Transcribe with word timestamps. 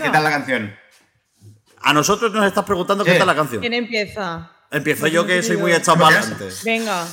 ¿qué 0.00 0.10
tal 0.10 0.24
la 0.24 0.30
canción? 0.30 0.76
A 1.80 1.92
nosotros 1.92 2.32
nos 2.32 2.46
estás 2.46 2.64
preguntando 2.64 3.04
qué 3.04 3.14
tal 3.14 3.26
la 3.26 3.34
canción. 3.34 3.60
¿Quién 3.60 3.74
empieza? 3.74 4.50
Empiezo 4.70 5.06
yo 5.06 5.26
que 5.26 5.42
soy 5.42 5.56
muy 5.56 5.72
echado 5.72 5.98
para. 5.98 6.22
Venga. 6.64 7.04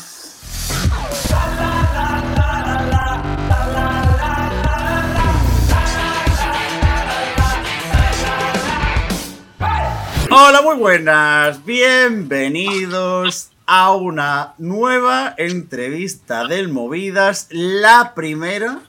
Hola, 10.31 10.61
muy 10.61 10.75
buenas. 10.75 11.63
Bienvenidos 11.63 13.51
a 13.65 13.93
una 13.93 14.53
nueva 14.57 15.33
entrevista 15.37 16.45
del 16.45 16.67
Movidas, 16.67 17.47
la 17.51 18.13
primera 18.15 18.81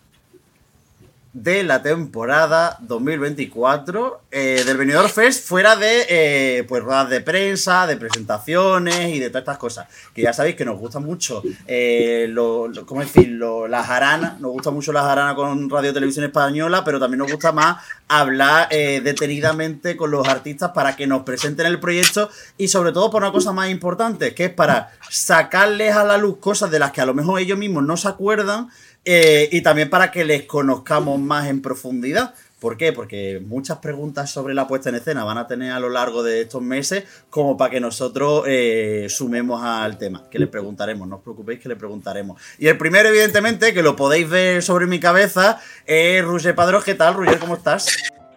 de 1.37 1.65
la 1.65 1.83
temporada 1.83 2.79
2024 2.81 4.23
eh, 4.31 4.63
del 4.65 4.79
Venidor 4.79 5.11
Fest, 5.11 5.47
fuera 5.47 5.77
de 5.77 6.07
eh, 6.09 6.65
pues 6.67 6.83
ruedas 6.83 7.11
de 7.11 7.21
prensa, 7.21 7.87
de 7.87 7.99
presentaciones 7.99 9.15
y 9.15 9.19
de 9.19 9.29
todas 9.29 9.43
estas 9.43 9.59
cosas. 9.59 9.87
Que 10.15 10.23
ya 10.23 10.33
sabéis 10.33 10.57
que 10.57 10.65
nos 10.65 10.79
gusta 10.79 10.99
mucho, 10.99 11.43
eh, 11.67 12.27
lo, 12.31 12.71
¿cómo 12.87 13.03
decirlo? 13.03 13.69
Las 13.69 13.91
aranas, 13.91 14.41
nos 14.41 14.51
gusta 14.53 14.71
mucho 14.71 14.95
las 14.95 15.05
aranas 15.05 15.35
con 15.35 15.69
Radio 15.69 15.93
Televisión 15.93 16.25
Española, 16.25 16.83
pero 16.83 16.99
también 16.99 17.19
nos 17.19 17.31
gusta 17.31 17.53
más 17.53 17.85
hablar 18.09 18.69
eh, 18.71 19.03
detenidamente 19.05 19.95
con 19.95 20.11
los 20.11 20.27
artistas 20.27 20.71
para 20.71 20.97
que 20.97 21.07
nos 21.07 21.25
presenten 21.25 21.67
el 21.67 21.79
proyecto 21.79 22.31
y 22.57 22.69
sobre 22.69 22.93
todo 22.93 23.11
por 23.11 23.23
una 23.23 23.33
cosa 23.33 23.53
más 23.53 23.69
importante, 23.69 24.35
que 24.35 24.47
es 24.47 24.55
para 24.55 24.91
sacarles 25.11 25.95
a 25.95 26.05
la 26.05 26.17
luz 26.17 26.39
cosas 26.39 26.71
de 26.71 26.79
las 26.79 26.93
que 26.93 27.03
a 27.03 27.07
lo 27.07 27.13
mejor 27.13 27.41
ellos 27.41 27.59
mismos 27.59 27.85
no 27.85 27.99
se 27.99 28.09
acuerdan 28.09 28.71
eh, 29.09 29.49
y 29.53 29.61
también 29.61 29.89
para 29.89 30.11
que 30.11 30.25
les 30.25 30.43
conozcamos 30.43 31.21
más 31.21 31.47
en 31.47 31.63
profundidad. 31.63 32.35
¿Por 32.59 32.77
qué? 32.77 32.93
Porque 32.93 33.41
muchas 33.47 33.79
preguntas 33.79 34.31
sobre 34.31 34.53
la 34.53 34.67
puesta 34.67 34.89
en 34.89 34.97
escena 34.97 35.23
van 35.23 35.39
a 35.39 35.47
tener 35.47 35.71
a 35.71 35.79
lo 35.79 35.91
largo 35.91 36.25
de 36.25 36.41
estos 36.41 36.61
meses 36.61 37.05
como 37.31 37.57
para 37.57 37.71
que 37.71 37.81
nosotros 37.81 38.43
eh, 38.49 39.07
sumemos 39.09 39.63
al 39.63 39.97
tema, 39.99 40.25
que 40.29 40.41
le 40.41 40.49
preguntaremos, 40.49 41.07
no 41.07 41.17
os 41.17 41.23
preocupéis 41.23 41.61
que 41.61 41.69
le 41.69 41.77
preguntaremos. 41.77 42.43
Y 42.59 42.67
el 42.67 42.77
primero, 42.79 43.09
evidentemente, 43.09 43.73
que 43.73 43.83
lo 43.83 43.95
podéis 43.95 44.29
ver 44.29 44.63
sobre 44.63 44.87
mi 44.87 44.99
cabeza, 44.99 45.61
es 45.85 46.25
Roger 46.25 46.57
Padrós. 46.57 46.83
¿Qué 46.83 46.95
tal, 46.95 47.15
Roger? 47.15 47.39
¿Cómo 47.39 47.55
estás? 47.55 47.87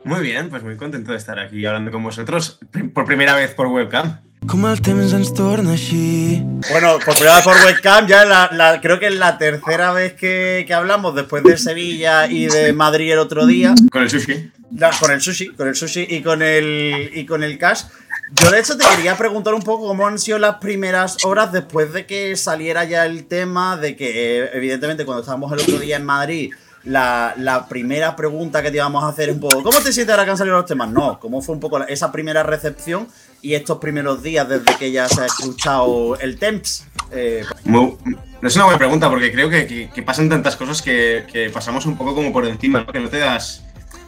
Muy 0.03 0.21
bien, 0.21 0.49
pues 0.49 0.61
muy 0.63 0.77
contento 0.77 1.13
de 1.13 1.17
estar 1.17 1.39
aquí 1.39 1.65
hablando 1.65 1.91
con 1.91 2.03
vosotros 2.03 2.59
por 2.93 3.05
primera 3.05 3.35
vez 3.35 3.55
por 3.55 3.67
webcam. 3.67 4.28
Com 4.47 4.63
el 4.65 4.79
temps 4.81 5.11
ens 5.13 5.29
torna 5.35 5.73
així. 5.75 6.39
Bueno, 6.71 6.93
por 7.03 7.13
primera 7.13 7.35
vez 7.35 7.43
por 7.43 7.55
webcam, 7.65 8.07
ya 8.07 8.23
la, 8.25 8.49
la- 8.53 8.79
creo 8.81 8.97
que 8.99 9.07
es 9.07 9.15
la 9.15 9.37
tercera 9.37 9.91
vez 9.91 10.13
que, 10.13 10.63
que 10.65 10.73
hablamos 10.73 11.13
después 11.13 11.43
de 11.43 11.57
Sevilla 11.57 12.25
y 12.27 12.47
de 12.47 12.71
Madrid 12.73 13.11
el 13.11 13.19
otro 13.19 13.45
día. 13.45 13.75
Con 13.91 14.01
el 14.03 14.09
sushi. 14.09 14.51
La- 14.75 14.91
con 14.99 15.11
el 15.11 15.21
sushi, 15.21 15.49
con 15.49 15.67
el 15.67 15.75
sushi 15.75 16.07
y 16.09 16.21
con 16.23 16.41
el 16.41 17.11
y 17.13 17.25
con 17.25 17.43
el 17.43 17.57
cash. 17.59 17.83
Yo 18.31 18.49
de 18.49 18.59
hecho 18.59 18.77
te 18.77 18.85
quería 18.87 19.15
preguntar 19.17 19.53
un 19.53 19.61
poco 19.61 19.87
cómo 19.87 20.07
han 20.07 20.17
sido 20.17 20.39
las 20.39 20.55
primeras 20.55 21.17
horas 21.25 21.51
después 21.51 21.91
de 21.93 22.05
que 22.05 22.35
saliera 22.35 22.85
ya 22.85 23.05
el 23.05 23.25
tema 23.25 23.75
de 23.77 23.95
que 23.95 24.43
eh, 24.43 24.49
evidentemente 24.53 25.03
cuando 25.05 25.21
estábamos 25.21 25.51
el 25.51 25.59
otro 25.59 25.79
día 25.79 25.97
en 25.97 26.05
Madrid 26.05 26.51
la, 26.83 27.65
primera 27.69 28.15
pregunta 28.15 28.61
que 28.61 28.71
te 28.71 28.77
íbamos 28.77 29.03
a 29.03 29.09
hacer 29.09 29.31
un 29.31 29.39
poco 29.39 29.63
¿cómo 29.63 29.79
te 29.79 29.91
sientes 29.91 30.11
ahora 30.11 30.25
que 30.25 30.31
han 30.31 30.37
salido 30.37 30.57
los 30.57 30.65
temas? 30.65 30.89
No, 30.89 31.19
¿cómo 31.19 31.41
fue 31.41 31.55
un 31.55 31.61
poco 31.61 31.83
esa 31.85 32.11
primera 32.11 32.43
recepción 32.43 33.07
y 33.41 33.53
estos 33.53 33.77
primeros 33.77 34.23
días 34.23 34.47
desde 34.47 34.75
que 34.77 34.91
ya 34.91 35.07
se 35.07 35.21
ha 35.21 35.25
escuchado 35.25 36.17
el 36.19 36.37
Temps? 36.37 36.85
Eh, 37.11 37.43
no 37.65 37.97
es 38.41 38.55
una 38.55 38.65
buena 38.65 38.77
pregunta 38.77 39.09
porque 39.09 39.31
creo 39.31 39.49
que, 39.49 40.03
pasan 40.05 40.29
tantas 40.29 40.55
cosas 40.55 40.81
que, 40.81 41.25
que 41.31 41.49
pasamos 41.49 41.85
un 41.85 41.97
poco 41.97 42.15
como 42.15 42.31
por 42.31 42.45
encima, 42.45 42.83
¿no? 42.85 42.91
que 42.91 42.99
no 42.99 43.09
te 43.09 43.19
das 43.19 43.63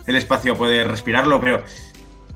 el 0.08 0.16
espacio 0.16 0.54
a 0.54 0.58
poder 0.58 0.88
respirarlo, 0.88 1.40
pero 1.40 1.64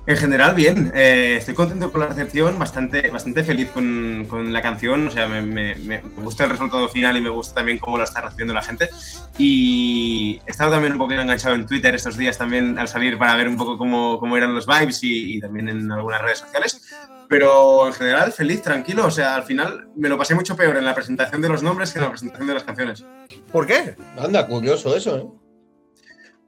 en 0.08 0.18
general 0.18 0.54
bien. 0.56 0.92
Eh, 0.94 1.36
estoy 1.38 1.54
contento 1.56 1.92
con 1.92 2.02
la 2.02 2.08
recepción, 2.08 2.60
bastante, 2.60 3.10
bastante 3.10 3.44
feliz 3.44 3.70
con, 3.72 4.26
con 4.30 4.54
la 4.54 4.62
canción, 4.62 5.08
o 5.08 5.12
sea, 5.12 5.28
me, 5.28 5.42
me- 5.42 5.76
me 5.76 6.00
gusta 6.18 6.44
el 6.44 6.52
resultado 6.52 6.88
final 6.90 7.18
y 7.18 7.22
me 7.22 7.30
gusta 7.30 7.56
también 7.56 7.80
cómo 7.80 7.98
lo 7.98 8.04
está 8.04 8.22
recibiendo 8.22 8.54
la 8.54 8.62
gente. 8.62 8.90
Y 9.38 10.40
he 10.46 10.52
estado 10.52 10.72
también 10.72 10.94
un 10.94 11.00
poco 11.00 11.14
enganchado 11.14 11.56
en 11.56 11.66
Twitter 11.66 11.96
estos 11.96 12.18
días 12.18 12.38
también 12.38 12.78
al 12.78 12.88
salir 12.88 13.18
para 13.18 13.36
ver 13.36 13.48
un 13.48 13.58
poco 13.58 13.78
cómo, 13.78 14.20
cómo 14.20 14.38
eran 14.38 14.54
los 14.54 14.66
vibes 14.68 15.04
y, 15.04 15.38
y 15.38 15.40
también 15.40 15.70
en 15.70 15.92
algunas 15.92 16.22
redes 16.22 16.40
sociales. 16.40 16.82
Pero 17.28 17.88
en 17.88 17.94
general, 17.94 18.32
feliz, 18.32 18.62
tranquilo. 18.62 19.08
O 19.08 19.12
sea, 19.12 19.36
al 19.36 19.44
final 19.44 19.88
me 19.96 20.10
lo 20.10 20.18
pasé 20.18 20.36
mucho 20.36 20.56
peor 20.56 20.78
en 20.78 20.86
la 20.86 20.94
presentación 20.94 21.42
de 21.42 21.50
los 21.50 21.64
nombres 21.64 21.92
que 21.92 21.98
en 21.98 22.06
la 22.06 22.12
presentación 22.12 22.48
de 22.48 22.54
las 22.54 22.64
canciones. 22.64 23.04
¿Por 23.52 23.66
qué? 23.66 23.96
Anda, 24.16 24.46
curioso 24.46 24.96
eso, 24.96 25.18
¿eh? 25.18 25.26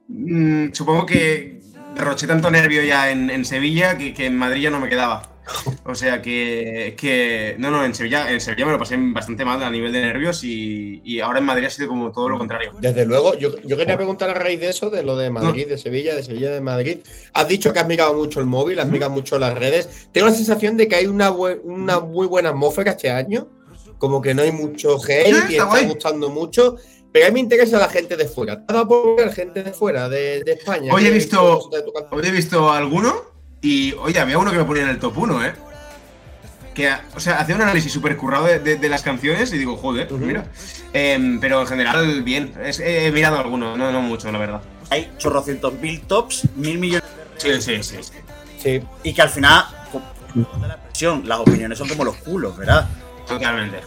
Mm, 0.08 0.72
supongo 0.72 1.04
que 1.04 1.57
derroché 1.98 2.26
tanto 2.26 2.50
nervio 2.50 2.82
ya 2.82 3.10
en, 3.10 3.28
en 3.30 3.44
Sevilla 3.44 3.98
que, 3.98 4.14
que 4.14 4.26
en 4.26 4.36
Madrid 4.36 4.62
ya 4.62 4.70
no 4.70 4.80
me 4.80 4.88
quedaba. 4.88 5.22
O 5.84 5.94
sea 5.94 6.20
que, 6.20 6.94
que- 6.98 7.56
No, 7.58 7.70
no, 7.70 7.82
en 7.82 7.94
Sevilla, 7.94 8.30
en 8.30 8.38
Sevilla 8.40 8.66
me 8.66 8.72
lo 8.72 8.78
pasé 8.78 8.96
bastante 8.98 9.46
mal 9.46 9.62
a 9.62 9.70
nivel 9.70 9.90
de 9.92 10.02
nervios 10.02 10.44
y, 10.44 11.00
y 11.04 11.20
ahora 11.20 11.38
en 11.38 11.46
Madrid 11.46 11.64
ha 11.66 11.70
sido 11.70 11.88
como 11.88 12.12
todo 12.12 12.28
lo 12.28 12.36
contrario. 12.38 12.72
Desde 12.78 13.06
luego, 13.06 13.34
yo, 13.38 13.56
yo 13.64 13.76
quería 13.78 13.96
preguntar 13.96 14.28
a 14.28 14.34
raíz 14.34 14.60
de 14.60 14.68
eso, 14.68 14.90
de 14.90 15.02
lo 15.02 15.16
de 15.16 15.30
Madrid, 15.30 15.66
de 15.66 15.78
Sevilla, 15.78 16.14
de 16.14 16.22
Sevilla, 16.22 16.50
de 16.50 16.60
Madrid. 16.60 16.98
Has 17.32 17.48
dicho 17.48 17.72
que 17.72 17.78
has 17.78 17.86
mirado 17.88 18.12
mucho 18.12 18.40
el 18.40 18.46
móvil, 18.46 18.78
has 18.78 18.88
mirado 18.88 19.10
mucho 19.10 19.38
las 19.38 19.54
redes. 19.58 20.08
Tengo 20.12 20.26
la 20.28 20.34
sensación 20.34 20.76
de 20.76 20.86
que 20.86 20.96
hay 20.96 21.06
una, 21.06 21.30
una 21.30 22.00
muy 22.00 22.26
buena 22.26 22.50
atmósfera 22.50 22.90
este 22.90 23.10
año. 23.10 23.48
Como 23.96 24.20
que 24.22 24.34
no 24.34 24.42
hay 24.42 24.52
mucho 24.52 24.98
Sí, 24.98 25.12
y 25.48 25.52
está 25.54 25.64
gustando 25.88 26.28
mucho. 26.28 26.76
Pero 27.12 27.26
a 27.26 27.28
mí 27.30 27.34
me 27.34 27.40
interesa 27.40 27.78
la 27.78 27.88
gente 27.88 28.16
de 28.16 28.26
fuera. 28.28 28.56
¿Te 28.58 28.64
ha 28.72 28.74
dado 28.74 28.88
por 28.88 29.16
ver 29.16 29.32
gente 29.32 29.62
de 29.62 29.72
fuera, 29.72 30.08
de, 30.08 30.42
de 30.44 30.52
España? 30.52 30.92
Hoy 30.92 31.06
he 31.06 31.10
visto- 31.10 31.68
de? 31.72 31.84
Hoy 32.10 32.26
he 32.26 32.30
visto 32.30 32.70
alguno 32.70 33.22
y, 33.62 33.92
oye, 33.94 34.18
había 34.20 34.38
uno 34.38 34.50
que 34.50 34.58
me 34.58 34.64
ponía 34.64 34.82
en 34.84 34.90
el 34.90 34.98
top 34.98 35.16
1, 35.18 35.44
¿eh? 35.46 35.52
Que, 36.74 36.92
o 37.16 37.18
sea, 37.20 37.40
hacía 37.40 37.56
un 37.56 37.62
análisis 37.62 37.92
súper 37.92 38.16
currado 38.16 38.44
de, 38.46 38.60
de- 38.60 38.76
de 38.76 38.88
las 38.88 39.02
canciones 39.02 39.52
y 39.52 39.58
digo, 39.58 39.76
joder, 39.76 40.06
pues 40.06 40.20
Ujú. 40.20 40.26
mira. 40.28 40.44
Em, 40.92 41.40
pero 41.40 41.60
en 41.62 41.66
general, 41.66 42.22
bien. 42.22 42.54
Es- 42.62 42.78
he 42.80 43.10
mirado 43.10 43.38
alguno, 43.38 43.76
no, 43.76 43.90
no 43.90 44.00
mucho, 44.00 44.30
la 44.30 44.38
verdad. 44.38 44.60
Hay 44.90 45.10
chorrocientos 45.18 45.74
mil 45.74 46.02
tops, 46.02 46.42
mil 46.56 46.78
millones 46.78 47.08
Sí, 47.38 47.50
sí, 47.60 47.82
sí. 47.82 47.96
sí. 48.02 48.12
Sí. 48.60 48.82
y 49.04 49.12
que 49.14 49.22
al 49.22 49.28
final, 49.30 49.64
con 49.92 50.02
la 50.68 50.74
expresión, 50.74 51.22
las 51.28 51.38
opiniones 51.40 51.78
son 51.78 51.88
como 51.88 52.04
los 52.04 52.16
culos, 52.16 52.56
¿verdad? 52.56 52.88
Totalmente. 53.26 53.80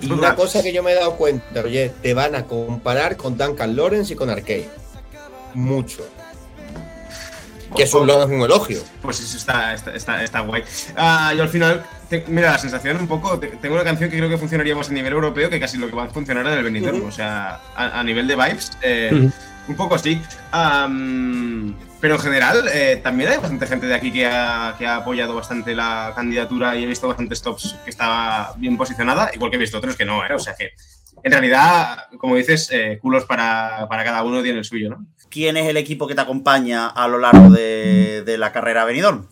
Y 0.00 0.10
una 0.10 0.34
cosa 0.34 0.62
que 0.62 0.72
yo 0.72 0.82
me 0.82 0.92
he 0.92 0.94
dado 0.94 1.16
cuenta, 1.16 1.60
oye, 1.62 1.92
te 2.02 2.14
van 2.14 2.34
a 2.34 2.44
comparar 2.44 3.16
con 3.16 3.36
Duncan 3.36 3.74
Lawrence 3.76 4.12
y 4.12 4.16
con 4.16 4.30
Arcade. 4.30 4.68
Mucho. 5.54 6.06
Que 7.76 7.82
eso 7.84 8.06
no 8.06 8.22
es 8.22 8.26
un 8.28 8.40
elogio. 8.42 8.78
Pues 9.02 9.18
eso 9.20 9.36
está, 9.36 9.74
está, 9.74 9.94
está, 9.94 10.22
está 10.22 10.40
guay. 10.40 10.62
Ah, 10.96 11.32
yo 11.36 11.42
al 11.42 11.48
final, 11.48 11.84
te- 12.08 12.24
mira, 12.28 12.52
la 12.52 12.58
sensación 12.58 12.98
un 12.98 13.08
poco, 13.08 13.36
te- 13.40 13.48
tengo 13.48 13.74
una 13.74 13.82
canción 13.82 14.08
que 14.10 14.16
creo 14.16 14.28
que 14.28 14.38
funcionaría 14.38 14.76
más 14.76 14.90
a 14.90 14.92
nivel 14.92 15.12
europeo 15.12 15.50
que 15.50 15.58
casi 15.58 15.76
lo 15.78 15.88
que 15.88 15.96
va 15.96 16.04
a 16.04 16.08
funcionar 16.08 16.46
en 16.46 16.52
el 16.52 16.62
Benidorm. 16.62 17.04
O 17.04 17.10
sea, 17.10 17.60
a, 17.74 17.98
a 17.98 18.04
nivel 18.04 18.28
de 18.28 18.36
vibes, 18.36 18.70
eh, 18.80 19.28
un 19.66 19.74
poco 19.76 19.98
sí. 19.98 20.20
Am, 20.52 21.74
pero 22.00 22.14
en 22.14 22.20
general, 22.20 22.68
eh, 22.72 23.00
también 23.02 23.30
hay 23.30 23.38
bastante 23.38 23.66
gente 23.66 23.86
de 23.86 23.94
aquí 23.94 24.12
que 24.12 24.26
ha, 24.26 24.74
que 24.78 24.86
ha 24.86 24.96
apoyado 24.96 25.34
bastante 25.34 25.74
la 25.74 26.12
candidatura 26.14 26.76
y 26.76 26.84
he 26.84 26.86
visto 26.86 27.08
bastantes 27.08 27.42
tops 27.42 27.76
que 27.84 27.90
estaba 27.90 28.54
bien 28.56 28.76
posicionada, 28.76 29.30
igual 29.34 29.50
que 29.50 29.56
he 29.56 29.60
visto 29.60 29.78
otros 29.78 29.96
que 29.96 30.04
no, 30.04 30.24
¿eh? 30.24 30.34
O 30.34 30.38
sea 30.38 30.54
que, 30.54 30.72
en 31.22 31.32
realidad, 31.32 32.08
como 32.18 32.36
dices, 32.36 32.68
eh, 32.72 32.98
culos 33.00 33.24
para, 33.24 33.86
para 33.88 34.04
cada 34.04 34.22
uno 34.22 34.42
tiene 34.42 34.58
el 34.58 34.64
suyo, 34.64 34.90
¿no? 34.90 35.06
¿Quién 35.30 35.56
es 35.56 35.66
el 35.66 35.76
equipo 35.76 36.06
que 36.06 36.14
te 36.14 36.20
acompaña 36.20 36.88
a 36.88 37.08
lo 37.08 37.18
largo 37.18 37.50
de, 37.50 38.22
de 38.24 38.38
la 38.38 38.52
carrera 38.52 38.84
Benidorm? 38.84 39.28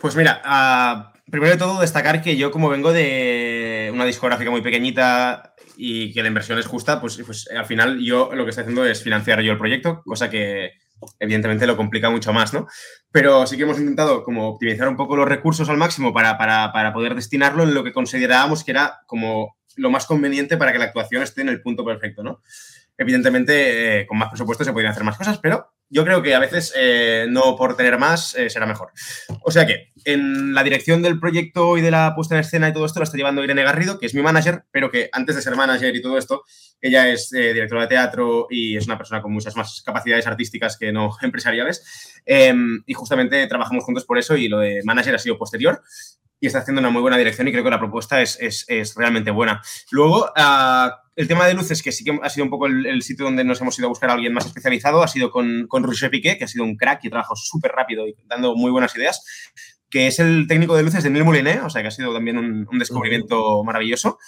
Pues 0.00 0.16
mira, 0.16 0.42
ah, 0.44 1.12
primero 1.30 1.52
de 1.52 1.58
todo 1.58 1.80
destacar 1.80 2.22
que 2.22 2.36
yo 2.36 2.50
como 2.50 2.68
vengo 2.68 2.92
de 2.92 3.90
una 3.94 4.04
discográfica 4.04 4.50
muy 4.50 4.60
pequeñita 4.60 5.54
y 5.76 6.12
que 6.12 6.22
la 6.22 6.28
inversión 6.28 6.58
es 6.58 6.66
justa, 6.66 7.00
pues, 7.00 7.20
pues 7.24 7.48
al 7.48 7.64
final 7.66 7.98
yo 8.00 8.30
lo 8.34 8.44
que 8.44 8.50
estoy 8.50 8.62
haciendo 8.62 8.84
es 8.84 9.02
financiar 9.02 9.40
yo 9.40 9.52
el 9.52 9.58
proyecto, 9.58 10.02
cosa 10.04 10.28
que 10.28 10.72
evidentemente 11.18 11.66
lo 11.66 11.76
complica 11.76 12.10
mucho 12.10 12.32
más, 12.32 12.52
¿no? 12.52 12.66
Pero 13.10 13.46
sí 13.46 13.56
que 13.56 13.62
hemos 13.62 13.78
intentado 13.78 14.22
como 14.22 14.48
optimizar 14.48 14.88
un 14.88 14.96
poco 14.96 15.16
los 15.16 15.28
recursos 15.28 15.68
al 15.68 15.76
máximo 15.76 16.12
para, 16.12 16.38
para, 16.38 16.72
para 16.72 16.92
poder 16.92 17.14
destinarlo 17.14 17.62
en 17.62 17.74
lo 17.74 17.84
que 17.84 17.92
considerábamos 17.92 18.64
que 18.64 18.72
era 18.72 19.00
como 19.06 19.56
lo 19.76 19.90
más 19.90 20.06
conveniente 20.06 20.56
para 20.56 20.72
que 20.72 20.78
la 20.78 20.86
actuación 20.86 21.22
esté 21.22 21.42
en 21.42 21.48
el 21.48 21.62
punto 21.62 21.84
perfecto, 21.84 22.22
¿no? 22.22 22.42
Evidentemente, 22.98 24.00
eh, 24.00 24.06
con 24.06 24.18
más 24.18 24.28
presupuesto 24.28 24.64
se 24.64 24.72
podrían 24.72 24.92
hacer 24.92 25.04
más 25.04 25.16
cosas, 25.16 25.38
pero 25.38 25.72
yo 25.92 26.04
creo 26.04 26.22
que 26.22 26.34
a 26.34 26.38
veces 26.38 26.72
eh, 26.74 27.26
no 27.28 27.54
por 27.54 27.76
tener 27.76 27.98
más 27.98 28.34
eh, 28.34 28.48
será 28.48 28.64
mejor. 28.64 28.92
O 29.42 29.50
sea 29.50 29.66
que 29.66 29.92
en 30.06 30.54
la 30.54 30.64
dirección 30.64 31.02
del 31.02 31.20
proyecto 31.20 31.76
y 31.76 31.82
de 31.82 31.90
la 31.90 32.14
puesta 32.14 32.34
en 32.34 32.40
escena 32.40 32.70
y 32.70 32.72
todo 32.72 32.86
esto 32.86 32.98
lo 32.98 33.04
está 33.04 33.18
llevando 33.18 33.44
Irene 33.44 33.62
Garrido, 33.62 33.98
que 33.98 34.06
es 34.06 34.14
mi 34.14 34.22
manager, 34.22 34.64
pero 34.70 34.90
que 34.90 35.10
antes 35.12 35.36
de 35.36 35.42
ser 35.42 35.54
manager 35.54 35.94
y 35.94 36.00
todo 36.00 36.16
esto, 36.16 36.44
ella 36.80 37.08
es 37.10 37.30
eh, 37.34 37.52
directora 37.52 37.82
de 37.82 37.88
teatro 37.88 38.46
y 38.48 38.74
es 38.76 38.86
una 38.86 38.96
persona 38.96 39.20
con 39.20 39.32
muchas 39.32 39.54
más 39.54 39.82
capacidades 39.84 40.26
artísticas 40.26 40.78
que 40.78 40.92
no 40.92 41.10
empresariales. 41.22 42.22
Eh, 42.24 42.54
y 42.86 42.94
justamente 42.94 43.46
trabajamos 43.46 43.84
juntos 43.84 44.06
por 44.06 44.16
eso 44.16 44.34
y 44.34 44.48
lo 44.48 44.60
de 44.60 44.80
manager 44.84 45.14
ha 45.14 45.18
sido 45.18 45.36
posterior. 45.36 45.82
Y 46.42 46.48
está 46.48 46.58
haciendo 46.58 46.80
una 46.80 46.90
muy 46.90 47.00
buena 47.00 47.16
dirección 47.16 47.46
y 47.46 47.52
creo 47.52 47.62
que 47.62 47.70
la 47.70 47.78
propuesta 47.78 48.20
es, 48.20 48.36
es, 48.40 48.64
es 48.66 48.96
realmente 48.96 49.30
buena. 49.30 49.62
Luego, 49.92 50.24
uh, 50.24 50.90
el 51.14 51.28
tema 51.28 51.46
de 51.46 51.54
luces, 51.54 51.80
que 51.84 51.92
sí 51.92 52.02
que 52.02 52.18
ha 52.20 52.28
sido 52.28 52.44
un 52.44 52.50
poco 52.50 52.66
el, 52.66 52.84
el, 52.84 53.02
sitio 53.02 53.24
donde 53.24 53.44
nos 53.44 53.60
hemos 53.60 53.78
ido 53.78 53.86
a 53.86 53.90
buscar 53.90 54.10
a 54.10 54.14
alguien 54.14 54.32
más 54.32 54.44
especializado, 54.44 55.04
ha 55.04 55.08
sido 55.08 55.30
con, 55.30 55.68
con 55.68 55.84
Roger 55.84 56.10
Piqué, 56.10 56.36
que 56.36 56.42
ha 56.42 56.48
sido 56.48 56.64
un 56.64 56.76
crack 56.76 57.04
y 57.04 57.10
trabajado 57.10 57.36
súper 57.36 57.70
rápido 57.70 58.08
y 58.08 58.16
dando 58.26 58.56
muy 58.56 58.72
buenas 58.72 58.96
ideas, 58.96 59.24
que 59.88 60.08
es 60.08 60.18
el 60.18 60.48
técnico 60.48 60.74
de 60.74 60.82
luces 60.82 61.04
de 61.04 61.10
Neil 61.10 61.24
Moulinet, 61.24 61.62
o 61.62 61.70
sea 61.70 61.80
que 61.80 61.88
ha 61.88 61.92
sido 61.92 62.12
también 62.12 62.38
un, 62.38 62.66
un 62.68 62.78
descubrimiento 62.80 63.62
maravilloso. 63.62 64.18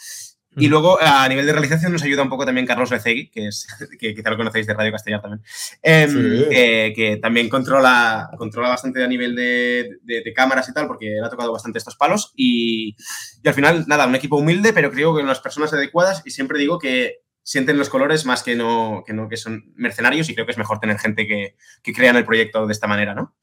Y 0.57 0.69
luego, 0.69 0.99
a 1.01 1.29
nivel 1.29 1.47
de 1.47 1.53
realización, 1.53 1.93
nos 1.93 2.03
ayuda 2.03 2.23
un 2.23 2.29
poco 2.29 2.47
también 2.47 2.67
Carlos 2.67 2.91
Lecegui, 2.91 3.29
que, 3.29 3.49
es, 3.49 3.67
que 3.99 4.15
quizá 4.15 4.31
lo 4.31 4.37
conocéis 4.37 4.67
de 4.67 4.75
Radio 4.75 4.93
Castellar 4.93 5.21
también, 5.21 5.43
eh, 5.83 6.07
sí. 6.09 6.49
que, 6.49 6.93
que, 6.95 7.17
también 7.17 7.49
controla, 7.49 8.31
controla 8.39 8.69
bastante 8.69 9.03
a 9.03 9.09
nivel 9.09 9.35
de, 9.35 9.99
de, 10.03 10.23
de, 10.23 10.33
cámaras 10.33 10.69
y 10.69 10.73
tal, 10.73 10.87
porque 10.87 11.07
le 11.07 11.25
ha 11.25 11.31
tocado 11.31 11.53
bastante 11.53 11.79
estos 11.79 11.97
palos. 11.97 12.33
Y, 12.37 12.97
y, 13.43 13.49
al 13.49 13.55
final, 13.55 13.85
nada, 13.87 14.07
un 14.07 14.15
equipo 14.15 14.37
humilde, 14.37 14.73
pero 14.73 14.91
creo 14.91 15.15
que 15.15 15.21
con 15.21 15.29
las 15.29 15.41
personas 15.41 15.73
adecuadas. 15.73 16.23
Y 16.25 16.31
siempre 16.31 16.59
digo 16.59 16.79
que 16.79 17.25
sienten 17.43 17.77
los 17.77 17.91
colores 17.91 18.25
más 18.25 18.43
que 18.43 18.57
no 18.57 19.05
que, 19.07 19.13
no, 19.13 19.29
que 19.29 19.37
son 19.37 19.73
mercenarios 19.77 20.31
y 20.31 20.35
creo 20.35 20.47
que 20.47 20.53
es 20.53 20.59
mejor 20.59 20.81
tener 20.81 20.99
gente 20.99 21.27
que, 21.27 21.57
que 21.83 21.93
crean 21.93 22.17
el 22.17 22.25
proyecto 22.25 22.67
de 22.67 22.73
esta 22.73 22.87
manera, 22.87 23.15
¿no? 23.15 23.35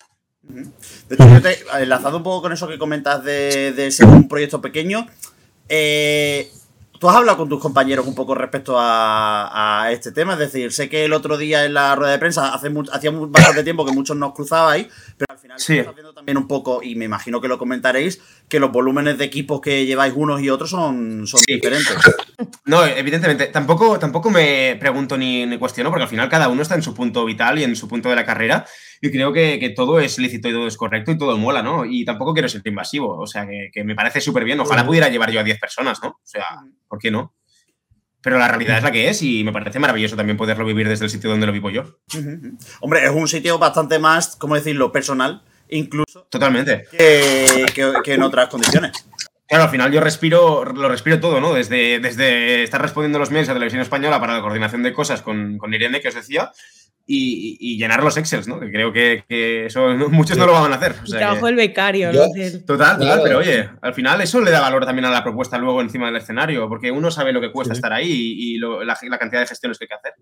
De 0.42 1.16
hecho, 1.16 1.30
yo 1.30 1.42
te, 1.42 1.60
enlazando 1.80 2.18
un 2.18 2.24
poco 2.24 2.42
con 2.42 2.52
eso 2.52 2.68
que 2.68 2.80
comentas 2.80 3.24
de, 3.24 3.74
de 3.74 3.92
ser 3.92 4.08
un 4.08 4.28
proyecto 4.28 4.60
pequeño, 4.60 5.08
eh, 5.70 6.52
¿Tú 7.02 7.10
has 7.10 7.16
hablado 7.16 7.40
con 7.40 7.50
tus 7.50 7.60
compañeros 7.60 8.06
un 8.06 8.14
poco 8.14 8.36
respecto 8.36 8.78
a, 8.78 9.82
a, 9.82 9.92
este 9.92 10.12
tema? 10.12 10.34
Es 10.34 10.40
decir, 10.40 10.72
sé 10.72 10.88
que 10.88 11.04
el 11.04 11.14
otro 11.14 11.36
día 11.36 11.66
en 11.66 11.74
la 11.74 11.96
rueda 11.96 12.12
de 12.12 12.20
prensa, 12.20 12.54
hace 12.54 12.72
hacía 12.92 13.10
bastante 13.10 13.64
tiempo 13.64 13.84
que 13.84 13.92
muchos 13.92 14.16
nos 14.16 14.36
cruzabais, 14.36 14.86
pero 15.18 15.26
al 15.32 15.40
final 15.40 15.60
sí. 15.60 15.80
estás 15.80 15.96
viendo 15.96 16.14
también 16.14 16.38
un 16.38 16.48
poco, 16.48 16.84
y 16.84 16.94
me 16.94 17.06
imagino 17.06 17.42
que 17.42 17.48
lo 17.48 17.58
comentaréis, 17.58 18.22
que 18.48 18.60
los 18.60 18.72
volúmenes 18.72 19.18
de 19.18 19.26
equipos 19.26 19.62
que 19.62 19.88
lleváis 19.88 20.14
unos 20.16 20.44
y 20.44 20.52
otros 20.52 20.70
son, 20.70 21.26
son 21.26 21.40
sí. 21.40 21.56
diferentes. 21.56 21.98
No, 22.66 22.86
evidentemente. 22.86 23.48
Tampoco, 23.48 23.98
tampoco 23.98 24.30
me 24.30 24.78
pregunto 24.80 25.18
ni, 25.18 25.48
ni 25.48 25.58
cuestiono, 25.58 25.90
porque 25.90 26.04
al 26.04 26.10
final 26.10 26.30
cada 26.30 26.50
uno 26.50 26.62
está 26.62 26.76
en 26.76 26.84
su 26.84 26.94
punto 26.94 27.26
vital 27.26 27.58
y 27.58 27.64
en 27.64 27.76
su 27.76 27.88
punto 27.88 28.10
de 28.10 28.16
la 28.16 28.28
carrera. 28.28 28.68
Y 29.02 29.12
creo 29.12 29.34
que, 29.34 29.60
que, 29.60 29.70
todo 29.72 30.00
es 30.00 30.20
lícito 30.20 30.48
y 30.48 30.52
todo 30.52 30.68
es 30.68 30.78
correcto 30.78 31.12
y 31.12 31.18
todo 31.18 31.36
mola, 31.38 31.64
¿no? 31.64 31.86
Y 31.86 32.06
tampoco 32.06 32.34
quiero 32.34 32.48
ser 32.48 32.62
invasivo, 32.66 33.18
o 33.18 33.26
sea, 33.26 33.48
que, 33.48 33.72
que 33.74 33.84
me 33.84 33.96
parece 33.96 34.22
súper 34.22 34.44
bien. 34.44 34.60
Ojalá 34.60 34.86
pudiera 34.86 35.10
llevar 35.10 35.32
yo 35.32 35.40
a 35.40 35.44
10 35.44 35.60
personas, 35.60 36.00
¿no? 36.04 36.10
O 36.10 36.20
sea, 36.24 36.46
¿por 36.88 37.00
qué 37.00 37.10
no? 37.10 37.34
Pero 38.22 38.38
la 38.38 38.48
realidad 38.48 38.78
es 38.78 38.84
la 38.84 38.92
que 38.92 39.10
es 39.10 39.24
y 39.24 39.44
me 39.44 39.52
parece 39.52 39.80
maravilloso 39.80 40.16
también 40.16 40.38
poderlo 40.38 40.66
vivir 40.66 40.88
desde 40.88 41.06
el 41.06 41.12
sitio 41.12 41.32
donde 41.32 41.48
lo 41.48 41.52
vivo 41.52 41.72
yo. 41.72 41.82
Uh 42.14 42.18
-huh. 42.18 42.58
Hombre, 42.82 43.04
es 43.04 43.10
un 43.10 43.28
sitio 43.28 43.58
bastante 43.58 43.98
más, 43.98 44.36
¿cómo 44.36 44.54
decirlo?, 44.54 44.92
personal, 44.92 45.42
incluso. 45.70 46.28
Totalmente. 46.30 46.86
Que, 46.92 47.66
que 48.04 48.14
en 48.14 48.22
otras 48.22 48.50
condiciones. 48.50 48.92
Claro, 49.52 49.66
al 49.66 49.70
final 49.70 49.92
yo 49.92 50.00
respiro, 50.00 50.64
lo 50.64 50.88
respiro 50.88 51.20
todo, 51.20 51.42
¿no? 51.42 51.54
Desde, 51.54 52.00
desde 52.00 52.64
estar 52.64 52.82
respondiendo 52.82 53.20
los 53.20 53.32
mails 53.32 53.50
a 53.50 53.54
Televisión 53.54 53.82
Española 53.82 54.18
para 54.18 54.36
la 54.36 54.42
coordinación 54.42 54.82
de 54.82 54.94
cosas 54.94 55.22
con, 55.22 55.58
con 55.58 55.74
Irene, 55.74 56.00
que 56.00 56.08
os 56.08 56.16
decía, 56.16 56.54
y, 57.06 57.58
y, 57.60 57.78
llenar 57.78 58.02
los 58.02 58.16
Excels, 58.16 58.48
¿no? 58.48 58.62
Que 58.62 58.72
creo 58.72 58.94
que, 58.94 59.26
que 59.28 59.66
eso 59.66 59.90
muchos 60.10 60.38
no 60.38 60.46
lo 60.46 60.54
van 60.54 60.72
a 60.72 60.78
hacer. 60.78 60.96
O 61.04 61.06
sea 61.06 61.20
trabajo 61.20 61.48
que... 61.48 61.50
el 61.50 61.56
becario, 61.58 62.14
¿no? 62.14 62.28
Total, 62.28 62.66
total, 62.66 62.98
claro. 62.98 63.24
pero 63.26 63.38
oye, 63.40 63.70
al 63.82 63.94
final 63.94 64.22
eso 64.22 64.40
le 64.40 64.52
da 64.52 64.62
valor 64.62 64.86
también 64.86 65.04
a 65.04 65.12
la 65.12 65.22
propuesta 65.22 65.58
luego 65.58 65.82
encima 65.82 66.06
del 66.06 66.16
escenario, 66.16 66.70
porque 66.70 66.90
uno 66.90 67.12
sabe 67.12 67.34
lo 67.34 67.42
que 67.42 67.52
cuesta 67.52 67.74
sí. 67.74 67.80
estar 67.80 67.92
ahí 67.92 68.10
y, 68.10 68.54
y 68.54 68.58
lo, 68.58 68.86
la, 68.86 68.98
la, 69.02 69.20
cantidad 69.20 69.42
de 69.42 69.48
gestiones 69.48 69.78
que 69.78 69.84
hay 69.84 69.90
que 69.90 69.96
hacer. 69.96 70.14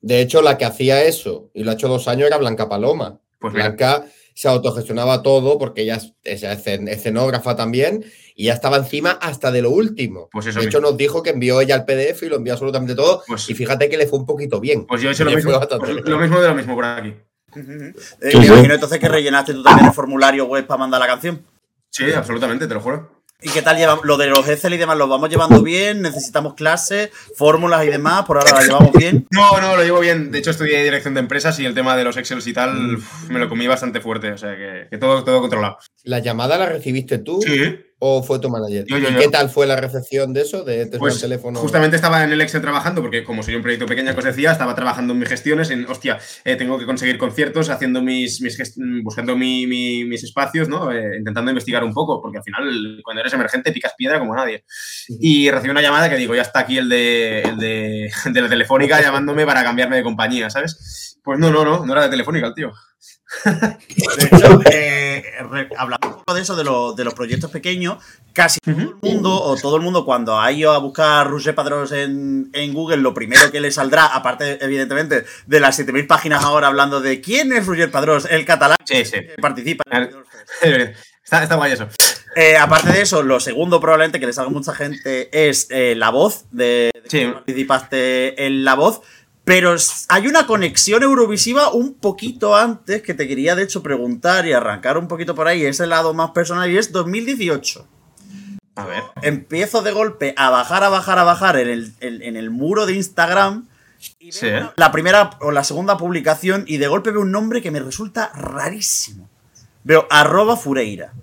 De 0.00 0.22
hecho, 0.22 0.40
la 0.40 0.56
que 0.56 0.64
hacía 0.64 1.02
eso, 1.02 1.50
y 1.52 1.64
lo 1.64 1.70
ha 1.70 1.74
hecho 1.74 1.88
dos 1.88 2.08
años, 2.08 2.28
era 2.28 2.38
Blanca 2.38 2.66
Paloma. 2.66 3.20
Pues 3.38 3.52
Blanca 3.52 4.06
se 4.38 4.46
autogestionaba 4.46 5.20
todo 5.20 5.58
porque 5.58 5.82
ella 5.82 5.98
es 6.22 6.44
escenógrafa 6.44 7.56
también 7.56 8.04
y 8.36 8.44
ya 8.44 8.52
estaba 8.52 8.76
encima 8.76 9.18
hasta 9.20 9.50
de 9.50 9.62
lo 9.62 9.70
último. 9.70 10.28
Pues 10.30 10.46
eso 10.46 10.60
de 10.60 10.66
hecho, 10.66 10.78
mismo. 10.78 10.90
nos 10.90 10.96
dijo 10.96 11.24
que 11.24 11.30
envió 11.30 11.60
ella 11.60 11.74
el 11.74 11.84
PDF 11.84 12.22
y 12.22 12.28
lo 12.28 12.36
envió 12.36 12.52
absolutamente 12.52 12.94
todo. 12.94 13.24
Pues, 13.26 13.50
y 13.50 13.54
fíjate 13.54 13.88
que 13.88 13.96
le 13.96 14.06
fue 14.06 14.20
un 14.20 14.26
poquito 14.26 14.60
bien. 14.60 14.86
Pues 14.86 15.02
yo 15.02 15.08
he 15.08 15.12
hecho 15.12 15.24
lo 15.24 15.32
mismo, 15.32 15.58
pues 15.58 16.04
lo 16.04 16.18
mismo 16.20 16.40
de 16.40 16.46
lo 16.46 16.54
mismo 16.54 16.76
por 16.76 16.84
aquí. 16.84 17.16
Uh 17.50 17.58
-huh. 17.58 17.94
eh, 18.20 18.38
me 18.38 18.46
imagino 18.46 18.74
entonces 18.74 19.00
que 19.00 19.08
rellenaste 19.08 19.54
tú 19.54 19.64
también 19.64 19.88
el 19.88 19.92
formulario 19.92 20.44
web 20.44 20.64
para 20.68 20.78
mandar 20.78 21.00
la 21.00 21.08
canción. 21.08 21.42
Sí, 21.90 22.12
absolutamente, 22.12 22.68
te 22.68 22.74
lo 22.74 22.80
juro. 22.80 23.17
¿Y 23.40 23.50
qué 23.50 23.62
tal 23.62 23.76
llevamos? 23.76 24.04
Lo 24.04 24.16
de 24.16 24.26
los 24.26 24.48
Excel 24.48 24.74
y 24.74 24.78
demás, 24.78 24.98
¿los 24.98 25.08
vamos 25.08 25.30
llevando 25.30 25.62
bien? 25.62 26.02
¿Necesitamos 26.02 26.54
clases, 26.54 27.10
fórmulas 27.36 27.84
y 27.84 27.88
demás? 27.88 28.24
¿Por 28.24 28.36
ahora 28.36 28.52
la 28.52 28.62
llevamos 28.62 28.92
bien? 28.92 29.28
No, 29.32 29.60
no, 29.60 29.76
lo 29.76 29.84
llevo 29.84 30.00
bien. 30.00 30.32
De 30.32 30.40
hecho, 30.40 30.50
estudié 30.50 30.82
dirección 30.82 31.14
de 31.14 31.20
empresas 31.20 31.56
y 31.60 31.64
el 31.64 31.72
tema 31.72 31.96
de 31.96 32.02
los 32.02 32.16
Excel 32.16 32.40
y 32.44 32.52
tal 32.52 32.74
mm. 32.74 33.02
me 33.28 33.38
lo 33.38 33.48
comí 33.48 33.68
bastante 33.68 34.00
fuerte. 34.00 34.32
O 34.32 34.38
sea, 34.38 34.56
que, 34.56 34.88
que, 34.90 34.98
todo, 34.98 35.22
todo 35.22 35.40
controlado. 35.40 35.78
¿La 36.02 36.18
llamada 36.18 36.58
la 36.58 36.66
recibiste 36.66 37.18
tú? 37.18 37.40
Sí. 37.40 37.78
¿O 38.00 38.22
fue 38.22 38.38
tu 38.38 38.48
manager? 38.48 38.84
Yo, 38.86 38.96
yo, 38.96 39.08
¿Y 39.08 39.12
yo. 39.12 39.18
qué 39.18 39.28
tal 39.28 39.50
fue 39.50 39.66
la 39.66 39.74
recepción 39.74 40.32
de 40.32 40.42
eso? 40.42 40.62
De 40.62 40.86
pues, 40.86 41.16
el 41.16 41.20
teléfono. 41.20 41.58
Justamente 41.58 41.96
estaba 41.96 42.22
en 42.22 42.30
el 42.30 42.40
Excel 42.40 42.60
trabajando, 42.60 43.02
porque 43.02 43.24
como 43.24 43.42
soy 43.42 43.56
un 43.56 43.62
proyecto 43.62 43.86
pequeño 43.86 44.12
que 44.12 44.18
os 44.18 44.24
decía, 44.24 44.52
estaba 44.52 44.76
trabajando 44.76 45.14
en 45.14 45.18
mis 45.18 45.28
gestiones, 45.28 45.70
en, 45.70 45.84
hostia, 45.86 46.18
eh, 46.44 46.54
tengo 46.54 46.78
que 46.78 46.86
conseguir 46.86 47.18
conciertos, 47.18 47.70
haciendo 47.70 48.00
mis, 48.00 48.40
mis 48.40 48.56
buscando 49.02 49.36
mi, 49.36 49.66
mi, 49.66 50.04
mis 50.04 50.22
espacios, 50.22 50.68
¿no? 50.68 50.92
Eh, 50.92 51.16
intentando 51.18 51.50
investigar 51.50 51.82
un 51.82 51.92
poco, 51.92 52.22
porque 52.22 52.38
al 52.38 52.44
final, 52.44 53.00
cuando 53.02 53.20
eres 53.20 53.32
emergente, 53.32 53.72
picas 53.72 53.94
piedra 53.98 54.20
como 54.20 54.36
nadie. 54.36 54.64
Y 55.08 55.50
recibí 55.50 55.70
una 55.70 55.82
llamada 55.82 56.08
que 56.08 56.16
digo, 56.16 56.36
ya 56.36 56.42
está 56.42 56.60
aquí 56.60 56.78
el 56.78 56.88
de, 56.88 57.40
el 57.42 57.58
de, 57.58 58.12
de 58.32 58.40
la 58.42 58.48
telefónica 58.48 59.02
llamándome 59.02 59.44
para 59.44 59.64
cambiarme 59.64 59.96
de 59.96 60.04
compañía, 60.04 60.50
¿sabes? 60.50 61.18
Pues 61.24 61.40
no, 61.40 61.50
no, 61.50 61.64
no, 61.64 61.84
no 61.84 61.92
era 61.92 62.04
de 62.04 62.10
telefónica 62.10 62.46
el 62.46 62.54
tío. 62.54 62.72
De 63.44 64.24
hecho, 64.24 64.60
eh, 64.70 65.07
hablando 65.38 66.08
un 66.08 66.14
poco 66.14 66.34
de 66.34 66.42
eso, 66.42 66.56
de, 66.56 66.64
lo, 66.64 66.92
de, 66.92 67.04
los 67.04 67.14
proyectos 67.14 67.50
pequeños, 67.50 68.02
casi 68.32 68.58
todo 68.60 68.74
el 68.74 68.96
mundo, 69.02 69.42
o 69.42 69.56
todo 69.56 69.76
el 69.76 69.82
mundo, 69.82 70.04
cuando 70.04 70.40
ha 70.40 70.50
ido 70.52 70.72
a 70.72 70.78
buscar 70.78 71.28
Roger 71.28 71.54
Padrós 71.54 71.92
en, 71.92 72.50
en, 72.52 72.74
Google, 72.74 72.98
lo 72.98 73.14
primero 73.14 73.50
que 73.50 73.60
le 73.60 73.70
saldrá, 73.70 74.06
aparte, 74.06 74.62
evidentemente, 74.64 75.24
de 75.46 75.60
las 75.60 75.76
7000 75.76 76.06
páginas 76.06 76.44
ahora 76.44 76.68
hablando 76.68 77.00
de 77.00 77.20
quién 77.20 77.52
es 77.52 77.66
Roger 77.66 77.90
Padrós, 77.90 78.26
el 78.30 78.44
catalán 78.44 78.78
sí, 78.84 79.04
sí. 79.04 79.12
que 79.12 79.36
participa. 79.40 79.84
Está, 81.28 81.42
está 81.42 81.56
guay 81.56 81.72
eso. 81.72 81.86
Eh, 82.36 82.56
aparte 82.56 82.90
de 82.90 83.02
eso, 83.02 83.22
lo 83.22 83.38
segundo 83.38 83.82
probablemente 83.82 84.18
que 84.18 84.24
le 84.24 84.32
salga 84.32 84.50
mucha 84.50 84.72
gente 84.74 85.28
es 85.30 85.66
eh, 85.68 85.94
la 85.94 86.08
voz, 86.08 86.46
de, 86.52 86.90
de 86.94 87.10
sí. 87.10 87.18
que 87.18 87.28
participaste 87.28 88.46
en 88.46 88.64
la 88.64 88.74
voz. 88.74 89.02
Pero 89.48 89.74
hay 90.10 90.26
una 90.26 90.46
conexión 90.46 91.02
eurovisiva 91.02 91.72
un 91.72 91.94
poquito 91.94 92.54
antes 92.54 93.00
que 93.00 93.14
te 93.14 93.26
quería 93.26 93.54
de 93.54 93.62
hecho 93.62 93.82
preguntar 93.82 94.46
y 94.46 94.52
arrancar 94.52 94.98
un 94.98 95.08
poquito 95.08 95.34
por 95.34 95.48
ahí, 95.48 95.64
ese 95.64 95.86
lado 95.86 96.12
más 96.12 96.32
personal 96.32 96.70
y 96.70 96.76
es 96.76 96.92
2018. 96.92 97.88
A 98.74 98.84
ver. 98.84 99.02
Empiezo 99.22 99.80
de 99.80 99.92
golpe 99.92 100.34
a 100.36 100.50
bajar, 100.50 100.84
a 100.84 100.90
bajar, 100.90 101.18
a 101.18 101.24
bajar 101.24 101.56
en 101.56 101.68
el, 101.70 101.94
en, 102.00 102.20
en 102.20 102.36
el 102.36 102.50
muro 102.50 102.84
de 102.84 102.92
Instagram. 102.92 103.66
Y 104.18 104.32
sí. 104.32 104.48
La 104.76 104.92
primera 104.92 105.30
o 105.40 105.50
la 105.50 105.64
segunda 105.64 105.96
publicación 105.96 106.64
y 106.66 106.76
de 106.76 106.88
golpe 106.88 107.10
veo 107.10 107.22
un 107.22 107.32
nombre 107.32 107.62
que 107.62 107.70
me 107.70 107.80
resulta 107.80 108.30
rarísimo. 108.34 109.30
Veo 109.82 110.06
arroba 110.10 110.58
Fureira. 110.58 111.14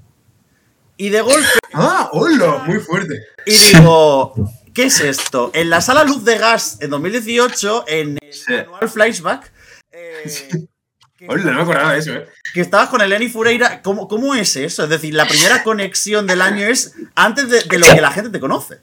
Y 0.97 1.09
de 1.09 1.21
golpe... 1.21 1.47
¡Ah! 1.73 2.09
¡Hola! 2.11 2.63
Muy 2.65 2.79
fuerte. 2.79 3.21
Y 3.45 3.55
digo... 3.55 4.33
¿Qué 4.75 4.83
es 4.83 4.99
esto? 4.99 5.51
En 5.53 5.69
la 5.69 5.79
sala 5.79 6.03
Luz 6.03 6.25
de 6.25 6.37
Gas 6.37 6.79
en 6.81 6.89
2018, 6.89 7.85
en 7.87 8.17
el 8.21 8.33
sí. 8.33 8.53
anual 8.53 8.89
Flashback. 8.89 9.49
Eh, 9.89 10.23
sí. 10.27 10.67
Hola, 11.29 11.45
no 11.45 11.53
me 11.53 11.61
acordaba 11.61 11.93
de 11.93 11.99
eso, 11.99 12.11
¿eh? 12.11 12.27
Que 12.53 12.59
estabas 12.59 12.89
con 12.89 12.99
Eleni 12.99 13.29
Fureira. 13.29 13.81
¿Cómo, 13.81 14.09
¿Cómo, 14.09 14.35
es 14.35 14.57
eso? 14.57 14.83
Es 14.83 14.89
decir, 14.89 15.13
la 15.13 15.25
primera 15.29 15.63
conexión 15.63 16.27
del 16.27 16.41
año 16.41 16.67
es 16.67 16.93
antes 17.15 17.49
de, 17.49 17.61
de 17.61 17.79
lo 17.79 17.87
que 17.87 18.01
la 18.01 18.11
gente 18.11 18.29
te 18.29 18.41
conoce 18.41 18.81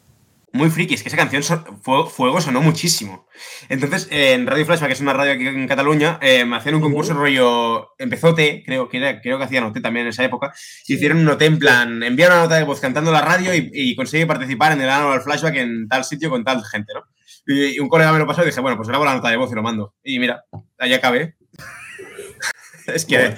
muy 0.53 0.69
friki, 0.69 0.95
es 0.95 1.03
que 1.03 1.09
esa 1.09 1.17
canción 1.17 1.43
so 1.43 1.65
Fuego 2.07 2.41
sonó 2.41 2.61
muchísimo. 2.61 3.27
Entonces, 3.71 4.07
eh, 4.11 4.35
en 4.35 4.47
Radio 4.47 4.67
Flashback, 4.67 4.89
que 4.89 4.93
es 4.95 5.01
una 5.01 5.15
radio 5.15 5.33
aquí 5.33 5.47
en 5.47 5.67
Cataluña, 5.67 6.19
eh, 6.21 6.45
me 6.45 6.57
hacían 6.57 6.75
un 6.75 6.83
concurso 6.83 7.15
rollo. 7.15 7.95
Empezó 7.99 8.35
T, 8.35 8.63
creo 8.67 8.89
que 8.89 8.99
era, 8.99 9.21
creo 9.21 9.39
que 9.39 9.45
hacían 9.45 9.65
OT 9.65 9.81
también 9.81 10.07
en 10.07 10.11
esa 10.11 10.25
época. 10.25 10.53
Y 10.87 10.95
hicieron 10.95 11.19
un 11.19 11.29
OT 11.29 11.43
en 11.43 11.59
plan, 11.59 12.03
enviar 12.03 12.31
una 12.31 12.43
nota 12.43 12.57
de 12.57 12.65
voz 12.65 12.81
cantando 12.81 13.11
la 13.11 13.23
radio 13.23 13.55
y, 13.55 13.71
y 13.73 13.97
conseguí 13.97 14.27
participar 14.27 14.73
en 14.73 14.83
el 14.83 14.91
Annual 14.91 15.23
Flashback 15.23 15.57
en 15.57 15.89
tal 15.89 16.05
sitio 16.05 16.29
con 16.29 16.45
tal 16.45 16.63
gente, 16.65 16.93
¿no? 16.95 17.03
Y, 17.47 17.77
y, 17.77 17.79
un 17.81 17.89
colega 17.89 18.13
me 18.13 18.19
lo 18.19 18.27
pasó 18.27 18.43
y 18.43 18.47
dije, 18.47 18.61
bueno, 18.61 18.77
pues 18.77 18.89
grabo 18.89 19.05
la 19.05 19.15
nota 19.15 19.31
de 19.31 19.37
voz 19.37 19.51
y 19.51 19.55
lo 19.55 19.63
mando. 19.63 19.95
Y 20.05 20.19
mira, 20.19 20.45
ahí 20.79 20.93
acabé. 20.93 21.37
es 22.87 23.05
que. 23.05 23.35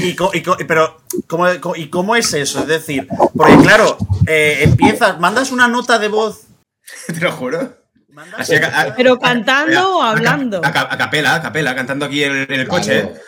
Y, 0.00 0.08
y, 0.08 0.16
y, 0.34 0.64
pero, 0.64 1.02
¿cómo, 1.26 1.46
¿y 1.74 1.88
cómo 1.88 2.16
es 2.16 2.32
eso? 2.34 2.60
Es 2.60 2.66
decir, 2.66 3.08
porque 3.36 3.56
claro, 3.58 3.98
eh, 4.26 4.60
empiezas, 4.62 5.18
mandas 5.18 5.50
una 5.50 5.68
nota 5.68 5.98
de 5.98 6.08
voz. 6.08 6.42
Te 7.06 7.20
lo 7.20 7.32
juro. 7.32 7.76
Así 8.38 8.54
a, 8.54 8.80
a, 8.80 8.94
pero 8.94 9.18
cantando 9.18 9.78
a, 9.78 9.88
o 9.88 10.02
hablando. 10.02 10.60
A, 10.64 10.96
capela, 10.96 11.34
a 11.34 11.42
capela, 11.42 11.74
cantando 11.74 12.06
aquí 12.06 12.24
en, 12.24 12.36
en 12.36 12.60
el 12.60 12.68
coche. 12.68 13.02
Claro. 13.02 13.20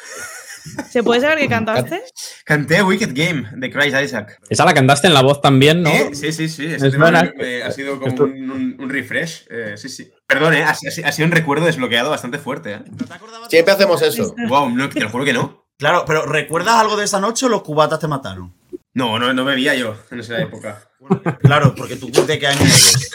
¿Se 0.89 1.03
puede 1.03 1.21
saber 1.21 1.39
qué 1.39 1.49
cantaste? 1.49 2.03
Canté 2.45 2.83
Wicked 2.83 3.11
Game 3.13 3.49
de 3.57 3.71
Christ 3.71 3.97
Isaac. 4.03 4.39
Esa 4.49 4.65
la 4.65 4.75
cantaste 4.75 5.07
en 5.07 5.15
la 5.15 5.23
voz 5.23 5.41
también, 5.41 5.83
¿no? 5.83 5.91
Sí, 6.13 6.33
sí, 6.33 6.49
sí. 6.49 6.67
Me, 6.67 7.33
me, 7.37 7.63
ha 7.63 7.71
sido 7.71 7.99
como 7.99 8.15
un, 8.25 8.51
un, 8.51 8.77
un, 8.79 8.91
refresh. 8.91 9.47
Eh, 9.51 9.75
sí, 9.77 9.89
sí. 9.89 10.11
Perdón, 10.27 10.55
¿eh? 10.55 10.63
Ha, 10.63 10.71
ha, 10.71 11.13
sido 11.13 11.27
un 11.27 11.33
recuerdo 11.33 11.67
desbloqueado 11.67 12.11
bastante 12.11 12.39
fuerte. 12.39 12.75
¿eh? 12.75 12.83
Siempre 13.49 13.75
hacemos 13.75 14.03
eso. 14.03 14.35
Wow, 14.49 14.71
no, 14.71 14.89
te 14.89 15.01
lo 15.01 15.11
juro 15.11 15.25
que 15.25 15.33
no. 15.33 15.68
Claro, 15.79 16.05
pero 16.07 16.27
¿recuerdas 16.27 16.75
algo 16.75 16.97
de 16.97 17.05
esa 17.05 17.21
noche 17.21 17.47
o 17.47 17.49
los 17.49 17.63
cubatas 17.63 18.01
te 18.01 18.09
mataron? 18.09 18.53
No, 18.95 19.19
no, 19.19 19.33
no 19.33 19.45
bebía 19.45 19.75
yo 19.77 19.95
en 20.11 20.19
esa 20.21 20.41
época. 20.41 20.83
Claro, 21.41 21.73
porque 21.77 21.95
tú 21.97 22.11
de 22.27 22.39
qué 22.39 22.49
año 22.49 22.61
eres. 22.61 23.11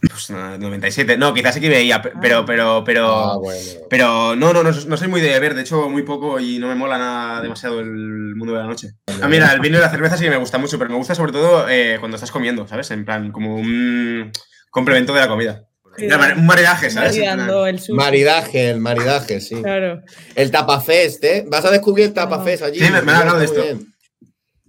Pues 0.00 0.30
no, 0.30 0.58
97. 0.58 1.16
No, 1.16 1.32
quizás 1.32 1.54
sí 1.54 1.60
que 1.60 1.68
veía, 1.68 2.02
pe- 2.02 2.12
pero, 2.20 2.44
pero, 2.44 2.82
pero. 2.84 3.06
Ah, 3.08 3.36
bueno. 3.36 3.60
Pero 3.88 4.34
no, 4.36 4.52
no, 4.52 4.62
no, 4.64 4.70
no 4.72 4.96
soy 4.96 5.08
muy 5.08 5.20
de 5.20 5.28
beber, 5.28 5.54
de 5.54 5.60
hecho 5.62 5.88
muy 5.88 6.02
poco 6.02 6.40
y 6.40 6.58
no 6.58 6.66
me 6.68 6.74
mola 6.74 6.98
nada 6.98 7.40
demasiado 7.42 7.78
el 7.80 8.34
mundo 8.34 8.52
de 8.54 8.60
la 8.60 8.66
noche. 8.66 8.90
Ah, 9.22 9.28
mira, 9.28 9.52
el 9.52 9.60
vino 9.60 9.78
y 9.78 9.80
la 9.80 9.90
cerveza 9.90 10.16
sí 10.16 10.24
que 10.24 10.30
me 10.30 10.36
gusta 10.36 10.58
mucho, 10.58 10.76
pero 10.78 10.90
me 10.90 10.96
gusta 10.96 11.14
sobre 11.14 11.32
todo 11.32 11.68
eh, 11.68 11.98
cuando 12.00 12.16
estás 12.16 12.30
comiendo, 12.32 12.66
¿sabes? 12.66 12.90
En 12.90 13.04
plan, 13.04 13.30
como 13.30 13.54
un 13.56 14.32
complemento 14.70 15.12
de 15.14 15.20
la 15.20 15.28
comida. 15.28 15.67
Un 16.00 16.46
maridaje, 16.46 16.90
¿sabes? 16.90 17.16
El 17.16 17.78
sushi. 17.80 17.92
Maridaje, 17.92 18.70
el 18.70 18.80
maridaje, 18.80 19.40
sí. 19.40 19.56
Claro. 19.62 20.02
El 20.34 20.50
tapafest, 20.50 21.22
¿eh? 21.24 21.44
Vas 21.48 21.64
a 21.64 21.70
descubrir 21.70 22.06
el 22.06 22.12
tapafest 22.12 22.62
allí. 22.62 22.78
Sí, 22.78 22.90
me- 22.90 23.02
me 23.02 23.12
han 23.12 23.18
hablado 23.18 23.38
de 23.38 23.44
esto. 23.46 23.62
bien. 23.62 23.94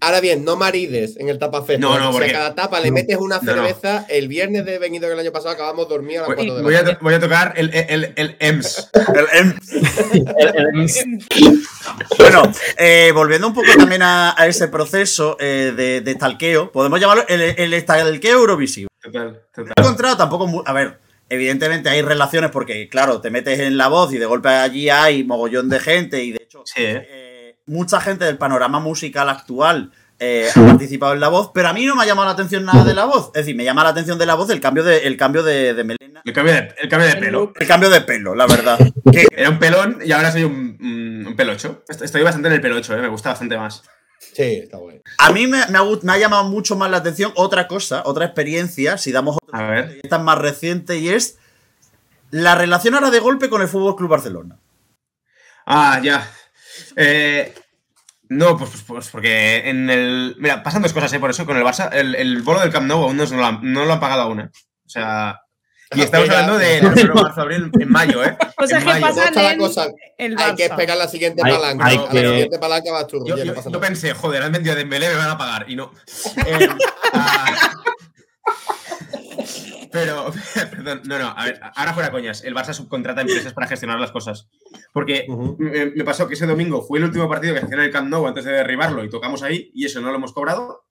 Ahora 0.01 0.21
bien, 0.21 0.45
no 0.45 0.55
marides 0.55 1.17
en 1.17 1.27
el 1.27 1.38
tapafest. 1.39 1.81
No, 1.81 2.00
no, 2.00 2.13
porque- 2.13 2.29
a 2.29 2.31
cada 2.31 2.55
tapa 2.55 2.79
le 2.79 2.89
metes 2.89 3.17
una 3.17 3.39
No, 3.39 3.41
no. 3.43 3.51
cerveza, 3.53 4.05
el 4.07 4.29
viernes 4.29 4.63
de 4.65 4.79
venido 4.79 5.12
el 5.12 5.19
año 5.19 5.33
pasado 5.33 5.50
acabamos 5.53 5.89
dormidos 5.89 6.25
a 6.25 6.29
las 6.29 6.38
Voy, 6.38 6.48
4 6.48 6.55
de 6.55 6.74
la 6.74 6.81
voy 6.83 6.91
a, 6.93 6.98
voy 7.01 7.13
a 7.15 7.19
tocar 7.19 7.53
el, 7.57 7.69
el, 7.74 8.13
el 8.15 8.38
EMS. 8.39 8.89
El- 8.93 9.27
el- 9.33 9.55
El- 10.38 10.77
el- 10.79 11.59
Bueno, 12.17 12.43
eh, 12.77 13.12
volviendo 13.13 13.48
un 13.48 13.53
poco 13.53 13.67
también 13.77 14.01
a, 14.01 14.33
a 14.41 14.48
ese 14.48 14.69
proceso 14.69 15.36
eh, 15.39 15.74
de, 15.75 16.00
de 16.00 16.13
stalkeo, 16.13 16.71
podemos 16.71 16.98
llamarlo 17.00 17.25
el, 17.27 17.41
el 17.41 17.81
stalkeo 17.81 18.38
Eurovisivo. 18.39 18.88
Total, 19.01 19.41
total. 19.53 19.74
he 19.75 19.81
encontrado 19.81 20.15
tampoco. 20.17 20.63
A 20.65 20.71
ver, 20.74 20.98
evidentemente 21.29 21.89
hay 21.89 22.01
relaciones 22.01 22.51
porque, 22.51 22.89
claro, 22.89 23.21
te 23.21 23.29
metes 23.29 23.59
en 23.59 23.77
la 23.77 23.88
voz 23.88 24.12
y 24.13 24.17
de 24.17 24.25
golpe 24.25 24.50
allí 24.50 24.89
hay 24.89 25.24
mogollón 25.24 25.69
de 25.69 25.79
gente 25.79 26.24
y 26.24 26.31
de 26.31 26.43
hecho, 26.43 26.63
Sí, 26.65 26.81
¿eh? 26.83 27.55
mucha 27.65 28.01
gente 28.01 28.25
del 28.25 28.38
panorama 28.38 28.79
musical 28.79 29.29
actual. 29.29 29.91
eh, 30.21 30.50
ha 30.53 30.65
participado 30.65 31.13
en 31.13 31.21
la 31.21 31.29
voz, 31.29 31.51
pero 31.53 31.69
a 31.69 31.74
mí 31.74 31.86
no 31.86 31.95
me 31.95 32.03
ha 32.03 32.05
llamado 32.05 32.25
la 32.25 32.33
atención 32.33 32.65
nada 32.65 32.83
de 32.83 32.93
la 32.93 33.05
voz. 33.05 33.27
Es 33.27 33.45
decir, 33.45 33.55
me 33.55 33.63
llama 33.63 33.83
la 33.86 33.91
atención 33.91 34.17
de 34.19 34.25
la 34.25 34.33
voz 34.36 34.50
el 34.50 34.59
cambio 34.59 34.83
de, 34.83 34.98
el 35.07 35.15
cambio 35.15 35.43
de, 35.43 35.74
de 35.74 35.83
melena. 35.86 36.21
El 36.25 36.33
cambio 36.33 36.53
de, 36.53 36.75
el 36.81 36.89
cambio 36.89 37.07
de 37.07 37.15
pelo. 37.15 37.53
El 37.57 37.67
cambio 37.67 37.89
de 37.89 38.01
pelo, 38.01 38.36
la 38.36 38.45
verdad. 38.45 38.77
Que- 39.13 39.27
Era 39.38 39.50
un 39.50 39.59
pelón 39.59 40.00
y 40.03 40.12
ahora 40.12 40.29
soy 40.33 40.43
un, 40.43 41.25
un, 41.25 41.36
pelocho. 41.38 41.86
Est- 41.88 42.01
Estoy 42.01 42.21
bastante 42.24 42.50
en 42.50 42.55
el 42.55 42.59
pelocho, 42.59 42.93
¿eh? 42.98 43.01
me 43.01 43.07
gusta 43.07 43.29
bastante 43.29 43.55
más. 43.57 43.81
Sí, 44.20 44.62
está 44.64 44.78
bueno. 44.78 45.02
A 45.18 45.32
mí 45.32 45.48
me, 45.48 45.66
me 45.68 45.78
ha, 45.78 45.82
gust- 45.82 46.04
me 46.04 46.12
ha 46.14 46.18
llamado 46.18 46.44
mucho 46.46 46.76
más 46.76 46.92
la 46.92 46.98
atención 46.98 47.32
otra 47.36 47.68
cosa, 47.68 48.04
otra 48.06 48.26
experiencia, 48.26 48.98
si 48.98 49.12
damos 49.12 49.38
otra 49.42 49.60
A 49.60 49.70
ver. 49.72 50.00
esta 50.04 50.18
es 50.18 50.22
más 50.22 50.38
reciente 50.38 50.98
y 50.98 51.10
es 51.10 51.38
la 52.32 52.56
relación 52.56 52.96
ahora 52.96 53.10
de 53.12 53.20
golpe 53.20 53.50
con 53.50 53.62
el 53.62 53.68
Fútbol 53.70 53.96
Club 53.96 54.10
Barcelona. 54.10 54.58
Ah, 55.66 56.00
ya. 56.04 56.30
Eh, 56.96 57.54
no, 58.30 58.58
pues, 58.58 58.70
pues, 58.72 58.84
pues 58.88 59.10
porque 59.10 59.70
en 59.70 59.90
el. 59.90 60.36
Mira, 60.38 60.62
pasan 60.64 60.82
dos 60.82 60.94
cosas, 60.94 61.12
¿eh? 61.14 61.20
Por 61.20 61.30
eso 61.32 61.46
con 61.46 61.58
el 61.58 61.64
Barça, 61.64 61.90
el, 61.92 62.14
el 62.16 62.42
bolo 62.42 62.60
del 62.60 62.72
Camp 62.72 62.86
Nou 62.88 63.04
aún 63.04 63.18
no, 63.18 63.26
lo 63.26 63.46
han, 63.46 63.60
no 63.64 63.86
lo 63.86 63.94
han 63.94 64.00
pagado 64.00 64.24
aún, 64.24 64.42
¿eh? 64.42 64.50
O 64.86 64.90
sea. 64.90 65.42
Y 65.96 66.01
estamos 66.01 66.29
hablando 66.29 66.58
de 66.60 66.77
enero, 66.77 67.15
marzo, 67.15 67.41
abril, 67.41 67.72
en 67.79 67.89
mayo, 67.89 68.24
¿eh? 68.24 68.38
Cosas 68.55 68.74
En 68.74 68.79
que 68.79 68.86
mayo. 68.86 69.01
pasan 69.08 69.15
¿Cómo 69.15 69.27
está 69.29 69.41
la 69.41 69.51
en 69.53 69.58
cosa? 69.60 69.88
el 70.19 70.36
Hay 70.39 70.55
que 70.55 70.65
esperar 70.65 70.98
la 70.98 71.08
siguiente 71.08 71.41
Hay- 71.43 71.51
palanca. 71.51 71.86
hay 71.86 71.98
¿no? 71.98 72.03
A 72.03 72.10
que- 72.10 72.22
La 72.24 72.29
siguiente 72.29 72.60
palanca 72.60 72.91
vas 72.91 73.08
tú, 73.08 73.25
Yo, 73.25 73.36
yo- 73.38 73.46
no 73.46 73.53
pasa 73.55 73.69
yo 73.72 73.79
pensé, 73.79 74.13
joder, 74.13 74.43
han 74.43 74.51
vendido 74.51 74.74
a 74.74 74.77
Dembélé, 74.77 75.10
me 75.10 75.15
van 75.15 75.29
a 75.31 75.38
pagar. 75.38 75.65
Y 75.67 75.75
no. 75.75 75.91
Eh, 76.46 76.69
ah, 77.13 77.72
pero, 79.91 80.31
perdón, 80.72 81.01
no, 81.05 81.17
no, 81.17 81.34
a 81.36 81.46
ver, 81.46 81.60
ahora 81.75 81.93
fuera 81.96 82.12
coñas. 82.12 82.43
El 82.43 82.53
Barça 82.53 82.74
subcontrata 82.74 83.22
empresas 83.22 83.53
para 83.53 83.65
gestionar 83.67 84.00
las 84.00 84.12
cosas. 84.12 84.48
Porque 84.93 85.25
me, 85.58 85.88
me 85.88 86.03
pasó 86.03 86.27
que 86.27 86.36
ese 86.36 86.46
domingo 86.46 86.84
fue 86.84 87.00
el 87.00 87.05
último 87.05 87.27
partido 87.27 87.55
que 87.55 87.62
en 87.62 87.79
el 87.79 87.89
Camp 87.91 88.10
Nou 88.10 88.27
antes 88.27 88.46
de 88.46 88.51
derribarlo 88.51 89.03
y 89.03 89.10
tocamos 89.10 89.41
ahí 89.41 89.72
y 89.74 89.86
eso 89.86 90.01
no 90.01 90.10
lo 90.12 90.17
hemos 90.17 90.34
cobrado. 90.34 90.86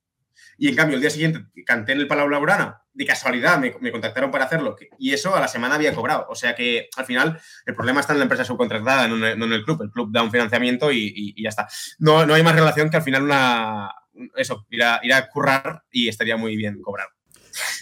Y 0.61 0.69
en 0.69 0.75
cambio, 0.77 0.97
el 0.97 1.01
día 1.01 1.11
siguiente 1.11 1.47
canté 1.65 1.93
en 1.93 2.01
el 2.01 2.09
Palau 2.09 2.29
Laurana, 2.29 2.83
de 2.93 3.07
casualidad 3.07 3.59
me, 3.59 3.75
me 3.81 3.93
contactaron 3.93 4.31
para 4.33 4.45
hacerlo 4.47 4.75
y 4.99 5.13
eso 5.13 5.35
a 5.37 5.41
la 5.41 5.47
semana 5.47 5.77
había 5.77 5.95
cobrado. 5.95 6.27
O 6.29 6.35
sea 6.35 6.55
que 6.57 6.89
al 6.97 7.05
final 7.07 7.41
el 7.65 7.75
problema 7.75 8.01
está 8.01 8.13
en 8.13 8.19
la 8.19 8.25
empresa 8.25 8.45
subcontratada, 8.45 9.07
no 9.07 9.25
en 9.25 9.53
el 9.53 9.65
club. 9.65 9.81
El 9.83 9.91
club 9.91 10.11
da 10.13 10.23
un 10.23 10.33
financiamiento 10.33 10.91
y, 10.91 10.99
y- 11.15 11.35
y 11.37 11.43
ya 11.45 11.51
está. 11.51 11.69
No, 12.01 12.27
no 12.27 12.35
hay 12.35 12.43
más 12.43 12.57
relación 12.57 12.91
que 12.91 12.97
al 12.97 13.03
final 13.05 13.23
una. 13.23 13.91
Eso, 14.35 14.67
ir 14.71 14.83
a, 14.83 14.99
ir 15.05 15.13
a 15.15 15.29
currar 15.29 15.85
y 15.93 16.09
estaría 16.09 16.37
muy 16.37 16.57
bien 16.57 16.83
cobrar. 16.83 17.07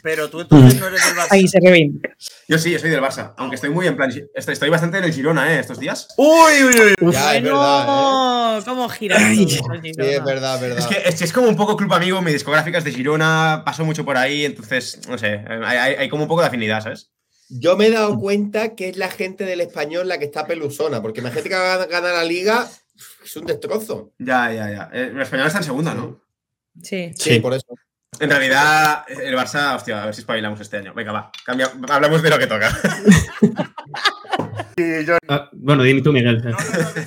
Pero 0.03 0.29
tú 0.31 0.41
entonces 0.43 0.81
no 0.81 0.87
eres 0.89 1.05
del 1.05 1.15
Barça. 1.17 1.27
Ahí 1.31 1.49
se 1.49 1.59
reivindica. 1.61 2.17
Yo 2.49 2.59
sí, 2.59 2.71
yo 2.71 2.79
soy 2.79 2.91
del 2.91 3.01
Barça, 3.01 3.35
aunque 3.37 3.57
estoy 3.57 3.71
muy 3.71 3.87
en 3.87 3.97
plan. 3.97 4.11
Estoy, 4.35 4.53
estoy 4.53 4.69
bastante 4.71 4.99
en 4.99 5.05
el 5.05 5.13
Girona, 5.13 5.53
¿eh? 5.55 5.61
Estos 5.61 5.79
días. 5.79 6.09
Uy, 6.17 6.65
uy, 6.65 6.95
uy. 7.01 7.13
Ya, 7.13 7.37
es 7.37 7.43
verdad, 7.43 8.59
¿eh? 8.59 8.63
¿cómo 8.65 8.89
giras 8.89 9.21
todo, 9.23 9.35
Sí, 9.35 9.47
Girona? 9.47 9.81
es 10.11 10.25
verdad, 10.25 10.55
es 10.57 10.61
verdad. 10.61 10.79
Es 10.79 10.87
que, 10.87 11.09
es 11.09 11.15
que 11.19 11.25
es 11.25 11.33
como 11.33 11.49
un 11.49 11.57
poco 11.57 11.77
club 11.77 11.93
amigo, 11.93 12.23
mi 12.23 12.33
discográfica 12.33 12.79
es 12.79 12.85
de 12.85 12.93
Girona, 12.93 13.63
paso 13.65 13.85
mucho 13.85 14.05
por 14.05 14.17
ahí, 14.17 14.45
entonces, 14.45 15.01
no 15.09 15.19
sé, 15.19 15.45
hay, 15.49 15.77
hay- 15.77 15.95
hay 15.97 16.09
como 16.09 16.23
un 16.23 16.29
poco 16.29 16.41
de 16.43 16.47
afinidad, 16.49 16.83
¿sabes? 16.83 17.11
Yo 17.49 17.77
me 17.77 17.87
he 17.87 17.91
dado 17.91 18.19
cuenta 18.19 18.75
que 18.75 18.89
es 18.89 18.97
la 18.97 19.09
gente 19.09 19.45
del 19.45 19.61
español 19.61 20.09
la 20.09 20.19
que 20.19 20.25
está 20.25 20.47
pelusona, 20.47 21.01
porque 21.01 21.21
imagínate 21.21 21.49
que 21.49 21.55
gana, 21.55 22.13
la 22.13 22.25
liga, 22.25 22.69
es 23.25 23.37
un 23.37 23.47
destrozo. 23.47 24.13
Ya, 24.19 24.53
ya, 24.53 24.69
ya. 24.71 24.91
Eh, 24.93 25.11
El 25.15 25.21
español 25.21 25.47
está 25.47 25.59
en 25.59 25.65
segunda, 25.65 25.95
¿no? 25.95 26.23
Sí. 26.83 27.13
Sí, 27.17 27.35
Sí. 27.35 27.39
por 27.41 27.55
eso. 27.55 27.67
En 28.19 28.31
realidad, 28.31 29.05
el 29.09 29.35
Barça, 29.35 29.77
hostia, 29.77 30.03
a 30.03 30.07
ver 30.07 30.15
si 30.15 30.21
espabilamos 30.23 30.61
este 30.61 30.79
año. 30.79 30.95
Venga, 30.95 31.13
va, 31.13 31.31
cambia, 31.45 31.71
hablamos 31.89 32.23
de 32.23 32.31
lo 32.31 32.39
que 32.39 32.47
toca. 32.47 32.71
Ah, 35.29 35.49
bueno, 35.53 35.83
dime 35.83 36.03
tú, 36.03 36.13
Miguel. 36.13 36.43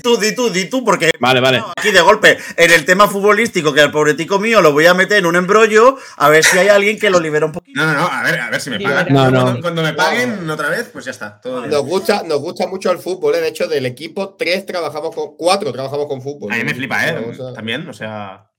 Tú, 0.02 0.18
di 0.18 0.34
tú, 0.34 0.50
di 0.50 0.70
tú, 0.70 0.84
porque 0.84 1.12
Vale, 1.20 1.40
vale. 1.40 1.62
aquí 1.78 1.92
de 1.92 2.02
golpe, 2.02 2.38
en 2.58 2.72
el 2.72 2.84
tema 2.84 3.08
futbolístico, 3.08 3.74
que 3.74 3.82
al 3.82 3.92
pobretico 3.92 4.40
mío 4.40 4.60
lo 4.62 4.74
voy 4.74 4.88
a 4.88 4.96
meter 4.96 5.20
en 5.20 5.28
un 5.28 5.36
embrollo, 5.36 5.98
a 6.18 6.30
ver 6.30 6.44
si 6.44 6.58
hay 6.58 6.70
alguien 6.70 6.98
que 6.98 7.12
lo 7.12 7.20
libera 7.20 7.46
un 7.46 7.52
poquito. 7.52 7.80
No, 7.80 7.86
no, 7.86 8.00
no, 8.00 8.08
a 8.08 8.24
ver, 8.24 8.40
a 8.40 8.50
ver 8.50 8.60
si 8.60 8.72
me 8.72 8.80
pagan. 8.80 9.14
No, 9.14 9.30
no. 9.30 9.42
Cuando, 9.42 9.62
cuando 9.62 9.84
me 9.84 9.94
paguen 9.94 10.50
otra 10.50 10.70
vez, 10.70 10.90
pues 10.92 11.06
ya 11.06 11.12
está, 11.12 11.40
todo 11.40 11.60
bien. 11.60 11.70
Nos 11.70 11.86
gusta, 11.86 12.24
nos 12.24 12.40
gusta 12.40 12.66
mucho 12.66 12.92
el 12.92 12.98
fútbol, 12.98 13.36
¿eh? 13.36 13.42
de 13.42 13.50
hecho, 13.50 13.68
del 13.68 13.86
equipo, 13.86 14.36
tres 14.36 14.66
trabajamos 14.66 15.14
con, 15.14 15.38
cuatro 15.38 15.72
trabajamos 15.72 16.08
con 16.08 16.24
fútbol. 16.24 16.52
A 16.52 16.56
mí 16.56 16.64
me 16.64 16.74
flipa, 16.74 17.08
¿eh? 17.08 17.38
También, 17.54 17.88
o 17.88 17.94
sea... 17.94 18.50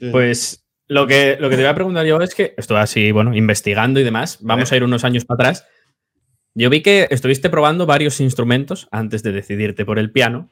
sí. 0.00 0.10
Pues 0.10 0.59
lo 0.90 1.06
que, 1.06 1.36
lo 1.38 1.48
que 1.48 1.54
te 1.54 1.62
voy 1.62 1.70
a 1.70 1.74
preguntar 1.76 2.04
yo 2.04 2.20
es 2.20 2.34
que 2.34 2.52
estoy 2.56 2.78
así, 2.78 3.12
bueno, 3.12 3.32
investigando 3.32 4.00
y 4.00 4.02
demás. 4.02 4.38
Vamos 4.40 4.72
a 4.72 4.76
ir 4.76 4.82
unos 4.82 5.04
años 5.04 5.24
para 5.24 5.36
atrás. 5.36 5.66
Yo 6.52 6.68
vi 6.68 6.82
que 6.82 7.06
estuviste 7.10 7.48
probando 7.48 7.86
varios 7.86 8.20
instrumentos 8.20 8.88
antes 8.90 9.22
de 9.22 9.30
decidirte 9.30 9.84
por 9.84 10.00
el 10.00 10.10
piano. 10.10 10.50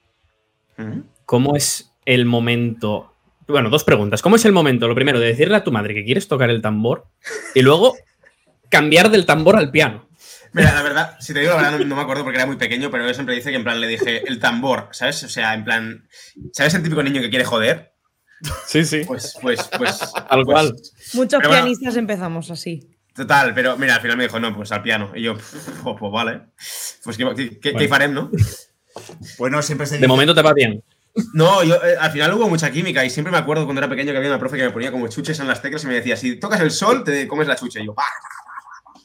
¿Cómo 1.27 1.57
es 1.57 1.93
el 2.05 2.25
momento? 2.25 3.13
Bueno, 3.49 3.69
dos 3.69 3.83
preguntas. 3.83 4.23
¿Cómo 4.23 4.37
es 4.37 4.45
el 4.45 4.53
momento, 4.53 4.87
lo 4.87 4.95
primero, 4.95 5.19
de 5.19 5.27
decirle 5.27 5.57
a 5.57 5.65
tu 5.65 5.73
madre 5.73 5.93
que 5.93 6.05
quieres 6.05 6.29
tocar 6.29 6.51
el 6.51 6.63
tambor 6.63 7.09
y 7.57 7.63
luego 7.63 7.97
cambiar 8.69 9.11
del 9.11 9.27
tambor 9.27 9.57
al 9.57 9.73
piano? 9.73 10.09
Mira, 10.53 10.73
la 10.73 10.83
verdad, 10.83 11.17
si 11.19 11.35
te 11.35 11.41
digo 11.41 11.51
la 11.51 11.63
verdad, 11.63 11.79
no, 11.81 11.85
no 11.85 11.97
me 11.97 12.03
acuerdo 12.03 12.23
porque 12.23 12.39
era 12.39 12.47
muy 12.47 12.57
pequeño, 12.57 12.93
pero 12.93 13.05
yo 13.05 13.13
siempre 13.13 13.35
dice 13.35 13.51
que 13.51 13.57
en 13.57 13.65
plan 13.65 13.81
le 13.81 13.89
dije 13.89 14.23
el 14.29 14.39
tambor, 14.39 14.89
¿sabes? 14.93 15.25
O 15.25 15.29
sea, 15.29 15.53
en 15.55 15.65
plan, 15.65 16.09
¿sabes 16.53 16.75
el 16.75 16.85
típico 16.85 17.03
niño 17.03 17.21
que 17.21 17.29
quiere 17.29 17.45
joder? 17.45 17.98
Sí, 18.67 18.85
sí. 18.85 19.03
Pues, 19.07 19.37
pues, 19.41 19.69
pues. 19.77 19.99
Pues, 20.31 20.45
cual. 20.45 20.77
Muchos 21.15 21.39
Pero 21.39 21.49
bueno. 21.49 21.65
pianistas 21.65 21.97
empezamos 21.97 22.51
así. 22.51 22.89
Total, 23.15 23.53
pero 23.53 23.77
mira, 23.77 23.97
al 23.97 24.01
final 24.01 24.17
me 24.17 24.25
dijo, 24.25 24.39
no, 24.39 24.55
pues 24.55 24.71
al 24.71 24.83
piano. 24.83 25.11
Y 25.15 25.23
yo, 25.23 25.35
pues, 25.35 25.97
pues 25.99 26.13
vale. 26.13 26.43
Pues 27.03 27.17
qué, 27.17 27.25
qué, 27.35 27.59
qué- 27.59 27.71
Bueno. 27.73 27.79
qué 27.79 27.89
farem, 27.89 28.13
¿no? 28.15 28.31
Bueno, 29.39 29.61
siempre 29.63 29.87
se 29.87 29.99
De 29.99 30.07
momento 30.07 30.35
te 30.35 30.43
va 30.43 30.53
bien. 30.53 30.83
No, 31.35 31.65
yo 31.65 31.75
eh, 31.77 31.97
al 31.99 32.13
final 32.13 32.33
hubo 32.35 32.49
mucha 32.49 32.71
química 32.71 33.05
y 33.05 33.11
siempre 33.11 33.33
me 33.33 33.39
acuerdo 33.39 33.65
cuando 33.65 33.81
era 33.81 33.89
pequeño 33.89 34.13
que 34.13 34.19
había 34.19 34.31
una 34.31 34.39
profe 34.39 34.57
que 34.57 34.63
me 34.65 34.71
ponía 34.71 34.93
como 34.93 35.09
chuches 35.09 35.41
en 35.41 35.49
las 35.49 35.61
teclas 35.61 35.83
y 35.83 35.89
me 35.89 35.95
decía, 35.95 36.17
si 36.17 36.37
tocas 36.39 36.61
el 36.61 36.71
sol, 36.71 37.03
te 37.03 37.27
comes 37.27 37.49
la 37.49 37.57
chuche. 37.57 37.81
Y 37.83 37.87
yo, 37.87 37.95
¡pa! 37.95 38.05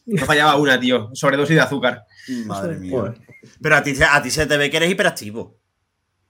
No 0.06 0.26
fallaba 0.26 0.56
una, 0.58 0.80
tío. 0.80 1.10
Sobredosis 1.14 1.56
de 1.56 1.62
azúcar. 1.62 2.06
Madre 2.46 2.76
mía. 2.76 3.14
Pero 3.62 3.76
a 3.76 3.82
ti, 3.84 3.96
a 4.08 4.22
ti 4.22 4.30
se 4.30 4.46
te 4.46 4.58
ve 4.58 4.70
que 4.70 4.78
eres 4.78 4.92
hiperactivo. 4.92 5.58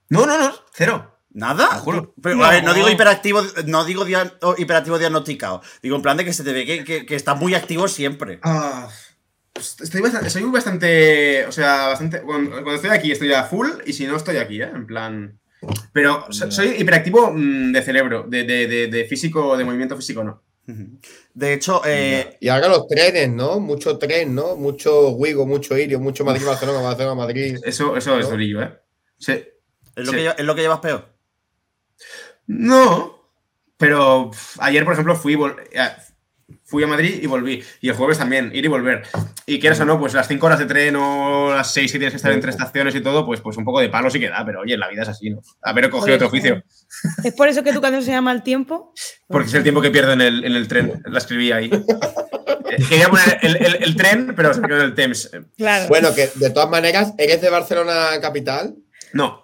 No, 0.08 0.24
no, 0.26 0.38
no, 0.38 0.54
cero. 0.72 1.13
¿Nada? 1.34 1.82
Pero, 2.22 2.36
No. 2.36 2.44
a 2.44 2.50
ver, 2.50 2.64
no 2.64 2.72
digo 2.74 2.88
hiperactivo, 2.88 3.42
no 3.66 3.84
digo 3.84 4.04
dia- 4.04 4.32
o 4.40 4.54
hiperactivo 4.56 4.98
diagnosticado. 4.98 5.60
Digo 5.82 5.96
en 5.96 6.02
plan 6.02 6.16
de 6.16 6.24
que 6.24 6.32
se 6.32 6.44
te 6.44 6.52
ve 6.52 6.64
que, 6.64 6.84
que, 6.84 7.04
que 7.04 7.14
estás 7.16 7.38
muy 7.38 7.54
activo 7.54 7.88
siempre. 7.88 8.38
Ah, 8.42 8.88
pues 9.52 9.76
estoy 9.80 10.00
bastante, 10.00 10.30
soy 10.30 10.42
bastante, 10.44 11.44
o 11.46 11.52
sea, 11.52 11.88
bastante, 11.88 12.22
cuando, 12.22 12.50
cuando 12.52 12.74
estoy 12.74 12.90
aquí 12.90 13.12
estoy 13.12 13.32
a 13.32 13.44
full 13.44 13.68
y 13.84 13.92
si 13.92 14.06
no 14.06 14.16
estoy 14.16 14.36
aquí, 14.38 14.62
¿eh? 14.62 14.70
En 14.74 14.86
plan... 14.86 15.38
Pero 15.92 16.26
so- 16.30 16.50
soy 16.50 16.76
hiperactivo 16.78 17.32
mm, 17.32 17.72
de 17.72 17.82
cerebro, 17.82 18.24
de, 18.28 18.44
de, 18.44 18.66
de, 18.68 18.86
de 18.86 19.04
físico, 19.06 19.56
de 19.56 19.64
movimiento 19.64 19.96
físico 19.96 20.22
no. 20.22 20.42
De 21.34 21.52
hecho, 21.52 21.82
eh, 21.84 22.38
Y 22.40 22.48
ahora 22.48 22.68
los 22.68 22.86
trenes, 22.88 23.28
¿no? 23.30 23.60
Mucho 23.60 23.98
tren, 23.98 24.34
¿no? 24.34 24.56
Mucho 24.56 25.10
Wigo, 25.10 25.46
mucho 25.46 25.76
Irio, 25.76 26.00
mucho 26.00 26.24
Madrid-Barcelona, 26.24 26.80
Barcelona-Madrid. 26.80 27.58
Eso, 27.64 27.96
eso 27.96 28.18
es 28.18 28.30
durillo, 28.30 28.62
¿eh? 28.62 28.72
Sí. 29.18 29.32
es, 29.32 30.06
lo 30.06 30.12
sí. 30.12 30.16
que, 30.18 30.28
es 30.38 30.44
lo 30.44 30.54
que 30.54 30.62
llevas 30.62 30.80
peor. 30.80 31.13
No, 32.46 33.28
pero 33.76 34.30
ayer, 34.58 34.84
por 34.84 34.92
ejemplo, 34.92 35.16
fui, 35.16 35.34
eh, 35.72 35.88
fui 36.64 36.84
a 36.84 36.86
Madrid 36.86 37.20
y 37.22 37.26
volví. 37.26 37.62
Y 37.80 37.88
el 37.88 37.94
jueves 37.94 38.18
también, 38.18 38.50
ir 38.54 38.64
y 38.64 38.68
volver. 38.68 39.02
Y 39.46 39.58
quieras 39.58 39.80
o 39.80 39.84
no, 39.84 39.98
pues 39.98 40.14
las 40.14 40.28
5 40.28 40.44
horas 40.46 40.58
de 40.58 40.66
tren 40.66 40.96
o 40.96 41.52
las 41.54 41.72
6 41.72 41.92
que 41.92 41.98
tienes 41.98 42.12
que 42.12 42.16
estar 42.16 42.32
entre 42.32 42.50
estaciones 42.50 42.94
y 42.94 43.00
todo, 43.00 43.24
pues, 43.26 43.40
pues 43.40 43.56
un 43.56 43.64
poco 43.64 43.80
de 43.80 43.88
palo 43.88 44.10
sí 44.10 44.20
que 44.20 44.28
da, 44.28 44.44
pero 44.44 44.60
oye, 44.60 44.76
la 44.76 44.88
vida 44.88 45.02
es 45.02 45.08
así, 45.08 45.30
¿no? 45.30 45.40
Haber 45.62 45.90
cogido 45.90 46.16
otro 46.16 46.28
oficio. 46.28 46.62
¿Es 47.24 47.34
por 47.34 47.48
eso 47.48 47.62
que 47.62 47.72
tu 47.72 47.80
canción 47.80 48.02
se 48.02 48.10
llama 48.12 48.32
El 48.32 48.42
Tiempo? 48.42 48.92
Porque 49.26 49.48
es 49.48 49.54
el 49.54 49.62
tiempo 49.62 49.80
que 49.80 49.90
pierdo 49.90 50.12
en 50.12 50.20
el, 50.20 50.44
en 50.44 50.52
el 50.52 50.68
tren. 50.68 51.02
La 51.06 51.18
escribí 51.18 51.50
ahí. 51.52 51.70
Eh, 52.70 52.76
Quería 52.88 53.08
poner 53.08 53.38
el, 53.42 53.56
el- 53.56 53.82
el 53.82 53.96
tren, 53.96 54.32
pero 54.36 54.52
se 54.54 54.60
quedó 54.62 54.76
en 54.76 54.82
el 54.82 54.94
Thames. 54.94 55.30
Claro. 55.56 55.86
Bueno, 55.88 56.14
que 56.14 56.30
de 56.34 56.50
todas 56.50 56.68
maneras, 56.70 57.12
¿eres 57.18 57.40
de 57.40 57.50
Barcelona 57.50 58.08
capital? 58.20 58.74
No, 59.12 59.40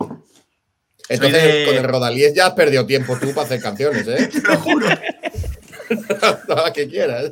Entonces, 1.14 1.42
de- 1.42 1.64
con 1.66 1.76
el 1.76 1.84
Rodalíes 1.84 2.34
ya 2.34 2.46
has 2.46 2.52
perdido 2.54 2.86
tiempo 2.86 3.16
tú 3.18 3.32
para 3.34 3.46
hacer 3.46 3.60
canciones, 3.60 4.06
¿eh? 4.08 4.28
te 4.32 4.40
lo 4.40 4.56
juro. 4.58 4.86
Nada 6.48 6.72
que 6.72 6.88
quieras. 6.88 7.28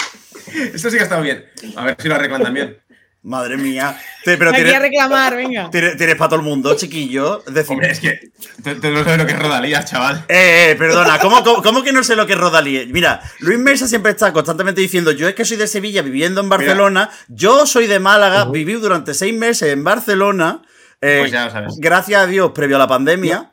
Esto 0.74 0.90
sí 0.90 0.96
que 0.96 1.02
ha 1.02 1.04
estado 1.04 1.22
bien. 1.22 1.44
A 1.76 1.84
ver 1.84 1.96
si 2.00 2.08
lo 2.08 2.14
arreglan 2.14 2.42
también. 2.42 2.78
Madre 3.22 3.56
mía. 3.56 4.00
Pero 4.24 4.52
tienes, 4.52 4.78
reclamar, 4.80 5.36
venga. 5.36 5.68
tienes, 5.70 5.96
tienes 5.96 6.14
para 6.16 6.30
todo 6.30 6.38
el 6.40 6.46
mundo, 6.46 6.74
chiquillo. 6.76 7.42
Es 7.46 7.52
decir, 7.52 7.72
Hombre, 7.72 7.90
es 7.90 8.00
que 8.00 8.20
tú, 8.62 8.90
no 8.90 9.02
sabes 9.04 9.18
lo 9.18 9.26
que 9.26 9.32
es 9.32 9.38
Rodalías, 9.38 9.84
chaval. 9.90 10.24
Eh, 10.28 10.70
eh, 10.70 10.76
perdona, 10.76 11.18
¿cómo, 11.18 11.42
cómo, 11.42 11.62
cómo 11.62 11.82
que 11.82 11.92
no 11.92 12.02
sé 12.04 12.16
lo 12.16 12.26
que 12.26 12.34
es 12.34 12.38
Rodalí? 12.38 12.86
Mira, 12.92 13.20
Luis 13.40 13.58
Mesa 13.58 13.86
siempre 13.88 14.12
está 14.12 14.32
constantemente 14.32 14.80
diciendo, 14.80 15.10
yo 15.12 15.28
es 15.28 15.34
que 15.34 15.44
soy 15.44 15.56
de 15.56 15.66
Sevilla 15.66 16.00
viviendo 16.02 16.40
en 16.40 16.48
Barcelona, 16.48 17.10
yo 17.28 17.66
soy 17.66 17.86
de 17.86 17.98
Málaga, 17.98 18.46
viví 18.46 18.74
durante 18.74 19.12
seis 19.14 19.34
meses 19.34 19.72
en 19.72 19.84
Barcelona, 19.84 20.62
eh, 21.00 21.18
Pues 21.20 21.32
ya 21.32 21.46
lo 21.46 21.50
sabes. 21.50 21.74
gracias 21.78 22.22
a 22.22 22.26
Dios, 22.26 22.52
previo 22.54 22.76
a 22.76 22.78
la 22.78 22.88
pandemia. 22.88 23.52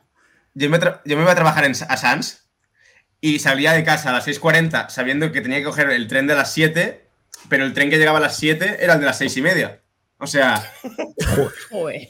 Yo 0.58 0.70
me, 0.70 0.78
yo 0.80 1.16
me 1.16 1.22
iba 1.22 1.32
a 1.32 1.34
trabajar 1.34 1.64
en, 1.64 1.72
a 1.72 1.96
Sans 1.96 2.48
y 3.20 3.38
salía 3.38 3.72
de 3.72 3.84
casa 3.84 4.10
a 4.10 4.12
las 4.12 4.26
6.40 4.26 4.88
sabiendo 4.88 5.30
que 5.32 5.40
tenía 5.42 5.58
que 5.58 5.64
coger 5.64 5.90
el 5.90 6.08
tren 6.08 6.26
de 6.26 6.34
las 6.34 6.52
7, 6.52 7.06
pero 7.48 7.64
el 7.64 7.74
tren 7.74 7.90
que 7.90 7.98
llegaba 7.98 8.18
a 8.18 8.22
las 8.22 8.36
7 8.38 8.78
era 8.80 8.94
el 8.94 9.00
de 9.00 9.06
las 9.06 9.18
6 9.18 9.36
y 9.36 9.42
media. 9.42 9.80
O 10.18 10.26
sea, 10.26 10.72
Joder. 11.70 12.08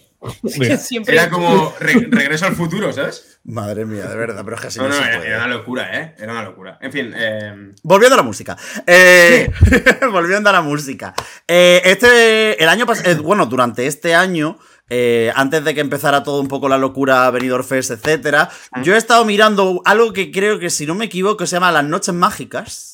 Siempre. 0.79 1.15
era 1.15 1.29
como 1.31 1.75
re- 1.79 2.07
regreso 2.11 2.47
al 2.47 2.55
futuro, 2.57 2.93
¿sabes? 2.93 3.39
Madre 3.45 3.85
mía, 3.85 4.07
de 4.07 4.17
verdad, 4.17 4.43
pero 4.45 4.57
es 4.57 4.63
que 4.63 4.69
así 4.69 4.79
No, 4.79 4.89
no, 4.89 4.95
no, 4.97 5.03
se 5.03 5.09
era, 5.09 5.19
puede. 5.19 5.29
era 5.31 5.39
una 5.39 5.49
locura, 5.49 6.01
¿eh? 6.01 6.15
Era 6.19 6.33
una 6.33 6.43
locura. 6.43 6.79
En 6.81 6.93
fin, 6.93 7.13
eh, 7.17 7.73
Volviendo 7.83 8.15
a 8.15 8.17
la 8.17 8.23
música. 8.25 8.57
Eh, 8.87 9.49
volviendo 10.11 10.49
a 10.51 10.53
la 10.53 10.63
música. 10.63 11.15
Eh, 11.47 11.81
este, 11.85 12.61
el 12.63 12.69
año 12.69 12.87
pasado, 12.87 13.23
bueno, 13.23 13.47
durante 13.47 13.87
este 13.87 14.15
año, 14.15 14.59
eh, 14.89 15.33
antes 15.35 15.65
de 15.65 15.75
que 15.75 15.81
empezara 15.81 16.23
todo 16.23 16.41
un 16.41 16.49
poco 16.49 16.69
la 16.69 16.79
locura, 16.79 17.31
Benidorm 17.31 17.65
Fest, 17.65 17.91
etcétera, 17.91 18.51
yo 18.83 18.95
he 18.95 18.99
estado 18.99 19.25
mirando 19.25 19.83
algo 19.85 20.13
que 20.13 20.31
creo 20.31 20.59
que, 20.59 20.71
si 20.71 20.87
no 20.87 20.95
me 20.95 21.07
equivoco, 21.07 21.47
se 21.47 21.57
llama 21.57 21.73
Las 21.73 21.85
Noches 21.85 22.15
Mágicas. 22.15 22.93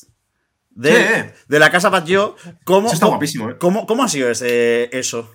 De, 0.75 1.31
de 1.47 1.59
la 1.59 1.69
Casa 1.69 1.89
Batlló. 1.89 2.35
¿Cómo, 2.63 2.87
Eso 2.87 2.95
está 2.95 3.05
cómo- 3.05 3.17
guapísimo, 3.17 3.51
¿eh? 3.51 3.57
¿cómo, 3.59 3.85
cómo 3.85 4.03
ha 4.03 4.07
sido 4.09 4.31
ese, 4.31 4.89
eso? 4.91 5.31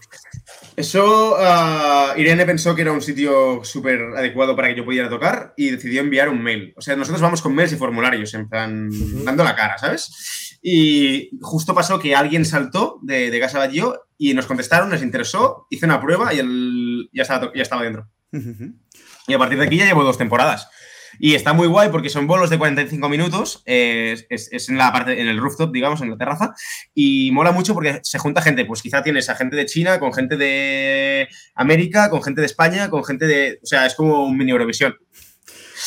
Eso, 0.74 1.36
ah, 1.38 2.14
Irene 2.16 2.44
pensó 2.44 2.74
que 2.74 2.82
era 2.82 2.90
un 2.90 3.00
sitio 3.00 3.60
súper 3.62 4.00
adecuado 4.16 4.56
para 4.56 4.66
que 4.66 4.74
yo 4.74 4.84
pudiera 4.84 5.08
tocar 5.08 5.54
y 5.56 5.70
decidió 5.70 6.00
enviar 6.00 6.28
un 6.28 6.42
mail. 6.42 6.74
O 6.76 6.80
sea, 6.80 6.96
nosotros 6.96 7.20
vamos 7.20 7.40
con 7.40 7.54
mails 7.54 7.72
y 7.72 7.76
formularios, 7.76 8.34
en 8.34 8.48
plan, 8.48 8.88
dando 9.24 9.44
la 9.44 9.54
cara, 9.54 9.78
¿sabes? 9.78 10.47
Y 10.62 11.30
justo 11.40 11.74
pasó 11.74 11.98
que 11.98 12.14
alguien 12.16 12.44
saltó 12.44 12.98
de, 13.02 13.30
de 13.30 13.40
Casa 13.40 13.58
Batlló 13.58 14.06
y 14.18 14.34
nos 14.34 14.46
contestaron, 14.46 14.90
les 14.90 15.02
interesó, 15.02 15.66
hice 15.70 15.86
una 15.86 16.00
prueba 16.00 16.34
y 16.34 16.38
el, 16.40 17.08
ya, 17.12 17.22
estaba, 17.22 17.50
ya 17.54 17.62
estaba 17.62 17.82
dentro. 17.82 18.08
Y 19.26 19.34
a 19.34 19.38
partir 19.38 19.58
de 19.58 19.64
aquí 19.66 19.76
ya 19.76 19.84
llevo 19.86 20.02
dos 20.04 20.18
temporadas. 20.18 20.68
Y 21.20 21.34
está 21.34 21.52
muy 21.52 21.66
guay 21.66 21.88
porque 21.90 22.10
son 22.10 22.26
bolos 22.26 22.50
de 22.50 22.58
45 22.58 23.08
minutos, 23.08 23.62
eh, 23.66 24.12
es, 24.12 24.26
es- 24.30 24.48
es 24.52 24.68
en 24.68 24.76
la 24.78 24.92
parte, 24.92 25.20
en 25.20 25.26
el 25.28 25.38
rooftop, 25.38 25.72
digamos, 25.72 26.00
en 26.02 26.10
la 26.10 26.16
terraza, 26.18 26.54
y 26.94 27.30
mola 27.32 27.50
mucho 27.50 27.74
porque 27.74 28.00
se 28.02 28.18
junta 28.18 28.42
gente, 28.42 28.64
pues 28.66 28.82
quizá 28.82 29.02
tienes 29.02 29.28
a 29.28 29.34
gente 29.34 29.56
de 29.56 29.66
China, 29.66 29.98
con 29.98 30.12
gente 30.12 30.36
de 30.36 31.26
América, 31.54 32.10
con 32.10 32.22
gente 32.22 32.40
de 32.40 32.46
España, 32.46 32.88
con 32.90 33.04
gente 33.04 33.26
de... 33.26 33.58
O 33.62 33.66
sea, 33.66 33.86
es 33.86 33.94
como 33.94 34.24
un 34.26 34.36
mini 34.36 34.50
Eurovisión. 34.52 34.94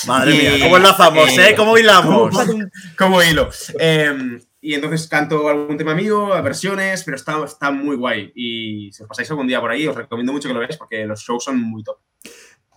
Madre 0.07 0.33
Y- 0.33 0.37
mía, 0.37 0.51
¿cómo 0.63 0.77
enlazamos, 0.77 1.29
eh, 1.37 1.49
eh? 1.51 1.55
¿Cómo 1.55 1.77
hilamos? 1.77 2.35
Como 2.97 3.21
hilo. 3.23 3.49
Y 4.61 4.75
entonces 4.75 5.07
canto 5.07 5.49
algún 5.49 5.75
tema 5.75 5.95
mío, 5.95 6.27
versiones, 6.43 7.03
pero 7.03 7.17
está, 7.17 7.43
está 7.43 7.71
muy 7.71 7.95
guay. 7.95 8.31
Y 8.35 8.91
si 8.93 9.01
os 9.01 9.09
pasáis 9.09 9.29
algún 9.31 9.47
día 9.47 9.59
por 9.59 9.71
ahí, 9.71 9.87
os 9.87 9.95
recomiendo 9.95 10.31
mucho 10.31 10.47
que 10.47 10.53
lo 10.53 10.59
veáis 10.59 10.77
porque 10.77 11.05
los 11.05 11.19
shows 11.19 11.43
son 11.43 11.59
muy 11.59 11.83
top. 11.83 11.97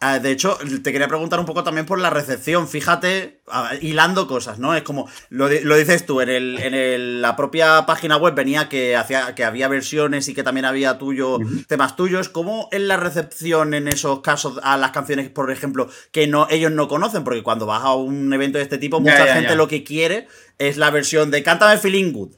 Ah, 0.01 0.19
de 0.19 0.33
hecho, 0.33 0.59
te 0.83 0.93
quería 0.93 1.09
preguntar 1.09 1.41
un 1.41 1.47
poco 1.47 1.65
también 1.65 1.87
por 1.87 1.99
la 1.99 2.11
recepción. 2.11 2.69
Fíjate, 2.69 3.41
ah, 3.49 3.71
hilando 3.81 4.27
cosas, 4.27 4.59
¿no? 4.59 4.75
Es 4.75 4.83
como, 4.83 5.09
lo, 5.31 5.49
lo 5.49 5.77
dices 5.77 6.05
tú, 6.05 6.21
en, 6.21 6.29
el, 6.29 6.59
en 6.59 6.75
el- 6.75 7.23
la 7.23 7.37
propia 7.37 7.87
página 7.87 8.19
web 8.19 8.35
venía 8.35 8.69
que, 8.69 8.97
hacía, 8.97 9.35
que 9.35 9.45
había 9.45 9.67
versiones 9.69 10.29
y 10.29 10.35
que 10.35 10.43
también 10.43 10.67
había 10.67 10.99
tuyo, 10.99 11.39
temas 11.69 11.97
tuyos. 11.97 12.29
¿Cómo 12.29 12.69
es 12.71 12.83
la 12.83 12.99
recepción 12.99 13.73
en 13.73 13.89
esos 13.89 14.21
casos 14.21 14.61
a 14.63 14.77
las 14.77 14.91
canciones, 14.91 15.31
por 15.31 15.51
ejemplo, 15.51 15.89
que 16.13 16.27
no, 16.27 16.49
ellos 16.51 16.73
no 16.73 16.87
conocen? 16.87 17.25
Porque 17.25 17.43
cuando 17.43 17.65
vas 17.65 17.83
a 17.85 17.95
un 17.95 18.31
evento 18.33 18.59
de 18.59 18.65
este 18.65 18.77
tipo, 18.79 18.99
Ya, 18.99 19.03
mucha 19.13 19.27
ya, 19.27 19.35
gente 19.35 19.51
ya. 19.51 19.55
lo 19.57 19.69
que 19.69 19.85
quiere 19.85 20.29
es 20.59 20.77
la 20.77 20.91
versión 20.91 21.31
de 21.31 21.43
Cántame 21.43 21.79
Feeling 21.79 22.13
Good. 22.13 22.35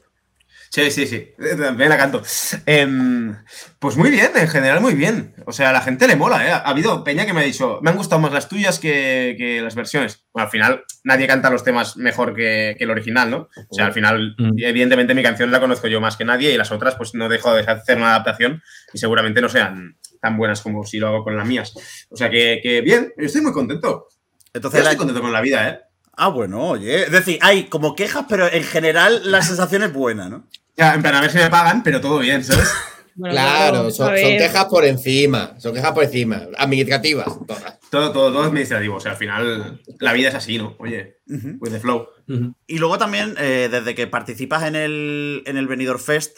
Sí, 0.77 0.91
sí, 0.91 1.07
sí. 1.07 1.31
También 1.59 1.89
la 1.89 1.97
canto. 1.97 2.21
Em, 2.67 3.35
pues 3.79 3.97
muy 3.97 4.11
bien, 4.11 4.29
en 4.35 4.47
general 4.47 4.79
muy 4.79 4.93
bien. 4.93 5.33
O 5.45 5.51
sea, 5.51 5.71
a 5.71 5.73
la 5.73 5.81
gente 5.81 6.07
le 6.07 6.15
mola, 6.15 6.47
¿eh? 6.47 6.51
Ha 6.51 6.57
habido 6.69 7.03
peña 7.03 7.25
que 7.25 7.33
me 7.33 7.41
ha 7.41 7.43
dicho, 7.43 7.79
me 7.81 7.89
han 7.89 7.97
gustado 7.97 8.21
más 8.21 8.31
las 8.31 8.47
tuyas 8.47 8.77
que, 8.77 9.35
que 9.37 9.61
las 9.61 9.73
versiones. 9.73 10.23
Bueno, 10.33 10.45
al 10.45 10.51
final, 10.51 10.83
nadie 11.03 11.25
canta 11.25 11.49
los 11.49 11.63
temas 11.63 11.97
mejor 11.97 12.35
que, 12.35 12.75
que 12.77 12.83
el 12.83 12.91
original, 12.91 13.31
¿no? 13.31 13.49
O 13.69 13.73
sea, 13.73 13.87
al 13.87 13.93
final, 13.93 14.35
Mm. 14.37 14.51
evidentemente 14.59 15.15
mi 15.15 15.23
canción 15.23 15.51
la 15.51 15.59
conozco 15.59 15.87
yo 15.87 15.99
más 15.99 16.15
que 16.15 16.25
nadie 16.25 16.51
y 16.53 16.57
las 16.57 16.71
otras, 16.71 16.93
pues 16.95 17.15
no 17.15 17.27
dejo 17.27 17.53
de 17.55 17.61
hacer 17.61 17.97
una 17.97 18.09
adaptación 18.11 18.61
y 18.93 18.99
seguramente 18.99 19.41
no 19.41 19.49
sean 19.49 19.97
tan 20.21 20.37
buenas 20.37 20.61
como 20.61 20.83
si 20.85 20.99
lo 20.99 21.07
hago 21.07 21.23
con 21.23 21.35
las 21.35 21.47
mías. 21.47 21.73
O 22.09 22.15
sea, 22.15 22.29
que, 22.29 22.59
que 22.61 22.81
bien, 22.81 23.13
yo 23.17 23.25
estoy 23.25 23.41
muy 23.41 23.51
contento. 23.51 24.07
Yo 24.09 24.51
Entonces, 24.53 24.81
estoy 24.81 24.95
contento 24.97 25.21
con 25.21 25.33
la 25.33 25.41
vida, 25.41 25.69
¿eh? 25.69 25.79
ah, 26.17 26.29
bueno, 26.29 26.61
oye. 26.69 27.03
Es 27.03 27.11
decir, 27.11 27.37
hay 27.41 27.65
como 27.65 27.95
quejas, 27.95 28.25
pero 28.27 28.51
en 28.51 28.63
general 28.63 29.21
la 29.31 29.41
sensación 29.43 29.83
es 29.83 29.93
buena, 29.93 30.29
¿no? 30.29 30.47
Ya, 30.77 30.93
en 30.93 31.01
plan, 31.01 31.15
a 31.15 31.21
ver 31.21 31.31
si 31.31 31.37
me 31.37 31.49
pagan, 31.49 31.81
pero 31.83 31.99
todo 31.99 32.19
bien, 32.19 32.43
¿sabes? 32.43 32.69
Bueno, 33.19 33.33
Claro, 33.33 33.89
son, 33.89 34.09
son 34.09 34.15
quejas 34.37 34.65
por 34.65 34.85
encima. 34.85 35.55
Son 35.57 35.73
quejas 35.73 35.91
por 35.91 36.03
encima. 36.03 36.43
Administrativas, 36.55 37.25
todas. 37.47 37.79
Todo, 37.89 38.11
todo, 38.11 38.31
todo 38.31 38.43
administrativo. 38.43 38.97
O 38.97 38.99
sea, 38.99 39.13
al 39.13 39.17
final, 39.17 39.81
la 39.99 40.13
vida 40.13 40.29
es 40.29 40.35
así, 40.35 40.59
¿no? 40.59 40.75
Oye, 40.77 41.17
with 41.25 41.71
the 41.71 41.79
flow. 41.79 42.09
Y 42.67 42.77
luego 42.77 42.99
también, 42.99 43.33
eh, 43.39 43.69
desde 43.71 43.95
que 43.95 44.05
participas 44.05 44.65
en 44.65 44.75
el, 44.75 45.41
en 45.47 45.57
el 45.57 45.65
Benidorm 45.67 45.99
Fest, 45.99 46.37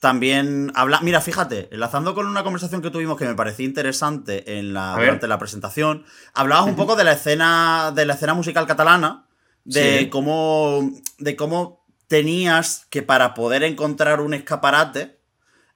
también 0.00 0.70
habla. 0.74 1.00
Mira, 1.00 1.22
fíjate, 1.22 1.70
enlazando 1.72 2.14
con 2.14 2.26
una 2.26 2.44
conversación 2.44 2.82
que 2.82 2.90
tuvimos 2.90 3.16
que 3.16 3.24
me 3.24 3.34
parecía 3.34 3.64
interesante 3.64 4.58
en 4.58 4.74
la, 4.74 4.96
durante 4.98 5.28
la 5.28 5.38
presentación, 5.38 6.04
hablabas 6.34 6.66
un 6.66 6.76
poco 6.76 6.94
de 6.94 7.04
la 7.04 7.12
escena, 7.12 7.90
de 7.96 8.04
la 8.04 8.12
escena 8.12 8.34
musical 8.34 8.66
catalana, 8.66 9.26
de 9.64 10.00
Sí. 10.00 10.08
cómo. 10.10 10.90
de 11.18 11.36
cómo 11.36 11.77
tenías 12.08 12.86
que 12.90 13.02
para 13.02 13.34
poder 13.34 13.62
encontrar 13.62 14.20
un 14.20 14.34
escaparate. 14.34 15.16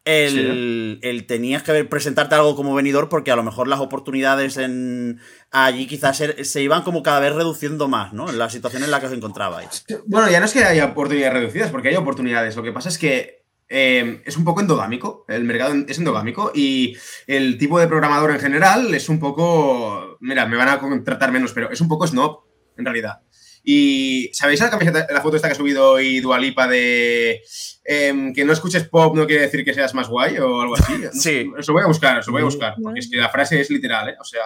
El, 0.04 0.98
el 1.02 1.26
tenías 1.28 1.62
que 1.62 1.84
presentarte 1.84 2.34
algo 2.34 2.56
como 2.56 2.74
venidor 2.74 3.08
porque 3.08 3.30
a 3.30 3.36
lo 3.36 3.44
mejor 3.44 3.68
las 3.68 3.78
oportunidades 3.78 4.56
en 4.56 5.20
allí 5.52 5.86
quizás 5.86 6.16
se, 6.16 6.44
se 6.44 6.60
iban 6.60 6.82
como 6.82 7.04
cada 7.04 7.20
vez 7.20 7.32
reduciendo 7.32 7.86
más, 7.86 8.12
¿no? 8.12 8.28
En 8.28 8.36
la 8.36 8.50
situación 8.50 8.82
en 8.82 8.90
la 8.90 8.98
que 8.98 9.06
os 9.06 9.12
encontrabais. 9.12 9.84
Bueno, 10.06 10.28
ya 10.28 10.40
no 10.40 10.46
es 10.46 10.52
que 10.52 10.64
haya 10.64 10.86
oportunidades 10.86 11.34
reducidas, 11.34 11.70
porque 11.70 11.90
hay 11.90 11.94
oportunidades. 11.94 12.56
Lo 12.56 12.64
que 12.64 12.72
pasa 12.72 12.88
es 12.88 12.98
que 12.98 13.44
eh, 13.68 14.20
es 14.26 14.36
un 14.36 14.44
poco 14.44 14.60
endogámico. 14.60 15.24
El 15.28 15.44
mercado 15.44 15.74
es 15.86 15.98
endogámico 15.98 16.50
y 16.52 16.96
el 17.28 17.56
tipo 17.56 17.78
de 17.78 17.86
programador 17.86 18.32
en 18.32 18.40
general 18.40 18.92
es 18.94 19.08
un 19.08 19.20
poco. 19.20 20.18
Mira, 20.20 20.46
me 20.46 20.56
van 20.56 20.68
a 20.68 20.80
contratar 20.80 21.30
menos, 21.30 21.52
pero 21.52 21.70
es 21.70 21.80
un 21.80 21.88
poco 21.88 22.06
snob, 22.06 22.40
en 22.76 22.84
realidad. 22.84 23.22
Y 23.64 24.30
¿sabéis 24.32 24.60
la, 24.60 24.70
camiseta- 24.70 25.06
la 25.10 25.20
foto 25.20 25.36
esta 25.36 25.48
que 25.48 25.52
ha 25.52 25.56
subido 25.56 25.92
hoy 25.92 26.20
Dualipa 26.20 26.66
de 26.66 27.42
em, 27.84 28.32
que 28.34 28.44
no 28.44 28.52
escuches 28.52 28.88
pop 28.88 29.14
no 29.16 29.26
quiere 29.26 29.42
decir 29.42 29.64
que 29.64 29.72
seas 29.74 29.94
más 29.94 30.08
guay 30.08 30.38
o 30.38 30.60
algo 30.62 30.74
así? 30.74 30.94
Sí. 31.12 31.50
Eso 31.58 31.72
voy 31.72 31.82
a 31.82 31.86
buscar, 31.86 32.18
eso 32.18 32.32
voy 32.32 32.42
a 32.42 32.46
buscar, 32.46 32.74
porque 32.82 33.00
es 33.00 33.08
que 33.10 33.16
la 33.18 33.28
frase 33.28 33.60
es 33.60 33.70
literal, 33.70 34.08
¿eh? 34.08 34.16
O 34.20 34.24
sea, 34.24 34.42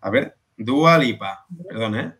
a 0.00 0.10
ver, 0.10 0.34
Dualipa, 0.56 1.46
perdón, 1.68 1.98
¿eh? 1.98 2.12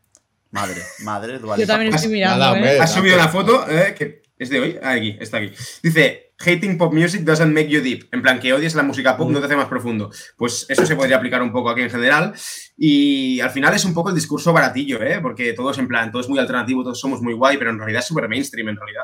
Madre, 0.53 0.83
madre, 1.01 1.39
Dua 1.39 1.57
Yo 1.57 1.67
también 1.67 1.95
estoy 1.95 2.13
mirando. 2.13 2.55
¿eh? 2.57 2.79
Ha 2.79 2.87
subido 2.87 3.15
una 3.17 3.29
foto 3.29 3.67
eh, 3.71 3.95
que 3.97 4.23
es 4.39 4.51
de 4.51 4.61
hoy. 4.61 4.79
Ah, 4.83 4.93
aquí, 4.93 5.17
está 5.19 5.39
aquí. 5.39 5.51
Dice: 5.83 6.35
Hating 6.39 6.77
pop 6.77 6.93
music 6.93 7.23
doesn't 7.23 7.55
make 7.55 7.69
you 7.69 7.81
deep. 7.81 8.09
En 8.13 8.21
plan, 8.21 8.39
que 8.39 8.53
odies 8.53 8.75
la 8.75 8.83
música 8.83 9.17
pop 9.17 9.31
no 9.31 9.39
te 9.41 9.47
hace 9.47 9.57
más 9.57 9.69
profundo. 9.69 10.11
Pues 10.37 10.67
eso 10.69 10.85
se 10.85 10.95
podría 10.95 11.17
aplicar 11.17 11.41
un 11.41 11.53
poco 11.53 11.71
aquí 11.71 11.81
en 11.81 11.89
general. 11.91 12.35
Y 12.77 13.39
al 13.41 13.51
final 13.51 13.75
es 13.75 13.85
un 13.85 13.95
poco 13.95 14.09
el 14.09 14.15
discurso 14.15 14.53
baratillo, 14.53 15.01
¿eh? 15.03 15.21
Porque 15.21 15.53
todo 15.53 15.71
es 15.71 15.79
en 15.79 15.87
plan, 15.87 16.11
todo 16.11 16.23
es 16.23 16.29
muy 16.29 16.39
alternativo, 16.39 16.83
todos 16.83 16.99
somos 16.99 17.21
muy 17.21 17.35
guay, 17.35 17.59
pero 17.59 17.71
en 17.71 17.79
realidad 17.79 18.01
es 18.01 18.07
súper 18.07 18.29
mainstream 18.29 18.69
en 18.71 18.77
realidad. 18.77 19.03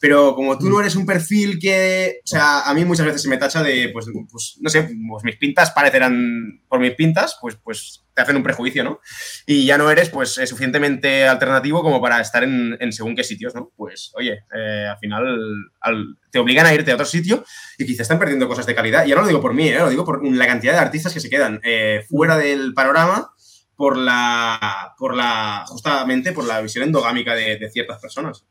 Pero 0.00 0.34
como 0.34 0.56
tú 0.58 0.68
no 0.68 0.80
eres 0.80 0.94
un 0.96 1.06
perfil 1.06 1.58
que. 1.58 2.20
O 2.24 2.26
sea, 2.26 2.62
a 2.62 2.74
mí 2.74 2.84
muchas 2.84 3.06
veces 3.06 3.22
se 3.22 3.28
me 3.28 3.38
tacha 3.38 3.62
de, 3.62 3.88
pues, 3.92 4.06
pues 4.30 4.58
no 4.60 4.68
sé, 4.68 4.82
pues 5.08 5.24
mis 5.24 5.36
pintas 5.36 5.70
parecerán 5.70 6.60
por 6.68 6.78
mis 6.78 6.92
pintas, 6.94 7.36
pues, 7.40 7.56
pues 7.56 8.04
te 8.14 8.22
hacen 8.22 8.36
un 8.36 8.42
prejuicio, 8.42 8.84
¿no? 8.84 9.00
Y 9.46 9.66
ya 9.66 9.76
no 9.78 9.90
eres, 9.90 10.08
pues, 10.10 10.38
eh, 10.38 10.46
suficientemente 10.46 11.26
alternativo 11.26 11.82
como 11.82 12.00
para 12.00 12.20
estar 12.20 12.44
en, 12.44 12.76
en 12.80 12.92
según 12.92 13.14
qué 13.16 13.24
sitios, 13.24 13.54
¿no? 13.54 13.72
Pues, 13.76 14.12
oye, 14.14 14.38
eh, 14.54 14.86
al 14.90 14.98
final 14.98 15.36
al- 15.80 16.16
te 16.30 16.38
obligan 16.38 16.66
a 16.66 16.74
irte 16.74 16.90
a 16.90 16.94
otro 16.94 17.06
sitio 17.06 17.44
y 17.78 17.86
quizás 17.86 18.00
están 18.02 18.18
perdiendo 18.18 18.48
cosas 18.48 18.66
de 18.66 18.74
calidad. 18.74 19.04
Y 19.06 19.10
ahora 19.12 19.22
lo 19.22 19.28
digo 19.28 19.40
por 19.40 19.54
mí, 19.54 19.68
¿eh? 19.68 19.78
Lo 19.78 19.90
digo 19.90 20.04
por 20.04 20.26
la 20.26 20.46
cantidad 20.46 20.72
de 20.72 20.78
artistas 20.78 21.12
que 21.12 21.20
se 21.20 21.28
quedan 21.30 21.60
eh, 21.62 22.04
fuera 22.08 22.36
del 22.36 22.72
panorama 22.74 23.30
por 23.76 23.96
la, 23.98 24.94
por 24.98 25.14
la, 25.14 25.64
justamente 25.66 26.32
por 26.32 26.44
la 26.44 26.60
visión 26.62 26.84
endogámica 26.84 27.34
de, 27.34 27.58
de 27.58 27.70
ciertas 27.70 28.00
personas. 28.00 28.46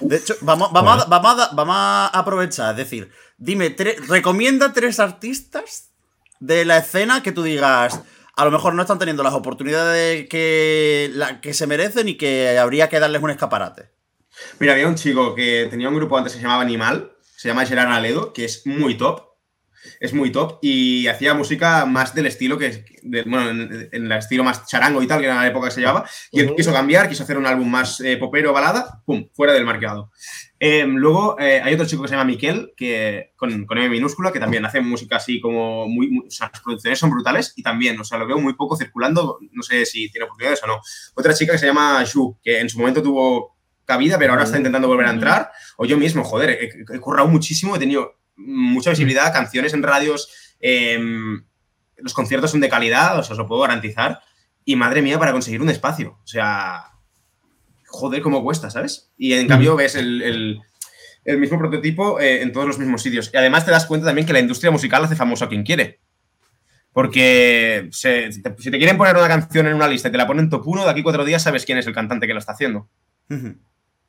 De 0.00 0.16
hecho, 0.16 0.36
vamos, 0.42 0.70
vamos, 0.72 1.02
a, 1.02 1.06
vamos, 1.06 1.40
a, 1.40 1.54
vamos 1.54 1.74
a 1.76 2.06
aprovechar. 2.12 2.70
Es 2.72 2.76
decir, 2.76 3.10
dime, 3.36 3.74
tre- 3.76 3.96
recomienda 4.06 4.72
tres 4.72 5.00
artistas 5.00 5.90
de 6.38 6.64
la 6.64 6.78
escena 6.78 7.22
que 7.22 7.32
tú 7.32 7.42
digas. 7.42 8.00
A 8.36 8.44
lo 8.44 8.50
mejor 8.50 8.74
no 8.74 8.82
están 8.82 8.98
teniendo 8.98 9.22
las 9.24 9.34
oportunidades 9.34 10.28
que, 10.28 11.10
la- 11.14 11.40
que 11.40 11.52
se 11.54 11.66
merecen 11.66 12.08
y 12.08 12.16
que 12.16 12.56
habría 12.58 12.88
que 12.88 13.00
darles 13.00 13.22
un 13.22 13.30
escaparate. 13.30 13.90
Mira, 14.60 14.72
había 14.72 14.88
un 14.88 14.94
chico 14.96 15.34
que 15.34 15.66
tenía 15.70 15.88
un 15.88 15.94
grupo 15.96 16.16
antes 16.16 16.32
que 16.32 16.38
se 16.38 16.42
llamaba 16.44 16.62
Animal, 16.62 17.12
se 17.44 17.48
llama 17.50 17.66
Gerard 17.66 17.92
Aledo, 17.92 18.32
que 18.32 18.46
es 18.46 18.66
muy 18.66 18.96
top. 18.96 19.22
Es 20.00 20.14
muy 20.14 20.32
top 20.32 20.60
y 20.62 21.06
hacía 21.08 21.34
música 21.34 21.84
más 21.84 22.14
del 22.14 22.24
estilo 22.24 22.56
que, 22.56 22.86
de- 23.02 23.22
bueno, 23.24 23.50
en, 23.50 23.88
en 23.92 24.06
el 24.06 24.12
estilo 24.12 24.42
más 24.42 24.66
charango 24.66 25.02
y 25.02 25.06
tal, 25.06 25.20
que 25.20 25.26
era 25.26 25.34
la 25.34 25.46
época 25.46 25.68
que 25.68 25.74
se 25.74 25.80
llevaba. 25.80 26.08
Y 26.32 26.40
él 26.40 26.54
quiso 26.56 26.72
cambiar, 26.72 27.06
quiso 27.06 27.22
hacer 27.22 27.36
un 27.36 27.44
álbum 27.44 27.70
más 27.70 28.00
eh, 28.00 28.16
popero, 28.16 28.54
balada, 28.54 29.02
pum, 29.04 29.28
fuera 29.34 29.52
del 29.52 29.66
marcado. 29.66 30.10
Eh, 30.58 30.86
luego 30.88 31.38
eh, 31.38 31.60
hay 31.62 31.74
otro 31.74 31.84
chico 31.86 32.00
que 32.00 32.08
se 32.08 32.14
llama 32.14 32.24
Miquel, 32.24 32.72
que, 32.74 33.34
con, 33.36 33.66
con 33.66 33.76
M 33.76 33.90
minúscula, 33.90 34.32
que 34.32 34.40
también 34.40 34.64
hace 34.64 34.80
música 34.80 35.16
así 35.16 35.38
como 35.38 35.86
muy, 35.86 36.08
muy- 36.08 36.28
O 36.28 36.30
sea, 36.30 36.48
las 36.50 36.62
producciones 36.62 36.98
son 36.98 37.10
brutales 37.10 37.52
y 37.54 37.62
también, 37.62 38.00
o 38.00 38.04
sea, 38.04 38.16
lo 38.16 38.26
veo 38.26 38.38
muy 38.38 38.54
poco 38.54 38.78
circulando, 38.78 39.38
no 39.52 39.62
sé 39.62 39.84
si 39.84 40.10
tiene 40.10 40.24
oportunidades 40.24 40.62
o 40.64 40.66
no. 40.66 40.80
Otra 41.14 41.34
chica 41.34 41.52
que 41.52 41.58
se 41.58 41.66
llama 41.66 42.02
Ju, 42.10 42.38
que 42.42 42.58
en 42.58 42.70
su 42.70 42.78
momento 42.78 43.02
tuvo 43.02 43.53
cabida, 43.84 44.18
pero 44.18 44.32
ahora 44.32 44.44
está 44.44 44.56
intentando 44.56 44.88
volver 44.88 45.06
a 45.06 45.10
entrar. 45.10 45.50
O 45.76 45.84
yo 45.86 45.96
mismo, 45.98 46.24
joder, 46.24 46.50
he, 46.50 46.94
he 46.94 47.00
currado 47.00 47.28
muchísimo, 47.28 47.76
he 47.76 47.78
tenido 47.78 48.16
mucha 48.36 48.90
visibilidad, 48.90 49.32
canciones 49.32 49.74
en 49.74 49.82
radios, 49.82 50.28
em, 50.60 51.44
los 51.98 52.14
conciertos 52.14 52.50
son 52.50 52.60
de 52.60 52.68
calidad, 52.68 53.18
o 53.18 53.22
sea, 53.22 53.32
os 53.34 53.38
lo 53.38 53.46
puedo 53.46 53.62
garantizar. 53.62 54.20
Y 54.64 54.76
madre 54.76 55.02
mía, 55.02 55.18
para 55.18 55.32
conseguir 55.32 55.60
un 55.62 55.70
espacio. 55.70 56.18
O 56.22 56.26
sea, 56.26 56.84
joder, 57.86 58.22
cómo 58.22 58.42
cuesta, 58.42 58.70
¿sabes? 58.70 59.12
Y 59.18 59.34
en 59.34 59.46
cambio 59.46 59.76
ves 59.76 59.94
el, 59.94 60.22
el- 60.22 60.60
el 61.26 61.38
mismo 61.38 61.58
prototipo 61.58 62.20
eh, 62.20 62.42
en 62.42 62.52
todos 62.52 62.66
los 62.66 62.78
mismos 62.78 63.00
sitios. 63.02 63.30
Y 63.32 63.36
además 63.36 63.64
te 63.64 63.70
das 63.70 63.86
cuenta 63.86 64.06
también 64.06 64.26
que 64.26 64.32
la 64.34 64.40
industria 64.40 64.70
musical 64.70 65.04
hace 65.04 65.16
famoso 65.16 65.44
a 65.44 65.48
quien 65.48 65.62
quiere. 65.62 66.00
Porque 66.92 67.88
se- 67.92 68.30
si 68.32 68.42
te, 68.42 68.54
si 68.58 68.70
te 68.70 68.78
quieren 68.78 68.96
poner 68.96 69.16
una 69.16 69.26
canción 69.28 69.66
en 69.66 69.74
una 69.74 69.88
lista 69.88 70.08
y 70.08 70.12
te 70.12 70.18
la 70.18 70.26
ponen 70.26 70.48
top 70.50 70.66
1, 70.66 70.84
de 70.84 70.90
aquí 70.90 71.02
cuatro 71.02 71.24
días 71.24 71.42
sabes 71.42 71.64
quién 71.64 71.78
es 71.78 71.86
el 71.86 71.94
cantante 71.94 72.26
que 72.26 72.32
lo 72.34 72.38
está 72.38 72.52
haciendo. 72.52 72.88
Ujú. 73.30 73.56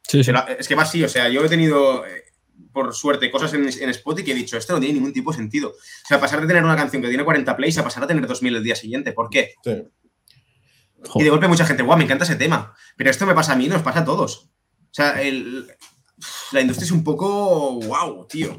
Sí, 0.07 0.23
la- 0.23 0.41
es 0.59 0.67
que 0.67 0.75
va 0.75 0.83
así, 0.83 1.03
o 1.03 1.09
sea, 1.09 1.29
yo 1.29 1.43
he 1.43 1.49
tenido, 1.49 2.05
eh, 2.05 2.23
por 2.71 2.93
suerte, 2.93 3.31
cosas 3.31 3.53
en, 3.53 3.63
en 3.67 3.89
Spotify 3.89 4.25
que 4.25 4.31
he 4.31 4.35
dicho, 4.35 4.57
esto 4.57 4.73
no 4.73 4.79
tiene 4.79 4.95
ningún 4.95 5.13
tipo 5.13 5.31
de 5.31 5.37
sentido. 5.37 5.69
O 5.69 6.07
sea, 6.07 6.19
pasar 6.19 6.41
de 6.41 6.47
tener 6.47 6.63
una 6.63 6.75
canción 6.75 7.01
que 7.01 7.07
tiene 7.09 7.23
40 7.23 7.55
plays 7.57 7.77
a 7.77 7.83
pasar 7.83 8.03
a 8.03 8.07
tener 8.07 8.25
2000 8.27 8.55
el 8.55 8.63
día 8.63 8.75
siguiente. 8.75 9.11
¿Por 9.13 9.29
qué? 9.29 9.53
Sí. 9.63 9.83
Y 11.15 11.23
de 11.23 11.29
golpe 11.29 11.47
mucha 11.47 11.65
gente, 11.65 11.83
guau, 11.83 11.97
me 11.97 12.03
encanta 12.03 12.23
ese 12.23 12.35
tema. 12.35 12.75
Pero 12.97 13.09
esto 13.09 13.25
me 13.25 13.35
pasa 13.35 13.53
a 13.53 13.55
mí, 13.55 13.67
nos 13.67 13.81
pasa 13.83 13.99
a 13.99 14.05
todos. 14.05 14.37
O 14.45 14.93
sea, 14.93 15.21
el- 15.21 15.67
la 16.51 16.61
industria 16.61 16.85
es 16.85 16.91
un 16.91 17.03
poco, 17.03 17.79
wow, 17.81 18.25
tío. 18.27 18.55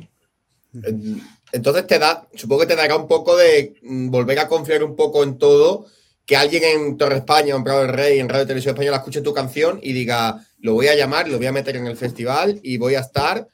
En- 0.83 1.23
Entonces 1.53 1.87
te 1.87 1.99
da, 1.99 2.29
supongo 2.35 2.63
que 2.63 2.67
te 2.67 2.77
dará 2.77 2.97
un 2.97 3.07
poco 3.09 3.37
de 3.37 3.75
mm, 3.83 4.11
volver 4.11 4.39
a 4.41 4.49
confiar 4.49 4.83
un 4.85 4.95
poco 4.97 5.23
en 5.23 5.39
todo, 5.39 5.87
que 6.27 6.37
alguien 6.37 6.63
en 6.65 6.99
Torre 6.99 7.19
España, 7.19 7.55
en 7.55 7.63
Prado 7.65 7.83
del 7.83 7.93
Rey, 7.93 8.19
en 8.19 8.29
Radio 8.29 8.45
Televisión 8.47 8.75
Española 8.75 8.97
escuche 8.99 9.21
tu 9.23 9.33
canción 9.33 9.79
y 9.83 9.93
diga, 9.93 10.41
lo 10.59 10.75
voy 10.75 10.89
a 10.89 10.97
llamar, 10.97 11.29
lo 11.29 11.39
voy 11.39 11.47
a 11.47 11.53
meter 11.53 11.77
en 11.77 11.87
el 11.87 11.97
festival 11.97 12.59
y 12.65 12.79
voy 12.79 12.97
a 12.97 13.01
estar 13.01 13.47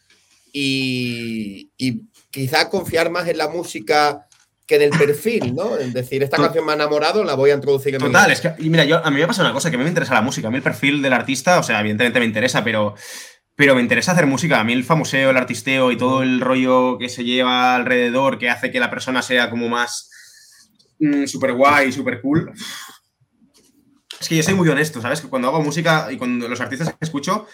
y, 0.52 1.70
y 1.76 2.02
quizá 2.30 2.68
confiar 2.68 3.10
más 3.10 3.28
en 3.28 3.38
la 3.38 3.48
música 3.48 4.26
que 4.66 4.76
en 4.76 4.82
el 4.82 4.90
perfil, 4.90 5.54
¿no? 5.54 5.76
Es 5.76 5.92
decir, 5.92 6.22
esta 6.22 6.36
canción 6.44 6.64
me 6.64 6.72
ha 6.72 6.74
enamorado, 6.76 7.24
la 7.24 7.34
voy 7.34 7.50
a 7.50 7.54
introducir 7.54 7.94
en 7.94 8.00
mi- 8.02 8.06
Total, 8.08 8.30
es 8.30 8.40
que, 8.40 8.54
y 8.58 8.70
mira, 8.70 8.84
yo, 8.84 9.04
a 9.04 9.10
mí 9.10 9.20
me 9.20 9.26
pasa 9.26 9.42
una 9.42 9.52
cosa, 9.52 9.68
que 9.70 9.76
a 9.76 9.78
mí 9.78 9.84
me 9.84 9.90
interesa 9.90 10.14
la 10.14 10.22
música, 10.22 10.48
a 10.48 10.50
mí 10.50 10.56
el 10.56 10.62
perfil 10.62 11.02
del 11.02 11.12
artista, 11.12 11.58
o 11.58 11.62
sea, 11.62 11.80
evidentemente 11.80 12.20
me 12.20 12.26
interesa, 12.26 12.62
pero, 12.62 12.94
pero 13.56 13.74
me 13.74 13.82
interesa 13.82 14.12
hacer 14.12 14.26
música, 14.26 14.60
a 14.60 14.64
mí 14.64 14.72
el 14.72 14.84
famoseo, 14.84 15.30
el 15.30 15.36
artisteo 15.36 15.90
y 15.90 15.98
todo 15.98 16.22
el 16.22 16.40
rollo 16.40 16.96
que 16.98 17.08
se 17.08 17.24
lleva 17.24 17.74
alrededor, 17.74 18.38
que 18.38 18.48
hace 18.48 18.70
que 18.70 18.80
la 18.80 18.88
persona 18.88 19.20
sea 19.20 19.50
como 19.50 19.68
más 19.68 20.10
mm, 21.02 21.26
super 21.26 21.52
guay, 21.52 21.92
super 21.92 22.20
cool. 22.20 22.52
Es 24.20 24.28
que 24.28 24.36
yo 24.36 24.42
soy 24.44 24.54
muy 24.54 24.68
honesto, 24.68 25.00
¿sabes? 25.00 25.20
Que 25.20 25.28
cuando 25.28 25.48
hago 25.48 25.60
música 25.62 26.06
y 26.12 26.16
cuando 26.16 26.46
los 26.48 26.60
artistas 26.60 26.90
que 26.90 26.96
escucho, 27.00 27.46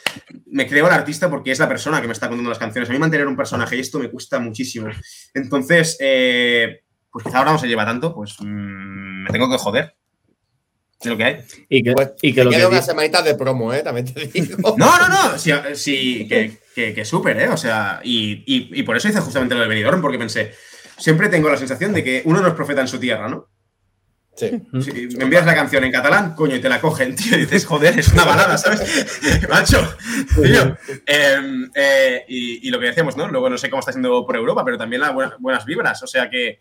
me 0.47 0.67
creo 0.69 0.87
el 0.87 0.93
artista 0.93 1.31
porque 1.31 1.51
es 1.51 1.59
la 1.59 1.69
persona 1.69 2.01
que 2.01 2.07
me 2.07 2.13
está 2.13 2.29
contando 2.29 2.51
las 2.51 2.59
canciones. 2.59 2.91
A 2.91 2.93
mí 2.93 2.99
mantener 2.99 3.27
un 3.27 3.37
personaje 3.37 3.77
y 3.77 3.81
esto 3.81 3.99
me 3.99 4.11
cuesta 4.11 4.39
muchísimo. 4.39 4.89
Entonces, 5.33 5.97
eh, 6.01 6.81
pues 7.11 7.25
quizá 7.25 7.39
ahora 7.39 7.53
no 7.53 7.59
se 7.59 7.69
lleva 7.69 7.87
tanto, 7.87 8.15
pues 8.15 8.37
mm, 8.41 9.23
me 9.25 9.31
tengo 9.31 9.49
que 9.51 9.57
joder. 9.57 9.95
Es 11.01 11.07
lo 11.07 11.17
que 11.17 11.25
hay. 11.25 11.37
Y 11.71 11.83
que, 11.83 11.93
Pues 11.93 12.11
y 12.21 12.35
que 12.35 12.45
lo 12.45 12.51
que 12.51 12.67
di- 12.69 12.83
semanitas 12.83 13.25
de 13.25 13.35
promo, 13.37 13.73
¿eh? 13.73 13.83
También 13.83 14.13
te 14.13 14.27
digo. 14.27 14.57
No, 14.77 14.99
no, 14.99 15.09
no. 15.09 15.39
Sí, 15.39 15.53
sí 15.75 16.27
que, 16.29 16.59
que, 16.75 16.93
que 16.93 17.05
súper, 17.07 17.41
¿eh? 17.41 17.49
O 17.49 17.57
sea, 17.57 18.01
y, 18.05 18.43
y, 18.47 18.81
y 18.81 18.83
por 18.83 18.97
eso 18.97 19.09
hice 19.09 19.21
justamente 19.21 19.55
lo 19.55 19.63
de 19.63 19.69
Benidorm, 19.69 20.03
porque 20.03 20.19
pensé, 20.19 20.53
siempre 20.99 21.29
tengo 21.29 21.49
la 21.49 21.57
sensación 21.57 21.93
de 21.93 22.05
que 22.05 22.23
uno 22.25 22.41
no 22.41 22.49
es 22.49 22.55
profeta 22.55 22.81
en 22.81 22.89
su 22.89 22.99
tierra, 23.01 23.29
¿no? 23.29 23.49
Sí. 24.37 24.51
Si 24.83 25.17
me 25.17 25.25
envías 25.25 25.45
la 25.47 25.55
canción 25.57 25.83
en 25.83 25.91
catalán, 25.91 26.35
coño, 26.37 26.55
y 26.55 26.61
te 26.61 26.69
la 26.69 26.81
cogen, 26.81 27.17
tío, 27.17 27.37
y 27.37 27.41
dices, 27.41 27.67
joder, 27.67 27.99
es 27.99 28.13
una 28.13 28.25
balada, 28.25 28.57
¿sabes? 28.57 28.81
Macho, 29.49 29.81
tío. 30.41 30.77
Eh, 31.07 31.67
eh, 31.75 32.25
y, 32.29 32.69
y 32.69 32.71
lo 32.71 32.79
que 32.79 32.87
decíamos, 32.87 33.17
¿no? 33.17 33.27
Luego 33.27 33.51
no 33.51 33.59
sé 33.59 33.69
cómo 33.69 33.81
está 33.81 33.91
siendo 33.91 34.25
por 34.25 34.37
Europa, 34.37 34.65
pero 34.65 34.79
también 34.79 35.01
las 35.03 35.13
buena- 35.13 35.37
buenas 35.41 35.65
vibras. 35.65 36.01
O 36.05 36.07
sea 36.07 36.31
que, 36.31 36.61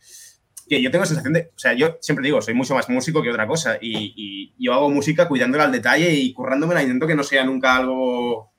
que 0.67 0.81
yo 0.81 0.89
tengo 0.89 1.03
la 1.03 1.07
sensación 1.07 1.33
de. 1.33 1.51
O 1.55 1.59
sea, 1.59 1.73
yo 1.73 1.99
siempre 2.01 2.25
digo, 2.25 2.41
soy 2.41 2.55
mucho 2.55 2.73
más 2.73 2.89
músico 2.89 3.21
que 3.21 3.29
otra 3.29 3.45
cosa. 3.45 3.77
Y, 3.79 4.11
y 4.15 4.55
yo 4.57 4.73
hago 4.73 4.89
música 4.89 5.27
cuidándola 5.27 5.65
al 5.65 5.71
detalle 5.71 6.11
y 6.11 6.33
currándomela. 6.33 6.81
Intento 6.81 7.05
que 7.05 7.13
no 7.15 7.23
sea 7.23 7.43
nunca 7.45 7.75
algo 7.75 8.53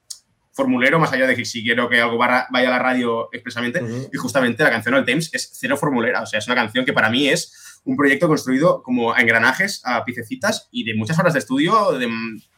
formulero, 0.58 0.98
más 0.98 1.12
allá 1.12 1.26
de 1.26 1.36
que 1.36 1.44
si 1.44 1.62
quiero 1.62 1.88
que 1.88 2.00
algo 2.00 2.18
vaya 2.18 2.46
a 2.50 2.62
la 2.70 2.78
radio 2.80 3.28
expresamente. 3.32 3.82
Ujú. 3.82 4.10
Y 4.12 4.16
justamente 4.18 4.62
la 4.64 4.70
canción 4.70 4.94
All 4.94 5.04
Thames 5.06 5.30
es 5.32 5.50
cero 5.54 5.76
formulera. 5.76 6.22
O 6.22 6.26
sea, 6.26 6.38
es 6.40 6.46
una 6.48 6.56
canción 6.56 6.84
que 6.84 6.92
para 6.92 7.08
mí 7.10 7.28
es 7.28 7.80
un 7.84 7.96
proyecto 7.96 8.26
construido 8.26 8.82
como 8.82 9.14
a 9.14 9.20
engranajes, 9.20 9.80
a 9.84 10.04
piececitas 10.04 10.68
y 10.72 10.84
de 10.84 10.94
muchas 10.94 11.18
horas 11.18 11.32
de 11.32 11.38
estudio 11.38 11.92
de, 11.92 12.08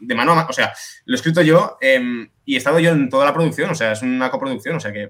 de 0.01 0.15
mano 0.15 0.33
a 0.33 0.35
mano. 0.37 0.49
O 0.51 0.53
sea, 0.53 0.73
lo 1.05 1.15
he 1.15 1.17
escrito 1.17 1.43
yo 1.43 1.77
em, 1.81 2.31
y 2.47 2.55
he 2.55 2.59
estado 2.59 2.81
yo 2.81 2.91
en 2.91 3.09
toda 3.11 3.27
la 3.27 3.35
producción. 3.35 3.71
O 3.71 3.75
sea, 3.75 3.93
es 3.93 4.03
una 4.03 4.31
coproducción. 4.31 4.77
O 4.77 4.81
sea, 4.81 4.93
que 4.93 5.09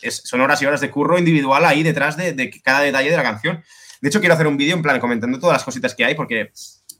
es- 0.00 0.22
son 0.24 0.40
horas 0.40 0.62
y 0.62 0.66
horas 0.66 0.80
de 0.80 0.90
curro 0.90 1.18
individual 1.18 1.64
ahí 1.64 1.82
detrás 1.82 2.16
de, 2.16 2.32
de 2.32 2.50
cada 2.62 2.80
detalle 2.80 3.10
de 3.10 3.16
la 3.16 3.22
canción. 3.24 3.62
De 4.00 4.08
hecho, 4.08 4.20
quiero 4.20 4.34
hacer 4.36 4.46
un 4.46 4.56
vídeo 4.56 4.76
en 4.76 4.82
plan 4.82 5.00
comentando 5.00 5.38
todas 5.40 5.56
las 5.56 5.64
cositas 5.64 5.92
que 5.94 6.04
hay 6.04 6.14
porque 6.14 6.52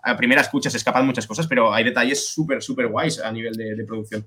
a 0.03 0.16
primera 0.16 0.40
escucha 0.40 0.68
se 0.68 0.77
escapan 0.79 1.07
muchas 1.07 1.27
cosas, 1.27 1.46
pero 1.46 1.72
hay 1.72 1.85
detalles 1.85 2.29
súper, 2.29 2.61
súper 2.62 2.88
guays 2.88 3.20
a 3.20 3.31
nivel 3.33 3.55
de, 3.55 3.74
de 3.77 3.85
producción. 3.85 4.27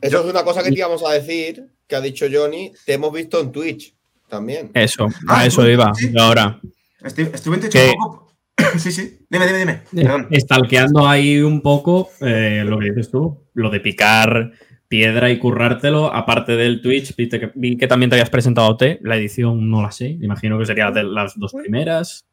Eso 0.00 0.20
es 0.20 0.26
una 0.30 0.44
cosa 0.44 0.62
que 0.62 0.70
te 0.70 0.78
íbamos 0.78 1.02
a 1.04 1.12
decir, 1.12 1.66
que 1.86 1.96
ha 1.96 2.00
dicho 2.00 2.26
Johnny, 2.30 2.72
te 2.84 2.92
hemos 2.94 3.12
visto 3.12 3.40
en 3.40 3.50
Twitch 3.52 3.94
también. 4.28 4.70
Eso, 4.74 5.08
Ah, 5.28 5.40
a 5.40 5.46
eso 5.46 5.68
iba. 5.68 5.92
sí. 5.94 6.12
Ahora, 6.18 6.60
Estoy, 7.02 7.30
estuve 7.32 7.56
en 7.56 7.60
Twitch 7.62 7.74
un 7.76 7.92
poco. 7.94 8.32
sí, 8.78 8.92
sí. 8.92 9.18
Dime, 9.28 9.46
dime, 9.46 9.58
dime. 9.58 9.82
Perdón. 9.92 10.26
estalqueando 10.30 11.08
ahí 11.08 11.40
un 11.40 11.60
poco 11.62 12.10
eh, 12.20 12.62
lo 12.66 12.78
que 12.78 12.90
dices 12.90 13.10
tú, 13.10 13.46
lo 13.54 13.70
de 13.70 13.80
picar 13.80 14.52
piedra 14.88 15.30
y 15.30 15.38
currártelo, 15.38 16.12
aparte 16.14 16.54
del 16.54 16.82
Twitch, 16.82 17.16
viste 17.16 17.40
que, 17.40 17.50
vi 17.54 17.78
que 17.78 17.86
también 17.86 18.10
te 18.10 18.16
habías 18.16 18.28
presentado 18.28 18.68
OT, 18.68 18.98
la 19.00 19.16
edición 19.16 19.70
no 19.70 19.80
la 19.80 19.90
sé, 19.90 20.06
imagino 20.20 20.58
que 20.58 20.66
sería 20.66 20.90
de 20.90 21.02
las 21.02 21.32
dos 21.38 21.52
primeras, 21.54 22.26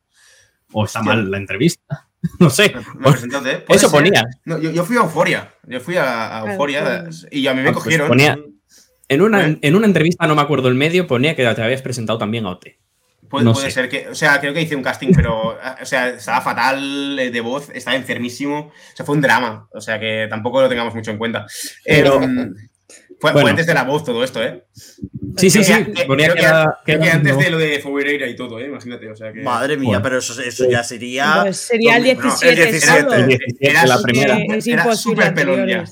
o 0.74 0.84
está 0.84 1.00
Hostia. 1.00 1.14
mal 1.16 1.32
la 1.32 1.38
entrevista, 1.38 2.09
no 2.40 2.50
sé. 2.50 2.70
Puede 3.02 3.66
Eso 3.70 3.90
ser. 3.90 3.92
ponía. 3.92 4.26
No, 4.46 4.58
yo, 4.60 4.72
yo 4.72 4.84
fui 4.86 4.98
a 4.98 5.02
Euforia. 5.02 5.54
Yo 5.68 5.80
fui 5.80 5.96
a, 5.98 6.40
a 6.44 6.52
Euforia 6.52 6.80
Euforia. 7.06 7.10
y 7.32 7.48
a 7.48 7.54
mí 7.54 7.62
me 7.62 7.70
Ah, 7.70 7.74
pues 7.74 7.84
cogieron. 7.84 8.08
ponía- 8.08 8.38
En 9.08 9.22
una, 9.22 9.48
¿Eh? 9.48 9.58
en 9.62 9.76
una 9.76 9.86
entrevista, 9.88 10.28
no 10.28 10.36
me 10.36 10.42
acuerdo 10.42 10.68
el 10.68 10.76
medio, 10.76 11.08
ponía 11.08 11.36
que 11.36 11.44
te 11.44 11.62
habías 11.64 11.82
presentado 11.82 12.20
también 12.20 12.46
a 12.46 12.50
OT. 12.52 12.78
Puede, 13.30 13.46
no 13.46 13.54
puede 13.54 13.68
sé. 13.68 13.72
ser 13.72 13.90
que. 13.90 14.08
O 14.10 14.16
sea, 14.16 14.40
creo 14.40 14.54
que 14.56 14.62
hice 14.62 14.76
un 14.76 14.82
casting, 14.84 15.12
pero. 15.16 15.56
O 15.82 15.86
sea, 15.86 16.10
estaba 16.10 16.42
fatal 16.42 17.16
de 17.16 17.42
voz, 17.42 17.70
estaba 17.74 17.96
enfermísimo. 17.96 18.60
O 18.70 18.96
sea, 18.96 19.06
fue 19.06 19.14
un 19.16 19.22
drama. 19.22 19.68
O 19.72 19.80
sea, 19.82 20.00
que 20.00 20.26
tampoco 20.30 20.62
lo 20.62 20.68
tengamos 20.70 20.96
mucho 20.96 21.12
en 21.12 21.18
cuenta. 21.20 21.46
Pero- 21.86 22.22
Em, 22.24 22.56
fue, 23.20 23.32
antes 23.50 23.66
de 23.68 23.74
la 23.74 23.84
voz 23.84 24.04
todo 24.04 24.24
esto, 24.24 24.42
¿eh? 24.44 24.64
Sí, 25.38 25.50
sí, 25.50 25.64
sí, 25.64 25.74
Creo 25.74 25.86
que- 25.86 26.06
creo 26.06 26.34
Creo 26.86 27.14
antes 27.14 27.38
de 27.38 27.50
lo 27.50 27.58
de 27.58 27.80
Foguereira 27.80 28.28
y 28.28 28.36
todo, 28.36 28.60
¿eh? 28.60 28.66
Imagínate. 28.68 29.10
O 29.10 29.16
sea, 29.16 29.32
que. 29.32 29.42
Madre 29.42 29.78
mía, 29.78 29.88
Bueno. 29.90 30.04
pero 30.04 30.18
eso, 30.20 30.42
eso 30.42 30.70
ya 30.70 30.84
sería. 30.84 31.40
Pues 31.44 31.58
sería 31.58 31.98
el 31.98 32.04
Bueno, 32.04 32.22
el 32.22 32.28
17, 32.56 32.72
17, 32.72 33.02
solo. 33.02 33.14
el 33.14 33.28
17, 33.28 33.70
Era 33.70 33.86
la 33.86 33.98
súper- 33.98 34.12
primera. 34.12 34.38
Es 34.56 34.68
Era 34.68 34.96
súper 34.96 35.34
pelón 35.34 35.68
ya. 35.68 35.84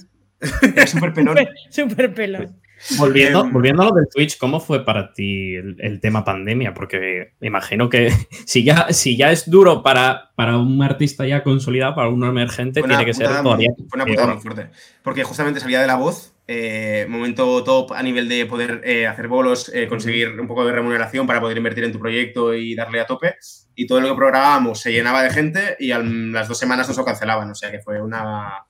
Era 0.75 0.87
súper 0.87 1.13
pelón. 1.13 1.37
Súper 1.69 2.13
pelón. 2.13 2.61
Volviendo, 2.99 3.41
Em, 3.43 3.51
volviendo 3.51 3.81
a 3.81 3.85
lo 3.85 3.91
del 3.95 4.07
Twitch, 4.07 4.37
¿cómo 4.37 4.59
fue 4.59 4.85
para 4.85 5.11
ti 5.11 5.55
el, 5.55 5.77
el 5.79 5.99
tema 5.99 6.23
pandemia? 6.23 6.75
Porque 6.75 7.33
me 7.39 7.47
imagino 7.47 7.89
que 7.89 8.09
si 8.45 8.63
ya, 8.63 8.93
si 8.93 9.17
ya 9.17 9.31
es 9.31 9.49
duro 9.49 9.81
para, 9.81 10.29
para 10.35 10.57
un 10.57 10.81
artista 10.83 11.25
ya 11.25 11.41
consolidado, 11.41 11.95
para 11.95 12.09
un 12.09 12.23
emergente, 12.23 12.83
tiene 12.83 13.03
que 13.03 13.15
ser 13.15 13.27
todavía. 13.41 13.71
Fue 13.89 13.95
una 13.95 14.05
putada 14.05 14.33
muy 14.33 14.41
fuerte. 14.43 14.67
Porque 15.01 15.23
justamente 15.23 15.59
salía 15.59 15.81
de 15.81 15.87
la 15.87 15.95
voz, 15.95 16.35
eh, 16.47 17.05
momento 17.09 17.63
top 17.63 17.91
a 17.93 18.01
nivel 18.01 18.29
de 18.29 18.45
poder 18.45 18.81
eh, 18.85 19.05
hacer 19.05 19.27
bolos, 19.27 19.69
eh, 19.73 19.87
conseguir 19.87 20.39
un 20.39 20.47
poco 20.47 20.65
de 20.65 20.71
remuneración 20.71 21.27
para 21.27 21.41
poder 21.41 21.57
invertir 21.57 21.83
en 21.83 21.91
tu 21.91 21.99
proyecto 21.99 22.53
y 22.53 22.73
darle 22.75 23.01
a 23.01 23.05
tope. 23.05 23.35
Y 23.75 23.85
todo 23.85 24.01
lo 24.01 24.07
que 24.09 24.15
programábamos 24.15 24.79
se 24.79 24.91
llenaba 24.91 25.21
de 25.21 25.29
gente 25.29 25.75
y 25.79 25.91
a 25.91 25.99
las 25.99 26.47
dos 26.47 26.57
semanas 26.57 26.87
nos 26.87 26.97
lo 26.97 27.05
cancelaban. 27.05 27.51
O 27.51 27.55
sea 27.55 27.69
que 27.69 27.79
fue 27.79 28.01
una, 28.01 28.65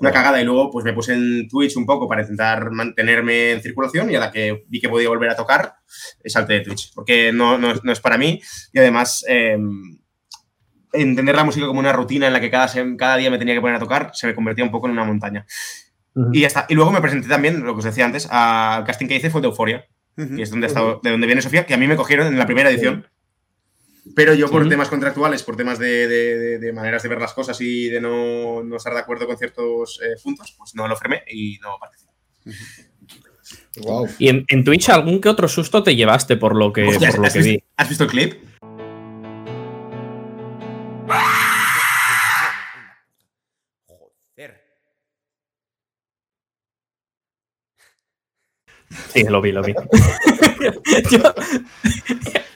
una 0.00 0.12
cagada. 0.12 0.40
Y 0.40 0.44
luego 0.44 0.70
pues 0.70 0.84
me 0.84 0.92
puse 0.94 1.12
en 1.14 1.46
Twitch 1.48 1.76
un 1.76 1.84
poco 1.84 2.08
para 2.08 2.22
intentar 2.22 2.70
mantenerme 2.70 3.50
en 3.52 3.60
circulación 3.60 4.10
y 4.10 4.14
a 4.14 4.20
la 4.20 4.30
que 4.30 4.64
vi 4.68 4.80
que 4.80 4.88
podía 4.88 5.08
volver 5.08 5.30
a 5.30 5.36
tocar, 5.36 5.74
salté 6.24 6.54
de 6.54 6.60
Twitch. 6.60 6.92
Porque 6.94 7.32
no, 7.32 7.58
no, 7.58 7.72
es- 7.92 8.00
para 8.00 8.16
mí 8.16 8.40
y 8.72 8.78
además... 8.78 9.24
eh, 9.28 9.58
entender 10.92 11.34
la 11.36 11.44
música 11.44 11.66
como 11.66 11.80
una 11.80 11.92
rutina 11.92 12.26
en 12.26 12.32
la 12.32 12.40
que 12.40 12.50
cada, 12.50 12.68
cada 12.96 13.16
día 13.16 13.30
me 13.30 13.38
tenía 13.38 13.54
que 13.54 13.60
poner 13.60 13.76
a 13.76 13.80
tocar, 13.80 14.10
se 14.14 14.26
me 14.26 14.34
convertía 14.34 14.64
un 14.64 14.70
poco 14.70 14.86
en 14.86 14.92
una 14.92 15.04
montaña. 15.04 15.44
Y 16.32 16.40
ya 16.40 16.46
está. 16.46 16.66
Y 16.68 16.74
luego 16.74 16.92
me 16.92 17.00
presenté 17.02 17.28
también, 17.28 17.62
lo 17.64 17.74
que 17.74 17.78
os 17.80 17.84
decía 17.84 18.04
antes, 18.06 18.26
al 18.30 18.84
casting 18.84 19.06
que 19.06 19.16
hice 19.16 19.28
fue 19.30 19.40
de 19.42 19.48
Euforia, 19.48 19.86
que 20.16 20.42
es 20.42 20.50
donde 20.50 20.66
ha 20.66 20.68
estado, 20.68 21.00
de 21.02 21.10
donde 21.10 21.26
viene 21.26 21.42
Sofía, 21.42 21.66
que 21.66 21.74
a 21.74 21.76
mí 21.76 21.86
me 21.86 21.96
cogieron 21.96 22.26
en 22.28 22.38
la 22.38 22.46
primera 22.46 22.70
edición. 22.70 23.06
Pero 24.14 24.32
yo 24.34 24.48
por 24.48 24.62
Sí. 24.62 24.68
temas 24.70 24.88
contractuales, 24.88 25.42
por 25.42 25.56
temas 25.56 25.78
de, 25.78 26.06
de- 26.08 26.38
de- 26.38 26.58
de 26.58 26.72
maneras 26.72 27.02
de 27.02 27.08
ver 27.08 27.20
las 27.20 27.32
cosas 27.34 27.60
y 27.60 27.88
de 27.90 28.00
no, 28.00 28.62
no 28.62 28.76
estar 28.76 28.94
de 28.94 29.00
acuerdo 29.00 29.26
con 29.26 29.36
ciertos 29.36 30.00
eh, 30.02 30.14
puntos, 30.22 30.54
pues 30.56 30.74
no 30.74 30.86
lo 30.88 30.96
firmé 30.96 31.22
y 31.30 31.58
no 31.60 31.76
participé. 31.80 32.12
Wow. 33.82 34.08
Y 34.18 34.28
en, 34.28 34.44
en 34.48 34.64
Twitch, 34.64 34.88
¿algún 34.88 35.20
que 35.20 35.28
otro 35.28 35.48
susto 35.48 35.82
te 35.82 35.94
llevaste 35.94 36.36
por 36.36 36.56
lo 36.56 36.72
que, 36.72 36.84
Hostia, 36.86 37.10
por 37.10 37.18
lo 37.20 37.26
¿has, 37.26 37.32
que 37.34 37.38
visto, 37.40 37.52
vi? 37.52 37.64
has 37.76 37.88
visto 37.88 38.04
el 38.04 38.10
clip? 38.10 38.34
Sí, 49.16 49.24
lo 49.24 49.40
vi, 49.40 49.52
lo 49.52 49.62
vi. 49.62 49.74
Yo 51.10 51.34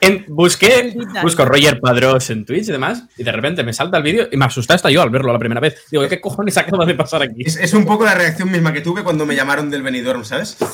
en- 0.01 0.25
busqué, 0.27 0.93
busco 1.21 1.45
Roger 1.45 1.79
Padrós 1.79 2.29
en 2.29 2.45
Twitch 2.45 2.69
y 2.69 2.71
demás, 2.71 3.03
y 3.17 3.23
de 3.23 3.31
repente 3.31 3.63
me 3.63 3.73
salta 3.73 3.97
el 3.97 4.03
vídeo 4.03 4.27
y 4.31 4.37
me 4.37 4.45
asusta 4.45 4.73
hasta 4.73 4.89
yo 4.89 5.01
al 5.01 5.09
verlo 5.11 5.31
la 5.31 5.39
primera 5.39 5.61
vez. 5.61 5.85
Digo, 5.91 6.07
¿qué 6.09 6.19
cojones 6.19 6.57
acaba 6.57 6.85
de 6.85 6.95
pasar 6.95 7.21
aquí? 7.21 7.43
Es, 7.45 7.55
es 7.57 7.73
un 7.73 7.85
poco 7.85 8.03
la 8.05 8.15
reacción 8.15 8.51
misma 8.51 8.73
que 8.73 8.81
tuve 8.81 9.03
cuando 9.03 9.25
me 9.25 9.35
llamaron 9.35 9.69
del 9.69 9.83
Benidorm, 9.83 10.25
¿sabes? 10.25 10.57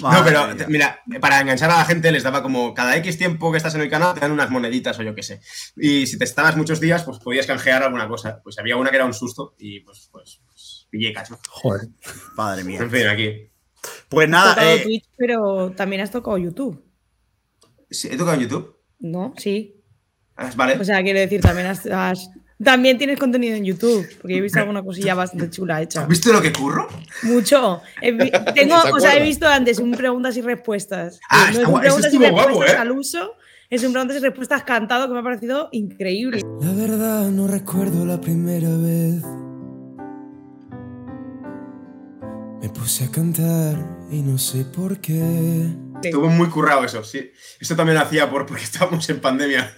No, 0.00 0.24
pero 0.24 0.48
mira, 0.68 1.00
para 1.20 1.40
enganchar 1.40 1.70
a 1.72 1.78
la 1.78 1.84
gente 1.84 2.12
les 2.12 2.22
daba 2.22 2.40
como 2.42 2.72
cada 2.72 2.96
X 2.98 3.18
tiempo 3.18 3.50
que 3.50 3.56
estás 3.56 3.74
en 3.74 3.80
el 3.80 3.90
canal 3.90 4.14
te 4.14 4.20
dan 4.20 4.30
unas 4.30 4.48
moneditas 4.48 4.96
o 4.98 5.02
yo 5.02 5.12
qué 5.14 5.24
sé. 5.24 5.40
Y 5.76 6.06
si 6.06 6.16
te 6.18 6.24
estabas 6.24 6.56
muchos 6.56 6.78
días, 6.80 7.02
pues 7.02 7.18
podías 7.18 7.46
canjear 7.46 7.82
alguna 7.82 8.06
cosa. 8.06 8.40
Pues 8.42 8.58
había 8.60 8.76
una 8.76 8.90
que 8.90 8.96
era 8.96 9.04
un 9.04 9.12
susto 9.12 9.54
y 9.58 9.80
pues, 9.80 10.08
pues, 10.12 10.40
pues 10.46 10.86
pillé 10.88 11.12
cacho. 11.12 11.38
Joder. 11.48 11.88
Madre 12.36 12.62
mía. 12.62 12.78
En 12.80 12.90
fin, 12.90 13.08
aquí. 13.08 13.50
Pues 14.08 14.26
Has 14.26 14.30
nada, 14.30 14.54
tocado 14.54 14.70
eh, 14.76 14.80
Twitch, 14.82 15.04
pero 15.16 15.70
también 15.72 16.02
has 16.02 16.10
tocado 16.10 16.38
YouTube, 16.38 16.82
Sí, 17.90 18.08
¿He 18.10 18.16
tocado 18.16 18.34
en 18.34 18.40
YouTube? 18.42 18.76
¿no? 19.00 19.32
Sí. 19.38 19.74
Ah, 20.36 20.50
Vale. 20.56 20.78
O 20.78 20.84
sea, 20.84 21.02
quiero 21.02 21.18
decir, 21.20 21.40
también 21.40 21.66
has, 21.68 21.86
has- 21.86 22.30
también 22.62 22.98
tienes 22.98 23.18
contenido 23.18 23.54
en 23.56 23.64
YouTube, 23.64 24.06
porque 24.20 24.36
he 24.36 24.40
visto 24.40 24.58
alguna 24.58 24.82
cosilla 24.82 25.14
bastante 25.14 25.48
chula 25.50 25.80
hecha. 25.80 26.02
¿Has 26.02 26.08
visto 26.08 26.32
lo 26.32 26.42
que 26.42 26.52
curro? 26.52 26.88
Mucho. 27.22 27.80
He 28.02 28.10
vi- 28.12 28.30
tengo, 28.54 28.82
¿Te 28.82 28.92
o 28.92 28.98
sea, 29.00 29.16
he 29.16 29.22
visto 29.22 29.46
antes 29.46 29.78
un 29.78 29.92
preguntas 29.92 30.36
y 30.36 30.40
respuestas. 30.42 31.20
Ah, 31.30 31.50
no 31.52 31.60
está 31.60 31.62
es 31.62 31.68
un 31.68 31.80
preguntas 31.80 32.12
y 32.14 32.16
guapo, 32.18 32.36
respuestas 32.48 32.74
¿eh? 32.74 32.78
al 32.78 32.90
uso, 32.92 33.34
es 33.70 33.84
un 33.84 33.92
preguntas 33.92 34.16
y 34.16 34.20
respuestas 34.20 34.62
cantado 34.64 35.06
que 35.06 35.12
me 35.14 35.20
ha 35.20 35.22
parecido 35.22 35.68
increíble. 35.72 36.40
La 36.60 36.72
verdad 36.72 37.28
no 37.28 37.46
recuerdo 37.46 38.04
la 38.04 38.20
primera 38.20 38.68
vez. 38.76 39.22
Me 42.60 42.68
puse 42.70 43.04
a 43.04 43.10
cantar 43.10 43.76
y 44.10 44.20
no 44.20 44.36
sé 44.38 44.64
por 44.64 45.00
qué. 45.00 45.68
Estuvo 46.02 46.28
muy 46.28 46.48
currado 46.48 46.84
eso, 46.84 47.04
sí. 47.04 47.30
Esto 47.60 47.76
también 47.76 47.96
lo 47.98 48.04
hacía 48.04 48.28
por, 48.30 48.46
porque 48.46 48.64
estábamos 48.64 49.08
en 49.10 49.20
pandemia. 49.20 49.74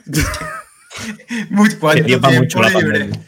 Muy, 1.50 1.70
¿cuánto 1.76 2.04
lleva 2.06 2.28
tiempo 2.28 2.44
mucho 2.44 2.62
la 2.62 2.68
libre? 2.70 2.82
pandemia. 3.00 3.20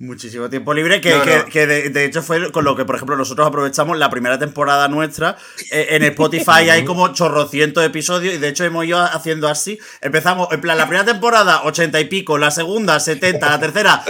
Muchísimo 0.00 0.48
tiempo 0.48 0.72
libre, 0.72 1.00
que, 1.02 1.10
No, 1.14 1.22
que- 1.22 1.36
no. 1.38 1.44
que 1.46 1.66
de, 1.66 1.90
de 1.90 2.04
hecho 2.06 2.22
fue 2.22 2.50
con 2.52 2.64
lo 2.64 2.74
que, 2.74 2.86
por 2.86 2.96
ejemplo, 2.96 3.16
nosotros 3.16 3.46
aprovechamos 3.46 3.98
la 3.98 4.08
primera 4.08 4.38
temporada 4.38 4.88
nuestra. 4.88 5.36
Eh, 5.70 5.88
en 5.90 6.02
Spotify 6.04 6.70
hay 6.70 6.84
como 6.86 7.12
chorrocientos 7.12 7.84
episodios 7.84 8.34
y 8.34 8.38
de 8.38 8.48
hecho 8.48 8.64
hemos 8.64 8.86
ido 8.86 8.98
haciendo 9.02 9.46
así. 9.48 9.78
Empezamos, 10.00 10.48
en 10.52 10.60
plan, 10.62 10.78
la 10.78 10.86
primera 10.86 11.04
temporada, 11.04 11.64
ochenta 11.64 12.00
y 12.00 12.04
pico, 12.06 12.38
la 12.38 12.50
segunda, 12.50 12.98
setenta, 13.00 13.50
la 13.50 13.60
tercera, 13.60 14.02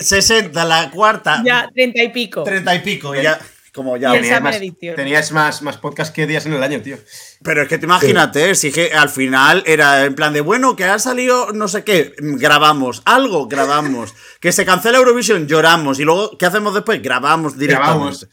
sesenta, 0.00 0.64
la 0.66 0.90
cuarta, 0.90 1.42
Ya, 1.44 1.70
treinta 1.74 2.02
y 2.02 2.08
pico. 2.12 2.42
treinta 2.44 2.74
y 2.74 2.80
pico. 2.80 3.14
Y 3.16 3.22
ya, 3.22 3.38
como 3.78 3.96
ya. 3.96 4.12
Tenías 4.12 4.42
más, 4.42 4.58
tenías 4.96 5.32
más, 5.32 5.62
más 5.62 5.76
podcast 5.78 6.14
que 6.14 6.26
días 6.26 6.44
en 6.44 6.52
el 6.52 6.62
año, 6.62 6.82
tío. 6.82 6.98
Pero 7.42 7.62
es 7.62 7.68
que 7.68 7.78
te 7.78 7.86
imagínate, 7.86 8.54
si 8.54 8.68
es 8.68 8.74
que 8.74 8.92
al 8.92 9.08
final 9.08 9.62
era 9.66 10.04
en 10.04 10.14
plan 10.14 10.32
de, 10.34 10.40
bueno, 10.42 10.76
que 10.76 10.84
ha 10.84 10.98
salido 10.98 11.52
no 11.52 11.68
sé 11.68 11.84
qué, 11.84 12.12
grabamos, 12.18 13.00
algo, 13.06 13.46
grabamos, 13.48 14.14
que 14.40 14.52
se 14.52 14.66
cancela 14.66 14.98
Eurovisión, 14.98 15.46
lloramos, 15.46 15.98
y 16.00 16.04
luego, 16.04 16.36
¿qué 16.36 16.44
hacemos 16.46 16.74
después? 16.74 17.00
Grabamos 17.00 17.56
directamente. 17.56 18.26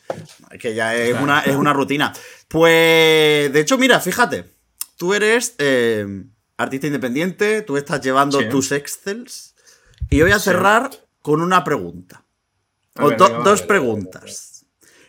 Que 0.60 0.73
ya 0.75 0.95
es, 0.95 1.15
una, 1.19 1.39
es 1.41 1.55
una 1.55 1.71
rutina. 1.73 2.12
Pues, 2.47 3.51
de 3.53 3.60
hecho, 3.60 3.77
mira, 3.77 3.99
fíjate, 3.99 4.45
tú 4.97 5.13
eres 5.13 5.55
eh, 5.60 6.05
artista 6.58 6.88
independiente, 6.88 7.62
tú 7.62 7.77
estás 7.77 8.01
llevando 8.01 8.39
Sí. 8.39 8.49
tus 8.49 8.71
Excels, 8.71 9.53
y 10.10 10.21
voy 10.21 10.31
a 10.31 10.39
cerrar 10.39 10.89
con 11.21 11.41
una 11.41 11.63
pregunta. 11.63 12.23
A 12.97 13.03
O 13.05 13.10
ver, 13.10 13.17
do- 13.17 13.25
venga, 13.25 13.39
va, 13.39 13.43
dos 13.43 13.60
a 13.60 13.62
ver. 13.63 13.67
preguntas. 13.67 14.54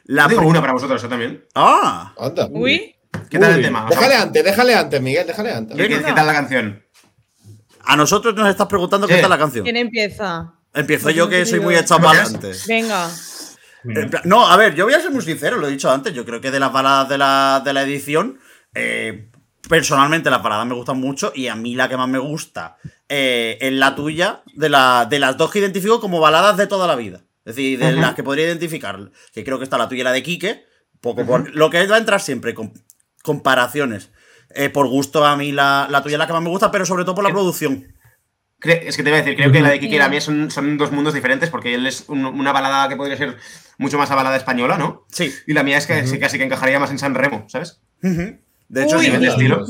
La 0.09 0.29
tengo 0.29 0.43
una 0.47 0.61
para 0.61 0.73
vosotros 0.73 1.01
yo 1.03 1.09
también. 1.09 1.45
Ah, 1.55 2.13
Anda. 2.19 2.49
Uy, 2.51 2.95
¿Qué 3.31 3.39
tal 3.39 3.51
Uy. 3.53 3.57
el 3.57 3.63
tema? 3.65 3.85
O 3.87 3.89
sea, 3.89 3.97
Déjale 4.01 4.15
antes, 4.17 4.45
déjale 4.45 4.75
antes, 4.75 5.01
Miguel, 5.01 5.27
déjale 5.27 5.53
antes. 5.53 5.77
¿qué, 5.77 5.89
qué- 5.89 6.03
qué 6.03 6.13
tal 6.13 6.27
la 6.27 6.33
canción? 6.33 6.83
a 7.89 7.97
nosotros 7.97 8.35
nos 8.35 8.49
estás 8.49 8.67
preguntando 8.67 9.07
qué 9.07 9.21
tal 9.21 9.31
la 9.31 9.39
canción. 9.39 9.63
¿quién 9.65 9.77
empieza? 9.77 10.53
Empiezo 10.75 11.05
Pues 11.05 11.15
yo 11.17 11.29
que 11.29 11.47
soy 11.47 11.61
muy 11.61 11.77
echado 11.77 12.01
¿Lo 12.01 12.07
para 12.09 12.23
adelante. 12.23 12.53
Venga. 12.67 13.09
No, 14.25 14.47
a 14.51 14.57
ver, 14.57 14.75
yo 14.75 14.85
voy 14.85 14.95
a 14.95 15.01
ser 15.01 15.13
muy 15.13 15.23
sincero, 15.23 15.57
lo 15.57 15.69
he 15.69 15.71
dicho 15.71 15.89
antes. 15.91 16.13
Yo 16.13 16.25
creo 16.25 16.41
que 16.41 16.51
de 16.51 16.59
las 16.59 16.73
baladas 16.73 17.09
de 17.09 17.17
la, 17.19 17.63
de 17.65 17.73
la 17.73 17.83
edición, 17.83 18.41
eh, 18.75 19.31
personalmente 19.69 20.31
las 20.31 20.43
baladas 20.43 20.67
me 20.67 20.75
gustan 20.75 20.99
mucho 20.99 21.31
y 21.35 21.47
a 21.47 21.55
mí 21.55 21.77
la 21.77 21.89
que 21.89 21.97
más 21.97 22.09
me 22.09 22.19
gusta 22.19 22.77
eh, 23.09 23.57
es 23.61 23.73
la 23.73 23.95
tuya, 23.95 24.43
de, 24.55 24.69
la, 24.69 25.07
de 25.09 25.21
las 25.21 25.37
dos 25.37 25.51
que 25.53 25.61
identifico 25.61 26.01
como 26.01 26.19
baladas 26.19 26.57
de 26.57 26.67
toda 26.67 26.89
la 26.89 26.97
vida. 26.97 27.21
Es 27.47 27.55
decir, 27.57 27.79
de 27.79 27.93
las 27.93 28.15
que 28.15 28.23
podría 28.25 28.45
identificar, 28.47 29.11
que 29.33 29.45
creo 29.45 29.57
que 29.59 29.65
está 29.65 29.79
la 29.79 29.89
tuya 29.89 30.01
y 30.01 30.05
la 30.05 30.13
de 30.13 30.23
Quique, 30.23 30.65
poco 31.01 31.25
por, 31.25 31.55
lo 31.55 31.71
que 31.71 31.87
va 31.87 31.95
a 31.97 31.99
entrar 31.99 32.21
siempre, 32.21 32.53
con 32.55 32.73
comparaciones. 33.23 34.11
Eh, 34.51 34.69
por 34.71 34.89
gusto 34.89 35.25
a 35.25 35.37
mí 35.37 35.53
la, 35.53 35.87
la 35.91 36.03
tuya 36.03 36.17
es 36.17 36.19
la 36.19 36.27
que 36.27 36.33
más 36.33 36.43
me 36.43 36.49
gusta, 36.51 36.71
pero 36.71 36.85
sobre 36.87 37.05
todo 37.05 37.15
por 37.15 37.25
la 37.25 37.31
producción. 37.31 37.95
Es 38.63 38.97
que 38.97 39.03
te 39.03 39.11
iba 39.11 39.19
a 39.19 39.21
decir, 39.23 39.37
creo 39.37 39.53
que 39.53 39.61
la 39.61 39.71
de 39.71 39.79
Kike 39.81 39.97
y 39.97 39.99
la 39.99 40.09
mía 40.09 40.21
son, 40.21 40.51
son 40.51 40.79
dos 40.79 40.91
mundos 40.91 41.13
diferentes 41.15 41.51
porque 41.51 41.75
él 41.75 41.87
es 41.87 42.05
un- 42.09 42.25
una 42.25 42.53
balada 42.53 42.89
que 42.89 42.97
podría 42.97 43.17
ser 43.17 43.37
mucho 43.79 43.99
más 43.99 44.11
a 44.11 44.15
balada 44.15 44.37
española, 44.37 44.79
¿no? 44.79 45.05
Sí. 45.11 45.33
Y 45.47 45.53
la 45.53 45.63
mía 45.63 45.77
es 45.79 45.87
que 45.87 46.19
casi 46.19 46.39
que 46.39 46.45
encajaría 46.45 46.81
más 46.81 46.91
en 46.91 46.99
San 46.99 47.15
Remo, 47.15 47.45
¿sabes? 47.49 47.81
De 48.01 48.83
hecho, 48.83 48.97
Uy. 48.97 49.05
sí. 49.05 49.11
De 49.11 49.27
estilo. 49.29 49.65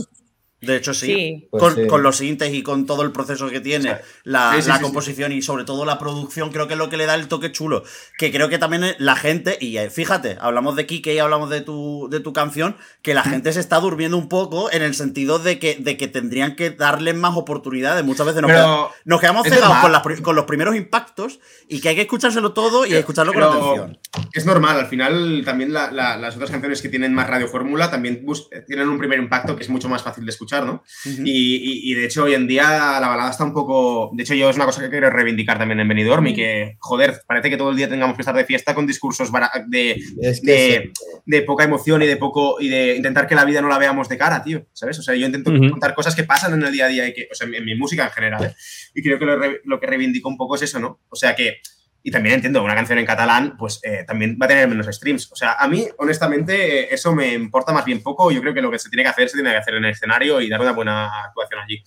De 0.66 0.76
hecho, 0.76 0.92
sí. 0.94 1.06
Sí. 1.06 1.48
Pues 1.50 1.62
con, 1.62 1.74
sí. 1.74 1.86
con 1.86 2.02
los 2.02 2.16
sintes 2.16 2.52
y 2.52 2.62
con 2.62 2.84
todo 2.86 3.02
el 3.02 3.12
proceso 3.12 3.48
que 3.48 3.60
tiene, 3.60 3.90
O 3.92 3.94
sea, 3.94 4.02
la, 4.24 4.52
sí, 4.56 4.62
sí, 4.62 4.68
la 4.68 4.76
sí, 4.76 4.82
composición 4.82 5.32
y 5.32 5.42
sobre 5.42 5.64
todo 5.64 5.84
la 5.84 5.98
producción, 5.98 6.50
creo 6.50 6.66
que 6.66 6.74
es 6.74 6.78
lo 6.78 6.88
que 6.88 6.96
le 6.96 7.06
da 7.06 7.14
el 7.14 7.28
toque 7.28 7.52
chulo. 7.52 7.84
Que 8.18 8.30
creo 8.32 8.48
que 8.48 8.58
también 8.58 8.84
la 8.98 9.16
gente, 9.16 9.56
y 9.60 9.76
eh, 9.78 9.90
fíjate, 9.90 10.36
hablamos 10.40 10.76
de 10.76 10.86
Kike 10.86 11.14
y 11.14 11.18
hablamos 11.18 11.48
de 11.50 11.60
tu, 11.60 12.08
de 12.10 12.20
tu 12.20 12.32
canción, 12.32 12.76
que 13.02 13.14
la 13.14 13.22
gente 13.22 13.52
se 13.52 13.60
está 13.60 13.78
durmiendo 13.80 14.16
un 14.16 14.28
poco 14.28 14.70
en 14.72 14.82
el 14.82 14.94
sentido 14.94 15.38
de 15.38 15.58
que, 15.58 15.76
de 15.78 15.96
que 15.96 16.08
tendrían 16.08 16.56
que 16.56 16.70
darle 16.70 17.14
más 17.14 17.36
oportunidades. 17.36 18.04
Muchas 18.04 18.26
veces 18.26 18.42
nos, 18.42 18.50
Pero 18.50 18.62
queda- 18.62 18.88
nos 19.04 19.20
quedamos 19.20 19.46
cegados 19.48 19.76
con, 19.78 19.92
las 19.92 20.20
con 20.20 20.36
los 20.36 20.44
primeros 20.46 20.74
impactos 20.76 21.38
y 21.68 21.80
que 21.80 21.90
hay 21.90 21.94
que 21.94 22.02
escuchárselo 22.02 22.52
todo 22.52 22.86
y 22.86 22.94
escucharlo 22.94 23.32
con 23.32 23.42
atención. 23.42 23.98
Es 24.32 24.46
normal, 24.46 24.78
al 24.78 24.86
final 24.86 25.42
también 25.44 25.72
la- 25.72 25.90
la- 25.90 26.16
las 26.16 26.34
otras 26.36 26.50
canciones 26.50 26.80
que 26.82 26.88
tienen 26.88 27.14
más 27.14 27.28
radiofórmula 27.28 27.90
también 27.90 28.22
bus- 28.24 28.48
tienen 28.66 28.88
un 28.88 28.98
primer 28.98 29.18
impacto 29.18 29.54
que 29.56 29.62
es 29.62 29.68
mucho 29.68 29.88
más 29.88 30.02
fácil 30.02 30.24
de 30.24 30.30
escuchar, 30.30 30.55
¿no? 30.64 30.82
Y, 31.04 31.56
y- 31.56 31.90
y 31.92 31.94
de 31.94 32.06
hecho 32.06 32.24
hoy 32.24 32.34
en 32.34 32.46
día 32.46 32.98
la 33.00 33.08
balada 33.08 33.30
está 33.30 33.44
un 33.44 33.52
poco... 33.52 34.10
De 34.14 34.22
hecho 34.22 34.34
yo 34.34 34.48
es 34.48 34.56
una 34.56 34.64
cosa 34.64 34.80
que 34.80 34.88
quiero 34.88 35.10
reivindicar 35.10 35.58
también 35.58 35.80
en 35.80 35.88
Benidorm 35.88 36.26
y 36.28 36.34
que, 36.34 36.76
joder, 36.78 37.20
parece 37.26 37.50
que 37.50 37.56
todo 37.56 37.70
el 37.70 37.76
día 37.76 37.88
tengamos 37.88 38.16
que 38.16 38.22
estar 38.22 38.34
de 38.34 38.44
fiesta 38.44 38.74
con 38.74 38.86
discursos 38.86 39.30
de, 39.66 40.00
Es 40.22 40.40
que 40.40 40.50
de, 40.50 40.92
de 41.26 41.42
poca 41.42 41.64
emoción 41.64 42.02
y 42.02 42.06
de 42.06 42.16
poco 42.16 42.60
y 42.60 42.68
de 42.68 42.96
intentar 42.96 43.26
que 43.26 43.34
la 43.34 43.44
vida 43.44 43.60
no 43.60 43.68
la 43.68 43.78
veamos 43.78 44.08
de 44.08 44.16
cara, 44.16 44.42
tío, 44.42 44.66
¿sabes? 44.72 44.98
O 44.98 45.02
sea, 45.02 45.14
yo 45.14 45.26
intento 45.26 45.50
contar 45.70 45.94
cosas 45.94 46.14
que 46.14 46.24
pasan 46.24 46.54
en 46.54 46.62
el 46.62 46.72
día 46.72 46.86
a 46.86 46.88
día 46.88 47.08
y 47.08 47.12
que, 47.12 47.28
o 47.30 47.34
sea, 47.34 47.46
en, 47.52 47.64
mi 47.64 47.74
música 47.74 48.04
en 48.04 48.10
general, 48.10 48.44
¿eh? 48.44 48.54
Y 48.94 49.02
creo 49.02 49.18
que 49.18 49.24
lo, 49.24 49.36
lo 49.64 49.80
que 49.80 49.86
reivindico 49.86 50.28
un 50.28 50.36
poco 50.36 50.54
es 50.56 50.62
eso, 50.62 50.78
¿no? 50.78 51.00
O 51.08 51.16
sea, 51.16 51.34
que 51.34 51.58
Y 52.02 52.10
también 52.10 52.36
entiendo, 52.36 52.62
una 52.62 52.74
canción 52.74 52.98
en 52.98 53.06
catalán, 53.06 53.56
pues 53.58 53.80
eh, 53.82 54.04
también 54.06 54.38
va 54.40 54.46
a 54.46 54.48
tener 54.48 54.68
menos 54.68 54.86
streams. 54.86 55.30
O 55.32 55.36
sea, 55.36 55.54
a 55.54 55.66
mí, 55.66 55.86
honestamente, 55.98 56.82
eh, 56.84 56.88
eso 56.92 57.12
me 57.14 57.34
importa 57.34 57.72
más 57.72 57.84
bien 57.84 58.02
poco. 58.02 58.30
Yo 58.30 58.40
creo 58.40 58.54
que 58.54 58.62
lo 58.62 58.70
que 58.70 58.78
se 58.78 58.88
tiene 58.88 59.02
que 59.02 59.08
hacer, 59.08 59.28
se 59.28 59.36
tiene 59.36 59.50
que 59.50 59.56
hacer 59.56 59.74
en 59.74 59.84
el 59.84 59.90
escenario 59.90 60.40
y 60.40 60.48
dar 60.48 60.60
una 60.60 60.72
buena 60.72 61.24
actuación 61.24 61.60
allí. 61.60 61.82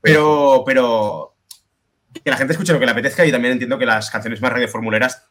Pero, 0.00 0.62
pero 0.64 1.34
que 2.24 2.30
la 2.30 2.36
gente 2.36 2.52
escuche 2.52 2.72
lo 2.72 2.78
que 2.78 2.86
le 2.86 2.92
apetezca 2.92 3.24
y 3.26 3.32
también 3.32 3.52
entiendo 3.52 3.78
que 3.78 3.86
las 3.86 4.10
canciones 4.10 4.40
más 4.40 4.52
radioformuleras 4.52 5.26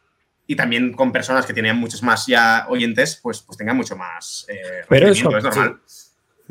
y 0.48 0.56
también 0.56 0.94
con 0.94 1.12
personas 1.12 1.46
que 1.46 1.54
tenían 1.54 1.78
muchos 1.78 2.02
más 2.02 2.26
ya 2.26 2.66
oyentes, 2.70 3.20
pues, 3.22 3.42
pues 3.42 3.58
tengan 3.58 3.78
mucho 3.78 3.96
más. 3.96 4.48
eh, 4.50 4.82
Pero 4.90 5.08
eso, 5.08 5.38
es 5.38 5.44
normal. 5.44 5.80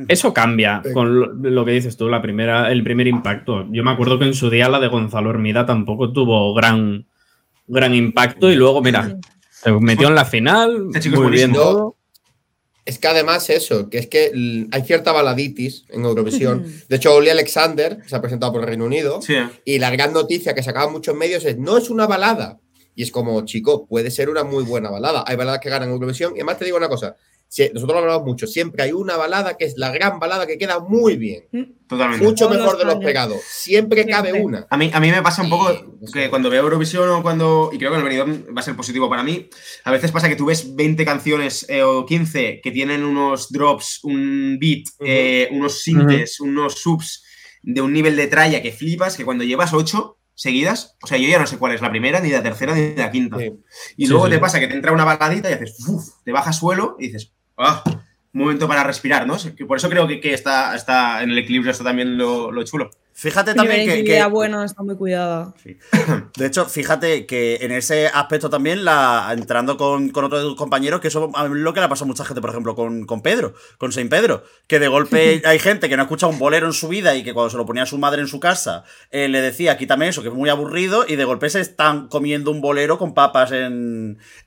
Eso 0.07 0.33
cambia 0.33 0.81
con 0.95 1.19
lo, 1.19 1.33
lo 1.35 1.65
que 1.65 1.73
dices 1.73 1.97
tú, 1.97 2.09
la 2.09 2.23
primera, 2.23 2.71
el 2.71 2.85
primer 2.85 3.09
impacto. 3.09 3.67
Yo 3.73 3.83
me 3.83 3.91
acuerdo 3.91 4.17
que 4.21 4.27
en 4.27 4.35
su 4.35 4.49
día 4.49 4.69
la 4.69 4.79
de 4.79 4.87
Gonzalo 4.87 5.31
Hermida 5.31 5.67
tampoco 5.67 6.13
tuvo 6.13 6.55
gran, 6.55 7.08
gran 7.69 7.95
impacto 7.95 8.51
y 8.51 8.57
luego, 8.57 8.83
mira, 8.83 9.17
se 9.51 9.71
metió 9.73 10.09
en 10.09 10.15
la 10.15 10.25
final, 10.25 10.89
Este 10.95 11.11
muy 11.11 11.31
bien 11.31 11.53
todo. 11.53 11.97
Es 12.85 12.99
que 12.99 13.07
además 13.09 13.51
eso, 13.51 13.91
que 13.91 13.99
es 13.99 14.07
que 14.07 14.33
hay 14.73 14.83
cierta 14.83 15.13
baladitis 15.13 15.85
en 15.91 16.05
Eurovisión. 16.07 16.65
De 16.89 16.97
hecho, 16.97 17.15
Oli 17.15 17.29
Alexander 17.29 17.99
se 18.07 18.17
ha 18.17 18.21
presentado 18.23 18.51
por 18.53 18.63
el 18.63 18.69
Reino 18.69 18.87
Unido 18.87 19.21
Sí. 19.21 19.35
y 19.67 19.79
la 19.79 19.91
gran 19.91 20.15
noticia 20.15 20.55
que 20.55 20.63
sacaban 20.63 20.91
muchos 20.91 21.15
medios 21.15 21.45
es 21.45 21.59
no 21.59 21.77
es 21.77 21.91
una 21.91 22.07
balada. 22.07 22.59
Y 22.95 23.03
es 23.03 23.11
como, 23.11 23.45
chico, 23.45 23.87
puede 23.87 24.11
ser 24.11 24.31
una 24.31 24.43
muy 24.43 24.65
buena 24.65 24.89
balada. 24.91 25.23
Hay 25.27 25.37
baladas 25.37 25.61
que 25.61 25.69
ganan 25.69 25.91
Eurovisión. 25.91 26.33
Y 26.35 26.39
además 26.39 26.59
te 26.59 26.65
digo 26.65 26.79
una 26.79 26.89
cosa, 26.89 27.15
nosotros 27.73 27.89
lo 27.97 27.99
hablamos 27.99 28.27
mucho, 28.27 28.47
siempre 28.47 28.83
hay 28.83 28.93
una 28.93 29.17
balada 29.17 29.57
que 29.57 29.65
es 29.65 29.75
la 29.79 29.91
gran 29.91 30.19
balada 30.19 30.47
que 30.47 30.59
queda 30.59 30.81
muy 30.81 31.17
bien. 31.17 31.45
Totalmente. 31.89 32.25
Mucho 32.25 32.45
Todos 32.47 32.59
mejor 32.59 32.73
los 32.75 32.79
de 32.79 32.95
los 32.95 33.05
pegados. 33.05 33.41
Siempre, 33.49 34.07
cabe 34.07 34.35
una. 34.35 34.67
A 34.69 34.77
mí, 34.77 34.91
a 34.93 35.01
mí 35.01 35.11
me 35.11 35.23
pasa 35.23 35.43
un 35.43 35.49
poco 35.49 35.99
que 36.13 36.29
cuando 36.29 36.51
veo 36.51 36.63
Eurovisión 36.63 37.09
o 37.09 37.23
cuando. 37.23 37.71
Y 37.73 37.79
creo 37.79 37.91
que 37.91 37.97
el 37.97 38.03
Benidorm 38.05 38.45
va 38.55 38.61
a 38.61 38.65
ser 38.65 38.77
positivo 38.77 39.09
para 39.09 39.23
mí. 39.23 39.49
A 39.85 39.91
veces 39.91 40.13
pasa 40.13 40.29
que 40.29 40.37
tú 40.37 40.47
ves 40.47 40.77
20 40.77 41.05
canciones 41.07 41.65
eh, 41.71 41.83
o 41.83 42.05
15 42.05 42.61
que 42.63 42.71
tienen 42.71 43.03
unos 43.05 43.51
drops, 43.51 44.01
un 44.05 44.59
beat, 44.61 44.85
eh, 45.01 45.49
unos 45.51 45.81
sintes, 45.83 46.41
unos 46.41 46.75
subs 46.75 47.25
de 47.63 47.81
un 47.81 47.93
nivel 47.93 48.15
de 48.17 48.27
tralla 48.27 48.61
que 48.63 48.71
flipas, 48.73 49.17
que 49.17 49.25
cuando 49.25 49.45
llevas 49.45 49.73
8 49.73 50.17
seguidas, 50.35 50.97
o 51.03 51.07
sea, 51.09 51.19
yo 51.19 51.29
ya 51.29 51.39
no 51.41 51.47
sé 51.49 51.59
cuál 51.59 51.73
es 51.75 51.81
la 51.81 51.91
primera, 51.91 52.21
ni 52.21 52.29
la 52.31 52.43
tercera, 52.43 52.73
ni 52.75 52.95
la 52.95 53.11
quinta. 53.11 53.39
Sí. 53.39 53.51
Y 53.97 54.05
Sí, 54.07 54.13
luego 54.13 54.27
sí. 54.27 54.33
te 54.33 54.39
pasa 54.39 54.61
que 54.61 54.69
te 54.69 54.75
entra 54.75 54.93
una 54.93 55.05
baladita 55.05 55.51
y 55.51 55.55
haces, 55.55 55.77
uf, 55.89 56.05
te 56.25 56.31
bajas 56.31 56.57
suelo 56.57 56.95
y 57.01 57.07
dices, 57.09 57.33
ah, 57.59 57.83
un 57.87 58.41
momento 58.41 58.69
para 58.69 58.85
respirar, 58.85 59.27
¿no? 59.27 59.37
Por 59.67 59.77
eso 59.77 59.89
creo 59.89 60.07
que, 60.07 60.33
está, 60.33 60.75
está 60.75 61.23
en 61.23 61.31
el 61.31 61.39
equilibrio 61.39 61.73
esto 61.73 61.85
también 61.85 62.17
lo, 62.17 62.53
lo 62.53 62.63
chulo. 62.65 62.91
Fíjate 63.21 63.53
también 63.53 63.85
que, 63.85 64.05
que- 64.05 64.25
bueno, 64.27 64.63
está 64.63 64.85
muy 64.85 64.95
cuidada. 64.95 65.53
De 66.37 66.47
hecho, 66.47 66.67
fíjate 66.67 67.27
que 67.27 67.57
en 67.63 67.73
ese 67.73 68.07
aspecto 68.07 68.49
también, 68.49 68.85
la, 68.85 69.35
entrando 69.37 69.77
con, 69.77 70.11
con 70.11 70.25
otro 70.25 70.39
de 70.39 70.45
tus 70.45 70.55
compañeros, 70.55 71.01
que 71.01 71.09
eso 71.09 71.33
es 71.37 71.51
lo 71.51 71.75
que 71.75 71.81
le 71.81 71.87
ha 71.87 71.89
pasado 71.89 72.05
a 72.05 72.07
mucha 72.07 72.25
gente, 72.25 72.41
por 72.41 72.51
ejemplo, 72.51 72.77
con, 72.77 73.07
con 73.07 73.21
Pedro, 73.21 73.55
con 73.77 73.91
Saint 73.91 74.09
Pedro, 74.09 74.45
que 74.69 74.79
de 74.79 74.87
golpe 74.87 75.43
hay 75.45 75.59
gente 75.59 75.89
que 75.89 75.97
no 75.97 76.03
ha 76.03 76.05
escuchado 76.05 76.31
un 76.31 76.39
bolero 76.39 76.67
en 76.69 76.73
su 76.73 76.87
vida 76.87 77.17
y 77.17 77.25
que 77.25 77.35
cuando 77.35 77.51
se 77.51 77.57
lo 77.57 77.67
ponía 77.67 77.83
a 77.83 77.87
su 77.87 77.99
madre 77.99 78.23
en 78.23 78.29
su 78.29 78.39
casa 78.39 78.85
eh, 79.11 79.27
le 79.29 79.41
decía, 79.41 79.77
quítame 79.77 80.07
eso, 80.07 80.23
que 80.23 80.29
es 80.29 80.35
muy 80.35 80.49
aburrido, 80.49 81.05
y 81.09 81.17
de 81.17 81.25
golpe 81.25 81.51
se 81.51 81.61
están 81.61 82.07
comiendo 82.07 82.53
un 82.53 82.61
bolero 82.61 82.99
con 82.99 83.15
papas 83.15 83.51
en, 83.51 83.57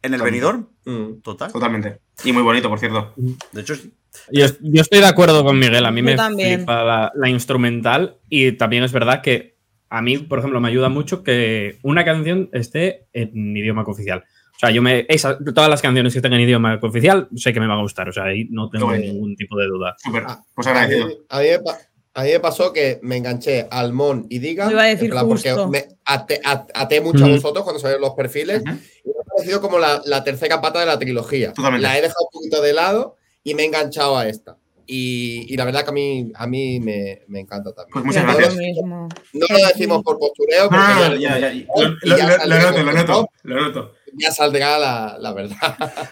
en 0.01 0.13
el 0.13 0.21
Totalmente. 0.21 0.23
Benidorm. 0.23 0.67
Mm. 0.85 1.21
Total. 1.21 1.51
Totalmente. 1.51 1.99
Y 2.23 2.31
muy 2.31 2.41
bonito, 2.43 2.69
por 2.69 2.79
cierto. 2.79 3.13
De 3.51 3.59
hecho, 3.61 3.75
sí. 3.75 3.93
Yo, 4.31 4.45
yo 4.61 4.81
estoy 4.81 4.99
de 4.99 5.07
acuerdo 5.07 5.43
con 5.43 5.57
Miguel, 5.59 5.85
a 5.85 5.91
mí 5.91 6.01
Yo 6.01 6.05
me 6.05 6.15
también. 6.15 6.59
flipa 6.59 6.83
la, 6.83 7.11
la 7.15 7.29
instrumental 7.29 8.17
y 8.29 8.51
también 8.53 8.83
es 8.83 8.91
verdad 8.91 9.21
que 9.21 9.55
a 9.89 10.01
mí, 10.01 10.17
por 10.17 10.39
ejemplo, 10.39 10.59
me 10.61 10.69
ayuda 10.69 10.89
mucho 10.89 11.23
que 11.23 11.77
una 11.83 12.05
canción 12.05 12.49
esté 12.53 13.07
en 13.13 13.55
idioma 13.57 13.83
cooficial. 13.83 14.23
O 14.55 14.59
sea, 14.61 14.69
yo 14.71 14.81
me. 14.81 15.05
esa- 15.09 15.37
todas 15.39 15.69
las 15.69 15.81
canciones 15.81 16.13
que 16.13 16.19
estén 16.19 16.33
en 16.33 16.41
idioma 16.41 16.79
cooficial 16.79 17.27
sé 17.35 17.51
que 17.51 17.59
me 17.59 17.67
van 17.67 17.79
a 17.79 17.81
gustar. 17.81 18.07
O 18.09 18.11
sea, 18.13 18.25
ahí 18.25 18.47
no 18.51 18.69
tengo 18.69 18.91
ningún 18.91 19.35
tipo 19.35 19.57
de 19.57 19.65
duda. 19.65 19.95
Súper. 19.97 20.23
Ah, 20.27 20.39
Pues 20.53 20.67
A 20.67 20.71
mí, 20.73 20.77
agradecido. 20.79 21.25
a 21.29 21.39
mí 21.39 21.47
me 21.49 21.59
pa- 21.59 21.77
a 22.13 22.23
mí 22.23 22.29
me 22.31 22.39
pasó 22.41 22.71
que 22.73 22.99
me 23.01 23.17
enganché 23.17 23.67
al 23.71 23.91
Mon 23.91 24.27
y 24.29 24.39
Diga. 24.39 24.69
Iba 24.71 24.83
a 24.83 24.85
decir 24.87 25.09
plan, 25.09 25.27
porque 25.27 25.53
me 25.69 25.85
até, 26.05 26.39
at- 26.43 26.69
até 26.75 27.01
mucho 27.01 27.25
a 27.25 27.29
vosotros 27.29 27.63
cuando 27.63 27.79
salieron 27.79 28.01
los 28.01 28.13
perfiles. 28.13 28.61
Y 28.61 28.65
me 28.65 29.13
ha 29.19 29.23
parecido 29.35 29.61
como 29.61 29.79
la, 29.79 30.01
la 30.05 30.23
tercera 30.23 30.61
pata 30.61 30.79
de 30.81 30.85
la 30.85 30.99
trilogía. 30.99 31.53
Totalmente. 31.53 31.81
La 31.87 31.97
he 31.97 32.01
dejado 32.01 32.25
un 32.31 32.39
poquito 32.39 32.61
de 32.61 32.73
lado 32.73 33.15
y 33.43 33.53
me 33.55 33.63
he 33.63 33.65
enganchado 33.65 34.17
a 34.17 34.27
esta. 34.27 34.57
Y, 34.87 35.45
y 35.47 35.55
la 35.55 35.63
verdad 35.63 35.83
que 35.83 35.89
a 35.91 35.93
mí, 35.93 36.31
a 36.35 36.47
mí 36.47 36.79
me, 36.81 37.21
me 37.27 37.39
encanta 37.39 37.71
también. 37.71 37.93
Pues 37.93 38.03
muchas 38.05 38.23
gracias. 38.25 38.55
lo 38.55 38.59
mismo. 38.61 39.09
No 39.33 39.45
lo 39.49 39.67
decimos 39.67 40.03
por 40.03 40.19
postureo, 40.19 40.69
no, 40.69 41.15
ya, 41.15 41.37
ya, 41.39 41.53
ya, 41.53 41.65
Lo, 42.03 42.17
lo- 42.17 42.45
lo 42.45 42.59
noto, 42.59 42.83
lo 42.83 42.93
noto, 42.93 43.29
lo 43.43 43.61
noto. 43.61 43.93
Ya 44.13 44.31
saldrá 44.31 44.77
la, 44.79 45.17
la 45.19 45.33
verdad. 45.33 45.57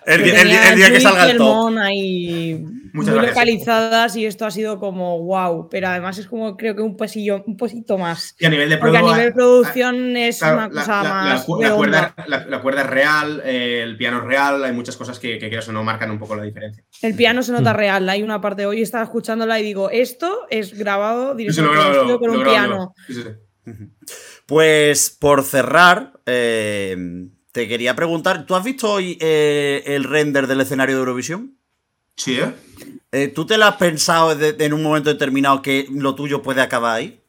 el, 0.05 0.23
Que 0.23 0.31
día 0.75 0.91
que 0.91 0.99
salga 0.99 1.29
el 1.29 1.37
top. 1.37 1.77
Ahí 1.77 2.63
muy 2.93 3.05
gracias. 3.05 3.27
localizadas 3.27 4.15
y 4.15 4.25
esto 4.25 4.45
ha 4.45 4.51
sido 4.51 4.79
como 4.79 5.19
wow, 5.23 5.69
pero 5.69 5.87
además 5.89 6.17
es 6.17 6.27
como 6.27 6.57
creo 6.57 6.75
que 6.75 6.81
un 6.81 6.97
pasillo, 6.97 7.43
un 7.45 7.55
poquito 7.57 7.97
más. 7.97 8.35
Y 8.39 8.45
a 8.45 8.49
nivel 8.49 8.69
de 8.69 8.77
Porque 8.77 8.97
a 8.97 9.01
nivel 9.01 9.33
producción 9.33 10.17
es 10.17 10.39
Claro, 10.39 10.55
una 10.57 10.67
la, 10.67 10.73
cosa 10.81 11.03
la- 11.03 11.09
más 11.09 11.39
la 11.39 11.45
cu- 11.45 11.61
la 11.61 11.67
redonda. 11.69 12.13
cuerda, 12.15 12.25
la- 12.27 12.45
la 12.45 12.61
cuerda 12.61 12.81
es 12.81 12.87
real, 12.89 13.41
eh, 13.45 13.81
el 13.83 13.97
piano 13.97 14.17
es 14.19 14.23
real, 14.23 14.63
hay 14.63 14.71
muchas 14.73 14.95
cosas 14.97 15.19
que, 15.19 15.37
que 15.37 15.47
quieras 15.49 15.67
o 15.69 15.71
no 15.71 15.83
marcan 15.83 16.09
un 16.11 16.19
poco 16.19 16.35
la 16.35 16.43
diferencia. 16.43 16.83
El 17.01 17.15
piano 17.15 17.43
se 17.43 17.51
Mm. 17.51 17.55
nota 17.55 17.73
real. 17.73 18.09
Hay 18.09 18.23
una 18.23 18.41
parte 18.41 18.63
de 18.63 18.67
hoy 18.67 18.81
estaba 18.81 19.03
escuchándola 19.03 19.59
y 19.59 19.63
digo, 19.63 19.89
esto 19.89 20.47
es 20.49 20.77
grabado 20.77 21.35
directamente 21.35 22.17
con 22.19 22.31
lo 22.33 22.39
un 22.39 22.43
piano. 22.43 22.93
Sí, 23.07 23.13
sí, 23.13 23.23
sí. 23.23 23.29
Pues 24.45 25.15
por 25.19 25.43
cerrar, 25.43 26.13
eh, 26.25 26.97
te 27.51 27.67
quería 27.67 27.95
preguntar, 27.95 28.45
¿tú 28.45 28.55
has 28.55 28.63
visto 28.63 28.91
hoy 28.91 29.17
eh, 29.21 29.83
el 29.87 30.03
render 30.03 30.47
del 30.47 30.61
escenario 30.61 30.95
de 30.95 30.99
Eurovisión? 30.99 31.55
Sí, 32.15 32.39
¿eh? 32.39 32.53
Eh, 33.11 33.27
¿Tú 33.29 33.45
te 33.45 33.57
lo 33.57 33.65
has 33.65 33.75
pensado 33.77 34.35
de- 34.35 34.55
en 34.59 34.73
un 34.73 34.83
momento 34.83 35.09
determinado 35.09 35.61
que 35.61 35.87
lo 35.91 36.13
tuyo 36.15 36.41
puede 36.43 36.61
acabar 36.61 36.97
ahí? 36.97 37.19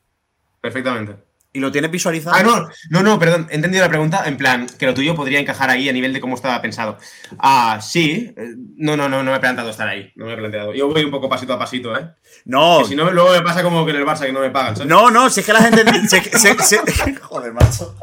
Perfectamente. 0.60 1.16
¿Y 1.52 1.58
lo 1.58 1.72
tienes 1.72 1.90
visualizado? 1.90 2.36
Ah, 2.36 2.42
no, 2.44 2.68
no, 2.90 3.02
no, 3.02 3.18
perdón, 3.18 3.48
he 3.50 3.56
entendido 3.56 3.82
la 3.82 3.88
pregunta 3.88 4.22
en 4.26 4.36
plan 4.36 4.66
que 4.78 4.86
lo 4.86 4.94
tuyo 4.94 5.16
podría 5.16 5.40
encajar 5.40 5.68
ahí 5.68 5.88
a 5.88 5.92
nivel 5.92 6.12
de 6.12 6.20
cómo 6.20 6.36
estaba 6.36 6.60
pensado. 6.62 6.96
Ah, 7.38 7.80
sí. 7.82 8.32
eh, 8.36 8.54
No, 8.76 8.96
no, 8.96 9.08
no, 9.08 9.24
no 9.24 9.30
me 9.32 9.36
he 9.36 9.40
planteado 9.40 9.68
estar 9.70 9.88
ahí. 9.88 10.12
No 10.14 10.26
me 10.26 10.34
he 10.34 10.36
planteado. 10.36 10.72
Yo 10.74 10.86
voy 10.88 11.02
un 11.02 11.10
poco 11.10 11.28
pasito 11.28 11.52
a 11.54 11.58
pasito, 11.58 11.96
¿eh? 11.98 12.08
No, 12.44 12.80
Que 12.82 12.88
si 12.90 12.94
no, 12.94 13.10
luego 13.10 13.32
me 13.32 13.42
pasa 13.42 13.64
como 13.64 13.84
que 13.84 13.90
en 13.90 13.96
el 13.96 14.06
Barça 14.06 14.26
que 14.26 14.32
no 14.32 14.40
me 14.40 14.50
pagan, 14.50 14.76
¿sabes? 14.76 14.88
no, 14.88 15.10
no, 15.10 15.28
si 15.28 15.40
es 15.40 15.46
que 15.46 15.52
la 15.52 15.62
gente... 15.62 15.82
se- 16.08 16.22
se- 16.38 16.56
se- 16.62 17.14
joder, 17.16 17.52
macho. 17.52 17.96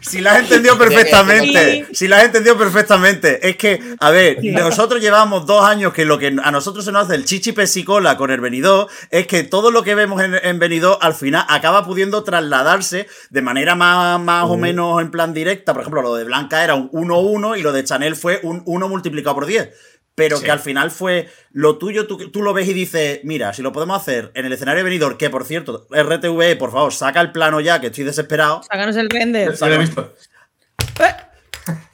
Si 0.00 0.20
la 0.20 0.32
has 0.34 0.40
entendido 0.40 0.76
perfectamente, 0.78 1.86
si 1.92 2.08
la 2.08 2.18
has 2.18 2.24
entendido 2.24 2.58
perfectamente. 2.58 3.48
Es 3.48 3.56
que, 3.56 3.80
a 4.00 4.10
ver, 4.10 4.38
nosotros 4.44 5.00
llevamos 5.00 5.46
dos 5.46 5.64
años 5.64 5.92
que 5.92 6.04
lo 6.04 6.18
que 6.18 6.36
a 6.42 6.50
nosotros 6.50 6.84
se 6.84 6.92
nos 6.92 7.04
hace 7.04 7.14
el 7.14 7.24
chichi 7.24 7.52
pesicola 7.52 8.16
con 8.16 8.30
el 8.30 8.40
Benidó 8.40 8.88
es 9.10 9.26
que 9.26 9.44
todo 9.44 9.70
lo 9.70 9.82
que 9.82 9.94
vemos 9.94 10.22
en, 10.22 10.34
en 10.34 10.58
Benidó 10.58 10.98
al 11.02 11.14
final 11.14 11.44
acaba 11.48 11.84
pudiendo 11.84 12.22
trasladarse 12.22 13.06
de 13.30 13.42
manera 13.42 13.74
más, 13.74 14.20
más 14.20 14.44
o 14.44 14.56
menos 14.56 15.00
en 15.00 15.10
plan 15.10 15.32
directa. 15.32 15.72
Por 15.72 15.82
ejemplo, 15.82 16.02
lo 16.02 16.14
de 16.14 16.24
Blanca 16.24 16.62
era 16.62 16.74
un 16.74 16.90
1-1 16.90 17.58
y 17.58 17.62
lo 17.62 17.72
de 17.72 17.84
Chanel 17.84 18.16
fue 18.16 18.40
un 18.42 18.62
1 18.66 18.88
multiplicado 18.88 19.34
por 19.34 19.46
10. 19.46 19.70
Pero 20.14 20.36
Sí. 20.36 20.44
que 20.44 20.50
al 20.50 20.60
final 20.60 20.90
fue 20.90 21.28
lo 21.52 21.78
tuyo, 21.78 22.06
tú, 22.06 22.30
tú 22.30 22.42
lo 22.42 22.52
ves 22.52 22.68
y 22.68 22.74
dices, 22.74 23.20
mira, 23.24 23.54
si 23.54 23.62
lo 23.62 23.72
podemos 23.72 24.00
hacer 24.00 24.30
en 24.34 24.44
el 24.44 24.52
escenario 24.52 24.78
de 24.78 24.84
Benidorm, 24.84 25.16
que 25.16 25.30
por 25.30 25.44
cierto, 25.44 25.86
RTV, 25.90 26.56
por 26.58 26.70
favor, 26.70 26.92
saca 26.92 27.20
el 27.20 27.32
plano 27.32 27.60
ya, 27.60 27.80
que 27.80 27.86
estoy 27.86 28.04
desesperado. 28.04 28.62
Sácanos 28.62 28.96
el 28.96 29.08
render. 29.08 29.54
Ya 29.54 29.68
lo 29.68 29.74
he 29.74 29.78
visto. 29.78 30.14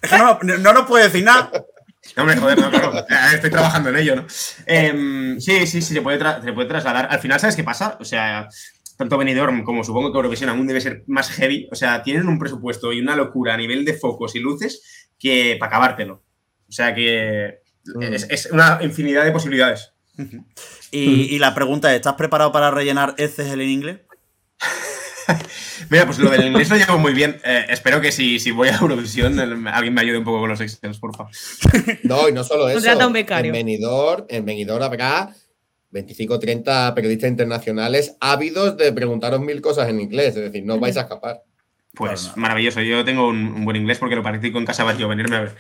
Es 0.00 0.10
que 0.10 0.16
no, 0.18 0.38
no 0.58 0.72
nos 0.72 0.86
puede 0.86 1.04
decir 1.04 1.22
nada. 1.24 1.50
No, 2.16 2.22
hombre, 2.22 2.36
joder, 2.38 2.58
no, 2.58 2.70
claro. 2.70 2.98
Eh, 3.00 3.34
Estoy 3.34 3.50
trabajando 3.50 3.90
en 3.90 3.96
ello, 3.96 4.16
¿no? 4.16 4.26
Em, 4.64 5.38
sí, 5.40 5.66
sí, 5.66 5.82
sí, 5.82 5.94
se 5.94 6.00
puede, 6.00 6.18
se 6.42 6.52
puede 6.54 6.68
trasladar. 6.68 7.08
Al 7.10 7.18
final, 7.20 7.38
¿sabes 7.38 7.54
qué 7.54 7.64
pasa? 7.64 7.98
O 8.00 8.04
sea, 8.04 8.48
tanto 8.96 9.18
Benidorm 9.18 9.62
como 9.64 9.84
supongo 9.84 10.10
que 10.10 10.16
Eurovisión 10.16 10.48
aún 10.48 10.66
debe 10.66 10.80
ser 10.80 11.04
más 11.06 11.30
heavy. 11.32 11.68
O 11.70 11.74
sea, 11.74 12.02
tienen 12.02 12.26
un 12.28 12.38
presupuesto 12.38 12.92
y 12.94 13.00
una 13.00 13.14
locura 13.14 13.54
a 13.54 13.56
nivel 13.58 13.84
de 13.84 13.92
focos 13.94 14.34
y 14.36 14.40
luces 14.40 15.10
que 15.18 15.56
para 15.60 15.68
acabártelo. 15.68 16.22
O 16.68 16.72
sea 16.72 16.94
que 16.94 17.58
es, 18.00 18.26
es 18.30 18.46
una 18.52 18.78
infinidad 18.82 19.24
de 19.24 19.32
posibilidades. 19.32 19.92
Y, 20.90 21.34
y 21.34 21.38
la 21.38 21.54
pregunta 21.54 21.90
es, 21.90 21.96
¿estás 21.96 22.14
preparado 22.14 22.50
para 22.50 22.70
rellenar 22.70 23.14
heces 23.18 23.52
en 23.52 23.60
inglés? 23.60 23.98
Mira, 25.90 26.06
pues 26.06 26.18
lo 26.18 26.30
del 26.30 26.46
inglés 26.46 26.70
lo 26.70 26.76
llevo 26.76 26.96
muy 26.98 27.12
bien. 27.12 27.38
Eh, 27.44 27.66
espero 27.68 28.00
que 28.00 28.10
si, 28.10 28.38
si 28.38 28.50
voy 28.50 28.68
a 28.68 28.76
Eurovisión 28.78 29.38
el- 29.38 29.66
alguien 29.68 29.92
me 29.92 30.00
ayude 30.00 30.16
un 30.18 30.24
poco 30.24 30.40
con 30.40 30.48
los 30.48 30.60
Excels, 30.62 30.98
por 30.98 31.14
favor. 31.14 31.30
No, 32.04 32.26
y 32.28 32.32
no 32.32 32.42
solo 32.42 32.68
eso. 32.70 32.78
Contrata 32.78 33.06
un 33.06 33.12
becario. 33.12 33.50
En 33.50 33.52
Benidorm, 33.52 34.24
en 34.30 34.44
Benidorm 34.46 34.82
habrá 34.82 35.28
25 35.90 36.34
o 36.34 36.38
30 36.38 36.94
periodistas 36.94 37.28
internacionales 37.30 38.16
ávidos 38.20 38.76
de 38.78 38.90
preguntaros 38.92 39.40
mil 39.40 39.60
cosas 39.60 39.88
en 39.90 40.00
inglés. 40.00 40.28
Es 40.36 40.42
decir, 40.44 40.64
no 40.64 40.74
os 40.76 40.80
vais 40.80 40.96
a 40.96 41.02
escapar. 41.02 41.42
Pues 41.94 42.20
Claro, 42.22 42.36
no. 42.36 42.42
maravilloso. 42.42 42.80
Yo 42.80 43.04
tengo 43.04 43.28
un, 43.28 43.36
un 43.48 43.64
buen 43.66 43.76
inglés 43.76 43.98
porque 43.98 44.16
lo 44.16 44.22
practico 44.22 44.58
en 44.58 44.64
casa 44.64 44.84
para 44.86 44.96
yo 44.96 45.06
venirme 45.08 45.36
a 45.36 45.40
ver. 45.42 45.54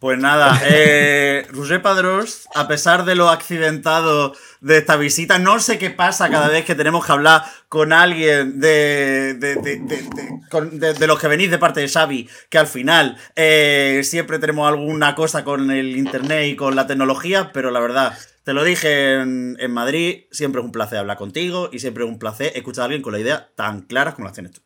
Pues 0.00 0.16
nada, 0.16 0.60
eh, 0.64 1.44
Roger 1.50 1.82
Padrós, 1.82 2.48
a 2.54 2.68
pesar 2.68 3.04
de 3.04 3.16
lo 3.16 3.30
accidentado 3.30 4.32
de 4.60 4.78
esta 4.78 4.96
visita, 4.96 5.40
no 5.40 5.58
sé 5.58 5.76
qué 5.78 5.90
pasa 5.90 6.30
cada 6.30 6.48
vez 6.48 6.64
que 6.64 6.76
tenemos 6.76 7.04
que 7.04 7.10
hablar 7.12 7.42
con 7.68 7.92
alguien 7.92 8.60
de, 8.60 9.34
de, 9.38 9.56
de- 9.56 9.76
de- 9.80 10.02
de- 10.02 10.40
con- 10.50 10.78
de- 10.78 10.94
de 10.94 11.06
los 11.08 11.18
que 11.18 11.26
venís 11.26 11.50
de 11.50 11.58
parte 11.58 11.80
de 11.80 11.88
Xavi, 11.88 12.28
que 12.48 12.58
al 12.58 12.68
final 12.68 13.16
eh, 13.34 14.02
siempre 14.04 14.38
tenemos 14.38 14.68
alguna 14.68 15.16
cosa 15.16 15.42
con 15.42 15.70
el 15.72 15.96
internet 15.96 16.46
y 16.46 16.54
con 16.56 16.76
la 16.76 16.86
tecnología, 16.86 17.50
pero 17.52 17.72
la 17.72 17.80
verdad, 17.80 18.16
te 18.44 18.52
lo 18.52 18.62
dije 18.62 19.14
en, 19.14 19.56
en 19.58 19.70
Madrid, 19.72 20.26
siempre 20.30 20.60
es 20.60 20.64
un 20.64 20.72
placer 20.72 20.98
hablar 20.98 21.16
contigo 21.16 21.70
y 21.72 21.80
siempre 21.80 22.04
es 22.04 22.10
un 22.10 22.20
placer 22.20 22.52
escuchar 22.54 22.82
a 22.82 22.84
alguien 22.84 23.02
con 23.02 23.12
la 23.14 23.18
idea 23.18 23.50
tan 23.56 23.82
clara 23.82 24.14
como 24.14 24.28
la 24.28 24.32
tienes 24.32 24.52
tú. 24.52 24.60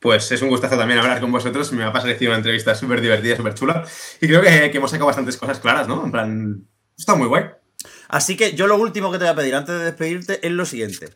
Pues 0.00 0.30
es 0.30 0.42
un 0.42 0.48
gustazo 0.48 0.76
también 0.78 1.00
hablar 1.00 1.20
con 1.20 1.32
vosotros. 1.32 1.72
Me 1.72 1.84
ha 1.84 1.92
parecido 1.92 2.30
una 2.30 2.38
entrevista 2.38 2.74
súper 2.74 3.00
divertida, 3.00 3.36
súper 3.36 3.54
chula. 3.54 3.84
Y 4.20 4.26
creo 4.28 4.40
que, 4.42 4.70
que 4.70 4.78
hemos 4.78 4.90
sacado 4.90 5.06
bastantes 5.06 5.36
cosas 5.36 5.58
claras, 5.58 5.88
¿no? 5.88 6.04
En 6.04 6.12
plan, 6.12 6.66
está 6.96 7.14
muy 7.16 7.26
guay. 7.26 7.44
Así 8.08 8.36
que 8.36 8.52
yo 8.54 8.66
lo 8.66 8.76
último 8.76 9.10
que 9.10 9.18
te 9.18 9.24
voy 9.24 9.32
a 9.32 9.36
pedir 9.36 9.54
antes 9.54 9.76
de 9.78 9.84
despedirte 9.84 10.44
es 10.46 10.52
lo 10.52 10.64
siguiente. 10.64 11.08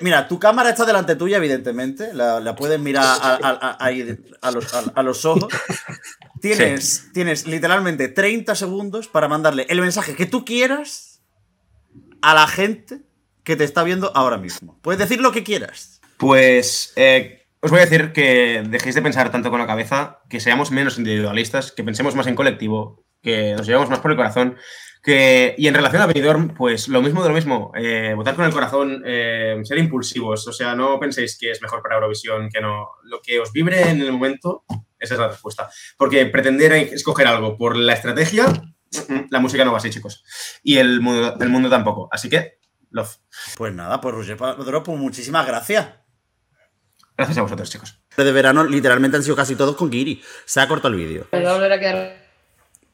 Mira, 0.00 0.28
tu 0.28 0.38
cámara 0.38 0.70
está 0.70 0.84
delante 0.86 1.16
tuya, 1.16 1.38
evidentemente. 1.38 2.14
La, 2.14 2.40
la 2.40 2.54
puedes 2.54 2.78
mirar 2.78 3.04
a, 3.04 3.34
a- 3.34 3.38
a- 3.50 3.76
ahí 3.84 4.16
a 4.40 4.50
los, 4.52 4.72
a- 4.74 4.92
a 4.94 5.02
los 5.02 5.24
ojos. 5.24 5.52
Tienes, 6.40 7.08
tienes 7.12 7.46
literalmente 7.48 8.06
30 8.08 8.54
segundos 8.54 9.08
para 9.08 9.26
mandarle 9.26 9.66
el 9.68 9.80
mensaje 9.80 10.14
que 10.14 10.24
tú 10.26 10.44
quieras 10.44 11.20
a 12.22 12.32
la 12.34 12.46
gente 12.46 13.00
que 13.42 13.56
te 13.56 13.64
está 13.64 13.82
viendo 13.82 14.12
ahora 14.14 14.36
mismo. 14.38 14.78
Puedes 14.82 15.00
decir 15.00 15.20
lo 15.20 15.32
que 15.32 15.42
quieras. 15.42 16.00
Pues 16.16 16.92
eh, 16.94 17.47
os 17.60 17.70
voy 17.70 17.80
a 17.80 17.84
decir 17.84 18.12
que 18.12 18.62
dejéis 18.68 18.94
de 18.94 19.02
pensar 19.02 19.30
tanto 19.30 19.50
con 19.50 19.58
la 19.58 19.66
cabeza, 19.66 20.20
que 20.28 20.40
seamos 20.40 20.70
menos 20.70 20.98
individualistas, 20.98 21.72
que 21.72 21.84
pensemos 21.84 22.14
más 22.14 22.26
en 22.26 22.34
colectivo, 22.34 23.04
que 23.22 23.54
nos 23.56 23.66
llevemos 23.66 23.90
más 23.90 23.98
por 23.98 24.10
el 24.10 24.16
corazón. 24.16 24.56
Que, 25.02 25.54
y 25.56 25.68
en 25.68 25.74
relación 25.74 26.02
a 26.02 26.06
Benidorm, 26.06 26.54
pues 26.54 26.88
lo 26.88 27.00
mismo 27.00 27.22
de 27.22 27.28
lo 27.28 27.34
mismo. 27.34 27.72
eh, 27.76 28.12
votar 28.14 28.34
con 28.34 28.44
el 28.44 28.52
corazón, 28.52 29.02
eh, 29.06 29.58
ser 29.62 29.78
impulsivos. 29.78 30.46
O 30.46 30.52
sea, 30.52 30.74
no 30.74 30.98
penséis 30.98 31.38
que 31.38 31.50
es 31.50 31.62
mejor 31.62 31.82
para 31.82 31.96
Eurovisión, 31.96 32.48
que 32.50 32.60
no. 32.60 32.88
Lo 33.04 33.20
que 33.22 33.38
os 33.40 33.52
vibre 33.52 33.88
en 33.88 34.02
el 34.02 34.12
momento, 34.12 34.64
esa 34.98 35.14
es 35.14 35.20
la 35.20 35.28
respuesta. 35.28 35.70
Porque 35.96 36.26
pretender 36.26 36.72
escoger 36.72 37.26
algo 37.26 37.56
por 37.56 37.76
la 37.76 37.94
estrategia, 37.94 38.46
la 39.30 39.40
música 39.40 39.64
no 39.64 39.72
va 39.72 39.78
así, 39.78 39.90
chicos. 39.90 40.24
Y 40.62 40.78
el 40.78 41.00
mundo, 41.00 41.36
el 41.40 41.48
mundo 41.48 41.70
tampoco. 41.70 42.08
Así 42.10 42.28
que, 42.28 42.58
love. 42.90 43.16
Pues 43.56 43.72
nada, 43.72 44.00
pues 44.00 44.14
Roger 44.14 44.36
Padrós, 44.36 44.82
pues 44.84 44.98
muchísimas 44.98 45.46
gracias. 45.46 45.88
Gracias 47.18 47.36
a 47.38 47.42
vosotros, 47.42 47.68
chicos. 47.68 47.98
De 48.16 48.30
verano, 48.30 48.62
literalmente 48.62 49.16
han 49.16 49.24
sido 49.24 49.34
casi 49.34 49.56
todos 49.56 49.74
con 49.74 49.90
Kiri. 49.90 50.22
Se 50.44 50.60
ha 50.60 50.68
cortado 50.68 50.94
el 50.94 51.00
vídeo. 51.00 51.26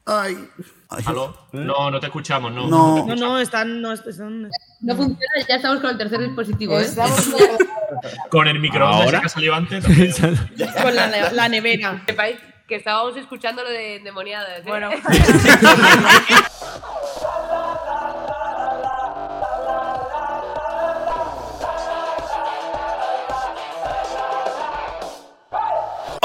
Ay. 0.07 0.49
Ay. 0.89 1.03
¿Aló? 1.05 1.47
No, 1.51 1.91
no 1.91 1.99
te 1.99 2.07
escuchamos, 2.07 2.51
no. 2.51 2.67
No. 2.67 3.05
No, 3.05 3.15
no, 3.15 3.39
están. 3.39 3.81
No, 3.81 3.91
están... 3.93 4.49
No 4.81 4.95
funciona, 4.95 5.47
ya 5.47 5.55
estamos 5.57 5.79
con 5.79 5.91
el 5.91 5.97
tercer 5.99 6.19
dispositivo, 6.21 6.79
¿eh? 6.79 6.87
Con 8.29 8.47
el 8.47 8.59
microondas 8.59 9.05
Ahora. 9.05 9.19
que 9.19 9.25
ha 9.27 9.29
salido 9.29 9.53
antes. 9.53 9.85
Con 10.81 10.95
la, 10.95 11.31
la 11.31 11.47
nevera. 11.49 12.01
Sepáis 12.07 12.37
que 12.67 12.75
estábamos 12.77 13.15
escuchando 13.17 13.63
lo 13.63 13.69
de 13.69 13.97
endemoniadas. 13.97 14.59
¿eh? 14.59 14.63
Bueno. 14.65 14.89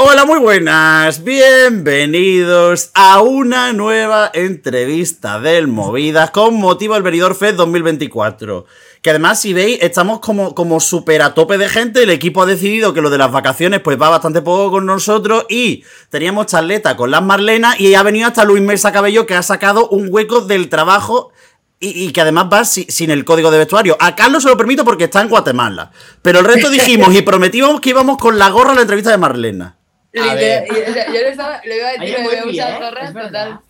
Hola, 0.03 0.24
muy 0.24 0.38
buenas. 0.38 1.24
Bienvenidos 1.24 2.90
a 2.94 3.20
una 3.20 3.74
nueva 3.74 4.30
entrevista 4.32 5.38
del 5.40 5.68
Movidas 5.68 6.30
con 6.30 6.55
motivo 6.55 6.94
del 6.94 7.03
Benidorm 7.03 7.34
Fest 7.36 7.57
2024. 7.57 8.64
Que 9.03 9.11
además, 9.11 9.42
si 9.42 9.53
veis, 9.53 9.78
estamos 9.82 10.20
como, 10.20 10.55
como 10.55 10.80
súper 10.80 11.20
a 11.20 11.34
tope 11.34 11.59
de 11.59 11.68
gente. 11.68 12.03
El 12.05 12.09
equipo 12.11 12.42
ha 12.42 12.46
decidido 12.46 12.94
que 12.94 13.03
lo 13.03 13.11
de 13.11 13.18
las 13.18 13.30
vacaciones 13.30 13.80
pues 13.80 14.01
va 14.01 14.09
bastante 14.09 14.40
poco 14.40 14.70
con 14.70 14.86
nosotros. 14.86 15.44
Y 15.51 15.84
teníamos 16.09 16.46
charleta 16.46 16.96
con 16.96 17.11
las 17.11 17.22
Marlenas 17.22 17.78
y 17.78 17.94
ha 17.94 18.03
venido 18.03 18.26
hasta 18.26 18.44
Luis 18.44 18.62
Mesa 18.62 18.92
Cabello 18.92 19.26
que 19.26 19.34
ha 19.34 19.42
sacado 19.42 19.86
un 19.90 20.07
hueco 20.11 20.40
del 20.40 20.70
trabajo 20.70 21.30
y, 21.78 21.88
y 22.07 22.12
que 22.12 22.22
además 22.22 22.46
va 22.51 22.64
si- 22.64 22.86
sin 22.88 23.11
el 23.11 23.26
código 23.26 23.51
de 23.51 23.59
vestuario. 23.59 23.98
A 24.01 24.16
Carlos 24.16 24.44
se 24.44 24.48
lo 24.48 24.57
permito 24.57 24.82
porque 24.82 25.05
está 25.05 25.20
en 25.20 25.28
Guatemala. 25.28 25.90
Pero 26.22 26.38
el 26.38 26.46
resto 26.46 26.70
dijimos 26.70 27.14
y 27.14 27.20
prometimos 27.20 27.82
que 27.82 27.90
íbamos 27.90 28.16
con 28.16 28.38
la 28.38 28.48
gorra 28.48 28.72
a 28.72 28.76
la 28.76 28.80
entrevista 28.82 29.11
de 29.11 29.18
Marlena. 29.18 29.76
Literal- 30.12 30.66
yo 30.66 31.12
le, 31.12 31.28
estaba, 31.28 31.61
le 31.64 31.76
iba 31.76 31.88
a 31.88 31.92
decir 31.92 32.16
me 32.18 32.18
muy 32.24 32.28
voy 32.28 32.36
a 32.36 32.44
bien, 32.44 32.54
usar 32.66 32.70
¿eh? 32.72 32.84
zorras, 32.84 33.12
total. 33.14 33.61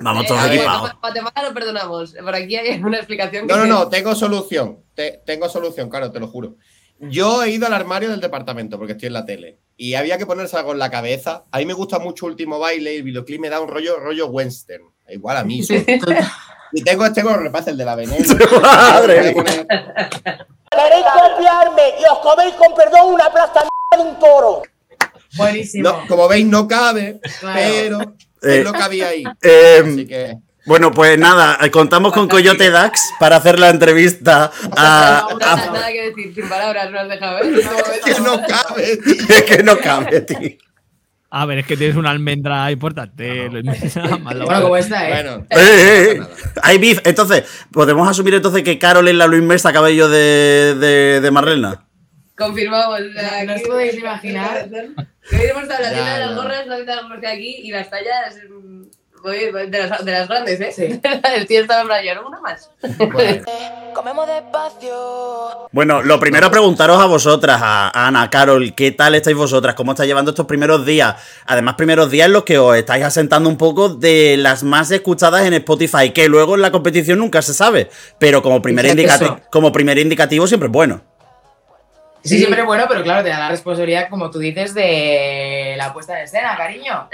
Vamos 0.00 0.24
Eh, 0.24 0.28
todos 0.28 0.46
equipados. 0.46 0.92
Guatemala 1.00 1.42
lo 1.48 1.54
perdonamos. 1.54 2.14
Por 2.14 2.34
aquí 2.34 2.56
hay 2.56 2.80
una 2.82 2.96
explicación. 2.98 3.46
que 3.46 3.52
No, 3.52 3.58
no, 3.60 3.66
no, 3.66 3.88
tengo 3.88 4.14
solución. 4.14 4.78
Te- 4.94 5.20
tengo 5.26 5.48
solución, 5.48 5.90
claro, 5.90 6.10
te 6.12 6.20
lo 6.20 6.28
juro. 6.28 6.54
Yo 6.98 7.42
he 7.42 7.50
ido 7.50 7.66
al 7.66 7.74
armario 7.74 8.10
del 8.10 8.20
departamento 8.20 8.78
porque 8.78 8.92
estoy 8.92 9.08
en 9.08 9.12
la 9.14 9.26
tele 9.26 9.58
y 9.76 9.94
había 9.94 10.18
que 10.18 10.26
ponerse 10.26 10.56
algo 10.56 10.72
en 10.72 10.78
la 10.78 10.90
cabeza. 10.90 11.44
A 11.50 11.58
mí 11.58 11.66
me 11.66 11.72
gusta 11.72 11.98
mucho 11.98 12.26
Último 12.26 12.58
Baile 12.60 12.94
y 12.94 12.96
el 12.98 13.02
videoclip 13.02 13.40
me 13.40 13.48
da 13.50 13.60
un 13.60 13.68
rollo, 13.68 13.98
rollo 13.98 14.28
western. 14.28 14.84
Igual 15.08 15.36
a 15.36 15.42
mí. 15.44 15.62
sí. 15.64 15.84
y 16.72 16.82
tengo 16.84 17.04
este 17.04 17.22
con 17.22 17.42
repase, 17.42 17.70
el 17.70 17.76
de 17.76 17.84
la 17.84 17.96
veneno. 17.96 18.24
Madre 18.62 19.34
Queréis 20.70 21.04
copiarme 21.12 21.82
y 22.00 22.04
os 22.10 22.18
coméis 22.20 22.54
con 22.54 22.74
perdón 22.74 23.12
una 23.14 23.28
plasta 23.30 23.62
de 23.96 24.02
un 24.02 24.18
toro. 24.18 24.62
Buenísimo. 25.36 25.88
No, 25.88 26.06
como 26.06 26.28
veis, 26.28 26.46
no 26.46 26.66
cabe, 26.68 27.20
Claro. 27.40 27.60
pero 27.70 28.00
Eh, 28.42 28.58
es 28.58 28.64
lo 28.64 28.72
que 28.72 28.82
había 28.82 29.08
ahí. 29.08 29.24
Eh, 29.42 29.82
Así 29.84 30.06
que. 30.06 30.34
bueno, 30.66 30.90
pues 30.90 31.18
nada, 31.18 31.58
eh, 31.62 31.70
contamos 31.70 32.12
con 32.12 32.28
Coyote 32.28 32.70
Dax 32.70 33.12
para 33.20 33.36
hacer 33.36 33.58
la 33.58 33.68
entrevista 33.70 34.50
a... 34.76 35.26
No, 35.30 35.36
a- 35.36 35.38
nada, 35.56 35.66
nada 35.72 35.92
que 35.92 36.02
decir, 36.10 36.34
sin 36.34 36.48
palabras 36.48 36.90
no 36.90 37.00
has 37.00 37.08
dejado, 37.08 37.38
¿eh? 37.38 37.52
Que 38.04 38.20
no 38.20 38.40
cabe, 38.46 38.96
tío. 39.04 39.14
Es 39.36 39.42
que 39.44 39.62
no 39.62 39.78
cabe, 39.78 40.20
tío. 40.22 40.50
A 41.34 41.46
ver, 41.46 41.60
es 41.60 41.66
que 41.66 41.78
tienes 41.78 41.96
una 41.96 42.10
almendra 42.10 42.70
importante. 42.70 43.48
Luis 43.48 43.64
Mesa, 43.64 44.18
mal 44.18 44.38
lo 44.38 44.44
Bueno, 44.44 44.60
como 44.62 44.76
esta, 44.76 45.08
¿eh? 45.08 45.12
Bueno, 45.24 45.46
Eh, 45.48 45.56
eh, 45.58 46.10
eh. 46.10 46.14
no. 46.18 46.28
Hay 46.62 46.76
beef. 46.76 46.98
Entonces, 47.04 47.44
¿podemos 47.72 48.06
asumir 48.06 48.34
entonces 48.34 48.62
que 48.62 48.78
Carol 48.78 49.08
es 49.08 49.14
la 49.14 49.26
Luis 49.26 49.42
Mesa 49.42 49.72
cabello 49.72 50.10
de, 50.10 50.74
de, 50.78 51.20
de 51.22 51.30
Marlena? 51.30 51.86
Confirmamos. 52.36 53.00
o 53.00 53.12
sea, 53.18 53.44
No 53.46 53.54
os 53.54 53.62
podéis 53.62 53.94
imaginar. 53.98 54.68
Hemos 55.30 55.62
tienda 55.68 56.14
de 56.18 56.26
las 56.26 56.34
gorras, 56.36 56.66
la 56.66 56.76
tienda 56.76 56.92
de 56.94 56.96
las 56.96 57.02
gorras 57.04 57.20
que 57.20 57.26
aquí 57.28 57.56
y 57.62 57.70
las 57.70 57.88
tallas 57.90 58.36
mm, 58.48 58.82
de 59.24 59.78
las, 59.88 60.04
de 60.04 60.10
las 60.12 60.28
grandes, 60.28 60.60
¿eh? 60.60 60.72
Sí. 60.72 61.00
El 61.36 61.46
tío 61.46 61.60
estaba 61.60 62.02
yo, 62.02 62.26
una 62.26 62.40
más. 62.40 62.70
Bueno. 63.12 63.44
Comemos 63.94 64.26
despacio. 64.26 65.68
Bueno, 65.70 66.02
lo 66.02 66.18
primero 66.18 66.50
preguntaros 66.50 66.98
a 67.00 67.06
vosotras, 67.06 67.60
a 67.62 68.06
Ana, 68.08 68.30
Carol, 68.30 68.74
¿qué 68.74 68.90
tal 68.90 69.14
estáis 69.14 69.36
vosotras? 69.36 69.74
¿Cómo 69.74 69.92
estáis 69.92 70.08
llevando 70.08 70.30
estos 70.32 70.46
primeros 70.46 70.84
días? 70.86 71.14
Además, 71.46 71.74
primeros 71.76 72.10
días 72.10 72.26
en 72.26 72.32
los 72.32 72.42
que 72.44 72.58
os 72.58 72.74
estáis 72.76 73.04
asentando 73.04 73.48
un 73.48 73.58
poco 73.58 73.90
de 73.90 74.36
las 74.38 74.62
más 74.64 74.90
escuchadas 74.90 75.44
en 75.46 75.52
Spotify, 75.54 76.10
que 76.10 76.26
luego 76.28 76.54
en 76.56 76.62
la 76.62 76.72
competición 76.72 77.18
nunca 77.18 77.42
se 77.42 77.52
sabe, 77.54 77.90
pero 78.18 78.42
como 78.42 78.60
primer, 78.62 78.86
indicati- 78.86 79.42
como 79.50 79.70
primer 79.72 79.98
indicativo 79.98 80.46
siempre 80.46 80.66
es 80.68 80.72
bueno. 80.72 81.02
Sí, 82.22 82.38
siempre 82.38 82.60
es 82.60 82.66
bueno, 82.66 82.84
pero 82.88 83.02
claro, 83.02 83.22
te 83.22 83.30
da 83.30 83.38
la 83.38 83.48
responsabilidad, 83.50 84.08
como 84.08 84.30
tú 84.30 84.38
dices, 84.38 84.74
de 84.74 85.74
la 85.76 85.92
puesta 85.92 86.16
en 86.18 86.24
escena, 86.24 86.56
cariño. 86.56 87.08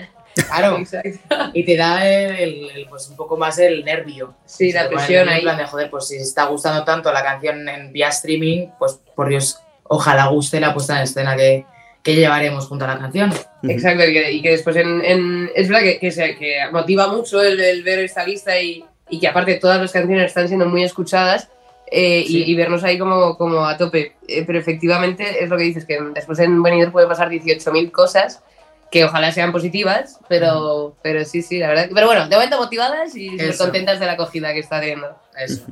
Claro. 0.46 0.78
Exacto. 0.78 1.10
Y 1.54 1.64
te 1.64 1.76
da 1.76 2.06
el, 2.06 2.36
el- 2.36 2.70
el, 2.70 2.86
pues 2.88 3.08
un 3.08 3.16
poco 3.16 3.36
más 3.36 3.58
el 3.58 3.84
nervio. 3.84 4.34
Sí, 4.44 4.70
la 4.72 4.88
presión 4.88 5.22
en 5.22 5.34
ahí. 5.34 5.42
plan 5.42 5.56
de, 5.56 5.64
joder, 5.66 5.90
pues 5.90 6.08
si 6.08 6.16
está 6.16 6.44
gustando 6.44 6.84
tanto 6.84 7.12
la 7.12 7.22
canción 7.22 7.68
en 7.68 7.92
vía 7.92 8.08
streaming, 8.08 8.68
pues 8.78 9.00
por 9.16 9.28
Dios, 9.28 9.58
ojalá 9.84 10.26
guste 10.26 10.60
la 10.60 10.72
puesta 10.74 10.96
en 10.96 11.02
escena 11.02 11.34
que, 11.36 11.64
que 12.02 12.14
llevaremos 12.14 12.66
junto 12.68 12.84
a 12.84 12.88
la 12.88 12.98
canción. 12.98 13.32
Exacto, 13.64 14.04
y 14.06 14.12
que, 14.12 14.32
y 14.32 14.42
que 14.42 14.50
después 14.50 14.76
en, 14.76 15.04
en- 15.04 15.50
es 15.56 15.68
verdad 15.68 15.82
que, 15.82 15.98
que, 15.98 16.12
se, 16.12 16.36
que 16.36 16.58
motiva 16.70 17.08
mucho 17.08 17.42
el, 17.42 17.58
el 17.58 17.82
ver 17.82 17.98
esta 18.00 18.24
lista 18.24 18.60
y, 18.60 18.84
y 19.08 19.18
que 19.18 19.26
aparte 19.26 19.54
todas 19.56 19.80
las 19.80 19.90
canciones 19.90 20.26
están 20.26 20.46
siendo 20.46 20.66
muy 20.66 20.84
escuchadas 20.84 21.48
eh, 21.90 22.22
y- 22.26 22.28
Sí. 22.28 22.44
y, 22.46 22.54
vernos 22.54 22.84
ahí 22.84 22.98
como, 22.98 23.36
como 23.36 23.64
a 23.64 23.76
tope. 23.76 24.12
Eh, 24.26 24.44
pero 24.46 24.58
efectivamente 24.58 25.42
es 25.42 25.48
lo 25.50 25.56
que 25.56 25.64
dices, 25.64 25.84
que 25.84 25.98
después 26.14 26.38
en 26.40 26.62
Benidorm 26.62 26.92
pueden 26.92 27.08
pasar 27.08 27.28
18.000 27.30 27.90
cosas 27.90 28.42
que 28.90 29.04
ojalá 29.04 29.32
sean 29.32 29.52
positivas, 29.52 30.18
pero, 30.28 30.96
pero 31.02 31.22
sí, 31.26 31.42
sí, 31.42 31.58
la 31.58 31.68
verdad. 31.68 31.88
Pero 31.94 32.06
bueno, 32.06 32.26
de 32.26 32.36
momento 32.36 32.56
motivadas 32.58 33.14
y 33.14 33.36
contentas 33.58 34.00
de 34.00 34.06
la 34.06 34.12
acogida 34.12 34.54
que 34.54 34.60
está 34.60 34.80
teniendo. 34.80 35.14
Eso. 35.38 35.62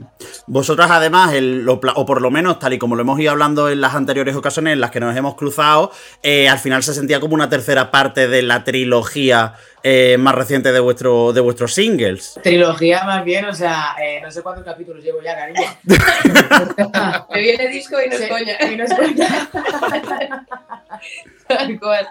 Vosotras 0.46 0.90
además, 0.90 1.32
el- 1.34 1.64
lo 1.64 1.80
pla- 1.80 1.92
o 1.96 2.06
por 2.06 2.22
lo 2.22 2.30
menos 2.30 2.58
tal 2.58 2.72
y 2.72 2.78
como 2.78 2.94
lo 2.96 3.02
hemos 3.02 3.18
ido 3.20 3.32
hablando 3.32 3.68
en 3.68 3.80
las 3.80 3.94
anteriores 3.94 4.36
ocasiones 4.36 4.72
en 4.74 4.80
las 4.80 4.90
que 4.90 5.00
nos 5.00 5.16
hemos 5.16 5.34
cruzado, 5.34 5.90
eh, 6.22 6.48
al 6.48 6.58
final 6.58 6.82
se 6.82 6.94
sentía 6.94 7.18
como 7.20 7.34
una 7.34 7.48
tercera 7.48 7.90
parte 7.90 8.28
de 8.28 8.42
la 8.42 8.62
trilogía 8.64 9.54
eh, 9.82 10.16
más 10.18 10.34
reciente 10.34 10.72
de, 10.72 10.80
vuestro, 10.80 11.32
de 11.32 11.40
vuestros 11.40 11.72
singles. 11.74 12.38
Trilogía 12.42 13.04
más 13.04 13.24
bien, 13.24 13.44
o 13.44 13.54
sea, 13.54 13.94
eh, 14.02 14.20
no 14.22 14.30
sé 14.30 14.42
cuántos 14.42 14.64
capítulos 14.64 15.02
llevo 15.04 15.18
ya, 15.22 15.36
cariño. 15.36 15.60
Me 17.32 17.40
viene 17.40 17.68
disco 17.68 17.96
y 18.04 18.08
no 18.08 18.14
es 18.14 18.20
Sí, 18.22 18.28
coña. 18.28 18.72
y 18.72 18.76
no 18.76 18.84
es 18.84 18.94
coña. 18.94 19.48
Tal 21.48 21.78
cual. 21.80 22.08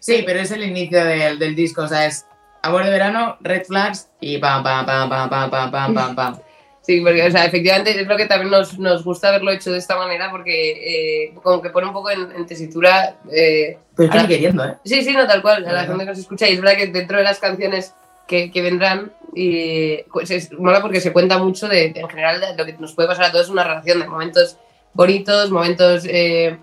Sí, 0.00 0.22
pero 0.26 0.40
es 0.40 0.50
el 0.50 0.62
inicio 0.64 1.04
del, 1.04 1.38
del 1.38 1.54
disco, 1.54 1.82
o 1.82 1.88
sea, 1.88 2.06
es 2.06 2.26
Amor 2.62 2.82
de 2.84 2.90
verano, 2.90 3.36
red 3.42 3.62
flags 3.64 4.08
y 4.20 4.38
pam, 4.38 4.64
pam, 4.64 4.84
pam, 4.84 5.08
pam, 5.08 5.30
pam, 5.30 5.50
pam, 5.50 5.70
pam, 5.70 5.94
pam, 5.94 6.16
pam. 6.16 6.38
Sí, 6.86 7.00
porque, 7.00 7.20
o 7.26 7.30
sea, 7.32 7.44
efectivamente 7.46 8.00
es 8.00 8.06
lo 8.06 8.16
que 8.16 8.26
también 8.26 8.50
nos, 8.52 8.78
nos 8.78 9.02
gusta 9.02 9.28
haberlo 9.30 9.50
hecho 9.50 9.72
de 9.72 9.78
esta 9.78 9.96
manera 9.96 10.30
porque 10.30 11.24
eh, 11.26 11.34
como 11.42 11.60
que 11.60 11.70
pone 11.70 11.88
un 11.88 11.92
poco 11.92 12.10
en, 12.12 12.30
en 12.30 12.46
tesitura... 12.46 13.16
Eh, 13.32 13.76
Pero 13.96 14.06
estoy 14.06 14.22
la- 14.22 14.28
queriendo, 14.28 14.64
¿eh? 14.64 14.74
Sí, 14.84 15.02
sí, 15.02 15.12
no, 15.12 15.26
tal 15.26 15.42
cual, 15.42 15.66
a 15.66 15.72
la 15.72 15.84
gente 15.84 16.04
que 16.04 16.10
nos 16.10 16.18
escucha. 16.18 16.48
Y 16.48 16.52
es 16.52 16.60
verdad 16.60 16.76
que 16.76 16.86
dentro 16.86 17.18
de 17.18 17.24
las 17.24 17.40
canciones 17.40 17.92
que, 18.28 18.52
que 18.52 18.62
vendrán, 18.62 19.12
y, 19.34 19.96
pues 20.12 20.30
es, 20.30 20.52
mola 20.52 20.80
porque 20.80 21.00
se 21.00 21.12
cuenta 21.12 21.38
mucho 21.38 21.66
de, 21.66 21.86
en 21.86 22.08
general, 22.08 22.40
de 22.40 22.54
lo 22.56 22.64
que 22.64 22.74
nos 22.74 22.94
puede 22.94 23.08
pasar 23.08 23.24
a 23.26 23.32
todos, 23.32 23.48
una 23.48 23.64
relación 23.64 23.98
de 23.98 24.06
momentos 24.06 24.56
bonitos, 24.92 25.50
momentos 25.50 26.04
eh, 26.08 26.56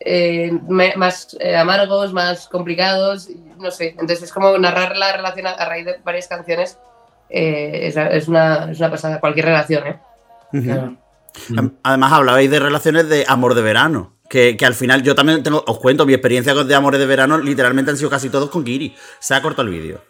eh, 0.00 0.52
más 0.96 1.34
eh, 1.40 1.56
amargos, 1.56 2.12
más 2.12 2.46
complicados, 2.46 3.30
no 3.58 3.70
sé. 3.70 3.88
Entonces 3.98 4.24
es 4.24 4.32
como 4.32 4.58
narrar 4.58 4.96
la 4.98 5.12
relación 5.16 5.46
a, 5.46 5.52
a 5.52 5.64
raíz 5.66 5.86
de 5.86 5.96
varias 6.04 6.28
canciones. 6.28 6.78
Eh, 7.32 7.86
es, 7.88 7.96
es 7.96 8.28
una, 8.28 8.70
es 8.70 8.78
una 8.78 8.90
pasada, 8.90 9.20
cualquier 9.20 9.46
relación, 9.46 9.84
¿eh? 9.86 10.00
Además, 11.82 12.12
hablabais 12.12 12.50
de 12.50 12.60
relaciones 12.60 13.08
de 13.08 13.24
amor 13.26 13.54
de 13.54 13.62
verano. 13.62 14.12
Que, 14.28 14.56
que 14.56 14.64
al 14.64 14.72
final 14.74 15.02
yo 15.02 15.14
también 15.14 15.42
tengo, 15.42 15.62
os 15.66 15.78
cuento, 15.78 16.06
mi 16.06 16.14
experiencia 16.14 16.54
con 16.54 16.66
de 16.66 16.74
amores 16.74 16.98
de 16.98 17.04
verano 17.06 17.36
literalmente 17.36 17.90
han 17.90 17.98
sido 17.98 18.08
casi 18.08 18.30
todos 18.30 18.48
con 18.48 18.64
Kiri. 18.64 18.94
Se 19.18 19.34
ha 19.34 19.42
cortado 19.42 19.68
el 19.68 19.74
vídeo. 19.74 20.00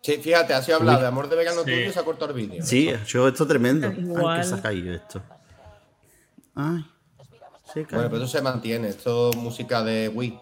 Sí, 0.00 0.18
fíjate, 0.22 0.54
ha 0.54 0.62
sido 0.62 0.76
hablado 0.76 1.00
de 1.00 1.06
amor 1.08 1.28
de 1.28 1.34
verano 1.34 1.62
Sí. 1.64 1.72
tuyo 1.72 1.88
y 1.88 1.92
se 1.92 1.98
ha 1.98 2.04
cortado 2.04 2.30
el 2.30 2.36
vídeo. 2.36 2.62
Sí, 2.64 2.88
ha 2.90 3.04
sido 3.04 3.26
esto 3.26 3.44
tremendo. 3.44 3.88
Ay, 3.88 3.98
Igual. 3.98 4.38
que 4.40 4.46
se 4.46 4.54
ha 4.54 4.62
caído 4.62 4.94
esto. 4.94 5.22
Ay, 6.54 6.86
se 7.74 7.84
cae. 7.84 7.96
Bueno, 7.96 8.10
pero 8.10 8.22
eso 8.24 8.36
se 8.38 8.42
mantiene. 8.42 8.88
Esto 8.90 9.30
es 9.30 9.36
música 9.36 9.82
de 9.82 10.08
Wii. 10.08 10.38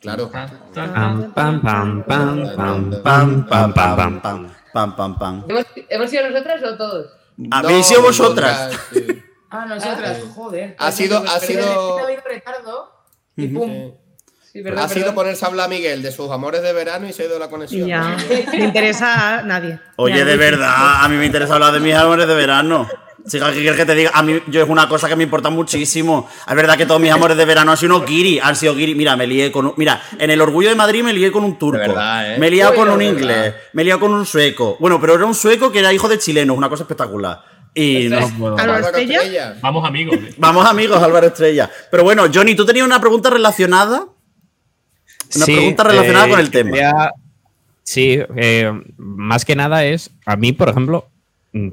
Claro. 0.00 0.30
Pam, 0.30 0.48
pam, 0.72 1.32
pam, 1.32 1.60
pam, 1.62 2.04
pam, 2.04 3.02
Pam, 3.02 3.46
pam, 3.48 3.74
pam, 3.74 4.20
pam, 4.20 4.48
pam, 4.72 4.96
pam. 4.96 5.18
pam. 5.18 5.44
¿Hemos, 5.48 5.64
¿Hemos 5.88 6.10
sido 6.10 6.28
nosotras 6.30 6.62
o 6.64 6.76
todos? 6.76 7.06
Habéis 7.50 7.86
sido 7.86 8.02
vosotras. 8.02 8.78
sí. 8.92 9.06
Ah, 9.50 9.64
nosotras, 9.64 10.18
Ah. 10.22 10.32
joder. 10.34 10.76
Ha 10.78 10.92
sido, 10.92 11.24
ha 11.26 11.40
sido, 11.40 11.96
y 13.34 13.48
pum. 13.48 13.92
sí. 14.52 14.62
Ha 14.76 14.88
sido 14.88 15.14
ponerse 15.14 15.46
a 15.46 15.48
hablar 15.48 15.70
Miguel 15.70 16.02
de 16.02 16.12
sus 16.12 16.30
amores 16.30 16.60
de 16.62 16.72
verano 16.74 17.06
y 17.08 17.14
se 17.14 17.22
ha 17.22 17.26
ido 17.26 17.38
la 17.38 17.48
conexión. 17.48 17.88
ya. 17.88 18.14
Me 18.52 18.64
interesa 18.64 19.38
a 19.38 19.42
nadie. 19.42 19.80
Oye, 19.96 20.22
de 20.26 20.36
verdad, 20.36 21.02
a 21.02 21.08
mí 21.08 21.16
me 21.16 21.24
interesa 21.24 21.54
hablar 21.54 21.72
de 21.72 21.80
mis 21.80 21.94
amores 21.94 22.28
de 22.28 22.34
verano. 22.34 22.86
Chica, 23.28 23.52
¿qué 23.52 23.60
quieres 23.60 23.76
que 23.76 23.84
te 23.86 23.94
diga? 23.94 24.10
A 24.14 24.22
mí 24.22 24.40
yo 24.48 24.62
es 24.62 24.68
una 24.68 24.88
cosa 24.88 25.08
que 25.08 25.14
me 25.16 25.22
importa 25.24 25.50
muchísimo. 25.50 26.28
Es 26.48 26.54
verdad 26.56 26.76
que 26.76 26.86
todos 26.86 27.00
mis 27.00 27.10
amores 27.12 27.36
de 27.36 27.44
verano 27.44 27.70
han 27.72 27.76
sido 27.76 27.96
unos 27.96 28.08
guiri, 28.08 28.38
han 28.38 28.56
sido 28.56 28.74
guiri. 28.74 28.94
Mira, 28.94 29.16
me 29.16 29.26
lié 29.26 29.52
con 29.52 29.66
un, 29.66 29.74
Mira, 29.76 30.00
en 30.18 30.30
el 30.30 30.40
orgullo 30.40 30.68
de 30.70 30.74
Madrid 30.74 31.02
me 31.02 31.12
lié 31.12 31.30
con 31.30 31.44
un 31.44 31.58
turco. 31.58 31.78
De 31.80 31.88
verdad, 31.88 32.34
¿eh? 32.34 32.38
Me 32.38 32.46
he 32.46 32.50
liado 32.50 32.74
con 32.74 32.88
un 32.88 33.02
inglés. 33.02 33.36
verdad. 33.36 33.54
Me 33.74 33.82
he 33.82 33.84
liado 33.84 34.00
con 34.00 34.12
un 34.12 34.24
sueco. 34.26 34.76
Bueno, 34.80 35.00
pero 35.00 35.14
era 35.14 35.26
un 35.26 35.34
sueco 35.34 35.70
que 35.70 35.80
era 35.80 35.92
hijo 35.92 36.08
de 36.08 36.18
chilenos, 36.18 36.56
una 36.56 36.68
cosa 36.68 36.84
espectacular. 36.84 37.42
Y 37.74 38.08
no 38.08 38.18
puedo. 38.38 38.54
¿Álvaro 38.58 38.72
Álvaro 38.76 38.86
Estrella? 38.86 39.16
Estrella. 39.18 39.56
Vamos 39.60 39.86
amigos. 39.86 40.16
¿eh? 40.16 40.34
Vamos 40.38 40.66
amigos, 40.66 41.02
Álvaro 41.02 41.26
Estrella. 41.26 41.70
Pero 41.90 42.02
bueno, 42.04 42.24
Johnny, 42.32 42.54
tú 42.54 42.64
tenías 42.64 42.86
una 42.86 43.00
pregunta 43.00 43.30
relacionada. 43.30 44.06
Una 45.36 45.44
Sí, 45.44 45.54
pregunta 45.54 45.84
relacionada 45.84 46.26
eh, 46.26 46.30
con 46.30 46.40
el 46.40 46.50
tema. 46.50 46.70
quería- 46.70 47.12
Sí, 47.82 48.18
eh, 48.36 48.72
más 48.96 49.44
que 49.44 49.54
nada 49.54 49.84
es, 49.84 50.10
a 50.26 50.36
mí, 50.36 50.52
por 50.52 50.68
ejemplo, 50.70 51.08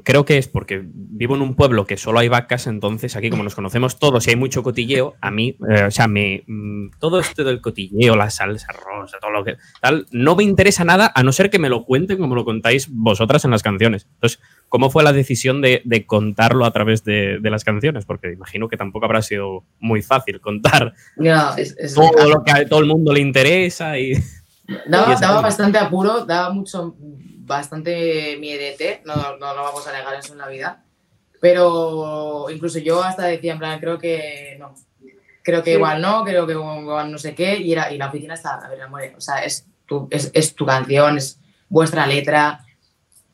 creo 0.04 0.24
que 0.24 0.38
es 0.38 0.48
porque 0.48 0.82
vivo 0.84 1.36
en 1.36 1.42
un 1.42 1.54
pueblo 1.54 1.86
que 1.86 1.96
solo 1.96 2.18
hay 2.18 2.28
vacas, 2.28 2.66
entonces 2.66 3.14
aquí 3.14 3.28
como 3.30 3.42
nos 3.44 3.54
conocemos 3.54 3.98
todos 3.98 4.26
y 4.26 4.30
hay 4.30 4.36
mucho 4.36 4.62
cotilleo, 4.62 5.14
a 5.20 5.30
mí, 5.30 5.56
eh, 5.68 5.84
o 5.84 5.90
sea, 5.90 6.08
me, 6.08 6.44
mm, 6.46 6.92
todo 6.98 7.20
esto 7.20 7.44
del 7.44 7.60
cotilleo, 7.60 8.16
la 8.16 8.30
salsa 8.30 8.72
rosa, 8.72 9.18
todo 9.20 9.30
lo 9.30 9.44
que 9.44 9.56
tal, 9.82 10.06
no 10.12 10.34
me 10.34 10.44
interesa 10.44 10.84
nada 10.84 11.12
a 11.14 11.22
no 11.22 11.30
ser 11.30 11.50
que 11.50 11.58
me 11.58 11.68
lo 11.68 11.84
cuenten 11.84 12.18
como 12.18 12.34
lo 12.34 12.44
contáis 12.44 12.88
vosotras 12.90 13.44
en 13.44 13.50
las 13.50 13.62
canciones. 13.62 14.06
Entonces, 14.14 14.40
¿cómo 14.68 14.88
fue 14.90 15.04
la 15.04 15.12
decisión 15.12 15.60
de, 15.60 15.82
de 15.84 16.06
contarlo 16.06 16.64
a 16.64 16.70
través 16.72 17.04
de, 17.04 17.38
de 17.40 17.50
las 17.50 17.62
canciones? 17.62 18.06
Porque 18.06 18.32
imagino 18.32 18.68
que 18.68 18.76
tampoco 18.78 19.04
habrá 19.04 19.20
sido 19.20 19.64
muy 19.78 20.00
fácil 20.02 20.40
contar 20.40 20.94
No, 21.16 21.54
es, 21.56 21.76
es- 21.78 21.94
todo 21.94 22.28
lo 22.28 22.42
que 22.44 22.52
a 22.52 22.66
todo 22.66 22.80
el 22.80 22.86
mundo 22.86 23.12
le 23.12 23.20
interesa 23.20 23.98
y... 23.98 24.14
Daba, 24.88 25.12
Y 25.16 25.20
daba 25.20 25.42
bastante 25.42 25.78
apuro, 25.78 26.24
daba 26.24 26.50
mucho, 26.52 26.96
bastante 27.46 28.36
miedete, 28.38 29.02
no, 29.04 29.14
no, 29.14 29.54
no 29.54 29.62
vamos 29.62 29.86
a 29.86 29.92
negar 29.92 30.14
eso 30.14 30.32
en 30.32 30.38
la 30.38 30.48
vida. 30.48 30.82
Pero 31.40 32.46
incluso 32.50 32.78
yo 32.78 33.02
hasta 33.02 33.24
decía, 33.26 33.52
en 33.52 33.58
plan, 33.58 33.78
creo 33.80 33.98
que 33.98 34.56
no. 34.58 34.74
Creo 35.42 35.62
que 35.62 35.70
Sí. 35.70 35.76
igual 35.76 36.02
no, 36.02 36.24
creo 36.24 36.46
que 36.46 36.54
igual 36.54 37.12
no 37.12 37.18
sé 37.18 37.34
qué. 37.34 37.56
Y, 37.58 37.72
era, 37.72 37.92
y 37.92 37.98
la 37.98 38.08
oficina 38.08 38.34
está, 38.34 38.54
a 38.56 38.68
ver, 38.68 38.82
amor, 38.82 39.02
o 39.16 39.20
sea, 39.20 39.44
es 39.44 39.66
tu, 39.86 40.08
es, 40.10 40.30
es 40.34 40.54
tu 40.54 40.66
canción, 40.66 41.18
es 41.18 41.38
vuestra 41.68 42.06
letra. 42.06 42.64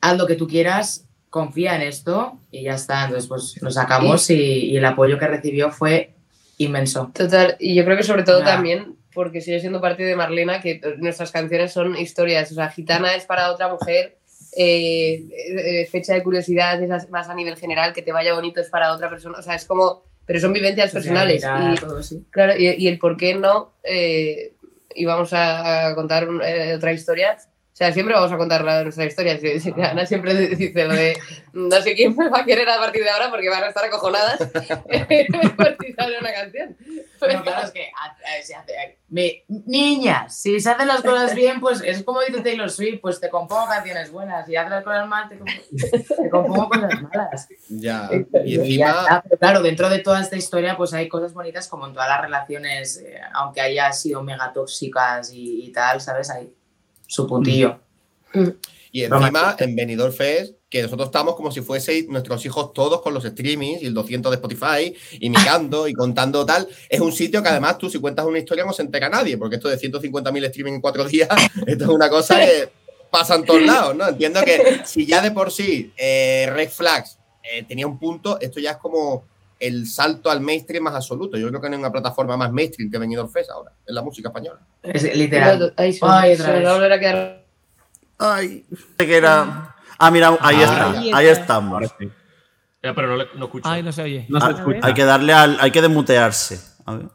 Haz 0.01 0.17
lo 0.17 0.27
que 0.27 0.35
tú 0.35 0.47
quieras, 0.47 1.07
confía 1.29 1.75
en 1.75 1.81
esto 1.81 2.37
y 2.51 2.63
ya 2.63 2.75
está. 2.75 3.05
Entonces, 3.05 3.27
pues 3.27 3.59
nos 3.63 3.73
sacamos 3.73 4.29
y, 4.29 4.35
y 4.35 4.77
el 4.77 4.85
apoyo 4.85 5.17
que 5.17 5.27
recibió 5.27 5.71
fue 5.71 6.13
inmenso. 6.59 7.09
Total, 7.15 7.55
y 7.59 7.73
yo 7.73 7.83
creo 7.83 7.97
que 7.97 8.03
sobre 8.03 8.23
todo 8.23 8.41
Nada. 8.41 8.53
también 8.53 8.95
porque 9.13 9.41
sigue 9.41 9.59
siendo 9.59 9.81
parte 9.81 10.03
de 10.03 10.15
Marlena, 10.15 10.61
que 10.61 10.81
nuestras 10.97 11.31
canciones 11.31 11.71
son 11.71 11.97
historias. 11.97 12.51
O 12.51 12.55
sea, 12.55 12.69
Gitana 12.69 13.15
es 13.15 13.25
para 13.25 13.51
otra 13.51 13.69
mujer, 13.69 14.17
eh, 14.55 15.25
eh, 15.31 15.87
Fecha 15.91 16.13
de 16.13 16.23
curiosidad 16.23 16.81
es 16.81 17.09
más 17.09 17.29
a 17.29 17.35
nivel 17.35 17.57
general, 17.57 17.93
que 17.93 18.01
te 18.01 18.11
vaya 18.11 18.33
bonito 18.33 18.61
es 18.61 18.69
para 18.69 18.91
otra 18.93 19.09
persona. 19.09 19.37
O 19.39 19.41
sea, 19.41 19.55
es 19.55 19.65
como. 19.65 20.03
Pero 20.25 20.39
son 20.39 20.53
vivencias 20.53 20.91
personales. 20.91 21.43
Y, 21.43 21.75
todo 21.75 21.99
claro, 22.29 22.53
y, 22.57 22.67
y 22.69 22.87
el 22.87 22.97
por 22.97 23.17
qué 23.17 23.35
no. 23.35 23.73
Eh, 23.83 24.53
y 24.95 25.05
vamos 25.05 25.33
a, 25.33 25.87
a 25.87 25.95
contar 25.95 26.27
eh, 26.45 26.75
otra 26.75 26.93
historia. 26.93 27.37
O 27.73 27.75
sea, 27.75 27.91
siempre 27.91 28.13
vamos 28.13 28.31
a 28.31 28.37
contar 28.37 28.63
la, 28.63 28.83
nuestra 28.83 29.03
historia. 29.05 29.39
Si- 29.39 29.59
si- 29.59 29.73
Ana 29.81 30.05
siempre 30.05 30.33
dice 30.55 30.85
lo 30.85 30.93
de 30.93 31.17
no 31.53 31.81
sé 31.81 31.95
quién 31.95 32.15
me 32.15 32.29
va 32.29 32.41
a 32.41 32.45
querer 32.45 32.69
a 32.69 32.77
partir 32.77 33.03
de 33.03 33.09
ahora 33.09 33.31
porque 33.31 33.49
van 33.49 33.63
a 33.63 33.67
estar 33.69 33.83
acojonadas 33.83 34.37
por 35.57 35.77
si 35.81 35.93
sale 35.93 36.19
una 36.19 36.31
canción. 36.33 36.77
No, 37.33 37.41
claro, 37.41 37.65
es 37.65 37.71
que 37.71 37.87
a- 37.99 38.09
a- 38.11 38.43
se 38.43 38.53
hace- 38.53 38.99
me- 39.09 39.43
niñas, 39.47 40.37
si 40.39 40.59
se 40.59 40.69
hacen 40.69 40.87
las 40.87 41.01
cosas 41.01 41.33
bien, 41.33 41.59
pues 41.59 41.81
es 41.83 42.03
como 42.03 42.21
dice 42.21 42.41
Taylor 42.41 42.69
Swift, 42.69 42.99
pues 43.01 43.19
te 43.19 43.29
compongo 43.29 43.65
canciones 43.67 44.11
buenas. 44.11 44.45
Si 44.45 44.55
haces 44.55 44.69
las 44.71 44.83
cosas 44.83 45.07
mal, 45.07 45.27
te, 45.29 45.39
comp- 45.39 46.07
te 46.23 46.29
compongo 46.29 46.69
cosas 46.69 47.01
malas. 47.01 47.47
Ya. 47.69 48.09
Y 48.45 48.53
Y 48.53 48.77
ya 48.77 48.85
encima, 48.89 49.01
está, 49.01 49.21
pero 49.23 49.37
claro, 49.39 49.61
dentro 49.63 49.89
de 49.89 49.97
toda 49.99 50.21
esta 50.21 50.35
historia, 50.35 50.77
pues 50.77 50.93
hay 50.93 51.07
cosas 51.09 51.33
bonitas 51.33 51.67
como 51.67 51.87
en 51.87 51.93
todas 51.93 52.09
las 52.09 52.21
relaciones, 52.21 52.97
eh, 52.97 53.19
aunque 53.33 53.61
haya 53.61 53.91
sido 53.93 54.21
mega 54.21 54.51
tóxicas 54.53 55.31
y, 55.33 55.65
y 55.65 55.71
tal, 55.71 55.99
¿sabes? 56.01 56.29
Hay 56.29 56.53
su 57.13 57.27
puntillo. 57.27 57.79
y 58.91 59.03
encima 59.03 59.55
en 59.59 59.75
Benidorm 59.75 60.11
Fest, 60.11 60.55
que 60.67 60.81
nosotros 60.81 61.09
estamos 61.09 61.35
como 61.35 61.51
si 61.51 61.61
fueseis 61.61 62.07
nuestros 62.07 62.43
hijos 62.45 62.73
todos 62.73 63.01
con 63.01 63.13
los 63.13 63.23
streamings 63.23 63.83
y 63.83 63.85
el 63.85 63.93
200 63.93 64.31
de 64.31 64.35
Spotify 64.37 64.95
y 65.19 65.29
mirando 65.29 65.87
y 65.87 65.93
contando 65.93 66.43
tal. 66.43 66.67
Es 66.89 66.99
un 66.99 67.11
sitio 67.11 67.43
que 67.43 67.49
además 67.49 67.77
tú 67.77 67.89
si 67.89 67.99
cuentas 67.99 68.25
una 68.25 68.39
historia 68.39 68.65
no 68.65 68.73
se 68.73 68.81
entera 68.81 69.09
nadie, 69.09 69.37
porque 69.37 69.57
esto 69.57 69.69
de 69.69 69.77
150.000 69.77 70.45
streaming 70.45 70.73
en 70.73 70.81
cuatro 70.81 71.05
días, 71.07 71.29
esto 71.67 71.83
es 71.83 71.89
una 71.89 72.09
cosa 72.09 72.39
que 72.39 72.69
pasa 73.11 73.35
en 73.35 73.45
todos 73.45 73.61
lados, 73.61 73.95
¿no? 73.95 74.07
Entiendo 74.07 74.41
que 74.41 74.81
si 74.85 75.05
ya 75.05 75.21
de 75.21 75.29
por 75.29 75.51
sí 75.51 75.93
eh, 75.95 76.49
Red 76.51 76.69
Flags 76.69 77.19
eh, 77.43 77.63
tenía 77.67 77.85
un 77.85 77.99
punto, 77.99 78.39
esto 78.41 78.59
ya 78.59 78.71
es 78.71 78.77
como 78.77 79.25
el 79.59 79.87
salto 79.87 80.29
al 80.29 80.41
mainstream 80.41 80.83
más 80.83 80.95
absoluto. 80.95 81.37
Yo 81.37 81.47
creo 81.49 81.61
que 81.61 81.69
no 81.69 81.75
hay 81.75 81.79
una 81.79 81.91
plataforma 81.91 82.35
más 82.37 82.51
mainstream 82.51 82.89
que 82.91 82.97
Benidorm 82.97 83.29
Fest 83.29 83.49
ahora, 83.51 83.71
en 83.85 83.95
la 83.95 84.01
música 84.01 84.29
española. 84.29 84.59
Es 84.81 85.03
literal. 85.15 85.73
Ay, 85.77 85.93
se, 85.93 86.05
Ay, 86.05 86.33
a 86.33 86.99
quedar. 86.99 87.45
Ay, 88.19 88.65
que 88.97 89.15
era. 89.17 89.75
Ah, 89.97 90.11
mira, 90.11 90.29
ahí 90.41 90.57
Ah, 90.59 90.63
está, 90.63 91.17
ahí 91.17 91.27
estamos. 91.27 91.73
Ahora 91.73 91.87
sí. 91.99 92.09
Ya, 92.81 92.93
pero 92.93 93.07
no, 93.07 93.15
le- 93.15 93.27
no 93.35 93.45
escucho. 93.45 93.69
Ay, 93.69 93.81
no 93.83 93.91
se 93.93 94.01
oye. 94.01 94.25
No 94.29 94.39
se 94.41 94.45
Ah, 94.47 94.49
escucha. 94.51 94.79
hay 94.83 94.93
que 94.93 95.05
darle 95.05 95.31
al. 95.33 95.57
Hay 95.61 95.71
que 95.71 95.81
desmutearse. 95.81 96.59
A 96.85 96.95
ver. 96.95 97.07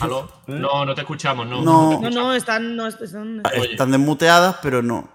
¿Aló? 0.00 0.30
No, 0.46 0.84
no 0.84 0.94
te 0.94 1.00
escuchamos, 1.00 1.46
no. 1.46 1.62
No. 1.62 2.00
No, 2.00 2.10
no, 2.10 2.34
están, 2.34 2.76
no, 2.76 2.86
están. 2.86 3.42
Están 3.70 3.90
desmuteadas, 3.90 4.56
pero 4.62 4.82
no. 4.82 5.08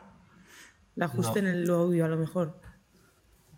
el 0.95 1.03
ajuste 1.03 1.39
en 1.39 1.47
el 1.47 1.69
audio 1.69 2.05
a 2.05 2.07
lo 2.07 2.17
mejor. 2.17 2.59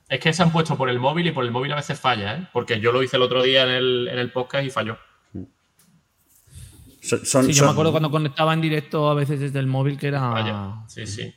Es 0.07 0.19
que 0.19 0.33
se 0.33 0.43
han 0.43 0.51
puesto 0.51 0.77
por 0.77 0.89
el 0.89 0.99
móvil 0.99 1.27
y 1.27 1.31
por 1.31 1.43
el 1.45 1.51
móvil 1.51 1.71
a 1.73 1.77
veces 1.77 1.99
falla, 1.99 2.35
¿eh? 2.35 2.47
Porque 2.53 2.79
yo 2.79 2.91
lo 2.91 3.01
hice 3.01 3.15
el 3.17 3.23
otro 3.23 3.41
día 3.41 3.63
en 3.63 3.69
el, 3.69 4.07
en 4.11 4.19
el 4.19 4.31
podcast 4.31 4.65
y 4.65 4.69
falló. 4.69 4.97
Son, 7.01 7.25
son- 7.25 7.45
Sí, 7.45 7.53
yo 7.53 7.59
son- 7.59 7.67
me 7.67 7.71
acuerdo 7.71 7.91
cuando 7.91 8.09
conectaba 8.11 8.53
en 8.53 8.61
directo 8.61 9.09
a 9.09 9.13
veces 9.13 9.39
desde 9.39 9.59
el 9.59 9.67
móvil 9.67 9.97
que 9.99 10.07
era. 10.07 10.19
Falla. 10.31 10.75
Sí, 10.87 11.05
sí. 11.07 11.33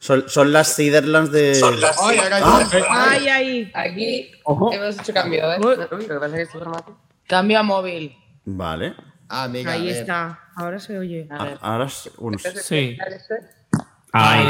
son- 0.00 0.28
son 0.28 0.52
las 0.52 0.76
Ciderlands 0.76 1.32
de. 1.32 1.52
Ay, 2.00 2.18
ahora 2.18 2.38
Ah. 2.42 2.68
yo- 2.72 2.78
Ay, 2.88 3.28
ay. 3.28 3.70
Aquí 3.74 4.30
Ojo. 4.44 4.72
hemos 4.72 4.98
hecho 4.98 5.12
cambio, 5.12 5.52
¿eh? 5.52 5.56
Uy. 5.58 5.66
Uy, 5.66 5.76
lo 5.76 5.88
que 5.98 6.14
pasa 6.14 6.26
es 6.26 6.32
que 6.34 6.42
esto 6.42 6.58
es 6.58 6.60
dramático. 6.64 7.00
Cambio 7.26 7.58
a 7.58 7.62
móvil. 7.64 8.14
Vale. 8.44 8.94
Ah, 9.28 9.44
amiga, 9.44 9.72
a 9.72 9.74
Ahí 9.74 9.88
está. 9.90 10.38
Ahora 10.54 10.78
se 10.78 10.96
oye. 10.98 11.26
A 11.30 11.44
ver. 11.44 11.58
Ahora, 11.60 11.86
s- 11.86 12.10
bueno, 12.16 12.38
Sí. 12.38 12.96
Ay, 14.12 14.46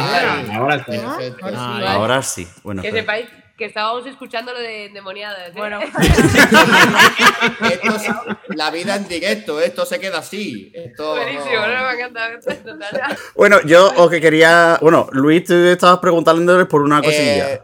ahora 0.55 0.85
sí. 0.85 0.97
Ahora 0.97 1.19
sí. 1.19 1.33
Ay. 1.43 1.87
ahora 1.87 2.23
sí. 2.23 2.49
Bueno, 2.63 2.83
Que 2.83 2.93
sepáis 2.93 3.27
que 3.57 3.65
estábamos 3.65 4.07
escuchando 4.07 4.53
lo 4.53 4.61
de 4.61 4.87
endemoniadas. 4.87 5.49
¿eh? 5.49 5.53
Bueno, 5.57 5.81
Esto 7.71 7.97
es- 7.97 8.57
la 8.57 8.71
vida 8.71 8.95
en 8.95 9.09
directo, 9.09 9.61
esto 9.61 9.85
se 9.85 9.99
queda 9.99 10.19
así. 10.19 10.71
Esto, 10.73 11.17
buenísimo, 11.17 11.57
no. 11.57 11.67
me 11.67 11.75
ha 11.75 11.93
encantado. 11.93 12.39
Bueno, 13.35 13.57
yo 13.65 13.93
os 13.97 14.09
que 14.11 14.21
quería. 14.21 14.79
Bueno, 14.81 15.09
Luis, 15.13 15.43
tú 15.45 15.55
estabas 15.55 15.99
preguntándoles 15.99 16.67
por 16.69 16.83
una 16.83 17.03
cosilla. 17.03 17.55
Eh, 17.55 17.63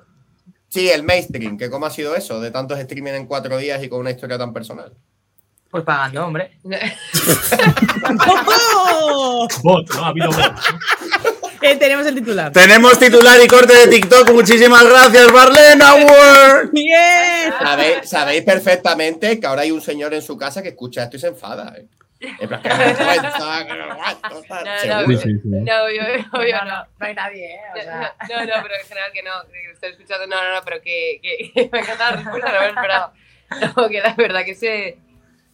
sí, 0.69 0.91
el 0.91 1.05
mainstream, 1.05 1.57
que 1.57 1.71
cómo 1.71 1.87
ha 1.87 1.91
sido 1.91 2.17
eso, 2.17 2.41
de 2.41 2.51
tantos 2.51 2.77
streaming 2.81 3.13
en 3.13 3.27
cuatro 3.27 3.57
días 3.57 3.81
y 3.85 3.89
con 3.89 4.01
una 4.01 4.11
historia 4.11 4.37
tan 4.37 4.53
personal. 4.53 4.93
pues 5.71 5.85
pagando, 5.85 6.27
hombre. 6.27 6.59
¡Oh! 8.47 9.47
Bot, 9.63 9.95
¿no? 9.95 10.05
Ha 10.05 10.09
habido 10.09 10.29
bot. 10.31 10.53
Eh, 11.65 11.77
tenemos 11.77 12.07
el 12.07 12.15
titular. 12.15 12.53
Tenemos 12.53 12.99
titular 12.99 13.41
y 13.43 13.47
corte 13.47 13.75
de 13.75 13.87
TikTok. 13.89 14.31
Muchísimas 14.33 14.85
gracias, 14.89 15.33
Barlena 15.33 15.95
Word. 15.95 16.71
¡Bien! 16.73 17.53
Sabéis, 17.59 18.09
sabéis 18.09 18.43
perfectamente 18.43 19.41
que 19.41 19.47
ahora 19.47 19.63
hay 19.63 19.71
un 19.71 19.81
señor 19.81 20.13
en 20.15 20.21
su 20.23 20.37
casa 20.37 20.63
que 20.63 20.69
escucha 20.71 21.05
esto 21.05 21.17
y 21.17 21.21
se 21.21 21.29
enfada. 21.29 21.75
¿eh? 21.79 21.87
No 22.21 22.57
no. 22.59 22.67
Sí, 25.07 25.17
sí, 25.17 25.39
sí. 25.43 25.51
Yo, 25.67 25.85
obvio 25.85 26.57
No, 26.57 26.65
no. 26.65 26.71
no, 26.71 26.87
hay 27.07 27.15
nadie, 27.15 27.55
¿eh? 27.55 27.59
O 27.79 27.83
sea, 27.83 28.15
No, 28.29 28.41
no, 28.45 28.53
pero 28.63 28.75
en 28.81 28.87
general 28.89 29.13
que 29.13 29.23
no, 29.23 29.31
que 29.53 29.71
estoy 29.73 29.91
escuchando, 29.91 30.27
no, 30.27 30.43
no, 30.43 30.55
no, 30.55 30.63
pero 30.65 30.81
que, 30.83 31.21
que 31.23 31.69
me 31.73 31.81
encanta 31.81 32.11
la 32.11 32.17
respuesta, 32.17 32.53
no 32.53 32.83
me. 33.61 33.73
No, 33.77 33.89
que 33.89 34.01
la 34.01 34.15
verdad 34.15 34.45
que 34.45 34.55
se, 34.55 34.99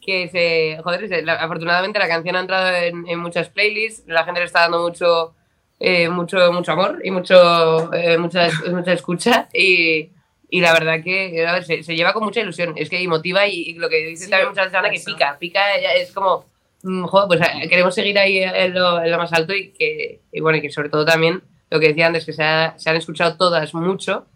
que 0.00 0.28
se, 0.28 0.80
joder, 0.82 1.08
se- 1.08 1.22
la- 1.22 1.34
afortunadamente 1.34 1.98
la 1.98 2.08
canción 2.08 2.36
ha 2.36 2.40
entrado 2.40 2.68
en, 2.76 3.06
en 3.08 3.18
muchas 3.18 3.48
playlists, 3.48 4.04
la 4.06 4.24
gente 4.24 4.40
le 4.40 4.46
está 4.46 4.60
dando 4.60 4.80
mucho, 4.82 5.34
eh, 5.80 6.08
mucho, 6.08 6.52
mucho 6.52 6.72
amor 6.72 7.00
y 7.02 7.10
mucho, 7.10 7.92
eh, 7.92 8.18
mucha, 8.18 8.48
mucha 8.70 8.92
escucha 8.92 9.48
y, 9.52 10.10
y 10.50 10.60
la 10.60 10.72
verdad 10.72 11.02
que, 11.02 11.46
a 11.46 11.54
ver, 11.54 11.64
se, 11.64 11.82
se 11.82 11.96
lleva 11.96 12.12
con 12.12 12.22
mucha 12.24 12.40
ilusión, 12.40 12.74
es 12.76 12.88
que 12.90 12.96
motiva 13.08 13.46
y, 13.46 13.62
y 13.70 13.74
lo 13.74 13.88
que 13.88 14.06
dice 14.06 14.24
Sí, 14.26 14.30
también 14.30 14.50
muchas 14.50 14.66
veces 14.66 14.78
que 14.90 14.96
eso. 14.96 15.10
pica, 15.12 15.36
pica, 15.38 15.74
es 15.96 16.12
como, 16.12 16.44
mm, 16.82 17.04
joder, 17.04 17.28
pues 17.28 17.40
eh, 17.64 17.68
queremos 17.68 17.94
seguir 17.94 18.18
ahí 18.18 18.38
en 18.38 18.74
lo, 18.74 19.02
en 19.02 19.10
lo 19.10 19.18
más 19.18 19.32
alto 19.32 19.54
y 19.54 19.70
que, 19.70 20.20
y 20.30 20.40
bueno, 20.40 20.58
y 20.58 20.60
que 20.62 20.70
sobre 20.70 20.88
todo 20.90 21.04
también 21.04 21.42
lo 21.70 21.80
que 21.80 21.88
decía 21.88 22.06
antes, 22.08 22.26
que 22.26 22.32
se, 22.32 22.42
ha- 22.42 22.74
se 22.78 22.90
han 22.90 22.96
escuchado 22.96 23.36
todas 23.36 23.72
mucho 23.74 24.26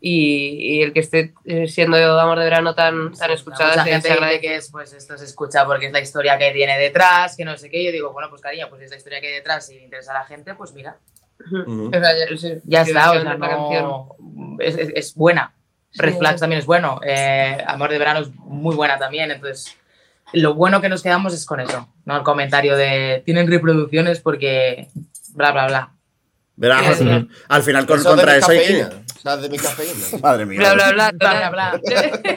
y, 0.00 0.76
y 0.78 0.82
el 0.82 0.92
que 0.92 1.00
esté 1.00 1.34
eh, 1.44 1.66
siendo 1.66 1.96
Amor 2.20 2.38
de 2.38 2.44
Verano 2.44 2.74
tan, 2.74 3.12
tan 3.12 3.30
escuchada 3.32 3.70
mucha 3.70 3.84
se, 3.84 3.90
gente 3.90 4.08
dice 4.10 4.40
que 4.40 4.54
es, 4.56 4.70
pues 4.70 4.92
esto 4.92 5.18
se 5.18 5.24
escucha 5.24 5.64
porque 5.66 5.86
es 5.86 5.92
la 5.92 6.00
historia 6.00 6.38
que 6.38 6.50
tiene 6.52 6.78
detrás, 6.78 7.36
que 7.36 7.44
no 7.44 7.56
sé 7.56 7.68
qué. 7.70 7.84
Yo 7.84 7.90
digo, 7.92 8.12
bueno, 8.12 8.30
pues 8.30 8.40
cariño, 8.40 8.68
pues 8.70 8.82
es 8.82 8.90
la 8.90 8.96
historia 8.96 9.20
que 9.20 9.26
hay 9.28 9.34
detrás 9.34 9.68
y 9.70 9.74
le 9.76 9.82
interesa 9.84 10.12
a 10.12 10.20
la 10.20 10.24
gente, 10.24 10.54
pues 10.54 10.72
mira, 10.72 10.96
Ujú. 11.52 11.86
O 11.88 11.90
sea, 11.90 12.00
ya, 12.02 12.36
sí, 12.36 12.54
ya 12.64 12.84
sí, 12.84 12.90
está, 12.90 13.12
o 13.12 13.20
sea, 13.22 13.34
no, 13.36 14.16
es, 14.58 14.76
es- 14.76 14.90
es 14.94 15.14
buena. 15.14 15.54
Red 15.94 16.12
Sí. 16.14 16.18
Flags 16.18 16.40
también 16.40 16.58
es 16.58 16.66
bueno. 16.66 17.00
eh, 17.04 17.56
Amor 17.66 17.90
de 17.90 17.98
Verano 17.98 18.20
es 18.20 18.28
muy 18.34 18.74
buena 18.74 18.98
también. 18.98 19.30
Entonces, 19.30 19.76
lo 20.32 20.54
bueno 20.54 20.80
que 20.80 20.88
nos 20.88 21.02
quedamos 21.02 21.32
es 21.32 21.46
con 21.46 21.60
eso, 21.60 21.88
¿no? 22.04 22.16
El 22.16 22.22
comentario 22.24 22.76
de 22.76 23.22
tienen 23.24 23.48
reproducciones 23.50 24.20
porque 24.20 24.88
bla, 25.34 25.52
bla, 25.52 25.66
bla. 25.68 25.92
Verás, 26.56 26.86
al, 26.88 26.94
final- 26.96 27.28
al 27.48 27.62
final 27.62 27.86
con- 27.86 28.02
contra 28.02 28.36
eso 28.36 28.50
hay 28.50 28.58
que- 28.66 28.86
¿Sabes 29.22 29.42
de 29.42 29.48
mi 29.48 29.58
cafeína? 29.58 29.94
Madre 30.22 30.46
mía. 30.46 30.58
Bla, 30.58 30.74
bla, 30.74 30.92
bla, 30.92 31.12
Bla, 31.12 31.50
bla, 31.50 31.80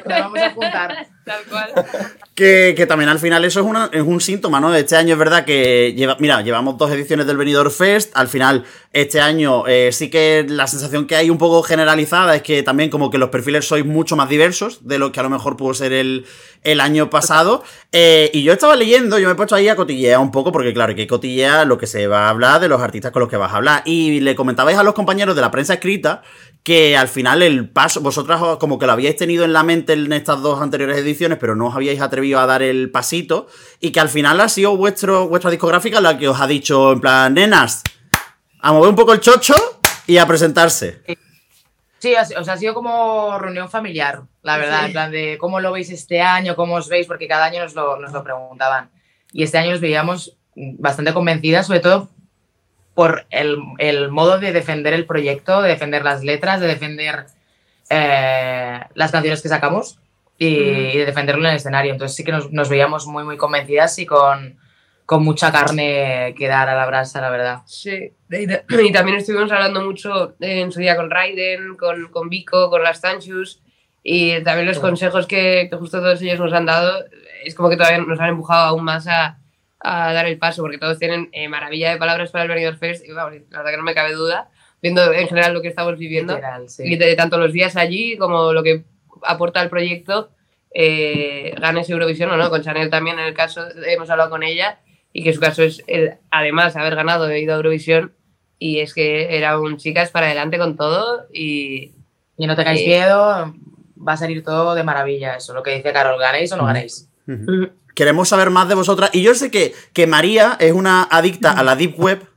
vamos 0.21 0.39
a 0.39 0.49
juntar. 0.51 1.07
Tal 1.23 1.43
cual. 1.49 1.71
Que, 2.33 2.73
que 2.75 2.87
también 2.87 3.09
al 3.09 3.19
final 3.19 3.45
eso 3.45 3.59
es, 3.59 3.65
una- 3.65 3.89
es 3.93 4.01
un 4.01 4.19
síntoma, 4.19 4.59
¿no? 4.59 4.73
Este 4.73 4.95
año 4.95 5.13
es 5.13 5.19
verdad 5.19 5.45
que 5.45 5.93
lleva, 5.95 6.17
mira, 6.19 6.41
llevamos 6.41 6.77
dos 6.79 6.89
ediciones 6.91 7.27
del 7.27 7.37
Benidorm 7.37 7.69
Fest. 7.69 8.11
Al 8.15 8.27
final, 8.27 8.65
este 8.91 9.21
año 9.21 9.67
eh, 9.67 9.89
sí 9.91 10.09
que 10.09 10.43
la 10.49 10.65
sensación 10.65 11.05
que 11.05 11.15
hay 11.15 11.29
un 11.29 11.37
poco 11.37 11.61
generalizada 11.61 12.35
es 12.35 12.41
que 12.41 12.63
también 12.63 12.89
como 12.89 13.11
que 13.11 13.19
los 13.19 13.29
perfiles 13.29 13.67
sois 13.67 13.85
mucho 13.85 14.15
más 14.15 14.29
diversos 14.29 14.87
de 14.87 14.97
lo 14.97 15.11
que 15.11 15.19
a 15.19 15.23
lo 15.23 15.29
mejor 15.29 15.55
pudo 15.57 15.75
ser 15.75 15.93
el, 15.93 16.25
el 16.63 16.79
año 16.79 17.11
pasado. 17.11 17.63
Eh, 17.91 18.31
y 18.33 18.41
yo 18.41 18.53
estaba 18.53 18.75
leyendo, 18.75 19.19
yo 19.19 19.27
me 19.27 19.33
he 19.33 19.35
puesto 19.35 19.53
ahí 19.53 19.67
a 19.69 19.75
cotillear 19.75 20.19
un 20.19 20.31
poco, 20.31 20.51
porque 20.51 20.73
claro, 20.73 20.95
que 20.95 21.05
cotillea 21.05 21.65
lo 21.65 21.77
que 21.77 21.85
se 21.85 22.07
va 22.07 22.25
a 22.25 22.29
hablar 22.29 22.59
de 22.59 22.67
los 22.69 22.81
artistas 22.81 23.11
con 23.11 23.19
los 23.19 23.29
que 23.29 23.37
vas 23.37 23.53
a 23.53 23.57
hablar. 23.57 23.83
Y 23.85 24.21
le 24.21 24.35
comentabais 24.35 24.77
a 24.79 24.83
los 24.83 24.95
compañeros 24.95 25.35
de 25.35 25.41
la 25.41 25.51
prensa 25.51 25.75
escrita 25.75 26.23
que 26.63 26.95
al 26.95 27.07
final 27.07 27.41
el 27.41 27.69
paso, 27.69 28.01
vosotras 28.01 28.39
os- 28.41 28.57
como 28.57 28.77
que 28.77 28.85
lo 28.85 28.91
habíais 28.91 29.15
tenido 29.15 29.45
en 29.45 29.53
la 29.53 29.63
mente 29.63 29.93
en 29.93 30.13
estas 30.13 30.41
dos 30.41 30.61
anteriores 30.61 30.97
ediciones, 30.97 31.37
pero 31.39 31.55
no 31.55 31.67
os 31.67 31.75
habíais 31.75 31.99
atrevido 32.01 32.39
a 32.39 32.45
dar 32.45 32.61
el 32.61 32.91
pasito, 32.91 33.47
y 33.79 33.91
que 33.91 33.99
al 33.99 34.09
final 34.09 34.39
ha 34.41 34.47
sido 34.49 34.77
vuestro, 34.77 35.27
vuestra 35.27 35.49
discográfica 35.49 35.99
la 36.01 36.17
que 36.17 36.27
os 36.29 36.39
ha 36.39 36.45
dicho, 36.47 36.91
en 36.91 37.01
plan, 37.01 37.33
nenas, 37.33 37.81
a 38.61 38.71
mover 38.73 38.89
un 38.89 38.95
poco 38.95 39.13
el 39.13 39.19
chocho 39.19 39.55
y 40.05 40.17
a 40.17 40.27
presentarse. 40.27 41.01
Sí, 41.97 42.15
ha- 42.15 42.27
o 42.39 42.43
sea, 42.43 42.53
ha 42.53 42.57
sido 42.57 42.73
como 42.75 43.37
reunión 43.39 43.69
familiar, 43.69 44.21
la 44.43 44.57
verdad, 44.57 44.79
Sí. 44.81 44.85
en 44.87 44.91
plan 44.91 45.11
de 45.11 45.37
cómo 45.39 45.59
lo 45.59 45.71
veis 45.71 45.89
este 45.89 46.21
año, 46.21 46.55
cómo 46.55 46.75
os 46.75 46.89
veis, 46.89 47.07
porque 47.07 47.27
cada 47.27 47.45
año 47.45 47.63
nos 47.63 47.73
lo, 47.75 47.99
nos 47.99 48.11
lo 48.11 48.23
preguntaban. 48.23 48.89
Y 49.33 49.43
este 49.43 49.57
año 49.57 49.71
nos 49.71 49.81
veíamos 49.81 50.37
bastante 50.55 51.13
convencidas, 51.13 51.65
sobre 51.67 51.79
todo 51.79 52.09
por 52.93 53.25
el, 53.29 53.57
el 53.77 54.09
modo 54.09 54.39
de 54.39 54.51
defender 54.51 54.93
el 54.93 55.05
proyecto, 55.05 55.61
de 55.61 55.69
defender 55.69 56.03
las 56.03 56.23
letras, 56.23 56.59
de 56.59 56.67
defender 56.67 57.25
eh, 57.89 58.79
las 58.93 59.11
canciones 59.11 59.41
que 59.41 59.49
sacamos 59.49 59.99
y, 60.37 60.47
y 60.47 60.97
de 60.97 61.05
defenderlo 61.05 61.43
en 61.43 61.51
el 61.51 61.55
escenario. 61.57 61.93
Entonces 61.93 62.15
sí 62.15 62.23
que 62.23 62.31
nos, 62.31 62.51
nos 62.51 62.69
veíamos 62.69 63.07
muy, 63.07 63.23
muy 63.23 63.37
convencidas 63.37 63.97
y 63.99 64.05
con, 64.05 64.57
con 65.05 65.23
mucha 65.23 65.51
carne 65.51 66.33
que 66.37 66.47
dar 66.47 66.69
a 66.69 66.75
la 66.75 66.85
brasa, 66.85 67.21
la 67.21 67.29
verdad. 67.29 67.59
Sí, 67.65 68.11
y 68.29 68.47
ta- 68.47 68.63
y 68.69 68.91
también 68.91 69.17
estuvimos 69.17 69.51
hablando 69.51 69.81
mucho 69.81 70.35
en 70.39 70.71
su 70.71 70.79
día 70.79 70.95
con 70.95 71.09
Raiden, 71.09 71.75
con, 71.75 72.07
con 72.07 72.29
Vico, 72.29 72.69
con 72.69 72.83
las 72.83 73.01
Tanchus, 73.01 73.61
y 74.03 74.41
también 74.43 74.67
los 74.67 74.79
consejos 74.79 75.27
que, 75.27 75.67
que 75.69 75.75
justo 75.77 75.99
todos 75.99 76.21
ellos 76.21 76.39
nos 76.39 76.53
han 76.53 76.65
dado, 76.65 77.05
es 77.43 77.53
como 77.55 77.69
que 77.69 77.77
todavía 77.77 77.99
nos 77.99 78.19
han 78.19 78.29
empujado 78.29 78.67
aún 78.69 78.83
más 78.83 79.07
a, 79.07 79.37
a 79.83 80.13
dar 80.13 80.25
el 80.27 80.37
paso, 80.37 80.61
porque 80.61 80.77
todos 80.77 80.99
tienen 80.99 81.29
eh, 81.31 81.47
maravilla 81.49 81.91
de 81.91 81.97
palabras 81.97 82.31
para 82.31 82.43
el 82.43 82.49
Benidorm 82.49 82.77
Fest, 82.77 83.05
y 83.07 83.11
vamos, 83.11 83.33
la 83.49 83.57
verdad 83.59 83.71
que 83.71 83.77
no 83.77 83.83
me 83.83 83.93
cabe 83.95 84.13
duda, 84.13 84.49
viendo 84.81 85.11
en 85.13 85.27
general 85.27 85.53
lo 85.53 85.61
que 85.61 85.67
estamos 85.67 85.97
viviendo, 85.97 86.33
Literal, 86.35 86.69
sí. 86.69 86.83
y 86.85 86.95
de 86.97 87.15
tanto 87.15 87.37
los 87.37 87.51
días 87.53 87.75
allí 87.75 88.17
como 88.17 88.53
lo 88.53 88.63
que 88.63 88.83
aporta 89.23 89.61
el 89.61 89.69
proyecto, 89.69 90.29
eh, 90.73 91.53
ganes 91.59 91.89
Eurovisión 91.89 92.31
o 92.31 92.37
no, 92.37 92.49
con 92.49 92.61
Chanel 92.61 92.89
también 92.89 93.19
en 93.19 93.25
el 93.25 93.33
caso, 93.33 93.63
hemos 93.85 94.09
hablado 94.09 94.29
con 94.29 94.43
ella, 94.43 94.79
y 95.13 95.23
que 95.23 95.33
su 95.33 95.39
caso 95.39 95.63
es, 95.63 95.83
el, 95.87 96.15
además, 96.29 96.75
haber 96.75 96.95
ganado, 96.95 97.29
he 97.29 97.39
ido 97.39 97.53
a 97.53 97.57
Eurovisión, 97.57 98.13
y 98.59 98.79
es 98.79 98.93
que 98.93 99.35
era 99.35 99.59
un 99.59 99.77
chicas 99.77 100.11
para 100.11 100.27
adelante 100.27 100.57
con 100.57 100.77
todo, 100.77 101.25
y 101.33 101.93
Y 102.37 102.47
no 102.47 102.55
tengáis 102.55 102.79
Sí. 102.79 102.87
miedo, 102.87 103.53
va 103.97 104.13
a 104.13 104.17
salir 104.17 104.43
todo 104.43 104.73
de 104.73 104.83
maravilla. 104.83 105.35
Eso, 105.35 105.53
lo 105.53 105.61
que 105.61 105.75
dice 105.75 105.93
Carol, 105.93 106.19
¿ganéis 106.19 106.51
o 106.53 106.57
no 106.57 106.65
ganéis? 106.65 107.07
Queremos 107.95 108.29
saber 108.29 108.49
más 108.49 108.67
de 108.67 108.75
vosotras. 108.75 109.09
Y 109.13 109.21
yo 109.21 109.35
sé 109.35 109.51
que, 109.51 109.73
que 109.93 110.07
María 110.07 110.57
es 110.59 110.73
una 110.73 111.03
adicta 111.03 111.51
a 111.51 111.63
la 111.63 111.75
Deep 111.75 111.99
Web. 111.99 112.27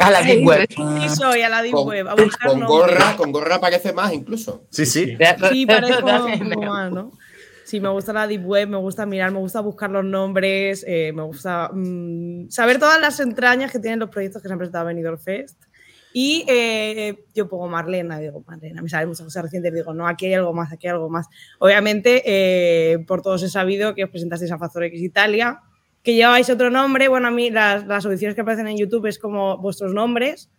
A 0.00 0.10
la 0.10 0.22
Deep 0.22 0.46
Web. 0.46 0.68
Sí, 0.68 1.08
soy 1.16 1.42
a 1.42 1.48
la 1.48 1.62
Deep 1.62 1.74
Con, 1.74 1.88
Web. 1.88 2.08
A 2.08 2.14
buscar 2.14 2.50
con 2.50 2.64
gorra, 2.64 3.16
con 3.16 3.32
gorra 3.32 3.60
parece 3.60 3.92
más 3.92 4.12
incluso. 4.12 4.64
Sí, 4.70 4.86
sí. 4.86 5.16
Sí, 5.50 5.66
parece 5.66 5.94
como, 6.00 6.06
También. 6.06 6.50
como 6.50 6.72
más, 6.72 6.90
¿no? 6.90 7.12
Sí, 7.64 7.80
me 7.80 7.88
gusta 7.88 8.12
la 8.12 8.26
Deep 8.26 8.44
Web, 8.44 8.68
me 8.68 8.76
gusta 8.76 9.06
mirar, 9.06 9.30
me 9.30 9.38
gusta 9.38 9.60
buscar 9.60 9.90
los 9.90 10.04
nombres, 10.04 10.84
eh, 10.86 11.12
me 11.14 11.22
gusta 11.22 11.70
mm, 11.72 12.50
saber 12.50 12.78
todas 12.78 13.00
las 13.00 13.18
entrañas 13.20 13.72
que 13.72 13.78
tienen 13.78 13.98
los 13.98 14.10
proyectos 14.10 14.42
que 14.42 14.48
se 14.48 14.52
han 14.52 14.58
presentado 14.58 14.84
a 14.84 14.88
Benidorm 14.88 15.18
Fest. 15.18 15.62
Y 16.12 16.44
eh, 16.46 17.24
yo 17.34 17.48
pongo 17.48 17.68
Marlena, 17.68 18.18
digo, 18.18 18.44
Marlena, 18.46 18.82
me 18.82 18.88
salen 18.88 19.08
muchas 19.08 19.24
cosas 19.24 19.44
recientes, 19.44 19.72
digo, 19.72 19.94
no, 19.94 20.06
aquí 20.06 20.26
hay 20.26 20.34
algo 20.34 20.52
más, 20.52 20.72
aquí 20.72 20.86
hay 20.86 20.92
algo 20.92 21.08
más. 21.08 21.26
Obviamente, 21.58 22.22
eh, 22.26 22.98
por 23.06 23.22
todos 23.22 23.42
he 23.42 23.48
sabido 23.48 23.94
que 23.94 24.04
os 24.04 24.10
presentasteis 24.10 24.52
a 24.52 24.58
Factor 24.58 24.84
X 24.84 25.00
Italia, 25.00 25.60
que 26.02 26.14
lleváis 26.14 26.50
otro 26.50 26.70
nombre. 26.70 27.08
Bueno, 27.08 27.28
a 27.28 27.30
mí 27.30 27.50
las, 27.50 27.86
las 27.86 28.04
audiciones 28.04 28.34
que 28.34 28.42
aparecen 28.42 28.68
en 28.68 28.76
YouTube 28.76 29.06
es 29.06 29.18
como 29.18 29.56
vuestros 29.58 29.94
nombres, 29.94 30.50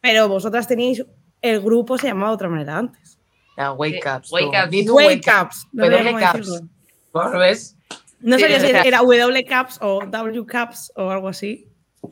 pero 0.00 0.28
vosotras 0.28 0.66
tenéis, 0.66 1.04
el 1.42 1.60
grupo 1.60 1.98
se 1.98 2.06
llamaba 2.06 2.30
de 2.30 2.34
otra 2.34 2.48
manera 2.48 2.78
antes. 2.78 3.18
Ah, 3.56 3.72
wake 3.72 4.00
ups. 4.16 4.32
Wake 4.32 4.48
ups. 4.48 4.88
Wake 4.90 5.30
Ups. 5.42 5.68
No. 5.72 5.88
No 8.22 8.38
sabía 8.38 8.60
si 8.60 8.66
era 8.66 8.98
W 8.98 9.44
Caps 9.44 9.78
o 9.82 10.00
W 10.06 10.46
Caps 10.46 10.92
o 10.96 11.10
algo 11.10 11.28
así. 11.28 11.66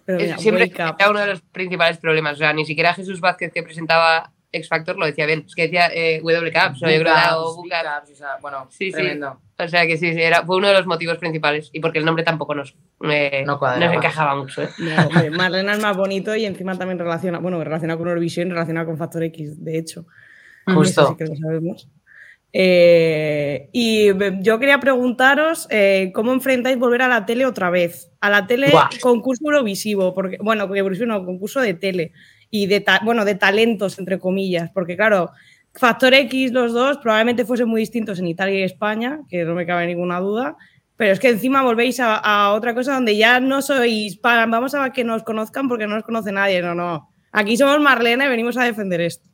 Pero 0.07 0.19
es- 0.19 0.25
mira, 0.25 0.39
siempre 0.39 0.73
era 0.75 1.11
uno 1.11 1.21
de 1.21 1.27
los 1.27 1.41
principales 1.43 1.99
problemas. 1.99 2.35
O 2.35 2.37
sea, 2.39 2.53
ni 2.53 2.65
siquiera 2.65 2.95
Jesús 2.95 3.21
Vázquez 3.21 3.53
que 3.53 3.63
presentaba 3.63 4.33
X 4.53 4.69
Factor 4.69 4.97
lo 4.97 5.07
decía 5.07 5.27
bien. 5.27 5.45
Es 5.47 5.55
que 5.55 5.63
decía 5.63 5.89
eh, 5.93 6.21
W 6.23 6.51
Caps, 6.53 6.83
o 6.83 6.87
yo 6.87 6.99
creo 6.99 7.05
que 7.05 7.11
era 7.21 7.39
o 7.39 7.45
Book 7.45 7.57
Book 7.57 7.69
Caps. 7.71 8.11
Ups, 8.11 8.13
o 8.13 8.15
sea, 8.17 8.37
bueno, 8.41 8.67
Sí, 8.71 8.87
sí. 8.87 8.93
tremendo. 8.93 9.41
O 9.59 9.69
sea 9.69 9.87
que 9.87 9.97
sí, 9.99 10.13
sí, 10.15 10.21
era, 10.23 10.45
fue 10.45 10.57
uno 10.57 10.69
de 10.69 10.75
los 10.75 10.87
motivos 10.87 11.19
principales. 11.19 11.71
Y 11.73 11.81
porque 11.81 11.99
el 11.99 12.05
nombre 12.05 12.25
tampoco 12.25 12.55
nos, 12.55 12.75
eh, 13.09 13.45
No 13.47 13.59
nos 13.61 13.93
encajaba 13.95 14.35
mucho. 14.35 14.63
¿eh? 14.63 14.69
No, 14.79 15.07
hombre, 15.07 15.31
Marlena 15.31 15.73
es 15.75 15.81
más 15.83 15.97
bonito 15.97 16.35
y 16.35 16.47
encima 16.47 16.77
también 16.79 16.99
relaciona, 16.99 17.39
bueno, 17.39 17.63
relaciona 17.63 17.97
con 17.97 18.09
Eurovisión 18.09 18.49
y 18.49 18.51
relaciona 18.53 18.85
con 18.85 18.97
Factor 18.97 19.23
X, 19.25 19.63
de 19.65 19.79
hecho. 19.79 20.07
Justo. 20.67 21.03
Eso 21.03 21.11
sí 21.11 21.17
que 21.17 21.25
lo 21.27 21.37
sabemos. 21.37 21.89
Eh, 22.53 23.69
y 23.73 24.09
yo 24.43 24.59
quería 24.59 24.81
preguntaros 24.81 25.69
eh, 25.71 26.11
cómo 26.15 26.33
enfrentáis 26.33 26.79
volver 26.79 27.03
a 27.03 27.09
la 27.09 27.27
tele 27.27 27.47
otra 27.47 27.71
vez. 27.71 28.11
A 28.21 28.31
la 28.31 28.47
tele 28.47 28.71
Buah. 28.71 28.89
concurso 29.01 29.45
Eurovisivo, 29.45 30.15
porque, 30.15 30.39
bueno, 30.41 30.65
Eurovisivo 30.65 31.07
no, 31.07 31.25
concurso 31.25 31.61
de 31.61 31.75
tele 31.75 32.13
y 32.51 32.67
de, 32.67 32.85
bueno, 33.05 33.25
de 33.25 33.37
talentos, 33.37 33.99
entre 33.99 34.19
comillas, 34.19 34.71
porque 34.75 34.97
claro, 34.97 35.31
Factor 35.73 36.13
X, 36.15 36.53
los 36.53 36.73
dos, 36.73 36.99
probablemente 36.99 37.45
fuesen 37.45 37.69
muy 37.69 37.81
distintos 37.81 38.19
en 38.19 38.27
Italia 38.27 38.61
y 38.61 38.63
España, 38.65 39.21
que 39.29 39.45
no 39.45 39.55
me 39.55 39.67
cabe 39.67 39.87
ninguna 39.87 40.19
duda. 40.19 40.57
Pero 40.97 41.13
es 41.13 41.21
que 41.21 41.29
encima 41.29 41.63
volvéis 41.63 41.99
a, 42.01 42.17
a 42.17 42.53
otra 42.53 42.75
cosa 42.75 42.95
donde 42.95 43.17
ya 43.17 43.41
no 43.41 43.63
sois, 43.63 44.19
para, 44.19 44.45
vamos 44.47 44.75
a 44.75 44.91
que 44.93 45.05
nos 45.05 45.23
conozcan 45.23 45.69
porque 45.69 45.87
no 45.87 45.95
nos 45.95 46.05
conoce 46.05 46.33
nadie, 46.33 46.61
no, 46.61 46.75
no. 46.75 47.09
Aquí 47.33 47.57
somos 47.57 47.81
Marlena 47.81 48.27
y 48.27 48.29
venimos 48.29 48.57
a 48.59 48.65
defender 48.65 49.01
esto. 49.01 49.30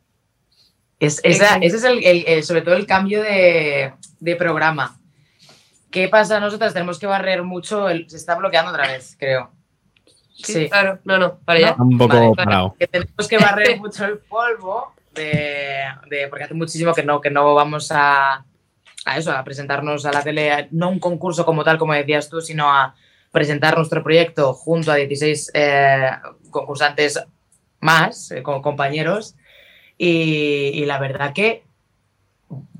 Es, 0.99 1.21
esa- 1.23 1.57
ese 1.57 1.77
es 1.77 1.83
el, 1.83 2.03
el- 2.03 2.25
el- 2.27 2.43
sobre 2.43 2.61
todo 2.61 2.75
el 2.75 2.87
cambio 2.87 3.21
de, 3.21 3.93
de 4.19 4.35
programa. 4.35 4.99
¿Qué 5.91 6.07
pasa? 6.07 6.39
Nosotras 6.39 6.73
tenemos 6.73 6.99
que 6.99 7.05
barrer 7.07 7.43
mucho. 7.43 7.87
el- 7.89 8.09
se 8.09 8.17
está 8.17 8.35
bloqueando 8.35 8.71
otra 8.71 8.87
vez, 8.87 9.15
creo. 9.19 9.51
Sí, 10.35 10.69
claro. 10.69 10.99
No, 11.03 11.17
no, 11.17 11.39
para 11.39 11.59
allá. 11.59 11.75
Un 11.79 11.97
poco 11.97 12.15
Vale, 12.15 12.31
parado. 12.35 12.75
Que 12.79 12.87
tenemos 12.87 13.27
que 13.27 13.37
barrer 13.37 13.77
mucho 13.79 14.05
el 14.05 14.17
polvo 14.19 14.93
de, 15.13 15.83
de- 16.09 16.27
porque 16.29 16.43
hace 16.45 16.53
muchísimo 16.53 16.93
que 16.93 17.03
no, 17.03 17.21
que 17.21 17.29
no 17.31 17.53
vamos 17.55 17.91
a, 17.91 18.43
a 19.05 19.17
eso, 19.17 19.31
a 19.31 19.43
presentarnos 19.43 20.05
a 20.05 20.11
la 20.11 20.21
tele, 20.23 20.67
no 20.71 20.89
un 20.89 20.99
concurso 20.99 21.45
como 21.45 21.63
tal, 21.63 21.77
como 21.77 21.93
decías 21.93 22.29
tú, 22.29 22.41
sino 22.41 22.71
a 22.71 22.95
presentar 23.31 23.77
nuestro 23.77 24.03
proyecto 24.03 24.53
junto 24.53 24.91
a 24.91 24.95
16 24.95 25.51
eh, 25.53 26.09
concursantes 26.51 27.19
más, 27.79 28.29
eh, 28.31 28.43
como 28.43 28.61
compañeros. 28.61 29.35
Y, 29.97 30.71
y 30.73 30.85
la 30.85 30.99
verdad 30.99 31.33
que 31.33 31.63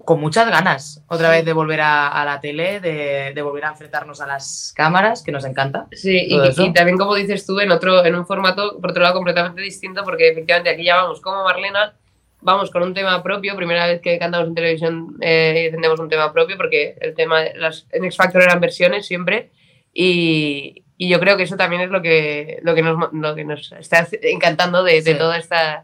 con 0.06 0.22
muchas 0.22 0.50
ganas 0.50 1.04
otra 1.10 1.30
vez 1.30 1.44
de 1.44 1.52
volver 1.52 1.82
a, 1.82 2.08
a 2.08 2.24
la 2.24 2.40
tele, 2.40 2.80
de, 2.80 3.34
de 3.36 3.42
volver 3.42 3.66
a 3.66 3.70
enfrentarnos 3.72 4.22
a 4.22 4.28
las 4.28 4.72
cámaras, 4.74 5.22
que 5.22 5.34
nos 5.34 5.44
encanta. 5.44 5.88
Sí, 5.92 6.28
y, 6.30 6.38
y 6.64 6.74
también 6.74 6.98
como 6.98 7.14
dices 7.16 7.46
tú, 7.46 7.60
en 7.60 7.72
otro, 7.72 8.06
en 8.06 8.16
un 8.16 8.26
formato, 8.26 8.80
por 8.80 8.92
otro 8.92 9.04
lado, 9.04 9.16
completamente 9.16 9.62
distinto, 9.62 10.04
porque 10.06 10.30
efectivamente 10.30 10.70
aquí 10.70 10.86
ya 10.86 10.96
vamos 10.96 11.20
como 11.20 11.44
Marlena, 11.44 11.94
vamos 12.40 12.72
con 12.72 12.84
un 12.84 12.94
tema 12.94 13.22
propio, 13.22 13.58
primera 13.58 13.86
vez 13.88 14.00
que 14.00 14.18
cantamos 14.18 14.48
en 14.48 14.56
televisión 14.56 15.18
eh, 15.20 15.56
y 15.58 15.64
defendemos 15.66 16.00
un 16.00 16.08
tema 16.08 16.32
propio, 16.32 16.56
porque 16.56 16.96
el 17.02 17.14
tema, 17.14 17.42
las, 17.56 17.86
en 17.92 18.06
X 18.06 18.16
Factor 18.16 18.44
eran 18.44 18.62
versiones 18.62 19.06
siempre, 19.06 19.50
y, 19.94 20.86
y 20.96 21.10
yo 21.10 21.20
creo 21.20 21.36
que 21.36 21.44
eso 21.44 21.58
también 21.58 21.82
es 21.82 21.90
lo 21.90 22.02
que, 22.02 22.60
lo 22.62 22.76
que, 22.76 22.82
nos, 22.82 23.12
lo 23.12 23.36
que 23.36 23.44
nos 23.44 23.74
está 23.74 24.08
encantando 24.22 24.84
de, 24.86 25.02
de 25.02 25.12
Sí. 25.14 25.18
toda 25.18 25.38
esta... 25.38 25.84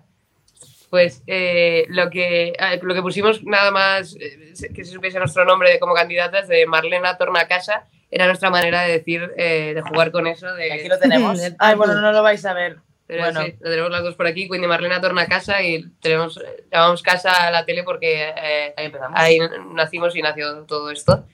Pues 0.94 1.24
eh, 1.26 1.88
lo, 1.90 2.12
que, 2.12 2.54
lo 2.84 2.94
que 2.94 3.02
pusimos 3.02 3.44
nada 3.44 3.72
más 3.72 4.16
eh, 4.20 4.54
que 4.76 4.86
se 4.86 4.92
supiese 4.92 5.18
nuestro 5.18 5.44
nombre 5.44 5.72
de- 5.72 5.80
como 5.80 5.96
candidatas 5.96 6.48
de 6.48 6.68
Marlena 6.68 7.18
Torna 7.18 7.40
a 7.40 7.48
Casa 7.48 7.86
era 8.12 8.28
nuestra 8.28 8.52
manera 8.52 8.84
de 8.84 8.92
decir, 9.00 9.32
eh, 9.36 9.72
de 9.74 9.82
jugar 9.82 10.12
con 10.12 10.28
eso. 10.28 10.54
De, 10.54 10.72
Aquí 10.72 10.88
lo 10.88 11.00
tenemos. 11.00 11.40
Ay, 11.58 11.74
bueno, 11.74 12.00
no 12.00 12.12
lo 12.12 12.22
vais 12.22 12.46
a 12.46 12.54
ver. 12.54 12.78
Pero 13.08 13.24
Bueno. 13.24 13.42
sí, 13.42 13.56
lo 13.60 13.70
tenemos 13.72 13.90
las 13.90 14.04
dos 14.04 14.14
por 14.14 14.28
aquí. 14.28 14.48
Wendy 14.48 14.68
Marlena 14.68 15.02
Torna 15.02 15.24
a 15.24 15.28
Casa 15.28 15.64
y 15.64 15.84
tenemos, 16.00 16.40
llamamos 16.72 17.02
casa 17.02 17.48
a 17.48 17.50
la 17.50 17.66
tele 17.66 17.82
porque 17.82 18.30
eh, 18.30 18.74
Ahí 18.78 18.86
empezamos. 18.86 19.20
ahí 19.20 19.40
nacimos 19.74 20.16
y 20.16 20.22
nació 20.22 20.64
todo 20.68 20.92
esto. 20.92 21.26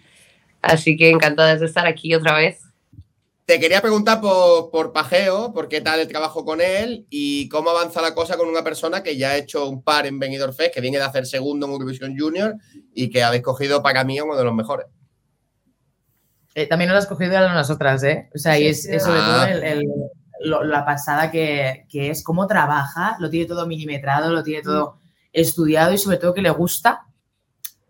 Así 0.62 0.96
que 0.96 1.10
encantadas 1.10 1.60
de 1.60 1.66
estar 1.66 1.86
aquí 1.86 2.16
otra 2.16 2.34
vez. 2.34 2.62
Te 3.50 3.60
quería 3.60 3.82
preguntar 3.82 4.22
por, 4.22 4.70
por 4.70 4.94
Pajeo, 4.94 5.52
por 5.56 5.68
qué 5.70 5.82
tal 5.82 6.00
el 6.00 6.08
trabajo 6.08 6.46
con 6.46 6.62
él 6.62 7.08
y 7.10 7.50
cómo 7.50 7.72
avanza 7.72 8.00
la 8.00 8.14
cosa 8.14 8.38
con 8.38 8.48
una 8.48 8.64
persona 8.64 9.02
que 9.02 9.18
ya 9.18 9.30
ha 9.32 9.38
hecho 9.38 9.68
un 9.68 9.82
par 9.82 10.06
en 10.06 10.20
Benidorm 10.20 10.54
Fest, 10.54 10.72
que 10.72 10.82
viene 10.82 11.00
de 11.00 11.04
hacer 11.06 11.26
segundo 11.26 11.66
en 11.66 11.72
Eurovisión 11.72 12.16
Junior 12.16 12.54
y 12.94 13.10
que 13.10 13.24
habéis 13.24 13.42
cogido 13.42 13.82
para 13.82 14.04
mí 14.04 14.22
uno 14.22 14.36
de 14.36 14.44
los 14.44 14.54
mejores. 14.54 14.86
Eh, 16.54 16.68
también 16.68 16.92
lo 16.92 16.98
has 17.00 17.08
cogido 17.08 17.36
a 17.40 17.52
nosotras, 17.52 18.04
¿eh? 18.04 18.30
O 18.36 18.38
sea, 18.38 18.60
y 18.60 18.66
Sí, 18.66 18.68
es, 18.68 18.84
sí. 18.84 18.90
es 18.94 19.04
sobre 19.04 19.20
Ah. 19.20 19.26
todo 19.26 19.44
el- 19.46 19.64
el- 19.64 19.88
lo- 20.42 20.64
la 20.64 20.86
pasada 20.86 21.32
que, 21.32 21.88
que 21.90 22.12
es 22.12 22.24
cómo 22.24 22.46
trabaja, 22.46 23.16
lo 23.20 23.32
tiene 23.32 23.48
todo 23.48 23.66
milimetrado, 23.66 24.30
lo 24.32 24.44
tiene 24.44 24.62
todo 24.62 25.00
estudiado 25.34 25.92
y 25.92 25.98
sobre 25.98 26.18
todo 26.18 26.36
que 26.36 26.44
le 26.44 26.52
gusta 26.52 27.08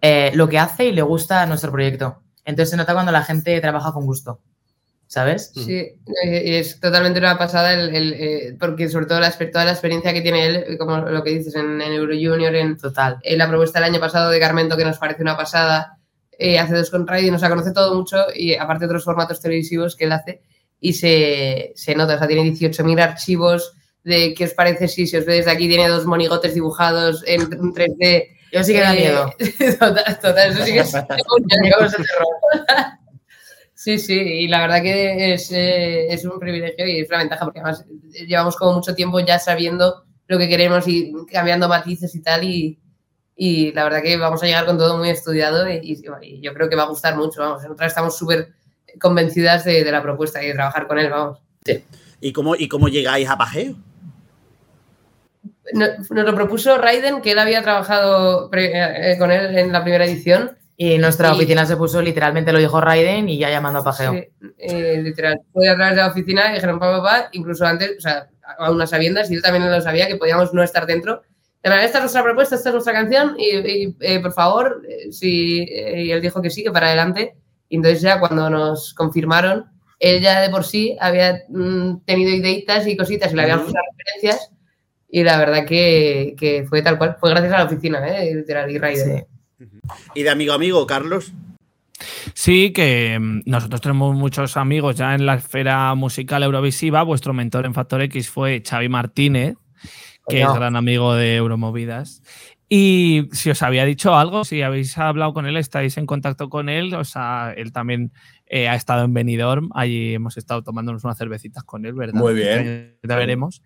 eh, 0.02 0.32
lo 0.36 0.48
que 0.48 0.58
hace 0.58 0.86
y 0.86 0.92
le 0.94 1.02
gusta 1.02 1.46
nuestro 1.48 1.70
proyecto. 1.74 2.24
Entonces 2.46 2.70
se 2.70 2.78
nota 2.78 2.94
cuando 2.94 3.12
la 3.12 3.24
gente 3.24 3.60
trabaja 3.60 3.92
con 3.92 4.06
gusto, 4.06 4.40
¿sabes? 5.10 5.52
Sí, 5.56 5.74
eh, 5.74 6.44
y 6.46 6.54
es 6.54 6.80
totalmente 6.80 7.18
una 7.18 7.36
pasada, 7.36 7.74
el, 7.74 7.96
el, 7.96 8.14
eh, 8.14 8.56
porque 8.60 8.88
sobre 8.90 9.08
todo 9.08 9.20
la, 9.20 9.32
toda 9.32 9.66
la 9.66 9.72
experiencia 9.72 10.14
que 10.14 10.22
tiene 10.22 10.46
él, 10.46 10.56
eh, 10.68 10.78
como 10.78 10.98
lo 10.98 11.24
que 11.24 11.32
dices 11.32 11.56
en, 11.56 11.82
en 11.82 11.94
Euro 11.94 12.14
Junior, 12.14 12.54
en, 12.54 12.78
Total. 12.78 13.18
en 13.24 13.38
la 13.40 13.50
propuesta 13.50 13.80
del 13.80 13.90
año 13.90 14.00
pasado 14.00 14.30
de 14.30 14.40
Carmento, 14.40 14.78
que 14.78 14.86
nos 14.86 15.00
parece 15.00 15.24
una 15.24 15.36
pasada, 15.36 15.98
eh, 16.38 16.60
hace 16.60 16.76
dos 16.76 16.92
con 16.92 17.08
Radio 17.08 17.28
y 17.28 17.32
nos 17.32 17.42
la 17.42 17.50
conoce 17.50 17.72
todo 17.72 17.96
mucho, 17.96 18.18
y 18.36 18.54
aparte 18.54 18.86
otros 18.86 19.04
formatos 19.04 19.42
televisivos 19.42 19.96
que 19.96 20.06
él 20.06 20.12
hace, 20.12 20.44
y 20.80 20.94
se, 20.94 21.72
se 21.74 21.96
nota, 21.96 22.14
o 22.14 22.18
sea, 22.20 22.28
tiene 22.28 22.44
18.000 22.44 23.02
archivos 23.02 23.74
de 24.04 24.36
qué 24.36 24.44
os 24.44 24.54
parece 24.54 24.88
si 24.88 25.08
se 25.08 25.18
os 25.18 25.26
ve 25.26 25.38
desde 25.38 25.50
aquí, 25.50 25.68
tiene 25.68 25.88
dos 25.88 26.06
monigotes 26.06 26.54
dibujados 26.54 27.24
en 27.26 27.50
3D. 27.50 28.28
Yo 28.52 28.64
sí 28.64 28.74
que 28.74 28.82
da 28.82 28.94
miedo. 28.94 29.34
total, 29.80 30.20
total, 30.22 30.52
eso 30.52 30.66
sí 30.66 30.74
que 30.74 30.80
es 30.82 30.94
Sí, 33.82 33.98
sí, 33.98 34.14
y 34.20 34.48
la 34.50 34.60
verdad 34.60 34.82
que 34.82 35.34
es, 35.36 35.50
eh, 35.54 36.08
es 36.14 36.26
un 36.26 36.38
privilegio 36.38 36.86
y 36.86 37.00
es 37.00 37.08
una 37.08 37.20
ventaja 37.20 37.46
porque 37.46 37.62
además 37.62 37.86
eh, 38.14 38.26
llevamos 38.26 38.58
como 38.58 38.74
mucho 38.74 38.94
tiempo 38.94 39.22
ya 39.22 39.40
sabiendo 39.40 40.04
lo 40.28 40.38
que 40.38 40.50
queremos 40.50 40.86
y 40.86 41.14
cambiando 41.32 41.70
matices 41.70 42.14
y 42.14 42.22
tal 42.22 42.44
y, 42.44 42.78
y 43.38 43.72
la 43.72 43.86
verdad 43.86 44.02
que 44.02 44.18
vamos 44.18 44.44
a 44.44 44.48
llegar 44.48 44.66
con 44.66 44.78
todo 44.78 44.98
muy 44.98 45.10
estudiado 45.10 45.66
y, 45.72 45.96
yo 46.42 46.54
creo 46.54 46.68
que 46.68 46.76
va 46.76 46.84
a 46.84 46.88
gustar 46.90 47.16
mucho, 47.16 47.40
vamos, 47.40 47.64
nosotras 47.64 47.88
estamos 47.94 48.18
súper 48.18 48.50
convencidas 49.00 49.64
de, 49.64 49.82
de 49.86 49.92
la 49.94 50.04
propuesta 50.04 50.44
y 50.44 50.48
de 50.48 50.56
trabajar 50.56 50.86
con 50.86 51.00
él, 51.00 51.10
vamos. 51.10 51.40
¿Y 52.20 52.34
cómo, 52.34 52.58
¿Y 52.58 52.68
cómo 52.68 52.90
llegáis 52.90 53.30
a 53.30 53.38
Pajeo? 53.38 53.76
No- 55.72 55.88
Nos 56.10 56.26
lo 56.26 56.36
propuso 56.36 56.78
Raiden, 56.78 57.22
que 57.22 57.32
él 57.32 57.40
había 57.40 57.62
trabajado 57.64 58.50
pre- 58.50 59.14
eh, 59.14 59.18
con 59.18 59.32
él 59.32 59.58
en 59.58 59.72
la 59.72 59.84
primera 59.84 60.04
edición. 60.04 60.58
Y 60.82 60.98
nuestra 60.98 61.28
Y- 61.28 61.32
oficina 61.34 61.66
se 61.66 61.76
puso, 61.76 62.02
literalmente 62.02 62.54
lo 62.54 62.58
dijo 62.60 62.80
Raiden 62.80 63.28
y 63.28 63.38
ya 63.38 63.50
llamando 63.50 63.80
a 63.80 63.84
Pajeo. 63.84 64.14
Sí, 64.14 64.24
eh, 64.60 65.02
literal. 65.04 65.42
Fue 65.52 65.68
a 65.68 65.76
través 65.76 65.96
de 65.98 66.02
la 66.02 66.08
oficina 66.08 66.52
y 66.52 66.54
dijeron, 66.54 66.80
papá, 66.80 67.02
papá, 67.04 67.30
incluso 67.34 67.66
antes, 67.66 67.98
o 67.98 68.00
sea, 68.00 68.30
a 68.58 68.72
unas 68.72 68.90
sabiendas, 68.90 69.30
y 69.30 69.36
yo 69.36 69.42
también 69.42 69.70
lo 69.70 69.82
sabía, 69.82 70.08
que 70.08 70.16
podíamos 70.16 70.54
no 70.54 70.64
estar 70.64 70.86
dentro. 70.86 71.22
De 71.62 71.70
manera, 71.70 71.86
esta 71.86 71.98
es 71.98 72.04
nuestra 72.04 72.24
propuesta, 72.24 72.56
esta 72.56 72.70
es 72.70 72.74
nuestra 72.74 72.94
canción, 72.94 73.36
y, 73.38 73.58
y, 73.58 73.96
eh, 74.00 74.22
por 74.22 74.32
favor, 74.32 74.82
eh, 74.88 75.12
si, 75.12 75.64
eh, 75.64 76.04
y 76.04 76.12
él 76.12 76.22
dijo 76.22 76.42
que 76.42 76.50
sí, 76.50 76.64
que 76.64 76.72
para 76.72 76.88
adelante. 76.88 77.36
Y 77.68 77.76
entonces 77.76 78.00
ya 78.02 78.18
cuando 78.22 78.50
nos 78.50 78.94
confirmaron, 78.94 79.66
él 80.00 80.22
ya 80.22 80.40
de 80.40 80.50
por 80.50 80.64
sí 80.64 80.96
había 81.02 81.42
mm, 81.50 82.06
tenido 82.06 82.32
ideitas 82.32 82.88
y 82.88 82.96
cositas 82.96 83.34
y 83.34 83.36
le 83.36 83.42
habíamos 83.42 83.66
Ujú. 83.66 83.74
puesto 83.74 83.92
referencias, 83.98 84.52
y 85.10 85.24
la 85.26 85.38
verdad 85.40 85.66
que, 85.66 86.36
que 86.40 86.64
fue 86.64 86.82
tal 86.82 86.98
cual, 86.98 87.18
fue 87.20 87.32
gracias 87.32 87.52
a 87.52 87.58
la 87.58 87.66
oficina, 87.66 88.08
¿eh? 88.18 88.34
literal, 88.34 88.72
y 88.72 88.78
Raiden. 88.78 89.18
Sí. 89.18 89.24
Y 90.16 90.24
de 90.24 90.30
amigo 90.30 90.54
a 90.54 90.56
amigo, 90.56 90.86
Carlos. 90.88 91.34
Sí, 92.34 92.72
que 92.72 93.18
mm, 93.20 93.42
nosotros 93.46 93.82
tenemos 93.82 94.16
muchos 94.16 94.58
amigos 94.58 94.96
ya 94.96 95.16
en 95.16 95.26
la 95.26 95.36
esfera 95.36 95.94
musical 95.96 96.44
eurovisiva. 96.44 97.04
Vuestro 97.04 97.34
mentor 97.34 97.66
en 97.66 97.74
Factor 97.74 98.02
X 98.04 98.30
fue 98.30 98.64
Xavi 98.66 98.90
Martínez, 98.90 99.56
que 100.28 100.42
es 100.42 100.54
gran 100.54 100.76
amigo 100.76 101.14
de 101.14 101.36
Euromovidas. 101.36 102.22
Y 102.72 103.28
si 103.32 103.50
os 103.50 103.64
había 103.64 103.84
dicho 103.84 104.16
algo, 104.16 104.46
si 104.46 104.62
habéis 104.62 104.96
hablado 105.00 105.34
con 105.34 105.48
él, 105.48 105.58
estáis 105.58 105.98
en 105.98 106.06
contacto 106.06 106.50
con 106.50 106.70
él, 106.70 106.94
o 106.94 107.04
sea, 107.04 107.52
él 107.58 107.74
también 107.74 108.12
eh, 108.46 108.68
ha 108.68 108.76
estado 108.76 109.06
en 109.06 109.14
Benidorm, 109.14 109.70
allí 109.74 110.14
hemos 110.14 110.38
estado 110.38 110.62
tomándonos 110.62 111.04
unas 111.04 111.18
cervecitas 111.18 111.64
con 111.64 111.88
él, 111.88 111.94
¿verdad? 111.96 112.22
Muy 112.22 112.36
bien. 112.36 112.96
Ya 113.02 113.16
veremos. 113.16 113.64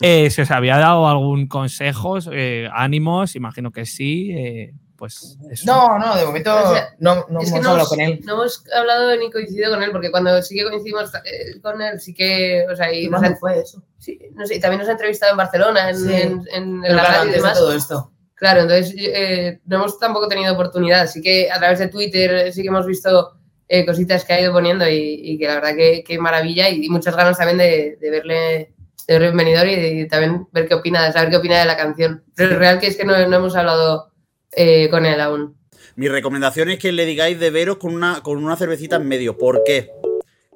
Eh, 0.00 0.30
si 0.30 0.42
os 0.42 0.52
había 0.52 0.78
dado 0.78 1.08
algún 1.08 1.48
consejo, 1.48 2.18
eh, 2.30 2.68
ánimos, 2.72 3.34
imagino 3.34 3.72
que 3.72 3.86
sí, 3.86 4.30
eh, 4.30 4.72
pues 5.04 5.36
eso. 5.50 5.64
No, 5.66 5.98
no, 5.98 6.16
de 6.16 6.24
momento 6.24 6.54
O 6.56 6.74
sea, 6.74 6.94
no, 6.98 7.26
no 7.28 7.40
hemos 7.42 7.60
no, 7.62 7.70
hablado 7.70 7.88
con 7.88 8.00
él. 8.00 8.20
no 8.24 8.32
hemos 8.34 8.64
hablado 8.74 9.16
ni 9.16 9.30
coincidido 9.30 9.70
con 9.70 9.82
él, 9.82 9.90
porque 9.92 10.10
cuando 10.10 10.40
sí 10.42 10.54
que 10.56 10.64
coincidimos 10.64 11.10
eh, 11.24 11.60
con 11.62 11.80
él, 11.80 12.00
sí 12.00 12.14
que, 12.14 12.66
o 12.70 12.74
sea, 12.76 12.92
y 12.92 13.08
nos 13.08 13.22
ha- 13.22 13.36
fue 13.36 13.60
eso? 13.60 13.82
sí, 13.98 14.18
no 14.34 14.46
sé, 14.46 14.56
y 14.56 14.60
también 14.60 14.80
nos 14.80 14.88
ha 14.88 14.92
entrevistado 14.92 15.32
en 15.32 15.38
Barcelona, 15.38 15.90
en, 15.90 15.96
Sí. 15.98 16.12
en, 16.12 16.42
en- 16.52 16.84
en 16.84 16.96
la 16.96 17.02
radio 17.04 17.16
y 17.16 17.20
antes 17.20 17.32
de 17.34 17.38
demás. 17.40 17.58
todo 17.58 17.72
esto. 17.74 18.10
Claro, 18.34 18.60
entonces 18.62 18.94
eh, 18.98 19.60
no 19.66 19.76
hemos 19.76 19.98
tampoco 19.98 20.28
tenido 20.28 20.52
oportunidad, 20.52 21.02
así 21.02 21.22
que 21.22 21.50
a 21.50 21.58
través 21.58 21.78
de 21.78 21.88
Twitter 21.88 22.52
sí 22.52 22.62
que 22.62 22.68
hemos 22.68 22.84
visto 22.86 23.32
eh, 23.68 23.86
cositas 23.86 24.24
que 24.24 24.32
ha 24.34 24.40
ido 24.40 24.52
poniendo 24.52 24.86
y, 24.88 24.96
y 25.22 25.38
que 25.38 25.46
la 25.46 25.54
verdad 25.54 25.74
que, 25.76 26.04
que 26.04 26.18
maravilla 26.18 26.68
y, 26.68 26.84
y 26.84 26.88
muchas 26.90 27.16
ganas 27.16 27.38
también 27.38 27.56
de, 27.58 27.96
de 28.00 28.10
verle 28.10 28.74
de 29.06 29.18
verle 29.18 29.72
y, 29.72 29.76
de- 29.76 29.88
y 30.00 30.08
también 30.08 30.46
ver 30.52 30.66
qué 30.66 30.74
opina, 30.74 31.04
de 31.04 31.12
saber 31.12 31.28
qué 31.30 31.36
opina 31.36 31.58
de 31.60 31.66
la 31.66 31.76
canción. 31.76 32.24
Pero 32.34 32.52
es 32.52 32.58
real 32.58 32.78
que 32.80 32.86
es 32.86 32.96
que 32.96 33.04
no, 33.04 33.12
no 33.28 33.36
hemos 33.36 33.54
hablado 33.56 34.10
eh, 34.56 34.88
con 34.90 35.06
él 35.06 35.20
aún. 35.20 35.56
Mi 35.96 36.08
recomendación 36.08 36.70
es 36.70 36.78
que 36.78 36.90
le 36.92 37.06
digáis 37.06 37.38
de 37.38 37.50
veros 37.50 37.76
con 37.78 37.94
una, 37.94 38.20
con 38.22 38.42
una 38.42 38.56
cervecita 38.56 38.96
en 38.96 39.06
medio. 39.06 39.38
¿Por 39.38 39.62
qué? 39.64 39.90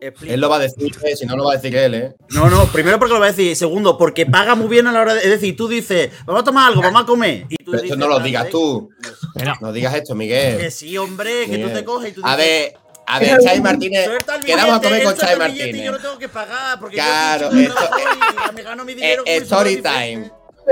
Explico. 0.01 0.33
Él 0.33 0.41
lo 0.41 0.49
va 0.49 0.57
a 0.57 0.61
decir, 0.61 0.93
eh, 1.05 1.17
si 1.17 1.27
no 1.27 1.37
lo 1.37 1.45
va 1.45 1.55
a 1.55 1.57
decir 1.57 1.75
él, 1.77 1.95
¿eh? 1.95 2.15
No, 2.31 2.49
no, 2.49 2.67
primero 2.67 2.99
porque 3.01 3.15
lo 3.15 3.21
va 3.21 3.27
a 3.27 3.31
decir. 3.33 3.55
Segundo, 3.57 3.99
porque 3.99 4.27
paga 4.27 4.55
muy 4.55 4.69
bien 4.69 4.87
a 4.87 4.93
la 4.93 5.01
hora 5.01 5.15
de. 5.15 5.21
Es 5.23 5.31
decir, 5.31 5.57
tú 5.57 5.67
dices, 5.67 6.11
vamos 6.25 6.43
a 6.43 6.45
tomar 6.45 6.69
algo, 6.69 6.83
vamos 6.83 7.03
a 7.03 7.07
comer. 7.07 7.47
Y 7.49 7.57
tú 7.57 7.73
Pero 7.73 7.83
dices, 7.83 7.91
esto 7.91 7.97
no 7.97 8.07
lo 8.09 8.15
"Anda, 8.17 8.27
digas 8.27 8.47
eh". 8.47 8.51
tú. 8.53 8.91
Pero- 9.35 9.55
No 9.61 9.73
digas 9.73 9.95
esto, 9.95 10.13
Que 10.15 10.19
Miguel. 10.19 10.71
sí, 10.71 10.97
hombre, 10.99 11.47
que 11.51 11.59
tú 11.59 11.69
te 11.71 11.85
coges 11.85 12.11
y 12.11 12.13
tú 12.15 12.21
A 12.25 12.37
dices. 12.37 12.51
ver, 12.51 12.75
a 13.07 13.19
ver, 13.19 13.39
Xavi 13.43 13.61
Martínez. 13.61 14.09
Quedamos 14.47 14.77
a 14.77 14.81
comer 14.83 15.03
con 15.03 15.15
y 15.17 15.37
Martínez. 15.39 15.85
Yo 15.85 15.93
no 15.93 15.99
tengo 15.99 16.19
que 16.19 16.29
pagar 16.29 16.79
porque 16.79 16.95
Claro, 16.97 17.51
yo 17.53 17.59
esto- 17.61 17.91
y 18.51 18.55
me 18.55 18.63
gano 18.63 18.85
mi 18.85 18.95
dinero. 18.95 19.25
con 19.25 19.33
eso, 19.33 19.43
story 19.45 19.73
no 19.83 19.91
es 19.91 19.97
time. 19.97 20.31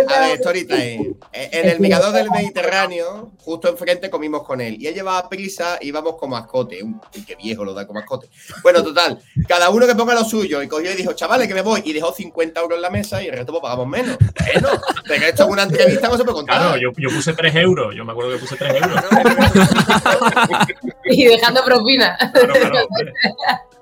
A 0.09 0.21
ver, 0.21 0.37
story 0.37 0.67
time. 0.67 1.15
Eh, 1.33 1.49
En 1.53 1.69
el 1.71 1.81
mirador 1.81 2.13
del 2.13 2.31
Mediterráneo, 2.31 3.33
justo 3.39 3.69
enfrente 3.69 4.11
comimos 4.11 4.43
con 4.45 4.61
él. 4.61 4.77
Y 4.81 4.87
él 4.87 4.95
llevaba 4.95 5.29
prisa 5.29 5.79
y 5.81 5.89
íbamos 5.89 6.17
con 6.17 6.31
mascote. 6.31 6.83
Uy, 6.83 6.95
qué 7.27 7.35
viejo 7.37 7.65
lo 7.65 7.73
da 7.73 7.87
con 7.87 7.95
mascote. 7.95 8.29
Bueno, 8.63 8.83
total. 8.83 9.19
Cada 9.49 9.71
uno 9.71 9.87
que 9.87 9.95
ponga 9.95 10.15
lo 10.15 10.25
suyo. 10.25 10.63
Y 10.63 10.69
cogió 10.69 10.91
y 10.93 10.95
dijo, 10.95 11.13
chavales, 11.15 11.49
que 11.49 11.55
me 11.55 11.63
voy. 11.63 11.83
Y 11.85 11.93
dejó 11.93 12.13
50 12.13 12.61
euros 12.61 12.77
en 12.77 12.83
la 12.83 12.91
mesa 12.91 13.23
y 13.23 13.27
el 13.27 13.33
resto 13.33 13.53
pues 13.53 13.63
pagamos 13.63 13.87
menos. 13.89 14.17
Bueno, 14.53 14.69
pero 15.07 15.27
esto 15.27 15.45
en 15.45 15.51
una 15.51 15.63
entrevista 15.65 16.09
no 16.09 16.17
se 16.17 16.25
puede 16.25 16.37
contar. 16.37 16.59
Claro, 16.61 16.77
yo, 16.77 16.91
yo 16.97 17.09
puse 17.11 17.33
3 17.33 17.55
euros. 17.57 17.95
Yo 17.95 18.05
me 18.05 18.13
acuerdo 18.13 18.33
que 18.33 18.39
puse 18.39 18.57
3 18.57 18.75
euros. 18.83 19.05
Y 21.09 21.25
dejando 21.25 21.65
propina. 21.65 22.17
Claro, 22.33 22.53
claro. 22.55 22.89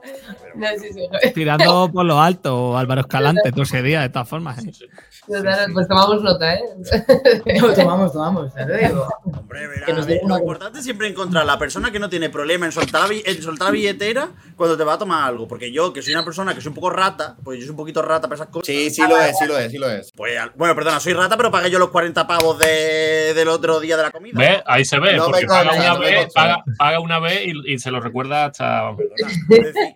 No, 0.55 0.69
sí, 0.81 0.89
sí. 0.93 1.31
Tirando 1.35 1.91
por 1.93 2.05
lo 2.05 2.21
alto, 2.21 2.79
Álvaro 2.79 3.01
Escalante, 3.01 3.51
todo 3.51 3.63
ese 3.65 3.83
día, 3.83 4.03
de 4.03 4.09
todas 4.09 4.29
formas. 4.29 4.65
¿eh? 4.65 4.71
Total, 5.27 5.73
Pues 5.73 5.89
tomamos 5.89 6.23
nota, 6.23 6.55
¿eh? 6.55 6.61
No, 7.61 7.73
tomamos, 7.75 8.13
tomamos, 8.13 8.55
ya 8.55 8.65
te 8.65 8.87
digo. 8.87 9.09
Hombre, 9.25 9.67
verás, 9.67 9.85
Que 9.87 9.93
nos 9.95 10.07
dé 10.07 10.21
lo 10.25 10.39
importante 10.39 10.79
es 10.79 10.85
siempre 10.85 11.09
encontrar 11.09 11.45
la 11.45 11.59
persona 11.59 11.91
que 11.91 11.99
no 11.99 12.09
tiene 12.09 12.29
problema 12.31 12.67
en 12.67 12.73
soltar, 12.73 13.09
la, 13.09 13.15
en 13.25 13.43
soltar 13.43 13.67
la 13.69 13.73
billetera 13.73 14.29
cuando 14.55 14.77
te 14.77 14.85
va 14.85 14.93
a 14.93 14.99
tomar 14.99 15.25
algo. 15.29 15.49
Porque 15.49 15.73
yo, 15.73 15.93
que 15.93 16.03
soy 16.03 16.15
una 16.15 16.25
persona 16.25 16.55
que 16.55 16.61
soy 16.61 16.69
un 16.69 16.75
poco 16.77 16.91
rata, 16.91 17.35
pues 17.43 17.59
yo 17.59 17.65
soy 17.65 17.71
un 17.71 17.77
poquito 17.77 18.01
rata 18.03 18.29
para 18.29 18.37
esas 18.37 18.49
cosas. 18.49 18.67
Sí, 18.67 18.91
sí 18.91 19.03
lo 19.09 19.19
es, 19.21 19.37
sí 19.37 19.47
lo 19.47 19.59
es, 19.59 19.73
sí 19.73 19.79
lo 19.79 19.91
es. 19.91 20.13
Pues, 20.13 20.35
bueno, 20.55 20.75
perdona, 20.77 21.01
soy 21.01 21.15
rata, 21.15 21.37
pero 21.37 21.51
pagué 21.51 21.69
yo 21.71 21.81
los 21.81 21.89
40 21.91 22.27
pavos 22.29 22.59
de- 22.61 23.33
del 23.35 23.49
otro 23.49 23.81
día 23.81 23.97
de 23.97 24.05
la 24.05 24.11
comida. 24.13 24.63
Ahí 24.67 24.85
se 24.85 25.01
ve. 25.01 25.17
No 25.17 25.27
porque 25.27 25.47
paga 25.47 25.73
una, 25.75 25.95
no 25.95 25.99
vez, 25.99 26.17
consta. 26.25 26.41
paga, 26.41 26.65
paga 26.79 27.01
una 27.01 27.19
vez 27.19 27.41
y, 27.47 27.73
y 27.75 27.79
se 27.81 27.91
lo 27.91 27.99
recuerda 28.01 28.45
hasta. 28.47 28.91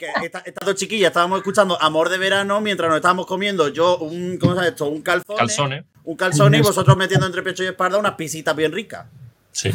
Esta- 0.07 0.43
estas 0.45 0.67
dos 0.67 0.75
chiquillas 0.77 1.09
estábamos 1.09 1.39
escuchando 1.39 1.81
Amor 1.81 2.09
de 2.09 2.19
Verano 2.19 2.61
mientras 2.61 2.89
nos 2.89 2.97
estábamos 2.97 3.27
comiendo 3.27 3.69
yo 3.69 3.99
un, 3.99 4.39
¿cómo 4.39 4.53
se 4.53 4.57
llama 4.57 4.69
esto? 4.69 4.89
Un 4.89 5.03
calzone. 5.03 5.39
Calzones. 5.39 5.85
Un 6.05 6.17
calzone 6.17 6.59
y 6.59 6.63
vosotros 6.63 6.97
metiendo 6.97 7.27
entre 7.27 7.43
pecho 7.43 7.63
y 7.63 7.67
espalda 7.67 7.99
unas 7.99 8.15
pisitas 8.15 8.55
bien 8.57 8.73
ricas. 8.73 9.07
Sí. 9.53 9.71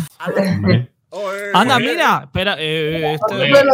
Anda, 1.53 1.77
mira, 1.77 2.21
espera. 2.25 2.55
eh, 2.57 3.13
esto-. 3.13 3.35
Bueno, 3.37 3.71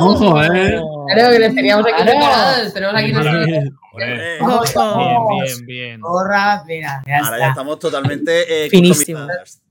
Ojo, 0.00 0.42
eh. 0.42 0.78
claro 1.14 1.30
que 1.32 1.38
les 1.38 1.54
teníamos 1.54 1.86
aquí 1.86 2.02
preparados. 2.02 2.74
Tenemos 2.74 2.94
aquí 2.96 3.12
Bien, 3.12 3.74
bien, 3.96 5.66
bien. 5.66 6.00
Porra, 6.02 6.62
mira, 6.66 7.02
ya 7.06 7.18
Ahora 7.24 7.38
ya 7.38 7.48
estamos 7.48 7.78
totalmente 7.78 8.66
eh, 8.66 8.68
Finísimo. 8.68 9.20
customizadas. 9.20 9.62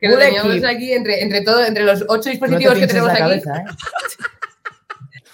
Que 0.00 0.08
lo 0.08 0.16
teníamos 0.18 0.64
aquí 0.64 0.92
entre, 0.92 1.22
entre, 1.22 1.42
todo, 1.42 1.62
entre 1.64 1.84
los 1.84 2.00
ocho 2.08 2.14
No 2.16 2.20
te 2.22 2.30
dispositivos 2.30 2.78
que 2.78 2.86
tenemos 2.86 3.08
la 3.08 3.12
aquí. 3.14 3.22
cabeza, 3.22 3.56
¿eh? 3.58 3.64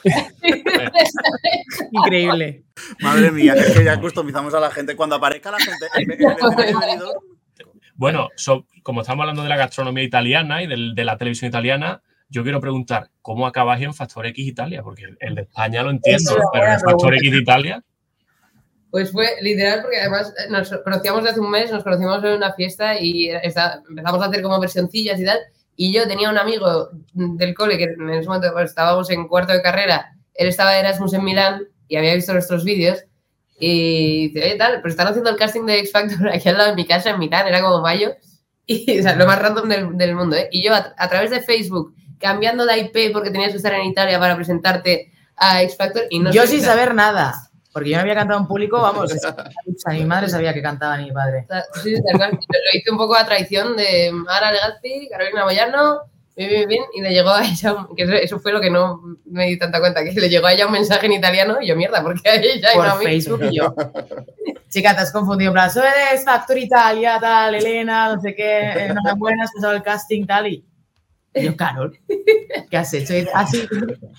Increíble. 1.93 2.65
Madre 3.01 3.31
mía, 3.33 3.55
es 3.55 3.73
que 3.77 3.85
ya 3.85 4.01
customizamos 4.01 4.55
a 4.55 4.61
la 4.61 4.71
gente. 4.71 4.97
Cuando 4.97 5.17
aparezca 5.17 5.51
la 5.51 5.59
gente 5.59 5.87
en 5.97 6.11
el 6.13 6.19
de 6.19 7.05
Bueno, 7.95 8.29
so- 8.37 8.67
como 8.83 9.03
estamos 9.03 9.23
hablando 9.23 9.43
de 9.43 9.49
la 9.49 9.57
gastronomía 9.57 10.05
italiana 10.05 10.63
y 10.63 10.67
del- 10.67 10.95
de 10.95 11.05
la 11.05 11.17
televisión 11.19 11.49
italiana, 11.49 12.03
yo 12.29 12.43
quiero 12.43 12.61
preguntar, 12.61 13.11
¿cómo 13.23 13.47
acabáis 13.47 13.83
en 13.85 13.93
Factor 13.95 14.27
X 14.27 14.47
Italia? 14.47 14.83
Porque 14.83 15.05
el 15.19 15.35
de 15.35 15.43
España 15.43 15.83
lo 15.83 15.91
entiendo, 15.91 16.31
Eso 16.31 16.41
pero 16.53 16.65
en 16.65 16.71
buena 16.71 16.91
Factor. 16.91 17.15
X 17.17 17.31
de 17.33 17.39
Italia, 17.39 17.85
Pues 18.91 19.13
fue 19.13 19.27
literal 19.43 19.83
porque 19.83 20.01
además 20.01 20.33
nos 20.49 20.71
conocíamos 20.83 21.23
de 21.25 21.31
hace 21.31 21.41
un 21.41 21.51
mes, 21.51 21.71
nos 21.71 21.83
conocimos 21.85 22.25
en 22.25 22.33
una 22.33 22.53
fiesta 22.55 22.99
y 23.01 23.29
empezamos 23.31 24.23
a 24.23 24.27
hacer 24.27 24.43
como 24.43 24.59
versioncillas 24.61 25.21
y 25.21 25.25
tal. 25.25 25.39
Y 25.83 25.95
yo 25.95 26.07
tenía 26.07 26.29
un 26.29 26.37
amigo 26.37 26.91
del 27.15 27.55
cole 27.55 27.79
que 27.79 27.85
en 27.85 28.11
ese 28.11 28.29
momento 28.29 28.53
pues, 28.53 28.69
estábamos 28.69 29.09
en 29.09 29.27
cuarto 29.27 29.55
de 29.55 29.63
carrera, 29.63 30.15
él 30.35 30.49
estaba 30.49 30.73
de 30.73 30.81
Erasmus 30.81 31.15
en 31.15 31.25
Milán 31.25 31.69
y 31.89 31.97
había 31.97 32.15
visto 32.15 32.35
nuestros 32.35 32.65
vídeos 32.65 33.03
y 33.59 34.29
dice, 34.29 34.45
oye, 34.45 34.57
tal, 34.57 34.83
pero 34.83 34.91
están 34.91 35.07
haciendo 35.07 35.31
el 35.31 35.37
casting 35.37 35.65
de 35.65 35.79
X 35.79 35.93
Factor 35.93 36.29
aquí 36.29 36.51
al 36.51 36.59
lado 36.59 36.69
de 36.69 36.77
mi 36.77 36.87
casa 36.87 37.09
en 37.09 37.19
Milán, 37.19 37.49
era 37.49 37.63
como 37.63 37.81
mayo. 37.81 38.13
Y 38.67 39.01
o 39.01 39.03
sea, 39.03 39.17
lo 39.17 39.27
más 39.27 39.39
random 39.39 39.71
del, 39.71 39.97
del 39.97 40.15
mundo, 40.15 40.37
¿eh? 40.37 40.51
Y 40.53 40.63
yo 40.63 40.75
a, 40.75 40.95
a 40.99 41.09
través 41.09 41.31
de 41.31 41.41
Facebook, 41.41 41.95
cambiando 42.19 42.67
la 42.67 42.77
IP 42.77 43.11
porque 43.11 43.31
tenías 43.31 43.53
que 43.53 43.57
estar 43.57 43.73
en 43.73 43.87
Italia 43.87 44.21
para 44.21 44.37
presentarte 44.37 45.11
a 45.35 45.63
X 45.63 45.79
Factor 45.79 46.03
y 46.11 46.19
no 46.19 46.31
Yo 46.31 46.47
sin 46.47 46.61
saber 46.61 46.95
nada. 46.95 47.50
Porque 47.73 47.91
yo 47.91 47.97
no 47.97 48.03
había 48.03 48.15
cantado 48.15 48.41
en 48.41 48.47
público, 48.47 48.81
vamos. 48.81 49.13
sea, 49.77 49.93
mi 49.93 50.05
madre 50.05 50.29
sabía 50.29 50.53
que 50.53 50.63
cantaba 50.63 50.97
ni 50.97 51.05
mi 51.05 51.13
padre. 51.13 51.47
Sí, 51.83 51.95
sí, 51.97 52.03
tal 52.03 52.17
cual. 52.17 52.31
Lo 52.33 52.79
hice 52.79 52.91
un 52.91 52.99
poco 52.99 53.15
a 53.15 53.25
traición 53.25 53.77
de 53.77 54.09
Ana 54.09 54.53
Legazpi, 54.53 55.09
Carolina 55.09 55.45
Boyarno, 55.45 56.01
bien, 56.37 56.51
bien, 56.51 56.69
bien, 56.69 56.83
y 56.95 57.01
le 57.01 57.11
llegó 57.11 57.31
a 57.31 57.45
ella, 57.45 57.87
que 57.97 58.05
eso, 58.23 58.39
fue 58.41 58.53
lo 58.53 58.61
que 58.61 58.71
no 58.71 59.01
me 59.27 59.47
di 59.47 59.59
tanta 59.59 59.79
cuenta, 59.79 60.03
que 60.03 60.13
le 60.13 60.29
llegó 60.29 60.47
a 60.47 60.53
ella 60.53 60.67
un 60.67 60.73
mensaje 60.73 61.07
en 61.07 61.13
italiano 61.13 61.59
y 61.61 61.69
yo, 61.69 61.77
mierda, 61.77 62.03
porque 62.03 62.29
a 62.29 62.35
ella 62.37 62.73
y 62.75 62.77
no 62.77 62.83
a 62.83 62.91
Por 62.93 62.99
mí? 63.01 63.05
Facebook 63.05 63.45
y 63.51 63.57
yo. 63.57 63.75
Chica, 64.69 64.95
te 64.95 65.03
has 65.03 65.13
confundido. 65.13 65.51
En 65.51 65.55
plan, 65.55 65.71
soy 65.71 65.83
de 65.83 66.15
X 66.15 66.25
Factor 66.25 66.57
Italia, 66.57 67.19
tal, 67.21 67.55
Elena, 67.57 68.15
no 68.15 68.21
sé 68.21 68.35
qué, 68.35 68.71
enhorabuena, 68.87 69.45
has 69.45 69.53
pasado 69.53 69.75
el 69.75 69.83
casting, 69.83 70.27
tal. 70.27 70.47
Y 70.47 70.65
y 71.33 71.45
yo, 71.45 71.57
Carol, 71.57 71.97
¿qué 72.71 72.77
has 72.77 72.93
hecho? 72.93 73.15
Así 73.35 73.63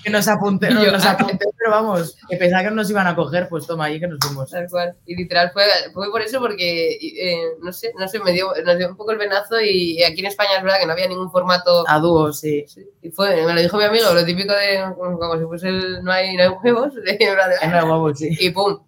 que 0.04 0.10
nos 0.10 0.28
apunté, 0.30 0.70
yo, 0.70 0.92
nos 0.92 1.06
ah. 1.06 1.12
apunté, 1.12 1.46
pero 1.58 1.72
vamos, 1.72 2.16
que 2.30 2.38
pensaba 2.38 2.64
que 2.64 2.72
nos 2.72 2.90
iban 2.90 3.06
a 3.06 3.16
coger, 3.16 3.50
pues 3.50 3.68
toma, 3.68 3.86
ahí 3.86 4.00
que 4.00 4.08
nos 4.08 4.18
fuimos. 4.22 4.50
Tal 4.50 4.70
cual. 4.70 4.96
Y 5.06 5.16
literal 5.16 5.52
fue, 5.52 5.64
fue 5.94 6.10
por 6.10 6.22
eso, 6.22 6.40
porque, 6.40 6.94
eh, 7.02 7.44
no 7.62 7.74
sé, 7.74 7.92
no 8.00 8.08
sé, 8.08 8.20
me 8.20 8.32
dio, 8.32 8.54
nos 8.66 8.78
dio 8.78 8.88
un 8.90 8.96
poco 8.96 9.12
el 9.12 9.18
venazo 9.18 9.60
y 9.60 10.02
aquí 10.04 10.22
en 10.22 10.28
España 10.28 10.58
es 10.58 10.64
verdad 10.64 10.80
que 10.80 10.86
no 10.86 10.94
había 10.94 11.08
ningún 11.08 11.32
formato. 11.32 11.84
A 11.88 12.00
dúo, 12.00 12.32
sí. 12.32 12.66
Y 13.02 13.12
fue, 13.12 13.46
me 13.46 13.54
lo 13.54 13.62
dijo 13.62 13.78
mi 13.78 13.84
amigo, 13.84 14.14
lo 14.14 14.24
típico 14.24 14.54
de, 14.54 14.82
como 14.96 15.38
si 15.38 15.46
fuese 15.46 15.68
el, 15.68 16.04
no 16.04 16.14
hay, 16.14 16.38
no 16.38 16.44
hay 16.44 16.50
huevos, 16.50 16.94
de, 17.04 17.84
huevo, 17.84 18.16
sí. 18.16 18.30
y 18.40 18.52
pum, 18.52 18.80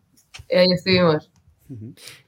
y 0.50 0.56
ahí 0.56 0.72
estuvimos. 0.72 1.33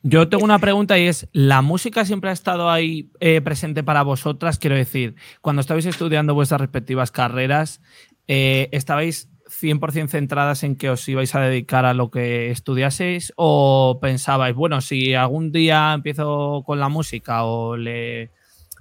Yo 0.04 0.30
tengo 0.30 0.44
una 0.44 0.60
pregunta 0.60 0.98
y 0.98 1.08
es, 1.08 1.28
¿la 1.32 1.62
música 1.62 2.06
siempre 2.06 2.30
ha 2.30 2.34
estado 2.34 2.70
ahí 2.70 3.12
eh, 3.20 3.42
presente 3.42 3.84
para 3.84 4.04
vosotras? 4.04 4.60
Quiero 4.60 4.76
decir, 4.76 5.16
cuando 5.42 5.62
estabais 5.62 5.86
estudiando 5.86 6.34
vuestras 6.34 6.62
respectivas 6.62 7.12
carreras, 7.12 7.82
eh, 8.28 8.70
¿estabais 8.72 9.30
100% 9.48 10.10
centradas 10.10 10.64
en 10.64 10.76
que 10.76 10.90
os 10.90 11.08
ibais 11.08 11.34
a 11.36 11.42
dedicar 11.42 11.86
a 11.86 11.94
lo 11.94 12.10
que 12.10 12.52
estudiaseis 12.52 13.34
o 13.36 14.00
pensabais, 14.02 14.56
bueno, 14.56 14.82
si 14.82 15.14
algún 15.14 15.52
día 15.52 15.94
empiezo 15.94 16.64
con 16.66 16.80
la 16.80 16.90
música 16.90 17.44
o 17.44 17.78
le, 17.78 18.32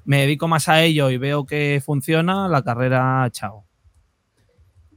me 0.04 0.20
dedico 0.20 0.48
más 0.48 0.68
a 0.68 0.82
ello 0.82 1.10
y 1.10 1.18
veo 1.18 1.44
que 1.44 1.82
funciona, 1.84 2.48
la 2.48 2.62
carrera, 2.62 3.28
chao? 3.30 3.64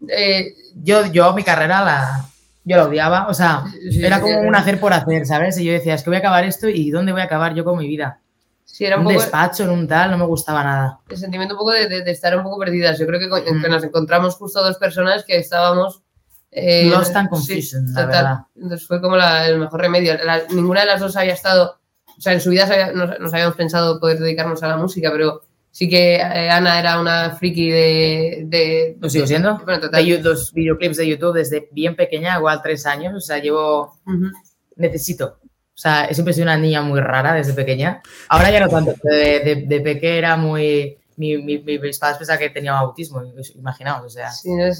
Eh, 0.07 0.53
Yo, 0.75 1.11
yo 1.11 1.33
mi 1.33 1.43
carrera 1.43 1.83
la, 1.83 2.29
yo 2.67 2.77
la 2.77 2.85
odiaba, 2.85 3.27
o 3.27 3.33
sea, 3.33 3.63
Sí, 3.91 4.03
era 4.03 4.19
como 4.21 4.39
un 4.41 4.55
hacer 4.55 4.79
por 4.79 4.93
hacer, 4.93 5.25
¿sabes? 5.25 5.57
Y 5.57 5.65
yo 5.65 5.73
decía, 5.73 5.93
es 5.95 6.03
que 6.03 6.09
voy 6.09 6.17
a 6.17 6.19
acabar 6.19 6.43
esto 6.43 6.67
y 6.69 6.91
¿dónde 6.91 7.11
voy 7.11 7.21
a 7.21 7.25
acabar 7.25 7.53
yo 7.53 7.63
con 7.63 7.77
mi 7.77 7.87
vida? 7.87 8.19
sí, 8.65 8.85
era 8.85 8.97
un 8.97 9.07
un 9.07 9.13
poco... 9.13 9.21
despacho, 9.23 9.63
en 9.63 9.69
un 9.71 9.87
tal, 9.87 10.11
no 10.11 10.17
me 10.17 10.25
gustaba 10.25 10.63
nada. 10.63 10.99
el 11.09 11.17
sentimiento 11.17 11.55
un 11.55 11.59
poco 11.59 11.71
de, 11.71 11.87
de- 11.87 12.03
de 12.03 12.11
estar 12.11 12.35
un 12.37 12.43
poco 12.43 12.59
perdidas. 12.59 12.99
Yo 12.99 13.07
creo 13.07 13.19
que, 13.19 13.27
Mm. 13.51 13.61
que 13.63 13.69
nos 13.69 13.83
encontramos 13.83 14.35
justo 14.35 14.61
dos 14.63 14.77
personas 14.77 15.23
que 15.23 15.37
estábamos... 15.37 16.03
eh, 16.51 16.91
and 16.93 17.05
sí, 17.05 17.27
confusion, 17.29 17.85
la 17.93 18.01
total. 18.01 18.07
verdad. 18.07 18.37
Entonces 18.55 18.85
fue 18.87 19.01
como 19.01 19.15
la- 19.15 19.47
el 19.47 19.57
mejor 19.59 19.79
remedio. 19.81 20.13
La- 20.23 20.41
ninguna 20.49 20.81
de 20.81 20.87
las 20.87 20.99
dos 20.99 21.15
había 21.15 21.33
estado... 21.33 21.79
O 22.17 22.21
sea, 22.21 22.33
en 22.33 22.41
su 22.41 22.49
vida 22.49 22.91
nos, 22.93 23.19
nos 23.19 23.33
habíamos 23.33 23.55
pensado 23.55 23.99
poder 23.99 24.19
dedicarnos 24.19 24.61
a 24.63 24.67
la 24.67 24.77
música, 24.77 25.09
pero 25.11 25.43
sí 25.77 25.87
que 25.87 26.15
eh, 26.15 26.49
Ana 26.49 26.79
era 26.79 26.99
una 26.99 27.35
friki 27.35 27.69
de... 27.69 28.43
de 28.47 28.97
¿Lo 28.99 29.09
sigo 29.11 29.27
siendo? 29.27 29.59
Bueno, 29.63 29.79
total. 29.79 30.03
De 30.03 30.09
Yu- 30.09 30.21
los 30.23 30.51
videoclips 30.51 30.97
de 30.97 31.07
YouTube 31.07 31.35
desde 31.35 31.69
bien 31.71 31.95
pequeña, 31.95 32.35
igual 32.37 32.61
tres 32.63 32.87
años, 32.87 33.13
o 33.15 33.19
sea, 33.19 33.37
llevo, 33.37 33.99
Ujú. 34.07 34.31
necesito. 34.75 35.37
O 35.43 35.79
sea, 35.79 36.11
siempre 36.11 36.31
he 36.31 36.33
sido 36.33 36.45
una 36.45 36.57
niña 36.57 36.81
muy 36.81 36.99
rara 36.99 37.33
desde 37.35 37.53
pequeña. 37.53 38.01
Ahora 38.29 38.49
ya 38.49 38.59
no 38.61 38.69
tanto, 38.69 38.95
de, 39.03 39.39
de, 39.41 39.55
de 39.67 39.81
pequeña 39.81 40.15
era 40.15 40.35
muy... 40.35 40.97
Mi, 41.15 41.37
mi, 41.37 41.59
mi- 41.59 41.77
mis 41.79 41.99
padres 41.99 42.17
pensaban 42.17 42.39
que 42.39 42.49
tenía 42.49 42.75
autismo, 42.77 43.21
imaginaos, 43.55 44.03
o 44.05 44.09
sea, 44.09 44.31
Sí, 44.31 44.49
no 44.55 44.65
es- 44.65 44.79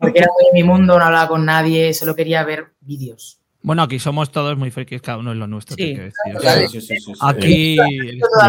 porque 0.00 0.18
era 0.20 0.28
muy 0.32 0.46
en 0.48 0.54
mi 0.54 0.64
mundo, 0.64 0.98
no 0.98 1.04
hablaba 1.04 1.28
con 1.28 1.44
nadie, 1.44 1.94
solo 1.94 2.16
quería 2.16 2.42
ver 2.44 2.66
vídeos. 2.80 3.38
Bueno, 3.64 3.82
aquí 3.82 3.98
somos 4.00 4.32
todos 4.32 4.56
muy 4.58 4.70
frikis, 4.72 5.00
cada 5.02 5.18
uno 5.18 5.30
es 5.32 5.38
lo 5.38 5.46
nuestro. 5.46 5.76
Sí. 5.76 5.94
te 5.94 6.02
decir, 6.02 6.36
o 6.36 6.40
sea, 6.40 6.68
Sí, 6.68 6.80
sí, 6.80 6.96
sí. 6.98 7.12
Aquí... 7.20 7.76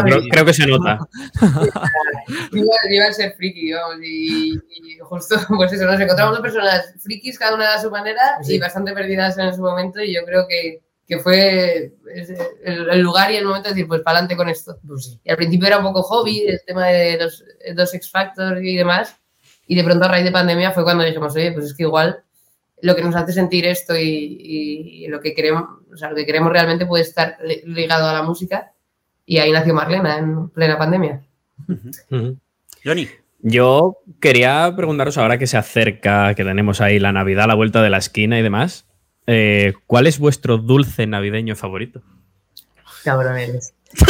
Creo, 0.04 0.20
creo 0.28 0.44
que 0.44 0.52
se 0.54 0.66
nota. 0.66 0.98
Iba, 2.52 2.74
iba 2.90 3.06
a 3.06 3.12
ser 3.12 3.34
friki, 3.36 3.72
vamos, 3.72 3.98
y, 4.02 4.54
y 4.54 4.98
justo, 5.00 5.36
pues 5.56 5.72
eso, 5.72 5.84
nos 5.84 6.00
encontramos 6.00 6.34
dos 6.34 6.42
personas 6.42 6.94
frikis, 7.00 7.38
cada 7.38 7.54
una 7.54 7.74
a 7.74 7.80
su 7.80 7.90
manera, 7.90 8.38
Sí. 8.42 8.54
y 8.54 8.58
bastante 8.58 8.92
perdidas 8.92 9.36
en 9.38 9.54
su 9.54 9.60
momento, 9.62 10.02
y 10.02 10.14
yo 10.14 10.24
creo 10.24 10.46
que, 10.48 10.82
que 11.06 11.18
fue 11.18 11.92
el, 12.64 12.88
el 12.90 13.00
lugar 13.00 13.30
y 13.30 13.36
el 13.36 13.44
momento 13.44 13.68
de 13.68 13.74
decir, 13.74 13.86
pues 13.86 14.00
para 14.00 14.18
adelante 14.18 14.36
con 14.36 14.48
esto. 14.48 14.78
Pues 14.86 15.04
sí. 15.04 15.20
Y 15.22 15.30
al 15.30 15.36
principio 15.36 15.66
era 15.68 15.78
un 15.78 15.84
poco 15.84 16.02
hobby, 16.02 16.44
el 16.46 16.60
tema 16.66 16.86
de 16.86 17.18
los 17.18 17.44
dos 17.76 17.94
X 17.94 18.10
Factor 18.10 18.64
y 18.64 18.76
demás, 18.76 19.16
y 19.66 19.76
de 19.76 19.84
pronto 19.84 20.06
a 20.06 20.08
raíz 20.08 20.24
de 20.24 20.32
pandemia 20.32 20.72
fue 20.72 20.82
cuando 20.84 21.04
dijimos, 21.04 21.34
oye, 21.36 21.52
pues 21.52 21.66
es 21.66 21.74
que 21.74 21.84
igual 21.84 22.22
lo 22.82 22.94
que 22.96 23.02
nos 23.02 23.14
hace 23.16 23.32
sentir 23.32 23.64
esto 23.66 23.96
y, 23.96 24.38
y- 24.40 25.06
lo 25.08 25.20
que 25.20 25.34
queremos, 25.34 25.64
o 25.92 25.96
sea, 25.96 26.10
lo 26.10 26.16
que 26.16 26.26
queremos 26.26 26.52
realmente 26.52 26.86
puede 26.86 27.02
estar 27.04 27.36
li- 27.44 27.62
ligado 27.66 28.08
a 28.08 28.12
la 28.12 28.22
música, 28.22 28.72
y 29.26 29.38
ahí 29.38 29.52
nació 29.52 29.72
Marlena 29.74 30.18
en 30.18 30.48
plena 30.50 30.76
pandemia. 30.78 31.22
Johnny. 32.84 33.08
Yo 33.46 33.98
quería 34.20 34.72
preguntaros 34.74 35.18
ahora 35.18 35.38
que 35.38 35.46
se 35.46 35.56
acerca, 35.58 36.34
que 36.34 36.44
tenemos 36.44 36.80
ahí 36.80 36.98
la 36.98 37.12
Navidad 37.12 37.44
a 37.44 37.48
la 37.48 37.54
vuelta 37.54 37.82
de 37.82 37.90
la 37.90 37.98
esquina 37.98 38.38
y 38.38 38.42
demás, 38.42 38.86
eh, 39.26 39.74
¿cuál 39.86 40.06
es 40.06 40.18
vuestro 40.18 40.56
dulce 40.58 41.06
navideño 41.06 41.54
favorito? 41.54 42.02
Cabrón 43.04 43.36
eres. 43.38 43.74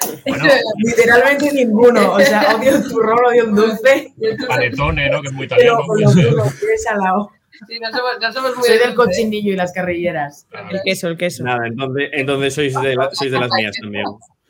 Literalmente 0.78 1.52
ninguno. 1.52 2.12
O 2.12 2.20
sea, 2.20 2.56
odio 2.56 2.76
el 2.76 2.82
turrón, 2.88 3.18
odio 3.26 3.44
el 3.44 3.54
dulce. 3.54 4.12
Panetone, 4.46 5.10
¿no? 5.10 5.22
Que 5.22 5.28
es 5.28 5.32
muy 5.34 5.46
Pero 5.48 5.60
italiano. 5.62 5.86
con 5.86 6.00
los 6.00 6.14
turros, 6.14 6.58
tienes 6.60 6.86
al 6.86 6.98
lado. 6.98 7.30
Sí, 7.66 7.78
no 7.80 7.90
somos, 7.90 8.10
no 8.20 8.32
somos 8.32 8.56
muy 8.56 8.66
Soy 8.68 8.78
del 8.78 8.94
cochinillo 8.94 9.52
y 9.52 9.56
las 9.56 9.72
carrilleras. 9.72 10.46
El 10.70 10.80
queso, 10.84 11.08
el 11.08 11.16
queso. 11.16 11.42
Nada, 11.42 11.66
entonces, 11.66 12.10
entonces 12.12 12.54
sois, 12.54 12.74
de 12.82 12.94
la- 12.96 13.10
sois 13.12 13.30
de 13.32 13.38
las 13.40 13.50
mías 13.50 13.74
también. 13.80 14.04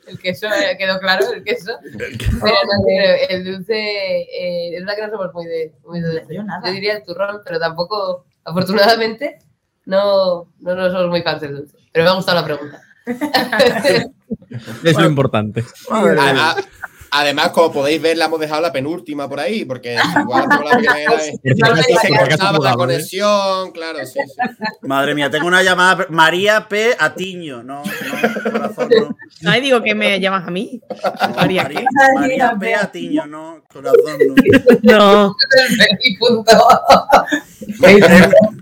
El 0.07 0.19
queso, 0.19 0.47
eh, 0.47 0.75
quedó 0.77 0.99
claro, 0.99 1.25
el 1.33 1.43
queso. 1.43 1.71
Pero 1.97 2.15
no, 2.41 2.83
pero 2.85 3.13
el 3.29 3.45
dulce, 3.45 3.73
eh, 3.77 4.75
es 4.75 4.79
verdad 4.81 4.95
que 4.95 5.01
no 5.07 5.09
somos 5.11 5.33
muy 5.33 5.45
de, 5.45 5.73
muy 5.85 6.01
de 6.01 6.07
dulce. 6.19 6.35
Yo 6.35 6.43
nada. 6.43 6.61
Yo 6.65 6.73
diría 6.73 6.97
el 6.97 7.03
turrón, 7.03 7.41
pero 7.45 7.59
tampoco, 7.59 8.25
afortunadamente, 8.43 9.39
no, 9.85 10.51
no, 10.59 10.75
no 10.75 10.91
somos 10.91 11.07
muy 11.07 11.21
fans 11.21 11.41
del 11.41 11.55
dulce. 11.57 11.77
Pero 11.93 12.03
me 12.05 12.11
ha 12.11 12.13
gustado 12.15 12.39
la 12.41 12.45
pregunta. 12.45 12.81
Es 14.83 14.97
lo 14.97 15.05
importante. 15.05 15.63
Además, 17.11 17.49
como 17.49 17.71
podéis 17.71 18.01
ver, 18.01 18.17
la 18.17 18.25
hemos 18.25 18.39
dejado 18.39 18.61
la 18.61 18.71
penúltima 18.71 19.27
por 19.27 19.39
ahí, 19.39 19.65
porque 19.65 19.95
igual 20.21 20.45
por 20.45 20.65
la 20.65 20.77
primera 20.77 21.11
acaso- 21.11 21.99
se 22.01 22.09
cortaba 22.17 22.59
la 22.59 22.71
¿eh? 22.71 22.75
conexión, 22.75 23.71
claro, 23.71 23.99
sí, 24.05 24.19
sí. 24.25 24.65
Madre 24.81 25.15
mía, 25.15 25.29
tengo 25.29 25.47
una 25.47 25.63
llamada. 25.63 26.05
María 26.09 26.67
P. 26.67 26.95
Atiño. 26.97 27.63
No, 27.63 27.83
no, 27.83 28.51
corazón, 28.51 28.89
no. 28.89 29.49
Ay, 29.49 29.61
digo 29.61 29.81
que 29.81 29.93
me 29.95 30.19
llamas 30.19 30.47
a 30.47 30.51
mí. 30.51 30.81
María, 31.35 31.65
¿qué? 31.67 31.83
María 32.15 32.55
P. 32.59 32.75
Atiño, 32.75 33.25
no, 33.27 33.63
corazón, 33.71 34.17
no. 34.83 34.97
No. 34.97 35.35
M. 35.43 36.17
punto 36.19 36.53
P. 37.77 38.03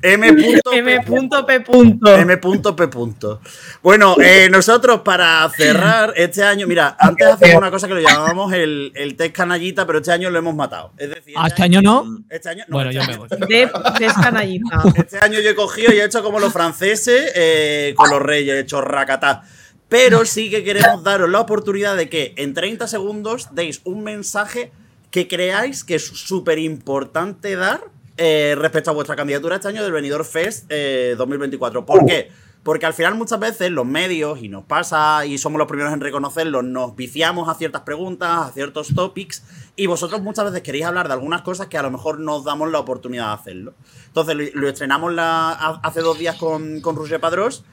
M. 0.01 0.33
P. 0.33 1.61
punto. 1.61 2.15
M. 2.15 2.37
P. 2.37 2.87
punto. 2.87 3.41
Bueno, 3.81 4.15
eh, 4.19 4.47
nosotros 4.49 5.01
para 5.01 5.47
cerrar 5.49 6.13
este 6.15 6.43
año, 6.43 6.67
mira, 6.67 6.95
antes 6.99 7.27
hacíamos 7.27 7.57
una 7.57 7.71
cosa 7.71 7.87
que 7.87 7.93
lo 7.95 8.01
llamábamos 8.01 8.34
el, 8.53 8.91
el 8.95 9.15
test 9.15 9.35
canallita, 9.35 9.85
pero 9.85 9.99
este 9.99 10.11
año 10.11 10.29
lo 10.29 10.39
hemos 10.39 10.55
matado. 10.55 10.91
Es 10.97 11.09
decir, 11.09 11.33
¿Ah, 11.37 11.47
este 11.47 11.63
año 11.63 11.81
no? 11.81 12.23
este 12.29 12.49
año 12.49 12.63
no, 12.67 12.77
Bueno, 12.77 12.89
este 12.91 13.01
yo 13.01 13.11
me 13.11 13.17
voy. 13.17 13.27
De, 13.47 13.69
de 13.99 14.13
canallita. 14.21 14.83
Este 14.95 15.19
año 15.19 15.39
yo 15.39 15.49
he 15.49 15.55
cogido 15.55 15.93
y 15.93 15.97
he 15.99 16.05
hecho 16.05 16.23
como 16.23 16.39
los 16.39 16.51
franceses 16.53 17.31
eh, 17.35 17.93
con 17.95 18.09
los 18.09 18.21
reyes, 18.21 18.55
he 18.55 18.59
hecho 18.59 18.81
racatá. 18.81 19.43
Pero 19.89 20.25
sí 20.25 20.49
que 20.49 20.63
queremos 20.63 21.03
daros 21.03 21.29
la 21.29 21.39
oportunidad 21.39 21.95
de 21.95 22.09
que 22.09 22.33
en 22.37 22.53
30 22.53 22.87
segundos 22.87 23.49
deis 23.53 23.81
un 23.83 24.03
mensaje 24.03 24.71
que 25.11 25.27
creáis 25.27 25.83
que 25.83 25.95
es 25.95 26.05
súper 26.05 26.59
importante 26.59 27.55
dar 27.55 27.81
eh, 28.17 28.55
respecto 28.57 28.91
a 28.91 28.93
vuestra 28.93 29.15
candidatura 29.15 29.55
este 29.55 29.67
año 29.67 29.83
del 29.83 29.91
Benidorm 29.91 30.25
Fest 30.25 30.65
eh, 30.69 31.15
2024. 31.17 31.85
¿Por 31.85 32.05
qué? 32.05 32.31
Porque 32.65 32.87
al 32.87 32.95
final 32.95 33.13
muchas 33.13 33.39
veces 33.39 33.69
los 33.69 33.85
medios, 33.85 34.41
y 34.41 34.49
nos 34.49 34.65
pasa, 34.65 35.23
y 35.23 35.37
somos 35.37 35.59
los 35.59 35.67
primeros 35.67 35.93
en 35.93 36.01
reconocerlo, 36.01 36.63
nos 36.63 36.95
viciamos 36.95 37.47
a 37.47 37.53
ciertas 37.53 37.83
preguntas, 37.83 38.47
a 38.47 38.51
ciertos 38.53 38.95
topics, 38.95 39.43
y 39.75 39.85
vosotros 39.85 40.23
muchas 40.23 40.45
veces 40.45 40.63
queréis 40.63 40.85
hablar 40.85 41.07
de 41.07 41.13
algunas 41.13 41.43
cosas 41.43 41.67
que 41.67 41.77
a 41.77 41.83
lo 41.83 41.91
mejor 41.91 42.19
nos 42.19 42.43
damos 42.43 42.71
la 42.71 42.79
oportunidad 42.79 43.27
de 43.27 43.33
hacerlo. 43.33 43.73
Entonces 44.07 44.55
lo, 44.55 44.67
estrenamos 44.67 45.13
hace 45.15 46.01
dos 46.01 46.17
días 46.17 46.37
con, 46.37 46.81
con 46.81 46.95
Roger 46.95 47.19
Padrós, 47.19 47.63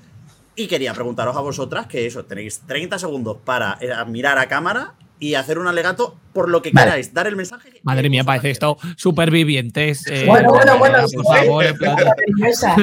y 0.56 0.66
quería 0.66 0.92
preguntaros 0.92 1.34
a 1.38 1.40
vosotras 1.40 1.86
que 1.86 2.04
eso, 2.04 2.26
tenéis 2.26 2.60
30 2.66 2.98
segundos 2.98 3.38
para 3.42 3.78
eh, 3.80 3.90
mirar 4.08 4.36
a 4.36 4.46
cámara 4.46 4.92
y 5.22 5.36
hacer 5.36 5.56
un 5.60 5.68
alegato 5.68 6.18
por 6.32 6.48
lo 6.48 6.60
que 6.62 6.72
Vale. 6.72 6.86
queráis, 6.86 7.14
dar 7.14 7.28
el 7.28 7.36
mensaje. 7.36 7.70
que 7.70 7.80
Madre 7.84 8.10
mía, 8.10 8.24
parece 8.24 8.50
esto 8.50 8.76
supervivientes. 8.96 10.04
eh, 10.08 10.24
Bueno, 10.26 10.50
bueno, 10.50 10.78
bueno, 10.78 10.98
Por 11.14 11.24
favor, 11.24 11.64
en 11.64 11.76
plan, 11.78 11.96
o 12.50 12.52
sea, 12.52 12.74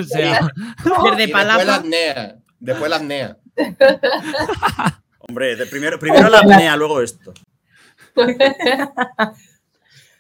después 1.18 1.18
las 1.18 1.58
palapa. 1.58 1.84
NEA. 1.86 2.36
Después 2.62 2.90
las 2.90 3.02
NEA. 3.02 3.38
Hombre, 5.20 5.58
de 5.58 5.66
primero, 5.66 6.00
primero 6.00 6.30
la 6.30 6.40
apnea, 6.40 6.78
luego 6.78 7.02
esto. 7.02 7.34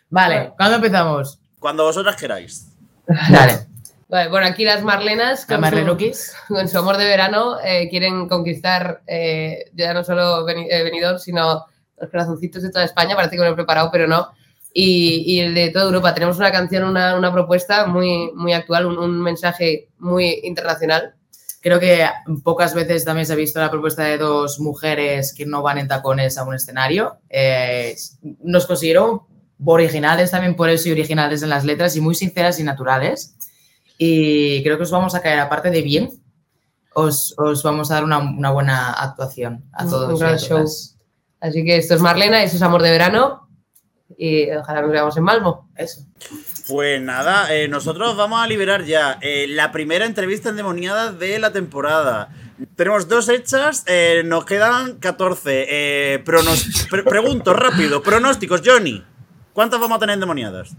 Vale, 0.09 0.51
¿cuándo 0.57 0.75
empezamos? 0.75 1.39
Cuando 1.59 1.83
vosotras 1.85 2.15
queráis. 2.17 2.67
Dale. 3.07 3.67
Vale, 4.09 4.29
bueno, 4.29 4.47
aquí 4.47 4.65
las 4.65 4.83
Marlenas, 4.83 5.45
con, 5.45 5.57
su, 5.57 5.61
Marlenukis. 5.61 6.33
con 6.47 6.67
su 6.67 6.77
amor 6.79 6.97
de 6.97 7.05
verano, 7.05 7.59
eh, 7.63 7.87
quieren 7.89 8.27
conquistar 8.27 9.03
eh, 9.05 9.65
ya 9.73 9.93
no 9.93 10.03
solo 10.03 10.45
Beni- 10.47 10.67
Benidorm, 10.67 11.19
sino 11.19 11.65
los 11.99 12.09
corazoncitos 12.09 12.63
de 12.63 12.71
toda 12.71 12.85
España. 12.85 13.15
Parece 13.15 13.35
que 13.35 13.39
me 13.39 13.45
lo 13.47 13.53
he 13.53 13.55
preparado, 13.55 13.89
pero 13.91 14.07
no. 14.07 14.29
Y, 14.73 15.23
y 15.25 15.39
el 15.39 15.53
de 15.53 15.69
toda 15.71 15.85
Europa. 15.85 16.13
Tenemos 16.13 16.37
una 16.37 16.51
canción, 16.51 16.83
una, 16.83 17.15
una 17.15 17.31
propuesta 17.33 17.87
muy, 17.87 18.31
muy 18.35 18.53
actual, 18.53 18.85
un, 18.85 18.97
un 18.97 19.21
mensaje 19.21 19.89
muy 19.97 20.41
internacional. 20.43 21.15
Creo 21.61 21.79
que 21.79 22.07
pocas 22.43 22.73
veces 22.73 23.03
también 23.03 23.25
se 23.25 23.33
ha 23.33 23.35
visto 23.35 23.59
la 23.59 23.69
propuesta 23.69 24.03
de 24.03 24.17
dos 24.17 24.59
mujeres 24.59 25.33
que 25.33 25.45
no 25.45 25.61
van 25.61 25.77
en 25.77 25.87
tacones 25.89 26.37
a 26.37 26.45
un 26.45 26.55
escenario. 26.55 27.17
Eh, 27.29 27.95
nos 28.43 28.65
considero 28.65 29.27
originales 29.65 30.31
también 30.31 30.55
por 30.55 30.69
eso 30.69 30.87
y 30.87 30.93
originales 30.93 31.43
en 31.43 31.49
las 31.49 31.65
letras 31.65 31.97
y 31.97 32.01
muy 32.01 32.15
sinceras 32.15 32.59
y 32.59 32.63
naturales. 32.63 33.35
Y 33.97 34.63
creo 34.63 34.77
que 34.77 34.83
os 34.83 34.91
vamos 34.91 35.15
a 35.15 35.21
caer, 35.21 35.39
aparte 35.39 35.69
de 35.69 35.81
bien, 35.81 36.11
os, 36.93 37.35
os 37.37 37.61
vamos 37.63 37.91
a 37.91 37.95
dar 37.95 38.05
una, 38.05 38.19
una 38.19 38.51
buena 38.51 38.93
actuación 38.93 39.65
a 39.73 39.85
todos. 39.85 40.13
un 40.13 40.19
gran 40.19 40.37
show. 40.37 40.65
Así 41.41 41.63
que 41.63 41.77
esto 41.77 41.95
es 41.95 42.01
Marlena, 42.01 42.43
eso 42.43 42.55
es 42.57 42.61
amor 42.61 42.81
de 42.81 42.91
verano. 42.91 43.47
Y 44.17 44.51
ojalá 44.51 44.81
nos 44.81 44.91
veamos 44.91 45.15
en 45.17 45.23
Malmo. 45.23 45.69
Eso. 45.77 46.01
Pues 46.67 47.01
nada, 47.01 47.53
eh, 47.55 47.67
nosotros 47.67 48.17
vamos 48.17 48.41
a 48.41 48.47
liberar 48.47 48.83
ya 48.83 49.17
eh, 49.21 49.45
la 49.47 49.71
primera 49.71 50.05
entrevista 50.05 50.49
endemoniada 50.49 51.11
de 51.13 51.39
la 51.39 51.51
temporada. 51.53 52.29
Tenemos 52.75 53.07
dos 53.07 53.29
hechas, 53.29 53.85
eh, 53.87 54.23
nos 54.25 54.43
quedan 54.45 54.95
14. 54.99 55.65
Eh, 55.69 56.23
pronos- 56.25 56.89
pre- 56.89 57.03
pregunto 57.03 57.53
rápido, 57.53 58.03
pronósticos, 58.03 58.61
Johnny. 58.65 59.03
¿Cuántas 59.53 59.79
vamos 59.79 59.95
a 59.95 59.99
tener 59.99 60.15
endemoniadas? 60.15 60.75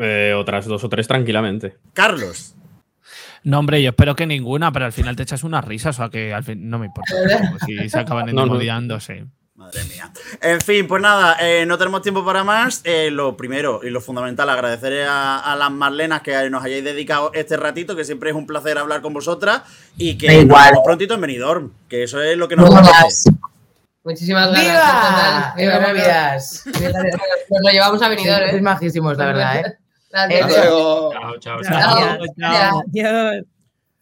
Eh, 0.00 0.34
otras 0.36 0.66
dos 0.66 0.82
o 0.82 0.88
tres 0.88 1.06
tranquilamente. 1.06 1.76
Carlos. 1.92 2.56
No, 3.44 3.58
hombre, 3.58 3.82
yo 3.82 3.90
espero 3.90 4.16
que 4.16 4.26
ninguna, 4.26 4.72
pero 4.72 4.86
al 4.86 4.92
final 4.92 5.16
te 5.16 5.22
echas 5.22 5.44
unas 5.44 5.64
risas, 5.64 5.96
o 5.96 6.02
sea 6.02 6.08
que 6.08 6.32
al 6.32 6.42
fin 6.42 6.68
no 6.68 6.78
me 6.78 6.86
importa. 6.86 7.14
Si 7.66 7.88
se 7.88 7.98
acaban 7.98 8.26
No, 8.34 8.46
no. 8.46 9.00
sí. 9.00 9.14
Madre 9.54 9.84
mía. 9.84 10.10
En 10.42 10.60
fin, 10.60 10.88
pues 10.88 11.00
nada, 11.00 11.36
eh, 11.40 11.64
no 11.64 11.78
tenemos 11.78 12.02
tiempo 12.02 12.24
para 12.24 12.42
más. 12.42 12.80
Eh, 12.82 13.10
lo 13.12 13.36
primero 13.36 13.80
y 13.84 13.90
lo 13.90 14.00
fundamental, 14.00 14.50
agradecer 14.50 15.06
a, 15.06 15.38
a 15.38 15.54
las 15.54 15.70
Marlenas 15.70 16.22
que 16.22 16.50
nos 16.50 16.64
hayáis 16.64 16.82
dedicado 16.82 17.30
este 17.34 17.56
ratito, 17.56 17.94
que 17.94 18.04
siempre 18.04 18.30
es 18.30 18.36
un 18.36 18.46
placer 18.48 18.78
hablar 18.78 19.00
con 19.00 19.12
vosotras 19.12 19.62
y 19.96 20.18
que 20.18 20.44
nos 20.44 20.58
vemos 20.58 20.82
prontito 20.84 21.14
en 21.14 21.20
Benidorm, 21.20 21.72
que 21.88 22.02
eso 22.02 22.20
es 22.20 22.36
lo 22.36 22.48
que 22.48 22.56
nos 22.56 22.68
gracias. 22.68 23.26
Muchísimas 24.02 24.48
ganas. 24.50 24.64
¡Viva! 24.64 25.54
Viva, 25.56 25.78
¡Viva 25.78 25.78
viva, 25.78 25.88
movidas! 25.88 26.64
Nos 26.66 27.62
lo 27.62 27.70
llevamos 27.70 28.02
a 28.02 28.08
Benidorm, 28.08 28.56
¿eh? 28.56 28.60
majísimos, 28.60 29.16
la 29.16 29.26
verdad, 29.26 29.56
¿eh? 29.60 29.78
Gracias. 30.14 30.46
Hasta 30.46 30.64
luego. 30.64 31.12
Chao, 31.12 31.38
chao, 31.40 31.62
chao. 31.62 32.18
Chao. 32.38 32.82
Adiós. 32.86 33.44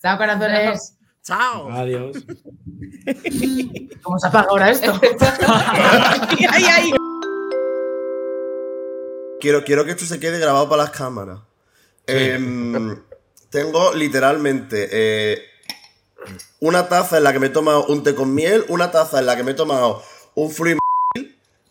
Chao, 0.03 0.19
corazones. 0.19 0.99
Chao. 1.23 1.71
Adiós. 1.73 2.17
¿Cómo 4.03 4.19
se 4.19 4.27
apaga 4.27 4.49
ahora 4.51 4.71
esto? 4.71 4.93
Ay, 6.51 6.65
ay. 6.65 6.93
Quiero, 9.41 9.65
quiero 9.65 9.87
que 9.87 9.93
esto 9.93 10.05
se 10.05 10.21
quede 10.21 10.39
grabado 10.39 10.69
para 10.69 10.83
las 10.83 10.93
cámaras. 10.93 11.41
Em, 12.07 13.03
tengo 13.49 13.95
literalmente 13.95 14.89
eh, 14.93 15.43
una 16.61 16.89
taza 16.89 17.17
en 17.17 17.25
la 17.25 17.33
que 17.33 17.39
me 17.39 17.47
he 17.47 17.51
tomado 17.51 17.87
un 17.87 18.03
té 18.03 18.15
con 18.15 18.35
miel, 18.35 18.67
una 18.69 18.91
taza 18.91 19.19
en 19.19 19.27
la 19.27 19.37
que 19.37 19.45
me 19.45 19.53
he 19.53 19.55
tomado 19.55 20.03
un 20.35 20.51
fruit 20.51 20.79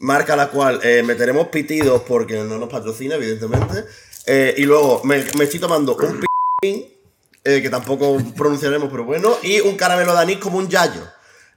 marca 0.02 0.36
la 0.36 0.50
cual 0.50 0.80
eh, 0.84 1.04
meteremos 1.04 1.48
pitidos 1.50 2.02
porque 2.02 2.44
no 2.44 2.58
nos 2.58 2.70
patrocina, 2.70 3.16
evidentemente. 3.16 3.86
Eh, 4.26 4.54
y 4.58 4.64
luego 4.64 5.02
me, 5.04 5.24
me 5.38 5.46
estoy 5.46 5.60
tomando 5.60 5.96
un 5.96 6.24
pin, 6.62 6.86
eh, 7.44 7.62
que 7.62 7.70
tampoco 7.70 8.18
pronunciaremos, 8.38 8.90
pero 8.92 9.04
bueno, 9.04 9.36
y 9.44 9.60
un 9.62 9.76
caramelo 9.76 10.14
de 10.14 10.20
anís 10.22 10.38
como 10.38 10.58
un 10.58 10.70
yayo. 10.70 11.02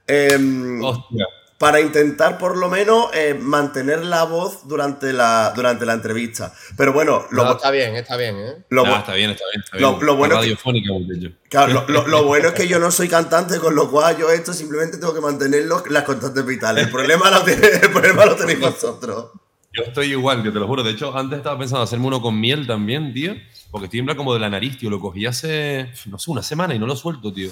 Em, 0.07 0.83
Hostia. 0.83 1.25
para 1.57 1.79
intentar 1.79 2.37
por 2.37 2.57
lo 2.57 2.69
menos 2.69 3.09
eh, 3.13 3.33
mantener 3.33 4.03
la 4.05 4.23
voz 4.25 4.67
durante 4.67 5.13
la, 5.13 5.53
durante 5.55 5.85
la 5.85 5.93
entrevista. 5.93 6.53
Pero 6.77 6.91
bueno, 6.93 7.25
lo, 7.31 7.43
No, 7.45 7.51
está 7.53 7.71
bien, 7.71 7.95
está 7.95 8.17
bien, 8.17 8.35
¿eh? 8.37 8.65
lo 8.69 8.83
Nah, 8.83 8.91
bu- 8.95 8.99
está 8.99 9.13
bien, 9.13 9.31
está 9.31 9.43
bien. 9.51 9.63
Está 9.63 9.77
Lo- 9.77 9.93
bien. 9.95 10.05
lo 10.05 10.15
bueno 10.15 10.35
es 10.43 10.47
que- 10.59 11.33
claro, 11.49 11.73
lo- 11.73 11.87
lo- 11.87 12.07
lo 12.07 12.23
bueno 12.25 12.49
es 12.49 12.53
que 12.55 12.67
yo 12.67 12.77
no 12.77 12.91
soy 12.91 13.07
cantante, 13.07 13.57
con 13.59 13.73
lo 13.73 13.89
cual 13.89 14.17
yo 14.17 14.29
esto 14.31 14.53
simplemente 14.53 14.97
tengo 14.97 15.13
que 15.13 15.21
mantenerlo 15.21 15.81
las 15.89 16.03
constantes 16.03 16.45
vitales. 16.45 16.85
El 16.85 16.91
problema 16.91 17.31
lo, 17.31 17.43
tiene- 17.43 17.67
el 17.67 17.91
problema 17.91 18.25
lo 18.25 18.35
tenéis 18.35 18.59
vosotros. 18.59 19.27
Yo 19.75 19.83
estoy 19.83 20.11
igual, 20.11 20.41
que 20.41 20.51
te 20.51 20.59
lo 20.59 20.67
juro. 20.67 20.83
De 20.83 20.91
hecho, 20.91 21.17
antes 21.17 21.35
estaba 21.35 21.59
pensando 21.59 21.83
hacerme 21.83 22.07
uno 22.07 22.21
con 22.21 22.39
miel 22.39 22.65
también, 22.65 23.13
tío. 23.13 23.35
Porque 23.71 23.89
plan 23.89 24.15
como 24.15 24.33
de 24.33 24.39
la 24.39 24.49
nariz, 24.49 24.77
tío. 24.77 24.89
Lo 24.89 25.01
cogí 25.01 25.25
hace, 25.25 25.89
no 26.05 26.17
sé, 26.17 26.31
una 26.31 26.41
semana 26.41 26.73
y 26.73 26.79
no 26.79 26.87
lo 26.87 26.95
suelto, 26.95 27.33
tío. 27.33 27.49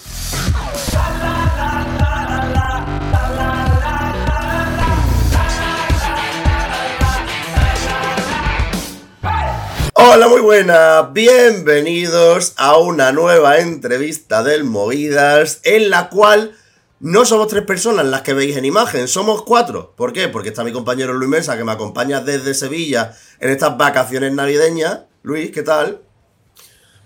Hola, 9.95 10.29
muy 10.29 10.39
buenas. 10.39 11.11
Bienvenidos 11.11 12.53
a 12.55 12.77
una 12.77 13.11
nueva 13.11 13.57
entrevista 13.57 14.43
del 14.43 14.63
Movidas 14.63 15.59
en 15.65 15.89
la 15.89 16.07
cual 16.07 16.55
no 17.03 17.25
somos 17.25 17.49
tres 17.49 17.65
personas 17.65 18.05
las 18.05 18.21
que 18.21 18.33
veis 18.33 18.55
en 18.55 18.63
imagen, 18.63 19.09
somos 19.09 19.43
cuatro. 19.43 19.93
¿Por 19.97 20.13
qué? 20.13 20.29
Porque 20.29 20.49
está 20.49 20.63
mi 20.63 20.71
compañero 20.71 21.11
Luis 21.11 21.29
Mesa 21.29 21.57
que 21.57 21.65
me 21.65 21.73
acompaña 21.73 22.21
desde 22.21 22.53
Sevilla 22.53 23.13
en 23.41 23.49
estas 23.49 23.77
vacaciones 23.77 24.31
navideñas. 24.31 25.01
Luis, 25.21 25.51
¿qué 25.51 25.63
tal? 25.63 25.99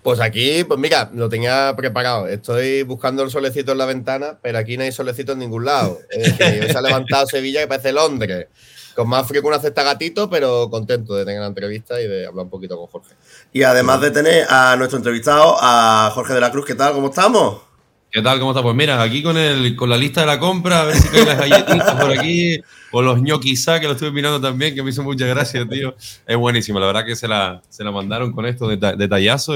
Pues 0.04 0.20
aquí, 0.20 0.62
pues 0.62 0.78
mira, 0.78 1.10
lo 1.12 1.28
tenía 1.28 1.74
preparado. 1.76 2.28
Estoy 2.28 2.84
buscando 2.84 3.24
el 3.24 3.30
solecito 3.30 3.72
en 3.72 3.78
la 3.78 3.86
ventana, 3.86 4.38
pero 4.40 4.58
aquí 4.58 4.76
no 4.76 4.84
hay 4.84 4.92
solecito 4.92 5.32
en 5.32 5.40
ningún 5.40 5.64
lado. 5.64 5.98
Es 6.10 6.38
decir, 6.38 6.62
hoy 6.62 6.70
se 6.70 6.78
ha 6.78 6.80
levantado 6.80 7.26
Sevilla 7.26 7.62
que 7.62 7.66
parece 7.66 7.92
Londres. 7.92 8.46
Con 8.94 9.08
más 9.08 9.26
frío 9.26 9.42
que 9.42 9.48
una 9.48 9.58
cesta 9.58 9.82
gatito, 9.82 10.30
pero 10.30 10.70
contento 10.70 11.16
de 11.16 11.24
tener 11.24 11.40
la 11.40 11.48
entrevista 11.48 12.00
y 12.00 12.06
de 12.06 12.24
hablar 12.24 12.44
un 12.44 12.50
poquito 12.50 12.76
con 12.76 12.86
Jorge. 12.86 13.16
Y 13.52 13.64
además 13.64 14.00
de 14.00 14.12
tener 14.12 14.46
a 14.48 14.76
nuestro 14.76 14.98
entrevistado, 14.98 15.56
a 15.60 16.12
Jorge 16.14 16.34
de 16.34 16.40
la 16.40 16.52
Cruz, 16.52 16.66
¿qué 16.66 16.76
tal? 16.76 16.92
¿Cómo 16.92 17.08
estamos? 17.08 17.67
¿Qué 18.10 18.22
tal? 18.22 18.38
¿Cómo 18.38 18.52
está? 18.52 18.62
Pues 18.62 18.74
mira, 18.74 19.02
aquí 19.02 19.22
con, 19.22 19.36
el, 19.36 19.76
con 19.76 19.90
la 19.90 19.96
lista 19.98 20.22
de 20.22 20.26
la 20.28 20.38
compra, 20.38 20.80
a 20.80 20.84
ver 20.86 20.96
si 20.96 21.08
caen 21.08 21.26
las 21.26 21.38
galletitas 21.38 21.94
por 22.00 22.10
aquí, 22.10 22.58
o 22.90 23.02
los 23.02 23.20
ñoquisá, 23.20 23.80
que 23.80 23.86
lo 23.86 23.92
estuve 23.92 24.10
mirando 24.12 24.40
también, 24.40 24.74
que 24.74 24.82
me 24.82 24.90
hizo 24.90 25.02
muchas 25.02 25.28
gracias, 25.28 25.68
tío. 25.68 25.94
Es 26.26 26.36
buenísimo, 26.38 26.80
la 26.80 26.86
verdad 26.86 27.04
que 27.04 27.14
se 27.14 27.28
la, 27.28 27.60
se 27.68 27.84
la 27.84 27.90
mandaron 27.90 28.32
con 28.32 28.46
esto 28.46 28.66
de 28.66 28.76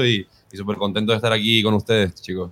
y, 0.07 0.27
y 0.51 0.57
súper 0.57 0.77
contento 0.77 1.13
de 1.13 1.15
estar 1.15 1.33
aquí 1.33 1.63
con 1.63 1.73
ustedes, 1.73 2.13
chicos. 2.21 2.51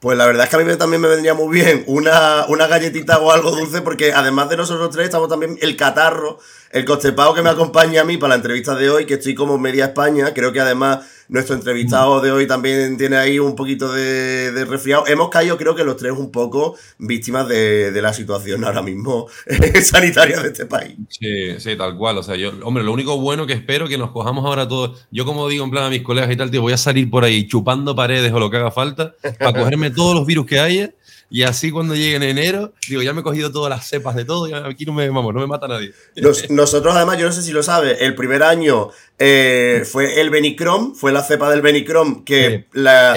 Pues 0.00 0.18
la 0.18 0.26
verdad 0.26 0.44
es 0.44 0.50
que 0.50 0.56
a 0.56 0.58
mí 0.58 0.76
también 0.76 1.00
me 1.00 1.08
vendría 1.08 1.32
muy 1.32 1.54
bien 1.54 1.82
una, 1.86 2.44
una 2.48 2.66
galletita 2.66 3.18
o 3.20 3.30
algo 3.30 3.50
dulce, 3.52 3.80
porque 3.80 4.12
además 4.12 4.50
de 4.50 4.58
nosotros 4.58 4.90
tres, 4.90 5.06
estamos 5.06 5.28
también 5.28 5.56
el 5.62 5.76
catarro, 5.76 6.38
el 6.74 6.84
costepado 6.84 7.32
que 7.34 7.40
me 7.40 7.50
acompaña 7.50 8.00
a 8.00 8.04
mí 8.04 8.16
para 8.16 8.30
la 8.30 8.34
entrevista 8.34 8.74
de 8.74 8.90
hoy, 8.90 9.06
que 9.06 9.14
estoy 9.14 9.32
como 9.36 9.56
media 9.58 9.84
España. 9.84 10.34
Creo 10.34 10.52
que 10.52 10.58
además 10.58 11.06
nuestro 11.28 11.54
entrevistado 11.54 12.20
de 12.20 12.32
hoy 12.32 12.48
también 12.48 12.98
tiene 12.98 13.16
ahí 13.16 13.38
un 13.38 13.54
poquito 13.54 13.92
de, 13.92 14.50
de 14.50 14.64
resfriado. 14.64 15.06
Hemos 15.06 15.28
caído, 15.28 15.56
creo 15.56 15.76
que 15.76 15.84
los 15.84 15.96
tres, 15.96 16.10
un 16.10 16.32
poco 16.32 16.76
víctimas 16.98 17.46
de, 17.46 17.92
de 17.92 18.02
la 18.02 18.12
situación 18.12 18.64
ahora 18.64 18.82
mismo 18.82 19.28
sanitaria 19.82 20.40
de 20.40 20.48
este 20.48 20.66
país. 20.66 20.96
Sí, 21.10 21.60
sí, 21.60 21.76
tal 21.76 21.96
cual. 21.96 22.18
O 22.18 22.24
sea, 22.24 22.34
yo, 22.34 22.50
hombre, 22.64 22.82
lo 22.82 22.92
único 22.92 23.20
bueno 23.20 23.46
que 23.46 23.52
espero 23.52 23.86
que 23.86 23.96
nos 23.96 24.10
cojamos 24.10 24.44
ahora 24.44 24.66
todos. 24.66 25.06
Yo, 25.12 25.24
como 25.24 25.48
digo 25.48 25.64
en 25.64 25.70
plan 25.70 25.84
a 25.84 25.90
mis 25.90 26.02
colegas 26.02 26.32
y 26.32 26.36
tal, 26.36 26.50
tío, 26.50 26.60
voy 26.60 26.72
a 26.72 26.76
salir 26.76 27.08
por 27.08 27.22
ahí 27.22 27.46
chupando 27.46 27.94
paredes 27.94 28.32
o 28.32 28.40
lo 28.40 28.50
que 28.50 28.56
haga 28.56 28.72
falta 28.72 29.14
para 29.38 29.60
cogerme 29.60 29.92
todos 29.92 30.16
los 30.16 30.26
virus 30.26 30.44
que 30.44 30.58
haya. 30.58 30.90
Y 31.30 31.42
así 31.42 31.70
cuando 31.70 31.94
llegue 31.94 32.16
en 32.16 32.22
enero, 32.22 32.72
digo, 32.88 33.02
ya 33.02 33.12
me 33.12 33.20
he 33.20 33.24
cogido 33.24 33.50
todas 33.50 33.70
las 33.70 33.88
cepas 33.88 34.14
de 34.14 34.24
todo, 34.24 34.46
ya 34.46 34.66
aquí 34.66 34.84
no 34.84 34.92
me, 34.92 35.08
vamos, 35.08 35.34
no 35.34 35.40
me 35.40 35.46
mata 35.46 35.66
nadie. 35.66 35.92
Nos- 36.16 36.48
nosotros 36.50 36.94
además, 36.94 37.18
yo 37.18 37.26
no 37.26 37.32
sé 37.32 37.42
si 37.42 37.50
lo 37.52 37.62
sabes, 37.62 37.98
el 38.00 38.14
primer 38.14 38.42
año 38.42 38.90
eh, 39.18 39.84
fue 39.90 40.20
el 40.20 40.30
Benicrom, 40.30 40.94
fue 40.94 41.12
la 41.12 41.22
cepa 41.22 41.50
del 41.50 41.62
Benicrom 41.62 42.24
que 42.24 42.66
la, 42.72 43.14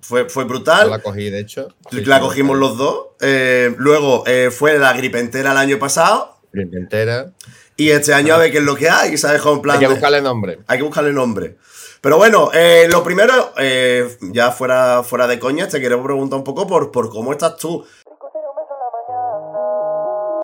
fue, 0.00 0.28
fue 0.28 0.44
brutal. 0.44 0.88
La 0.90 1.00
cogí, 1.00 1.30
de 1.30 1.40
hecho. 1.40 1.68
La 1.90 2.20
cogimos 2.20 2.56
los 2.58 2.78
dos. 2.78 3.06
Eh, 3.20 3.74
luego 3.78 4.24
eh, 4.26 4.50
fue 4.50 4.78
la 4.78 4.92
gripe 4.94 5.18
entera 5.18 5.52
el 5.52 5.58
año 5.58 5.78
pasado. 5.78 6.40
Gripe 6.52 6.76
entera. 6.76 7.32
Y 7.76 7.90
este 7.90 8.12
año 8.14 8.34
a 8.34 8.38
ver 8.38 8.52
qué 8.52 8.58
es 8.58 8.64
lo 8.64 8.76
que 8.76 8.88
hay, 8.90 9.16
¿sabes? 9.16 9.40
Con 9.40 9.62
plan 9.62 9.76
Hay 9.76 9.80
que 9.86 9.88
buscarle 9.88 10.20
nombre. 10.20 10.58
Hay 10.66 10.78
que 10.78 10.84
buscarle 10.84 11.12
nombre. 11.12 11.56
Pero 12.02 12.16
bueno, 12.16 12.50
eh, 12.52 12.88
lo 12.90 13.04
primero, 13.04 13.52
eh, 13.58 14.18
ya 14.22 14.50
fuera, 14.50 15.04
fuera 15.04 15.28
de 15.28 15.38
coña, 15.38 15.68
te 15.68 15.78
quiero 15.78 16.02
preguntar 16.02 16.36
un 16.36 16.44
poco 16.44 16.66
por, 16.66 16.90
por 16.90 17.10
cómo 17.10 17.30
estás 17.30 17.56
tú. 17.56 17.84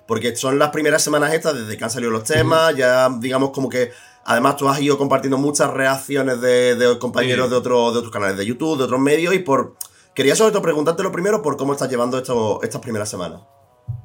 Porque 0.06 0.36
son 0.36 0.56
las 0.56 0.70
primeras 0.70 1.02
semanas 1.02 1.34
estas 1.34 1.54
desde 1.56 1.76
que 1.76 1.82
han 1.82 1.90
salido 1.90 2.12
los 2.12 2.22
temas, 2.22 2.76
ya 2.76 3.08
digamos 3.18 3.50
como 3.50 3.68
que 3.68 3.90
además 4.24 4.56
tú 4.56 4.68
has 4.68 4.80
ido 4.80 4.96
compartiendo 4.96 5.36
muchas 5.36 5.70
reacciones 5.70 6.40
de, 6.40 6.76
de 6.76 6.96
compañeros 7.00 7.46
Sí. 7.46 7.50
de, 7.50 7.56
otros 7.56 7.92
de 7.92 7.98
otros 7.98 8.12
canales 8.12 8.36
de 8.36 8.46
YouTube, 8.46 8.78
de 8.78 8.84
otros 8.84 9.00
medios 9.00 9.34
y 9.34 9.40
por... 9.40 9.74
Quería 10.14 10.36
sobre 10.36 10.52
todo 10.52 10.62
preguntarte 10.62 11.02
lo 11.02 11.10
primero 11.10 11.42
por 11.42 11.56
cómo 11.56 11.72
estás 11.72 11.90
llevando 11.90 12.18
esto, 12.18 12.60
estas 12.62 12.80
primeras 12.80 13.08
semanas. 13.08 13.40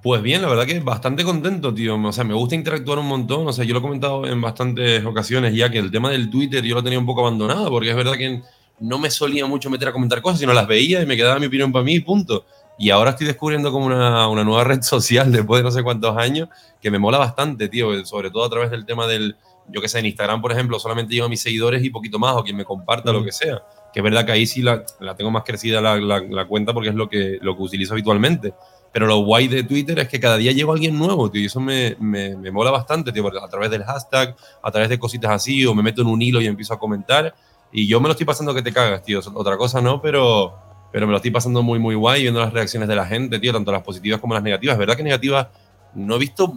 Pues 0.04 0.22
bien, 0.22 0.42
la 0.42 0.50
verdad 0.50 0.66
que 0.66 0.80
bastante 0.82 1.24
contento, 1.24 1.74
tío. 1.74 1.96
O 1.96 2.12
sea, 2.12 2.26
me 2.26 2.34
gusta 2.34 2.56
interactuar 2.56 3.00
un 3.00 3.08
montón. 3.08 3.48
O 3.48 3.54
sea, 3.54 3.64
yo 3.64 3.74
lo 3.74 3.80
he 3.80 3.82
comentado 3.82 4.26
en 4.28 4.42
bastantes 4.42 5.04
ocasiones 5.06 5.56
ya 5.56 5.70
que 5.72 5.80
el 5.80 5.90
tema 5.92 6.10
del 6.10 6.30
Twitter 6.30 6.62
yo 6.64 6.76
lo 6.76 6.84
tenía 6.84 7.00
un 7.00 7.06
poco 7.06 7.22
abandonado 7.22 7.70
porque 7.70 7.90
es 7.90 7.96
verdad 7.96 8.14
que 8.14 8.42
no 8.82 9.00
me 9.00 9.10
solía 9.10 9.46
mucho 9.46 9.70
meter 9.70 9.88
a 9.88 9.94
comentar 9.94 10.22
cosas, 10.22 10.42
sino 10.42 10.52
las 10.52 10.68
veía 10.68 11.02
y 11.02 11.06
me 11.06 11.16
quedaba 11.16 11.40
mi 11.40 11.46
opinión 11.46 11.72
para 11.72 11.86
mí 11.86 11.94
y 11.96 12.00
punto. 12.02 12.46
Y 12.78 12.90
ahora 12.90 13.12
estoy 13.12 13.28
descubriendo 13.28 13.72
como 13.72 13.86
una, 13.86 14.28
una 14.28 14.44
nueva 14.44 14.64
red 14.66 14.82
social 14.82 15.32
después 15.32 15.60
de 15.60 15.64
no 15.64 15.72
sé 15.72 15.84
cuántos 15.84 16.18
años 16.18 16.50
que 16.82 16.92
me 16.92 17.00
mola 17.00 17.18
bastante, 17.18 17.70
tío. 17.70 18.06
Sobre 18.06 18.30
todo 18.30 18.44
a 18.44 18.50
través 18.50 18.72
del 18.72 18.86
tema 18.86 19.08
del, 19.08 19.38
yo 19.70 19.80
que 19.82 19.88
sé, 19.88 20.00
en 20.00 20.08
Instagram, 20.08 20.42
por 20.42 20.52
ejemplo, 20.52 20.80
solamente 20.80 21.14
llego 21.14 21.28
a 21.28 21.30
mis 21.30 21.42
seguidores 21.42 21.82
y 21.82 21.90
poquito 21.90 22.20
más 22.20 22.36
o 22.36 22.44
quien 22.44 22.58
me 22.58 22.66
comparta 22.66 23.14
lo 23.14 23.24
que 23.24 23.32
sea. 23.32 23.64
Que 23.94 24.02
es 24.02 24.04
verdad 24.04 24.26
que 24.26 24.34
ahí 24.34 24.46
sí 24.46 24.62
la, 24.64 24.84
la 25.00 25.16
tengo 25.16 25.32
más 25.32 25.44
crecida 25.44 25.80
la, 25.80 25.96
la- 25.96 26.20
la 26.20 26.46
cuenta 26.46 26.74
porque 26.74 26.90
es 26.90 26.96
lo 26.96 27.08
que, 27.08 27.38
lo 27.42 27.56
que 27.56 27.62
utilizo 27.64 27.94
habitualmente. 27.94 28.54
Pero 28.94 29.08
lo 29.08 29.18
guay 29.18 29.48
de 29.48 29.64
Twitter 29.64 29.98
es 30.00 30.08
que 30.08 30.20
cada 30.20 30.38
día 30.38 30.52
llego 30.52 30.72
a 30.72 30.76
alguien 30.76 30.98
nuevo, 30.98 31.30
tío, 31.30 31.42
y 31.42 31.46
eso 31.48 31.60
me, 31.60 31.98
me, 32.00 32.38
me 32.38 32.52
mola 32.52 32.70
bastante, 32.70 33.12
tío, 33.12 33.24
porque 33.24 33.40
a 33.40 33.48
través 33.50 33.72
del 33.72 33.84
hashtag, 33.84 34.36
a 34.62 34.72
través 34.72 34.88
de 34.88 35.00
cositas 35.00 35.32
así, 35.32 35.66
o 35.66 35.74
me 35.74 35.82
meto 35.82 36.04
en 36.04 36.08
un 36.08 36.22
hilo 36.22 36.40
y 36.40 36.46
empiezo 36.46 36.76
a 36.76 36.80
comentar, 36.80 37.34
y 37.72 37.88
yo 37.88 38.00
me 38.00 38.08
lo 38.08 38.12
estoy 38.12 38.28
pasando 38.28 38.54
que 38.54 38.62
te 38.62 38.72
cagas, 38.72 39.02
tío, 39.02 39.20
otra 39.34 39.58
cosa 39.58 39.82
no, 39.82 40.00
pero, 40.00 40.54
pero 40.92 41.08
me 41.08 41.12
lo 41.12 41.18
estoy 41.18 41.32
pasando 41.32 41.64
muy, 41.64 41.80
muy 41.80 41.96
guay 41.96 42.22
viendo 42.22 42.40
las 42.40 42.54
reacciones 42.54 42.88
de 42.88 42.96
la 42.96 43.08
gente, 43.08 43.40
tío, 43.40 43.52
tanto 43.52 43.72
las 43.72 43.82
positivas 43.82 44.22
como 44.22 44.36
las 44.36 44.44
negativas. 44.44 44.76
Es 44.76 44.80
verdad 44.80 44.96
que 44.96 45.04
negativas 45.04 45.48
no 45.96 46.16
he 46.16 46.20
visto, 46.20 46.54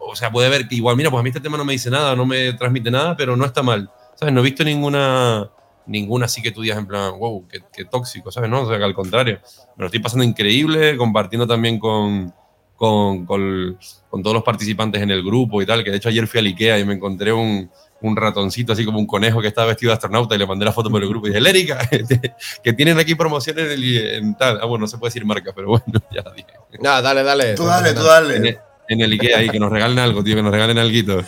o 0.00 0.16
sea, 0.16 0.32
puede 0.32 0.48
ver 0.48 0.66
que 0.66 0.74
igual, 0.74 0.96
mira, 0.96 1.08
pues 1.08 1.20
a 1.20 1.22
mí 1.22 1.28
este 1.28 1.40
tema 1.40 1.56
no 1.56 1.64
me 1.64 1.72
dice 1.72 1.88
nada, 1.88 2.16
no 2.16 2.26
me 2.26 2.52
transmite 2.54 2.90
nada, 2.90 3.16
pero 3.16 3.36
no 3.36 3.44
está 3.44 3.62
mal, 3.62 3.88
¿sabes? 4.16 4.34
No 4.34 4.40
he 4.40 4.44
visto 4.44 4.64
ninguna 4.64 5.48
ninguna 5.86 6.26
así 6.26 6.42
que 6.42 6.50
tú 6.50 6.62
digas 6.62 6.78
en 6.78 6.86
plan, 6.86 7.18
wow, 7.18 7.46
qué, 7.48 7.60
qué 7.72 7.84
tóxico, 7.84 8.30
¿sabes? 8.30 8.50
No, 8.50 8.62
o 8.62 8.68
sea, 8.68 8.78
que 8.78 8.84
al 8.84 8.94
contrario, 8.94 9.40
me 9.76 9.82
lo 9.82 9.86
estoy 9.86 10.00
pasando 10.00 10.24
increíble, 10.24 10.96
compartiendo 10.96 11.46
también 11.46 11.78
con, 11.78 12.32
con, 12.76 13.26
con, 13.26 13.78
con 14.08 14.22
todos 14.22 14.34
los 14.34 14.42
participantes 14.42 15.02
en 15.02 15.10
el 15.10 15.22
grupo 15.22 15.60
y 15.60 15.66
tal, 15.66 15.84
que 15.84 15.90
de 15.90 15.96
hecho 15.98 16.08
ayer 16.08 16.26
fui 16.26 16.40
al 16.40 16.46
Ikea 16.46 16.78
y 16.78 16.84
me 16.84 16.94
encontré 16.94 17.32
un, 17.32 17.70
un 18.02 18.16
ratoncito 18.16 18.72
así 18.72 18.84
como 18.84 18.98
un 18.98 19.06
conejo 19.06 19.40
que 19.40 19.48
estaba 19.48 19.68
vestido 19.68 19.90
de 19.90 19.94
astronauta 19.94 20.34
y 20.34 20.38
le 20.38 20.46
mandé 20.46 20.64
la 20.64 20.72
foto 20.72 20.90
por 20.90 21.02
el 21.02 21.08
grupo 21.08 21.26
y 21.26 21.30
dije, 21.30 21.40
Lérica, 21.40 21.78
que 22.62 22.72
tienen 22.72 22.98
aquí 22.98 23.14
promociones 23.14 23.72
en, 23.72 24.24
en 24.24 24.36
tal, 24.36 24.58
ah, 24.62 24.66
bueno, 24.66 24.82
no 24.82 24.88
se 24.88 24.98
puede 24.98 25.10
decir 25.10 25.24
marca, 25.24 25.52
pero 25.54 25.68
bueno, 25.68 25.84
ya 26.10 26.22
dije. 26.34 26.48
Nada, 26.80 27.02
dale, 27.02 27.22
dale. 27.22 27.54
Tú 27.54 27.66
dale, 27.66 27.92
tú 27.92 28.02
dale. 28.02 28.69
En 28.90 29.00
el, 29.00 29.12
Ikea 29.12 29.38
ahí, 29.38 29.48
que 29.48 29.60
nos 29.60 29.70
regalen 29.70 30.00
algo, 30.00 30.24
tío, 30.24 30.34
que 30.34 30.42
nos 30.42 30.50
regalen 30.50 30.76
algo. 30.76 30.90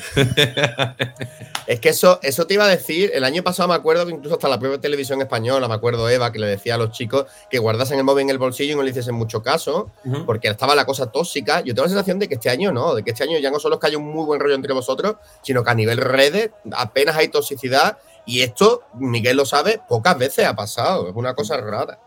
Es 1.68 1.78
que 1.78 1.90
eso, 1.90 2.18
eso 2.24 2.44
te 2.44 2.54
iba 2.54 2.64
a 2.64 2.68
decir, 2.68 3.12
el 3.14 3.22
año 3.22 3.44
pasado 3.44 3.68
me 3.68 3.76
acuerdo 3.76 4.04
que 4.04 4.12
incluso 4.12 4.34
hasta 4.34 4.48
la 4.48 4.58
propia 4.58 4.80
televisión 4.80 5.20
española, 5.20 5.68
me 5.68 5.74
acuerdo 5.74 6.08
Eva, 6.08 6.32
que 6.32 6.40
le 6.40 6.48
decía 6.48 6.74
a 6.74 6.78
los 6.78 6.90
chicos 6.90 7.26
que 7.48 7.60
guardasen 7.60 7.98
el 7.98 8.04
móvil 8.04 8.22
en 8.22 8.30
el 8.30 8.38
bolsillo 8.38 8.72
y 8.72 8.76
no 8.76 8.82
le 8.82 8.90
hiciesen 8.90 9.14
mucho 9.14 9.44
caso, 9.44 9.92
porque 10.26 10.48
estaba 10.48 10.74
la 10.74 10.84
cosa 10.84 11.12
tóxica. 11.12 11.60
Yo 11.60 11.72
tengo 11.72 11.84
la 11.84 11.90
sensación 11.90 12.18
de 12.18 12.28
que 12.28 12.34
este 12.34 12.50
año 12.50 12.72
no, 12.72 12.96
de 12.96 13.04
que 13.04 13.12
este 13.12 13.22
año 13.22 13.38
ya 13.38 13.52
no 13.52 13.60
solo 13.60 13.76
es 13.76 13.80
que 13.80 13.86
haya 13.86 13.98
un 13.98 14.10
muy 14.10 14.24
buen 14.24 14.40
rollo 14.40 14.56
entre 14.56 14.74
vosotros, 14.74 15.14
sino 15.42 15.62
que 15.62 15.70
a 15.70 15.74
nivel 15.74 15.98
redes 15.98 16.50
apenas 16.72 17.16
hay 17.16 17.28
toxicidad. 17.28 17.98
Y 18.26 18.42
esto, 18.42 18.82
Miguel 18.94 19.36
lo 19.36 19.46
sabe, 19.46 19.80
pocas 19.88 20.18
veces 20.18 20.46
ha 20.46 20.56
pasado. 20.56 21.08
Es 21.08 21.14
una 21.14 21.34
cosa 21.34 21.58
rara. 21.58 22.00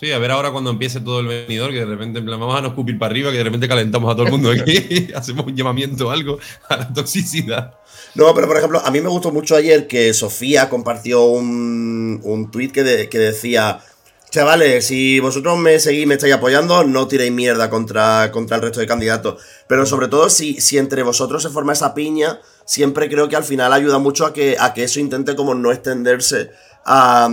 Sí, 0.00 0.12
a 0.12 0.18
ver 0.18 0.30
ahora 0.30 0.50
cuando 0.50 0.70
empiece 0.70 0.98
todo 1.00 1.20
el 1.20 1.26
venidor, 1.26 1.72
que 1.72 1.80
de 1.80 1.84
repente 1.84 2.20
en 2.20 2.24
plan, 2.24 2.40
vamos 2.40 2.56
a 2.56 2.62
no 2.62 2.68
escupir 2.68 2.98
para 2.98 3.10
arriba, 3.10 3.30
que 3.30 3.36
de 3.36 3.44
repente 3.44 3.68
calentamos 3.68 4.10
a 4.10 4.16
todo 4.16 4.24
el 4.24 4.32
mundo 4.32 4.50
aquí, 4.50 5.08
hacemos 5.14 5.44
un 5.44 5.54
llamamiento 5.54 6.08
o 6.08 6.10
algo 6.10 6.38
a 6.70 6.76
la 6.78 6.90
toxicidad. 6.90 7.74
No, 8.14 8.34
pero 8.34 8.46
por 8.46 8.56
ejemplo, 8.56 8.80
a 8.82 8.90
mí 8.90 9.02
me 9.02 9.10
gustó 9.10 9.30
mucho 9.30 9.56
ayer 9.56 9.86
que 9.86 10.14
Sofía 10.14 10.70
compartió 10.70 11.24
un, 11.26 12.18
un 12.24 12.50
tweet 12.50 12.68
que, 12.68 13.10
que 13.10 13.18
decía: 13.18 13.82
Chavales, 14.30 14.86
si 14.86 15.20
vosotros 15.20 15.58
me 15.58 15.78
seguís, 15.78 16.06
me 16.06 16.14
estáis 16.14 16.32
apoyando, 16.32 16.82
no 16.82 17.06
tiréis 17.06 17.32
mierda 17.32 17.68
contra, 17.68 18.30
contra 18.32 18.56
el 18.56 18.62
resto 18.62 18.80
de 18.80 18.86
candidatos. 18.86 19.42
Pero 19.68 19.84
sobre 19.84 20.08
todo, 20.08 20.30
si, 20.30 20.62
si 20.62 20.78
entre 20.78 21.02
vosotros 21.02 21.42
se 21.42 21.50
forma 21.50 21.74
esa 21.74 21.92
piña, 21.92 22.40
siempre 22.64 23.10
creo 23.10 23.28
que 23.28 23.36
al 23.36 23.44
final 23.44 23.70
ayuda 23.74 23.98
mucho 23.98 24.24
a 24.24 24.32
que, 24.32 24.56
a 24.58 24.72
que 24.72 24.84
eso 24.84 24.98
intente 24.98 25.36
como 25.36 25.54
no 25.54 25.72
extenderse 25.72 26.52
a, 26.84 27.28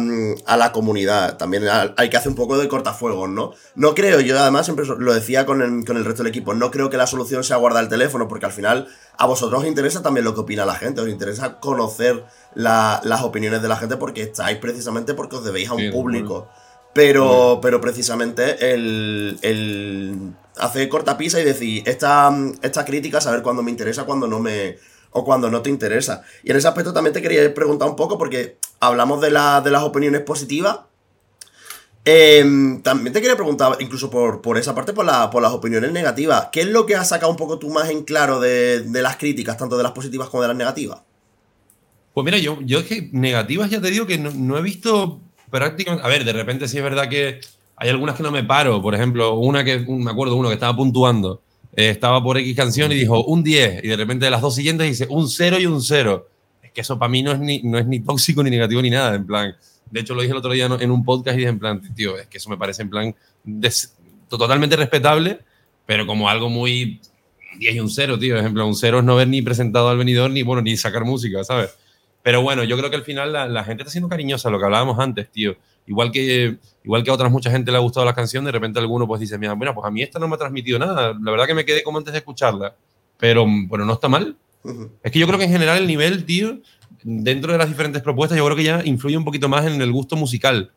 a 0.45 0.58
la 0.58 0.72
comunidad. 0.72 1.38
También 1.38 1.68
ha- 1.68 1.93
hay 1.98 2.10
que 2.10 2.18
hacer 2.18 2.30
un 2.30 2.36
poco 2.36 2.58
de 2.58 2.68
cortafuegos, 2.68 3.30
¿no? 3.30 3.54
No 3.76 3.95
creo, 3.95 4.20
yo 4.20 4.38
además 4.39 4.66
siempre 4.66 4.86
lo 4.86 5.14
decía 5.14 5.45
con 5.45 5.62
el, 5.62 5.86
con 5.86 5.98
el 5.98 6.06
resto 6.06 6.24
del 6.24 6.30
equipo, 6.32 6.54
no 6.54 6.70
creo 6.72 6.89
que 6.89 6.98
la 6.98 7.08
solución 7.08 7.43
sea 7.43 7.58
guardar 7.58 7.84
el 7.84 7.89
teléfono, 7.89 8.28
porque 8.28 8.45
al 8.45 8.52
final 8.52 8.88
a 9.18 9.26
vosotros 9.26 9.62
os 9.62 9.68
interesa 9.68 10.02
también 10.04 10.26
lo 10.26 10.34
que 10.34 10.41
opina 10.41 10.66
la 10.66 10.76
gente, 10.76 11.02
os 11.02 11.10
interesa 11.10 11.60
conocer 11.60 12.26
la- 12.56 13.00
las 13.04 13.22
opiniones 13.24 13.62
de 13.62 13.68
la 13.68 13.78
gente 13.78 13.98
porque 13.98 14.22
estáis 14.24 14.58
precisamente 14.58 15.13
porque 15.13 15.38
os 15.38 15.43
debéis 15.43 15.70
a 15.70 15.74
un 15.74 15.80
Sí, 15.82 15.89
público. 15.92 16.50
Pero, 16.93 17.59
pero 17.62 17.80
precisamente 17.80 18.74
el, 18.74 19.38
el 19.43 20.32
hacer 20.58 20.89
cortapisa 20.89 21.39
y 21.39 21.43
decir, 21.43 21.84
esta, 21.86 22.36
esta 22.63 22.86
crítica, 22.86 23.21
saber 23.21 23.43
cuándo 23.43 23.62
me 23.62 23.70
interesa, 23.71 24.05
cuándo 24.05 24.26
no 24.28 24.39
me. 24.39 24.78
O 25.18 25.24
cuando 25.26 25.50
no 25.50 25.62
te 25.62 25.70
interesa. 25.70 26.24
Y 26.44 26.52
en 26.52 26.58
ese 26.58 26.68
aspecto 26.68 26.94
también 26.94 27.14
te 27.14 27.22
quería 27.22 27.52
preguntar 27.54 27.89
un 27.89 27.96
poco, 27.96 28.18
porque 28.18 28.58
hablamos 28.80 29.20
de, 29.22 29.32
la- 29.32 29.62
de 29.62 29.72
las 29.72 29.84
opiniones 29.84 30.22
positivas. 30.22 30.80
Em, 32.06 32.82
también 32.84 33.12
te 33.12 33.20
quería 33.20 33.36
preguntar, 33.36 33.76
incluso 33.80 34.10
por, 34.10 34.42
por 34.42 34.58
esa 34.58 34.74
parte, 34.74 34.94
por, 34.94 35.06
la- 35.06 35.30
por 35.30 35.42
las 35.42 35.52
opiniones 35.52 35.92
negativas. 35.92 36.48
¿Qué 36.52 36.62
es 36.62 36.68
lo 36.68 36.86
que 36.86 36.96
has 36.96 37.10
sacado 37.10 37.32
un 37.32 37.38
poco 37.38 37.60
tú 37.60 37.70
más 37.70 37.89
en 37.89 38.04
claro 38.04 38.39
de, 38.39 38.82
de 38.82 39.02
las 39.02 39.18
críticas, 39.18 39.58
tanto 39.58 39.76
de 39.76 39.84
las 39.84 39.92
positivas 39.92 40.30
como 40.30 40.42
de 40.44 40.48
las 40.50 40.58
negativas? 40.58 41.00
Pues 42.14 42.24
mira, 42.24 42.38
yo, 42.38 42.60
yo 42.62 42.80
es 42.80 42.86
que 42.86 43.10
negativas 43.12 43.70
ya 43.70 43.82
te 43.82 43.92
digo 43.92 44.06
que 44.08 44.18
no, 44.18 44.32
no 44.32 44.58
he 44.58 44.62
visto 44.62 45.20
prácticamente. 45.52 46.06
A 46.06 46.10
ver, 46.10 46.24
de 46.24 46.34
repente 46.34 46.68
sí 46.68 46.78
es 46.78 46.84
verdad 46.84 47.10
que 47.10 47.42
hay 47.76 47.89
algunas 47.89 48.16
que 48.16 48.24
no 48.24 48.32
me 48.32 48.44
paro. 48.44 48.82
Por 48.82 48.96
ejemplo, 48.96 49.36
una 49.36 49.64
que 49.64 49.80
me 49.80 50.10
acuerdo 50.12 50.36
uno 50.36 50.48
que 50.48 50.54
estaba 50.56 50.76
puntuando. 50.76 51.42
Eh, 51.78 51.89
estaba 51.89 52.21
por 52.21 52.37
X 52.37 52.55
canción 52.58 52.91
y 52.91 52.95
dijo 52.95 53.24
un 53.24 53.41
10. 53.43 53.86
Y 53.86 53.87
de 53.87 53.95
repente 53.95 54.25
de 54.25 54.32
las 54.32 54.41
dos 54.41 54.55
siguientes 54.55 54.86
dice 54.87 55.08
un 55.09 55.29
0 55.29 55.58
y 55.62 55.66
un 55.66 55.82
0. 55.82 56.28
Es 56.62 56.71
que 56.74 56.82
eso 56.82 56.99
para 56.99 57.08
mí 57.09 57.24
no 57.24 57.32
es, 57.32 57.39
ni, 57.39 57.62
no 57.63 57.78
es 57.78 57.87
ni 57.87 58.01
tóxico 58.01 58.43
ni 58.43 58.49
negativo 58.49 58.82
ni 58.82 58.89
nada. 58.89 59.16
En 59.16 59.25
plan, 59.25 59.55
de 59.89 59.99
hecho 60.01 60.13
lo 60.13 60.21
dije 60.21 60.33
el 60.33 60.37
otro 60.39 60.51
día 60.51 60.66
en 60.66 60.91
un 60.91 61.05
podcast 61.05 61.36
y 61.36 61.39
dije 61.39 61.49
en 61.49 61.59
plan, 61.59 61.82
tío, 61.95 62.17
es 62.17 62.28
que 62.28 62.37
eso 62.39 62.49
me 62.49 62.58
parece 62.58 62.82
en 62.82 62.89
plan 62.89 63.16
des- 63.45 63.95
totalmente 64.28 64.75
respetable, 64.75 65.39
pero 65.86 66.05
como 66.05 66.28
algo 66.29 66.49
muy 66.49 66.99
10 67.59 67.75
y 67.75 67.79
un 67.79 67.89
0, 67.89 68.20
tío. 68.20 68.33
Por 68.36 68.41
ejemplo, 68.41 68.67
un 68.67 68.75
0 68.75 68.99
es 68.99 69.05
no 69.05 69.13
haber 69.13 69.28
ni 69.29 69.41
presentado 69.41 69.87
al 69.89 69.97
venidor 69.97 70.29
ni, 70.32 70.43
bueno, 70.43 70.62
ni 70.62 70.75
sacar 70.75 71.05
música, 71.05 71.43
¿sabes? 71.45 71.70
Pero 72.24 72.41
bueno, 72.41 72.63
yo 72.66 72.78
creo 72.78 72.89
que 72.89 72.97
al 72.97 73.04
final 73.04 73.32
la, 73.32 73.47
la 73.47 73.63
gente 73.63 73.83
está 73.83 73.91
siendo 73.91 74.09
cariñosa, 74.09 74.49
lo 74.49 74.59
que 74.59 74.66
hablábamos 74.66 74.99
antes, 74.99 75.29
tío. 75.32 75.55
Igual 75.88 76.12
que, 76.12 76.58
igual 76.84 77.04
que 77.04 77.09
a 77.09 77.14
otras 77.14 77.32
mucha 77.32 77.50
gente 77.50 77.72
le 77.72 77.78
ha 77.78 77.82
gustado 77.82 78.05
la 78.05 78.14
canción, 78.14 78.46
de 78.46 78.51
repente 78.51 78.80
alguno 78.80 79.08
pues 79.08 79.22
dice, 79.22 79.38
mira, 79.38 79.54
bueno, 79.54 79.74
pues 79.74 79.88
a 79.88 79.92
mí 79.92 80.04
esta 80.04 80.20
no 80.20 80.28
me 80.28 80.36
ha 80.36 80.38
transmitido 80.38 80.78
nada. 80.78 81.18
La 81.22 81.32
verdad 81.32 81.47
que 81.47 81.54
me 81.54 81.66
quedé 81.66 81.82
como 81.82 81.97
antes 81.97 82.12
de 82.14 82.20
escucharla. 82.20 82.76
Pero, 83.18 83.46
pero 83.70 83.84
no 83.86 83.93
está 83.93 84.08
mal. 84.08 84.38
Es 85.01 85.12
que 85.12 85.20
yo 85.20 85.26
creo 85.26 85.39
que 85.39 85.46
en 85.46 85.51
general 85.51 85.78
el 85.78 85.88
nivel, 85.88 86.26
tío, 86.26 86.59
dentro 87.04 87.51
de 87.51 87.58
las 87.58 87.68
diferentes 87.68 88.01
propuestas, 88.01 88.38
yo 88.38 88.46
creo 88.46 88.58
que 88.58 88.64
ya 88.64 88.82
influye 88.86 89.18
un 89.18 89.26
poquito 89.26 89.50
más 89.50 89.66
en 89.66 89.82
el 89.82 89.92
gusto 89.92 90.16
musical 90.16 90.72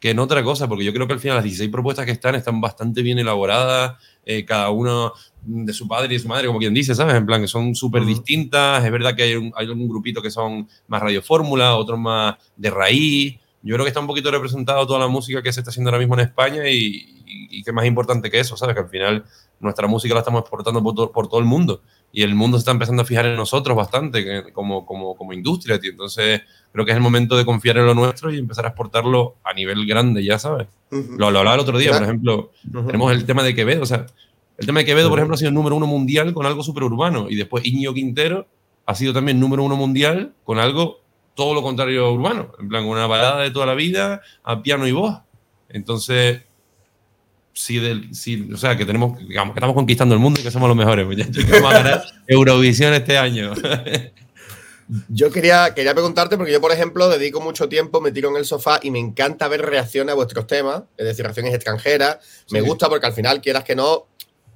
que 0.00 0.10
en 0.10 0.18
otra 0.18 0.42
cosa, 0.42 0.68
porque 0.68 0.84
yo 0.84 0.92
creo 0.92 1.06
que 1.06 1.14
al 1.14 1.20
final 1.20 1.36
las 1.36 1.44
16 1.44 1.70
propuestas 1.70 2.06
que 2.06 2.12
están 2.12 2.34
están 2.34 2.60
bastante 2.60 3.02
bien 3.02 3.18
elaboradas, 3.18 3.96
eh, 4.24 4.44
cada 4.44 4.70
uno 4.70 5.12
de 5.42 5.72
su 5.72 5.88
padre 5.88 6.06
y 6.06 6.16
de 6.16 6.18
su 6.20 6.28
madre, 6.28 6.46
como 6.46 6.58
quien 6.58 6.74
dice, 6.74 6.94
¿sabes? 6.94 7.16
En 7.16 7.26
plan, 7.26 7.40
que 7.40 7.48
son 7.48 7.74
súper 7.74 8.04
distintas. 8.04 8.84
Es 8.84 8.92
verdad 8.92 9.16
que 9.16 9.24
hay 9.24 9.34
un, 9.34 9.52
hay 9.56 9.66
un 9.68 9.88
grupito 9.88 10.22
que 10.22 10.30
son 10.30 10.68
más 10.86 11.02
radiofórmula, 11.02 11.76
otros 11.76 11.98
más 11.98 12.36
de 12.56 12.70
raíz. 12.70 13.38
Yo 13.68 13.74
creo 13.74 13.84
que 13.84 13.88
está 13.88 14.00
un 14.00 14.06
poquito 14.06 14.30
representado 14.30 14.86
toda 14.86 14.98
la 14.98 15.08
música 15.08 15.42
que 15.42 15.52
se 15.52 15.60
está 15.60 15.70
haciendo 15.70 15.90
ahora 15.90 15.98
mismo 15.98 16.14
en 16.14 16.20
España 16.20 16.68
y, 16.68 16.76
y, 17.26 17.58
y 17.58 17.62
que 17.62 17.72
más 17.72 17.84
importante 17.86 18.30
que 18.30 18.40
eso, 18.40 18.56
¿sabes? 18.56 18.74
Que 18.74 18.80
al 18.82 18.88
final 18.88 19.24
nuestra 19.60 19.86
música 19.86 20.14
la 20.14 20.20
estamos 20.20 20.40
exportando 20.40 20.82
por, 20.82 20.94
to- 20.94 21.12
por 21.12 21.28
todo 21.28 21.40
el 21.40 21.46
mundo 21.46 21.82
y 22.10 22.22
el 22.22 22.34
mundo 22.34 22.56
se 22.56 22.60
está 22.62 22.70
empezando 22.70 23.02
a 23.02 23.04
fijar 23.04 23.26
en 23.26 23.36
nosotros 23.36 23.76
bastante 23.76 24.24
que- 24.24 24.52
como, 24.52 24.86
como, 24.86 25.14
como 25.16 25.32
industria, 25.34 25.78
tío. 25.78 25.90
Entonces 25.90 26.40
creo 26.72 26.84
que 26.86 26.92
es 26.92 26.96
el 26.96 27.02
momento 27.02 27.36
de 27.36 27.44
confiar 27.44 27.76
en 27.78 27.86
lo 27.86 27.94
nuestro 27.94 28.32
y 28.32 28.38
empezar 28.38 28.64
a 28.64 28.68
exportarlo 28.68 29.36
a 29.44 29.52
nivel 29.52 29.86
grande, 29.86 30.24
ya 30.24 30.38
sabes. 30.38 30.66
Lo, 31.18 31.30
lo 31.30 31.38
hablaba 31.40 31.54
el 31.54 31.60
otro 31.60 31.76
día, 31.76 31.90
por 31.98 32.02
ejemplo, 32.08 32.50
tenemos 32.86 33.12
el 33.12 33.26
tema 33.26 33.42
de 33.42 33.54
Quevedo, 33.54 33.82
o 33.82 33.86
sea, 33.86 34.06
el 34.56 34.64
tema 34.66 34.80
de 34.80 34.86
Quevedo, 34.86 35.08
por 35.10 35.18
ejemplo, 35.18 35.34
ha 35.34 35.38
sido 35.38 35.50
número 35.50 35.76
uno 35.76 35.86
mundial 35.86 36.32
con 36.32 36.46
algo 36.46 36.62
súper 36.62 36.84
urbano 36.84 37.26
y 37.28 37.36
después 37.36 37.66
Íñigo 37.66 37.92
Quintero 37.92 38.46
ha 38.86 38.94
sido 38.94 39.12
también 39.12 39.38
número 39.38 39.62
uno 39.62 39.76
mundial 39.76 40.32
con 40.44 40.58
algo 40.58 41.00
todo 41.38 41.54
lo 41.54 41.62
contrario 41.62 42.04
a 42.04 42.10
urbano, 42.10 42.50
en 42.58 42.68
plan, 42.68 42.84
una 42.84 43.06
balada 43.06 43.42
de 43.42 43.52
toda 43.52 43.64
la 43.64 43.74
vida 43.74 44.22
a 44.42 44.60
piano 44.60 44.88
y 44.88 44.90
voz. 44.90 45.18
Entonces, 45.68 46.42
sí, 47.52 47.78
del, 47.78 48.12
sí, 48.12 48.50
o 48.52 48.56
sea, 48.56 48.76
que 48.76 48.84
tenemos, 48.84 49.16
digamos, 49.20 49.54
que 49.54 49.60
estamos 49.60 49.76
conquistando 49.76 50.16
el 50.16 50.20
mundo 50.20 50.40
y 50.40 50.42
que 50.42 50.50
somos 50.50 50.68
los 50.68 50.76
mejores, 50.76 51.06
muchachos, 51.06 51.44
que 51.44 51.52
vamos 51.52 51.72
a 51.72 51.78
ganar 51.78 52.04
Eurovisión 52.26 52.92
este 52.92 53.16
año. 53.16 53.52
Yo 55.08 55.30
quería, 55.30 55.74
quería 55.76 55.94
preguntarte, 55.94 56.36
porque 56.36 56.50
yo, 56.50 56.60
por 56.60 56.72
ejemplo, 56.72 57.08
dedico 57.08 57.40
mucho 57.40 57.68
tiempo, 57.68 58.00
me 58.00 58.10
tiro 58.10 58.30
en 58.30 58.36
el 58.36 58.44
sofá 58.44 58.80
y 58.82 58.90
me 58.90 58.98
encanta 58.98 59.46
ver 59.46 59.62
reacciones 59.64 60.14
a 60.14 60.16
vuestros 60.16 60.48
temas, 60.48 60.82
es 60.96 61.06
decir, 61.06 61.24
reacciones 61.24 61.54
extranjeras. 61.54 62.18
Me 62.50 62.62
gusta 62.62 62.88
porque 62.88 63.06
al 63.06 63.12
final, 63.12 63.40
quieras 63.40 63.62
que 63.62 63.76
no, 63.76 64.08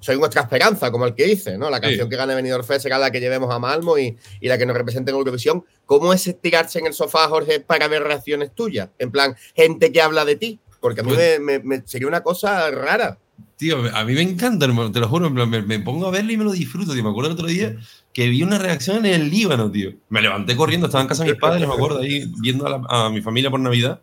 soy 0.02 0.18
nuestra 0.18 0.42
esperanza, 0.42 0.90
como 0.90 1.06
el 1.06 1.14
que 1.14 1.24
dice, 1.24 1.56
¿no? 1.56 1.70
La 1.70 1.78
Sí. 1.78 1.82
canción 1.82 2.10
que 2.10 2.16
gane 2.16 2.34
Benidorm 2.34 2.64
Fest 2.64 2.82
será 2.82 2.98
la 2.98 3.10
que 3.10 3.20
llevemos 3.20 3.50
a 3.54 3.58
Malmo 3.58 3.96
y, 3.96 4.16
y 4.40 4.48
la 4.48 4.58
que 4.58 4.66
nos 4.66 4.76
represente 4.76 5.10
en 5.10 5.16
Eurovisión. 5.16 5.64
¿Cómo 5.86 6.12
es 6.12 6.36
tirarse 6.42 6.78
en 6.80 6.86
el 6.86 6.92
sofá, 6.92 7.28
Jorge, 7.28 7.60
para 7.60 7.88
ver 7.88 8.02
reacciones 8.02 8.54
tuyas? 8.54 8.90
En 8.98 9.10
plan, 9.10 9.34
gente 9.56 9.90
que 9.92 10.02
habla 10.02 10.24
de 10.26 10.36
ti. 10.36 10.60
Porque 10.80 11.00
a 11.00 11.04
mí 11.04 11.12
Pues- 11.14 11.38
me, 11.40 11.58
me- 11.60 11.64
me- 11.78 11.82
sería 11.86 12.08
una 12.08 12.22
cosa 12.22 12.68
rara. 12.72 13.16
Tío, 13.56 13.78
a 13.94 14.04
mí 14.04 14.14
me 14.14 14.22
encanta, 14.22 14.66
te 14.92 14.98
lo 15.00 15.08
juro, 15.08 15.30
me, 15.30 15.62
me 15.62 15.78
pongo 15.78 16.08
a 16.08 16.10
verlo 16.10 16.32
y 16.32 16.36
me 16.36 16.42
lo 16.44 16.50
disfruto, 16.52 16.92
tío. 16.92 17.04
Me 17.04 17.10
acuerdo 17.10 17.30
el 17.30 17.34
otro 17.36 17.46
día 17.46 17.76
que 18.12 18.28
vi 18.28 18.42
una 18.42 18.58
reacción 18.58 19.06
en 19.06 19.14
el 19.14 19.30
Líbano, 19.30 19.70
tío. 19.70 19.92
Me 20.08 20.20
levanté 20.20 20.56
corriendo, 20.56 20.86
estaba 20.88 21.02
en 21.02 21.08
casa 21.08 21.22
de 21.24 21.30
mis 21.30 21.40
padres, 21.40 21.66
me 21.68 21.72
acuerdo, 21.72 22.00
ahí 22.00 22.28
viendo 22.40 22.66
a, 22.66 22.70
la- 22.70 22.82
a 22.88 23.10
mi 23.10 23.22
familia 23.22 23.50
por 23.50 23.60
Navidad. 23.60 24.00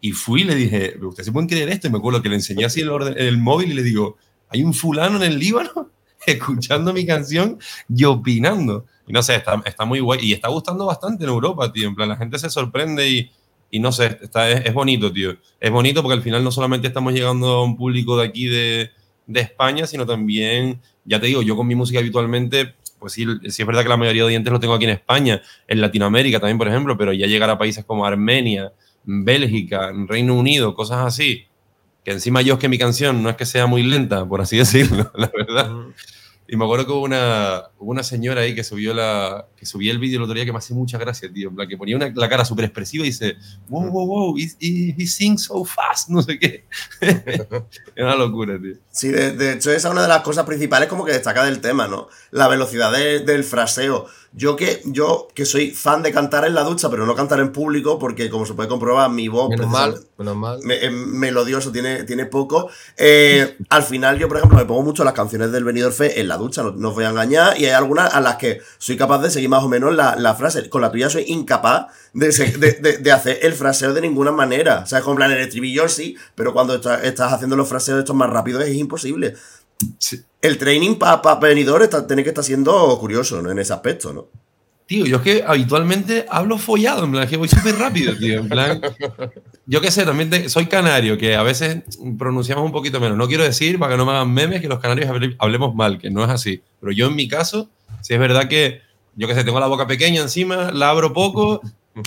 Y 0.00 0.10
fui 0.12 0.40
y 0.42 0.44
le 0.44 0.54
dije, 0.56 0.96
¿usted 1.00 1.22
se 1.22 1.30
pueden 1.32 1.48
creer 1.48 1.68
esto? 1.68 1.86
Y 1.86 1.90
me 1.90 1.98
acuerdo 1.98 2.20
que 2.20 2.28
le 2.28 2.34
enseñé 2.34 2.64
así 2.64 2.80
el, 2.80 2.90
orden- 2.90 3.14
el 3.16 3.38
móvil 3.38 3.70
y 3.70 3.74
le 3.74 3.82
digo, 3.84 4.16
hay 4.56 4.62
un 4.62 4.74
fulano 4.74 5.16
en 5.16 5.32
el 5.32 5.38
Líbano 5.38 5.90
escuchando 6.26 6.92
mi 6.92 7.06
canción 7.06 7.58
y 7.88 8.04
opinando. 8.04 8.86
Y 9.06 9.12
no 9.12 9.22
sé, 9.22 9.36
está, 9.36 9.62
está 9.64 9.84
muy 9.84 10.00
guay. 10.00 10.20
Y 10.22 10.32
está 10.32 10.48
gustando 10.48 10.86
bastante 10.86 11.24
en 11.24 11.30
Europa, 11.30 11.72
tío. 11.72 11.86
En 11.88 11.94
plan, 11.94 12.08
la 12.08 12.16
gente 12.16 12.38
se 12.38 12.50
sorprende 12.50 13.08
y, 13.08 13.30
y 13.70 13.78
no 13.78 13.92
sé, 13.92 14.18
está, 14.20 14.50
es, 14.50 14.66
es 14.66 14.74
bonito, 14.74 15.12
tío. 15.12 15.36
Es 15.60 15.70
bonito 15.70 16.02
porque 16.02 16.14
al 16.14 16.22
final 16.22 16.42
no 16.42 16.50
solamente 16.50 16.88
estamos 16.88 17.12
llegando 17.12 17.48
a 17.48 17.64
un 17.64 17.76
público 17.76 18.16
de 18.18 18.26
aquí 18.26 18.46
de, 18.46 18.90
de 19.26 19.40
España, 19.40 19.86
sino 19.86 20.06
también, 20.06 20.80
ya 21.04 21.20
te 21.20 21.26
digo, 21.26 21.42
yo 21.42 21.56
con 21.56 21.66
mi 21.66 21.74
música 21.74 21.98
habitualmente, 21.98 22.74
pues 22.98 23.12
sí, 23.12 23.26
sí 23.48 23.62
es 23.62 23.66
verdad 23.66 23.82
que 23.82 23.88
la 23.88 23.96
mayoría 23.96 24.22
de 24.22 24.28
oyentes 24.28 24.52
lo 24.52 24.60
tengo 24.60 24.74
aquí 24.74 24.84
en 24.84 24.90
España, 24.90 25.42
en 25.68 25.80
Latinoamérica 25.80 26.40
también, 26.40 26.58
por 26.58 26.68
ejemplo, 26.68 26.96
pero 26.96 27.12
ya 27.12 27.26
llegar 27.26 27.50
a 27.50 27.58
países 27.58 27.84
como 27.84 28.06
Armenia, 28.06 28.72
Bélgica, 29.04 29.92
Reino 30.06 30.34
Unido, 30.34 30.74
cosas 30.74 31.06
así, 31.06 31.46
que 32.06 32.12
encima 32.12 32.40
yo 32.40 32.54
es 32.54 32.60
que 32.60 32.68
mi 32.68 32.78
canción 32.78 33.20
no 33.20 33.30
es 33.30 33.34
que 33.34 33.44
sea 33.44 33.66
muy 33.66 33.82
lenta, 33.82 34.24
por 34.24 34.40
así 34.40 34.56
decirlo, 34.64 35.10
la 35.16 35.28
verdad. 35.36 35.72
Y 36.46 36.56
me 36.56 36.64
acuerdo 36.64 36.86
que 36.86 36.92
hubo 36.92 37.02
una, 37.02 37.64
hubo 37.78 37.90
una 37.90 38.04
señora 38.04 38.42
ahí 38.42 38.54
que 38.54 38.62
subió, 38.62 38.94
la, 38.94 39.48
que 39.66 39.70
subía 39.72 39.90
el 39.92 39.98
vídeo 39.98 40.18
el 40.18 40.22
otro 40.22 40.34
día 40.34 40.44
que 40.44 40.52
me 40.52 40.58
hace 40.58 40.72
mucha 40.74 40.96
gracia, 40.98 41.30
tío. 41.32 41.48
En 41.48 41.56
plan, 41.56 41.68
que 41.68 41.76
ponía 41.76 41.96
una, 41.96 42.10
la 42.14 42.28
cara 42.28 42.44
súper 42.44 42.66
expresiva 42.66 43.04
y 43.04 43.08
dice, 43.08 43.36
wow, 43.68 43.90
wow, 43.90 44.06
wow, 44.06 44.38
he, 44.38 44.44
he- 44.60 44.94
he 44.96 45.06
sings 45.06 45.42
so 45.44 45.64
fast, 45.64 46.08
no 46.08 46.22
sé 46.22 46.38
qué. 46.38 46.64
es 47.00 48.02
una 48.04 48.14
locura, 48.14 48.58
tío. 48.60 48.74
Sí, 48.90 49.08
de, 49.08 49.32
de 49.32 49.52
hecho 49.54 49.70
esa 49.72 49.88
es 49.88 49.92
una 49.92 50.02
de 50.02 50.08
las 50.08 50.22
cosas 50.22 50.44
principales 50.46 50.88
como 50.88 51.04
que 51.04 51.12
destaca 51.12 51.44
del 51.44 51.60
tema, 51.60 51.86
¿no? 51.88 52.08
La 52.30 52.48
velocidad 52.48 52.92
de- 52.92 53.20
del 53.20 53.44
fraseo. 53.44 54.06
Yo 54.32 54.54
que, 54.54 54.82
yo 54.84 55.28
que 55.34 55.46
soy 55.46 55.70
fan 55.70 56.02
de 56.02 56.12
cantar 56.12 56.44
en 56.44 56.54
la 56.54 56.62
ducha, 56.62 56.90
pero 56.90 57.06
no 57.06 57.14
cantar 57.14 57.40
en 57.40 57.52
público, 57.52 57.98
porque 57.98 58.28
como 58.28 58.44
se 58.44 58.52
puede 58.52 58.68
comprobar, 58.68 59.10
mi 59.10 59.28
voz 59.28 59.48
Menos 59.48 59.68
mal, 59.70 59.98
menos 60.18 60.36
mal. 60.36 60.58
me- 60.62 60.84
es 60.84 60.92
melodioso, 60.92 61.72
tiene, 61.72 62.04
tiene 62.04 62.26
poco. 62.26 62.68
Eh, 62.98 63.56
al 63.70 63.82
final, 63.82 64.18
yo, 64.18 64.28
por 64.28 64.36
ejemplo, 64.36 64.58
me 64.58 64.66
pongo 64.66 64.82
mucho 64.82 65.04
las 65.04 65.14
canciones 65.14 65.52
del 65.52 65.64
Benidorm 65.64 65.94
Fest 65.94 66.18
en 66.18 66.28
la 66.28 66.36
ducha, 66.36 66.62
no, 66.62 66.72
no 66.72 66.88
os 66.90 66.94
voy 66.94 67.04
a 67.04 67.10
engañar, 67.10 67.58
y 67.58 67.64
hay 67.64 67.70
algunas 67.72 68.12
a 68.14 68.20
las 68.20 68.36
que 68.36 68.60
soy 68.76 68.98
capaz 68.98 69.22
de 69.22 69.30
seguir 69.30 69.48
más 69.48 69.55
o 69.64 69.68
menos 69.68 69.94
la, 69.94 70.16
la 70.16 70.34
frase. 70.34 70.68
Con 70.68 70.80
la 70.82 70.90
tuya 70.90 71.08
soy 71.10 71.24
incapaz 71.28 71.86
de, 72.12 72.32
se- 72.32 72.56
de, 72.58 72.72
de- 72.72 72.98
de 72.98 73.12
hacer 73.12 73.38
el 73.42 73.52
fraseo 73.54 73.92
de 73.94 74.00
ninguna 74.00 74.32
manera. 74.32 74.80
O 74.84 74.86
sea, 74.86 75.00
como 75.00 75.12
en 75.12 75.16
plan, 75.16 75.30
el 75.32 75.38
estribillo 75.38 75.88
sí, 75.88 76.16
pero 76.34 76.52
cuando 76.52 76.74
está- 76.76 77.02
estás 77.02 77.32
haciendo 77.32 77.56
los 77.56 77.68
fraseos 77.68 77.98
estos 77.98 78.16
más 78.16 78.30
rápidos 78.30 78.64
es 78.64 78.74
imposible. 78.76 79.34
El 80.40 80.58
training 80.58 80.94
para 80.96 81.20
pa, 81.22 81.34
Benidorm 81.36 81.82
está, 81.84 82.06
tiene 82.06 82.22
que 82.22 82.30
estar 82.30 82.44
siendo 82.44 82.96
curioso 82.98 83.42
¿no? 83.42 83.50
en 83.50 83.58
ese 83.58 83.72
aspecto, 83.72 84.12
¿no? 84.12 84.26
Tío, 84.86 85.04
yo 85.04 85.16
es 85.16 85.22
que 85.22 85.44
habitualmente 85.44 86.26
hablo 86.28 86.58
follado, 86.58 87.04
en 87.04 87.10
plan, 87.10 87.24
es 87.24 87.30
que 87.30 87.36
voy 87.36 87.48
súper 87.48 87.74
rápido, 87.76 88.16
tío. 88.16 88.38
En 88.38 88.48
plan, 88.48 88.80
yo 89.66 89.80
qué 89.80 89.90
sé, 89.90 90.04
también 90.04 90.30
te- 90.30 90.48
soy 90.48 90.66
canario, 90.66 91.18
que 91.18 91.34
a 91.34 91.42
veces 91.42 91.82
pronunciamos 92.16 92.64
un 92.64 92.70
poquito 92.70 93.00
menos. 93.00 93.18
No 93.18 93.26
quiero 93.26 93.42
decir, 93.42 93.80
para 93.80 93.92
que 93.92 93.98
no 93.98 94.06
me 94.06 94.12
hagan 94.12 94.32
memes, 94.32 94.60
que 94.60 94.68
los 94.68 94.78
canarios 94.78 95.10
hable- 95.10 95.34
hablemos 95.40 95.74
mal, 95.74 95.98
que 95.98 96.08
no 96.08 96.22
es 96.22 96.30
así. 96.30 96.62
Pero 96.80 96.92
yo 96.92 97.08
en 97.08 97.16
mi 97.16 97.26
caso, 97.26 97.68
sí 98.00 98.14
es 98.14 98.20
verdad 98.20 98.46
que, 98.48 98.80
yo 99.16 99.26
qué 99.26 99.34
sé, 99.34 99.44
tengo 99.44 99.58
la 99.60 99.66
boca 99.66 99.86
pequeña 99.86 100.22
encima, 100.22 100.70
la 100.72 100.90
abro 100.90 101.12
poco 101.12 101.60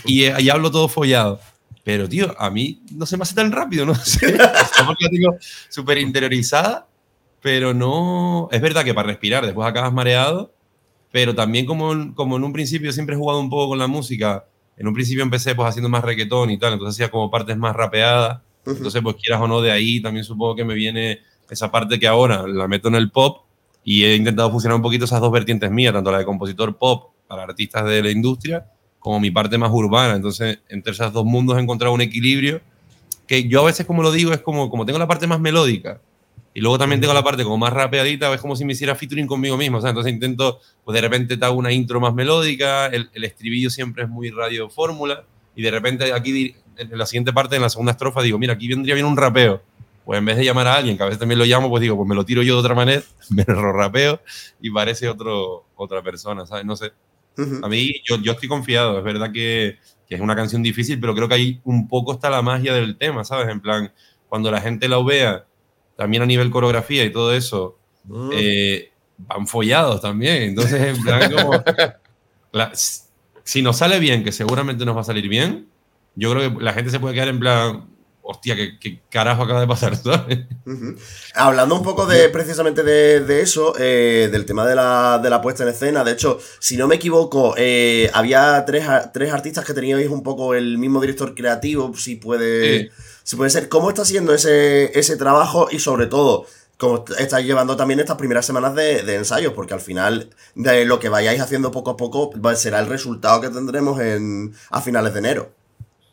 y, 0.05 0.25
y 0.25 0.49
hablo 0.49 0.71
todo 0.71 0.87
follado. 0.87 1.39
Pero, 1.83 2.07
tío, 2.07 2.35
a 2.37 2.49
mí 2.49 2.81
no 2.91 3.05
se 3.05 3.17
me 3.17 3.23
hace 3.23 3.35
tan 3.35 3.51
rápido, 3.51 3.85
no 3.85 3.95
sé. 3.95 4.37
Porque 4.85 5.05
la 5.05 5.09
tengo 5.09 5.37
súper 5.69 5.97
interiorizada, 5.97 6.87
pero 7.41 7.73
no... 7.73 8.47
Es 8.51 8.61
verdad 8.61 8.83
que 8.83 8.93
para 8.93 9.07
respirar 9.07 9.45
después 9.45 9.67
acabas 9.67 9.91
mareado, 9.91 10.53
pero 11.11 11.33
también 11.33 11.65
como 11.65 11.93
en, 11.93 12.13
como 12.13 12.37
en 12.37 12.43
un 12.43 12.53
principio 12.53 12.91
siempre 12.91 13.15
he 13.15 13.17
jugado 13.17 13.39
un 13.39 13.49
poco 13.49 13.69
con 13.69 13.79
la 13.79 13.87
música, 13.87 14.45
en 14.77 14.87
un 14.87 14.93
principio 14.93 15.23
empecé 15.23 15.55
pues 15.55 15.67
haciendo 15.67 15.89
más 15.89 16.03
reggaetón 16.03 16.51
y 16.51 16.59
tal, 16.59 16.73
entonces 16.73 16.95
hacía 16.95 17.11
como 17.11 17.31
partes 17.31 17.57
más 17.57 17.75
rapeadas, 17.75 18.41
entonces 18.65 19.01
pues 19.01 19.15
quieras 19.15 19.41
o 19.41 19.47
no 19.47 19.61
de 19.61 19.71
ahí 19.71 20.01
también 20.01 20.23
supongo 20.23 20.55
que 20.55 20.65
me 20.65 20.75
viene 20.75 21.21
esa 21.49 21.71
parte 21.71 21.99
que 21.99 22.07
ahora 22.07 22.45
la 22.47 22.67
meto 22.67 22.87
en 22.89 22.95
el 22.95 23.09
pop 23.09 23.45
y 23.91 24.05
he 24.05 24.15
intentado 24.15 24.51
fusionar 24.51 24.75
un 24.75 24.83
poquito 24.83 25.05
esas 25.05 25.19
dos 25.19 25.31
vertientes 25.31 25.71
mías, 25.71 25.91
tanto 25.91 26.11
la 26.11 26.19
de 26.19 26.25
compositor 26.25 26.77
pop 26.77 27.09
para 27.27 27.41
artistas 27.41 27.85
de 27.85 28.03
la 28.03 28.11
industria 28.11 28.67
como 28.99 29.19
mi 29.19 29.31
parte 29.31 29.57
más 29.57 29.71
urbana, 29.73 30.15
entonces 30.15 30.59
entre 30.69 30.91
esos 30.91 31.11
dos 31.11 31.25
mundos 31.25 31.57
he 31.57 31.59
encontrado 31.59 31.91
un 31.95 32.01
equilibrio 32.01 32.61
que 33.25 33.47
yo 33.47 33.61
a 33.61 33.65
veces 33.65 33.87
como 33.87 34.03
lo 34.03 34.11
digo 34.11 34.31
es 34.31 34.41
como, 34.41 34.69
como 34.69 34.85
tengo 34.85 34.99
la 34.99 35.07
parte 35.07 35.25
más 35.25 35.39
melódica 35.39 36.01
y 36.53 36.61
luego 36.61 36.77
también 36.77 37.01
tengo 37.01 37.15
la 37.15 37.23
parte 37.23 37.43
como 37.43 37.57
más 37.57 37.73
rapeadita, 37.73 38.31
es 38.31 38.39
como 38.39 38.55
si 38.55 38.63
me 38.63 38.73
hiciera 38.73 38.93
featuring 38.93 39.25
conmigo 39.25 39.57
mismo. 39.57 39.79
O 39.79 39.81
sea, 39.81 39.89
entonces 39.89 40.13
intento, 40.13 40.59
pues 40.85 40.93
de 40.93 41.01
repente 41.01 41.35
te 41.35 41.43
hago 41.45 41.55
una 41.55 41.71
intro 41.71 41.99
más 41.99 42.13
melódica, 42.13 42.85
el, 42.87 43.09
el 43.11 43.23
estribillo 43.23 43.71
siempre 43.71 44.03
es 44.03 44.09
muy 44.09 44.29
radio 44.29 44.69
fórmula, 44.69 45.23
y 45.55 45.63
de 45.63 45.71
repente 45.71 46.13
aquí 46.13 46.55
en 46.77 46.95
la 46.95 47.07
siguiente 47.07 47.33
parte, 47.33 47.55
en 47.55 47.63
la 47.63 47.69
segunda 47.69 47.93
estrofa, 47.93 48.21
digo, 48.21 48.37
mira, 48.37 48.53
aquí 48.53 48.67
vendría 48.67 48.93
bien 48.93 49.07
un 49.07 49.17
rapeo. 49.17 49.63
Pues 50.09 50.17
en 50.17 50.25
vez 50.25 50.37
de 50.37 50.43
llamar 50.45 50.65
a 50.65 50.73
alguien, 50.73 50.97
que 50.97 51.03
a 51.03 51.05
veces 51.05 51.19
también 51.19 51.37
lo 51.37 51.45
llamo, 51.45 51.69
pues 51.69 51.81
digo, 51.81 51.95
pues 51.95 52.09
me 52.09 52.15
lo 52.15 52.25
tiro 52.25 52.41
yo 52.41 52.55
de 52.55 52.59
otra 52.61 52.73
manera, 52.73 53.03
me 53.29 53.45
lo 53.47 53.71
rapeo 53.71 54.19
y 54.59 54.71
parece 54.71 55.07
otro, 55.07 55.67
otra 55.75 56.01
persona, 56.01 56.47
¿sabes? 56.47 56.65
No 56.65 56.75
sé. 56.75 56.91
A 57.61 57.67
mí, 57.69 57.93
yo, 58.09 58.17
yo 58.19 58.31
estoy 58.31 58.49
confiado. 58.49 58.97
Es 58.97 59.03
verdad 59.03 59.31
que, 59.31 59.77
que 60.07 60.15
es 60.15 60.19
una 60.21 60.35
canción 60.35 60.63
difícil, 60.63 60.99
pero 60.99 61.13
creo 61.13 61.27
que 61.27 61.35
ahí 61.35 61.61
un 61.63 61.87
poco 61.87 62.13
está 62.13 62.31
la 62.31 62.41
magia 62.41 62.73
del 62.73 62.97
tema, 62.97 63.23
¿sabes? 63.23 63.49
En 63.49 63.61
plan, 63.61 63.93
cuando 64.27 64.49
la 64.49 64.59
gente 64.61 64.89
la 64.89 64.97
vea, 65.03 65.45
también 65.95 66.23
a 66.23 66.25
nivel 66.25 66.49
coreografía 66.49 67.05
y 67.05 67.11
todo 67.11 67.31
eso, 67.31 67.77
Mm. 68.05 68.29
eh, 68.33 68.91
van 69.19 69.45
follados 69.45 70.01
también. 70.01 70.41
Entonces, 70.41 70.97
en 70.97 71.03
plan, 71.03 71.31
como. 71.31 71.51
la- 72.51 72.71
si 73.43 73.61
nos 73.61 73.77
sale 73.77 73.99
bien, 73.99 74.23
que 74.23 74.31
seguramente 74.31 74.85
nos 74.85 74.95
va 74.97 75.01
a 75.01 75.03
salir 75.03 75.29
bien, 75.29 75.67
yo 76.15 76.31
creo 76.33 76.57
que 76.57 76.63
la 76.63 76.73
gente 76.73 76.89
se 76.89 76.99
puede 76.99 77.13
quedar 77.13 77.27
en 77.27 77.39
plan. 77.39 77.85
Hostia, 78.31 78.55
¿qué, 78.55 78.77
qué 78.77 79.01
carajo 79.09 79.41
acaba 79.41 79.59
de 79.59 79.65
pasar? 79.65 79.93
Hablando 81.33 81.73
un 81.73 81.81
poco 81.81 82.05
de 82.05 82.29
precisamente 82.29 82.83
de, 82.83 83.21
de 83.21 83.41
eso, 83.41 83.73
eh, 83.79 84.29
del 84.31 84.45
tema 84.45 84.67
de 84.67 84.75
la, 84.75 85.17
de 85.17 85.31
la 85.31 85.41
puesta 85.41 85.63
en 85.63 85.69
escena, 85.69 86.03
de 86.03 86.11
hecho, 86.11 86.39
si 86.59 86.77
no 86.77 86.87
me 86.87 86.97
equivoco, 86.97 87.55
eh, 87.57 88.11
había 88.13 88.63
tres, 88.67 88.85
tres 89.13 89.33
artistas 89.33 89.65
que 89.65 89.73
teníais 89.73 90.11
un 90.11 90.21
poco 90.21 90.53
el 90.53 90.77
mismo 90.77 91.01
director 91.01 91.33
creativo, 91.33 91.91
si 91.95 92.17
puede, 92.17 92.91
si 93.23 93.35
puede 93.35 93.49
ser. 93.49 93.67
¿Cómo 93.67 93.89
está 93.89 94.05
siendo 94.05 94.31
ese, 94.31 94.91
ese 94.99 95.17
trabajo 95.17 95.67
y 95.71 95.79
sobre 95.79 96.05
todo, 96.05 96.45
cómo 96.77 97.05
estáis 97.17 97.47
llevando 97.47 97.77
también 97.77 97.99
estas 97.99 98.17
primeras 98.17 98.45
semanas 98.45 98.75
de, 98.75 99.01
de 99.01 99.15
ensayos? 99.15 99.53
Porque 99.53 99.73
al 99.73 99.81
final, 99.81 100.29
de 100.53 100.85
lo 100.85 100.99
que 100.99 101.09
vayáis 101.09 101.41
haciendo 101.41 101.71
poco 101.71 101.89
a 101.89 101.97
poco, 101.97 102.29
será 102.55 102.79
el 102.79 102.85
resultado 102.85 103.41
que 103.41 103.49
tendremos 103.49 103.99
en, 103.99 104.53
a 104.69 104.81
finales 104.81 105.13
de 105.13 105.19
enero. 105.19 105.58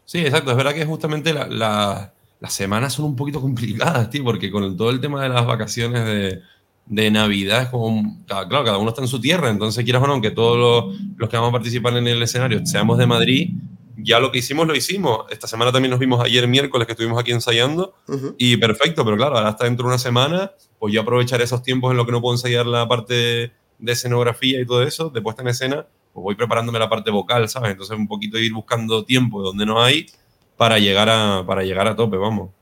Sí, 0.07 0.21
exacto. 0.21 0.53
Es 0.53 0.57
verdad 0.57 0.73
que 0.75 0.87
justamente 0.87 1.35
la- 1.35 1.47
la- 1.49 2.13
las 2.41 2.53
semanas 2.55 2.95
son 2.95 3.05
un 3.07 3.17
poquito 3.17 3.41
complicadas, 3.43 4.09
tío, 4.11 4.25
porque 4.25 4.51
con 4.51 4.65
el- 4.65 4.77
todo 4.77 4.89
el 4.91 5.01
tema 5.01 5.23
de 5.23 5.29
las 5.29 5.45
vacaciones 5.47 6.05
de, 6.07 6.41
de 6.87 7.11
Navidad 7.11 7.63
es 7.65 7.69
como, 7.69 8.19
claro, 8.27 8.49
cada 8.65 8.79
uno 8.79 8.91
está 8.91 9.03
en 9.03 9.09
su 9.09 9.21
tierra, 9.21 9.51
entonces 9.51 9.83
quieras 9.85 10.03
o 10.03 10.07
no, 10.07 10.13
aunque 10.15 10.31
todos 10.31 10.57
los, 10.57 11.01
los 11.17 11.29
que 11.29 11.37
vamos 11.37 11.51
a 11.51 11.53
participar 11.53 11.97
en 11.97 12.07
el 12.07 12.23
escenario 12.23 12.65
seamos 12.65 12.97
de 12.99 13.07
Madrid, 13.07 13.51
ya 13.97 14.21
lo 14.21 14.31
que 14.31 14.39
hicimos 14.39 14.67
lo 14.69 14.77
hicimos. 14.77 15.25
Esta 15.31 15.49
semana 15.49 15.73
también 15.73 15.91
nos 15.91 15.99
vimos 15.99 16.23
ayer 16.23 16.47
miércoles 16.47 16.87
que 16.87 16.93
estuvimos 16.93 17.19
aquí 17.19 17.33
ensayando 17.33 17.95
y 18.39 18.57
perfecto, 18.59 19.05
pero 19.05 19.17
claro, 19.17 19.37
ahora 19.39 19.49
hasta 19.49 19.65
dentro 19.65 19.85
de 19.85 19.89
una 19.89 19.99
semana, 19.99 20.53
pues 20.79 20.93
yo 20.95 21.01
aprovecharé 21.01 21.43
esos 21.45 21.63
tiempos 21.63 21.91
en 21.91 21.97
los 21.97 22.07
que 22.07 22.13
no 22.13 22.21
puedo 22.21 22.35
ensayar 22.35 22.67
la 22.67 22.87
parte 22.87 23.15
de 23.79 23.93
escenografía 23.93 24.61
y 24.61 24.67
todo 24.67 24.83
eso, 24.85 25.09
de 25.11 25.21
puesta 25.23 25.43
en 25.43 25.49
escena, 25.49 25.87
pues 26.17 26.23
voy 26.23 26.35
preparándome 26.35 26.79
la 26.79 26.89
parte 26.89 27.11
vocal, 27.11 27.47
¿sabes? 27.47 27.73
Entonces 27.73 27.95
un 27.95 28.09
poquito 28.09 28.39
ir 28.39 28.51
buscando 28.55 29.05
tiempo 29.05 29.43
donde 29.43 29.67
no 29.67 29.83
hay 29.83 30.07
para 30.57 30.79
llegar 30.79 31.11
a, 31.11 31.45
para 31.47 31.63
llegar 31.63 31.87
a 31.87 31.95
tope, 31.95 32.17
vamos. 32.17 32.53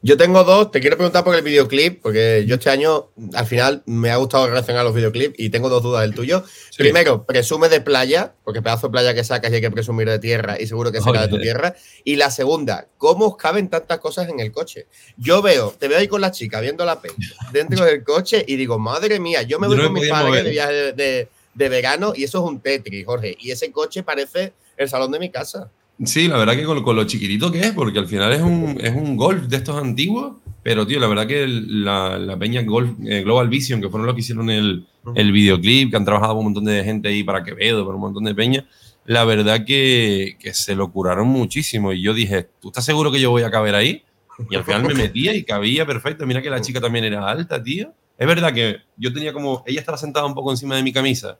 Yo 0.00 0.16
tengo 0.16 0.42
dos, 0.44 0.70
te 0.70 0.80
quiero 0.80 0.96
preguntar 0.96 1.24
por 1.24 1.34
el 1.36 1.42
videoclip, 1.42 2.00
porque 2.00 2.44
yo 2.46 2.54
este 2.54 2.70
año 2.70 3.10
al 3.34 3.44
final 3.44 3.82
me 3.84 4.10
ha 4.10 4.16
gustado 4.16 4.46
relacionar 4.46 4.82
los 4.82 4.94
videoclips 4.94 5.34
y 5.38 5.50
tengo 5.50 5.68
dos 5.68 5.82
dudas 5.82 6.00
del 6.00 6.14
tuyo. 6.14 6.42
Primero, 6.78 7.24
presume 7.26 7.68
de 7.68 7.82
playa, 7.82 8.32
porque 8.44 8.62
pedazo 8.62 8.86
de 8.86 8.92
playa 8.92 9.12
que 9.14 9.24
sacas 9.24 9.52
y 9.52 9.56
hay 9.56 9.60
que 9.60 9.70
presumir 9.70 10.08
de 10.08 10.18
tierra 10.18 10.58
y 10.58 10.66
seguro 10.66 10.90
que 10.90 11.02
será 11.02 11.20
de 11.20 11.28
tu 11.28 11.36
tierra. 11.42 11.74
Y 12.02 12.16
la 12.16 12.30
segunda, 12.30 12.88
¿cómo 12.96 13.26
os 13.26 13.36
caben 13.36 13.68
tantas 13.68 13.98
cosas 13.98 14.30
en 14.30 14.40
el 14.40 14.52
coche? 14.52 14.86
Yo 15.18 15.42
veo, 15.42 15.74
te 15.78 15.86
veo 15.86 15.98
ahí 15.98 16.08
con 16.08 16.22
la 16.22 16.30
chica 16.30 16.58
viendo 16.62 16.86
la 16.86 17.02
peli 17.02 17.14
dentro 17.52 17.84
del 17.84 18.02
coche 18.04 18.42
y 18.48 18.56
digo, 18.56 18.78
madre 18.78 19.20
mía, 19.20 19.42
yo 19.42 19.58
me 19.58 19.66
Yo 19.66 19.74
voy 19.74 19.76
no 19.76 19.84
con 19.84 19.92
mis 19.92 20.08
padres 20.08 20.44
de 20.44 20.50
viaje 20.50 20.72
de, 20.72 20.92
de- 20.94 21.28
de 21.54 21.68
verano 21.68 22.12
y 22.16 22.24
eso 22.24 22.38
es 22.44 22.50
un 22.50 22.60
Tetris, 22.60 23.04
Jorge. 23.06 23.36
Y 23.40 23.50
ese 23.50 23.70
coche 23.72 24.02
parece 24.02 24.52
el 24.76 24.88
salón 24.88 25.12
de 25.12 25.18
mi 25.18 25.30
casa. 25.30 25.70
Sí, 26.04 26.26
la 26.26 26.38
verdad 26.38 26.56
que 26.56 26.64
con, 26.64 26.82
con 26.82 26.96
lo 26.96 27.04
chiquitito 27.04 27.52
que 27.52 27.60
es, 27.60 27.72
porque 27.72 27.98
al 27.98 28.08
final 28.08 28.32
es 28.32 28.40
un, 28.40 28.78
es 28.80 28.94
un 28.94 29.16
golf 29.16 29.44
de 29.44 29.56
estos 29.58 29.76
antiguos, 29.80 30.36
pero 30.62 30.86
tío, 30.86 30.98
la 30.98 31.06
verdad 31.06 31.26
que 31.26 31.42
el- 31.44 31.84
la, 31.84 32.18
la 32.18 32.36
peña 32.38 32.62
golf, 32.62 32.90
eh, 33.06 33.22
Global 33.22 33.48
Vision, 33.48 33.80
que 33.80 33.88
fueron 33.88 34.06
los 34.06 34.14
que 34.14 34.22
hicieron 34.22 34.48
el, 34.50 34.86
el 35.14 35.32
videoclip, 35.32 35.90
que 35.90 35.96
han 35.96 36.04
trabajado 36.04 36.32
con 36.34 36.38
un 36.38 36.44
montón 36.46 36.64
de 36.64 36.82
gente 36.82 37.08
ahí 37.08 37.22
para 37.22 37.44
Quevedo, 37.44 37.84
para 37.84 37.94
un 37.96 38.00
montón 38.00 38.24
de 38.24 38.34
peña, 38.34 38.66
la 39.04 39.24
verdad 39.24 39.64
que, 39.66 40.36
que 40.40 40.54
se 40.54 40.74
lo 40.74 40.90
curaron 40.90 41.28
muchísimo. 41.28 41.92
Y 41.92 42.02
yo 42.02 42.14
dije, 42.14 42.48
¿tú 42.60 42.68
estás 42.68 42.84
seguro 42.84 43.12
que 43.12 43.20
yo 43.20 43.30
voy 43.30 43.42
a 43.42 43.50
caber 43.50 43.74
ahí? 43.74 44.02
Y 44.50 44.56
al 44.56 44.64
final 44.64 44.82
me 44.84 44.94
metía 44.94 45.34
y 45.34 45.44
cabía 45.44 45.84
perfecto. 45.86 46.26
Mira 46.26 46.40
que 46.42 46.50
la 46.50 46.60
chica 46.60 46.80
también 46.80 47.04
era 47.04 47.28
alta, 47.28 47.62
tío. 47.62 47.92
Es 48.18 48.26
verdad 48.26 48.52
que 48.52 48.76
yo 48.96 49.12
tenía 49.12 49.32
como, 49.32 49.62
ella 49.66 49.80
estaba 49.80 49.98
sentada 49.98 50.26
un 50.26 50.34
poco 50.34 50.50
encima 50.50 50.76
de 50.76 50.82
mi 50.82 50.92
camisa 50.92 51.38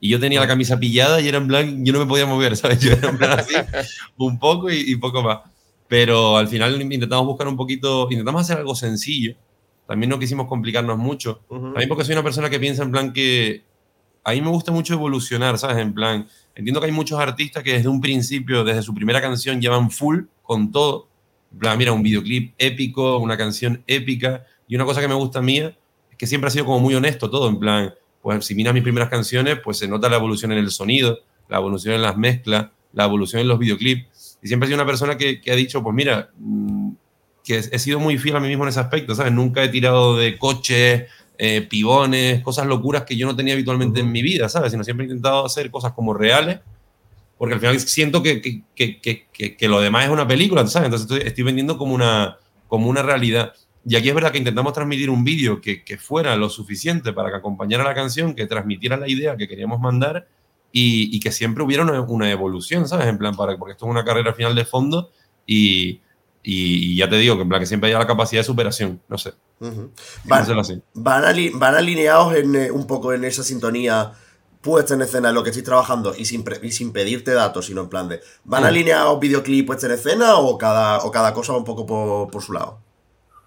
y 0.00 0.08
yo 0.08 0.18
tenía 0.18 0.40
la 0.40 0.48
camisa 0.48 0.78
pillada 0.78 1.20
y 1.20 1.28
era 1.28 1.38
en 1.38 1.46
plan, 1.46 1.84
yo 1.84 1.92
no 1.92 2.00
me 2.00 2.06
podía 2.06 2.26
mover, 2.26 2.56
¿sabes? 2.58 2.80
Yo 2.80 2.92
era 2.92 3.08
en 3.08 3.18
plan 3.18 3.38
así, 3.38 3.54
un 4.18 4.38
poco 4.38 4.70
y, 4.70 4.84
y 4.86 4.96
poco 4.96 5.22
más. 5.22 5.40
Pero 5.88 6.36
al 6.38 6.48
final 6.48 6.80
intentamos 6.80 7.26
buscar 7.26 7.46
un 7.48 7.56
poquito, 7.56 8.08
intentamos 8.10 8.42
hacer 8.42 8.58
algo 8.58 8.74
sencillo. 8.74 9.36
También 9.86 10.10
no 10.10 10.18
quisimos 10.18 10.46
complicarnos 10.46 10.96
mucho. 10.96 11.42
También 11.48 11.88
porque 11.88 12.04
soy 12.04 12.14
una 12.14 12.22
persona 12.22 12.48
que 12.48 12.58
piensa 12.58 12.82
en 12.82 12.90
plan 12.90 13.12
que 13.12 13.62
a 14.24 14.32
mí 14.32 14.40
me 14.40 14.48
gusta 14.48 14.72
mucho 14.72 14.94
evolucionar, 14.94 15.58
¿sabes? 15.58 15.76
En 15.78 15.92
plan, 15.92 16.26
entiendo 16.54 16.80
que 16.80 16.86
hay 16.86 16.92
muchos 16.92 17.20
artistas 17.20 17.62
que 17.62 17.74
desde 17.74 17.88
un 17.88 18.00
principio, 18.00 18.64
desde 18.64 18.82
su 18.82 18.94
primera 18.94 19.20
canción, 19.20 19.60
llevan 19.60 19.90
full 19.90 20.22
con 20.42 20.72
todo. 20.72 21.08
En 21.52 21.58
plan, 21.58 21.76
mira, 21.76 21.92
un 21.92 22.02
videoclip 22.02 22.54
épico, 22.58 23.18
una 23.18 23.36
canción 23.36 23.82
épica. 23.86 24.46
Y 24.66 24.76
una 24.76 24.84
cosa 24.84 25.00
que 25.00 25.08
me 25.08 25.14
gusta 25.14 25.42
mía 25.42 25.76
que 26.22 26.26
siempre 26.28 26.46
ha 26.46 26.50
sido 26.52 26.66
como 26.66 26.78
muy 26.78 26.94
honesto 26.94 27.28
todo. 27.28 27.48
En 27.48 27.58
plan, 27.58 27.92
pues 28.20 28.44
si 28.46 28.54
miras 28.54 28.72
mis 28.72 28.84
primeras 28.84 29.08
canciones, 29.08 29.58
pues 29.58 29.76
se 29.78 29.88
nota 29.88 30.08
la 30.08 30.14
evolución 30.18 30.52
en 30.52 30.58
el 30.58 30.70
sonido, 30.70 31.18
la 31.48 31.56
evolución 31.56 31.96
en 31.96 32.02
las 32.02 32.16
mezclas, 32.16 32.68
la 32.92 33.06
evolución 33.06 33.42
en 33.42 33.48
los 33.48 33.58
videoclips. 33.58 34.38
Y 34.40 34.46
siempre 34.46 34.66
he 34.66 34.68
sido 34.68 34.80
una 34.80 34.86
persona 34.86 35.16
que, 35.18 35.40
que 35.40 35.50
ha 35.50 35.56
dicho, 35.56 35.82
pues 35.82 35.92
mira, 35.96 36.30
mm, 36.38 36.90
que 37.42 37.56
he 37.58 37.78
sido 37.80 37.98
muy 37.98 38.18
fiel 38.18 38.36
a 38.36 38.40
mí 38.40 38.46
mismo 38.46 38.62
en 38.62 38.68
ese 38.68 38.78
aspecto, 38.78 39.16
¿sabes? 39.16 39.32
Nunca 39.32 39.64
he 39.64 39.68
tirado 39.68 40.16
de 40.16 40.38
coches, 40.38 41.08
eh, 41.38 41.62
pibones, 41.62 42.40
cosas 42.44 42.68
locuras 42.68 43.02
que 43.02 43.16
yo 43.16 43.26
no 43.26 43.34
tenía 43.34 43.54
habitualmente 43.54 43.98
en 43.98 44.12
mi 44.12 44.22
vida, 44.22 44.48
¿sabes? 44.48 44.70
Sino 44.70 44.84
siempre 44.84 45.02
he 45.06 45.08
intentado 45.08 45.44
hacer 45.44 45.72
cosas 45.72 45.90
como 45.90 46.14
reales, 46.14 46.60
porque 47.36 47.54
al 47.54 47.60
final 47.60 47.80
siento 47.80 48.22
que, 48.22 48.40
que, 48.40 48.62
que, 48.76 49.00
que, 49.00 49.26
que- 49.32 49.56
que 49.56 49.68
lo 49.68 49.80
demás 49.80 50.04
es 50.04 50.10
una 50.12 50.28
película, 50.28 50.64
¿sabes? 50.68 50.86
Entonces 50.86 51.10
estoy, 51.10 51.26
estoy 51.26 51.42
vendiendo 51.42 51.76
como 51.78 51.94
una, 51.96 52.38
como 52.68 52.88
una 52.88 53.02
realidad. 53.02 53.54
Y 53.84 53.96
aquí 53.96 54.08
es 54.08 54.14
verdad 54.14 54.30
que 54.30 54.38
intentamos 54.38 54.72
transmitir 54.72 55.10
un 55.10 55.24
vídeo 55.24 55.60
que, 55.60 55.82
que 55.84 55.98
fuera 55.98 56.36
lo 56.36 56.48
suficiente 56.48 57.12
para 57.12 57.30
que 57.30 57.36
acompañara 57.36 57.82
la 57.82 57.94
canción, 57.94 58.34
que 58.34 58.46
transmitiera 58.46 58.96
la 58.96 59.08
idea 59.08 59.36
que 59.36 59.48
queríamos 59.48 59.80
mandar 59.80 60.28
y, 60.70 61.14
y 61.16 61.20
que 61.20 61.32
siempre 61.32 61.64
hubiera 61.64 61.82
una, 61.82 62.00
una 62.02 62.30
evolución, 62.30 62.86
¿sabes? 62.88 63.06
En 63.08 63.18
plan, 63.18 63.34
para, 63.34 63.56
porque 63.58 63.72
esto 63.72 63.86
es 63.86 63.90
una 63.90 64.04
carrera 64.04 64.32
final 64.34 64.54
de 64.54 64.64
fondo 64.64 65.10
y, 65.46 66.00
y, 66.44 66.92
y 66.92 66.96
ya 66.96 67.08
te 67.08 67.16
digo 67.16 67.34
que 67.36 67.42
en 67.42 67.48
plan 67.48 67.60
que 67.60 67.66
siempre 67.66 67.88
haya 67.90 67.98
la 67.98 68.06
capacidad 68.06 68.40
de 68.40 68.44
superación, 68.44 69.00
no 69.08 69.18
sé. 69.18 69.32
A 70.30 70.38
hacerlo 70.42 70.60
así. 70.62 70.80
van, 70.94 71.24
ali- 71.24 71.50
van 71.54 71.74
alineados 71.74 72.34
en, 72.36 72.54
eh, 72.54 72.70
un 72.70 72.86
poco 72.86 73.12
en 73.12 73.24
esa 73.24 73.42
sintonía 73.42 74.12
puesta 74.60 74.94
en 74.94 75.02
escena 75.02 75.30
en 75.30 75.34
lo 75.34 75.42
que 75.42 75.50
estoy 75.50 75.64
trabajando 75.64 76.14
y 76.16 76.24
sin, 76.24 76.44
y 76.62 76.70
sin 76.70 76.92
pedirte 76.92 77.32
datos, 77.32 77.66
sino 77.66 77.80
en 77.82 77.88
plan 77.88 78.08
de 78.08 78.20
¿van 78.44 78.62
Mm. 78.62 78.66
alineados 78.66 79.18
videoclip 79.20 79.66
puesta 79.66 79.86
en 79.86 79.92
escena 79.94 80.36
o 80.36 80.56
cada, 80.56 80.98
o 81.04 81.10
cada 81.10 81.34
cosa 81.34 81.52
un 81.52 81.64
poco 81.64 81.84
por, 81.84 82.30
por 82.30 82.42
su 82.42 82.52
lado? 82.52 82.78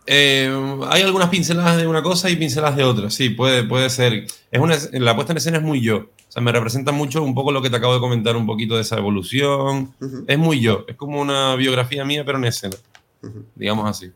Eh, 0.07 0.51
hay 0.89 1.01
algunas 1.01 1.29
pinceladas 1.29 1.77
de 1.77 1.87
una 1.87 2.03
cosa 2.03 2.29
y 2.29 2.35
pinceladas 2.35 2.75
de 2.77 2.83
otra, 2.83 3.09
sí, 3.09 3.29
puede, 3.29 3.63
puede 3.63 3.89
ser. 3.89 4.27
Es 4.51 4.59
una, 4.59 4.77
la 4.93 5.15
puesta 5.15 5.33
en 5.33 5.37
escena 5.37 5.57
es 5.57 5.63
muy 5.63 5.81
yo. 5.81 5.97
O 5.97 6.31
sea, 6.35 6.41
me 6.41 6.51
representa 6.51 6.91
mucho 6.91 7.23
un 7.23 7.33
poco 7.33 7.51
lo 7.51 7.61
que 7.61 7.69
te 7.69 7.77
acabo 7.77 7.93
de 7.95 7.99
comentar, 7.99 8.35
un 8.35 8.45
poquito 8.45 8.75
de 8.75 8.81
esa 8.81 8.97
evolución. 8.97 9.93
Es 10.27 10.37
muy 10.37 10.59
yo. 10.59 10.85
Es 10.87 10.95
como 10.95 11.19
una 11.21 11.55
biografía 11.55 12.03
mía, 12.05 12.23
pero 12.25 12.37
en 12.37 12.45
escena. 12.45 12.75
Digamos 13.55 13.89
así. 13.89 14.11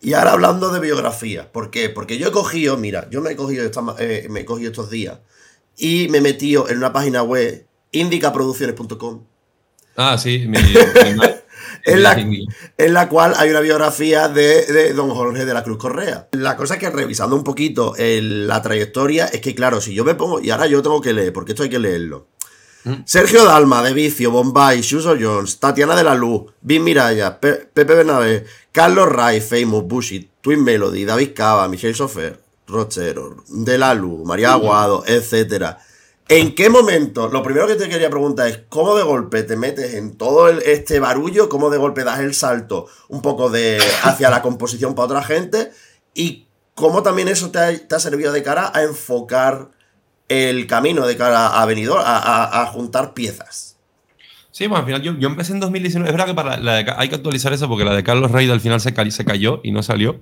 Y 0.00 0.14
ahora 0.14 0.32
hablando 0.32 0.72
de 0.72 0.80
biografía, 0.80 1.52
¿por 1.52 1.70
qué? 1.70 1.90
Porque 1.90 2.16
yo 2.16 2.28
he 2.28 2.32
cogido, 2.32 2.76
mira, 2.78 3.08
yo 3.10 3.20
me 3.20 3.32
he 3.32 3.36
cogido, 3.36 3.64
esta 3.66 3.82
eh, 3.98 4.26
me 4.30 4.40
he 4.40 4.44
cogido 4.46 4.70
estos 4.70 4.90
días 4.90 5.18
y 5.76 6.08
me 6.08 6.18
he 6.18 6.20
metido 6.22 6.68
en 6.70 6.78
una 6.78 6.92
página 6.92 7.22
web 7.22 7.66
indicaproducciones.com 7.92 9.22
Ah, 9.96 10.16
sí, 10.18 10.46
mi, 10.48 10.56
mi- 10.58 11.20
en 11.84 12.02
la, 12.02 12.14
en 12.78 12.94
la 12.94 13.08
cual 13.08 13.34
hay 13.36 13.50
una 13.50 13.60
biografía 13.60 14.28
de, 14.28 14.66
de 14.66 14.92
don 14.94 15.10
Jorge 15.10 15.44
de 15.44 15.54
la 15.54 15.62
Cruz 15.62 15.78
Correa. 15.78 16.28
La 16.32 16.56
cosa 16.56 16.74
es 16.74 16.80
que 16.80 16.90
revisando 16.90 17.36
un 17.36 17.44
poquito 17.44 17.94
el- 17.96 18.46
la 18.46 18.60
trayectoria, 18.62 19.26
es 19.26 19.40
que 19.40 19.54
claro, 19.54 19.80
si 19.80 19.94
yo 19.94 20.04
me 20.04 20.14
pongo, 20.14 20.40
y 20.40 20.50
ahora 20.50 20.66
yo 20.66 20.82
tengo 20.82 21.00
que 21.00 21.12
leer, 21.12 21.32
porque 21.32 21.52
esto 21.52 21.62
hay 21.62 21.70
que 21.70 21.78
leerlo. 21.78 22.26
Sergio 23.04 23.44
Dalma, 23.44 23.82
de 23.82 23.92
Vicio, 23.92 24.30
Bombay, 24.30 24.82
Suso 24.82 25.14
Jones, 25.20 25.58
Tatiana 25.60 25.94
de 25.94 26.02
la 26.02 26.14
Luz, 26.14 26.50
Vin 26.62 26.82
Miraya, 26.82 27.38
Pe- 27.38 27.68
Pepe 27.72 27.94
Bernabé, 27.94 28.46
Carlos 28.72 29.06
Ray, 29.06 29.42
Famous, 29.42 29.84
Bushi, 29.84 30.30
Twin 30.40 30.64
Melody, 30.64 31.04
David 31.04 31.32
Cava, 31.34 31.68
Michelle 31.68 31.94
Sofer, 31.94 32.40
Rochero, 32.66 33.44
De 33.48 33.76
la 33.76 33.92
Luz, 33.92 34.24
María 34.24 34.52
Aguado, 34.52 35.04
etcétera. 35.06 35.78
¿En 36.30 36.54
qué 36.54 36.70
momento? 36.70 37.28
Lo 37.28 37.42
primero 37.42 37.66
que 37.66 37.74
te 37.74 37.88
quería 37.88 38.08
preguntar 38.08 38.46
es 38.46 38.60
cómo 38.68 38.94
de 38.94 39.02
golpe 39.02 39.42
te 39.42 39.56
metes 39.56 39.94
en 39.94 40.16
todo 40.16 40.48
el- 40.48 40.62
este 40.62 41.00
barullo, 41.00 41.48
cómo 41.48 41.70
de 41.70 41.78
golpe 41.78 42.04
das 42.04 42.20
el 42.20 42.34
salto 42.34 42.86
un 43.08 43.20
poco 43.20 43.50
de 43.50 43.78
hacia 44.04 44.30
la 44.30 44.40
composición 44.40 44.94
para 44.94 45.06
otra 45.06 45.22
gente 45.24 45.72
y 46.14 46.46
cómo 46.76 47.02
también 47.02 47.26
eso 47.26 47.50
te 47.50 47.58
ha, 47.58 47.76
te 47.88 47.94
ha 47.96 47.98
servido 47.98 48.30
de 48.32 48.44
cara 48.44 48.70
a 48.72 48.82
enfocar 48.84 49.70
el 50.28 50.68
camino 50.68 51.04
de 51.04 51.16
cara 51.16 51.60
a 51.60 51.66
Benidorm, 51.66 52.00
a, 52.06 52.16
a- 52.18 52.62
a 52.62 52.66
juntar 52.66 53.12
piezas. 53.12 53.76
Sí, 54.52 54.68
bueno, 54.68 54.80
al 54.80 54.84
final 54.86 55.02
yo, 55.02 55.14
yo 55.18 55.28
empecé 55.28 55.52
en 55.52 55.58
2019. 55.60 56.08
Es 56.10 56.12
verdad 56.16 56.26
que 56.26 56.34
para 56.34 56.58
la 56.58 56.74
de 56.76 56.92
hay 56.96 57.08
que 57.08 57.16
actualizar 57.16 57.52
eso 57.52 57.68
porque 57.68 57.84
la 57.84 57.94
de 57.94 58.04
Carlos 58.04 58.30
Reid 58.30 58.50
al 58.52 58.60
final 58.60 58.80
se, 58.80 58.94
se 59.10 59.24
cayó 59.24 59.60
y 59.64 59.72
no 59.72 59.82
salió. 59.82 60.20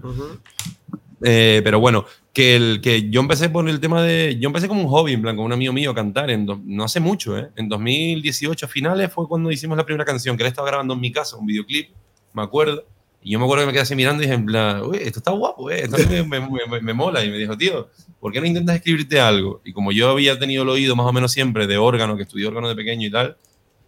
Eh, 1.22 1.60
pero 1.64 1.80
bueno, 1.80 2.04
que, 2.32 2.54
el, 2.56 2.80
que 2.80 3.10
yo 3.10 3.20
empecé 3.20 3.48
por 3.50 3.68
el 3.68 3.80
tema 3.80 4.02
de. 4.02 4.36
Yo 4.40 4.48
empecé 4.48 4.68
como 4.68 4.82
un 4.82 4.88
hobby, 4.88 5.12
en 5.14 5.22
plan, 5.22 5.34
con 5.36 5.44
un 5.46 5.52
amigo 5.52 5.72
mío 5.72 5.94
cantar, 5.94 6.30
en 6.30 6.46
do- 6.46 6.60
no 6.64 6.84
hace 6.84 7.00
mucho, 7.00 7.36
¿eh? 7.36 7.48
En 7.56 7.68
2018 7.68 8.66
a 8.66 8.68
finales 8.68 9.12
fue 9.12 9.26
cuando 9.26 9.50
hicimos 9.50 9.76
la 9.76 9.84
primera 9.84 10.04
canción, 10.04 10.36
que 10.36 10.44
él 10.44 10.48
estaba 10.48 10.68
grabando 10.68 10.94
en 10.94 11.00
mi 11.00 11.10
casa, 11.10 11.36
un 11.36 11.46
videoclip, 11.46 11.90
me 12.34 12.42
acuerdo. 12.42 12.84
Y 13.20 13.32
yo 13.32 13.40
me 13.40 13.44
acuerdo 13.46 13.62
que 13.64 13.66
me 13.66 13.72
quedé 13.72 13.82
así 13.82 13.96
mirando 13.96 14.22
y 14.22 14.26
dije, 14.26 14.36
en 14.38 14.46
plan, 14.46 14.82
uy, 14.82 14.98
esto 15.00 15.18
está 15.18 15.32
guapo, 15.32 15.68
¿eh? 15.70 15.80
Esto 15.82 15.96
me, 16.08 16.22
me- 16.22 16.40
me- 16.70 16.80
me 16.80 16.92
mola. 16.94 17.24
Y 17.24 17.30
me 17.30 17.36
dijo, 17.38 17.56
tío, 17.58 17.88
¿por 18.20 18.32
qué 18.32 18.40
no 18.40 18.46
intentas 18.46 18.76
escribirte 18.76 19.18
algo? 19.20 19.60
Y 19.64 19.72
como 19.72 19.90
yo 19.90 20.10
había 20.10 20.38
tenido 20.38 20.62
el 20.62 20.68
oído 20.68 20.94
más 20.94 21.06
o 21.06 21.12
menos 21.12 21.32
siempre 21.32 21.66
de 21.66 21.76
órgano, 21.78 22.16
que 22.16 22.22
estudié 22.22 22.46
órgano 22.46 22.68
de 22.68 22.76
pequeño 22.76 23.08
y 23.08 23.10
tal, 23.10 23.36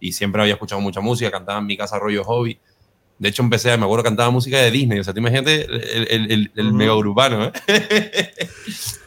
y 0.01 0.11
siempre 0.11 0.41
había 0.41 0.55
escuchado 0.55 0.81
mucha 0.81 0.99
música, 0.99 1.31
cantaba 1.31 1.59
en 1.59 1.65
mi 1.65 1.77
casa 1.77 1.97
rollo 1.97 2.25
hobby. 2.25 2.59
De 3.21 3.29
hecho, 3.29 3.43
empecé, 3.43 3.77
me 3.77 3.83
acuerdo, 3.83 4.03
cantaba 4.03 4.31
música 4.31 4.57
de 4.57 4.71
Disney. 4.71 4.97
O 4.97 5.03
sea, 5.03 5.13
tú 5.13 5.19
imagínate 5.19 5.65
el, 5.65 6.07
el, 6.09 6.31
el, 6.31 6.51
el 6.55 6.73
mega 6.73 6.95
urbano, 6.95 7.45
¿eh? 7.45 7.51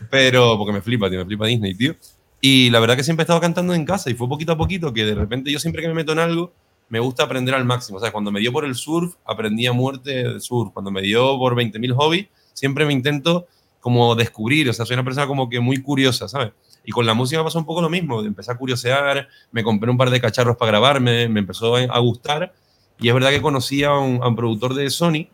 Pero, 0.09 0.57
porque 0.57 0.73
me 0.73 0.81
flipa, 0.81 1.11
tío, 1.11 1.19
me 1.19 1.25
flipa 1.25 1.47
Disney, 1.47 1.75
tío. 1.75 1.97
Y 2.41 2.71
la 2.71 2.79
verdad 2.79 2.95
que 2.95 3.03
siempre 3.03 3.23
he 3.23 3.25
estado 3.25 3.41
cantando 3.41 3.75
en 3.75 3.85
casa 3.85 4.11
y 4.11 4.15
fue 4.15 4.29
poquito 4.29 4.53
a 4.53 4.57
poquito 4.57 4.93
que 4.93 5.05
de 5.05 5.17
repente 5.17 5.51
yo 5.51 5.59
siempre 5.59 5.83
que 5.83 5.89
me 5.89 5.95
meto 5.95 6.13
en 6.13 6.21
algo, 6.21 6.53
me 6.91 7.01
gusta 7.01 7.25
aprender 7.25 7.57
al 7.57 7.65
máximo. 7.65 7.99
O 7.99 8.01
sea, 8.01 8.13
cuando 8.13 8.31
me 8.31 8.39
dio 8.39 8.53
por 8.53 8.65
el 8.65 8.77
surf, 8.77 9.17
aprendí 9.25 9.67
a 9.67 9.73
muerte 9.73 10.23
del 10.23 10.41
surf. 10.41 10.73
Cuando 10.73 10.93
me 10.93 11.03
dio 11.03 11.37
por 11.37 11.57
20.000 11.57 11.93
hobbies, 11.97 12.29
siempre 12.53 12.87
me 12.87 12.93
intento 12.93 13.49
como 13.81 14.15
descubrir. 14.15 14.71
O 14.71 14.73
sea, 14.73 14.87
soy 14.87 14.95
una 14.95 15.03
persona 15.03 15.27
como 15.27 15.49
que 15.49 15.59
muy 15.59 15.83
curiosa, 15.83 16.29
¿sabes? 16.29 16.53
Y 16.85 16.93
con 16.93 17.05
la 17.05 17.15
música 17.15 17.43
pasó 17.43 17.59
un 17.59 17.67
poco 17.67 17.83
lo 17.83 17.91
mismo. 17.91 18.23
Empecé 18.23 18.53
a 18.53 18.57
curiosear, 18.57 19.27
me 19.51 19.65
compré 19.65 19.91
un 19.91 19.97
par 19.97 20.11
de 20.11 20.21
cacharros 20.21 20.57
para 20.57 20.71
grabarme, 20.71 21.29
me 21.29 21.41
empezó 21.41 21.75
a 21.75 21.99
gustar. 21.99 22.55
Y 23.01 23.09
es 23.09 23.15
verdad 23.15 23.31
que 23.31 23.43
conocí 23.43 23.85
a 23.85 23.95
un, 23.95 24.23
a 24.23 24.29
un 24.29 24.37
productor 24.37 24.75
de 24.75 24.89
Sony 24.91 25.29